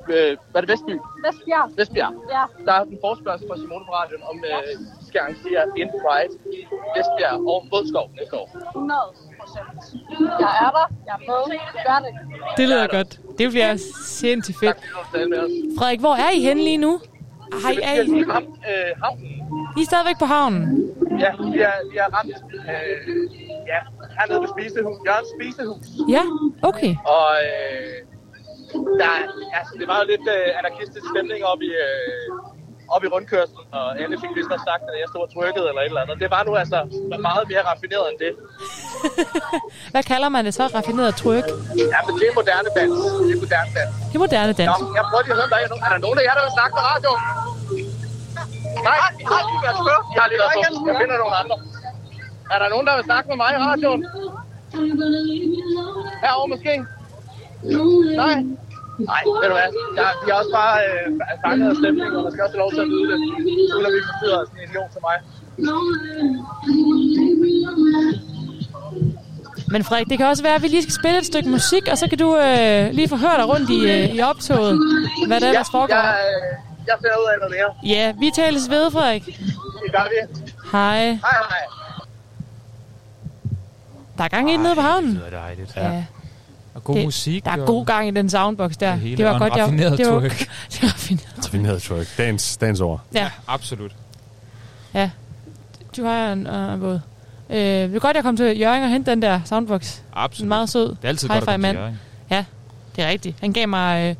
Øh, 0.08 0.36
hvad 0.50 0.58
er 0.62 0.64
det 0.64 0.68
Vestby? 0.74 0.94
Vestbjerg. 1.26 1.66
Vestbjerg. 1.78 2.12
Ja. 2.36 2.42
Der 2.66 2.72
er 2.78 2.82
en 2.82 2.98
forespørgsel 3.04 3.46
fra 3.50 3.56
Simone 3.56 3.84
på 3.88 3.92
radioen 3.98 4.22
om, 4.30 4.36
øh, 4.50 4.80
vi 5.00 5.04
skal 5.08 5.18
arrangere 5.24 5.62
en 5.80 5.88
Pride 6.02 6.32
i 6.58 6.60
Vestbjerg 6.96 7.38
og 7.52 7.58
Vådskov 7.72 8.06
næste 8.18 8.34
år. 8.42 8.48
100 8.74 9.00
procent. 9.40 9.78
Jeg 10.44 10.52
er 10.66 10.70
der. 10.78 10.86
Jeg 11.08 11.14
er 11.18 11.22
med. 11.30 11.42
Gør 11.88 11.98
det. 12.04 12.12
Det 12.58 12.64
lyder 12.68 12.86
godt. 12.96 13.10
Det 13.38 13.50
bliver 13.50 13.76
sindssygt 14.20 14.58
fedt. 14.62 14.76
Frederik, 15.78 16.00
hvor 16.00 16.14
er 16.26 16.30
I 16.38 16.40
henne 16.48 16.62
lige 16.62 16.76
nu? 16.86 16.92
Hej, 17.62 17.72
Vi 17.74 17.80
er 17.82 17.88
er 17.88 18.02
I? 18.02 18.20
øh, 18.20 19.02
havnen. 19.02 19.63
I 19.78 19.80
er 19.82 19.88
stadigvæk 19.90 20.18
på 20.18 20.28
havnen? 20.34 20.62
Ja, 21.24 21.30
vi 21.52 21.58
er, 21.68 21.74
vi 21.90 21.96
er 22.04 22.08
ramt 22.16 22.38
øh, 22.72 22.98
ja, 23.72 23.80
hernede 24.18 24.40
ved 24.42 24.48
spisehus. 24.56 24.96
Jørgens 25.08 25.30
spisehus. 25.36 25.84
Ja, 26.16 26.22
okay. 26.70 26.92
Og 27.16 27.26
øh, 27.46 27.96
der, 29.00 29.10
er- 29.18 29.30
altså, 29.58 29.72
det 29.80 29.86
var 29.90 29.96
jo 30.00 30.04
lidt 30.12 30.26
øh, 30.36 30.46
anarkistisk 30.60 31.04
stemning 31.12 31.40
oppe 31.50 31.62
i, 31.70 31.72
øh, 31.86 32.26
op 32.94 33.02
i 33.06 33.08
rundkørslen, 33.14 33.64
og 33.78 33.84
alle 34.02 34.16
fik 34.22 34.32
vist 34.38 34.50
sagt, 34.70 34.82
at 34.92 34.96
jeg 35.02 35.08
stod 35.12 35.22
og 35.26 35.30
trykkede 35.36 35.66
eller 35.70 35.82
et 35.84 35.90
eller 35.92 36.02
andet. 36.04 36.16
Det 36.24 36.28
var 36.36 36.42
nu 36.48 36.52
altså 36.62 36.78
meget 37.28 37.44
mere 37.50 37.62
raffineret 37.70 38.06
end 38.10 38.18
det. 38.24 38.32
Hvad 39.94 40.04
kalder 40.12 40.28
man 40.36 40.42
det 40.46 40.54
så? 40.58 40.64
Raffineret 40.78 41.12
tryk? 41.22 41.46
Ja, 41.94 41.98
men 42.06 42.12
det 42.20 42.26
er 42.30 42.34
moderne 42.40 42.68
dans. 42.78 42.94
Det 43.26 43.32
er 43.36 43.40
moderne 43.44 43.70
dans. 43.78 43.92
Det 44.10 44.16
er 44.18 44.22
moderne 44.26 44.52
dans. 44.60 44.70
Nå, 44.80 44.86
jeg 44.98 45.04
prøver 45.10 45.22
lige 45.26 45.32
at 45.34 45.38
høre, 45.38 45.46
om 45.48 45.52
der 45.54 45.58
er, 45.62 45.66
er 45.86 45.90
der 45.94 46.00
nogen 46.06 46.18
af 46.20 46.24
jer, 46.28 46.34
der 46.38 46.44
vil 46.46 46.52
snakke 46.58 46.72
på 46.78 46.82
radio? 46.90 47.12
Nej, 48.88 48.98
I 49.22 49.24
har 49.32 49.42
lige 49.48 49.60
været 49.66 49.78
på. 49.86 49.94
I 50.14 50.16
har 50.20 50.26
lige 50.30 50.40
været 50.42 50.52
på. 50.56 50.88
Jeg 50.88 50.96
finder 51.02 51.16
nogle 51.22 51.36
andre. 51.42 51.56
Er 52.54 52.58
der 52.62 52.68
nogen, 52.74 52.86
der 52.88 52.94
vil 52.96 53.04
snakke 53.10 53.26
med 53.30 53.36
mig 53.42 53.50
i 53.56 53.58
radioen? 53.68 54.00
Herovre 56.22 56.48
måske? 56.54 56.72
Nej? 58.22 58.34
Nej, 59.12 59.22
ved 59.42 59.48
du 59.50 59.56
hvad? 59.58 59.70
Jeg, 60.00 60.08
vi 60.24 60.28
er 60.32 60.36
også 60.40 60.52
bare 60.62 60.76
øh, 60.86 61.06
fanget 61.44 61.66
af 61.72 61.76
stemningen, 61.80 62.16
og 62.16 62.22
man 62.26 62.32
skal 62.32 62.42
også 62.44 62.56
have 62.56 62.64
lov 62.64 62.72
til 62.76 62.82
at 62.86 62.90
vide 62.94 63.06
det. 63.10 63.18
Uden 63.74 63.86
at 63.88 63.92
vi 63.96 64.00
forstyrrer 64.08 64.40
sådan 64.48 64.58
en 64.60 64.68
idiot 64.68 64.90
som 64.94 65.02
mig. 65.08 65.18
Men 69.72 69.84
Frederik, 69.84 70.08
det 70.10 70.18
kan 70.18 70.26
også 70.26 70.42
være, 70.42 70.54
at 70.54 70.62
vi 70.62 70.68
lige 70.68 70.82
skal 70.82 70.94
spille 71.00 71.18
et 71.18 71.26
stykke 71.26 71.48
musik, 71.56 71.84
og 71.92 71.98
så 71.98 72.08
kan 72.08 72.18
du 72.18 72.28
øh, 72.36 72.90
lige 72.98 73.08
få 73.08 73.16
hørt 73.16 73.38
dig 73.40 73.48
rundt 73.48 73.70
i, 73.70 73.80
øh, 73.94 74.14
i 74.16 74.20
optoget, 74.20 74.74
hvad 75.26 75.40
der 75.40 75.48
ellers 75.48 75.70
foregår. 75.70 75.94
Jeg, 75.94 76.16
øh, 76.28 76.73
jeg 76.86 76.96
finder 76.98 77.16
ud 77.16 77.28
af 77.32 77.38
noget 77.38 77.54
mere. 77.56 77.96
Ja, 77.96 78.12
vi 78.12 78.30
tales 78.36 78.70
ved, 78.70 78.90
Frederik. 78.90 79.26
Det 79.26 79.92
gør 79.92 80.08
vi. 80.08 80.44
Hej. 80.72 80.98
Hej, 80.98 81.16
hej. 81.22 81.58
Der 84.18 84.24
er 84.24 84.28
gang 84.28 84.50
i 84.50 84.52
den 84.52 84.60
nede 84.60 84.74
på 84.74 84.80
havnen. 84.80 85.16
Det 85.16 85.26
er 85.26 85.30
dejligt. 85.30 85.76
Ja. 85.76 86.04
Og 86.74 86.84
god 86.84 86.96
det, 86.96 87.04
musik. 87.04 87.44
Der 87.44 87.50
er 87.50 87.66
god 87.66 87.86
gang 87.86 88.08
i 88.08 88.10
den 88.10 88.30
soundbox 88.30 88.72
der. 88.72 88.90
Det 88.90 89.00
hele, 89.00 89.16
det 89.16 89.24
var 89.24 89.38
godt, 89.38 89.56
jeg... 89.56 89.62
raffineret 89.62 89.98
Det 89.98 90.06
var, 90.06 90.20
twerk. 90.20 90.38
det 90.72 90.82
var 90.82 90.88
raffineret. 90.88 91.38
Raffineret 91.38 91.82
twerk. 91.82 92.06
Dagens, 92.18 92.56
dagens 92.56 92.80
ord. 92.80 93.00
Ja. 93.14 93.30
Absolut. 93.46 93.92
Ja. 94.94 95.10
Du 95.96 96.04
har 96.04 96.32
en, 96.32 96.46
uh, 96.46 96.72
en 96.74 96.80
båd. 96.80 97.00
Øh, 97.50 97.58
det 97.58 97.94
er 97.94 97.98
godt, 97.98 98.16
jeg 98.16 98.24
kom 98.24 98.36
til 98.36 98.58
Jørgen 98.58 98.82
og 98.82 98.88
hente 98.88 99.10
den 99.10 99.22
der 99.22 99.40
soundbox. 99.44 99.98
Absolut. 100.12 100.48
Meget 100.48 100.70
sød. 100.70 100.88
Det 100.88 100.98
er 101.02 101.08
altid 101.08 101.28
godt 101.28 101.38
at 101.38 101.44
komme 101.44 101.54
til 101.54 101.60
mand. 101.60 101.76
Hjørring. 101.76 102.00
Ja. 102.30 102.44
Det 102.96 103.04
er 103.04 103.08
rigtigt. 103.08 103.36
Han 103.40 103.52
gav 103.52 103.68
mig... 103.68 104.10
Øh, 104.10 104.16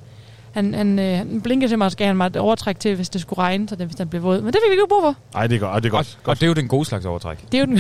han, 0.55 0.75
han, 0.75 0.99
øh, 0.99 1.19
han 1.19 1.41
blinkede 1.43 1.71
til 1.71 1.79
mig, 1.79 1.85
og 1.85 1.91
så 1.91 1.97
gav 1.97 2.07
han 2.07 2.17
mig 2.17 2.27
et 2.27 2.37
overtræk 2.37 2.79
til, 2.79 2.97
hvis 2.97 3.09
det 3.09 3.21
skulle 3.21 3.39
regne, 3.43 3.69
så 3.69 3.77
det, 3.77 3.87
hvis 3.87 3.97
den 3.97 4.09
blev 4.09 4.23
våd. 4.23 4.41
Men 4.41 4.47
det 4.53 4.61
fik 4.65 4.71
vi 4.71 4.73
ikke 4.75 4.85
brug 4.89 5.03
for. 5.03 5.15
Ej, 5.39 5.47
det 5.47 5.57
er 5.57 5.61
godt. 5.61 5.83
Det 5.83 5.89
er 5.89 5.91
godt. 5.91 6.19
Og, 6.25 6.29
og 6.29 6.37
det 6.37 6.43
er 6.43 6.47
jo 6.47 6.53
den 6.53 6.69
gode 6.69 6.85
slags 6.85 7.05
overtræk. 7.07 7.53
Det 7.53 7.59
er 7.61 7.63
jo 7.63 7.67
den... 7.67 7.79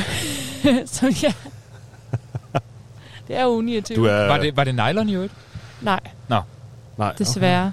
så 0.96 1.06
ja. 1.22 1.32
Det 3.28 3.36
er 3.36 3.42
jo 3.44 3.60
29. 3.60 3.96
Du 3.96 4.04
er- 4.04 4.26
Var 4.26 4.38
det, 4.38 4.56
var 4.56 4.64
det 4.64 4.74
nylon 4.74 5.08
i 5.08 5.14
øvrigt? 5.14 5.32
Nej, 5.82 6.00
Nå. 6.28 6.40
Nej. 6.98 7.12
desværre. 7.18 7.72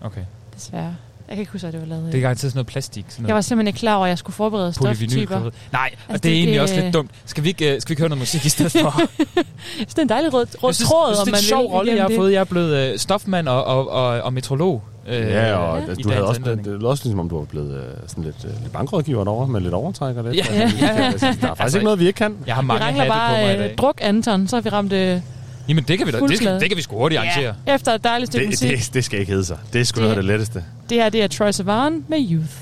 Okay. 0.00 0.20
Desværre. 0.54 0.96
Jeg 1.32 1.36
kan 1.36 1.40
ikke 1.42 1.52
huske, 1.52 1.66
at 1.66 1.72
det 1.72 1.80
var 1.80 1.86
lavet. 1.86 2.12
Det 2.12 2.14
er 2.18 2.20
garanteret 2.22 2.52
sådan 2.52 2.56
noget 2.58 2.66
plastik. 2.66 3.04
Sådan 3.08 3.22
Jeg 3.22 3.28
noget 3.28 3.34
var 3.34 3.40
simpelthen 3.40 3.66
ikke 3.66 3.78
klar 3.78 3.94
over, 3.96 4.04
at 4.06 4.08
jeg 4.10 4.18
skulle 4.18 4.34
forberede 4.34 4.72
stoftyper. 4.72 5.38
Nej, 5.38 5.48
altså, 5.48 5.58
Altså, 5.72 5.92
det 6.08 6.14
er 6.14 6.18
det- 6.18 6.32
egentlig 6.32 6.52
det- 6.54 6.60
også 6.60 6.80
lidt 6.80 6.94
dumt. 6.94 7.10
Skal 7.24 7.44
vi 7.44 7.48
ikke, 7.48 7.74
uh, 7.74 7.80
skal 7.80 7.88
vi 7.88 7.92
ikke 7.92 8.00
høre 8.02 8.08
noget 8.08 8.20
musik 8.20 8.44
i 8.44 8.48
stedet 8.48 8.72
for? 8.72 9.00
Det 9.88 9.98
er 9.98 10.02
en 10.02 10.08
dejlig 10.08 10.34
rød, 10.34 10.46
rød 10.62 10.68
jeg 10.68 10.74
synes, 10.74 10.90
tråd, 10.90 11.08
jeg 11.08 11.16
synes, 11.16 11.20
om 11.20 11.24
det 11.26 11.32
er 11.32 11.36
man 11.36 11.38
en 11.40 11.44
sjov 11.44 11.72
rolle, 11.72 11.92
jeg 11.94 12.02
har 12.02 12.10
fået. 12.16 12.32
Jeg 12.32 12.40
er 12.40 12.44
blevet 12.44 12.92
uh, 12.92 12.98
stofmand 12.98 13.48
og, 13.48 13.64
og, 13.64 13.90
og, 13.90 14.20
og 14.22 14.32
metrolog. 14.32 14.82
Øh, 15.08 15.14
Ja, 15.14 15.54
og 15.56 15.78
ja, 15.78 15.80
du 15.80 15.86
dagens 15.86 16.06
havde 16.06 16.26
også, 16.26 16.40
det, 16.44 16.64
det 16.64 16.82
også 16.82 17.04
ligesom 17.04 17.20
om, 17.20 17.28
du 17.28 17.38
var 17.38 17.44
blevet 17.44 17.74
øh, 17.76 17.82
sådan 18.06 18.24
lidt, 18.24 18.36
øh, 18.44 18.50
lidt 18.62 18.72
bankrådgiver 18.72 19.24
derovre, 19.24 19.48
med 19.48 19.60
lidt 19.60 19.74
overtræk 19.74 20.16
og 20.16 20.24
lidt. 20.24 20.36
Ja. 20.36 20.42
Altså, 20.52 21.26
der 21.26 21.32
er 21.32 21.34
faktisk 21.34 21.60
Altså, 21.60 21.78
ikke 21.78 21.84
noget, 21.84 21.98
vi 22.00 22.06
ikke 22.06 22.16
kan. 22.16 22.36
Jeg 22.46 22.54
har 22.54 22.62
mange 22.62 22.84
hatte 22.84 22.94
på 22.94 22.98
mig 22.98 23.06
i 23.06 23.08
bare 23.08 23.42
dag. 23.58 23.70
øh, 23.70 23.76
druk, 23.76 23.98
Anton, 24.00 24.48
så 24.48 24.56
har 24.56 24.60
vi 24.60 24.68
ramt 24.68 24.92
øh, 24.92 25.20
Jamen, 25.68 25.84
det 25.88 25.98
kan 25.98 26.06
vi 26.06 26.12
da. 26.12 26.20
Det 26.20 26.36
skal, 26.36 26.60
det 26.60 26.68
kan 26.68 26.76
vi 26.76 26.82
sgu 26.82 26.96
hurtigt 26.96 27.18
arrangere. 27.18 27.54
Ja, 27.66 27.74
efter 27.74 27.92
et 27.94 28.04
dejligt 28.04 28.30
stykke 28.32 28.44
Det, 28.46 28.52
musik. 28.52 28.70
det, 28.86 28.94
det 28.94 29.04
skal 29.04 29.20
ikke 29.20 29.30
hedde 29.32 29.44
sig. 29.44 29.58
Det 29.72 29.80
er 29.80 29.84
sgu 29.84 29.94
Det- 29.96 30.02
noget 30.02 30.10
af 30.10 30.16
det 30.16 30.24
letteste. 30.24 30.64
Det 30.90 30.96
her, 31.02 31.08
det 31.08 31.22
er 31.22 31.26
Troy 31.28 31.50
Sivan 31.50 32.04
med 32.08 32.18
Youth. 32.30 32.54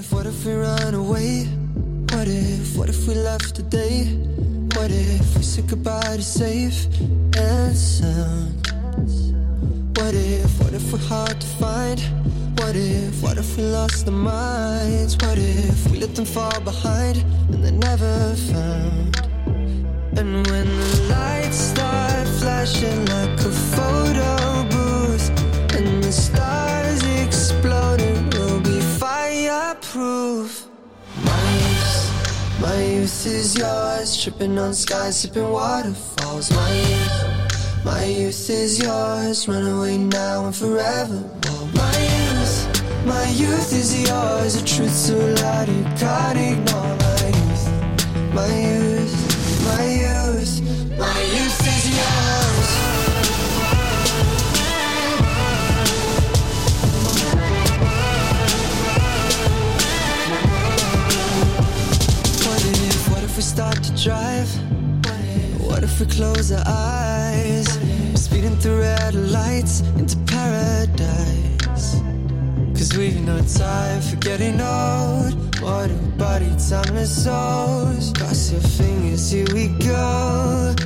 if, 0.00 0.12
what 0.12 0.26
if 0.26 0.46
we 0.46 0.52
run 0.52 0.94
away? 0.94 1.46
What 2.14 2.28
if, 2.28 2.76
what 2.78 2.88
if 2.90 3.08
we 3.08 3.14
left 3.14 3.54
today? 3.54 3.96
What 4.76 4.90
if 4.90 5.36
we 5.36 5.42
said 5.42 5.68
goodbye 5.68 6.16
to 6.16 6.22
safe 6.22 6.78
and 7.36 7.74
sound? 7.76 8.54
What 9.98 10.14
if, 10.14 10.60
what 10.60 10.72
if 10.74 10.92
we're 10.92 11.08
hard 11.08 11.36
to 11.40 11.46
find? 11.64 11.98
What 12.60 12.76
if, 12.76 13.22
what 13.22 13.36
if 13.38 13.56
we 13.56 13.62
lost 13.64 14.06
our 14.08 14.14
minds? 14.14 15.16
What 15.22 15.38
if 15.38 15.90
we 15.90 15.98
let 15.98 16.14
them 16.14 16.26
fall 16.26 16.60
behind 16.64 17.16
and 17.52 17.64
they're 17.64 17.80
never 17.90 18.34
found? 18.52 19.16
Tripping 34.30 34.58
on 34.58 34.74
skies, 34.74 35.20
sipping 35.20 35.50
waterfalls. 35.50 36.50
My 36.50 36.72
youth, 36.72 37.84
my 37.84 38.04
youth 38.04 38.50
is 38.50 38.78
yours, 38.78 39.48
run 39.48 39.66
away 39.66 39.96
now 39.96 40.46
and 40.46 40.54
forever. 40.54 41.22
My 41.74 41.96
youth, 42.12 43.06
my 43.06 43.28
youth 43.30 43.72
is 43.72 44.08
yours, 44.08 44.56
a 44.60 44.64
truth 44.64 44.92
so 44.92 45.16
loud 45.16 45.68
you 45.68 45.82
can't 45.96 46.38
ignore. 46.38 46.96
My 47.06 47.26
youth, 47.38 47.64
my 48.34 48.52
youth, 48.68 49.17
close 66.18 66.50
our 66.50 66.64
eyes? 66.66 67.78
Speeding 68.14 68.56
through 68.56 68.80
red 68.80 69.14
lights 69.14 69.82
into 69.96 70.16
paradise. 70.26 71.57
Cause 72.78 72.96
we've 72.96 73.20
no 73.22 73.40
time 73.40 74.00
for 74.02 74.14
getting 74.18 74.60
old. 74.60 75.34
A 75.64 75.88
body, 76.16 76.48
timeless 76.70 77.24
souls. 77.24 78.12
Cross 78.12 78.52
your 78.52 78.60
fingers, 78.60 79.28
here 79.32 79.46
we 79.52 79.66
go. 79.84 80.76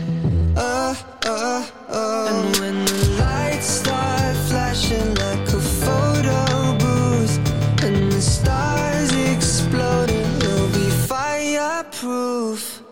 Oh, 0.57 1.05
oh, 1.27 1.73
oh. 1.91 2.29
And 2.31 2.57
when 2.61 2.85
the 2.87 3.17
lights 3.21 3.67
start 3.67 4.37
flashing 4.49 5.15
like 5.17 5.47
a 5.49 5.61
photo 5.61 6.79
booth, 6.79 7.37
and 7.85 8.11
the 8.11 8.23
stars 8.23 9.13
exploding, 9.37 10.39
we'll 10.39 10.69
be 10.69 10.89
fireproof. 11.07 12.83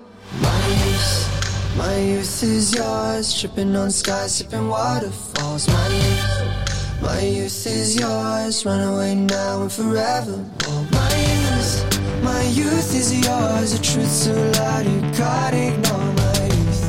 My 0.42 0.66
youth, 0.84 1.76
my 1.78 1.96
youth 1.96 2.42
is 2.42 2.74
yours, 2.74 3.40
tripping 3.40 3.74
on 3.76 3.90
skies, 3.90 4.34
sipping 4.34 4.68
waterfalls. 4.68 5.66
My 5.68 5.88
youth, 5.88 6.69
my 7.02 7.20
youth 7.20 7.66
is 7.66 7.98
yours, 7.98 8.64
run 8.64 8.80
away 8.80 9.14
now 9.14 9.62
and 9.62 9.72
forever. 9.72 10.44
My 10.92 11.14
youth, 11.30 12.22
my 12.22 12.42
youth 12.42 12.94
is 12.94 13.18
yours, 13.26 13.72
a 13.72 13.82
truth 13.82 14.06
so 14.06 14.32
loud 14.32 14.86
you 14.86 15.00
can't 15.12 15.54
ignore. 15.54 16.12
My 16.22 16.40
youth, 16.56 16.82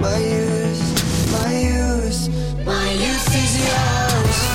my 0.00 0.18
youth, 0.18 1.32
my 1.32 1.52
youth, 1.68 2.64
my 2.64 2.90
youth 2.92 3.34
is 3.34 3.52
yours. 3.66 4.49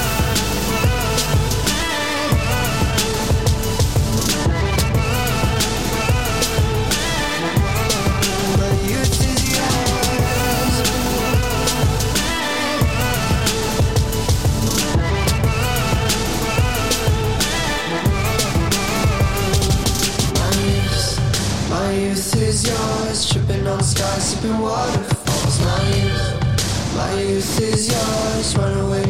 Skies, 24.45 24.61
waterfalls. 24.61 25.59
My 25.61 25.81
youth, 25.97 26.95
my 26.95 27.21
youth 27.21 27.61
is 27.61 27.89
yours, 27.89 28.57
run 28.57 28.77
away 28.79 29.04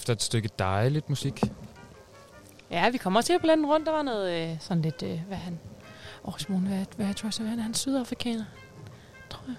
Efter 0.00 0.12
et 0.12 0.22
stykke 0.22 0.48
dejligt 0.58 1.08
musik. 1.08 1.42
Ja, 2.70 2.90
vi 2.90 2.98
kommer 2.98 3.20
til 3.20 3.32
at 3.32 3.40
blande 3.40 3.68
rundt. 3.68 3.86
Der 3.86 3.92
var 3.92 4.02
noget 4.02 4.50
øh, 4.50 4.56
sådan 4.60 4.82
lidt... 4.82 5.02
Øh, 5.02 5.18
hvad 5.28 5.36
han... 5.36 5.58
Årsmåne, 6.24 6.66
hvad, 6.68 6.84
hvad 6.96 7.06
er 7.06 7.12
Troy 7.12 7.30
Sivan? 7.30 7.58
Er 7.58 7.62
han 7.62 7.74
sydafrikaner? 7.74 8.44
Tror 9.30 9.42
jeg. 9.48 9.54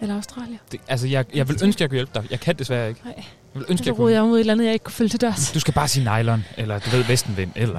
Eller 0.00 0.14
Australier? 0.14 0.58
Det, 0.72 0.80
altså, 0.88 1.06
jeg, 1.06 1.24
jeg 1.36 1.48
vil 1.48 1.58
ønske, 1.62 1.82
jeg 1.82 1.90
kunne 1.90 1.96
hjælpe 1.96 2.12
dig. 2.14 2.26
Jeg 2.30 2.40
kan 2.40 2.56
desværre 2.58 2.88
ikke. 2.88 3.00
Nej. 3.04 3.14
Jeg 3.16 3.24
vil 3.54 3.64
ønske, 3.68 3.84
Så 3.84 3.90
jeg 3.90 3.96
kunne. 3.96 4.12
jeg 4.12 4.22
mod 4.24 4.36
et 4.36 4.40
eller 4.40 4.52
andet, 4.52 4.64
jeg 4.64 4.72
ikke 4.72 4.82
kunne 4.84 4.92
følge 4.92 5.08
til 5.08 5.20
dørs. 5.20 5.52
Du 5.52 5.60
skal 5.60 5.74
bare 5.74 5.88
sige 5.88 6.04
nylon, 6.18 6.44
eller 6.56 6.78
du 6.78 6.90
ved, 6.90 7.04
vestenvind, 7.04 7.52
eller 7.56 7.74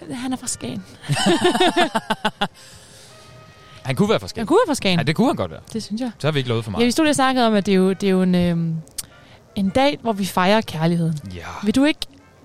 noget. 0.00 0.16
Han 0.16 0.32
er 0.32 0.36
fra 0.36 0.46
Skagen. 0.46 0.84
Han 3.84 3.96
kunne 3.96 4.08
være 4.10 4.20
fra 4.20 4.28
Skagen. 4.28 4.40
Han 4.40 4.46
kunne 4.46 4.58
være 4.66 4.66
fra 4.68 4.74
Skagen. 4.74 4.98
Ja, 4.98 5.02
det 5.02 5.16
kunne 5.16 5.26
han 5.26 5.36
godt 5.36 5.50
være. 5.50 5.60
Det 5.72 5.82
synes 5.82 6.00
jeg. 6.00 6.10
Så 6.18 6.26
har 6.26 6.32
vi 6.32 6.38
ikke 6.38 6.48
lovet 6.48 6.64
for 6.64 6.70
Ja, 6.70 6.72
meget. 6.72 6.86
vi 6.86 6.90
stod 6.90 7.04
lige 7.04 7.10
og 7.12 7.14
snakkede 7.14 7.46
om, 7.46 7.54
at 7.54 7.66
det 7.66 7.72
er 7.72 7.76
jo, 7.76 7.92
det 7.92 8.02
er 8.06 8.10
jo 8.10 8.22
en, 8.22 8.34
øhm, 8.34 8.76
en 9.56 9.68
dag, 9.68 9.98
hvor 10.02 10.12
vi 10.12 10.24
fejrer 10.24 10.60
kærligheden. 10.60 11.18
Ja. 11.34 11.40
Vil 11.64 11.74
du 11.74 11.84
ikke 11.84 12.00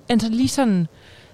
Anton, 0.09 0.31
lige 0.31 0.47
sådan 0.49 0.87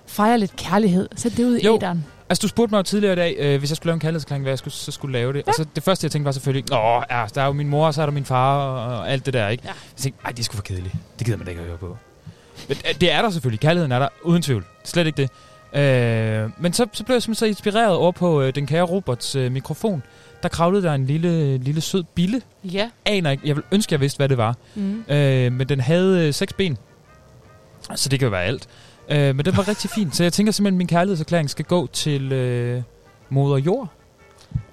fejre 0.08 0.38
lidt 0.40 0.56
kærlighed? 0.56 1.10
Sæt 1.16 1.38
det 1.38 1.44
ud 1.46 1.58
i 1.58 1.66
Jo. 1.66 1.76
æderen. 1.76 2.06
Altså, 2.30 2.42
du 2.42 2.48
spurgte 2.48 2.72
mig 2.74 2.78
jo 2.78 2.84
tidligere 2.84 3.14
i 3.14 3.16
dag, 3.16 3.36
øh, 3.40 3.60
hvis 3.60 3.70
jeg 3.72 3.78
skulle 3.78 3.88
lave 3.90 3.94
en 3.94 4.00
kærlighedsklang, 4.00 4.42
hvad 4.42 4.52
jeg 4.52 4.58
skulle, 4.58 4.74
så 4.74 4.92
skulle 4.92 5.14
lave 5.14 5.34
det. 5.34 5.38
Ja. 5.40 5.44
Og 5.48 5.54
så 5.58 5.66
det 5.76 5.84
første, 5.84 6.06
jeg 6.06 6.12
tænkte, 6.12 6.26
var 6.26 6.32
selvfølgelig, 6.32 6.70
Nå, 6.70 7.04
ja, 7.12 7.26
der 7.36 7.42
er 7.42 7.46
jo 7.46 7.52
min 7.52 7.68
mor, 7.68 7.88
og 7.88 7.94
så 7.94 8.02
er 8.02 8.06
der 8.06 8.14
min 8.14 8.26
far, 8.26 8.58
og, 8.58 8.98
og 9.00 9.12
alt 9.12 9.26
det 9.26 9.34
der, 9.34 9.48
ikke? 9.48 9.64
Ja. 9.66 9.70
Jeg 9.70 9.76
tænkte, 9.98 10.22
ej, 10.26 10.32
det 10.32 10.40
er 10.40 10.44
sgu 10.44 10.56
for 10.56 10.64
kedeligt. 10.64 10.96
Det 11.20 11.26
gider 11.26 11.38
man 11.38 11.46
da 11.46 11.50
ikke 11.50 11.62
at 11.62 11.68
høre 11.68 11.78
på. 11.78 11.98
Men 12.68 12.78
øh, 12.90 12.96
det 13.02 13.12
er 13.12 13.22
der 13.22 13.30
selvfølgelig. 13.30 13.60
Kærligheden 13.60 13.92
er 13.92 14.00
der, 14.00 14.08
uden 14.24 14.42
tvivl. 14.42 14.66
Slet 14.84 15.08
ikke 15.08 15.18
det. 15.18 15.30
Øh, 15.82 16.50
men 16.58 16.74
så, 16.74 16.86
så 16.94 17.04
blev 17.04 17.16
jeg 17.16 17.24
simpelthen 17.24 17.36
så 17.36 17.46
inspireret 17.46 17.96
over 17.96 18.12
på 18.12 18.42
øh, 18.42 18.56
den 18.56 18.68
kære 18.68 18.84
Roberts 18.84 19.36
øh, 19.36 19.52
mikrofon. 19.52 20.04
Der 20.44 20.50
kravlede 20.50 20.84
der 20.84 20.94
en 20.94 21.06
lille, 21.06 21.58
lille 21.58 21.82
sød 21.82 22.04
bille. 22.16 22.42
Ja. 22.64 22.90
Aner 23.06 23.30
ikke. 23.32 23.48
Jeg 23.48 23.56
vil 23.56 23.64
ønske, 23.72 23.94
jeg 23.94 24.02
vidste, 24.02 24.18
hvad 24.18 24.30
det 24.30 24.38
var. 24.38 24.56
Mhm. 24.76 25.04
Øh, 25.10 25.52
men 25.52 25.70
den 25.70 25.80
havde 25.80 26.28
øh, 26.28 26.34
seks 26.34 26.54
ben. 26.54 26.78
Så 27.96 28.10
det 28.10 28.20
kan 28.20 28.26
jo 28.26 28.30
være 28.30 28.44
alt. 28.44 28.68
Øh, 29.10 29.36
men 29.36 29.46
den 29.46 29.58
var 29.58 29.68
rigtig 29.70 29.90
fin, 29.90 30.12
så 30.12 30.24
jeg 30.24 30.34
tænker 30.34 30.52
simpelthen, 30.54 30.76
at 30.76 30.78
min 30.78 30.88
kærlighedserklæring 30.88 31.50
skal 31.50 31.66
gå 31.66 31.88
til 31.88 32.32
øh, 32.32 32.82
moder 33.30 33.58
jord. 33.58 33.88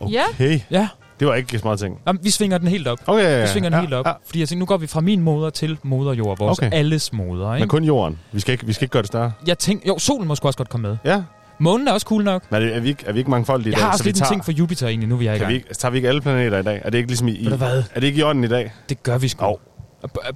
Okay. 0.00 0.60
Ja. 0.70 0.88
Det 1.20 1.28
var 1.28 1.34
ikke 1.34 1.58
så 1.58 1.64
meget 1.64 1.78
ting. 1.78 1.98
Jamen, 2.06 2.24
vi 2.24 2.30
svinger 2.30 2.58
den 2.58 2.68
helt 2.68 2.88
op. 2.88 2.98
Okay, 3.06 3.22
ja, 3.22 3.36
ja, 3.36 3.42
Vi 3.42 3.48
svinger 3.48 3.70
den 3.70 3.76
ja, 3.76 3.80
helt 3.80 3.94
op. 3.94 4.06
ja. 4.06 4.12
Fordi 4.26 4.40
jeg 4.40 4.48
tænker, 4.48 4.58
nu 4.60 4.66
går 4.66 4.76
vi 4.76 4.86
fra 4.86 5.00
min 5.00 5.20
moder 5.20 5.50
til 5.50 5.78
moder 5.82 6.12
jord, 6.12 6.38
vores 6.38 6.58
Okay. 6.58 6.70
alles 6.72 7.12
moder. 7.12 7.54
Ikke? 7.54 7.62
Men 7.62 7.68
kun 7.68 7.84
jorden. 7.84 8.18
Vi 8.32 8.40
skal 8.40 8.52
ikke, 8.52 8.66
vi 8.66 8.72
skal 8.72 8.84
ikke 8.84 8.92
gøre 8.92 9.02
det 9.02 9.06
større. 9.08 9.32
Jeg 9.46 9.58
tænker, 9.58 9.88
jo, 9.88 9.98
solen 9.98 10.28
må 10.28 10.32
også 10.32 10.56
godt 10.56 10.68
komme 10.68 10.88
med. 10.88 10.96
Ja. 11.04 11.22
Månen 11.58 11.88
er 11.88 11.92
også 11.92 12.06
cool 12.06 12.24
nok. 12.24 12.42
Men 12.50 12.62
er, 12.62 12.66
det- 12.66 12.76
er, 12.76 12.80
vi, 12.80 12.88
ikke, 12.88 13.04
er 13.06 13.12
vi 13.12 13.18
ikke 13.18 13.30
mangfoldige 13.30 13.68
i 13.68 13.70
Jeg 13.72 13.76
dag? 13.78 13.84
har 13.84 13.92
også 13.92 13.98
så 13.98 14.04
vi 14.04 14.08
lidt 14.08 14.18
en 14.20 14.26
ting 14.28 14.44
for 14.44 14.52
Jupiter 14.52 14.88
egentlig, 14.88 15.08
nu 15.08 15.16
vi 15.16 15.26
er 15.26 15.32
i 15.32 15.34
kan 15.34 15.40
gang. 15.40 15.48
vi 15.50 15.54
ikke, 15.54 15.74
tager 15.74 15.90
vi 15.92 15.98
ikke 15.98 16.08
alle 16.08 16.20
planeter 16.20 16.58
i 16.58 16.62
dag? 16.62 16.80
Er 16.84 16.90
det 16.90 16.98
ikke 16.98 17.08
ligesom 17.10 17.28
i... 17.28 17.44
Ved 17.44 17.50
du 17.50 17.56
hvad? 17.56 17.82
Er 17.94 18.00
det 18.00 18.06
ikke 18.06 18.18
i 18.18 18.22
ånden 18.22 18.44
i 18.44 18.48
dag? 18.48 18.72
Det 18.88 19.02
gør 19.02 19.18
vi 19.18 19.28
sgu. 19.28 19.44
Oh. 19.44 19.54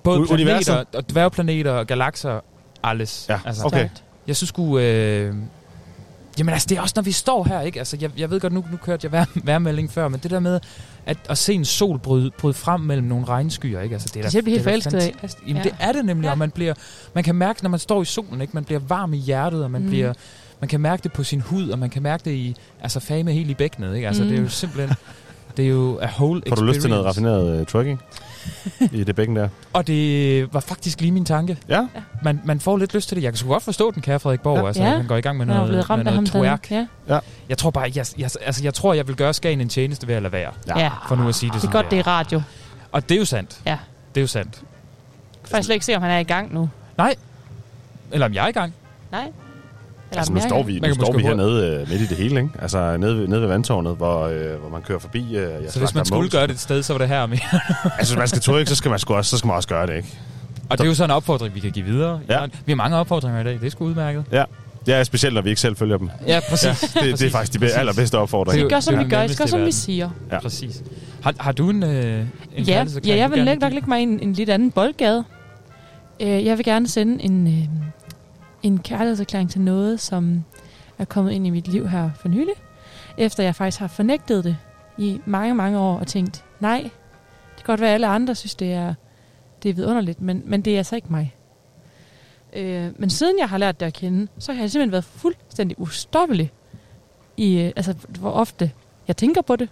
Både 0.05 0.21
U- 0.21 0.33
universet? 0.33 0.67
planeter, 0.67 0.99
og 0.99 1.11
dværgplaneter, 1.11 1.71
og 1.71 1.87
galakser, 1.87 2.41
alles. 2.83 3.27
Ja, 3.29 3.41
altså, 3.45 3.63
okay. 3.67 3.89
Jeg 4.27 4.37
synes 4.37 4.49
sgu... 4.49 4.79
Øh, 4.79 5.35
jamen 6.39 6.53
altså, 6.53 6.67
det 6.69 6.79
er 6.79 6.83
også, 6.83 6.93
når 6.97 7.03
vi 7.03 7.13
står 7.13 7.45
her, 7.45 7.61
ikke? 7.61 7.79
Altså, 7.79 7.97
jeg, 8.01 8.11
jeg 8.19 8.31
ved 8.31 8.41
godt, 8.41 8.53
nu, 8.53 8.65
nu 8.71 8.77
kørte 8.77 9.05
jeg 9.05 9.13
vær, 9.13 9.25
værmelding 9.45 9.93
før, 9.93 10.09
men 10.09 10.21
det 10.21 10.31
der 10.31 10.41
med 10.41 10.61
at, 11.07 11.17
at 11.29 11.39
se 11.39 11.53
en 11.55 11.65
sol 11.65 11.99
bryde, 11.99 12.31
bryde 12.39 12.55
frem 12.55 12.81
mellem 12.81 13.07
nogle 13.07 13.25
regnskyer, 13.27 13.81
ikke? 13.81 13.93
Altså, 13.95 14.11
det 14.15 14.25
er, 14.25 14.31
Det 14.31 14.47
vi 14.47 14.51
helt 14.51 14.65
da 14.65 14.71
forelsket 14.71 14.95
af. 14.95 15.03
fantastisk. 15.03 15.43
Jamen, 15.49 15.57
Ja. 15.57 15.63
det 15.63 15.75
er 15.81 15.93
det 15.93 16.05
nemlig, 16.05 16.27
Ja. 16.27 16.31
og 16.33 16.39
man, 16.39 16.51
bliver, 16.51 16.75
man 17.15 17.25
kan 17.25 17.35
mærke, 17.35 17.63
når 17.63 17.71
man 17.71 17.79
står 17.81 18.03
i 18.03 18.05
solen, 18.05 18.41
ikke? 18.41 18.51
Man 18.55 18.65
bliver 18.65 18.81
varm 18.89 19.15
i 19.15 19.19
hjertet, 19.19 19.65
og 19.65 19.71
man 19.71 19.83
Mm. 19.83 19.89
bliver... 19.89 20.13
Man 20.61 20.69
kan 20.69 20.81
mærke 20.81 21.03
det 21.03 21.13
på 21.13 21.25
sin 21.25 21.41
hud, 21.41 21.69
og 21.69 21.79
man 21.79 21.91
kan 21.91 22.03
mærke 22.03 22.25
det 22.25 22.31
i... 22.31 22.57
Altså, 22.81 23.01
fame 23.01 23.33
helt 23.33 23.51
i 23.51 23.55
bækkenet, 23.55 23.95
ikke? 23.97 24.07
Altså, 24.07 24.23
Mm. 24.23 24.29
det 24.29 24.39
er 24.39 24.43
jo 24.43 24.49
simpelthen... 24.49 24.97
Det 25.57 25.65
er 25.65 25.69
jo 25.69 25.99
a 26.03 26.07
whole 26.07 26.43
Får 26.49 26.57
du 26.57 26.63
lyst 26.65 26.81
til 26.81 26.91
noget 26.91 27.09
experience. 27.09 27.31
raffineret 27.37 27.61
uh, 27.61 27.67
trucking? 27.67 28.01
I 29.01 29.05
det 29.05 29.17
bækken 29.17 29.37
der? 29.37 29.49
Og 29.73 29.87
det 29.87 30.55
var 30.55 30.61
faktisk 30.61 31.01
lige 31.01 31.13
min 31.13 31.25
tanke. 31.25 31.59
Ja. 31.69 31.87
Man, 32.23 32.41
man 32.45 32.61
får 32.61 32.77
lidt 32.77 32.95
lyst 32.95 33.09
til 33.09 33.17
det. 33.17 33.23
Jeg 33.25 33.33
kan 33.33 33.37
sgu 33.39 33.49
godt 33.49 33.63
forstå 33.63 33.91
den, 33.91 34.03
kære 34.03 34.21
Frederik 34.21 34.41
Borg. 34.41 34.59
Ja. 34.59 34.67
Altså, 34.67 34.83
Ja. 34.83 34.97
han 34.97 35.07
går 35.07 35.17
i 35.17 35.21
gang 35.21 35.39
med 35.39 35.47
noget, 35.47 35.69
blevet 35.69 35.91
ramt 35.91 35.99
med 36.05 36.13
af 36.13 36.17
noget 36.17 36.29
ham, 36.33 36.43
den- 36.43 36.49
twerk. 36.51 36.71
ja. 36.71 36.87
Ja. 37.15 37.19
Jeg 37.49 37.59
tror 37.59 37.71
bare, 37.71 37.93
jeg, 37.95 38.07
jeg, 38.19 38.31
altså, 38.41 38.65
jeg 38.65 38.75
tror, 38.75 38.95
jeg 38.95 39.09
vil 39.09 39.17
gøre 39.17 39.35
Skagen 39.35 39.61
en 39.61 39.69
tjeneste 39.69 40.09
ved 40.09 40.15
at 40.15 40.23
lade 40.23 40.33
være. 40.33 40.53
Ja. 40.67 40.91
For 41.09 41.17
nu 41.17 41.29
at 41.29 41.35
sige 41.35 41.51
det 41.55 41.63
Det 41.63 41.69
er 41.69 41.73
godt, 41.73 41.91
det 41.91 41.99
er 41.99 42.07
radio. 42.07 42.43
Og 42.93 43.09
det 43.09 43.15
er 43.15 43.19
jo 43.19 43.25
sandt. 43.25 43.61
Ja. 43.67 43.79
Det 44.15 44.21
er 44.21 44.23
jo 44.23 44.27
sandt. 44.27 44.55
Jeg 44.55 45.43
kan 45.43 45.51
faktisk 45.51 45.67
slet 45.67 45.75
ikke 45.75 45.87
se, 45.87 45.97
om 45.97 46.03
han 46.03 46.11
er 46.11 46.19
i 46.19 46.23
gang 46.23 46.55
nu. 46.55 46.69
Nej. 46.99 47.15
Eller 48.13 48.27
om 48.27 48.35
jeg 48.35 48.45
er 48.45 48.49
i 48.49 48.53
gang. 48.53 48.75
Nej. 49.13 49.33
Eller 50.11 50.19
Altså, 50.19 50.33
nu 50.33 50.41
står 50.41 50.63
vi, 50.63 50.81
Man 50.81 50.91
nu 50.91 50.95
står 50.95 51.13
vi 51.13 51.23
hernede 51.23 51.83
uh, 51.83 51.91
midt 51.91 52.01
i 52.01 52.07
det 52.07 52.17
hele, 52.17 52.41
ikke? 52.41 52.51
Altså, 52.63 52.97
nede 52.97 53.17
ved, 53.17 53.29
nede 53.29 53.41
ved 53.41 53.49
vandtårnet, 53.49 53.97
hvor, 53.97 54.27
uh, 54.27 54.61
hvor 54.61 54.69
man 54.73 54.83
kører 54.83 54.99
forbi. 54.99 55.37
Jeg 55.37 55.51
Så 55.69 55.79
hvis 55.79 55.95
man 55.95 56.05
skulle 56.05 56.31
gøre 56.31 56.47
det 56.47 56.53
et 56.53 56.61
sted, 56.61 56.83
så 56.83 56.93
var 56.93 56.99
det 56.99 57.09
her 57.09 57.27
med. 57.27 57.39
altså, 57.99 58.15
hvis 58.15 58.19
man 58.19 58.29
skal 58.29 58.43
trykke, 58.43 58.71
så 58.71 58.75
skal 58.75 58.89
man, 58.89 58.99
sgu 58.99 59.15
også, 59.15 59.31
så 59.31 59.39
skal 59.39 59.47
man 59.47 59.57
også 59.57 59.69
gøre 59.69 59.87
det, 59.87 59.97
ikke? 59.97 60.19
Og 60.71 60.79
det 60.79 60.85
er 60.85 60.89
jo 60.89 60.95
sådan 60.95 61.11
en 61.11 61.17
opfordring, 61.17 61.55
vi 61.55 61.61
kan 61.61 61.71
give 61.71 61.85
videre. 61.85 62.21
Ja. 62.29 62.47
Vi 62.67 62.73
har 62.73 62.77
mange 62.77 62.97
opfordringer 62.97 63.41
i 63.41 63.45
dag. 63.45 63.53
Det 63.53 63.67
er 63.67 63.71
sgu 63.71 63.85
udmærket. 63.85 64.25
Ja. 64.33 64.45
Ja, 64.87 65.05
specielt 65.05 65.35
når 65.35 65.43
vi 65.43 65.49
ikke 65.49 65.61
selv 65.61 65.77
følger 65.77 65.99
dem. 65.99 66.11
Ja, 66.27 66.41
præcis. 66.51 66.65
Ja, 66.67 67.01
det, 67.01 67.03
det 67.03 67.09
er 67.09 67.11
Præcis. 67.11 67.33
faktisk 67.33 67.53
de 67.53 67.59
Præcis. 67.59 67.77
allerbedste 67.77 68.19
opfordringer. 68.19 68.65
Vi 68.65 68.71
gør, 68.71 68.81
som 68.81 68.95
det 68.95 69.01
er 69.01 69.05
vi 69.05 69.11
gør. 69.11 69.17
I 69.17 69.21
nemmest 69.21 69.35
skal 69.35 69.47
i 69.47 69.51
som 69.51 69.65
vi 69.65 69.73
siger. 69.73 70.11
Ja. 70.33 70.41
Præcis. 70.41 70.83
Har, 71.23 71.35
har 71.41 71.53
du 71.53 71.71
en, 71.71 71.83
øh, 71.83 72.25
en 72.57 72.65
Ja, 72.65 72.85
ja, 73.07 73.17
jeg 73.17 73.31
vil 73.31 73.37
gerne 73.37 73.45
lægge, 73.45 73.61
nok 73.61 73.73
lægge 73.73 73.89
mig 73.89 74.01
i 74.01 74.03
en, 74.03 74.21
en 74.23 74.33
lidt 74.33 74.51
anden 74.51 74.71
boldgade. 74.71 75.25
Øh, 76.21 76.45
jeg 76.45 76.57
vil 76.57 76.65
gerne 76.65 76.89
sende 76.89 77.25
en, 77.25 77.47
øh, 77.47 77.65
en 78.63 78.79
kærlighedserklæring 78.79 79.51
til 79.51 79.61
noget, 79.61 80.01
som 80.01 80.45
er 80.99 81.05
kommet 81.05 81.33
ind 81.33 81.47
i 81.47 81.51
mit 81.51 81.69
liv 81.69 81.89
her 81.89 82.11
for 82.21 82.29
nylig. 82.29 82.55
Efter 83.19 83.43
jeg 83.43 83.55
faktisk 83.55 83.81
har 83.81 83.87
fornægtet 83.89 84.45
det 84.45 84.57
i 84.99 85.21
mange, 85.27 85.55
mange 85.55 85.79
år 85.79 85.99
og 85.99 86.07
tænkt, 86.07 86.45
nej, 86.61 86.81
det 87.57 87.65
kan 87.65 87.65
godt 87.65 87.81
være, 87.81 87.91
at 87.91 87.95
alle 87.95 88.07
andre 88.07 88.35
synes, 88.35 88.55
det 88.55 88.73
er, 88.73 88.95
det 89.63 89.69
er 89.69 89.75
vidunderligt, 89.75 90.21
men, 90.21 90.43
men 90.47 90.63
det 90.63 90.73
er 90.73 90.79
altså 90.79 90.97
ikke 90.97 91.09
mig. 91.11 91.35
Øh, 92.53 92.91
men 92.97 93.11
siden 93.11 93.39
jeg 93.39 93.49
har 93.49 93.59
lært 93.59 93.81
det 93.81 93.87
at 93.87 93.93
kende, 93.93 94.29
så 94.39 94.53
har 94.53 94.61
jeg 94.61 94.71
simpelthen 94.71 94.93
været 94.93 95.05
fuldstændig 95.05 95.81
ustoppelig 95.81 96.53
i, 97.37 97.59
øh, 97.59 97.73
altså, 97.77 97.95
hvor 98.09 98.31
ofte 98.31 98.73
jeg 99.09 99.17
tænker 99.17 99.43
på 99.43 99.57
det, 99.57 99.69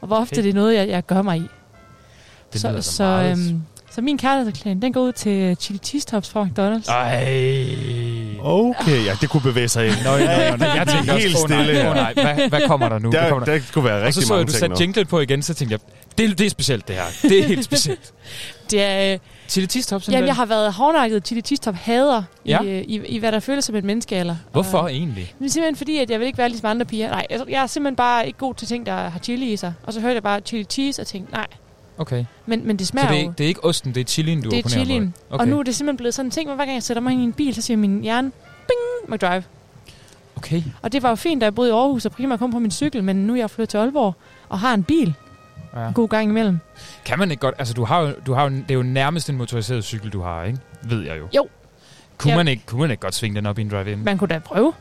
og 0.00 0.06
hvor 0.06 0.16
ofte 0.16 0.32
Okay. 0.32 0.42
det 0.42 0.50
er 0.50 0.54
noget, 0.54 0.74
jeg, 0.74 0.88
jeg 0.88 1.06
gør 1.06 1.22
mig 1.22 1.38
i. 1.38 1.46
Det 2.52 2.60
så, 2.60 2.72
da 2.72 2.80
så, 2.80 3.04
øhm, 3.04 3.62
så 3.94 4.00
min 4.00 4.18
kærlighedserklæring, 4.18 4.82
den 4.82 4.92
går 4.92 5.00
ud 5.00 5.12
til 5.12 5.56
chili 5.60 5.78
cheese 5.78 6.06
tops 6.06 6.30
fra 6.30 6.42
McDonald's. 6.44 6.90
Ej. 6.92 7.24
Okay, 8.40 9.04
ja, 9.04 9.16
det 9.20 9.30
kunne 9.30 9.40
bevæge 9.42 9.68
sig 9.68 9.86
ind. 9.86 9.94
Nå, 10.04 10.10
nå, 10.10 10.16
nå, 10.18 10.56
nå, 10.56 10.64
jeg 10.74 10.88
tænkte 10.88 11.10
også, 11.10 11.28
helt 11.28 11.36
åh, 11.44 11.50
nej, 11.50 11.64
stille. 11.64 11.88
åh, 11.90 11.94
nej, 11.94 12.12
hvad, 12.14 12.48
hvad 12.48 12.60
kommer 12.66 12.88
der 12.88 12.98
nu? 12.98 13.10
Der, 13.10 13.20
Hvad 13.20 13.28
kommer 13.30 13.44
der 13.44 13.60
kunne 13.72 13.84
være 13.84 13.94
og 13.94 14.00
så 14.00 14.06
rigtig 14.06 14.26
så 14.26 14.34
jeg, 14.34 14.38
mange 14.38 14.46
du 14.46 14.52
ting 14.52 14.60
satte 14.60 14.74
nu. 14.74 14.80
jinglen 14.80 15.06
på 15.06 15.20
igen, 15.20 15.42
så 15.42 15.54
tænkte 15.54 15.72
jeg, 15.72 15.80
det, 16.18 16.38
det 16.38 16.46
er 16.46 16.50
specielt 16.50 16.88
det 16.88 16.96
her. 16.96 17.02
Det 17.22 17.38
er 17.40 17.44
helt 17.44 17.64
specielt. 17.64 18.12
Det 18.70 18.82
er, 18.82 19.12
øh, 19.12 19.18
Chili 19.48 19.66
cheese 19.66 19.88
tops 19.88 20.08
jamen, 20.08 20.26
jeg 20.26 20.36
har 20.36 20.46
været 20.46 20.72
hårdnakket 20.72 21.26
chili 21.26 21.40
cheese 21.40 21.62
top 21.62 21.74
hader 21.74 22.22
Ja. 22.46 22.60
i, 22.62 22.68
øh, 22.68 22.82
i, 22.88 23.00
i, 23.06 23.18
hvad 23.18 23.32
der 23.32 23.40
føles 23.40 23.64
som 23.64 23.74
et 23.74 23.84
menneskealder. 23.84 24.36
Hvorfor 24.52 24.78
Og, 24.78 24.92
egentlig? 24.92 25.34
er 25.44 25.48
simpelthen 25.48 25.76
fordi, 25.76 25.98
at 25.98 26.10
jeg 26.10 26.20
vil 26.20 26.26
ikke 26.26 26.38
være 26.38 26.48
ligesom 26.48 26.66
andre 26.70 26.86
piger. 26.86 27.10
Nej, 27.10 27.26
jeg, 27.30 27.40
jeg 27.48 27.62
er 27.62 27.66
simpelthen 27.66 27.96
bare 27.96 28.26
ikke 28.26 28.38
god 28.38 28.54
til 28.54 28.68
ting, 28.68 28.86
der 28.86 28.92
har 28.94 29.18
chili 29.22 29.52
i 29.52 29.56
sig. 29.56 29.74
Og 29.82 29.92
så 29.92 30.00
hørte 30.00 30.14
jeg 30.14 30.22
bare 30.22 30.40
chili 30.40 30.64
cheese 30.64 31.02
og 31.02 31.06
tænkte, 31.06 31.32
nej. 31.32 31.46
Okay. 31.98 32.24
Men, 32.46 32.66
men 32.66 32.76
det 32.76 32.86
Så 32.86 32.90
smager 32.90 33.08
det 33.08 33.16
er, 33.16 33.20
jo... 33.22 33.28
ikke, 33.28 33.38
det 33.38 33.44
er 33.44 33.48
ikke 33.48 33.64
osten, 33.64 33.94
det 33.94 34.00
er 34.00 34.04
chilien, 34.04 34.42
du 34.42 34.50
det 34.50 34.64
er 34.64 34.68
chilien. 34.68 35.14
Okay. 35.30 35.40
Og 35.42 35.48
nu 35.48 35.58
er 35.58 35.62
det 35.62 35.74
simpelthen 35.74 35.96
blevet 35.96 36.14
sådan 36.14 36.26
en 36.26 36.30
ting, 36.30 36.48
hvor 36.48 36.54
hver 36.56 36.64
gang 36.64 36.74
jeg 36.74 36.82
sætter 36.82 37.00
mig 37.00 37.12
ind 37.12 37.20
i 37.20 37.24
en 37.24 37.32
bil, 37.32 37.54
så 37.54 37.62
siger 37.62 37.76
min 37.76 38.00
hjerne, 38.02 38.32
bing, 38.68 39.14
McDrive. 39.14 39.42
Okay. 40.36 40.62
Og 40.82 40.92
det 40.92 41.02
var 41.02 41.08
jo 41.08 41.14
fint, 41.14 41.40
da 41.40 41.46
jeg 41.46 41.54
boede 41.54 41.70
i 41.70 41.72
Aarhus 41.72 42.04
og 42.06 42.12
primært 42.12 42.38
kom 42.38 42.50
på 42.52 42.58
min 42.58 42.70
cykel, 42.70 43.04
men 43.04 43.16
nu 43.16 43.32
er 43.32 43.36
jeg 43.38 43.50
flyttet 43.50 43.68
til 43.68 43.78
Aalborg 43.78 44.14
og 44.48 44.58
har 44.58 44.74
en 44.74 44.84
bil 44.84 45.14
Ja. 45.76 45.88
en 45.88 45.94
god 45.94 46.08
gang 46.08 46.28
imellem. 46.30 46.58
Kan 47.04 47.18
man 47.18 47.30
ikke 47.30 47.40
godt... 47.40 47.54
Altså, 47.58 47.74
du 47.74 47.84
har 47.84 48.00
jo, 48.00 48.12
du 48.26 48.32
har 48.34 48.42
jo, 48.42 48.48
det 48.50 48.70
er 48.70 48.74
jo 48.74 48.82
nærmest 48.82 49.30
en 49.30 49.36
motoriseret 49.36 49.84
cykel, 49.84 50.10
du 50.10 50.20
har, 50.22 50.44
ikke? 50.44 50.58
Ved 50.82 51.02
jeg 51.02 51.18
jo. 51.18 51.28
Jo. 51.36 51.48
Kunne, 52.18 52.30
Ja. 52.30 52.36
man 52.36 52.48
ikke, 52.48 52.62
kunne 52.66 52.80
man 52.80 52.90
ikke 52.90 53.00
godt 53.00 53.14
svinge 53.14 53.36
den 53.36 53.46
op 53.46 53.58
i 53.58 53.62
en 53.62 53.70
drive-in? 53.70 54.04
Man 54.04 54.18
kunne 54.18 54.28
da 54.28 54.38
prøve. 54.38 54.72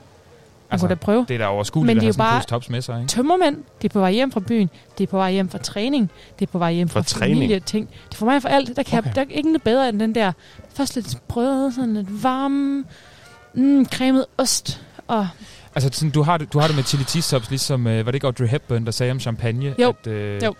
Altså, 0.71 0.87
kunne 0.87 0.95
da 0.95 0.99
prøve. 0.99 1.25
Det 1.27 1.33
er 1.33 1.37
da 1.37 1.45
overskueligt 1.45 1.95
Men 1.95 2.01
det 2.01 2.03
er 2.03 2.07
jo 2.07 2.17
bare 2.17 2.43
tops 2.43 2.69
med 2.69 2.81
sig, 2.81 2.99
ikke? 3.01 3.07
tømmermænd. 3.09 3.57
Det 3.81 3.89
er 3.89 3.93
på 3.93 3.99
vej 3.99 4.11
hjem 4.11 4.31
fra 4.31 4.39
byen. 4.39 4.69
Det 4.97 5.03
er 5.03 5.07
på 5.07 5.17
vej 5.17 5.31
hjem 5.31 5.49
fra 5.49 5.57
træning. 5.57 6.11
Det 6.39 6.47
er 6.47 6.51
på 6.51 6.57
vej 6.57 6.73
hjem 6.73 6.89
fra, 6.89 6.99
Fra 6.99 7.03
træning? 7.05 7.35
familieting. 7.37 7.89
Det 7.89 8.13
er 8.13 8.17
for 8.17 8.25
mig 8.25 8.41
for 8.41 8.49
alt. 8.49 8.75
Der, 8.75 8.83
kan 8.83 8.99
okay. 8.99 9.07
jeg, 9.07 9.15
der 9.15 9.21
er 9.21 9.25
ikke 9.29 9.49
noget 9.49 9.63
bedre 9.63 9.89
end 9.89 9.99
den 9.99 10.15
der 10.15 10.31
først 10.73 10.95
lidt 10.95 11.17
brød, 11.27 11.71
sådan 11.71 11.93
lidt 11.93 12.23
varm, 12.23 12.85
mm, 13.53 13.85
cremet 13.85 14.25
ost. 14.37 14.81
Og 15.07 15.27
Altså, 15.75 15.89
sådan, 15.93 16.11
du, 16.11 16.21
har 16.23 16.37
det, 16.37 16.53
du 16.53 16.59
har 16.59 16.67
det 16.67 16.75
med 16.75 16.83
chili 16.83 17.03
cheese 17.03 17.35
tops, 17.35 17.49
ligesom... 17.49 17.87
Øh, 17.87 18.05
var 18.05 18.11
det 18.11 18.15
ikke 18.15 18.27
Audrey 18.27 18.47
Hepburn, 18.47 18.85
der 18.85 18.91
sagde 18.91 19.11
om 19.11 19.19
champagne? 19.19 19.75
Jo. 19.79 19.93
At, 20.01 20.07
øh, 20.07 20.43
Jo. 20.43 20.53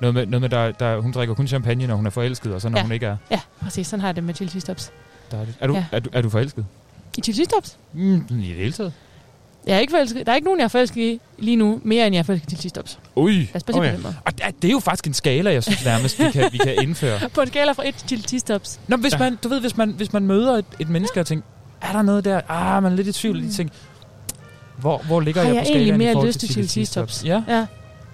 Noget 0.00 0.14
med, 0.14 0.26
noget 0.26 0.40
med 0.40 0.48
der, 0.48 0.72
der, 0.72 1.00
hun 1.00 1.12
drikker 1.12 1.34
kun 1.34 1.46
champagne, 1.48 1.86
når 1.86 1.94
hun 1.94 2.06
er 2.06 2.10
forelsket, 2.10 2.54
og 2.54 2.60
så 2.60 2.68
når 2.68 2.78
Ja. 2.78 2.82
hun 2.82 2.92
ikke 2.92 3.06
er. 3.06 3.16
ja, 3.30 3.40
præcis. 3.62 3.86
Sådan 3.86 4.00
har 4.00 4.08
jeg 4.08 4.16
det 4.16 4.24
med 4.24 4.34
chili 4.34 4.50
cheese 4.50 4.66
tops. 4.66 4.92
Dejligt. 5.32 5.56
Er 5.60 5.66
du, 5.66 5.74
Ja. 5.74 5.84
er, 5.92 6.00
du, 6.00 6.10
er 6.12 6.22
du 6.22 6.30
forelsket? 6.30 6.66
I 7.18 7.20
chili 7.20 7.34
cheese 7.34 7.50
tops? 7.50 7.78
Mm, 7.92 8.14
I 8.30 8.48
det 8.48 8.56
hele 8.56 8.72
taget? 8.72 8.92
Jeg 9.66 9.76
er 9.76 9.80
ikke 9.80 9.90
forelsket. 9.90 10.26
Der 10.26 10.32
er 10.32 10.36
ikke 10.36 10.44
nogen, 10.44 10.60
jeg 10.60 10.64
er 10.64 10.68
forelsket 10.68 10.96
i 11.02 11.20
lige 11.38 11.56
nu, 11.56 11.80
mere 11.84 12.06
end 12.06 12.14
jeg 12.14 12.18
er 12.20 12.24
forelsket 12.24 12.58
cheese 12.58 12.74
tops. 12.74 12.98
Ui. 13.16 13.32
Lad 13.34 13.46
os 13.54 13.62
bare 13.62 13.76
på 13.76 13.84
den 13.84 14.02
måde. 14.02 14.16
Og 14.24 14.32
det 14.62 14.68
er- 14.68 14.72
jo 14.72 14.78
faktisk 14.80 15.06
en 15.06 15.14
skala, 15.14 15.52
jeg 15.52 15.62
synes 15.62 15.84
nærmest, 15.84 16.18
vi 16.18 16.30
kan, 16.32 16.48
vi 16.52 16.58
kan 16.58 16.74
indføre. 16.82 17.20
På 17.34 17.40
en 17.40 17.46
skala 17.48 17.72
fra 17.72 17.88
1 17.88 17.94
til 17.94 18.08
chili 18.08 18.22
cheese 18.22 18.46
tops. 18.46 18.80
Nå, 18.88 18.96
hvis 18.96 19.18
man, 19.18 19.36
du 19.42 19.48
ved, 19.48 19.60
hvis 19.60 19.76
man, 19.76 19.90
hvis 19.90 20.12
man 20.12 20.26
møder 20.26 20.52
et, 20.56 20.64
et 20.78 20.88
menneske 20.88 21.20
og 21.20 21.26
tænker, 21.26 21.46
er 21.82 21.92
der 21.92 22.02
noget 22.02 22.24
der? 22.24 22.40
Ah, 22.48 22.82
man 22.82 22.92
er 22.92 22.96
lidt 22.96 23.08
i 23.08 23.12
tvivl. 23.12 23.42
Mm. 23.42 23.50
Tænker, 23.50 23.74
hvor, 24.78 24.98
hvor 24.98 25.20
ligger 25.20 25.40
Har 25.40 25.48
jeg, 25.48 25.54
jeg 25.56 25.62
på 25.62 25.66
skalaen 25.66 26.00
i 26.00 26.12
forhold 26.12 26.32
til 26.32 26.48
chili 26.52 26.66
cheese 26.68 26.92
tops? 26.94 27.24
Ja. 27.24 27.42
Ja. 27.48 27.66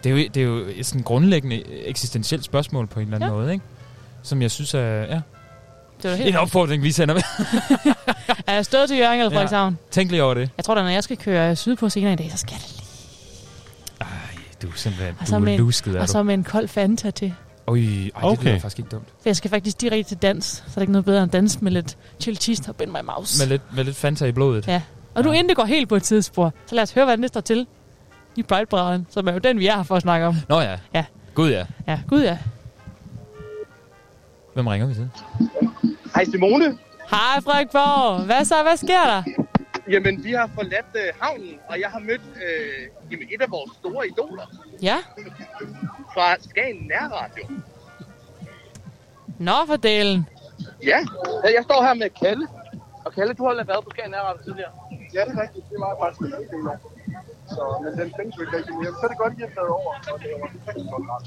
Det 0.05 0.13
er, 0.13 0.17
jo, 0.17 0.29
det 0.35 0.37
er 0.37 0.45
jo 0.47 0.65
et 0.77 0.87
sådan 0.87 1.03
grundlæggende 1.03 1.63
eksistentielt 1.87 2.45
spørgsmål 2.45 2.87
på 2.87 3.01
en 3.01 3.07
eller 3.07 3.17
anden 3.17 3.31
Ja. 3.31 3.35
måde, 3.35 3.53
ikke? 3.53 3.65
Som 4.23 4.43
jeg 4.43 4.51
synes 4.51 4.75
er, 4.75 4.81
ja. 4.81 5.21
Det 6.03 6.11
var 6.11 6.17
helt 6.17 6.29
En 6.29 6.37
opfordring, 6.37 6.83
vi 6.83 6.93
sender 6.93 7.15
med. 7.15 7.23
Er 8.51 8.55
jeg 8.55 8.65
stået 8.65 8.89
til 8.89 8.99
Jørgen 8.99 9.19
eller 9.21 9.31
Frederikshavn? 9.31 9.79
Tænk 9.91 10.11
lige 10.11 10.23
over 10.25 10.35
det. 10.35 10.51
Jeg 10.57 10.65
tror 10.65 10.75
da, 10.75 10.83
når 10.83 10.89
jeg 10.89 11.05
skal 11.05 11.17
køre 11.17 11.57
sydpå 11.57 11.89
senere 11.89 12.13
i 12.13 12.17
dag, 12.17 12.31
så 12.31 12.37
skal 12.37 12.53
jeg 12.55 12.63
da 14.01 14.07
Du 14.63 14.67
er 14.69 14.73
simpelthen, 14.77 15.15
Og 15.21 15.27
du 15.27 15.31
så, 15.31 15.35
er 15.37 15.39
med 15.39 15.59
lusket, 15.59 15.91
en, 15.91 15.97
er 15.97 16.01
og 16.01 16.07
du. 16.07 16.13
så 16.13 16.23
med 16.23 16.35
en 16.35 16.45
kold 16.45 16.69
Fanta 16.69 17.11
til. 17.11 17.35
Ui, 17.69 17.81
ej, 17.81 17.99
det 18.05 18.13
Okay. 18.15 18.45
lyder 18.45 18.59
faktisk 18.59 18.79
ikke 18.79 18.89
dumt. 18.91 19.05
For 19.09 19.29
jeg 19.29 19.37
skal 19.37 19.51
faktisk 19.51 19.81
direkte 19.81 20.11
til 20.11 20.17
dans, 20.17 20.47
så 20.47 20.63
er 20.67 20.75
der 20.75 20.81
ikke 20.81 20.93
noget 20.93 21.05
bedre 21.05 21.23
end 21.23 21.31
dans 21.31 21.63
med 21.63 21.73
lidt 21.73 21.97
chili 22.21 22.37
cheese 22.37 22.63
top 22.63 22.81
in 22.81 22.89
my 22.89 22.93
mouth. 22.93 23.31
Med 23.39 23.47
lidt, 23.47 23.63
med 23.77 23.85
lidt 23.85 23.97
Fanta 23.97 24.25
i 24.25 24.33
blodet. 24.33 24.69
Ja. 24.69 24.83
Og 25.15 25.25
nu 25.25 25.31
inden 25.33 25.49
det 25.49 25.57
går 25.57 25.65
helt 25.65 25.89
på 25.89 25.97
et 25.97 26.03
tidsspor, 26.03 26.53
så 26.67 26.75
lad 26.75 26.83
os 26.83 26.93
høre, 26.93 27.05
hvad 27.05 27.17
det 27.19 27.29
står 27.29 27.41
til 27.41 27.67
i 28.37 28.43
Pride 28.43 29.05
som 29.11 29.29
er 29.29 29.33
jo 29.33 29.39
den, 29.39 29.59
vi 29.59 29.67
er 29.67 29.77
her 29.77 29.83
for 29.83 29.97
at 29.97 30.03
snakke 30.03 30.27
om. 30.27 30.37
Nå 30.49 30.61
ja. 30.61 30.77
Ja. 30.95 31.05
Gud 31.35 31.51
ja. 31.51 31.65
Ja, 31.89 32.01
gud 32.09 32.23
ja. 32.23 32.39
Hvem 34.55 34.67
ringer 34.67 34.87
vi 34.87 34.95
til? 34.95 35.09
Hej 36.15 36.25
Simone. 36.25 36.79
Hej 37.11 37.41
Frederik 37.45 37.71
Borg. 37.71 38.25
Hvad 38.25 38.45
så? 38.45 38.63
Hvad 38.63 38.77
sker 38.77 39.05
der? 39.13 39.23
Jamen, 39.91 40.25
vi 40.25 40.33
har 40.33 40.51
forladt 40.55 40.87
øh, 40.95 41.13
havnen, 41.21 41.55
og 41.69 41.81
jeg 41.81 41.89
har 41.91 41.99
mødt 41.99 42.21
øh, 42.37 42.89
jamen, 43.11 43.29
et 43.35 43.43
af 43.43 43.51
vores 43.51 43.71
store 43.81 44.07
idoler 44.09 44.47
Ja. 44.83 44.97
fra 46.15 46.37
Skagen 46.51 46.77
Nærradio. 46.91 47.45
Nå 49.39 49.53
for 49.67 49.77
delen. 49.77 50.29
Ja, 50.83 50.99
jeg 51.45 51.63
står 51.65 51.83
her 51.83 51.95
med 51.95 52.11
Kalle. 52.23 52.47
Og 53.05 53.13
Kalle, 53.13 53.35
du 53.35 53.45
har 53.47 53.55
været 53.55 53.85
på 53.85 53.91
Skagen 53.91 54.11
Nærradio 54.11 54.43
tidligere. 54.45 54.71
Ja, 55.15 55.21
det 55.25 55.39
er 55.39 55.43
rigtigt. 55.43 55.65
Det 55.69 55.75
er 55.75 55.79
meget 55.79 55.97
faktisk. 56.03 56.35
Så, 57.55 57.63
men 57.85 57.93
den 58.01 58.09
findes 58.17 58.33
jo 58.37 58.41
ikke 58.45 58.55
rigtig 58.59 58.75
mere. 58.81 58.93
Så 58.99 59.03
er 59.07 59.11
det 59.13 59.19
godt, 59.23 59.33
at 59.35 59.39
I 59.39 59.43
har 59.47 59.53
taget 59.57 59.73
over, 59.79 59.93
og 60.13 60.17
det 60.23 60.29
var 60.43 60.49
rigtig 60.69 60.89
godt 60.95 61.07
ret. 61.13 61.27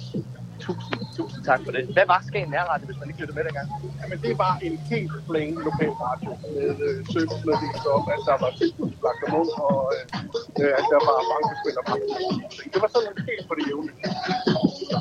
Tusind, 0.65 1.01
tusind 1.17 1.41
tak 1.49 1.59
for 1.65 1.71
det. 1.75 1.83
Hvad 1.95 2.05
var 2.11 2.19
Skagen 2.27 2.49
Nærradio, 2.55 2.85
hvis 2.89 2.99
man 3.01 3.07
ikke 3.09 3.19
lyttede 3.21 3.37
med 3.37 3.43
dengang? 3.47 3.67
Jamen, 4.01 4.17
det 4.25 4.33
var 4.43 4.53
en 4.67 4.75
helt 4.91 5.11
plain 5.27 5.55
lokal 5.67 5.93
radio 6.07 6.31
med 6.43 6.69
øh, 6.87 6.97
servicemeddelelser 7.13 7.91
om, 7.97 8.03
at 8.15 8.21
der 8.29 8.35
var 8.43 8.51
tilbudt 8.59 8.95
lakkermund, 9.05 9.49
og 9.69 9.77
øh, 10.61 10.71
at 10.79 10.85
der 10.93 10.99
var 11.09 11.17
bankespil 11.31 11.75
og 11.81 11.85
bankespil. 11.89 12.67
Det 12.73 12.79
var 12.83 12.89
sådan 12.95 13.13
helt 13.29 13.45
på 13.49 13.53
det 13.57 13.63
jævne. 13.69 13.91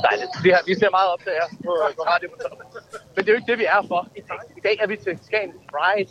Dejligt. 0.07 0.33
Vi, 0.45 0.51
har, 0.55 0.63
vi 0.71 0.75
ser 0.81 0.91
meget 0.99 1.09
op 1.15 1.21
til 1.27 1.33
her 1.39 1.47
på, 1.67 1.73
på 1.99 2.03
radio 2.13 2.27
på 2.33 2.39
toppen. 2.45 2.67
Men 3.15 3.21
det 3.23 3.29
er 3.29 3.35
jo 3.35 3.39
ikke 3.41 3.51
det, 3.53 3.59
vi 3.65 3.69
er 3.77 3.81
for 3.91 4.01
i 4.21 4.23
dag. 4.31 4.41
I 4.59 4.63
dag 4.67 4.77
er 4.85 4.87
vi 4.93 4.97
til 5.05 5.15
Skagen 5.27 5.53
Pride. 5.73 6.11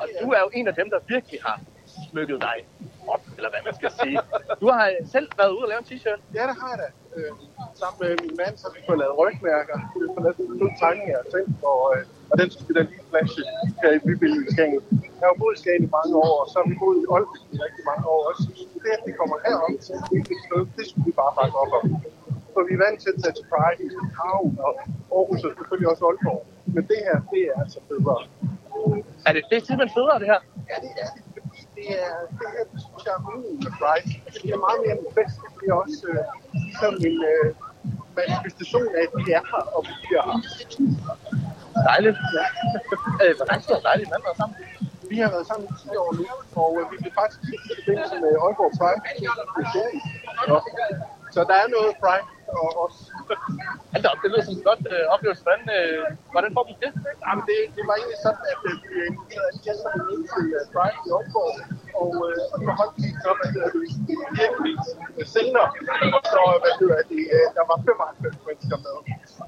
Og 0.00 0.04
du 0.22 0.28
er 0.36 0.40
jo 0.46 0.48
en 0.58 0.66
af 0.70 0.74
dem, 0.80 0.86
der 0.94 0.98
virkelig 1.14 1.38
har 1.46 1.56
smykket 2.10 2.38
dig 2.48 2.56
op, 3.14 3.22
eller 3.36 3.50
hvad 3.52 3.62
man 3.68 3.74
skal 3.80 3.90
sige. 4.00 4.16
Du 4.62 4.66
har 4.76 4.84
selv 5.14 5.28
været 5.40 5.52
ude 5.56 5.64
og 5.66 5.70
lave 5.72 5.80
en 5.84 5.88
t-shirt. 5.90 6.20
Ja, 6.38 6.42
det 6.50 6.56
har 6.62 6.70
jeg 6.74 6.78
da. 6.84 6.88
Øh, 7.16 7.32
sammen 7.80 7.96
med 8.02 8.10
min 8.24 8.34
mand, 8.40 8.54
så 8.62 8.66
vi 8.74 8.78
fået 8.88 8.98
lavet 9.02 9.14
rygmærker. 9.20 9.76
Vi 10.00 10.04
fået 10.14 10.24
lavet 10.26 10.38
en 10.52 10.58
fed 10.60 10.72
tegning 10.82 11.06
af 11.16 11.20
selv, 11.34 11.48
og, 11.72 11.80
øh, 11.94 12.02
og 12.30 12.34
den 12.40 12.46
skulle 12.50 12.68
vi 12.68 12.74
da 12.78 12.82
lige 12.90 13.04
flashe 13.10 13.42
her 13.82 13.90
i 13.98 14.00
bybilledet 14.06 14.44
i 14.48 14.50
Skagen. 14.54 14.80
Jeg 15.20 15.26
har 15.30 15.36
boet 15.40 15.54
i 15.56 15.60
Skagen 15.62 15.82
i 15.88 15.90
mange 15.98 16.14
år, 16.26 16.34
og 16.42 16.46
så 16.50 16.54
har 16.60 16.66
vi 16.70 16.76
boet 16.82 16.96
i 17.02 17.04
Aalborg 17.14 17.46
i 17.54 17.56
rigtig 17.66 17.84
mange 17.90 18.04
år 18.14 18.20
også. 18.30 18.44
Det, 18.84 18.90
at 18.98 19.02
vi 19.08 19.12
kommer 19.20 19.36
herop 19.44 19.74
til 19.86 19.94
et 20.34 20.40
sted, 20.46 20.62
det 20.76 20.84
skulle 20.88 21.06
vi 21.10 21.14
bare 21.22 21.32
bakke 21.38 21.56
op 21.62 21.72
om. 21.78 21.84
For 22.54 22.60
vi 22.68 22.72
er 22.76 22.82
vant 22.86 22.98
til 23.04 23.10
at 23.14 23.18
tage 23.22 23.34
til 23.38 23.44
Pride 23.52 23.80
i 23.86 23.88
København 23.94 24.50
og 24.66 24.72
Aarhus 25.16 25.40
og 25.46 25.50
selvfølgelig 25.58 25.88
også 25.92 26.02
Aalborg. 26.08 26.40
Men 26.74 26.82
det 26.90 26.98
her, 27.06 27.16
det 27.32 27.40
er 27.50 27.56
altså 27.62 27.78
federe. 27.88 28.22
Er 29.26 29.32
det, 29.36 29.42
det 29.50 29.56
er 29.60 29.64
simpelthen 29.68 29.92
federe, 29.98 30.16
det 30.22 30.28
her? 30.32 30.40
Ja, 30.70 30.76
det 30.84 30.90
er 31.02 31.08
det. 31.14 31.22
Det 31.80 31.92
er, 32.06 32.16
det 32.38 32.48
her, 32.54 32.64
synes 32.86 33.02
jeg 33.06 33.14
er 33.18 33.22
Pride. 33.78 34.08
Det 34.42 34.50
er 34.56 34.60
meget 34.66 34.78
mere 34.82 34.92
end 34.96 35.02
en 35.06 35.12
fest. 35.18 35.36
Det 35.58 35.66
er 35.72 35.76
også 35.84 36.00
øh, 36.12 36.22
ligesom 36.66 36.94
en 37.08 37.16
øh, 37.32 37.46
manifestation 38.18 38.86
af, 38.98 39.02
at 39.06 39.12
vi 39.18 39.24
er 39.38 39.44
her, 39.52 39.62
og 39.76 39.80
vi 39.88 39.92
bliver 40.04 40.22
her. 40.28 40.36
Dejligt. 41.90 42.18
Ja. 42.38 42.46
øh, 43.22 43.32
hvor 43.36 43.46
lang 43.50 43.58
tid 43.64 43.72
har 43.78 43.84
dejligt 43.90 44.08
mand 44.12 44.22
været 44.26 44.38
sammen? 44.40 44.56
Vi 45.12 45.16
har 45.24 45.30
været 45.34 45.46
sammen 45.50 45.64
i 45.72 45.74
10 45.82 46.02
år 46.02 46.10
nu, 46.20 46.26
og 46.62 46.70
øh, 46.78 46.84
vi 46.90 46.96
blev 47.02 47.12
faktisk 47.20 47.40
i 47.54 47.74
forbindelse 47.78 48.16
med 48.24 48.32
Aalborg 48.44 48.72
Pride. 48.78 49.00
Så, 50.46 50.56
så 51.34 51.40
der 51.50 51.56
er 51.62 51.68
noget 51.76 51.90
Pride 52.02 52.26
og 52.58 52.68
os. 52.84 52.96
Hold 53.92 54.02
da 54.04 54.08
op, 54.12 54.20
det 54.22 54.28
lyder 54.32 54.44
som 54.46 54.54
en 54.58 54.64
godt 54.70 54.82
øh, 54.94 55.04
oplevelse. 55.14 55.42
Hvordan, 55.46 55.64
øh, 55.76 56.02
hvordan 56.34 56.50
får 56.56 56.64
vi 56.68 56.74
det? 56.84 56.90
Jamen, 57.24 57.42
det, 57.48 57.58
det 57.76 57.82
var 57.88 57.94
egentlig 58.00 58.20
sådan, 58.26 58.44
at 58.52 58.60
øh, 58.70 58.76
vi 58.90 58.96
inviterede 59.10 59.46
alle 59.50 59.60
gæsterne 59.66 60.02
ind 60.12 60.24
til 60.34 60.46
uh, 60.58 60.62
Pride 60.72 60.98
i 61.06 61.08
Aalborg, 61.16 61.54
og, 62.02 62.12
øh, 62.28 62.52
og 62.52 62.58
så 62.64 62.70
holdt 62.80 62.94
vi 63.02 63.08
så, 63.24 63.30
hedder 63.54 63.70
det, 63.74 63.82
virkelig 64.40 64.74
øh, 65.18 65.26
senere. 65.36 65.68
Så, 66.32 66.42
hvad 66.62 66.72
hedder 66.80 67.00
det, 67.12 67.22
øh, 67.36 67.46
der 67.56 67.64
var 67.70 67.76
95 67.88 68.46
mennesker 68.46 68.78
med. 68.86 68.96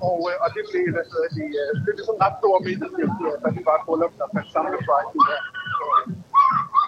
Og, 0.09 0.19
øh, 0.31 0.37
og 0.45 0.49
det 0.55 0.63
blev, 0.71 0.85
hvad 0.97 1.07
hedder 1.13 1.31
det, 1.39 1.49
øh, 1.61 1.71
det 1.85 1.91
blev 1.95 2.05
sådan 2.09 2.19
en 2.19 2.25
ret 2.27 2.37
stor 2.41 2.55
middag, 2.67 2.91
da 3.43 3.49
det 3.57 3.63
var 3.69 3.77
et 3.81 3.85
bryllup, 3.87 4.13
der 4.21 4.27
fandt 4.35 4.49
samlet 4.55 4.81
Pride 4.89 5.11
i 5.19 5.21
der. 5.29 5.41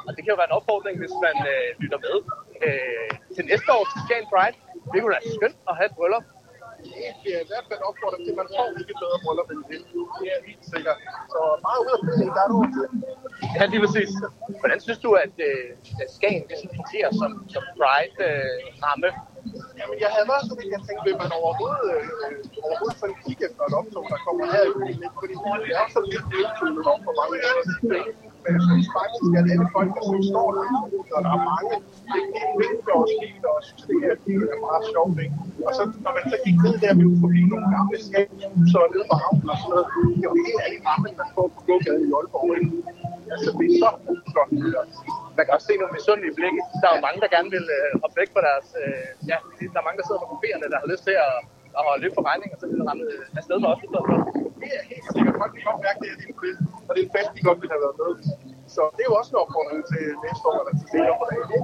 Og 0.06 0.10
det 0.14 0.20
kan 0.22 0.32
jo 0.34 0.38
være 0.40 0.50
en 0.52 0.58
opfordring, 0.58 0.96
hvis 1.02 1.14
man 1.26 1.36
øh, 1.52 1.68
lytter 1.82 1.98
med 2.06 2.16
øh, 2.66 3.10
til 3.34 3.42
næste 3.50 3.68
år 3.76 3.84
til 3.92 3.98
Skagen 4.06 4.28
Pride. 4.32 4.56
Det 4.90 4.96
kunne 5.00 5.14
være 5.16 5.26
skønt 5.36 5.58
at 5.70 5.74
have 5.78 5.88
et 5.90 5.96
bryllup. 5.98 6.26
det 7.22 7.30
er 7.36 7.42
i 7.46 7.48
hvert 7.50 7.66
fald 7.70 7.80
opfordret 7.88 8.20
til, 8.24 8.32
at 8.34 8.38
man 8.42 8.48
får 8.56 8.66
ikke 8.82 8.94
bedre 9.02 9.18
bryllup 9.24 9.48
end 9.54 9.62
det. 9.70 9.80
Det 10.20 10.26
er 10.34 10.40
helt 10.50 10.64
sikkert. 10.74 10.98
Så 11.32 11.40
meget 11.66 11.80
ud 11.84 11.90
af 11.94 11.98
det, 12.20 12.28
der 12.36 12.42
er 12.46 12.50
du. 12.52 12.58
Ja, 13.56 13.62
lige 13.72 13.80
præcis. 13.84 14.10
Hvordan 14.62 14.78
synes 14.86 15.00
du, 15.06 15.10
at 15.24 15.34
øh, 15.48 15.66
at 16.02 16.08
Skagen 16.16 16.44
ligesom 16.50 16.70
fungerer 16.80 17.10
som, 17.20 17.30
som 17.54 17.62
Pride-ramme? 17.78 19.10
Jamen, 19.78 19.96
jeg 20.04 20.10
havde 20.14 20.26
været 20.32 20.44
så 20.48 20.54
vidt, 20.58 20.70
jeg 20.76 20.82
tænkte, 20.86 21.02
vil 21.08 21.16
man 21.24 21.30
overhovedet, 21.40 21.84
øh, 21.92 22.02
overhovedet 22.66 22.96
sådan 23.02 23.16
kigge 23.24 23.42
efter 23.48 23.62
et 23.68 23.74
optog, 23.80 24.04
der 24.12 24.18
kommer 24.26 24.44
her 24.54 24.64
i 24.70 24.72
byen, 24.80 25.02
fordi 25.20 25.34
det 25.66 25.72
er 25.80 25.86
sådan 25.94 26.08
lidt 26.14 26.26
nedtunet 26.32 26.84
om 26.92 26.98
for 27.06 27.14
mange 27.20 27.36
men 28.44 28.50
jeg 28.56 28.62
synes 28.68 28.86
faktisk, 28.98 29.30
at 29.40 29.44
alle 29.52 29.68
folk, 29.76 29.90
der 29.96 30.02
står 30.30 30.48
der, 30.56 30.66
og 31.16 31.20
der 31.26 31.32
er 31.38 31.42
mange, 31.52 31.74
det 32.12 32.18
er 32.20 32.28
helt 32.36 32.54
vildt 32.60 32.88
og 32.96 33.02
skidt, 33.12 33.44
og 33.50 33.56
synes, 33.66 33.82
det 33.88 33.96
her 34.02 34.14
det 34.24 34.34
er 34.54 34.60
meget 34.68 34.84
sjovt. 34.92 35.16
Ikke? 35.24 35.36
Og 35.66 35.72
så, 35.78 35.82
når 36.04 36.12
man 36.16 36.24
så 36.32 36.38
gik 36.46 36.56
ned 36.64 36.74
der, 36.82 36.90
vi 36.98 37.04
var 37.10 37.18
forbi 37.24 37.40
nogle 37.52 37.68
gamle 37.74 37.96
skabshuser 38.06 38.80
og 38.84 38.88
nede 38.94 39.06
på 39.10 39.16
havnen 39.22 39.48
og 39.52 39.58
sådan 39.60 39.72
noget, 39.72 39.86
det 40.20 40.26
var 40.30 40.36
helt 40.48 40.60
alle 40.66 40.80
gamle, 40.88 41.08
man 41.20 41.28
får 41.36 41.46
på 41.54 41.60
gågaden 41.68 42.02
i 42.08 42.10
Aalborg. 42.16 42.50
Ikke? 42.58 42.70
Altså, 43.32 43.48
det 43.58 43.66
er 43.70 43.74
så 43.82 43.90
flot. 44.32 44.50
Man 45.36 45.42
kan 45.44 45.52
også 45.56 45.68
se 45.70 45.74
nogle 45.80 45.94
misundelige 45.98 46.34
blikke. 46.38 46.60
Der 46.80 46.86
er 46.88 46.94
jo 46.96 47.02
mange, 47.06 47.18
der 47.24 47.28
gerne 47.36 47.50
vil 47.56 47.66
øh, 47.78 47.90
hoppe 48.02 48.16
væk 48.20 48.30
fra 48.34 48.42
deres... 48.48 48.68
Øh, 48.82 49.06
ja, 49.30 49.36
der 49.72 49.78
er 49.80 49.86
mange, 49.88 49.98
der 50.00 50.06
sidder 50.06 50.22
på 50.24 50.28
kopierne, 50.34 50.66
der 50.72 50.78
har 50.82 50.88
lyst 50.92 51.04
til 51.08 51.16
at, 51.26 51.34
at 51.78 51.82
holde 51.88 52.00
løb 52.04 52.12
på 52.18 52.22
regning, 52.30 52.48
og 52.54 52.58
så 52.60 52.64
vil 52.68 52.76
de 52.80 52.84
ramme 52.90 53.04
øh, 53.12 53.38
afsted 53.38 53.56
med 53.62 53.68
os. 53.72 53.80
i. 53.84 53.86
Det 54.60 54.70
er 54.78 54.82
helt 54.92 55.06
sikkert. 55.14 55.34
Folk 55.42 55.52
kan 55.56 55.62
godt 55.70 55.80
mærke, 55.86 55.98
det 56.02 56.08
er 56.14 56.18
din 56.22 56.34
fest, 56.42 56.60
og 56.86 56.90
det 56.92 57.00
er 57.02 57.06
en 57.08 57.14
fest, 57.16 57.30
de 57.36 57.40
godt 57.48 57.58
vil 57.62 57.70
have 57.74 57.82
været 57.84 57.96
med. 58.02 58.10
Så 58.74 58.82
det 58.94 59.00
er 59.04 59.08
jo 59.10 59.16
også 59.20 59.30
en 59.34 59.38
opfordring 59.44 59.82
til 59.92 60.02
næste 60.24 60.44
år, 60.50 60.56
eller 60.60 60.74
til 60.80 60.86
senere 60.92 61.14
på 61.20 61.24
dagen. 61.30 61.62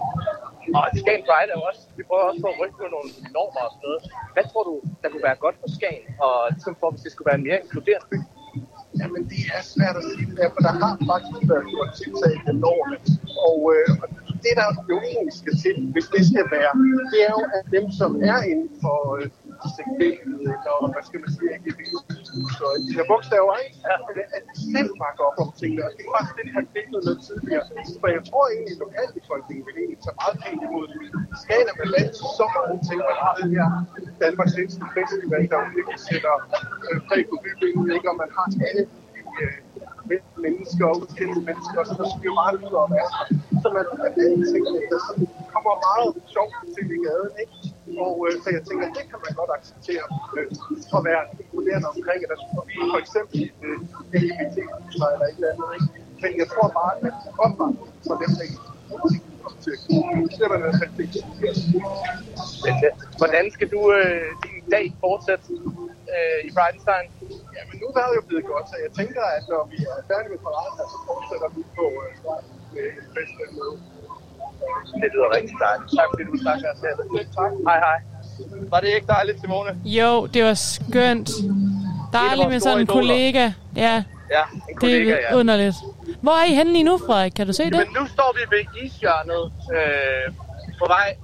Og 0.79 0.85
Skagen 1.03 1.25
Pride 1.29 1.51
er 1.55 1.57
jo 1.61 1.65
også... 1.71 1.83
Vi 1.99 2.03
prøver 2.09 2.25
også 2.31 2.41
på 2.45 2.49
at 2.53 2.59
rykke 2.61 2.77
med 2.83 2.89
nogle 2.97 3.09
normer 3.37 3.63
og 3.69 3.73
sådan 3.75 3.85
noget. 3.87 4.01
Hvad 4.35 4.45
tror 4.51 4.63
du, 4.71 4.75
der 5.01 5.09
kunne 5.11 5.27
være 5.31 5.39
godt 5.45 5.57
for 5.63 5.69
Skagen, 5.77 6.05
og 6.27 6.37
ligesom 6.57 6.75
for, 6.81 6.89
hvis 6.93 7.03
det 7.05 7.11
skulle 7.13 7.29
være 7.31 7.39
en 7.41 7.47
mere 7.49 7.59
inkluderende 7.65 8.09
by? 8.13 8.19
Jamen, 9.01 9.23
det 9.33 9.41
er 9.57 9.63
svært 9.75 9.97
at 10.01 10.05
sige 10.11 10.25
det 10.31 10.37
der, 10.41 10.49
for 10.55 10.63
der 10.69 10.75
har 10.83 10.93
faktisk 11.13 11.41
været 11.53 11.67
gjort 11.73 11.91
tiltag 12.01 12.35
gennem 12.45 12.65
årene. 12.75 12.97
Og, 13.49 13.59
øh, 13.75 13.89
og 14.03 14.07
det, 14.45 14.53
der 14.61 14.67
jo 14.93 14.97
egentlig 15.13 15.35
skal 15.43 15.55
til, 15.65 15.77
hvis 15.95 16.07
det 16.15 16.23
skal 16.31 16.45
være, 16.57 16.73
det 17.13 17.21
er 17.29 17.33
jo, 17.39 17.43
at 17.57 17.65
dem, 17.77 17.85
som 18.01 18.11
er 18.33 18.39
inden 18.53 18.71
for 18.83 18.99
øh, 19.17 19.27
segmentet, 19.77 20.41
eller 20.55 20.91
hvad 20.95 21.05
skal 21.09 21.19
man 21.25 21.31
sige, 21.37 21.49
LGBT, 21.59 21.93
så 22.59 22.65
de 22.87 22.91
her 22.99 23.07
bogstaver, 23.11 23.53
ikke? 23.65 23.77
Ja. 23.89 23.95
at 24.37 24.43
de 24.51 24.57
selv 24.75 24.91
bakker 25.03 25.25
op 25.29 25.39
om 25.45 25.51
tingene. 25.61 25.81
Og 25.87 25.91
det 25.97 26.03
er 26.07 26.11
faktisk 26.17 26.35
det, 26.37 26.45
de 26.49 26.53
har 26.59 26.65
knækket 26.71 26.93
noget 27.07 27.19
tidligere. 27.29 27.65
For 28.03 28.09
jeg 28.17 28.23
tror 28.29 28.45
egentlig, 28.53 28.75
at 28.77 28.81
lokalbefolkningen 28.85 29.63
vil 29.67 29.75
egentlig 29.83 30.01
tage 30.07 30.17
meget 30.23 30.37
pænt 30.43 30.63
imod 30.67 30.85
det. 30.91 30.99
Skagen 31.43 31.67
er 31.73 31.77
med 31.81 31.89
land 31.95 32.11
så 32.39 32.47
mange 32.57 32.77
ting. 32.89 32.99
Man 33.11 33.17
har 33.25 33.33
den 33.41 33.51
her 33.57 33.69
Danmarks 34.23 34.55
ældste 34.63 34.85
festival, 34.99 35.43
der 35.53 35.59
virkelig 35.77 36.01
sætter 36.11 36.35
øh, 36.89 36.99
præg 37.09 37.23
på 37.31 37.37
bybilledet, 37.45 37.89
ikke? 37.97 38.07
Og 38.13 38.17
man 38.23 38.31
har 38.37 38.47
alle 38.69 38.85
de 38.91 39.21
øh, 39.45 39.57
mennesker 40.45 40.85
og 40.93 40.97
ukendte 41.03 41.41
mennesker, 41.49 41.79
og 41.83 41.87
så 41.89 41.95
der 42.01 42.07
sker 42.17 42.33
meget 42.43 42.57
ud 42.67 42.75
om 42.85 42.91
altså. 43.01 43.21
Så 43.63 43.69
man 43.77 43.85
er 44.07 44.11
det 44.17 44.23
er 44.27 44.33
en 44.37 44.45
ting, 44.53 44.63
der 44.93 45.01
kommer 45.55 45.75
meget 45.89 46.11
sjovt 46.35 46.55
til 46.75 46.85
i 46.97 46.99
gaden, 47.07 47.35
ikke? 47.43 47.55
Og 48.05 48.15
øh, 48.27 48.33
så 48.43 48.49
jeg 48.57 48.63
tænker, 48.69 48.87
det 48.99 49.05
kan 49.11 49.19
man 49.27 49.33
godt 49.41 49.51
acceptere 49.59 50.05
øh, 50.37 50.47
at 50.97 51.01
være 51.09 51.23
inkluderende 51.41 51.89
omkring, 51.95 52.21
at 52.25 52.29
der 52.33 52.39
for 52.93 52.99
eksempel 53.05 53.39
øh, 53.65 53.79
LGBT 54.23 54.57
eller 54.93 55.27
et 55.31 55.37
eller 55.39 55.51
andet, 55.53 55.69
ikke? 55.77 55.89
Men 56.23 56.31
jeg 56.41 56.49
tror 56.53 56.69
bare, 56.81 56.93
at 57.07 57.15
opvarmning 57.45 57.89
for 58.07 58.17
dem, 58.23 58.31
der 58.37 58.43
ikke. 58.47 58.59
Men, 62.65 62.75
øh, 62.87 62.93
hvordan 63.21 63.45
skal 63.55 63.69
du 63.75 63.81
øh, 63.99 64.29
din 64.45 64.65
dag 64.75 64.87
fortsætte 65.05 65.45
øh, 66.15 66.39
i 66.49 66.51
Bridenstine? 66.57 67.09
Jamen, 67.57 67.75
nu 67.83 67.87
er 68.01 68.07
det 68.11 68.17
jo 68.21 68.25
blevet 68.31 68.47
godt, 68.53 68.67
så 68.71 68.77
jeg 68.85 68.93
tænker, 69.01 69.23
at 69.37 69.45
når 69.53 69.63
vi 69.73 69.79
er 69.91 69.97
færdige 70.11 70.33
med 70.35 70.41
paraden, 70.47 70.75
så 70.93 70.99
fortsætter 71.09 71.49
vi 71.57 71.63
på 71.79 71.85
øh, 72.03 72.13
med 72.75 72.87
en 73.01 73.09
festival 73.17 73.51
med. 73.59 73.71
Det 75.03 75.09
lyder 75.15 75.29
rigtig 75.37 75.57
dejligt. 75.67 75.91
Tak 75.99 76.07
fordi 76.13 76.25
du 76.25 76.33
her. 76.45 77.25
Tak. 77.37 77.53
Hej 77.69 77.79
hej. 77.87 77.99
Var 78.73 78.81
det 78.81 78.89
ikke 78.89 79.07
dejligt, 79.07 79.41
Simone? 79.41 79.71
Jo, 79.85 80.27
det 80.27 80.45
var 80.45 80.55
skønt. 80.55 81.31
Dejligt 82.13 82.49
med 82.49 82.61
sådan 82.61 82.79
en 82.79 82.83
idoler. 82.83 83.01
kollega. 83.01 83.51
Ja, 83.77 84.03
Ja, 84.37 84.43
en 84.69 84.77
kollega, 84.77 85.05
det 85.05 85.13
er 85.13 85.29
ja. 85.31 85.37
underligt. 85.37 85.75
Hvor 86.21 86.33
er 86.33 86.45
I 86.45 86.55
henne 86.55 86.73
lige 86.73 86.85
nu, 86.85 86.99
Frederik? 87.07 87.33
Kan 87.37 87.47
du 87.47 87.53
se 87.53 87.65
det? 87.65 87.73
Men 87.73 87.87
nu 88.01 88.07
står 88.15 88.35
vi 88.39 88.57
ved 88.57 88.65
ishjørnet 88.85 89.53
øh, 89.79 90.35
på 90.79 90.85
vej 90.87 91.17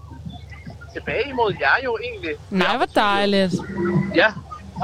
tilbage 0.94 1.28
imod 1.28 1.52
jer 1.60 1.76
jo 1.84 1.98
egentlig. 2.06 2.34
Nej, 2.50 2.76
hvor 2.76 2.86
dejligt. 2.86 3.54
Ja, 4.14 4.28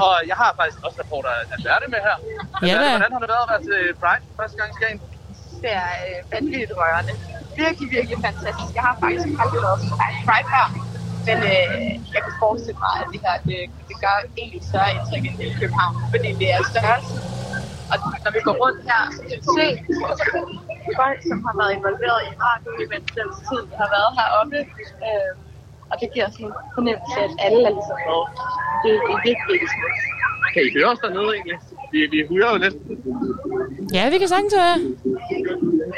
og 0.05 0.13
jeg 0.27 0.35
har 0.35 0.53
faktisk 0.59 0.79
også 0.85 0.97
reporter 1.03 1.29
Alberte 1.29 1.87
med 1.95 1.99
her. 2.07 2.15
Ja 2.67 2.73
da. 2.83 2.89
Hvordan 2.89 3.11
har 3.15 3.19
det 3.23 3.29
været 3.33 3.45
at 3.47 3.51
være 3.53 3.63
til 3.69 3.93
Pride 4.01 4.23
første 4.39 4.57
gang 4.57 4.69
i 4.71 4.75
Skagen? 4.79 5.01
Det 5.61 5.71
er 5.83 5.91
øh, 6.07 6.31
vanvittigt 6.33 6.71
rørende. 6.81 7.13
Virkelig, 7.61 7.87
virkelig 7.97 8.17
fantastisk. 8.27 8.71
Jeg 8.77 8.83
har 8.87 8.95
faktisk 9.03 9.25
aldrig 9.41 9.61
været 9.67 9.79
til 9.81 9.89
Pride 10.27 10.47
før. 10.53 10.67
Men 11.27 11.37
øh, 11.53 11.89
jeg 12.15 12.21
kan 12.25 12.33
forestille 12.43 12.79
mig, 12.85 12.93
at 13.01 13.07
det 13.13 13.19
her 13.25 13.35
det, 13.49 13.59
det 13.89 13.95
gør 14.03 14.15
egentlig 14.41 14.61
større 14.69 14.89
indtryk 14.95 15.23
end 15.29 15.37
i 15.47 15.55
København. 15.61 15.93
Fordi 16.13 16.29
det 16.41 16.47
er 16.55 16.59
størrelse. 16.73 17.15
Og 17.91 17.97
når 18.23 18.31
vi 18.35 18.41
går 18.47 18.55
rundt 18.63 18.79
her, 18.89 19.01
så 19.15 19.21
kan 19.29 19.37
vi 19.41 19.47
se 19.57 19.65
folk, 21.01 21.19
som 21.29 21.37
har 21.47 21.53
været 21.59 21.71
involveret 21.79 22.21
i 22.29 22.31
radio 22.47 22.69
i 22.83 22.85
den 22.93 23.03
tid, 23.47 23.61
der 23.71 23.77
har 23.83 23.89
været 23.97 24.11
heroppe. 24.19 24.59
Øh, 25.07 25.31
og 25.91 25.95
det 26.01 26.07
giver 26.13 26.27
sådan 26.35 26.47
en 26.49 26.53
fornemmelse 26.77 27.17
at 27.27 27.33
alle 27.45 27.61
er 27.69 27.73
ligesom 27.77 27.99
med. 28.09 28.21
Det, 28.83 28.91
det 29.05 29.13
er 29.17 29.21
virkelig, 29.27 29.47
virkelig 29.51 29.71
smukt. 29.75 29.99
Kan 30.53 30.61
I 30.67 30.71
høre 30.77 30.89
os 30.93 30.99
dernede 31.03 31.29
egentlig? 31.37 31.57
Vi, 31.93 31.99
vi 32.13 32.19
hører 32.31 32.49
jo 32.53 32.57
lidt. 32.65 32.75
Ja, 33.93 34.03
vi 34.13 34.17
kan 34.21 34.27
sagtens 34.33 34.53
høre. 34.61 34.75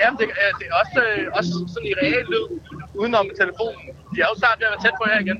Jamen, 0.01 0.17
det, 0.21 0.27
øh, 0.41 0.51
det 0.59 0.65
er 0.69 0.75
også, 0.81 0.99
øh, 1.07 1.37
også 1.37 1.51
sådan 1.73 1.87
i 1.91 1.93
real 2.03 2.25
lyd, 2.33 2.45
udenom 3.01 3.25
telefonen. 3.41 3.81
De 4.11 4.17
er 4.23 4.27
jo 4.31 4.35
snart 4.41 4.55
ved 4.59 4.67
at 4.67 4.71
være 4.73 4.81
tæt 4.85 4.95
på 5.01 5.05
her 5.11 5.19
igen. 5.25 5.37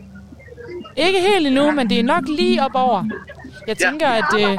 Ikke 1.06 1.20
helt 1.30 1.48
endnu, 1.48 1.72
men 1.72 1.90
det 1.90 2.00
er 2.00 2.04
nok 2.04 2.24
lige 2.40 2.64
op 2.66 2.76
over. 2.76 3.00
Jeg 3.68 3.78
tænker, 3.78 4.08
at 4.22 4.32
øh, 4.42 4.58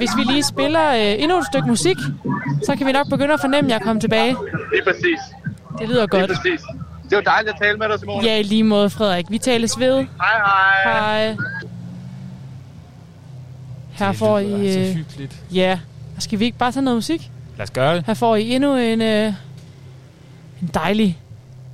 hvis 0.00 0.10
vi 0.16 0.22
lige 0.32 0.42
spiller 0.42 0.86
øh, 1.00 1.22
endnu 1.22 1.38
et 1.38 1.46
stykke 1.46 1.68
musik, 1.68 1.98
så 2.66 2.76
kan 2.76 2.86
vi 2.86 2.92
nok 2.92 3.06
begynde 3.10 3.34
at 3.34 3.40
fornemme, 3.40 3.68
at 3.68 3.72
jeg 3.72 3.80
kommer 3.82 4.00
tilbage. 4.00 4.36
Lige 4.72 4.84
præcis. 4.84 5.20
Det 5.78 5.88
lyder 5.88 6.06
godt. 6.06 6.22
Lige 6.22 6.36
præcis. 6.36 6.60
Det 7.10 7.16
var 7.16 7.22
dejligt 7.22 7.52
at 7.54 7.58
tale 7.62 7.78
med 7.78 7.88
dig, 7.88 8.00
Simone. 8.00 8.24
Ja, 8.24 8.38
i 8.38 8.42
lige 8.42 8.64
måde, 8.64 8.90
Frederik. 8.90 9.24
Vi 9.30 9.38
tales 9.38 9.80
ved. 9.80 9.94
Hej, 9.94 10.06
hej. 10.46 10.92
Hej. 10.92 11.36
Her 13.98 14.12
får 14.12 14.38
I... 14.38 14.52
altså 14.66 14.80
Øh, 14.80 14.86
hyggeligt. 14.96 15.42
ja. 15.54 15.78
Skal 16.18 16.38
vi 16.38 16.44
ikke 16.44 16.58
bare 16.58 16.72
tage 16.72 16.82
noget 16.84 16.96
musik? 16.96 17.30
Lad 17.56 17.62
os 17.64 17.70
gøre 17.70 17.96
det. 17.96 18.04
Her 18.06 18.14
får 18.14 18.36
I 18.36 18.50
endnu 18.54 18.76
en, 18.76 19.00
øh, 19.02 19.32
en 20.62 20.70
dejlig, 20.74 21.18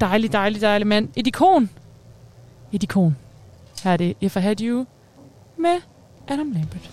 dejlig, 0.01 0.33
dejlig, 0.33 0.60
dejlig 0.60 0.86
mand. 0.86 1.09
Et 1.17 1.26
ikon. 1.26 1.70
Et 2.73 2.83
ikon. 2.83 3.17
Her 3.84 3.91
er 3.92 3.97
det 3.97 4.17
If 4.20 4.36
I 4.36 4.41
Had 4.41 4.60
You 4.60 4.86
med 5.59 5.81
Adam 6.28 6.52
Lambert. 6.52 6.91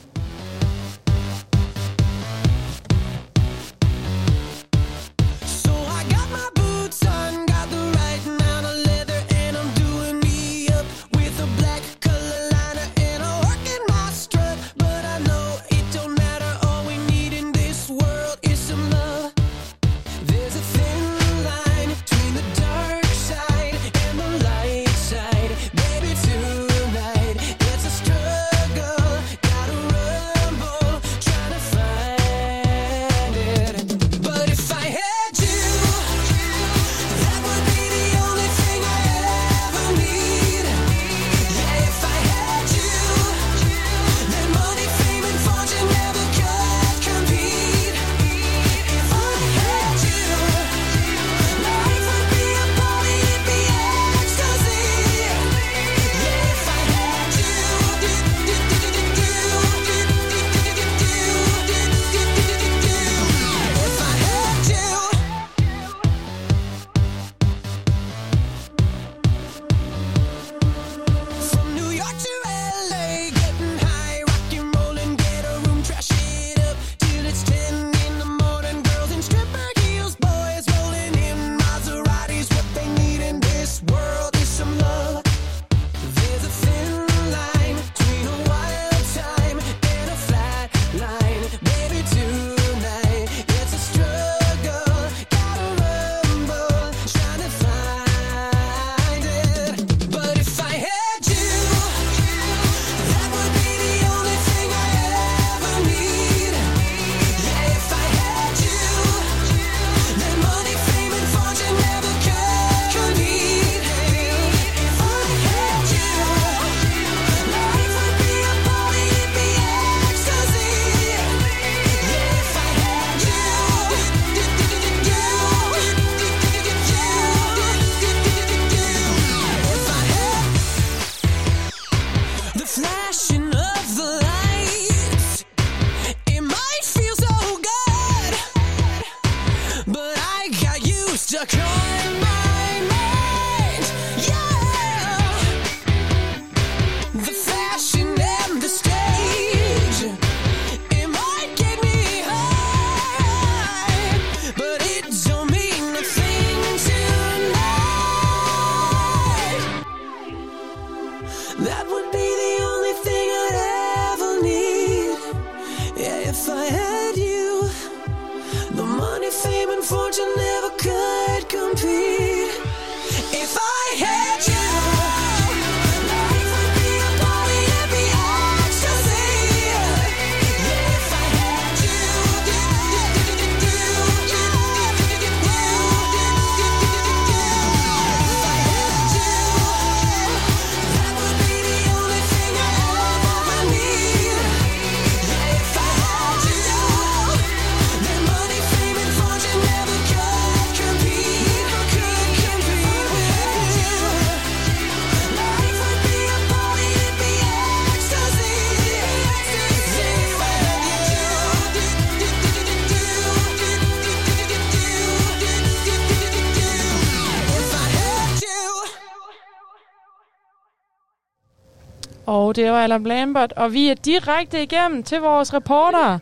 Det 222.59 222.71
var 222.71 222.83
Alan 222.83 223.03
Lambert, 223.03 223.53
og 223.53 223.73
vi 223.73 223.89
er 223.89 223.95
direkte 223.95 224.63
igennem 224.63 225.03
til 225.03 225.19
vores 225.19 225.53
reporter. 225.53 226.19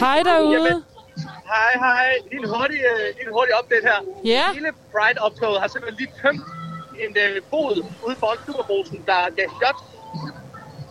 Hej 0.00 0.18
derude. 0.24 0.52
Jamen, 0.52 0.84
Hej, 1.54 1.72
hej. 1.86 2.08
Lige 2.30 2.42
en 2.42 2.48
hurtig, 2.54 2.80
lige 3.16 3.26
en 3.26 3.32
hurtig 3.36 3.52
update 3.60 3.84
her. 3.90 4.00
Ja. 4.24 4.44
Hele 4.54 4.70
Pride-optoget 4.92 5.60
har 5.60 5.68
simpelthen 5.68 5.98
lige 6.02 6.12
tømt 6.22 6.42
en 7.04 7.12
øh, 7.24 7.42
bod 7.50 7.76
ude 8.06 8.16
foran 8.20 8.38
Superbrusen, 8.46 8.98
der 9.06 9.18
gav 9.36 9.48
shots. 9.60 9.82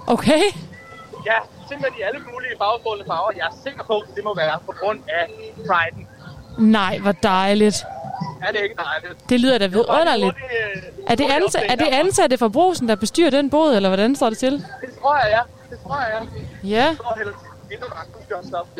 Okay. 0.07 0.43
Ja, 1.29 1.37
simpelthen 1.69 1.99
i 1.99 2.03
alle 2.07 2.19
mulige 2.31 2.53
farvestrålende 2.61 3.05
farver. 3.11 3.31
Jeg 3.35 3.45
er 3.51 3.55
sikker 3.63 3.83
på, 3.83 3.95
at 3.99 4.15
det 4.15 4.23
må 4.23 4.35
være 4.35 4.57
på 4.65 4.73
grund 4.79 4.99
af 5.19 5.23
Pride'en. 5.67 6.05
Nej, 6.77 6.99
hvor 6.99 7.11
dejligt. 7.11 7.77
Er 8.41 8.51
det 8.51 8.59
ikke 8.63 8.75
dejligt? 8.75 9.29
Det 9.29 9.39
lyder 9.39 9.57
da 9.57 9.67
vidunderligt. 9.67 10.35
Øh, 10.35 10.83
Er 11.07 11.15
det, 11.15 11.25
hurtig 11.25 11.35
ansat, 11.35 11.61
update 11.63 11.71
er 11.71 11.75
det 11.75 11.85
ansatte 12.05 12.37
fra 12.37 12.47
Brosen, 12.47 12.89
der 12.89 12.95
bestyrer 12.95 13.29
den 13.29 13.49
båd, 13.49 13.75
eller 13.75 13.89
hvordan 13.89 14.15
står 14.15 14.29
det 14.29 14.37
til? 14.37 14.51
Det 14.51 14.99
tror 15.01 15.15
jeg, 15.15 15.25
ja. 15.31 15.41
Det 15.75 15.79
tror 15.83 15.99
jeg, 16.01 16.27
ja. 16.63 16.67
Ja. 16.69 16.89
Det 16.89 16.99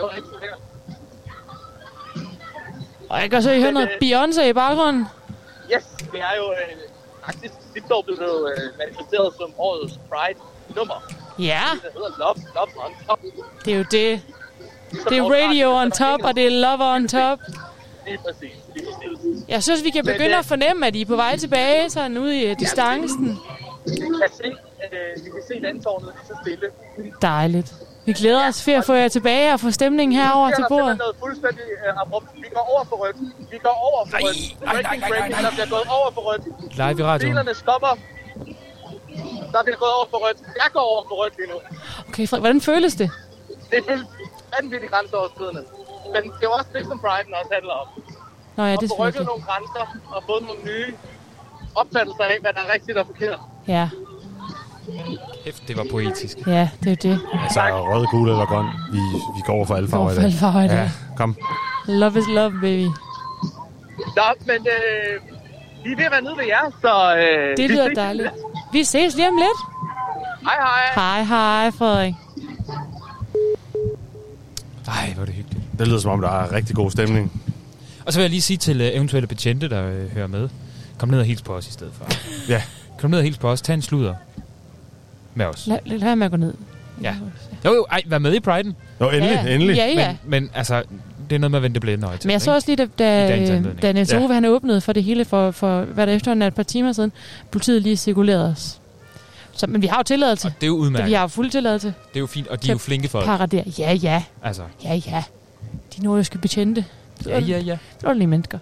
var 0.04 0.16
rigtig 0.16 0.32
lækkert. 0.42 0.60
Og 3.10 3.20
jeg 3.22 3.30
kan 3.32 3.42
så, 3.44 3.52
I 3.52 3.60
hører 3.60 3.72
noget 3.72 3.90
Beyoncé 4.04 4.42
i 4.42 4.54
baggrunden. 4.54 5.08
Yes, 5.76 5.84
det 6.12 6.20
er 6.20 6.36
jo 6.38 6.52
øh, 6.52 6.78
faktisk 7.26 7.54
sidste 7.74 7.96
år 7.96 8.02
blev 8.02 8.18
det 8.18 8.26
øh, 8.26 8.78
manifesteret 8.78 9.34
som 9.40 9.54
årets 9.58 9.94
Pride-nummer. 10.10 11.04
Ja, 11.40 11.62
Det 11.74 11.92
hedder 11.94 12.10
Love, 12.20 12.36
Love 12.56 12.86
on 12.86 12.92
Top. 13.08 13.20
det 13.66 13.74
er 13.74 13.78
jo 13.78 13.84
det. 13.92 14.22
Det 15.10 15.18
er 15.18 15.24
radio 15.24 15.72
on 15.82 15.92
top, 15.92 16.20
og 16.24 16.36
det 16.36 16.46
er 16.48 16.50
love 16.50 16.94
on 16.96 17.08
top. 17.08 17.40
Lige 18.08 18.20
præcis, 18.26 18.56
lige 18.76 18.86
præcis. 18.86 19.44
Jeg 19.48 19.64
synes, 19.64 19.84
vi 19.84 19.90
kan 19.90 20.06
Men, 20.06 20.14
begynde 20.14 20.34
øh, 20.34 20.40
at 20.40 20.46
fornemme, 20.46 20.88
at 20.88 20.96
I 20.96 21.02
er 21.02 21.06
på 21.06 21.16
vej 21.16 21.38
tilbage, 21.38 21.90
sådan 21.90 22.18
ude 22.18 22.42
i 22.42 22.46
øh, 22.46 22.60
distancen. 22.60 23.40
Vi 23.86 23.96
kan 23.96 24.32
se, 24.34 24.48
øh, 24.48 25.26
vi 25.26 25.30
kan 25.30 25.44
se 25.48 25.60
landtårnet 25.60 26.14
lige 26.16 26.28
så 26.28 26.36
stille. 26.42 26.68
Dejligt. 27.22 27.74
Vi 28.06 28.14
glæder 28.14 28.48
os 28.48 28.56
til 28.56 28.72
at 28.72 28.86
få 28.86 28.94
jer 28.94 29.08
tilbage 29.08 29.54
og 29.54 29.60
få 29.60 29.72
stemningen 29.72 30.18
herover 30.22 30.52
til 30.52 30.66
bordet. 30.70 30.98
noget 30.98 31.16
fuldstændig 31.20 31.64
øh, 31.88 32.02
abrupt. 32.02 32.26
Vi 32.36 32.48
går 32.54 32.66
over 32.74 32.84
for 32.90 32.96
rødt. 32.96 33.16
Vi 33.52 33.58
går 33.58 33.76
over 33.90 34.06
for 34.10 34.18
rødt. 34.26 34.38
Breaking, 34.60 35.04
breaking. 35.10 35.44
Der 35.46 35.52
bliver 35.52 35.70
gået 35.70 35.88
over 35.98 36.12
for 36.12 36.22
rødt. 36.22 36.44
Live 36.82 37.00
i 37.00 37.04
radioen. 37.04 37.32
Bilerne 37.32 37.56
stopper. 37.56 37.94
Der 39.54 39.64
bliver 39.64 39.78
gået 39.84 39.94
over 39.98 40.08
for 40.10 40.18
rødt. 40.28 40.38
Jeg 40.64 40.70
går 40.74 40.80
over 40.94 41.04
for 41.10 41.16
rødt 41.24 41.34
lige 41.38 41.50
nu. 41.54 41.58
Okay, 42.10 42.28
Frederik, 42.28 42.42
hvordan 42.42 42.62
føles 42.62 42.96
det? 42.96 43.10
Det 43.72 43.78
er 43.88 43.98
vanvittigt 44.62 44.92
grænseoverskridende. 44.92 45.64
Men 46.14 46.24
det 46.40 46.44
er 46.44 46.52
også 46.60 46.70
det, 46.74 46.86
som 46.86 46.98
Pride'en 47.06 47.34
også 47.40 47.52
handler 47.54 47.74
om. 47.84 47.88
Nå 48.58 48.64
ja, 48.64 48.72
det 48.76 48.92
er 48.92 49.24
nogle 49.32 49.44
grænser 49.50 49.84
og 50.16 50.24
fået 50.30 50.44
nogle 50.48 50.62
nye 50.66 50.94
opfattelser 51.76 52.24
af, 52.24 52.38
hvad 52.42 52.54
der 52.54 52.60
er 52.68 52.74
rigtigt 52.74 52.98
og 52.98 53.06
forkert. 53.06 53.40
Ja, 53.68 53.90
Kæft, 55.44 55.68
det 55.68 55.78
var 55.78 55.86
poetisk. 55.92 56.38
ja, 56.48 56.70
det 56.84 56.92
er 56.92 56.96
det. 56.96 57.20
Altså, 57.44 57.62
rød, 57.62 58.06
gul 58.12 58.30
eller 58.30 58.46
grøn. 58.46 58.66
Vi, 58.92 59.00
vi 59.36 59.42
går 59.46 59.54
over 59.54 59.66
for 59.66 59.76
alle 59.76 59.90
farver 59.90 60.12
i 60.12 60.14
for 60.14 60.16
dag. 60.22 60.24
alle 60.26 60.38
farver 60.38 60.62
i 60.64 60.68
dag. 60.68 60.78
Ja, 60.78 60.90
kom. 61.18 61.36
Love 61.88 62.20
is 62.20 62.28
love, 62.28 62.52
baby. 62.62 62.88
Nå, 64.16 64.24
men 64.46 64.68
øh, 64.76 65.22
vi 65.84 65.92
er 65.92 65.96
ved 65.98 66.06
at 66.06 66.12
være 66.12 66.22
nede 66.22 66.38
ved 66.38 66.46
jer, 66.46 66.72
så... 66.82 67.16
Øh, 67.18 67.58
Det 67.58 67.70
lyder 67.70 67.94
dejligt. 67.94 68.30
Vi 68.72 68.84
ses 68.84 69.16
lige 69.16 69.28
om 69.30 69.36
lidt. 69.36 69.60
Hej, 70.44 70.56
hej. 70.56 70.94
Hej, 70.96 71.24
hej, 71.24 71.72
Frederik. 71.72 72.14
Ej, 74.88 75.14
hvor 75.14 75.22
er 75.22 75.26
det 75.26 75.36
hyggeligt. 75.36 75.57
Det 75.80 75.88
lyder 75.88 76.00
som 76.00 76.12
om, 76.12 76.22
der 76.22 76.30
er 76.30 76.52
rigtig 76.52 76.76
god 76.76 76.92
stemning. 76.92 77.42
Og 78.06 78.14
så 78.14 78.20
vil 78.20 78.24
jeg 78.24 78.30
lige 78.30 78.42
sige 78.42 78.58
til 78.58 78.82
uh, 78.82 78.88
eventuelle 78.88 79.28
betjente, 79.28 79.70
der 79.70 79.88
uh, 79.88 80.12
hører 80.14 80.28
med. 80.28 80.50
Kom 80.98 81.10
ned 81.10 81.20
og 81.20 81.26
hils 81.26 81.42
på 81.42 81.56
os 81.56 81.68
i 81.68 81.72
stedet 81.72 81.94
for. 81.98 82.06
ja. 82.54 82.62
Kom 83.00 83.10
ned 83.10 83.18
og 83.20 83.24
hils 83.24 83.38
på 83.38 83.50
os. 83.50 83.62
Tag 83.62 83.74
en 83.74 83.82
sludder. 83.82 84.14
Med 85.36 85.46
os. 85.46 85.68
Lad, 85.68 85.78
lad 85.86 86.00
være 86.00 86.16
med 86.16 86.26
at 86.26 86.32
gå 86.32 86.38
ned. 86.38 86.54
Ja. 87.02 87.16
Jo, 87.66 87.74
jo, 87.74 87.86
ej, 87.92 88.02
vær 88.06 88.18
med 88.18 88.34
i 88.34 88.38
Pride'en. 88.38 88.74
Jo, 89.02 89.10
endelig, 89.10 89.42
Ja, 89.46 89.54
endelig. 89.54 89.76
ja, 89.76 89.86
ja. 89.88 90.08
Men, 90.08 90.18
men 90.44 90.50
altså, 90.54 90.84
det 91.30 91.36
er 91.36 91.40
noget 91.40 91.52
med 91.52 91.60
at 91.60 91.64
vente 91.64 91.74
det 91.74 91.82
blinde 91.82 92.08
øje 92.08 92.18
til. 92.18 92.28
Men 92.28 92.32
jeg 92.32 92.42
så 92.42 92.54
også 92.54 92.68
lige, 92.72 92.76
da, 93.00 93.06
da, 93.06 93.62
da 93.82 93.92
Niels 93.92 94.14
Ja. 94.14 94.20
Ove 94.24 94.34
han 94.34 94.46
åbnede 94.46 94.82
for 94.82 94.94
det 94.94 95.04
hele 95.04 95.26
for, 95.26 95.52
for 95.52 95.82
hvad 95.82 96.08
der 96.08 96.14
efterhånden 96.14 96.42
er 96.42 96.48
et 96.48 96.56
par 96.56 96.64
timer 96.64 96.92
siden, 96.92 97.12
politiet 97.52 97.82
lige 97.82 97.98
cirkulerede 97.98 98.50
os. 98.52 98.80
Så, 99.54 99.68
men 99.68 99.82
vi 99.82 99.88
har 99.88 99.98
jo 99.98 100.04
tilladelse. 100.04 100.48
Det 100.48 100.64
er 100.64 100.68
jo 100.68 100.76
udmærket. 100.76 101.08
Vi 101.08 101.14
har 101.14 101.22
jo 101.22 101.28
fuld 101.28 101.50
tilladelse. 101.52 101.88
Det 101.88 102.16
er 102.16 102.20
jo 102.20 102.28
fint, 102.28 102.48
og 102.48 102.64
de 102.64 102.68
er 102.70 102.74
jo 102.74 102.78
flinke 102.78 103.08
folk. 103.08 103.26
Paradere. 103.26 103.64
Ja, 103.80 103.94
ja. 103.94 104.24
Altså, 104.44 104.62
Ja, 104.84 104.94
ja. 105.08 105.24
De 105.98 106.04
nordjyske 106.04 106.38
betjente. 106.38 106.86
ja, 107.26 107.40
ja, 107.40 107.60
ja. 107.60 107.78
Ordentlige 108.06 108.28
mennesker. 108.28 108.60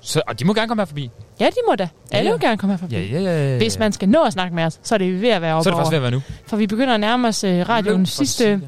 Så, 0.00 0.22
og 0.26 0.40
de 0.40 0.44
må 0.44 0.54
gerne 0.54 0.68
komme 0.68 0.80
her 0.80 0.86
forbi. 0.86 1.10
Ja, 1.40 1.46
de 1.46 1.56
må 1.68 1.74
da. 1.74 1.88
Alle 2.10 2.26
Ja, 2.30 2.32
vil 2.34 2.40
gerne 2.40 2.56
komme 2.58 2.72
her 2.72 2.78
forbi. 2.78 2.94
Ja, 2.94 3.00
ja, 3.00 3.20
ja, 3.20 3.50
ja. 3.52 3.56
Hvis 3.56 3.78
man 3.78 3.92
skal 3.92 4.08
nå 4.08 4.22
at 4.24 4.32
snakke 4.32 4.54
med 4.54 4.64
os, 4.64 4.80
så 4.82 4.94
er 4.94 4.98
det 4.98 5.22
ved 5.22 5.28
at 5.28 5.42
være 5.42 5.54
oppe 5.54 5.64
Så 5.64 5.70
er 5.70 5.74
det 5.74 5.78
faktisk 5.78 5.90
ved 5.90 5.96
at 5.96 6.02
være 6.02 6.10
nu. 6.10 6.22
For 6.46 6.56
vi 6.56 6.66
begynder 6.66 6.94
at 6.94 7.00
nærme 7.00 7.28
os 7.28 7.44
uh, 7.44 7.50
radioens 7.50 8.16
for 8.16 8.24
sidste 8.24 8.60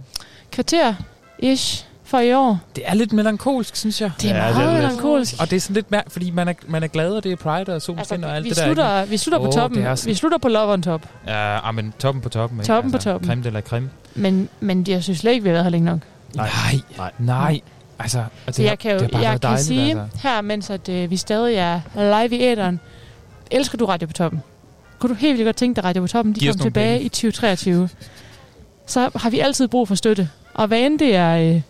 kvarter-ish 0.57 1.85
for 2.05 2.19
i 2.19 2.35
år. 2.35 2.59
Det 2.77 2.83
er 2.87 2.95
lidt 2.95 3.13
melankolsk, 3.13 3.77
synes 3.77 4.01
jeg. 4.01 4.11
Det 4.21 4.31
er 4.31 4.35
Ja, 4.35 4.41
meget 4.43 4.57
det 4.57 4.63
er 4.65 4.71
lidt. 4.73 4.83
melankolsk. 4.83 5.35
Og 5.41 5.51
det 5.51 5.57
er 5.57 5.61
sådan 5.61 5.75
lidt 5.75 5.91
mærkeligt, 5.91 6.13
fordi 6.13 6.31
man 6.31 6.49
er, 6.49 6.53
man 6.67 6.83
er 6.83 6.87
glad, 6.87 7.11
og 7.13 7.25
det 7.25 7.33
er 7.33 7.37
Pride 7.37 7.75
og 7.75 7.83
solen 7.83 7.99
altså, 7.99 8.15
og 8.23 8.37
alt 8.37 8.45
Vi 8.45 8.49
det 8.49 8.57
der. 8.59 8.65
slutter, 8.65 9.01
ikke? 9.01 9.11
vi 9.11 9.17
slutter 9.17 9.39
på 9.39 9.47
Åh, 9.47 9.53
toppen. 9.53 9.85
det 9.85 9.99
sådan- 9.99 10.11
Vi 10.11 10.15
slutter 10.15 10.39
på 10.39 10.49
Love 10.49 10.73
on 10.73 10.83
Top. 10.83 11.09
Ja, 11.27 11.69
ah, 11.69 11.75
men 11.75 11.95
toppen 11.99 12.23
på 12.23 12.29
toppen. 12.29 12.59
Ikke? 12.59 12.67
Toppen 12.67 12.93
på 12.93 12.97
altså, 12.97 13.11
toppen. 13.13 13.29
Creme 13.29 13.43
de 13.45 13.51
la 13.51 13.61
creme. 13.61 13.91
Men, 14.15 14.49
men 14.61 14.85
jeg 14.89 15.03
synes 15.03 15.19
slet 15.19 15.33
ikke, 15.33 15.43
vi 15.43 15.49
har 15.49 15.53
været 15.55 15.65
her 15.65 15.71
længe 15.71 15.85
nok. 15.87 15.99
Nej, 16.37 16.81
nej, 16.99 17.11
nej. 17.19 17.61
Altså, 17.99 18.19
og 18.19 18.27
det 18.47 18.55
Så 18.55 18.63
jeg 18.63 18.79
kan 18.79 18.93
jo 18.93 18.99
det 18.99 19.11
bare 19.11 19.23
jeg 19.23 19.31
kan 19.31 19.41
dejligt, 19.43 19.67
sige 19.67 19.91
altså. 20.01 20.19
her, 20.23 20.41
mens 20.41 20.71
at, 20.71 20.89
øh, 20.89 21.11
vi 21.11 21.17
stadig 21.17 21.55
er 21.57 21.81
live 21.95 22.37
i 22.37 22.43
æderen, 22.43 22.81
elsker 23.51 23.79
du 23.79 23.85
Radio 23.85 24.07
på 24.07 24.13
Toppen? 24.13 24.43
Kunne 24.99 25.11
du 25.11 25.15
helt 25.15 25.39
vildt 25.39 25.47
godt 25.47 25.57
tænke 25.57 25.77
dig, 25.77 25.85
Radio 25.85 26.03
på 26.03 26.09
Toppen, 26.09 26.35
de 26.35 26.47
kom 26.47 26.59
tilbage 26.59 26.95
penge. 26.95 27.05
i 27.07 27.09
2023. 27.09 27.89
Så 28.87 29.11
har 29.17 29.31
vi 29.31 29.39
altid 29.39 29.69
brug 29.69 29.89
for 29.89 29.95
støtte. 29.95 30.29
Og 30.55 30.67
hvad 30.67 30.79
end 30.81 30.99
det 30.99 31.15
er 31.17 31.37
øh, 31.55 31.61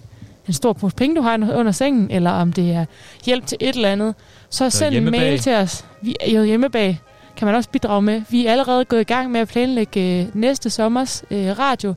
en 0.47 0.53
stor 0.53 0.73
pose 0.73 0.97
penge, 0.97 1.17
du 1.17 1.23
har 1.23 1.35
under 1.55 1.73
sengen, 1.73 2.11
eller 2.11 2.31
om 2.31 2.53
det 2.53 2.73
er 2.73 2.85
hjælp 3.25 3.47
til 3.47 3.59
et 3.61 3.77
eller 3.77 3.89
andet, 3.93 4.15
så 4.51 4.71
Så 4.71 4.79
send 4.79 4.95
en 4.95 5.05
mail 5.05 5.13
bag. 5.33 5.41
til 5.41 5.55
os. 5.55 5.85
Vi 6.03 6.17
er 6.21 6.31
jo 6.31 6.45
hjemme 6.45 6.71
bag. 6.71 7.01
Kan 7.37 7.47
man 7.47 7.55
også 7.55 7.71
bidrage 7.71 8.03
med. 8.03 8.23
Vi 8.29 8.47
er 8.47 8.53
allerede 8.53 8.85
gået 8.85 9.01
i 9.01 9.05
gang 9.05 9.31
med 9.31 9.41
at 9.41 9.49
planlægge 9.49 10.21
øh, 10.21 10.27
næste 10.35 10.71
sommers 10.71 11.25
øh, 11.31 11.59
radio. 11.59 11.95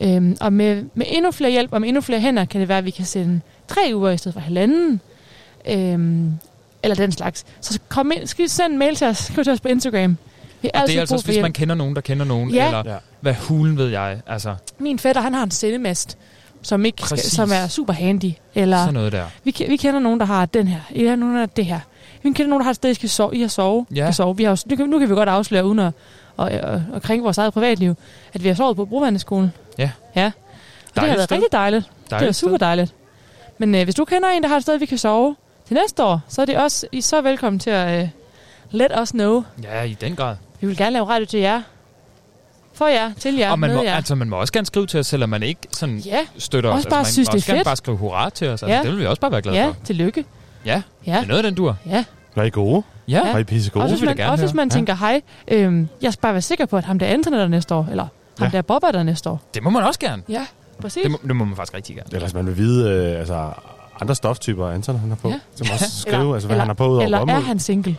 Øhm, 0.00 0.36
og 0.40 0.52
med, 0.52 0.84
med 0.94 1.06
endnu 1.08 1.30
flere 1.30 1.50
hjælp 1.50 1.72
og 1.72 1.80
med 1.80 1.88
endnu 1.88 2.00
flere 2.00 2.20
hænder, 2.20 2.44
kan 2.44 2.60
det 2.60 2.68
være, 2.68 2.78
at 2.78 2.84
vi 2.84 2.90
kan 2.90 3.04
sende 3.04 3.40
tre 3.68 3.90
uger 3.94 4.10
i 4.10 4.16
stedet 4.16 4.34
for 4.34 4.40
halvanden. 4.40 5.00
Øhm, 5.68 6.32
eller 6.82 6.94
den 6.94 7.12
slags. 7.12 7.46
Så 7.60 7.78
kom 7.88 8.12
ind, 8.16 8.26
skal 8.26 8.44
I 8.44 8.48
sende 8.48 8.72
en 8.72 8.78
mail 8.78 8.94
til 8.94 9.06
os. 9.06 9.16
Skriv 9.18 9.44
til 9.44 9.52
os 9.52 9.60
på 9.60 9.68
Instagram. 9.68 10.16
Vi 10.62 10.70
har 10.74 10.82
Og 10.82 10.88
det 10.88 10.96
er 10.96 11.00
altså 11.00 11.14
også, 11.14 11.26
hvis 11.26 11.34
hjælp. 11.34 11.42
man 11.44 11.52
kender 11.52 11.74
nogen, 11.74 11.94
der 11.94 12.00
kender 12.00 12.24
nogen, 12.24 12.50
Ja. 12.50 12.66
eller 12.66 12.82
Ja. 12.92 12.96
hvad 13.20 13.34
hulen 13.34 13.76
ved 13.78 13.88
jeg. 13.88 14.20
Altså, 14.26 14.54
Min 14.78 14.98
fætter, 14.98 15.22
han 15.22 15.34
har 15.34 15.42
en 15.42 15.50
sendemast, 15.50 16.18
som, 16.62 16.84
ikke 16.84 17.02
skal, 17.02 17.18
som 17.18 17.50
er 17.54 17.66
super 17.68 17.92
handy. 17.92 18.32
Eller 18.54 18.78
Sådan 18.78 18.94
noget 18.94 19.12
der. 19.12 19.24
Vi, 19.44 19.54
vi 19.68 19.76
kender 19.76 20.00
nogen, 20.00 20.20
der 20.20 20.26
har 20.26 20.46
den 20.46 20.68
her. 20.68 21.08
Har 21.08 21.16
nogen, 21.16 21.34
der 21.34 21.40
har 21.40 21.46
det 21.46 21.66
her. 21.66 21.80
Vi 22.22 22.28
kender 22.32 22.46
nogen, 22.46 22.60
der 22.60 22.64
har 22.64 22.70
et 22.70 22.76
sted, 22.76 22.90
I 22.90 22.94
skal 22.94 23.08
sove. 23.08 23.36
I 23.36 23.40
har 23.40 23.48
sove. 23.48 23.86
Ja. 23.94 24.04
Kan 24.04 24.12
sove. 24.12 24.36
Vi 24.36 24.44
har, 24.44 24.62
nu, 24.70 24.76
kan, 24.76 24.88
nu 24.88 24.98
kan 24.98 25.08
vi 25.10 25.14
godt 25.14 25.28
afsløre, 25.28 25.66
uden 25.66 25.78
at, 25.78 25.92
og, 26.36 26.50
og, 26.62 26.82
og 26.92 27.02
kring 27.02 27.24
vores 27.24 27.38
eget 27.38 27.52
privatliv, 27.52 27.94
at 28.34 28.42
vi 28.42 28.48
har 28.48 28.54
sovet 28.54 28.76
på 28.76 28.84
Brovandeskolen. 28.84 29.52
Ja. 29.78 29.90
Ja. 30.16 30.26
Og 30.26 30.32
det 30.94 31.02
har 31.02 31.06
været 31.06 31.24
sted. 31.24 31.36
rigtig 31.36 31.52
dejligt. 31.52 31.84
det 32.04 32.10
Dejligt 32.10 32.28
er 32.28 32.32
super 32.32 32.56
dejligt. 32.56 32.94
Men 33.58 33.74
øh, 33.74 33.84
hvis 33.84 33.94
du 33.94 34.04
kender 34.04 34.28
en, 34.28 34.42
der 34.42 34.48
har 34.48 34.56
et 34.56 34.62
sted, 34.62 34.78
vi 34.78 34.86
kan 34.86 34.98
sove 34.98 35.36
til 35.66 35.76
næste 35.76 36.04
år, 36.04 36.20
så 36.28 36.40
er 36.40 36.44
det 36.46 36.56
også 36.58 36.86
I 36.92 36.98
er 36.98 37.02
så 37.02 37.20
velkommen 37.20 37.60
til 37.60 37.70
at 37.70 38.02
øh, 38.02 38.08
let 38.70 38.90
us 39.02 39.10
know. 39.10 39.42
Ja, 39.62 39.82
i 39.82 39.94
den 40.00 40.16
grad. 40.16 40.36
Vi 40.60 40.66
vil 40.66 40.76
gerne 40.76 40.90
lave 40.92 41.04
radio 41.08 41.26
til 41.26 41.40
jer. 41.40 41.62
For 42.72 42.86
jer, 42.86 43.12
til 43.20 43.34
jer, 43.34 43.50
og 43.50 43.58
man 43.58 43.70
med 43.70 43.76
må, 43.76 43.82
jer. 43.82 43.94
altså, 43.94 44.14
man 44.14 44.28
må 44.28 44.36
også 44.36 44.52
gerne 44.52 44.66
skrive 44.66 44.86
til 44.86 45.00
os, 45.00 45.06
selvom 45.06 45.28
man 45.30 45.42
ikke 45.42 45.60
sådan 45.72 45.98
Ja. 45.98 46.18
støtter 46.38 46.70
os. 46.70 46.76
Også 46.76 46.88
bare 46.88 46.98
altså, 46.98 47.08
man 47.08 47.12
synes, 47.12 47.28
må 47.28 47.32
det 47.32 47.34
er 47.34 47.38
også 47.38 47.46
gerne 47.46 47.58
fedt. 47.58 47.64
bare 47.64 47.76
skrive 47.76 47.96
hurra 47.96 48.30
til 48.30 48.46
os. 48.48 48.62
Altså, 48.62 48.66
Ja. 48.66 48.82
Det 48.82 48.90
vil 48.90 48.98
vi 48.98 49.06
også 49.06 49.20
bare 49.20 49.30
være 49.32 49.42
glade 49.42 49.56
ja, 49.58 49.66
for. 49.66 49.76
tillykke. 49.84 50.24
Ja, 50.64 50.82
Ja. 51.06 51.12
det 51.16 51.22
er 51.22 51.26
noget 51.26 51.38
af 51.38 51.42
den 51.42 51.54
dur. 51.54 51.76
Ja. 51.86 52.04
Var 52.34 52.42
I 52.42 52.50
gode? 52.50 52.82
Ja. 53.08 53.32
Var 53.32 53.38
I 53.38 53.44
pisse 53.44 53.70
gode? 53.70 53.84
Også 53.84 53.96
hvis 53.96 54.04
man, 54.16 54.20
også 54.30 54.44
hvis 54.44 54.54
man 54.54 54.70
tænker, 54.70 54.94
hej, 54.94 55.20
øhm, 55.48 55.88
jeg 56.02 56.12
skal 56.12 56.20
bare 56.20 56.32
være 56.32 56.42
sikker 56.42 56.66
på, 56.66 56.76
at 56.76 56.84
ham 56.84 56.98
der 56.98 57.06
Anton 57.06 57.34
er 57.34 57.38
der 57.38 57.48
næste 57.48 57.74
år, 57.74 57.86
eller 57.90 58.06
ham 58.38 58.50
Ja. 58.52 58.56
der 58.56 58.62
Bob 58.62 58.82
er 58.82 58.90
der 58.92 59.02
næste 59.02 59.30
år. 59.30 59.40
Det 59.54 59.62
må 59.62 59.70
man 59.70 59.82
også 59.84 60.00
gerne. 60.00 60.22
Ja, 60.28 60.46
præcis. 60.80 61.02
Det 61.02 61.10
må, 61.10 61.18
det 61.26 61.36
må 61.36 61.44
man 61.44 61.56
faktisk 61.56 61.74
rigtig 61.74 61.96
gerne. 61.96 62.06
Eller 62.12 62.20
hvis 62.26 62.34
man 62.34 62.46
vil 62.46 62.56
vide 62.56 62.90
øh, 62.90 63.18
altså, 63.18 63.50
andre 64.00 64.14
stoftyper, 64.14 64.68
Anton 64.68 64.98
han 64.98 65.08
har 65.08 65.16
på. 65.16 65.28
Ja. 65.28 65.34
Ja. 65.34 65.40
Så 65.54 65.64
man 65.64 65.72
også 65.72 66.00
skrive, 66.00 66.20
Eller- 66.20 66.34
altså, 66.34 66.46
hvad 66.48 66.54
eller- 66.56 66.62
han 66.62 66.68
har 66.68 66.74
på 66.74 66.86
ud 66.88 66.94
over 66.94 67.02
Eller 67.04 67.18
er 67.18 67.40
han 67.40 67.58
single? 67.58 67.96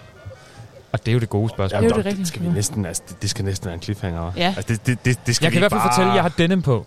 Og 0.91 0.99
det 1.05 1.11
er 1.11 1.13
jo 1.13 1.19
det 1.19 1.29
gode 1.29 1.49
spørgsmål. 1.49 1.77
Jamen, 1.77 1.89
Det 1.89 1.93
er 1.93 1.97
jo 1.97 2.03
det 2.03 2.11
det, 2.11 2.19
det, 2.19 2.27
skal 2.27 2.41
vi 2.43 2.47
næsten, 2.47 2.85
altså, 2.85 3.03
det, 3.09 3.21
det 3.21 3.29
skal 3.29 3.45
næsten 3.45 3.65
være 3.65 3.73
en 3.75 3.81
cliffhanger. 3.81 4.31
Ja. 4.37 4.53
Altså, 4.57 4.73
det, 4.73 4.85
det, 4.87 5.05
det, 5.05 5.25
det 5.25 5.35
skal 5.35 5.45
Jeg 5.45 5.51
kan 5.51 5.59
i 5.59 5.61
hvert 5.61 5.71
fald 5.71 5.81
bare... 5.81 5.89
fortælle, 5.91 6.09
at 6.11 6.15
jeg 6.15 6.23
har 6.23 6.29
denim 6.29 6.61
på. 6.61 6.85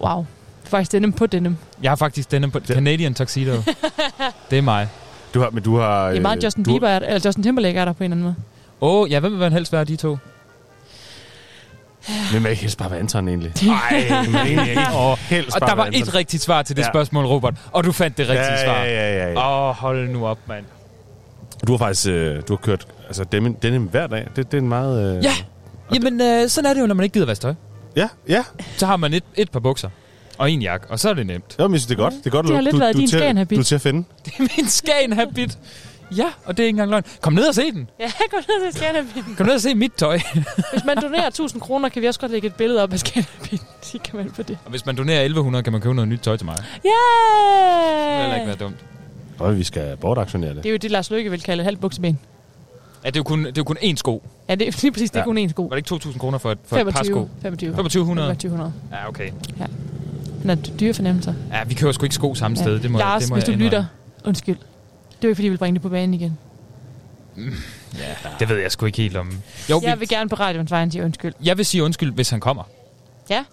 Wow. 0.00 0.26
Faktisk 0.64 0.92
denim 0.92 1.12
på 1.12 1.26
denim. 1.26 1.56
Jeg 1.82 1.90
har 1.90 1.96
faktisk 1.96 2.30
denim 2.30 2.50
på. 2.50 2.60
Canadian 2.60 3.14
Tuxedo. 3.14 3.52
det 4.50 4.58
er 4.58 4.62
mig. 4.62 4.88
Du 5.34 5.40
har, 5.40 5.50
men 5.50 5.62
du 5.62 5.76
har... 5.76 6.08
Det 6.08 6.16
er 6.16 6.20
meget 6.22 6.44
Justin 6.44 6.64
du, 6.64 6.70
Bieber, 6.72 6.88
er- 6.88 6.96
eller 6.98 7.20
Justin 7.24 7.42
Timberlake 7.44 7.78
er 7.78 7.84
der 7.84 7.92
på 7.92 8.04
en 8.04 8.12
eller 8.12 8.14
anden 8.14 8.24
måde. 8.24 8.34
Åh, 8.80 9.00
oh, 9.02 9.10
ja, 9.10 9.20
hvem 9.20 9.32
vil 9.32 9.40
man 9.40 9.52
helst 9.52 9.72
være 9.72 9.80
af 9.80 9.86
de 9.86 9.96
to? 9.96 10.18
Men 12.32 12.42
man 12.42 12.50
ikke 12.50 12.62
helst 12.62 12.78
bare 12.78 12.90
være 12.90 13.00
Anton, 13.00 13.28
egentlig. 13.28 13.52
Nej, 13.66 14.04
men 14.26 14.34
egentlig 14.36 14.68
ikke. 14.68 14.82
Åh, 14.96 15.18
Helst 15.18 15.54
og 15.54 15.60
bare 15.60 15.70
der 15.70 15.76
var 15.76 15.84
være 15.84 15.96
et 15.96 16.14
rigtigt 16.14 16.42
svar 16.42 16.62
til 16.62 16.76
det 16.76 16.82
Ja. 16.82 16.88
spørgsmål, 16.88 17.24
Robert. 17.26 17.54
Og 17.72 17.84
du 17.84 17.92
fandt 17.92 18.18
det 18.18 18.28
rigtige 18.28 18.52
Ja, 18.52 18.64
svar. 18.64 18.74
ja, 18.74 18.84
ja, 18.84 19.16
ja, 19.24 19.32
ja. 19.32 19.62
Åh, 19.62 19.68
oh, 19.68 19.74
hold 19.74 20.08
nu 20.08 20.26
op, 20.26 20.38
mand. 20.48 20.64
Du 21.66 21.72
har 21.72 21.78
faktisk 21.78 22.06
øh, 22.08 22.36
du 22.48 22.52
har 22.52 22.56
kørt 22.56 22.86
altså, 23.06 23.24
denim, 23.24 23.54
denim 23.54 23.82
hver 23.82 24.06
dag. 24.06 24.26
Det, 24.36 24.52
det 24.52 24.58
er 24.58 24.62
en 24.62 24.68
meget... 24.68 25.16
Øh, 25.18 25.24
Ja, 25.24 25.32
jamen 25.94 26.20
øh, 26.20 26.48
sådan 26.48 26.70
er 26.70 26.74
det 26.74 26.80
jo, 26.80 26.86
når 26.86 26.94
man 26.94 27.04
ikke 27.04 27.14
gider 27.14 27.26
vaske 27.26 27.42
tøj. 27.42 27.54
Ja, 27.96 28.08
ja. 28.28 28.44
Så 28.76 28.86
har 28.86 28.96
man 28.96 29.14
et, 29.14 29.24
et 29.34 29.50
par 29.50 29.60
bukser 29.60 29.88
og 30.38 30.50
en 30.50 30.62
jakke, 30.62 30.86
og 30.90 30.98
så 31.00 31.10
er 31.10 31.14
det 31.14 31.26
nemt. 31.26 31.56
Jo, 31.58 31.68
men 31.68 31.72
jeg 31.72 31.80
synes, 31.80 31.86
det 31.86 31.94
er 31.98 32.02
godt. 32.02 32.14
Det 32.14 32.26
er 32.26 32.30
godt, 32.30 32.46
Det 32.46 32.54
har 32.54 32.60
du, 32.60 32.64
lidt 32.64 32.72
du, 32.74 32.78
været 32.78 32.94
du, 32.94 32.98
din 32.98 33.04
er 33.06 33.10
til, 33.10 33.18
Skagen-habit. 33.18 33.56
du 33.56 33.60
er 33.60 33.64
til 33.64 33.74
at 33.74 33.80
finde. 33.80 34.04
Det 34.24 34.32
er 34.38 34.42
min 34.56 34.68
Skagen-habit. 34.68 35.58
Ja, 36.16 36.26
og 36.44 36.56
det 36.56 36.62
er 36.62 36.66
ikke 36.66 36.74
engang 36.74 36.90
løgn. 36.90 37.02
Kom 37.20 37.32
ned 37.32 37.48
og 37.48 37.54
se 37.54 37.70
den. 37.72 37.90
Ja, 38.00 38.06
gå 38.30 38.36
ned 38.36 38.70
til 38.72 38.80
Scanabitten. 38.80 39.34
Kom 39.36 39.46
ned 39.46 39.54
og 39.54 39.60
se 39.60 39.74
mit 39.74 39.92
tøj. 39.96 40.18
Hvis 40.72 40.84
man 40.86 40.96
donerer 41.02 41.26
1000 41.26 41.60
kroner, 41.60 41.88
kan 41.88 42.02
vi 42.02 42.06
også 42.06 42.20
godt 42.20 42.32
lægge 42.32 42.46
et 42.46 42.54
billede 42.54 42.82
op 42.82 42.92
af 42.92 42.98
Scanabitten. 42.98 43.58
Så 43.82 43.98
kan 44.04 44.16
man 44.16 44.30
på 44.30 44.42
det. 44.42 44.58
og 44.64 44.70
hvis 44.70 44.86
man 44.86 44.96
donerer 44.96 45.20
1100, 45.20 45.62
kan 45.62 45.72
man 45.72 45.82
købe 45.82 45.94
noget 45.94 46.08
nyt 46.08 46.20
tøj 46.20 46.36
til 46.36 46.44
mig. 46.46 46.56
Det 46.56 46.64
vil 46.82 46.90
heller 48.20 48.34
ikke 48.34 48.36
Yeah! 48.36 48.46
være 48.46 48.56
dumt. 48.56 48.76
Og 49.38 49.58
vi 49.58 49.64
skal 49.64 49.96
bortaktionere 49.96 50.54
det. 50.54 50.62
Det 50.62 50.66
er 50.66 50.70
jo 50.72 50.76
det, 50.76 50.90
Lars 50.90 51.10
Løkke 51.10 51.30
vil 51.30 51.42
kalde 51.42 51.60
et 51.60 51.64
halvt 51.64 51.80
bukseben. 51.80 52.18
Ja, 53.04 53.08
det 53.10 53.16
er 53.16 53.20
jo 53.20 53.24
kun, 53.24 53.38
det 53.44 53.48
er 53.48 53.52
jo 53.56 53.64
kun 53.64 53.76
én 53.76 53.96
sko. 53.96 54.22
Ja, 54.48 54.54
det 54.54 54.68
er 54.68 54.78
lige 54.82 54.92
præcis, 54.92 55.10
det 55.10 55.16
er 55.16 55.20
Ja. 55.20 55.24
kun 55.24 55.38
én 55.38 55.50
sko. 55.50 55.62
Var 55.62 55.76
det 55.76 55.90
ikke 55.92 56.08
2.000 56.08 56.18
kroner 56.18 56.38
for 56.38 56.52
et, 56.52 56.58
for 56.66 56.76
et 56.76 56.84
par 56.86 56.90
25. 57.02 57.14
sko? 57.14 57.28
25. 57.42 57.70
2500? 57.70 58.28
2500. 58.28 58.72
Ja, 58.92 59.08
okay. 59.08 59.30
Ja. 59.60 59.66
Den 60.42 60.50
er 60.50 60.54
dyre 60.54 60.94
fornemmelser. 60.94 61.34
Ja, 61.52 61.64
vi 61.64 61.74
køber 61.74 61.92
sgu 61.92 62.04
ikke 62.04 62.14
sko 62.14 62.34
samme 62.34 62.56
sted. 62.56 62.80
Det 62.80 62.90
må, 62.90 62.98
Lars, 62.98 63.22
det 63.22 63.30
må 63.30 63.34
hvis 63.36 63.44
du 63.44 63.50
jeg 63.50 63.58
lytter, 63.58 63.78
indrømme. 63.78 63.88
undskyld. 64.28 64.56
Det 65.24 65.28
er 65.28 65.30
jo 65.30 65.30
ikke, 65.30 65.36
fordi 65.36 65.46
vi 65.46 65.50
vil 65.50 65.58
bringe 65.58 65.74
det 65.74 65.82
på 65.82 65.88
banen 65.88 66.14
igen. 66.14 66.38
Ja, 67.98 68.14
det 68.38 68.48
ved 68.48 68.56
jeg 68.58 68.72
sgu 68.72 68.86
ikke 68.86 69.02
helt 69.02 69.16
om. 69.16 69.32
Jo, 69.70 69.80
Jeg 69.84 69.94
vi, 69.96 69.98
vil 69.98 70.08
gerne 70.08 70.30
på 70.30 70.36
radioens 70.36 70.70
vejen 70.70 70.90
sige 70.90 71.04
undskyld. 71.04 71.32
jeg 71.44 71.56
vil 71.58 71.66
sige 71.66 71.84
undskyld, 71.84 72.12
hvis 72.12 72.30
han 72.30 72.40
kommer. 72.40 72.62
Ja. 73.30 73.44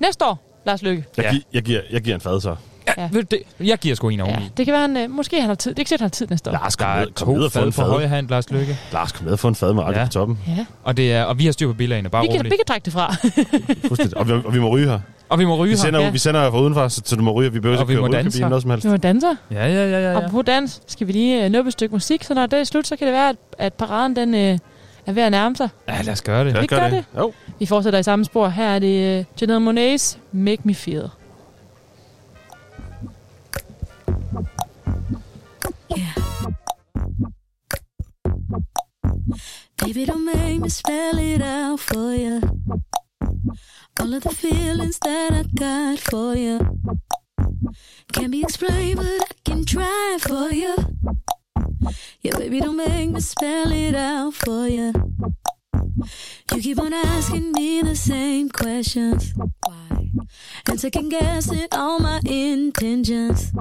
Næste 0.00 0.24
år, 0.24 0.60
Lars 0.66 0.82
Lykke. 0.82 1.04
Jeg, 1.16 1.24
Ja. 1.24 1.30
gi- 1.32 1.46
jeg, 1.52 1.62
giver, 1.62 1.80
jeg 1.90 2.00
giver 2.02 2.14
en 2.14 2.20
fad 2.20 2.40
så. 2.40 2.56
Ja. 2.98 3.08
Du 3.14 3.20
det? 3.20 3.38
Jeg 3.60 3.78
giver 3.78 3.94
sgu 3.94 4.08
en 4.08 4.20
oveni. 4.20 4.50
Det 4.56 4.66
kan 4.66 4.72
være, 4.72 4.80
han, 4.80 4.96
øh, 4.96 5.10
måske 5.10 5.40
han 5.40 5.48
har 5.48 5.54
tid. 5.54 5.70
Det 5.70 5.78
er 5.78 5.80
ikke 5.80 5.88
sikkert, 5.88 6.00
han 6.00 6.06
har 6.06 6.10
tid 6.10 6.26
næste 6.30 6.50
år. 6.50 6.52
Lars, 6.54 6.76
kom 6.76 6.86
Der 6.88 7.00
ned, 7.00 7.10
kom 7.14 7.28
ned 7.34 7.42
og 7.42 7.52
få 7.52 7.58
en 7.58 7.72
fad. 7.72 7.84
højre 7.84 8.08
hand, 8.08 8.28
Lars 8.28 8.50
Lykke. 8.50 8.78
Lars, 8.92 9.12
kom 9.12 9.24
ned 9.24 9.32
og 9.32 9.38
få 9.38 9.48
en 9.48 9.54
fad 9.54 9.72
med 9.74 9.82
Ja. 9.84 10.04
på 10.04 10.10
toppen. 10.10 10.38
Ja. 10.48 10.66
Og, 10.84 10.96
det 10.96 11.12
er, 11.12 11.24
og 11.24 11.38
vi 11.38 11.44
har 11.44 11.52
styr 11.52 11.66
på 11.66 11.72
bilagene, 11.72 12.08
bare 12.10 12.22
Vi 12.22 12.26
kan, 12.28 12.36
roligt. 12.36 12.52
vi 12.52 12.56
kan 12.56 12.66
trække 12.66 12.84
det 12.84 12.92
fra. 12.92 13.14
Og 14.20 14.28
vi, 14.28 14.32
og 14.32 14.54
vi 14.54 14.58
må 14.60 14.68
ryge 14.68 14.88
her. 14.88 15.00
Og 15.28 15.38
vi 15.38 15.44
må 15.44 15.56
ryge 15.56 15.70
Vi 15.70 15.76
sender, 15.76 15.98
her. 16.00 16.06
ja. 16.06 16.12
vi 16.12 16.18
sender 16.18 16.50
fra 16.50 16.60
udenfor, 16.60 16.88
så, 16.88 17.02
så 17.04 17.16
du 17.16 17.22
må 17.22 17.32
ryge. 17.32 17.52
Vi 17.52 17.60
behøver 17.60 17.78
Og 17.78 17.82
ikke 17.82 17.88
vi 17.88 17.94
køre 17.94 18.00
må 18.08 18.12
danse 18.12 18.26
rygekabine, 18.28 18.44
her. 18.44 18.48
noget 18.48 18.62
som 18.62 18.70
helst. 18.70 18.84
Vi 18.84 18.90
må 18.90 18.96
danse. 18.96 19.26
Ja, 19.50 19.66
ja, 19.66 19.90
ja, 19.90 20.10
ja. 20.10 20.16
Og 20.16 20.22
ja. 20.22 20.28
på 20.28 20.42
dans 20.42 20.80
skal 20.86 21.06
vi 21.06 21.12
lige 21.12 21.44
øh, 21.44 21.50
nuppe 21.52 21.68
et 21.68 21.72
stykke 21.72 21.92
musik, 21.94 22.24
så 22.24 22.34
når 22.34 22.46
det 22.46 22.58
er 22.60 22.64
slut, 22.64 22.86
så 22.86 22.96
kan 22.96 23.06
det 23.06 23.14
være, 23.14 23.28
at, 23.28 23.36
at 23.58 23.72
paraden 23.74 24.16
den, 24.16 24.34
øh, 24.34 24.58
er 25.06 25.12
ved 25.12 25.22
at 25.22 25.30
nærme 25.32 25.56
sig. 25.56 25.68
ja 25.88 26.02
lad 26.02 26.12
os 26.12 26.22
gøre 26.22 26.44
det. 26.44 26.60
Vi 26.60 26.66
gør 26.66 26.88
det. 26.88 27.04
Jo. 27.18 27.32
Vi 27.58 27.66
fortsætter 27.66 27.98
i 27.98 28.02
samme 28.02 28.24
spor. 28.24 28.48
Her 28.48 28.68
er 28.68 28.78
det 28.78 29.18
øh, 29.18 29.24
Janelle 29.40 29.70
Monáe's 29.94 30.16
Make 30.32 30.62
Me 30.64 30.74
Feel. 30.74 31.08
Baby, 39.78 40.04
don't 40.06 40.24
make 40.24 40.60
me 40.60 40.68
spell 40.68 41.18
it 41.18 41.42
out 41.42 41.80
for 41.80 42.14
you. 42.14 42.40
All 44.00 44.14
of 44.14 44.22
the 44.22 44.30
feelings 44.30 44.98
that 45.00 45.32
I 45.32 45.42
got 45.54 45.98
for 45.98 46.34
you 46.34 46.60
can't 48.12 48.30
be 48.30 48.42
explained, 48.42 48.98
but 48.98 49.06
I 49.06 49.34
can 49.44 49.64
try 49.64 50.18
for 50.20 50.50
you. 50.52 50.74
Yeah, 52.20 52.36
baby, 52.38 52.60
don't 52.60 52.76
make 52.76 53.10
me 53.10 53.20
spell 53.20 53.72
it 53.72 53.94
out 53.94 54.34
for 54.34 54.68
you. 54.68 54.92
You 56.54 56.60
keep 56.60 56.78
on 56.78 56.92
asking 56.92 57.52
me 57.52 57.82
the 57.82 57.96
same 57.96 58.48
questions. 58.48 59.32
Why? 59.66 60.10
And 60.68 60.78
second 60.78 61.08
guessing 61.08 61.66
all 61.72 61.98
my 61.98 62.20
intentions. 62.24 63.52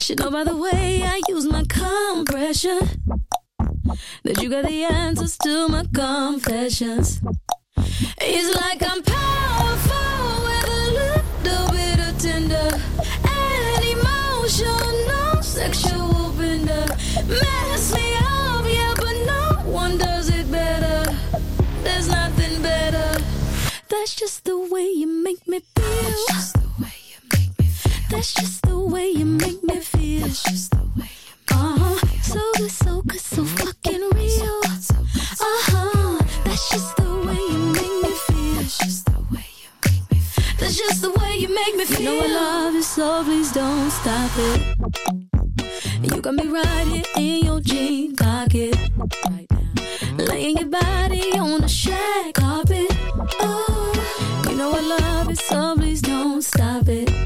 Should 0.00 0.20
know 0.20 0.30
by 0.30 0.44
the 0.44 0.56
way 0.56 1.02
I 1.02 1.20
use 1.28 1.46
my 1.46 1.64
compression 1.68 2.78
that 4.22 4.40
you 4.40 4.48
got 4.48 4.66
the 4.66 4.84
answers 4.84 5.36
to 5.38 5.68
my 5.68 5.84
confessions. 5.92 7.20
It's 8.18 8.56
like 8.60 8.82
I'm 8.82 9.02
powerful 9.02 10.44
with 10.46 10.68
a 10.68 10.82
little 11.00 11.70
bit 11.70 11.98
of 12.08 12.18
tender 12.18 12.68
and 13.24 13.84
emotional 13.84 15.42
sexual 15.42 16.30
bender. 16.38 16.86
Mess 17.26 17.94
me 17.94 18.14
up, 18.16 18.64
yeah, 18.68 18.94
but 18.96 19.16
no 19.26 19.70
one 19.70 19.98
does 19.98 20.28
it 20.28 20.50
better. 20.50 21.12
There's 21.82 22.08
nothing 22.08 22.62
better. 22.62 23.22
That's 23.88 24.14
just 24.14 24.44
the 24.44 24.58
way 24.58 24.88
you 24.90 25.06
make 25.06 25.46
me 25.48 25.60
feel. 25.74 26.65
That's 28.08 28.34
just 28.34 28.62
the 28.62 28.78
way 28.78 29.10
you 29.10 29.24
make 29.24 29.62
me 29.64 29.80
feel. 29.80 30.20
That's 30.20 30.42
just 30.44 30.70
the 30.70 30.84
way 30.96 31.10
you 31.26 31.34
uh-huh. 31.50 32.06
So 32.22 32.40
good, 32.56 32.70
so 32.70 33.02
good, 33.02 33.20
so 33.20 33.44
fucking 33.44 34.00
real. 34.14 34.60
That's 36.44 36.70
just 36.70 36.96
the 36.96 37.22
way 37.26 37.34
you 37.34 37.58
make 37.74 37.96
me 38.02 38.12
feel. 38.26 38.54
That's 38.54 38.78
just 38.78 39.06
the 39.06 39.20
way 39.32 39.46
you 39.62 39.68
make 39.84 40.10
me 40.12 40.18
feel. 40.18 40.54
That's 40.58 40.76
just 40.76 41.02
the 41.02 41.10
way 41.10 41.36
you 41.36 41.48
make 41.54 41.76
me 41.76 41.84
feel. 41.84 42.00
You 42.00 42.20
know 42.20 42.24
I 42.24 42.28
love 42.28 42.74
you, 42.74 42.82
so 42.82 43.24
please 43.24 43.52
don't 43.52 43.90
stop 43.90 44.30
it. 44.36 44.76
You 46.02 46.20
got 46.22 46.34
me 46.34 46.46
right 46.46 46.86
here 46.86 47.04
in 47.16 47.44
your 47.44 47.60
jean 47.60 48.14
pocket. 48.14 48.76
Right 49.28 49.46
now. 49.50 50.24
Laying 50.24 50.58
your 50.58 50.68
body 50.68 51.32
on 51.38 51.60
the 51.60 51.68
shag 51.68 52.34
carpet. 52.34 52.86
Oh, 53.40 54.46
you 54.48 54.56
know 54.56 54.70
I 54.72 54.80
love 54.80 55.30
it, 55.30 55.38
so 55.38 55.74
please 55.76 56.02
don't 56.02 56.42
stop 56.42 56.88
it. 56.88 57.25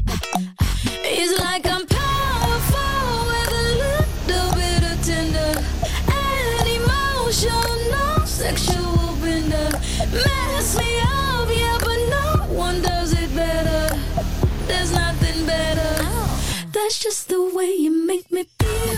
That's 16.73 16.99
just 16.99 17.29
the 17.29 17.41
way 17.41 17.73
you 17.73 18.05
make 18.05 18.29
me 18.31 18.45
feel. 18.59 18.95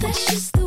That's 0.00 0.26
just 0.26 0.57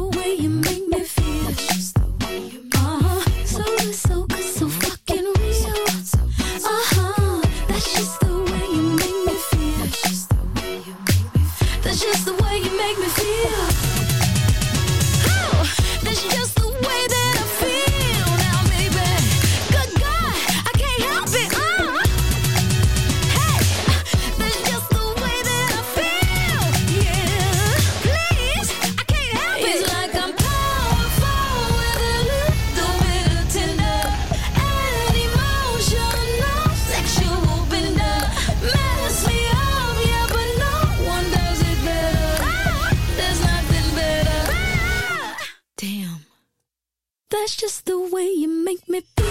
That's 47.52 47.60
just 47.60 47.86
the 47.86 48.00
way 48.00 48.30
you 48.32 48.48
make 48.48 48.88
me 48.88 49.02
feel. 49.02 49.28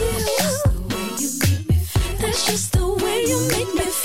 That's 2.18 2.44
just 2.44 2.72
the 2.74 2.86
way 3.02 3.24
you 3.24 3.48
make 3.48 3.74
me 3.74 3.80
feel. 3.80 3.99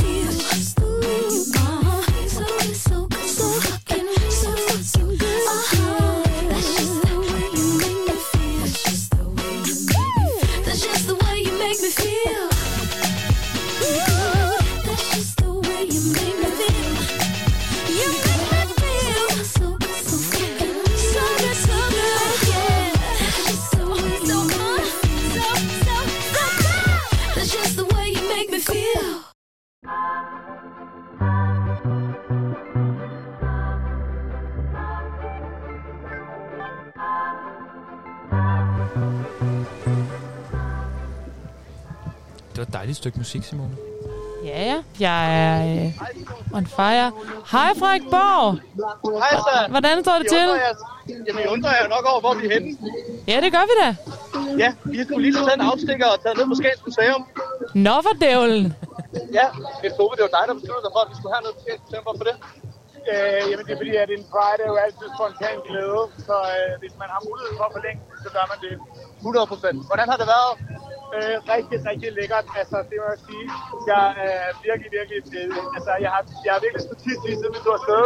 Dejligt 42.86 43.04
stykke 43.04 43.18
musik, 43.24 43.44
Simone. 43.50 43.76
Ja, 44.50 44.60
ja. 44.72 44.78
Jeg 45.08 45.20
er 45.46 45.56
øh, 45.72 46.58
on 46.58 46.66
fire. 46.78 47.08
Hej, 47.54 47.70
Frederik 47.80 48.06
Borg. 48.14 48.48
Hej 49.24 49.34
så. 49.48 49.56
Hvordan 49.74 49.96
står 50.06 50.16
det 50.22 50.28
til? 50.36 50.46
Jamen, 51.28 51.42
jeg 51.44 51.50
undrer 51.56 51.72
jer 51.80 51.88
nok 51.96 52.06
over, 52.12 52.22
hvor 52.26 52.34
vi 52.40 52.44
er 52.48 52.52
henne. 52.56 52.70
Ja, 53.32 53.38
det 53.44 53.50
gør 53.56 53.64
vi 53.70 53.76
da. 53.84 53.90
Ja, 54.64 54.70
vi 54.94 54.98
skulle 55.04 55.22
lige 55.26 55.36
tage 55.48 55.58
en 55.60 55.66
afstikker 55.72 56.08
og 56.14 56.18
tage 56.24 56.34
ned 56.38 56.46
på 56.52 56.56
Skagens 56.62 56.84
Museum. 56.88 57.22
Nå 57.88 57.96
for 58.06 58.14
dævlen. 58.24 58.66
Ja, 59.40 59.48
jeg 59.86 59.92
troede, 59.96 60.14
det 60.18 60.24
var 60.28 60.34
dig, 60.38 60.44
der 60.50 60.56
besluttede 60.60 60.84
dig 60.88 60.92
for, 60.96 61.02
at 61.06 61.10
vi 61.12 61.16
skulle 61.20 61.34
herned 61.36 61.52
på 61.58 61.62
Skagens 61.64 61.84
Museum. 61.86 62.04
Hvorfor 62.08 62.26
det? 62.30 62.36
Øh, 63.12 63.42
jamen 63.50 63.64
det 63.66 63.72
er 63.76 63.80
fordi, 63.84 63.94
at 64.04 64.10
en 64.18 64.24
pride 64.34 64.62
er 64.66 64.70
jo 64.74 64.78
altid 64.86 65.08
spontan 65.18 65.58
glæde, 65.68 66.02
så 66.28 66.36
øh, 66.56 66.72
hvis 66.82 66.94
man 67.02 67.10
har 67.14 67.20
mulighed 67.28 67.52
for 67.60 67.66
at 67.70 67.74
forlænge, 67.78 68.02
så 68.24 68.28
gør 68.36 68.46
man 68.52 68.58
det. 68.66 68.74
100 69.18 69.52
procent. 69.52 69.78
Hvordan 69.90 70.08
har 70.12 70.18
det 70.22 70.28
været? 70.36 70.52
Øh, 71.16 71.36
rigtig, 71.54 71.78
rigtig 71.90 72.10
lækkert. 72.18 72.46
Altså, 72.62 72.78
det 72.90 72.98
må 73.02 73.08
jeg 73.14 73.22
sige. 73.28 73.46
Jeg 73.92 74.06
er 74.30 74.46
virkelig, 74.68 74.90
virkelig... 74.98 75.20
Øh, 75.40 75.76
altså, 75.78 75.92
jeg 76.06 76.12
har, 76.16 76.22
jeg 76.46 76.52
har 76.56 76.62
virkelig 76.66 76.84
skudt 76.86 77.02
tit 77.06 77.20
lige 77.26 77.38
siden 77.40 77.54
vi 77.56 77.62
tog 77.66 77.76
afsted. 77.80 78.04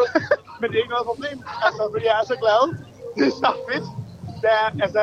Men 0.59 0.65
det 0.69 0.75
er 0.75 0.83
ikke 0.83 0.95
noget 0.95 1.09
problem. 1.11 1.37
Altså, 1.65 1.81
fordi 1.93 2.05
jeg 2.11 2.17
er 2.21 2.25
så 2.31 2.37
glad. 2.43 2.61
Det 3.17 3.25
er 3.31 3.35
så 3.43 3.51
fedt. 3.67 3.87
Der, 4.45 4.53
er- 4.63 4.73
altså, 4.85 5.01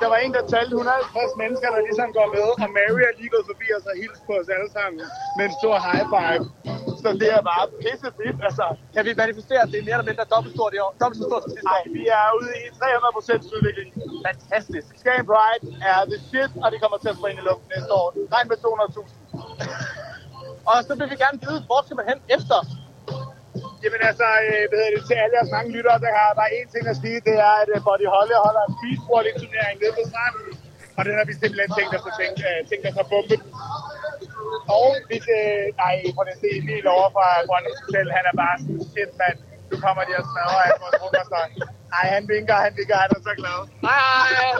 der 0.00 0.08
var 0.12 0.18
en, 0.24 0.32
der 0.36 0.42
talte 0.54 0.72
150 0.74 1.42
mennesker, 1.42 1.68
der 1.74 1.80
ligesom 1.88 2.08
går 2.18 2.26
med, 2.36 2.46
og 2.64 2.68
Mary 2.78 3.00
er 3.08 3.12
lige 3.20 3.30
gået 3.34 3.46
forbi 3.50 3.66
os 3.76 3.84
og 3.90 3.94
hilst 4.02 4.20
på 4.28 4.32
os 4.40 4.48
alle 4.56 4.70
sammen 4.76 4.96
med 5.36 5.44
en 5.48 5.54
stor 5.60 5.76
high 5.86 6.04
five. 6.14 6.42
så 7.02 7.08
det 7.22 7.28
er 7.36 7.42
bare 7.52 7.64
pisse 7.82 8.08
fedt. 8.18 8.38
Altså, 8.48 8.64
kan 8.94 9.02
vi 9.08 9.12
manifestere, 9.22 9.60
at 9.64 9.68
det 9.72 9.78
er 9.80 9.86
mere 9.88 9.96
eller 9.98 10.10
mindre 10.10 10.24
dobbelt 10.34 10.52
stort 10.56 10.72
i 10.76 10.80
år? 10.86 10.90
Dobbelt 11.02 11.18
så 11.20 11.24
stort 11.30 11.42
som 11.44 11.50
sidste 11.56 11.68
år? 11.76 11.82
Nej, 11.86 11.94
vi 11.98 12.02
er 12.18 12.26
ude 12.38 12.50
i 12.64 12.66
300% 12.80 13.56
udvikling. 13.56 13.88
Fantastisk. 14.28 14.88
Skagen 15.02 15.24
Pride 15.30 15.62
er 15.92 15.98
the 16.12 16.18
shit, 16.28 16.50
og 16.62 16.66
det 16.72 16.78
kommer 16.82 16.98
til 17.04 17.10
at 17.12 17.16
springe 17.20 17.38
i 17.42 17.44
luften 17.48 17.68
næste 17.74 17.92
år. 18.00 18.06
Regn 18.34 18.46
med 18.52 18.58
200.000. 18.64 19.14
Og 20.70 20.76
så 20.88 20.92
vil 20.98 21.06
vi 21.12 21.16
gerne 21.24 21.38
vide, 21.46 21.60
hvor 21.68 21.80
skal 21.86 21.96
man 22.00 22.06
hen 22.12 22.20
efter? 22.36 22.58
Jamen 23.82 24.00
altså, 24.10 24.28
øh, 24.46 24.62
hvad 24.68 24.76
hedder 24.80 24.94
det, 24.96 25.04
til 25.08 25.16
alle 25.22 25.34
jeres 25.38 25.52
mange 25.56 25.70
lyttere, 25.76 25.98
der 26.04 26.10
har 26.18 26.28
bare 26.40 26.50
én 26.58 26.68
ting 26.74 26.84
at 26.92 26.96
sige, 27.02 27.18
det 27.28 27.36
er, 27.48 27.54
at 27.62 27.70
øh, 27.74 27.80
Body 27.86 28.06
Holly 28.14 28.36
holder 28.46 28.62
en 28.68 28.74
speedboarding 28.76 29.36
turnering 29.42 29.76
nede 29.82 29.94
på 29.98 30.02
stranden. 30.10 30.46
Og 30.98 31.02
den 31.06 31.14
har 31.18 31.24
vi 31.30 31.34
simpelthen 31.42 31.70
tænkt 31.78 31.92
os 31.96 32.06
at, 32.10 32.14
tænke, 32.20 32.40
øh, 32.50 32.58
tænkt 32.70 32.84
os 32.90 32.98
at 33.02 33.06
bombe. 33.12 33.36
Og 34.78 34.88
hvis, 35.08 35.26
øh, 35.38 35.64
nej, 35.82 35.94
prøv 36.16 36.24
at 36.34 36.38
se, 36.44 36.50
lige 36.68 36.90
over 36.96 37.08
fra 37.16 37.26
Grønlands 37.48 37.80
Hotel, 37.84 38.08
han 38.16 38.24
er 38.30 38.34
bare 38.42 38.54
sådan, 38.60 38.82
shit 38.92 39.12
mand, 39.20 39.38
nu 39.70 39.76
kommer 39.84 40.02
de 40.08 40.12
og 40.20 40.24
smadrer 40.30 40.60
alle 40.66 40.78
vores 40.84 40.96
frokoster. 41.00 41.40
Ej, 41.98 42.06
han 42.14 42.22
vinker, 42.32 42.56
han 42.66 42.72
vinker, 42.78 42.96
han 43.04 43.10
er 43.16 43.20
så 43.28 43.32
glad. 43.40 43.58
Hej, 43.86 44.00
hej. 44.06 44.50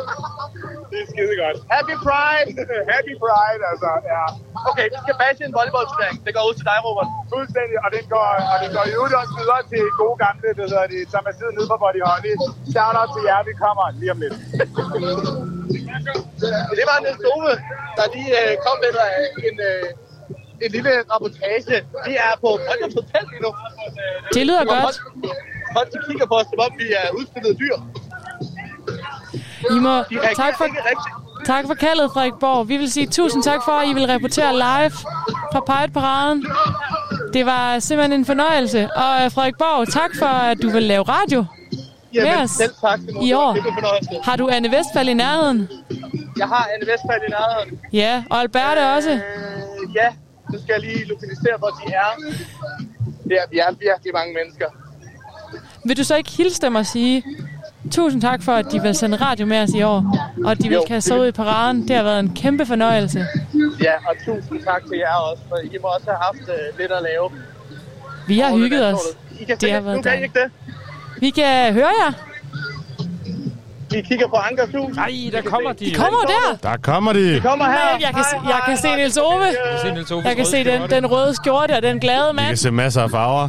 Det 0.91 0.99
er 1.03 1.07
skide 1.12 1.35
godt. 1.43 1.57
Happy 1.75 1.95
Pride! 2.07 2.49
Happy 2.95 3.12
Pride, 3.23 3.62
altså, 3.73 3.91
ja. 4.12 4.25
Okay, 4.70 4.87
vi 4.95 4.99
skal 5.05 5.17
bashe 5.23 5.43
en 5.49 5.55
volleyballturnering. 5.59 6.17
Det 6.27 6.33
går 6.37 6.45
ud 6.49 6.55
til 6.61 6.67
dig, 6.70 6.78
Robert. 6.87 7.09
Fuldstændig, 7.35 7.77
og 7.85 7.89
det 7.95 8.03
går, 8.15 8.28
og 8.53 8.57
det 8.62 8.69
går 8.77 8.85
øvrigt 8.97 9.17
også 9.23 9.35
videre 9.41 9.62
til 9.73 9.83
gode 10.03 10.17
gamle, 10.25 10.49
det 10.59 10.65
hedder 10.73 10.87
de, 10.95 10.99
som 11.15 11.23
er 11.31 11.35
siddet 11.39 11.55
nede 11.57 11.67
på 11.73 11.77
Body 11.83 12.03
Holly. 12.09 12.33
Shout 12.73 12.97
out 13.01 13.09
til 13.15 13.23
jer, 13.28 13.41
vi 13.51 13.55
kommer 13.65 13.85
lige 14.01 14.11
om 14.15 14.19
lidt. 14.25 14.37
Det 16.78 16.85
var 16.91 16.97
Niels 17.05 17.25
Ove, 17.33 17.53
der 17.99 18.05
lige 18.15 18.33
øh, 18.41 18.53
kom 18.65 18.77
med 18.85 18.93
øh, 19.07 19.47
en, 19.49 19.57
øh, 19.70 19.85
en 20.62 20.70
lille 20.73 20.91
rapportage. 21.12 21.77
Vi 22.07 22.15
er 22.27 22.33
på 22.41 22.49
Brøndums 22.67 22.95
Hotel 22.95 23.25
lige 23.33 23.43
nu. 23.43 23.51
Det 24.35 24.47
lyder 24.47 24.65
godt. 24.65 24.83
Folk, 24.83 24.97
folk 25.77 25.89
de 25.93 25.99
kigger 26.09 26.27
på 26.27 26.35
os, 26.35 26.47
som 26.53 26.59
om 26.67 26.73
vi 26.78 26.87
er 27.01 27.07
udstillede 27.19 27.55
dyr. 27.62 27.77
I 29.77 29.78
må, 29.78 29.95
tak, 30.37 30.55
for, 30.59 30.67
tak 31.47 31.67
for 31.67 31.75
kaldet, 31.75 32.11
Frederik 32.12 32.33
Borg. 32.41 32.69
Vi 32.69 32.77
vil 32.77 32.91
sige 32.93 33.07
tusind 33.07 33.43
tak 33.43 33.61
for, 33.65 33.73
at 33.73 33.89
I 33.89 33.93
vil 33.93 34.07
rapportere 34.07 34.53
live 34.53 34.91
fra 35.53 35.61
Pride-paraden. 35.61 36.47
Det 37.33 37.47
var 37.47 37.78
simpelthen 37.78 38.20
en 38.20 38.25
fornøjelse. 38.27 38.89
Og 38.97 39.25
øh, 39.25 39.31
Frederik 39.31 39.59
Borg, 39.59 39.89
tak 39.89 40.11
for, 40.19 40.27
at 40.27 40.62
du 40.62 40.70
vil 40.70 40.83
lave 40.83 41.03
radio 41.03 41.45
med 42.15 42.23
Jamen, 42.23 42.45
os 42.45 42.51
selv 42.51 42.73
tak. 42.81 43.01
I 43.23 43.33
år. 43.33 43.57
Har 44.25 44.37
du 44.37 44.49
Anne 44.49 44.70
Vestfald 44.70 45.09
i 45.09 45.15
nærheden? 45.15 45.69
Jeg 46.39 46.49
har 46.49 46.69
Anne 46.75 46.87
Vestfald 46.93 47.23
i 47.28 47.31
nærheden. 47.31 47.81
Ja, 47.93 48.25
og 48.31 48.41
Alberte 48.41 48.95
også. 48.97 49.11
Øh, 49.11 49.20
ja, 49.95 50.09
nu 50.52 50.59
skal 50.62 50.73
jeg 50.73 50.81
lige 50.81 51.05
lokalisere, 51.05 51.57
hvor 51.59 51.68
de 51.68 51.93
er. 51.93 52.09
Det 53.25 53.33
er, 53.33 53.47
vi 53.51 53.59
er 53.59 53.70
virkelig 53.70 54.12
mange 54.12 54.35
mennesker. 54.35 54.67
Vil 55.85 55.97
du 55.97 56.05
så 56.05 56.17
ikke 56.17 56.31
hilse 56.31 56.60
dem 56.62 56.75
og 56.75 56.86
sige, 56.86 57.25
tusind 57.91 58.23
tak 58.23 58.43
for, 58.43 58.52
at 58.52 58.67
de 58.73 58.83
vil 58.83 58.94
sende 58.94 59.17
radio 59.17 59.47
med 59.47 59.62
os 59.62 59.70
i 59.70 59.83
år, 59.83 60.31
og 60.44 60.51
at 60.51 60.59
de 60.59 60.68
vil 60.68 60.81
kaste 60.89 61.20
ud 61.20 61.27
i 61.27 61.33
paraden. 61.33 61.89
Det 61.89 61.97
har 61.97 62.02
været 62.02 62.20
en 62.20 62.35
kæmpe 62.35 62.67
fornøjelse. 62.67 63.27
Ja, 63.83 63.93
og 64.09 64.15
tusind 64.25 64.62
tak 64.65 64.83
til 64.91 64.99
jer 64.99 65.15
også, 65.15 65.43
for 65.49 65.57
I 65.57 65.78
må 65.83 65.89
også 65.89 66.07
have 66.07 66.18
haft 66.23 66.49
øh, 66.49 66.78
lidt 66.78 66.93
at 66.93 67.02
lave. 67.02 67.31
Vi 68.27 68.39
har 68.39 68.57
hygget 68.57 68.86
os. 68.86 69.01
I 69.41 69.44
kan 69.44 69.57
Det 69.57 69.73
har 69.73 69.81
nu 69.81 69.86
været 69.86 70.05
kan 70.05 70.20
I 70.20 70.23
ikke 70.23 70.41
det. 70.41 70.51
Vi 71.20 71.31
kan 71.31 71.73
høre 71.73 71.93
jer. 72.05 72.28
Vi 73.91 74.00
kigger 74.02 74.28
på 74.28 74.36
Ankers 74.36 74.68
hus. 74.75 74.97
Nej, 74.97 75.10
der 75.33 75.42
kommer 75.42 75.73
de. 75.73 75.84
De 75.84 75.94
kommer 75.94 76.18
der. 76.20 76.68
Der 76.70 76.76
kommer 76.83 77.12
de. 77.12 77.34
De 77.34 77.41
kommer 77.41 77.65
her. 77.65 77.73
Nej, 77.73 77.99
jeg 78.00 78.10
kan, 78.15 78.25
se, 78.31 78.36
jeg 78.49 78.60
kan 78.67 78.76
se 78.76 78.97
Niels 78.97 79.17
Ove. 79.17 79.42
Jeg 80.25 80.36
kan 80.36 80.47
se 80.47 80.57
Jeg 80.57 80.65
den, 80.81 80.91
den 80.91 81.07
røde 81.07 81.34
skjorte 81.34 81.73
og 81.76 81.83
den 81.83 82.00
glade 82.00 82.28
Vi 82.33 82.36
mand. 82.36 82.49
kan 82.49 82.57
se 82.57 82.70
masser 82.70 83.02
af 83.02 83.10
farver. 83.10 83.49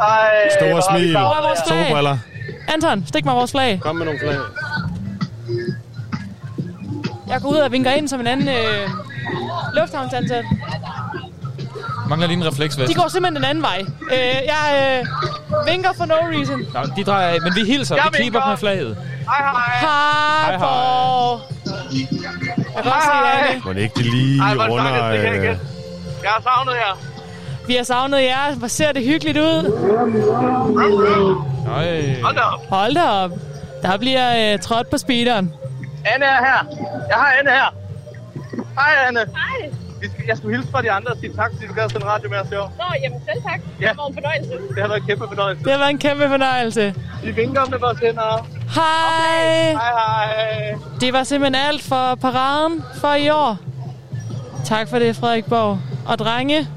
Ej, 0.00 0.50
Store 0.60 0.82
smil. 0.90 1.10
Hvor 1.10 1.20
er 1.20 1.42
vores 1.46 1.60
der. 1.60 1.66
flag? 1.68 1.86
Solbriller. 1.86 2.18
Anton, 2.74 3.04
stik 3.06 3.24
mig 3.24 3.34
vores 3.34 3.50
flag. 3.50 3.80
Kom 3.82 3.96
med 3.96 4.04
nogle 4.06 4.20
flag. 4.22 4.36
Jeg 7.28 7.40
går 7.40 7.48
ud 7.48 7.56
og 7.56 7.72
vinker 7.72 7.90
ind 7.90 8.08
som 8.08 8.20
en 8.20 8.26
anden 8.26 8.48
øh, 8.48 8.88
lufthavnsansat. 9.74 10.44
Mangler 12.08 12.26
lige 12.26 12.36
en 12.38 12.46
refleksvest. 12.46 12.88
De 12.88 12.94
går 12.94 13.08
simpelthen 13.08 13.36
den 13.36 13.44
anden 13.44 13.62
vej. 13.62 13.84
Øh, 14.12 14.18
jeg 14.46 15.00
øh, 15.00 15.66
vinker 15.66 15.90
for 15.96 16.04
no 16.04 16.14
reason. 16.14 16.60
Nå, 16.74 16.80
de 16.96 17.04
drejer 17.04 17.28
af, 17.28 17.40
men 17.42 17.52
vi 17.54 17.64
hilser. 17.64 17.94
Jeg 17.96 18.04
vi 18.12 18.22
kigger 18.22 18.48
med 18.48 18.56
flaget. 18.56 18.96
Hej, 18.96 19.36
hej. 19.38 19.78
Hej, 19.80 20.56
Hej. 20.56 20.76
Jeg 22.74 22.82
kan 22.82 22.92
også 22.92 23.08
se. 23.08 23.48
Anne. 23.48 23.62
Må 23.64 23.72
det 23.72 23.80
ikke 23.80 23.94
det 23.96 24.04
lige 24.06 24.42
Ej, 24.42 24.54
hvor 24.54 24.78
er 24.80 25.14
jeg 25.14 25.24
Øh, 25.28 25.34
ikke. 25.34 25.58
Jeg 26.22 26.30
har 26.30 26.42
savnet 26.42 26.72
jer. 26.74 26.98
Vi 27.66 27.74
har 27.74 27.82
savnet 27.84 28.22
jer. 28.22 28.54
Hvor 28.54 28.68
ser 28.68 28.92
det 28.92 29.04
hyggeligt 29.04 29.38
ud. 29.38 29.62
Nej. 31.66 32.20
Hold 32.22 32.34
da 32.36 32.40
op. 32.42 32.60
Hold 32.70 32.94
da 32.94 33.02
op. 33.02 33.30
Der 33.82 33.96
bliver 33.98 34.52
øh, 34.54 34.58
trådt 34.58 34.90
på 34.90 34.98
speederen. 34.98 35.54
Anne 36.14 36.24
er 36.24 36.38
her. 36.44 36.66
Jeg 37.08 37.16
har 37.16 37.32
Anne 37.38 37.50
her. 37.50 37.74
Hej, 38.74 39.06
Anne. 39.08 39.20
Hej. 39.20 39.70
Vi 40.06 40.10
skal, 40.12 40.24
jeg 40.28 40.36
skulle 40.36 40.56
hilse 40.56 40.70
fra 40.72 40.82
de 40.82 40.90
andre 40.90 41.10
og 41.12 41.18
sige 41.20 41.32
tak, 41.40 41.50
fordi 41.54 41.66
du 41.66 41.74
gad 41.74 41.88
sende 41.88 42.06
radio 42.06 42.28
med 42.30 42.38
os 42.38 42.50
i 42.52 42.54
år. 42.54 42.68
Nå, 42.82 42.84
jamen 43.02 43.20
selv 43.28 43.42
tak. 43.42 43.60
Ja. 43.80 43.88
Det 43.88 43.96
var 43.96 44.06
en 44.06 44.14
fornøjelse. 44.14 44.50
Det 44.74 44.80
har 44.82 44.88
været 44.88 45.00
en 45.00 45.06
kæmpe 45.06 45.26
fornøjelse. 45.28 45.64
Det 45.64 45.72
har 45.72 45.78
været 45.78 45.90
en 45.90 45.98
kæmpe 45.98 46.28
fornøjelse. 46.28 46.94
Vi 47.24 47.30
vinker 47.30 47.64
med 47.70 47.78
vores 47.78 47.98
hænder. 47.98 48.48
Hej. 48.78 49.72
Hej, 49.72 49.92
hej. 50.00 50.74
Det 51.00 51.12
var 51.12 51.24
simpelthen 51.24 51.66
alt 51.68 51.82
for 51.82 52.14
paraden 52.14 52.84
for 53.00 53.14
i 53.14 53.28
år. 53.30 53.56
Tak 54.64 54.88
for 54.88 54.98
det, 54.98 55.16
Frederik 55.16 55.44
Borg. 55.44 55.78
Og 56.06 56.18
drenge, 56.18 56.68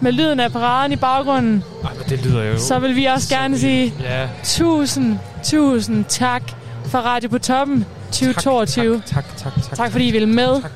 med 0.00 0.12
lyden 0.12 0.40
af 0.40 0.52
paraden 0.52 0.92
i 0.92 0.96
baggrunden, 0.96 1.64
Ej, 1.84 1.90
men 1.94 2.04
det 2.08 2.26
lyder 2.26 2.44
jo... 2.44 2.58
så 2.58 2.78
vil 2.78 2.96
vi 2.96 3.04
også 3.04 3.28
gerne 3.36 3.58
sige 3.58 3.94
Ja, 4.00 4.28
tusind, 4.44 5.18
tusind 5.44 6.04
tak 6.04 6.42
for 6.84 6.98
Radio 6.98 7.28
på 7.28 7.38
Toppen 7.38 7.86
2022. 8.12 9.02
tak, 9.06 9.24
tak, 9.36 9.52
tak. 9.62 9.76
Tak 9.76 9.92
fordi 9.92 10.08
I 10.08 10.10
ville 10.12 10.28
med. 10.28 10.62
Tak. 10.62 10.70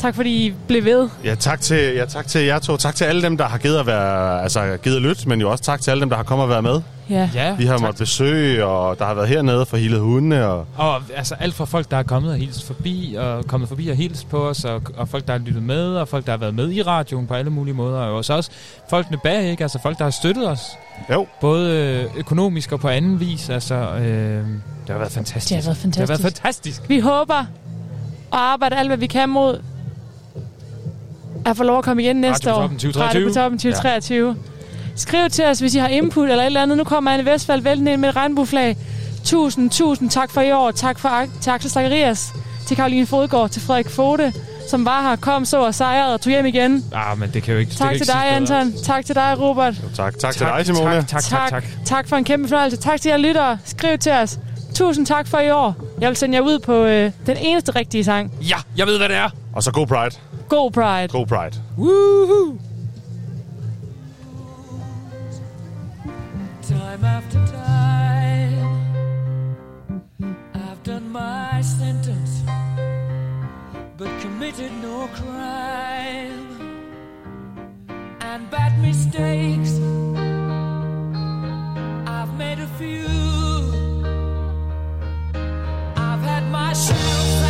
Tak 0.00 0.14
fordi 0.14 0.46
I 0.46 0.54
blev 0.68 0.84
ved. 0.84 1.08
Ja, 1.24 1.34
tak 1.34 1.60
til, 1.60 1.94
ja, 1.94 2.04
tak 2.04 2.26
til 2.26 2.40
jer 2.44 2.58
to. 2.58 2.76
Tak 2.76 2.94
til 2.94 3.04
alle 3.04 3.22
dem, 3.22 3.36
der 3.36 3.44
har 3.44 3.58
givet 3.58 3.78
at, 3.78 3.86
være, 3.86 4.42
altså, 4.42 4.76
givet 4.82 4.96
at 4.96 5.02
lytte, 5.02 5.28
men 5.28 5.40
jo 5.40 5.50
også 5.50 5.64
tak 5.64 5.80
til 5.80 5.90
alle 5.90 6.00
dem, 6.00 6.08
der 6.10 6.16
har 6.16 6.22
kommet 6.24 6.42
og 6.42 6.48
været 6.50 6.62
med. 6.62 6.80
Ja. 7.10 7.30
Ja, 7.34 7.54
Vi 7.54 7.64
har 7.66 7.78
måttet 7.78 7.98
besøge, 7.98 8.64
og 8.64 8.98
der 8.98 9.04
har 9.04 9.14
været 9.14 9.28
hernede 9.28 9.66
for 9.66 9.76
hele 9.76 9.98
hundene. 9.98 10.46
Og, 10.46 10.66
Og 10.76 11.02
altså 11.16 11.34
alt 11.34 11.54
fra 11.54 11.64
folk, 11.64 11.90
der 11.90 11.96
er 11.96 12.02
kommet 12.02 12.32
og 12.32 12.38
hilst 12.38 12.66
forbi, 12.66 13.16
og 13.18 13.44
kommet 13.46 13.68
forbi 13.68 13.88
og 13.88 13.96
hilst 13.96 14.28
på 14.28 14.48
os, 14.48 14.64
og, 14.64 14.82
og 14.96 15.08
folk, 15.08 15.26
der 15.26 15.32
har 15.32 15.38
lyttet 15.40 15.62
med, 15.62 15.94
og 15.96 16.08
folk, 16.08 16.26
der 16.26 16.32
har 16.32 16.38
været 16.38 16.54
med 16.54 16.70
i 16.72 16.82
radioen 16.82 17.26
på 17.26 17.34
alle 17.34 17.50
mulige 17.50 17.74
måder, 17.74 17.98
og 17.98 18.14
også, 18.16 18.32
også 18.34 18.50
folkene 18.90 19.18
bag, 19.24 19.50
ikke? 19.50 19.64
Altså 19.64 19.78
folk, 19.82 19.98
der 19.98 20.04
har 20.04 20.10
støttet 20.10 20.48
os. 20.48 20.60
Jo. 21.12 21.26
Både 21.40 21.70
øh, 21.70 22.18
økonomisk 22.18 22.72
og 22.72 22.80
på 22.80 22.88
anden 22.88 23.20
vis. 23.20 23.48
Altså, 23.50 23.74
øh, 23.74 24.02
det 24.02 24.46
har 24.88 24.98
været 24.98 25.12
fantastisk. 25.12 25.48
Det 25.48 25.64
har 25.64 25.70
været 25.72 25.82
Det 25.84 25.96
har 25.96 26.06
været 26.06 26.20
fantastisk. 26.20 26.42
fantastisk. 26.42 26.88
Vi 26.88 27.00
håber 27.00 27.34
at 28.32 28.38
arbejde 28.38 28.76
alt, 28.76 28.88
hvad 28.88 28.98
vi 28.98 29.06
kan 29.06 29.28
mod 29.28 29.60
at 31.46 31.56
få 31.56 31.62
lov 31.62 31.78
at 31.78 31.84
komme 31.84 32.02
igen 32.02 32.16
næste 32.16 32.50
Radio 32.50 32.54
på 32.54 32.58
år. 32.58 32.62
toppen 32.62 32.78
2023. 32.78 33.20
Radio 33.22 33.28
på 33.28 33.34
toppen 33.34 33.58
2023. 33.58 34.28
Ja. 34.28 34.34
Skriv 34.96 35.28
til 35.30 35.44
os, 35.44 35.58
hvis 35.58 35.74
I 35.74 35.78
har 35.78 35.88
input 35.88 36.28
eller 36.30 36.42
et 36.42 36.46
eller 36.46 36.62
andet. 36.62 36.78
Nu 36.78 36.84
kommer 36.84 37.10
Anne 37.10 37.26
Vestfald 37.32 37.62
væltende 37.62 37.92
ind 37.92 38.00
med 38.00 38.08
et 38.08 38.16
regnbueflag. 38.16 38.76
Tusind, 39.24 39.70
tusind 39.70 40.10
tak 40.10 40.30
for 40.30 40.40
i 40.40 40.52
år. 40.52 40.70
Tak 40.70 40.98
for 40.98 41.08
Ak- 41.08 41.58
til 41.60 41.70
Zacharias, 41.70 42.32
til 42.66 42.76
Karoline 42.76 43.06
Fodgaard, 43.06 43.50
til 43.50 43.62
Frederik 43.62 43.90
Fote, 43.90 44.32
som 44.70 44.84
var 44.84 45.02
her, 45.08 45.16
kom, 45.16 45.44
så 45.44 45.60
og 45.66 45.74
sejrede 45.74 46.14
og 46.14 46.20
tog 46.20 46.30
hjem 46.30 46.46
igen. 46.46 46.84
Ah, 46.94 47.18
men 47.18 47.30
det 47.34 47.42
kan 47.42 47.54
jo 47.54 47.60
ikke... 47.60 47.72
Tak 47.74 47.96
til 47.96 48.06
dig. 48.06 48.36
Anton. 48.36 48.72
Tak 48.84 49.04
til 49.04 49.14
dig, 49.14 49.34
Robert. 49.40 49.74
tak, 49.74 50.12
tak, 50.12 50.18
tak 50.18 50.32
til 50.32 50.46
dig, 50.46 50.66
Simone. 50.66 50.94
Tak, 50.94 51.08
tak, 51.08 51.22
tak, 51.22 51.50
tak. 51.50 51.64
tak 51.86 52.08
for 52.08 52.16
en 52.16 52.24
kæmpe 52.24 52.48
fornøjelse. 52.48 52.76
Tak 52.76 53.00
til 53.00 53.08
jer 53.08 53.16
lyttere. 53.16 53.58
Skriv 53.64 53.98
til 53.98 54.12
os. 54.12 54.38
Tusind 54.74 55.06
tak 55.06 55.26
for 55.28 55.38
i 55.38 55.50
år. 55.50 55.74
Jeg 56.00 56.08
vil 56.08 56.16
sende 56.16 56.36
jer 56.36 56.42
ud 56.42 56.58
på 56.58 56.74
øh, 56.84 57.12
den 57.26 57.36
eneste 57.40 57.72
rigtige 57.76 58.04
sang. 58.04 58.32
Ja, 58.42 58.56
jeg 58.76 58.86
ved, 58.86 58.98
hvad 58.98 59.08
det 59.08 59.16
er. 59.16 59.28
Og 59.52 59.62
så 59.62 59.72
god 59.72 59.86
Pride. 59.86 60.10
God 60.50 60.72
Pride. 60.74 61.12
God 61.12 61.28
Pride. 61.28 61.56
Woohoo! 61.78 62.58
Time 66.68 67.04
after 67.04 67.38
time, 67.46 68.82
I've 70.52 70.82
done 70.82 71.08
my 71.12 71.60
sentence, 71.60 72.42
but 73.96 74.08
committed 74.20 74.72
no 74.82 75.06
crime 75.14 76.48
and 78.20 78.50
bad 78.50 78.76
mistakes. 78.80 79.78
I've 82.08 82.34
made 82.36 82.58
a 82.58 82.66
few. 82.76 83.06
I've 85.96 86.22
had 86.22 86.50
my 86.50 86.72
shells 86.72 87.49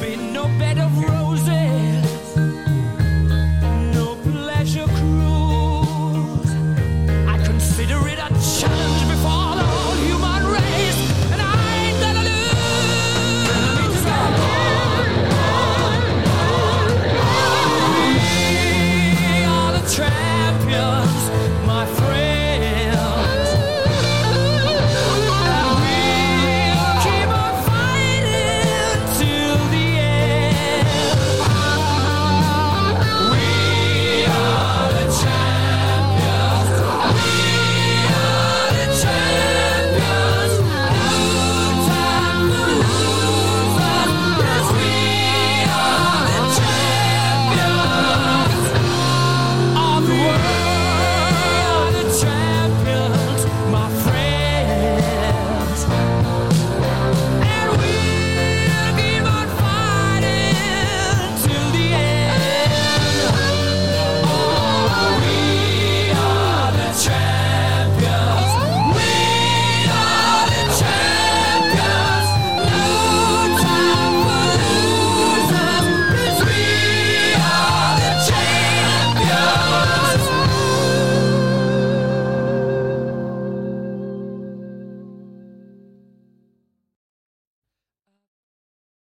been 0.00 0.32
no 0.32 0.44
bed 0.58 0.78
of 0.78 0.96
roses. 0.98 1.65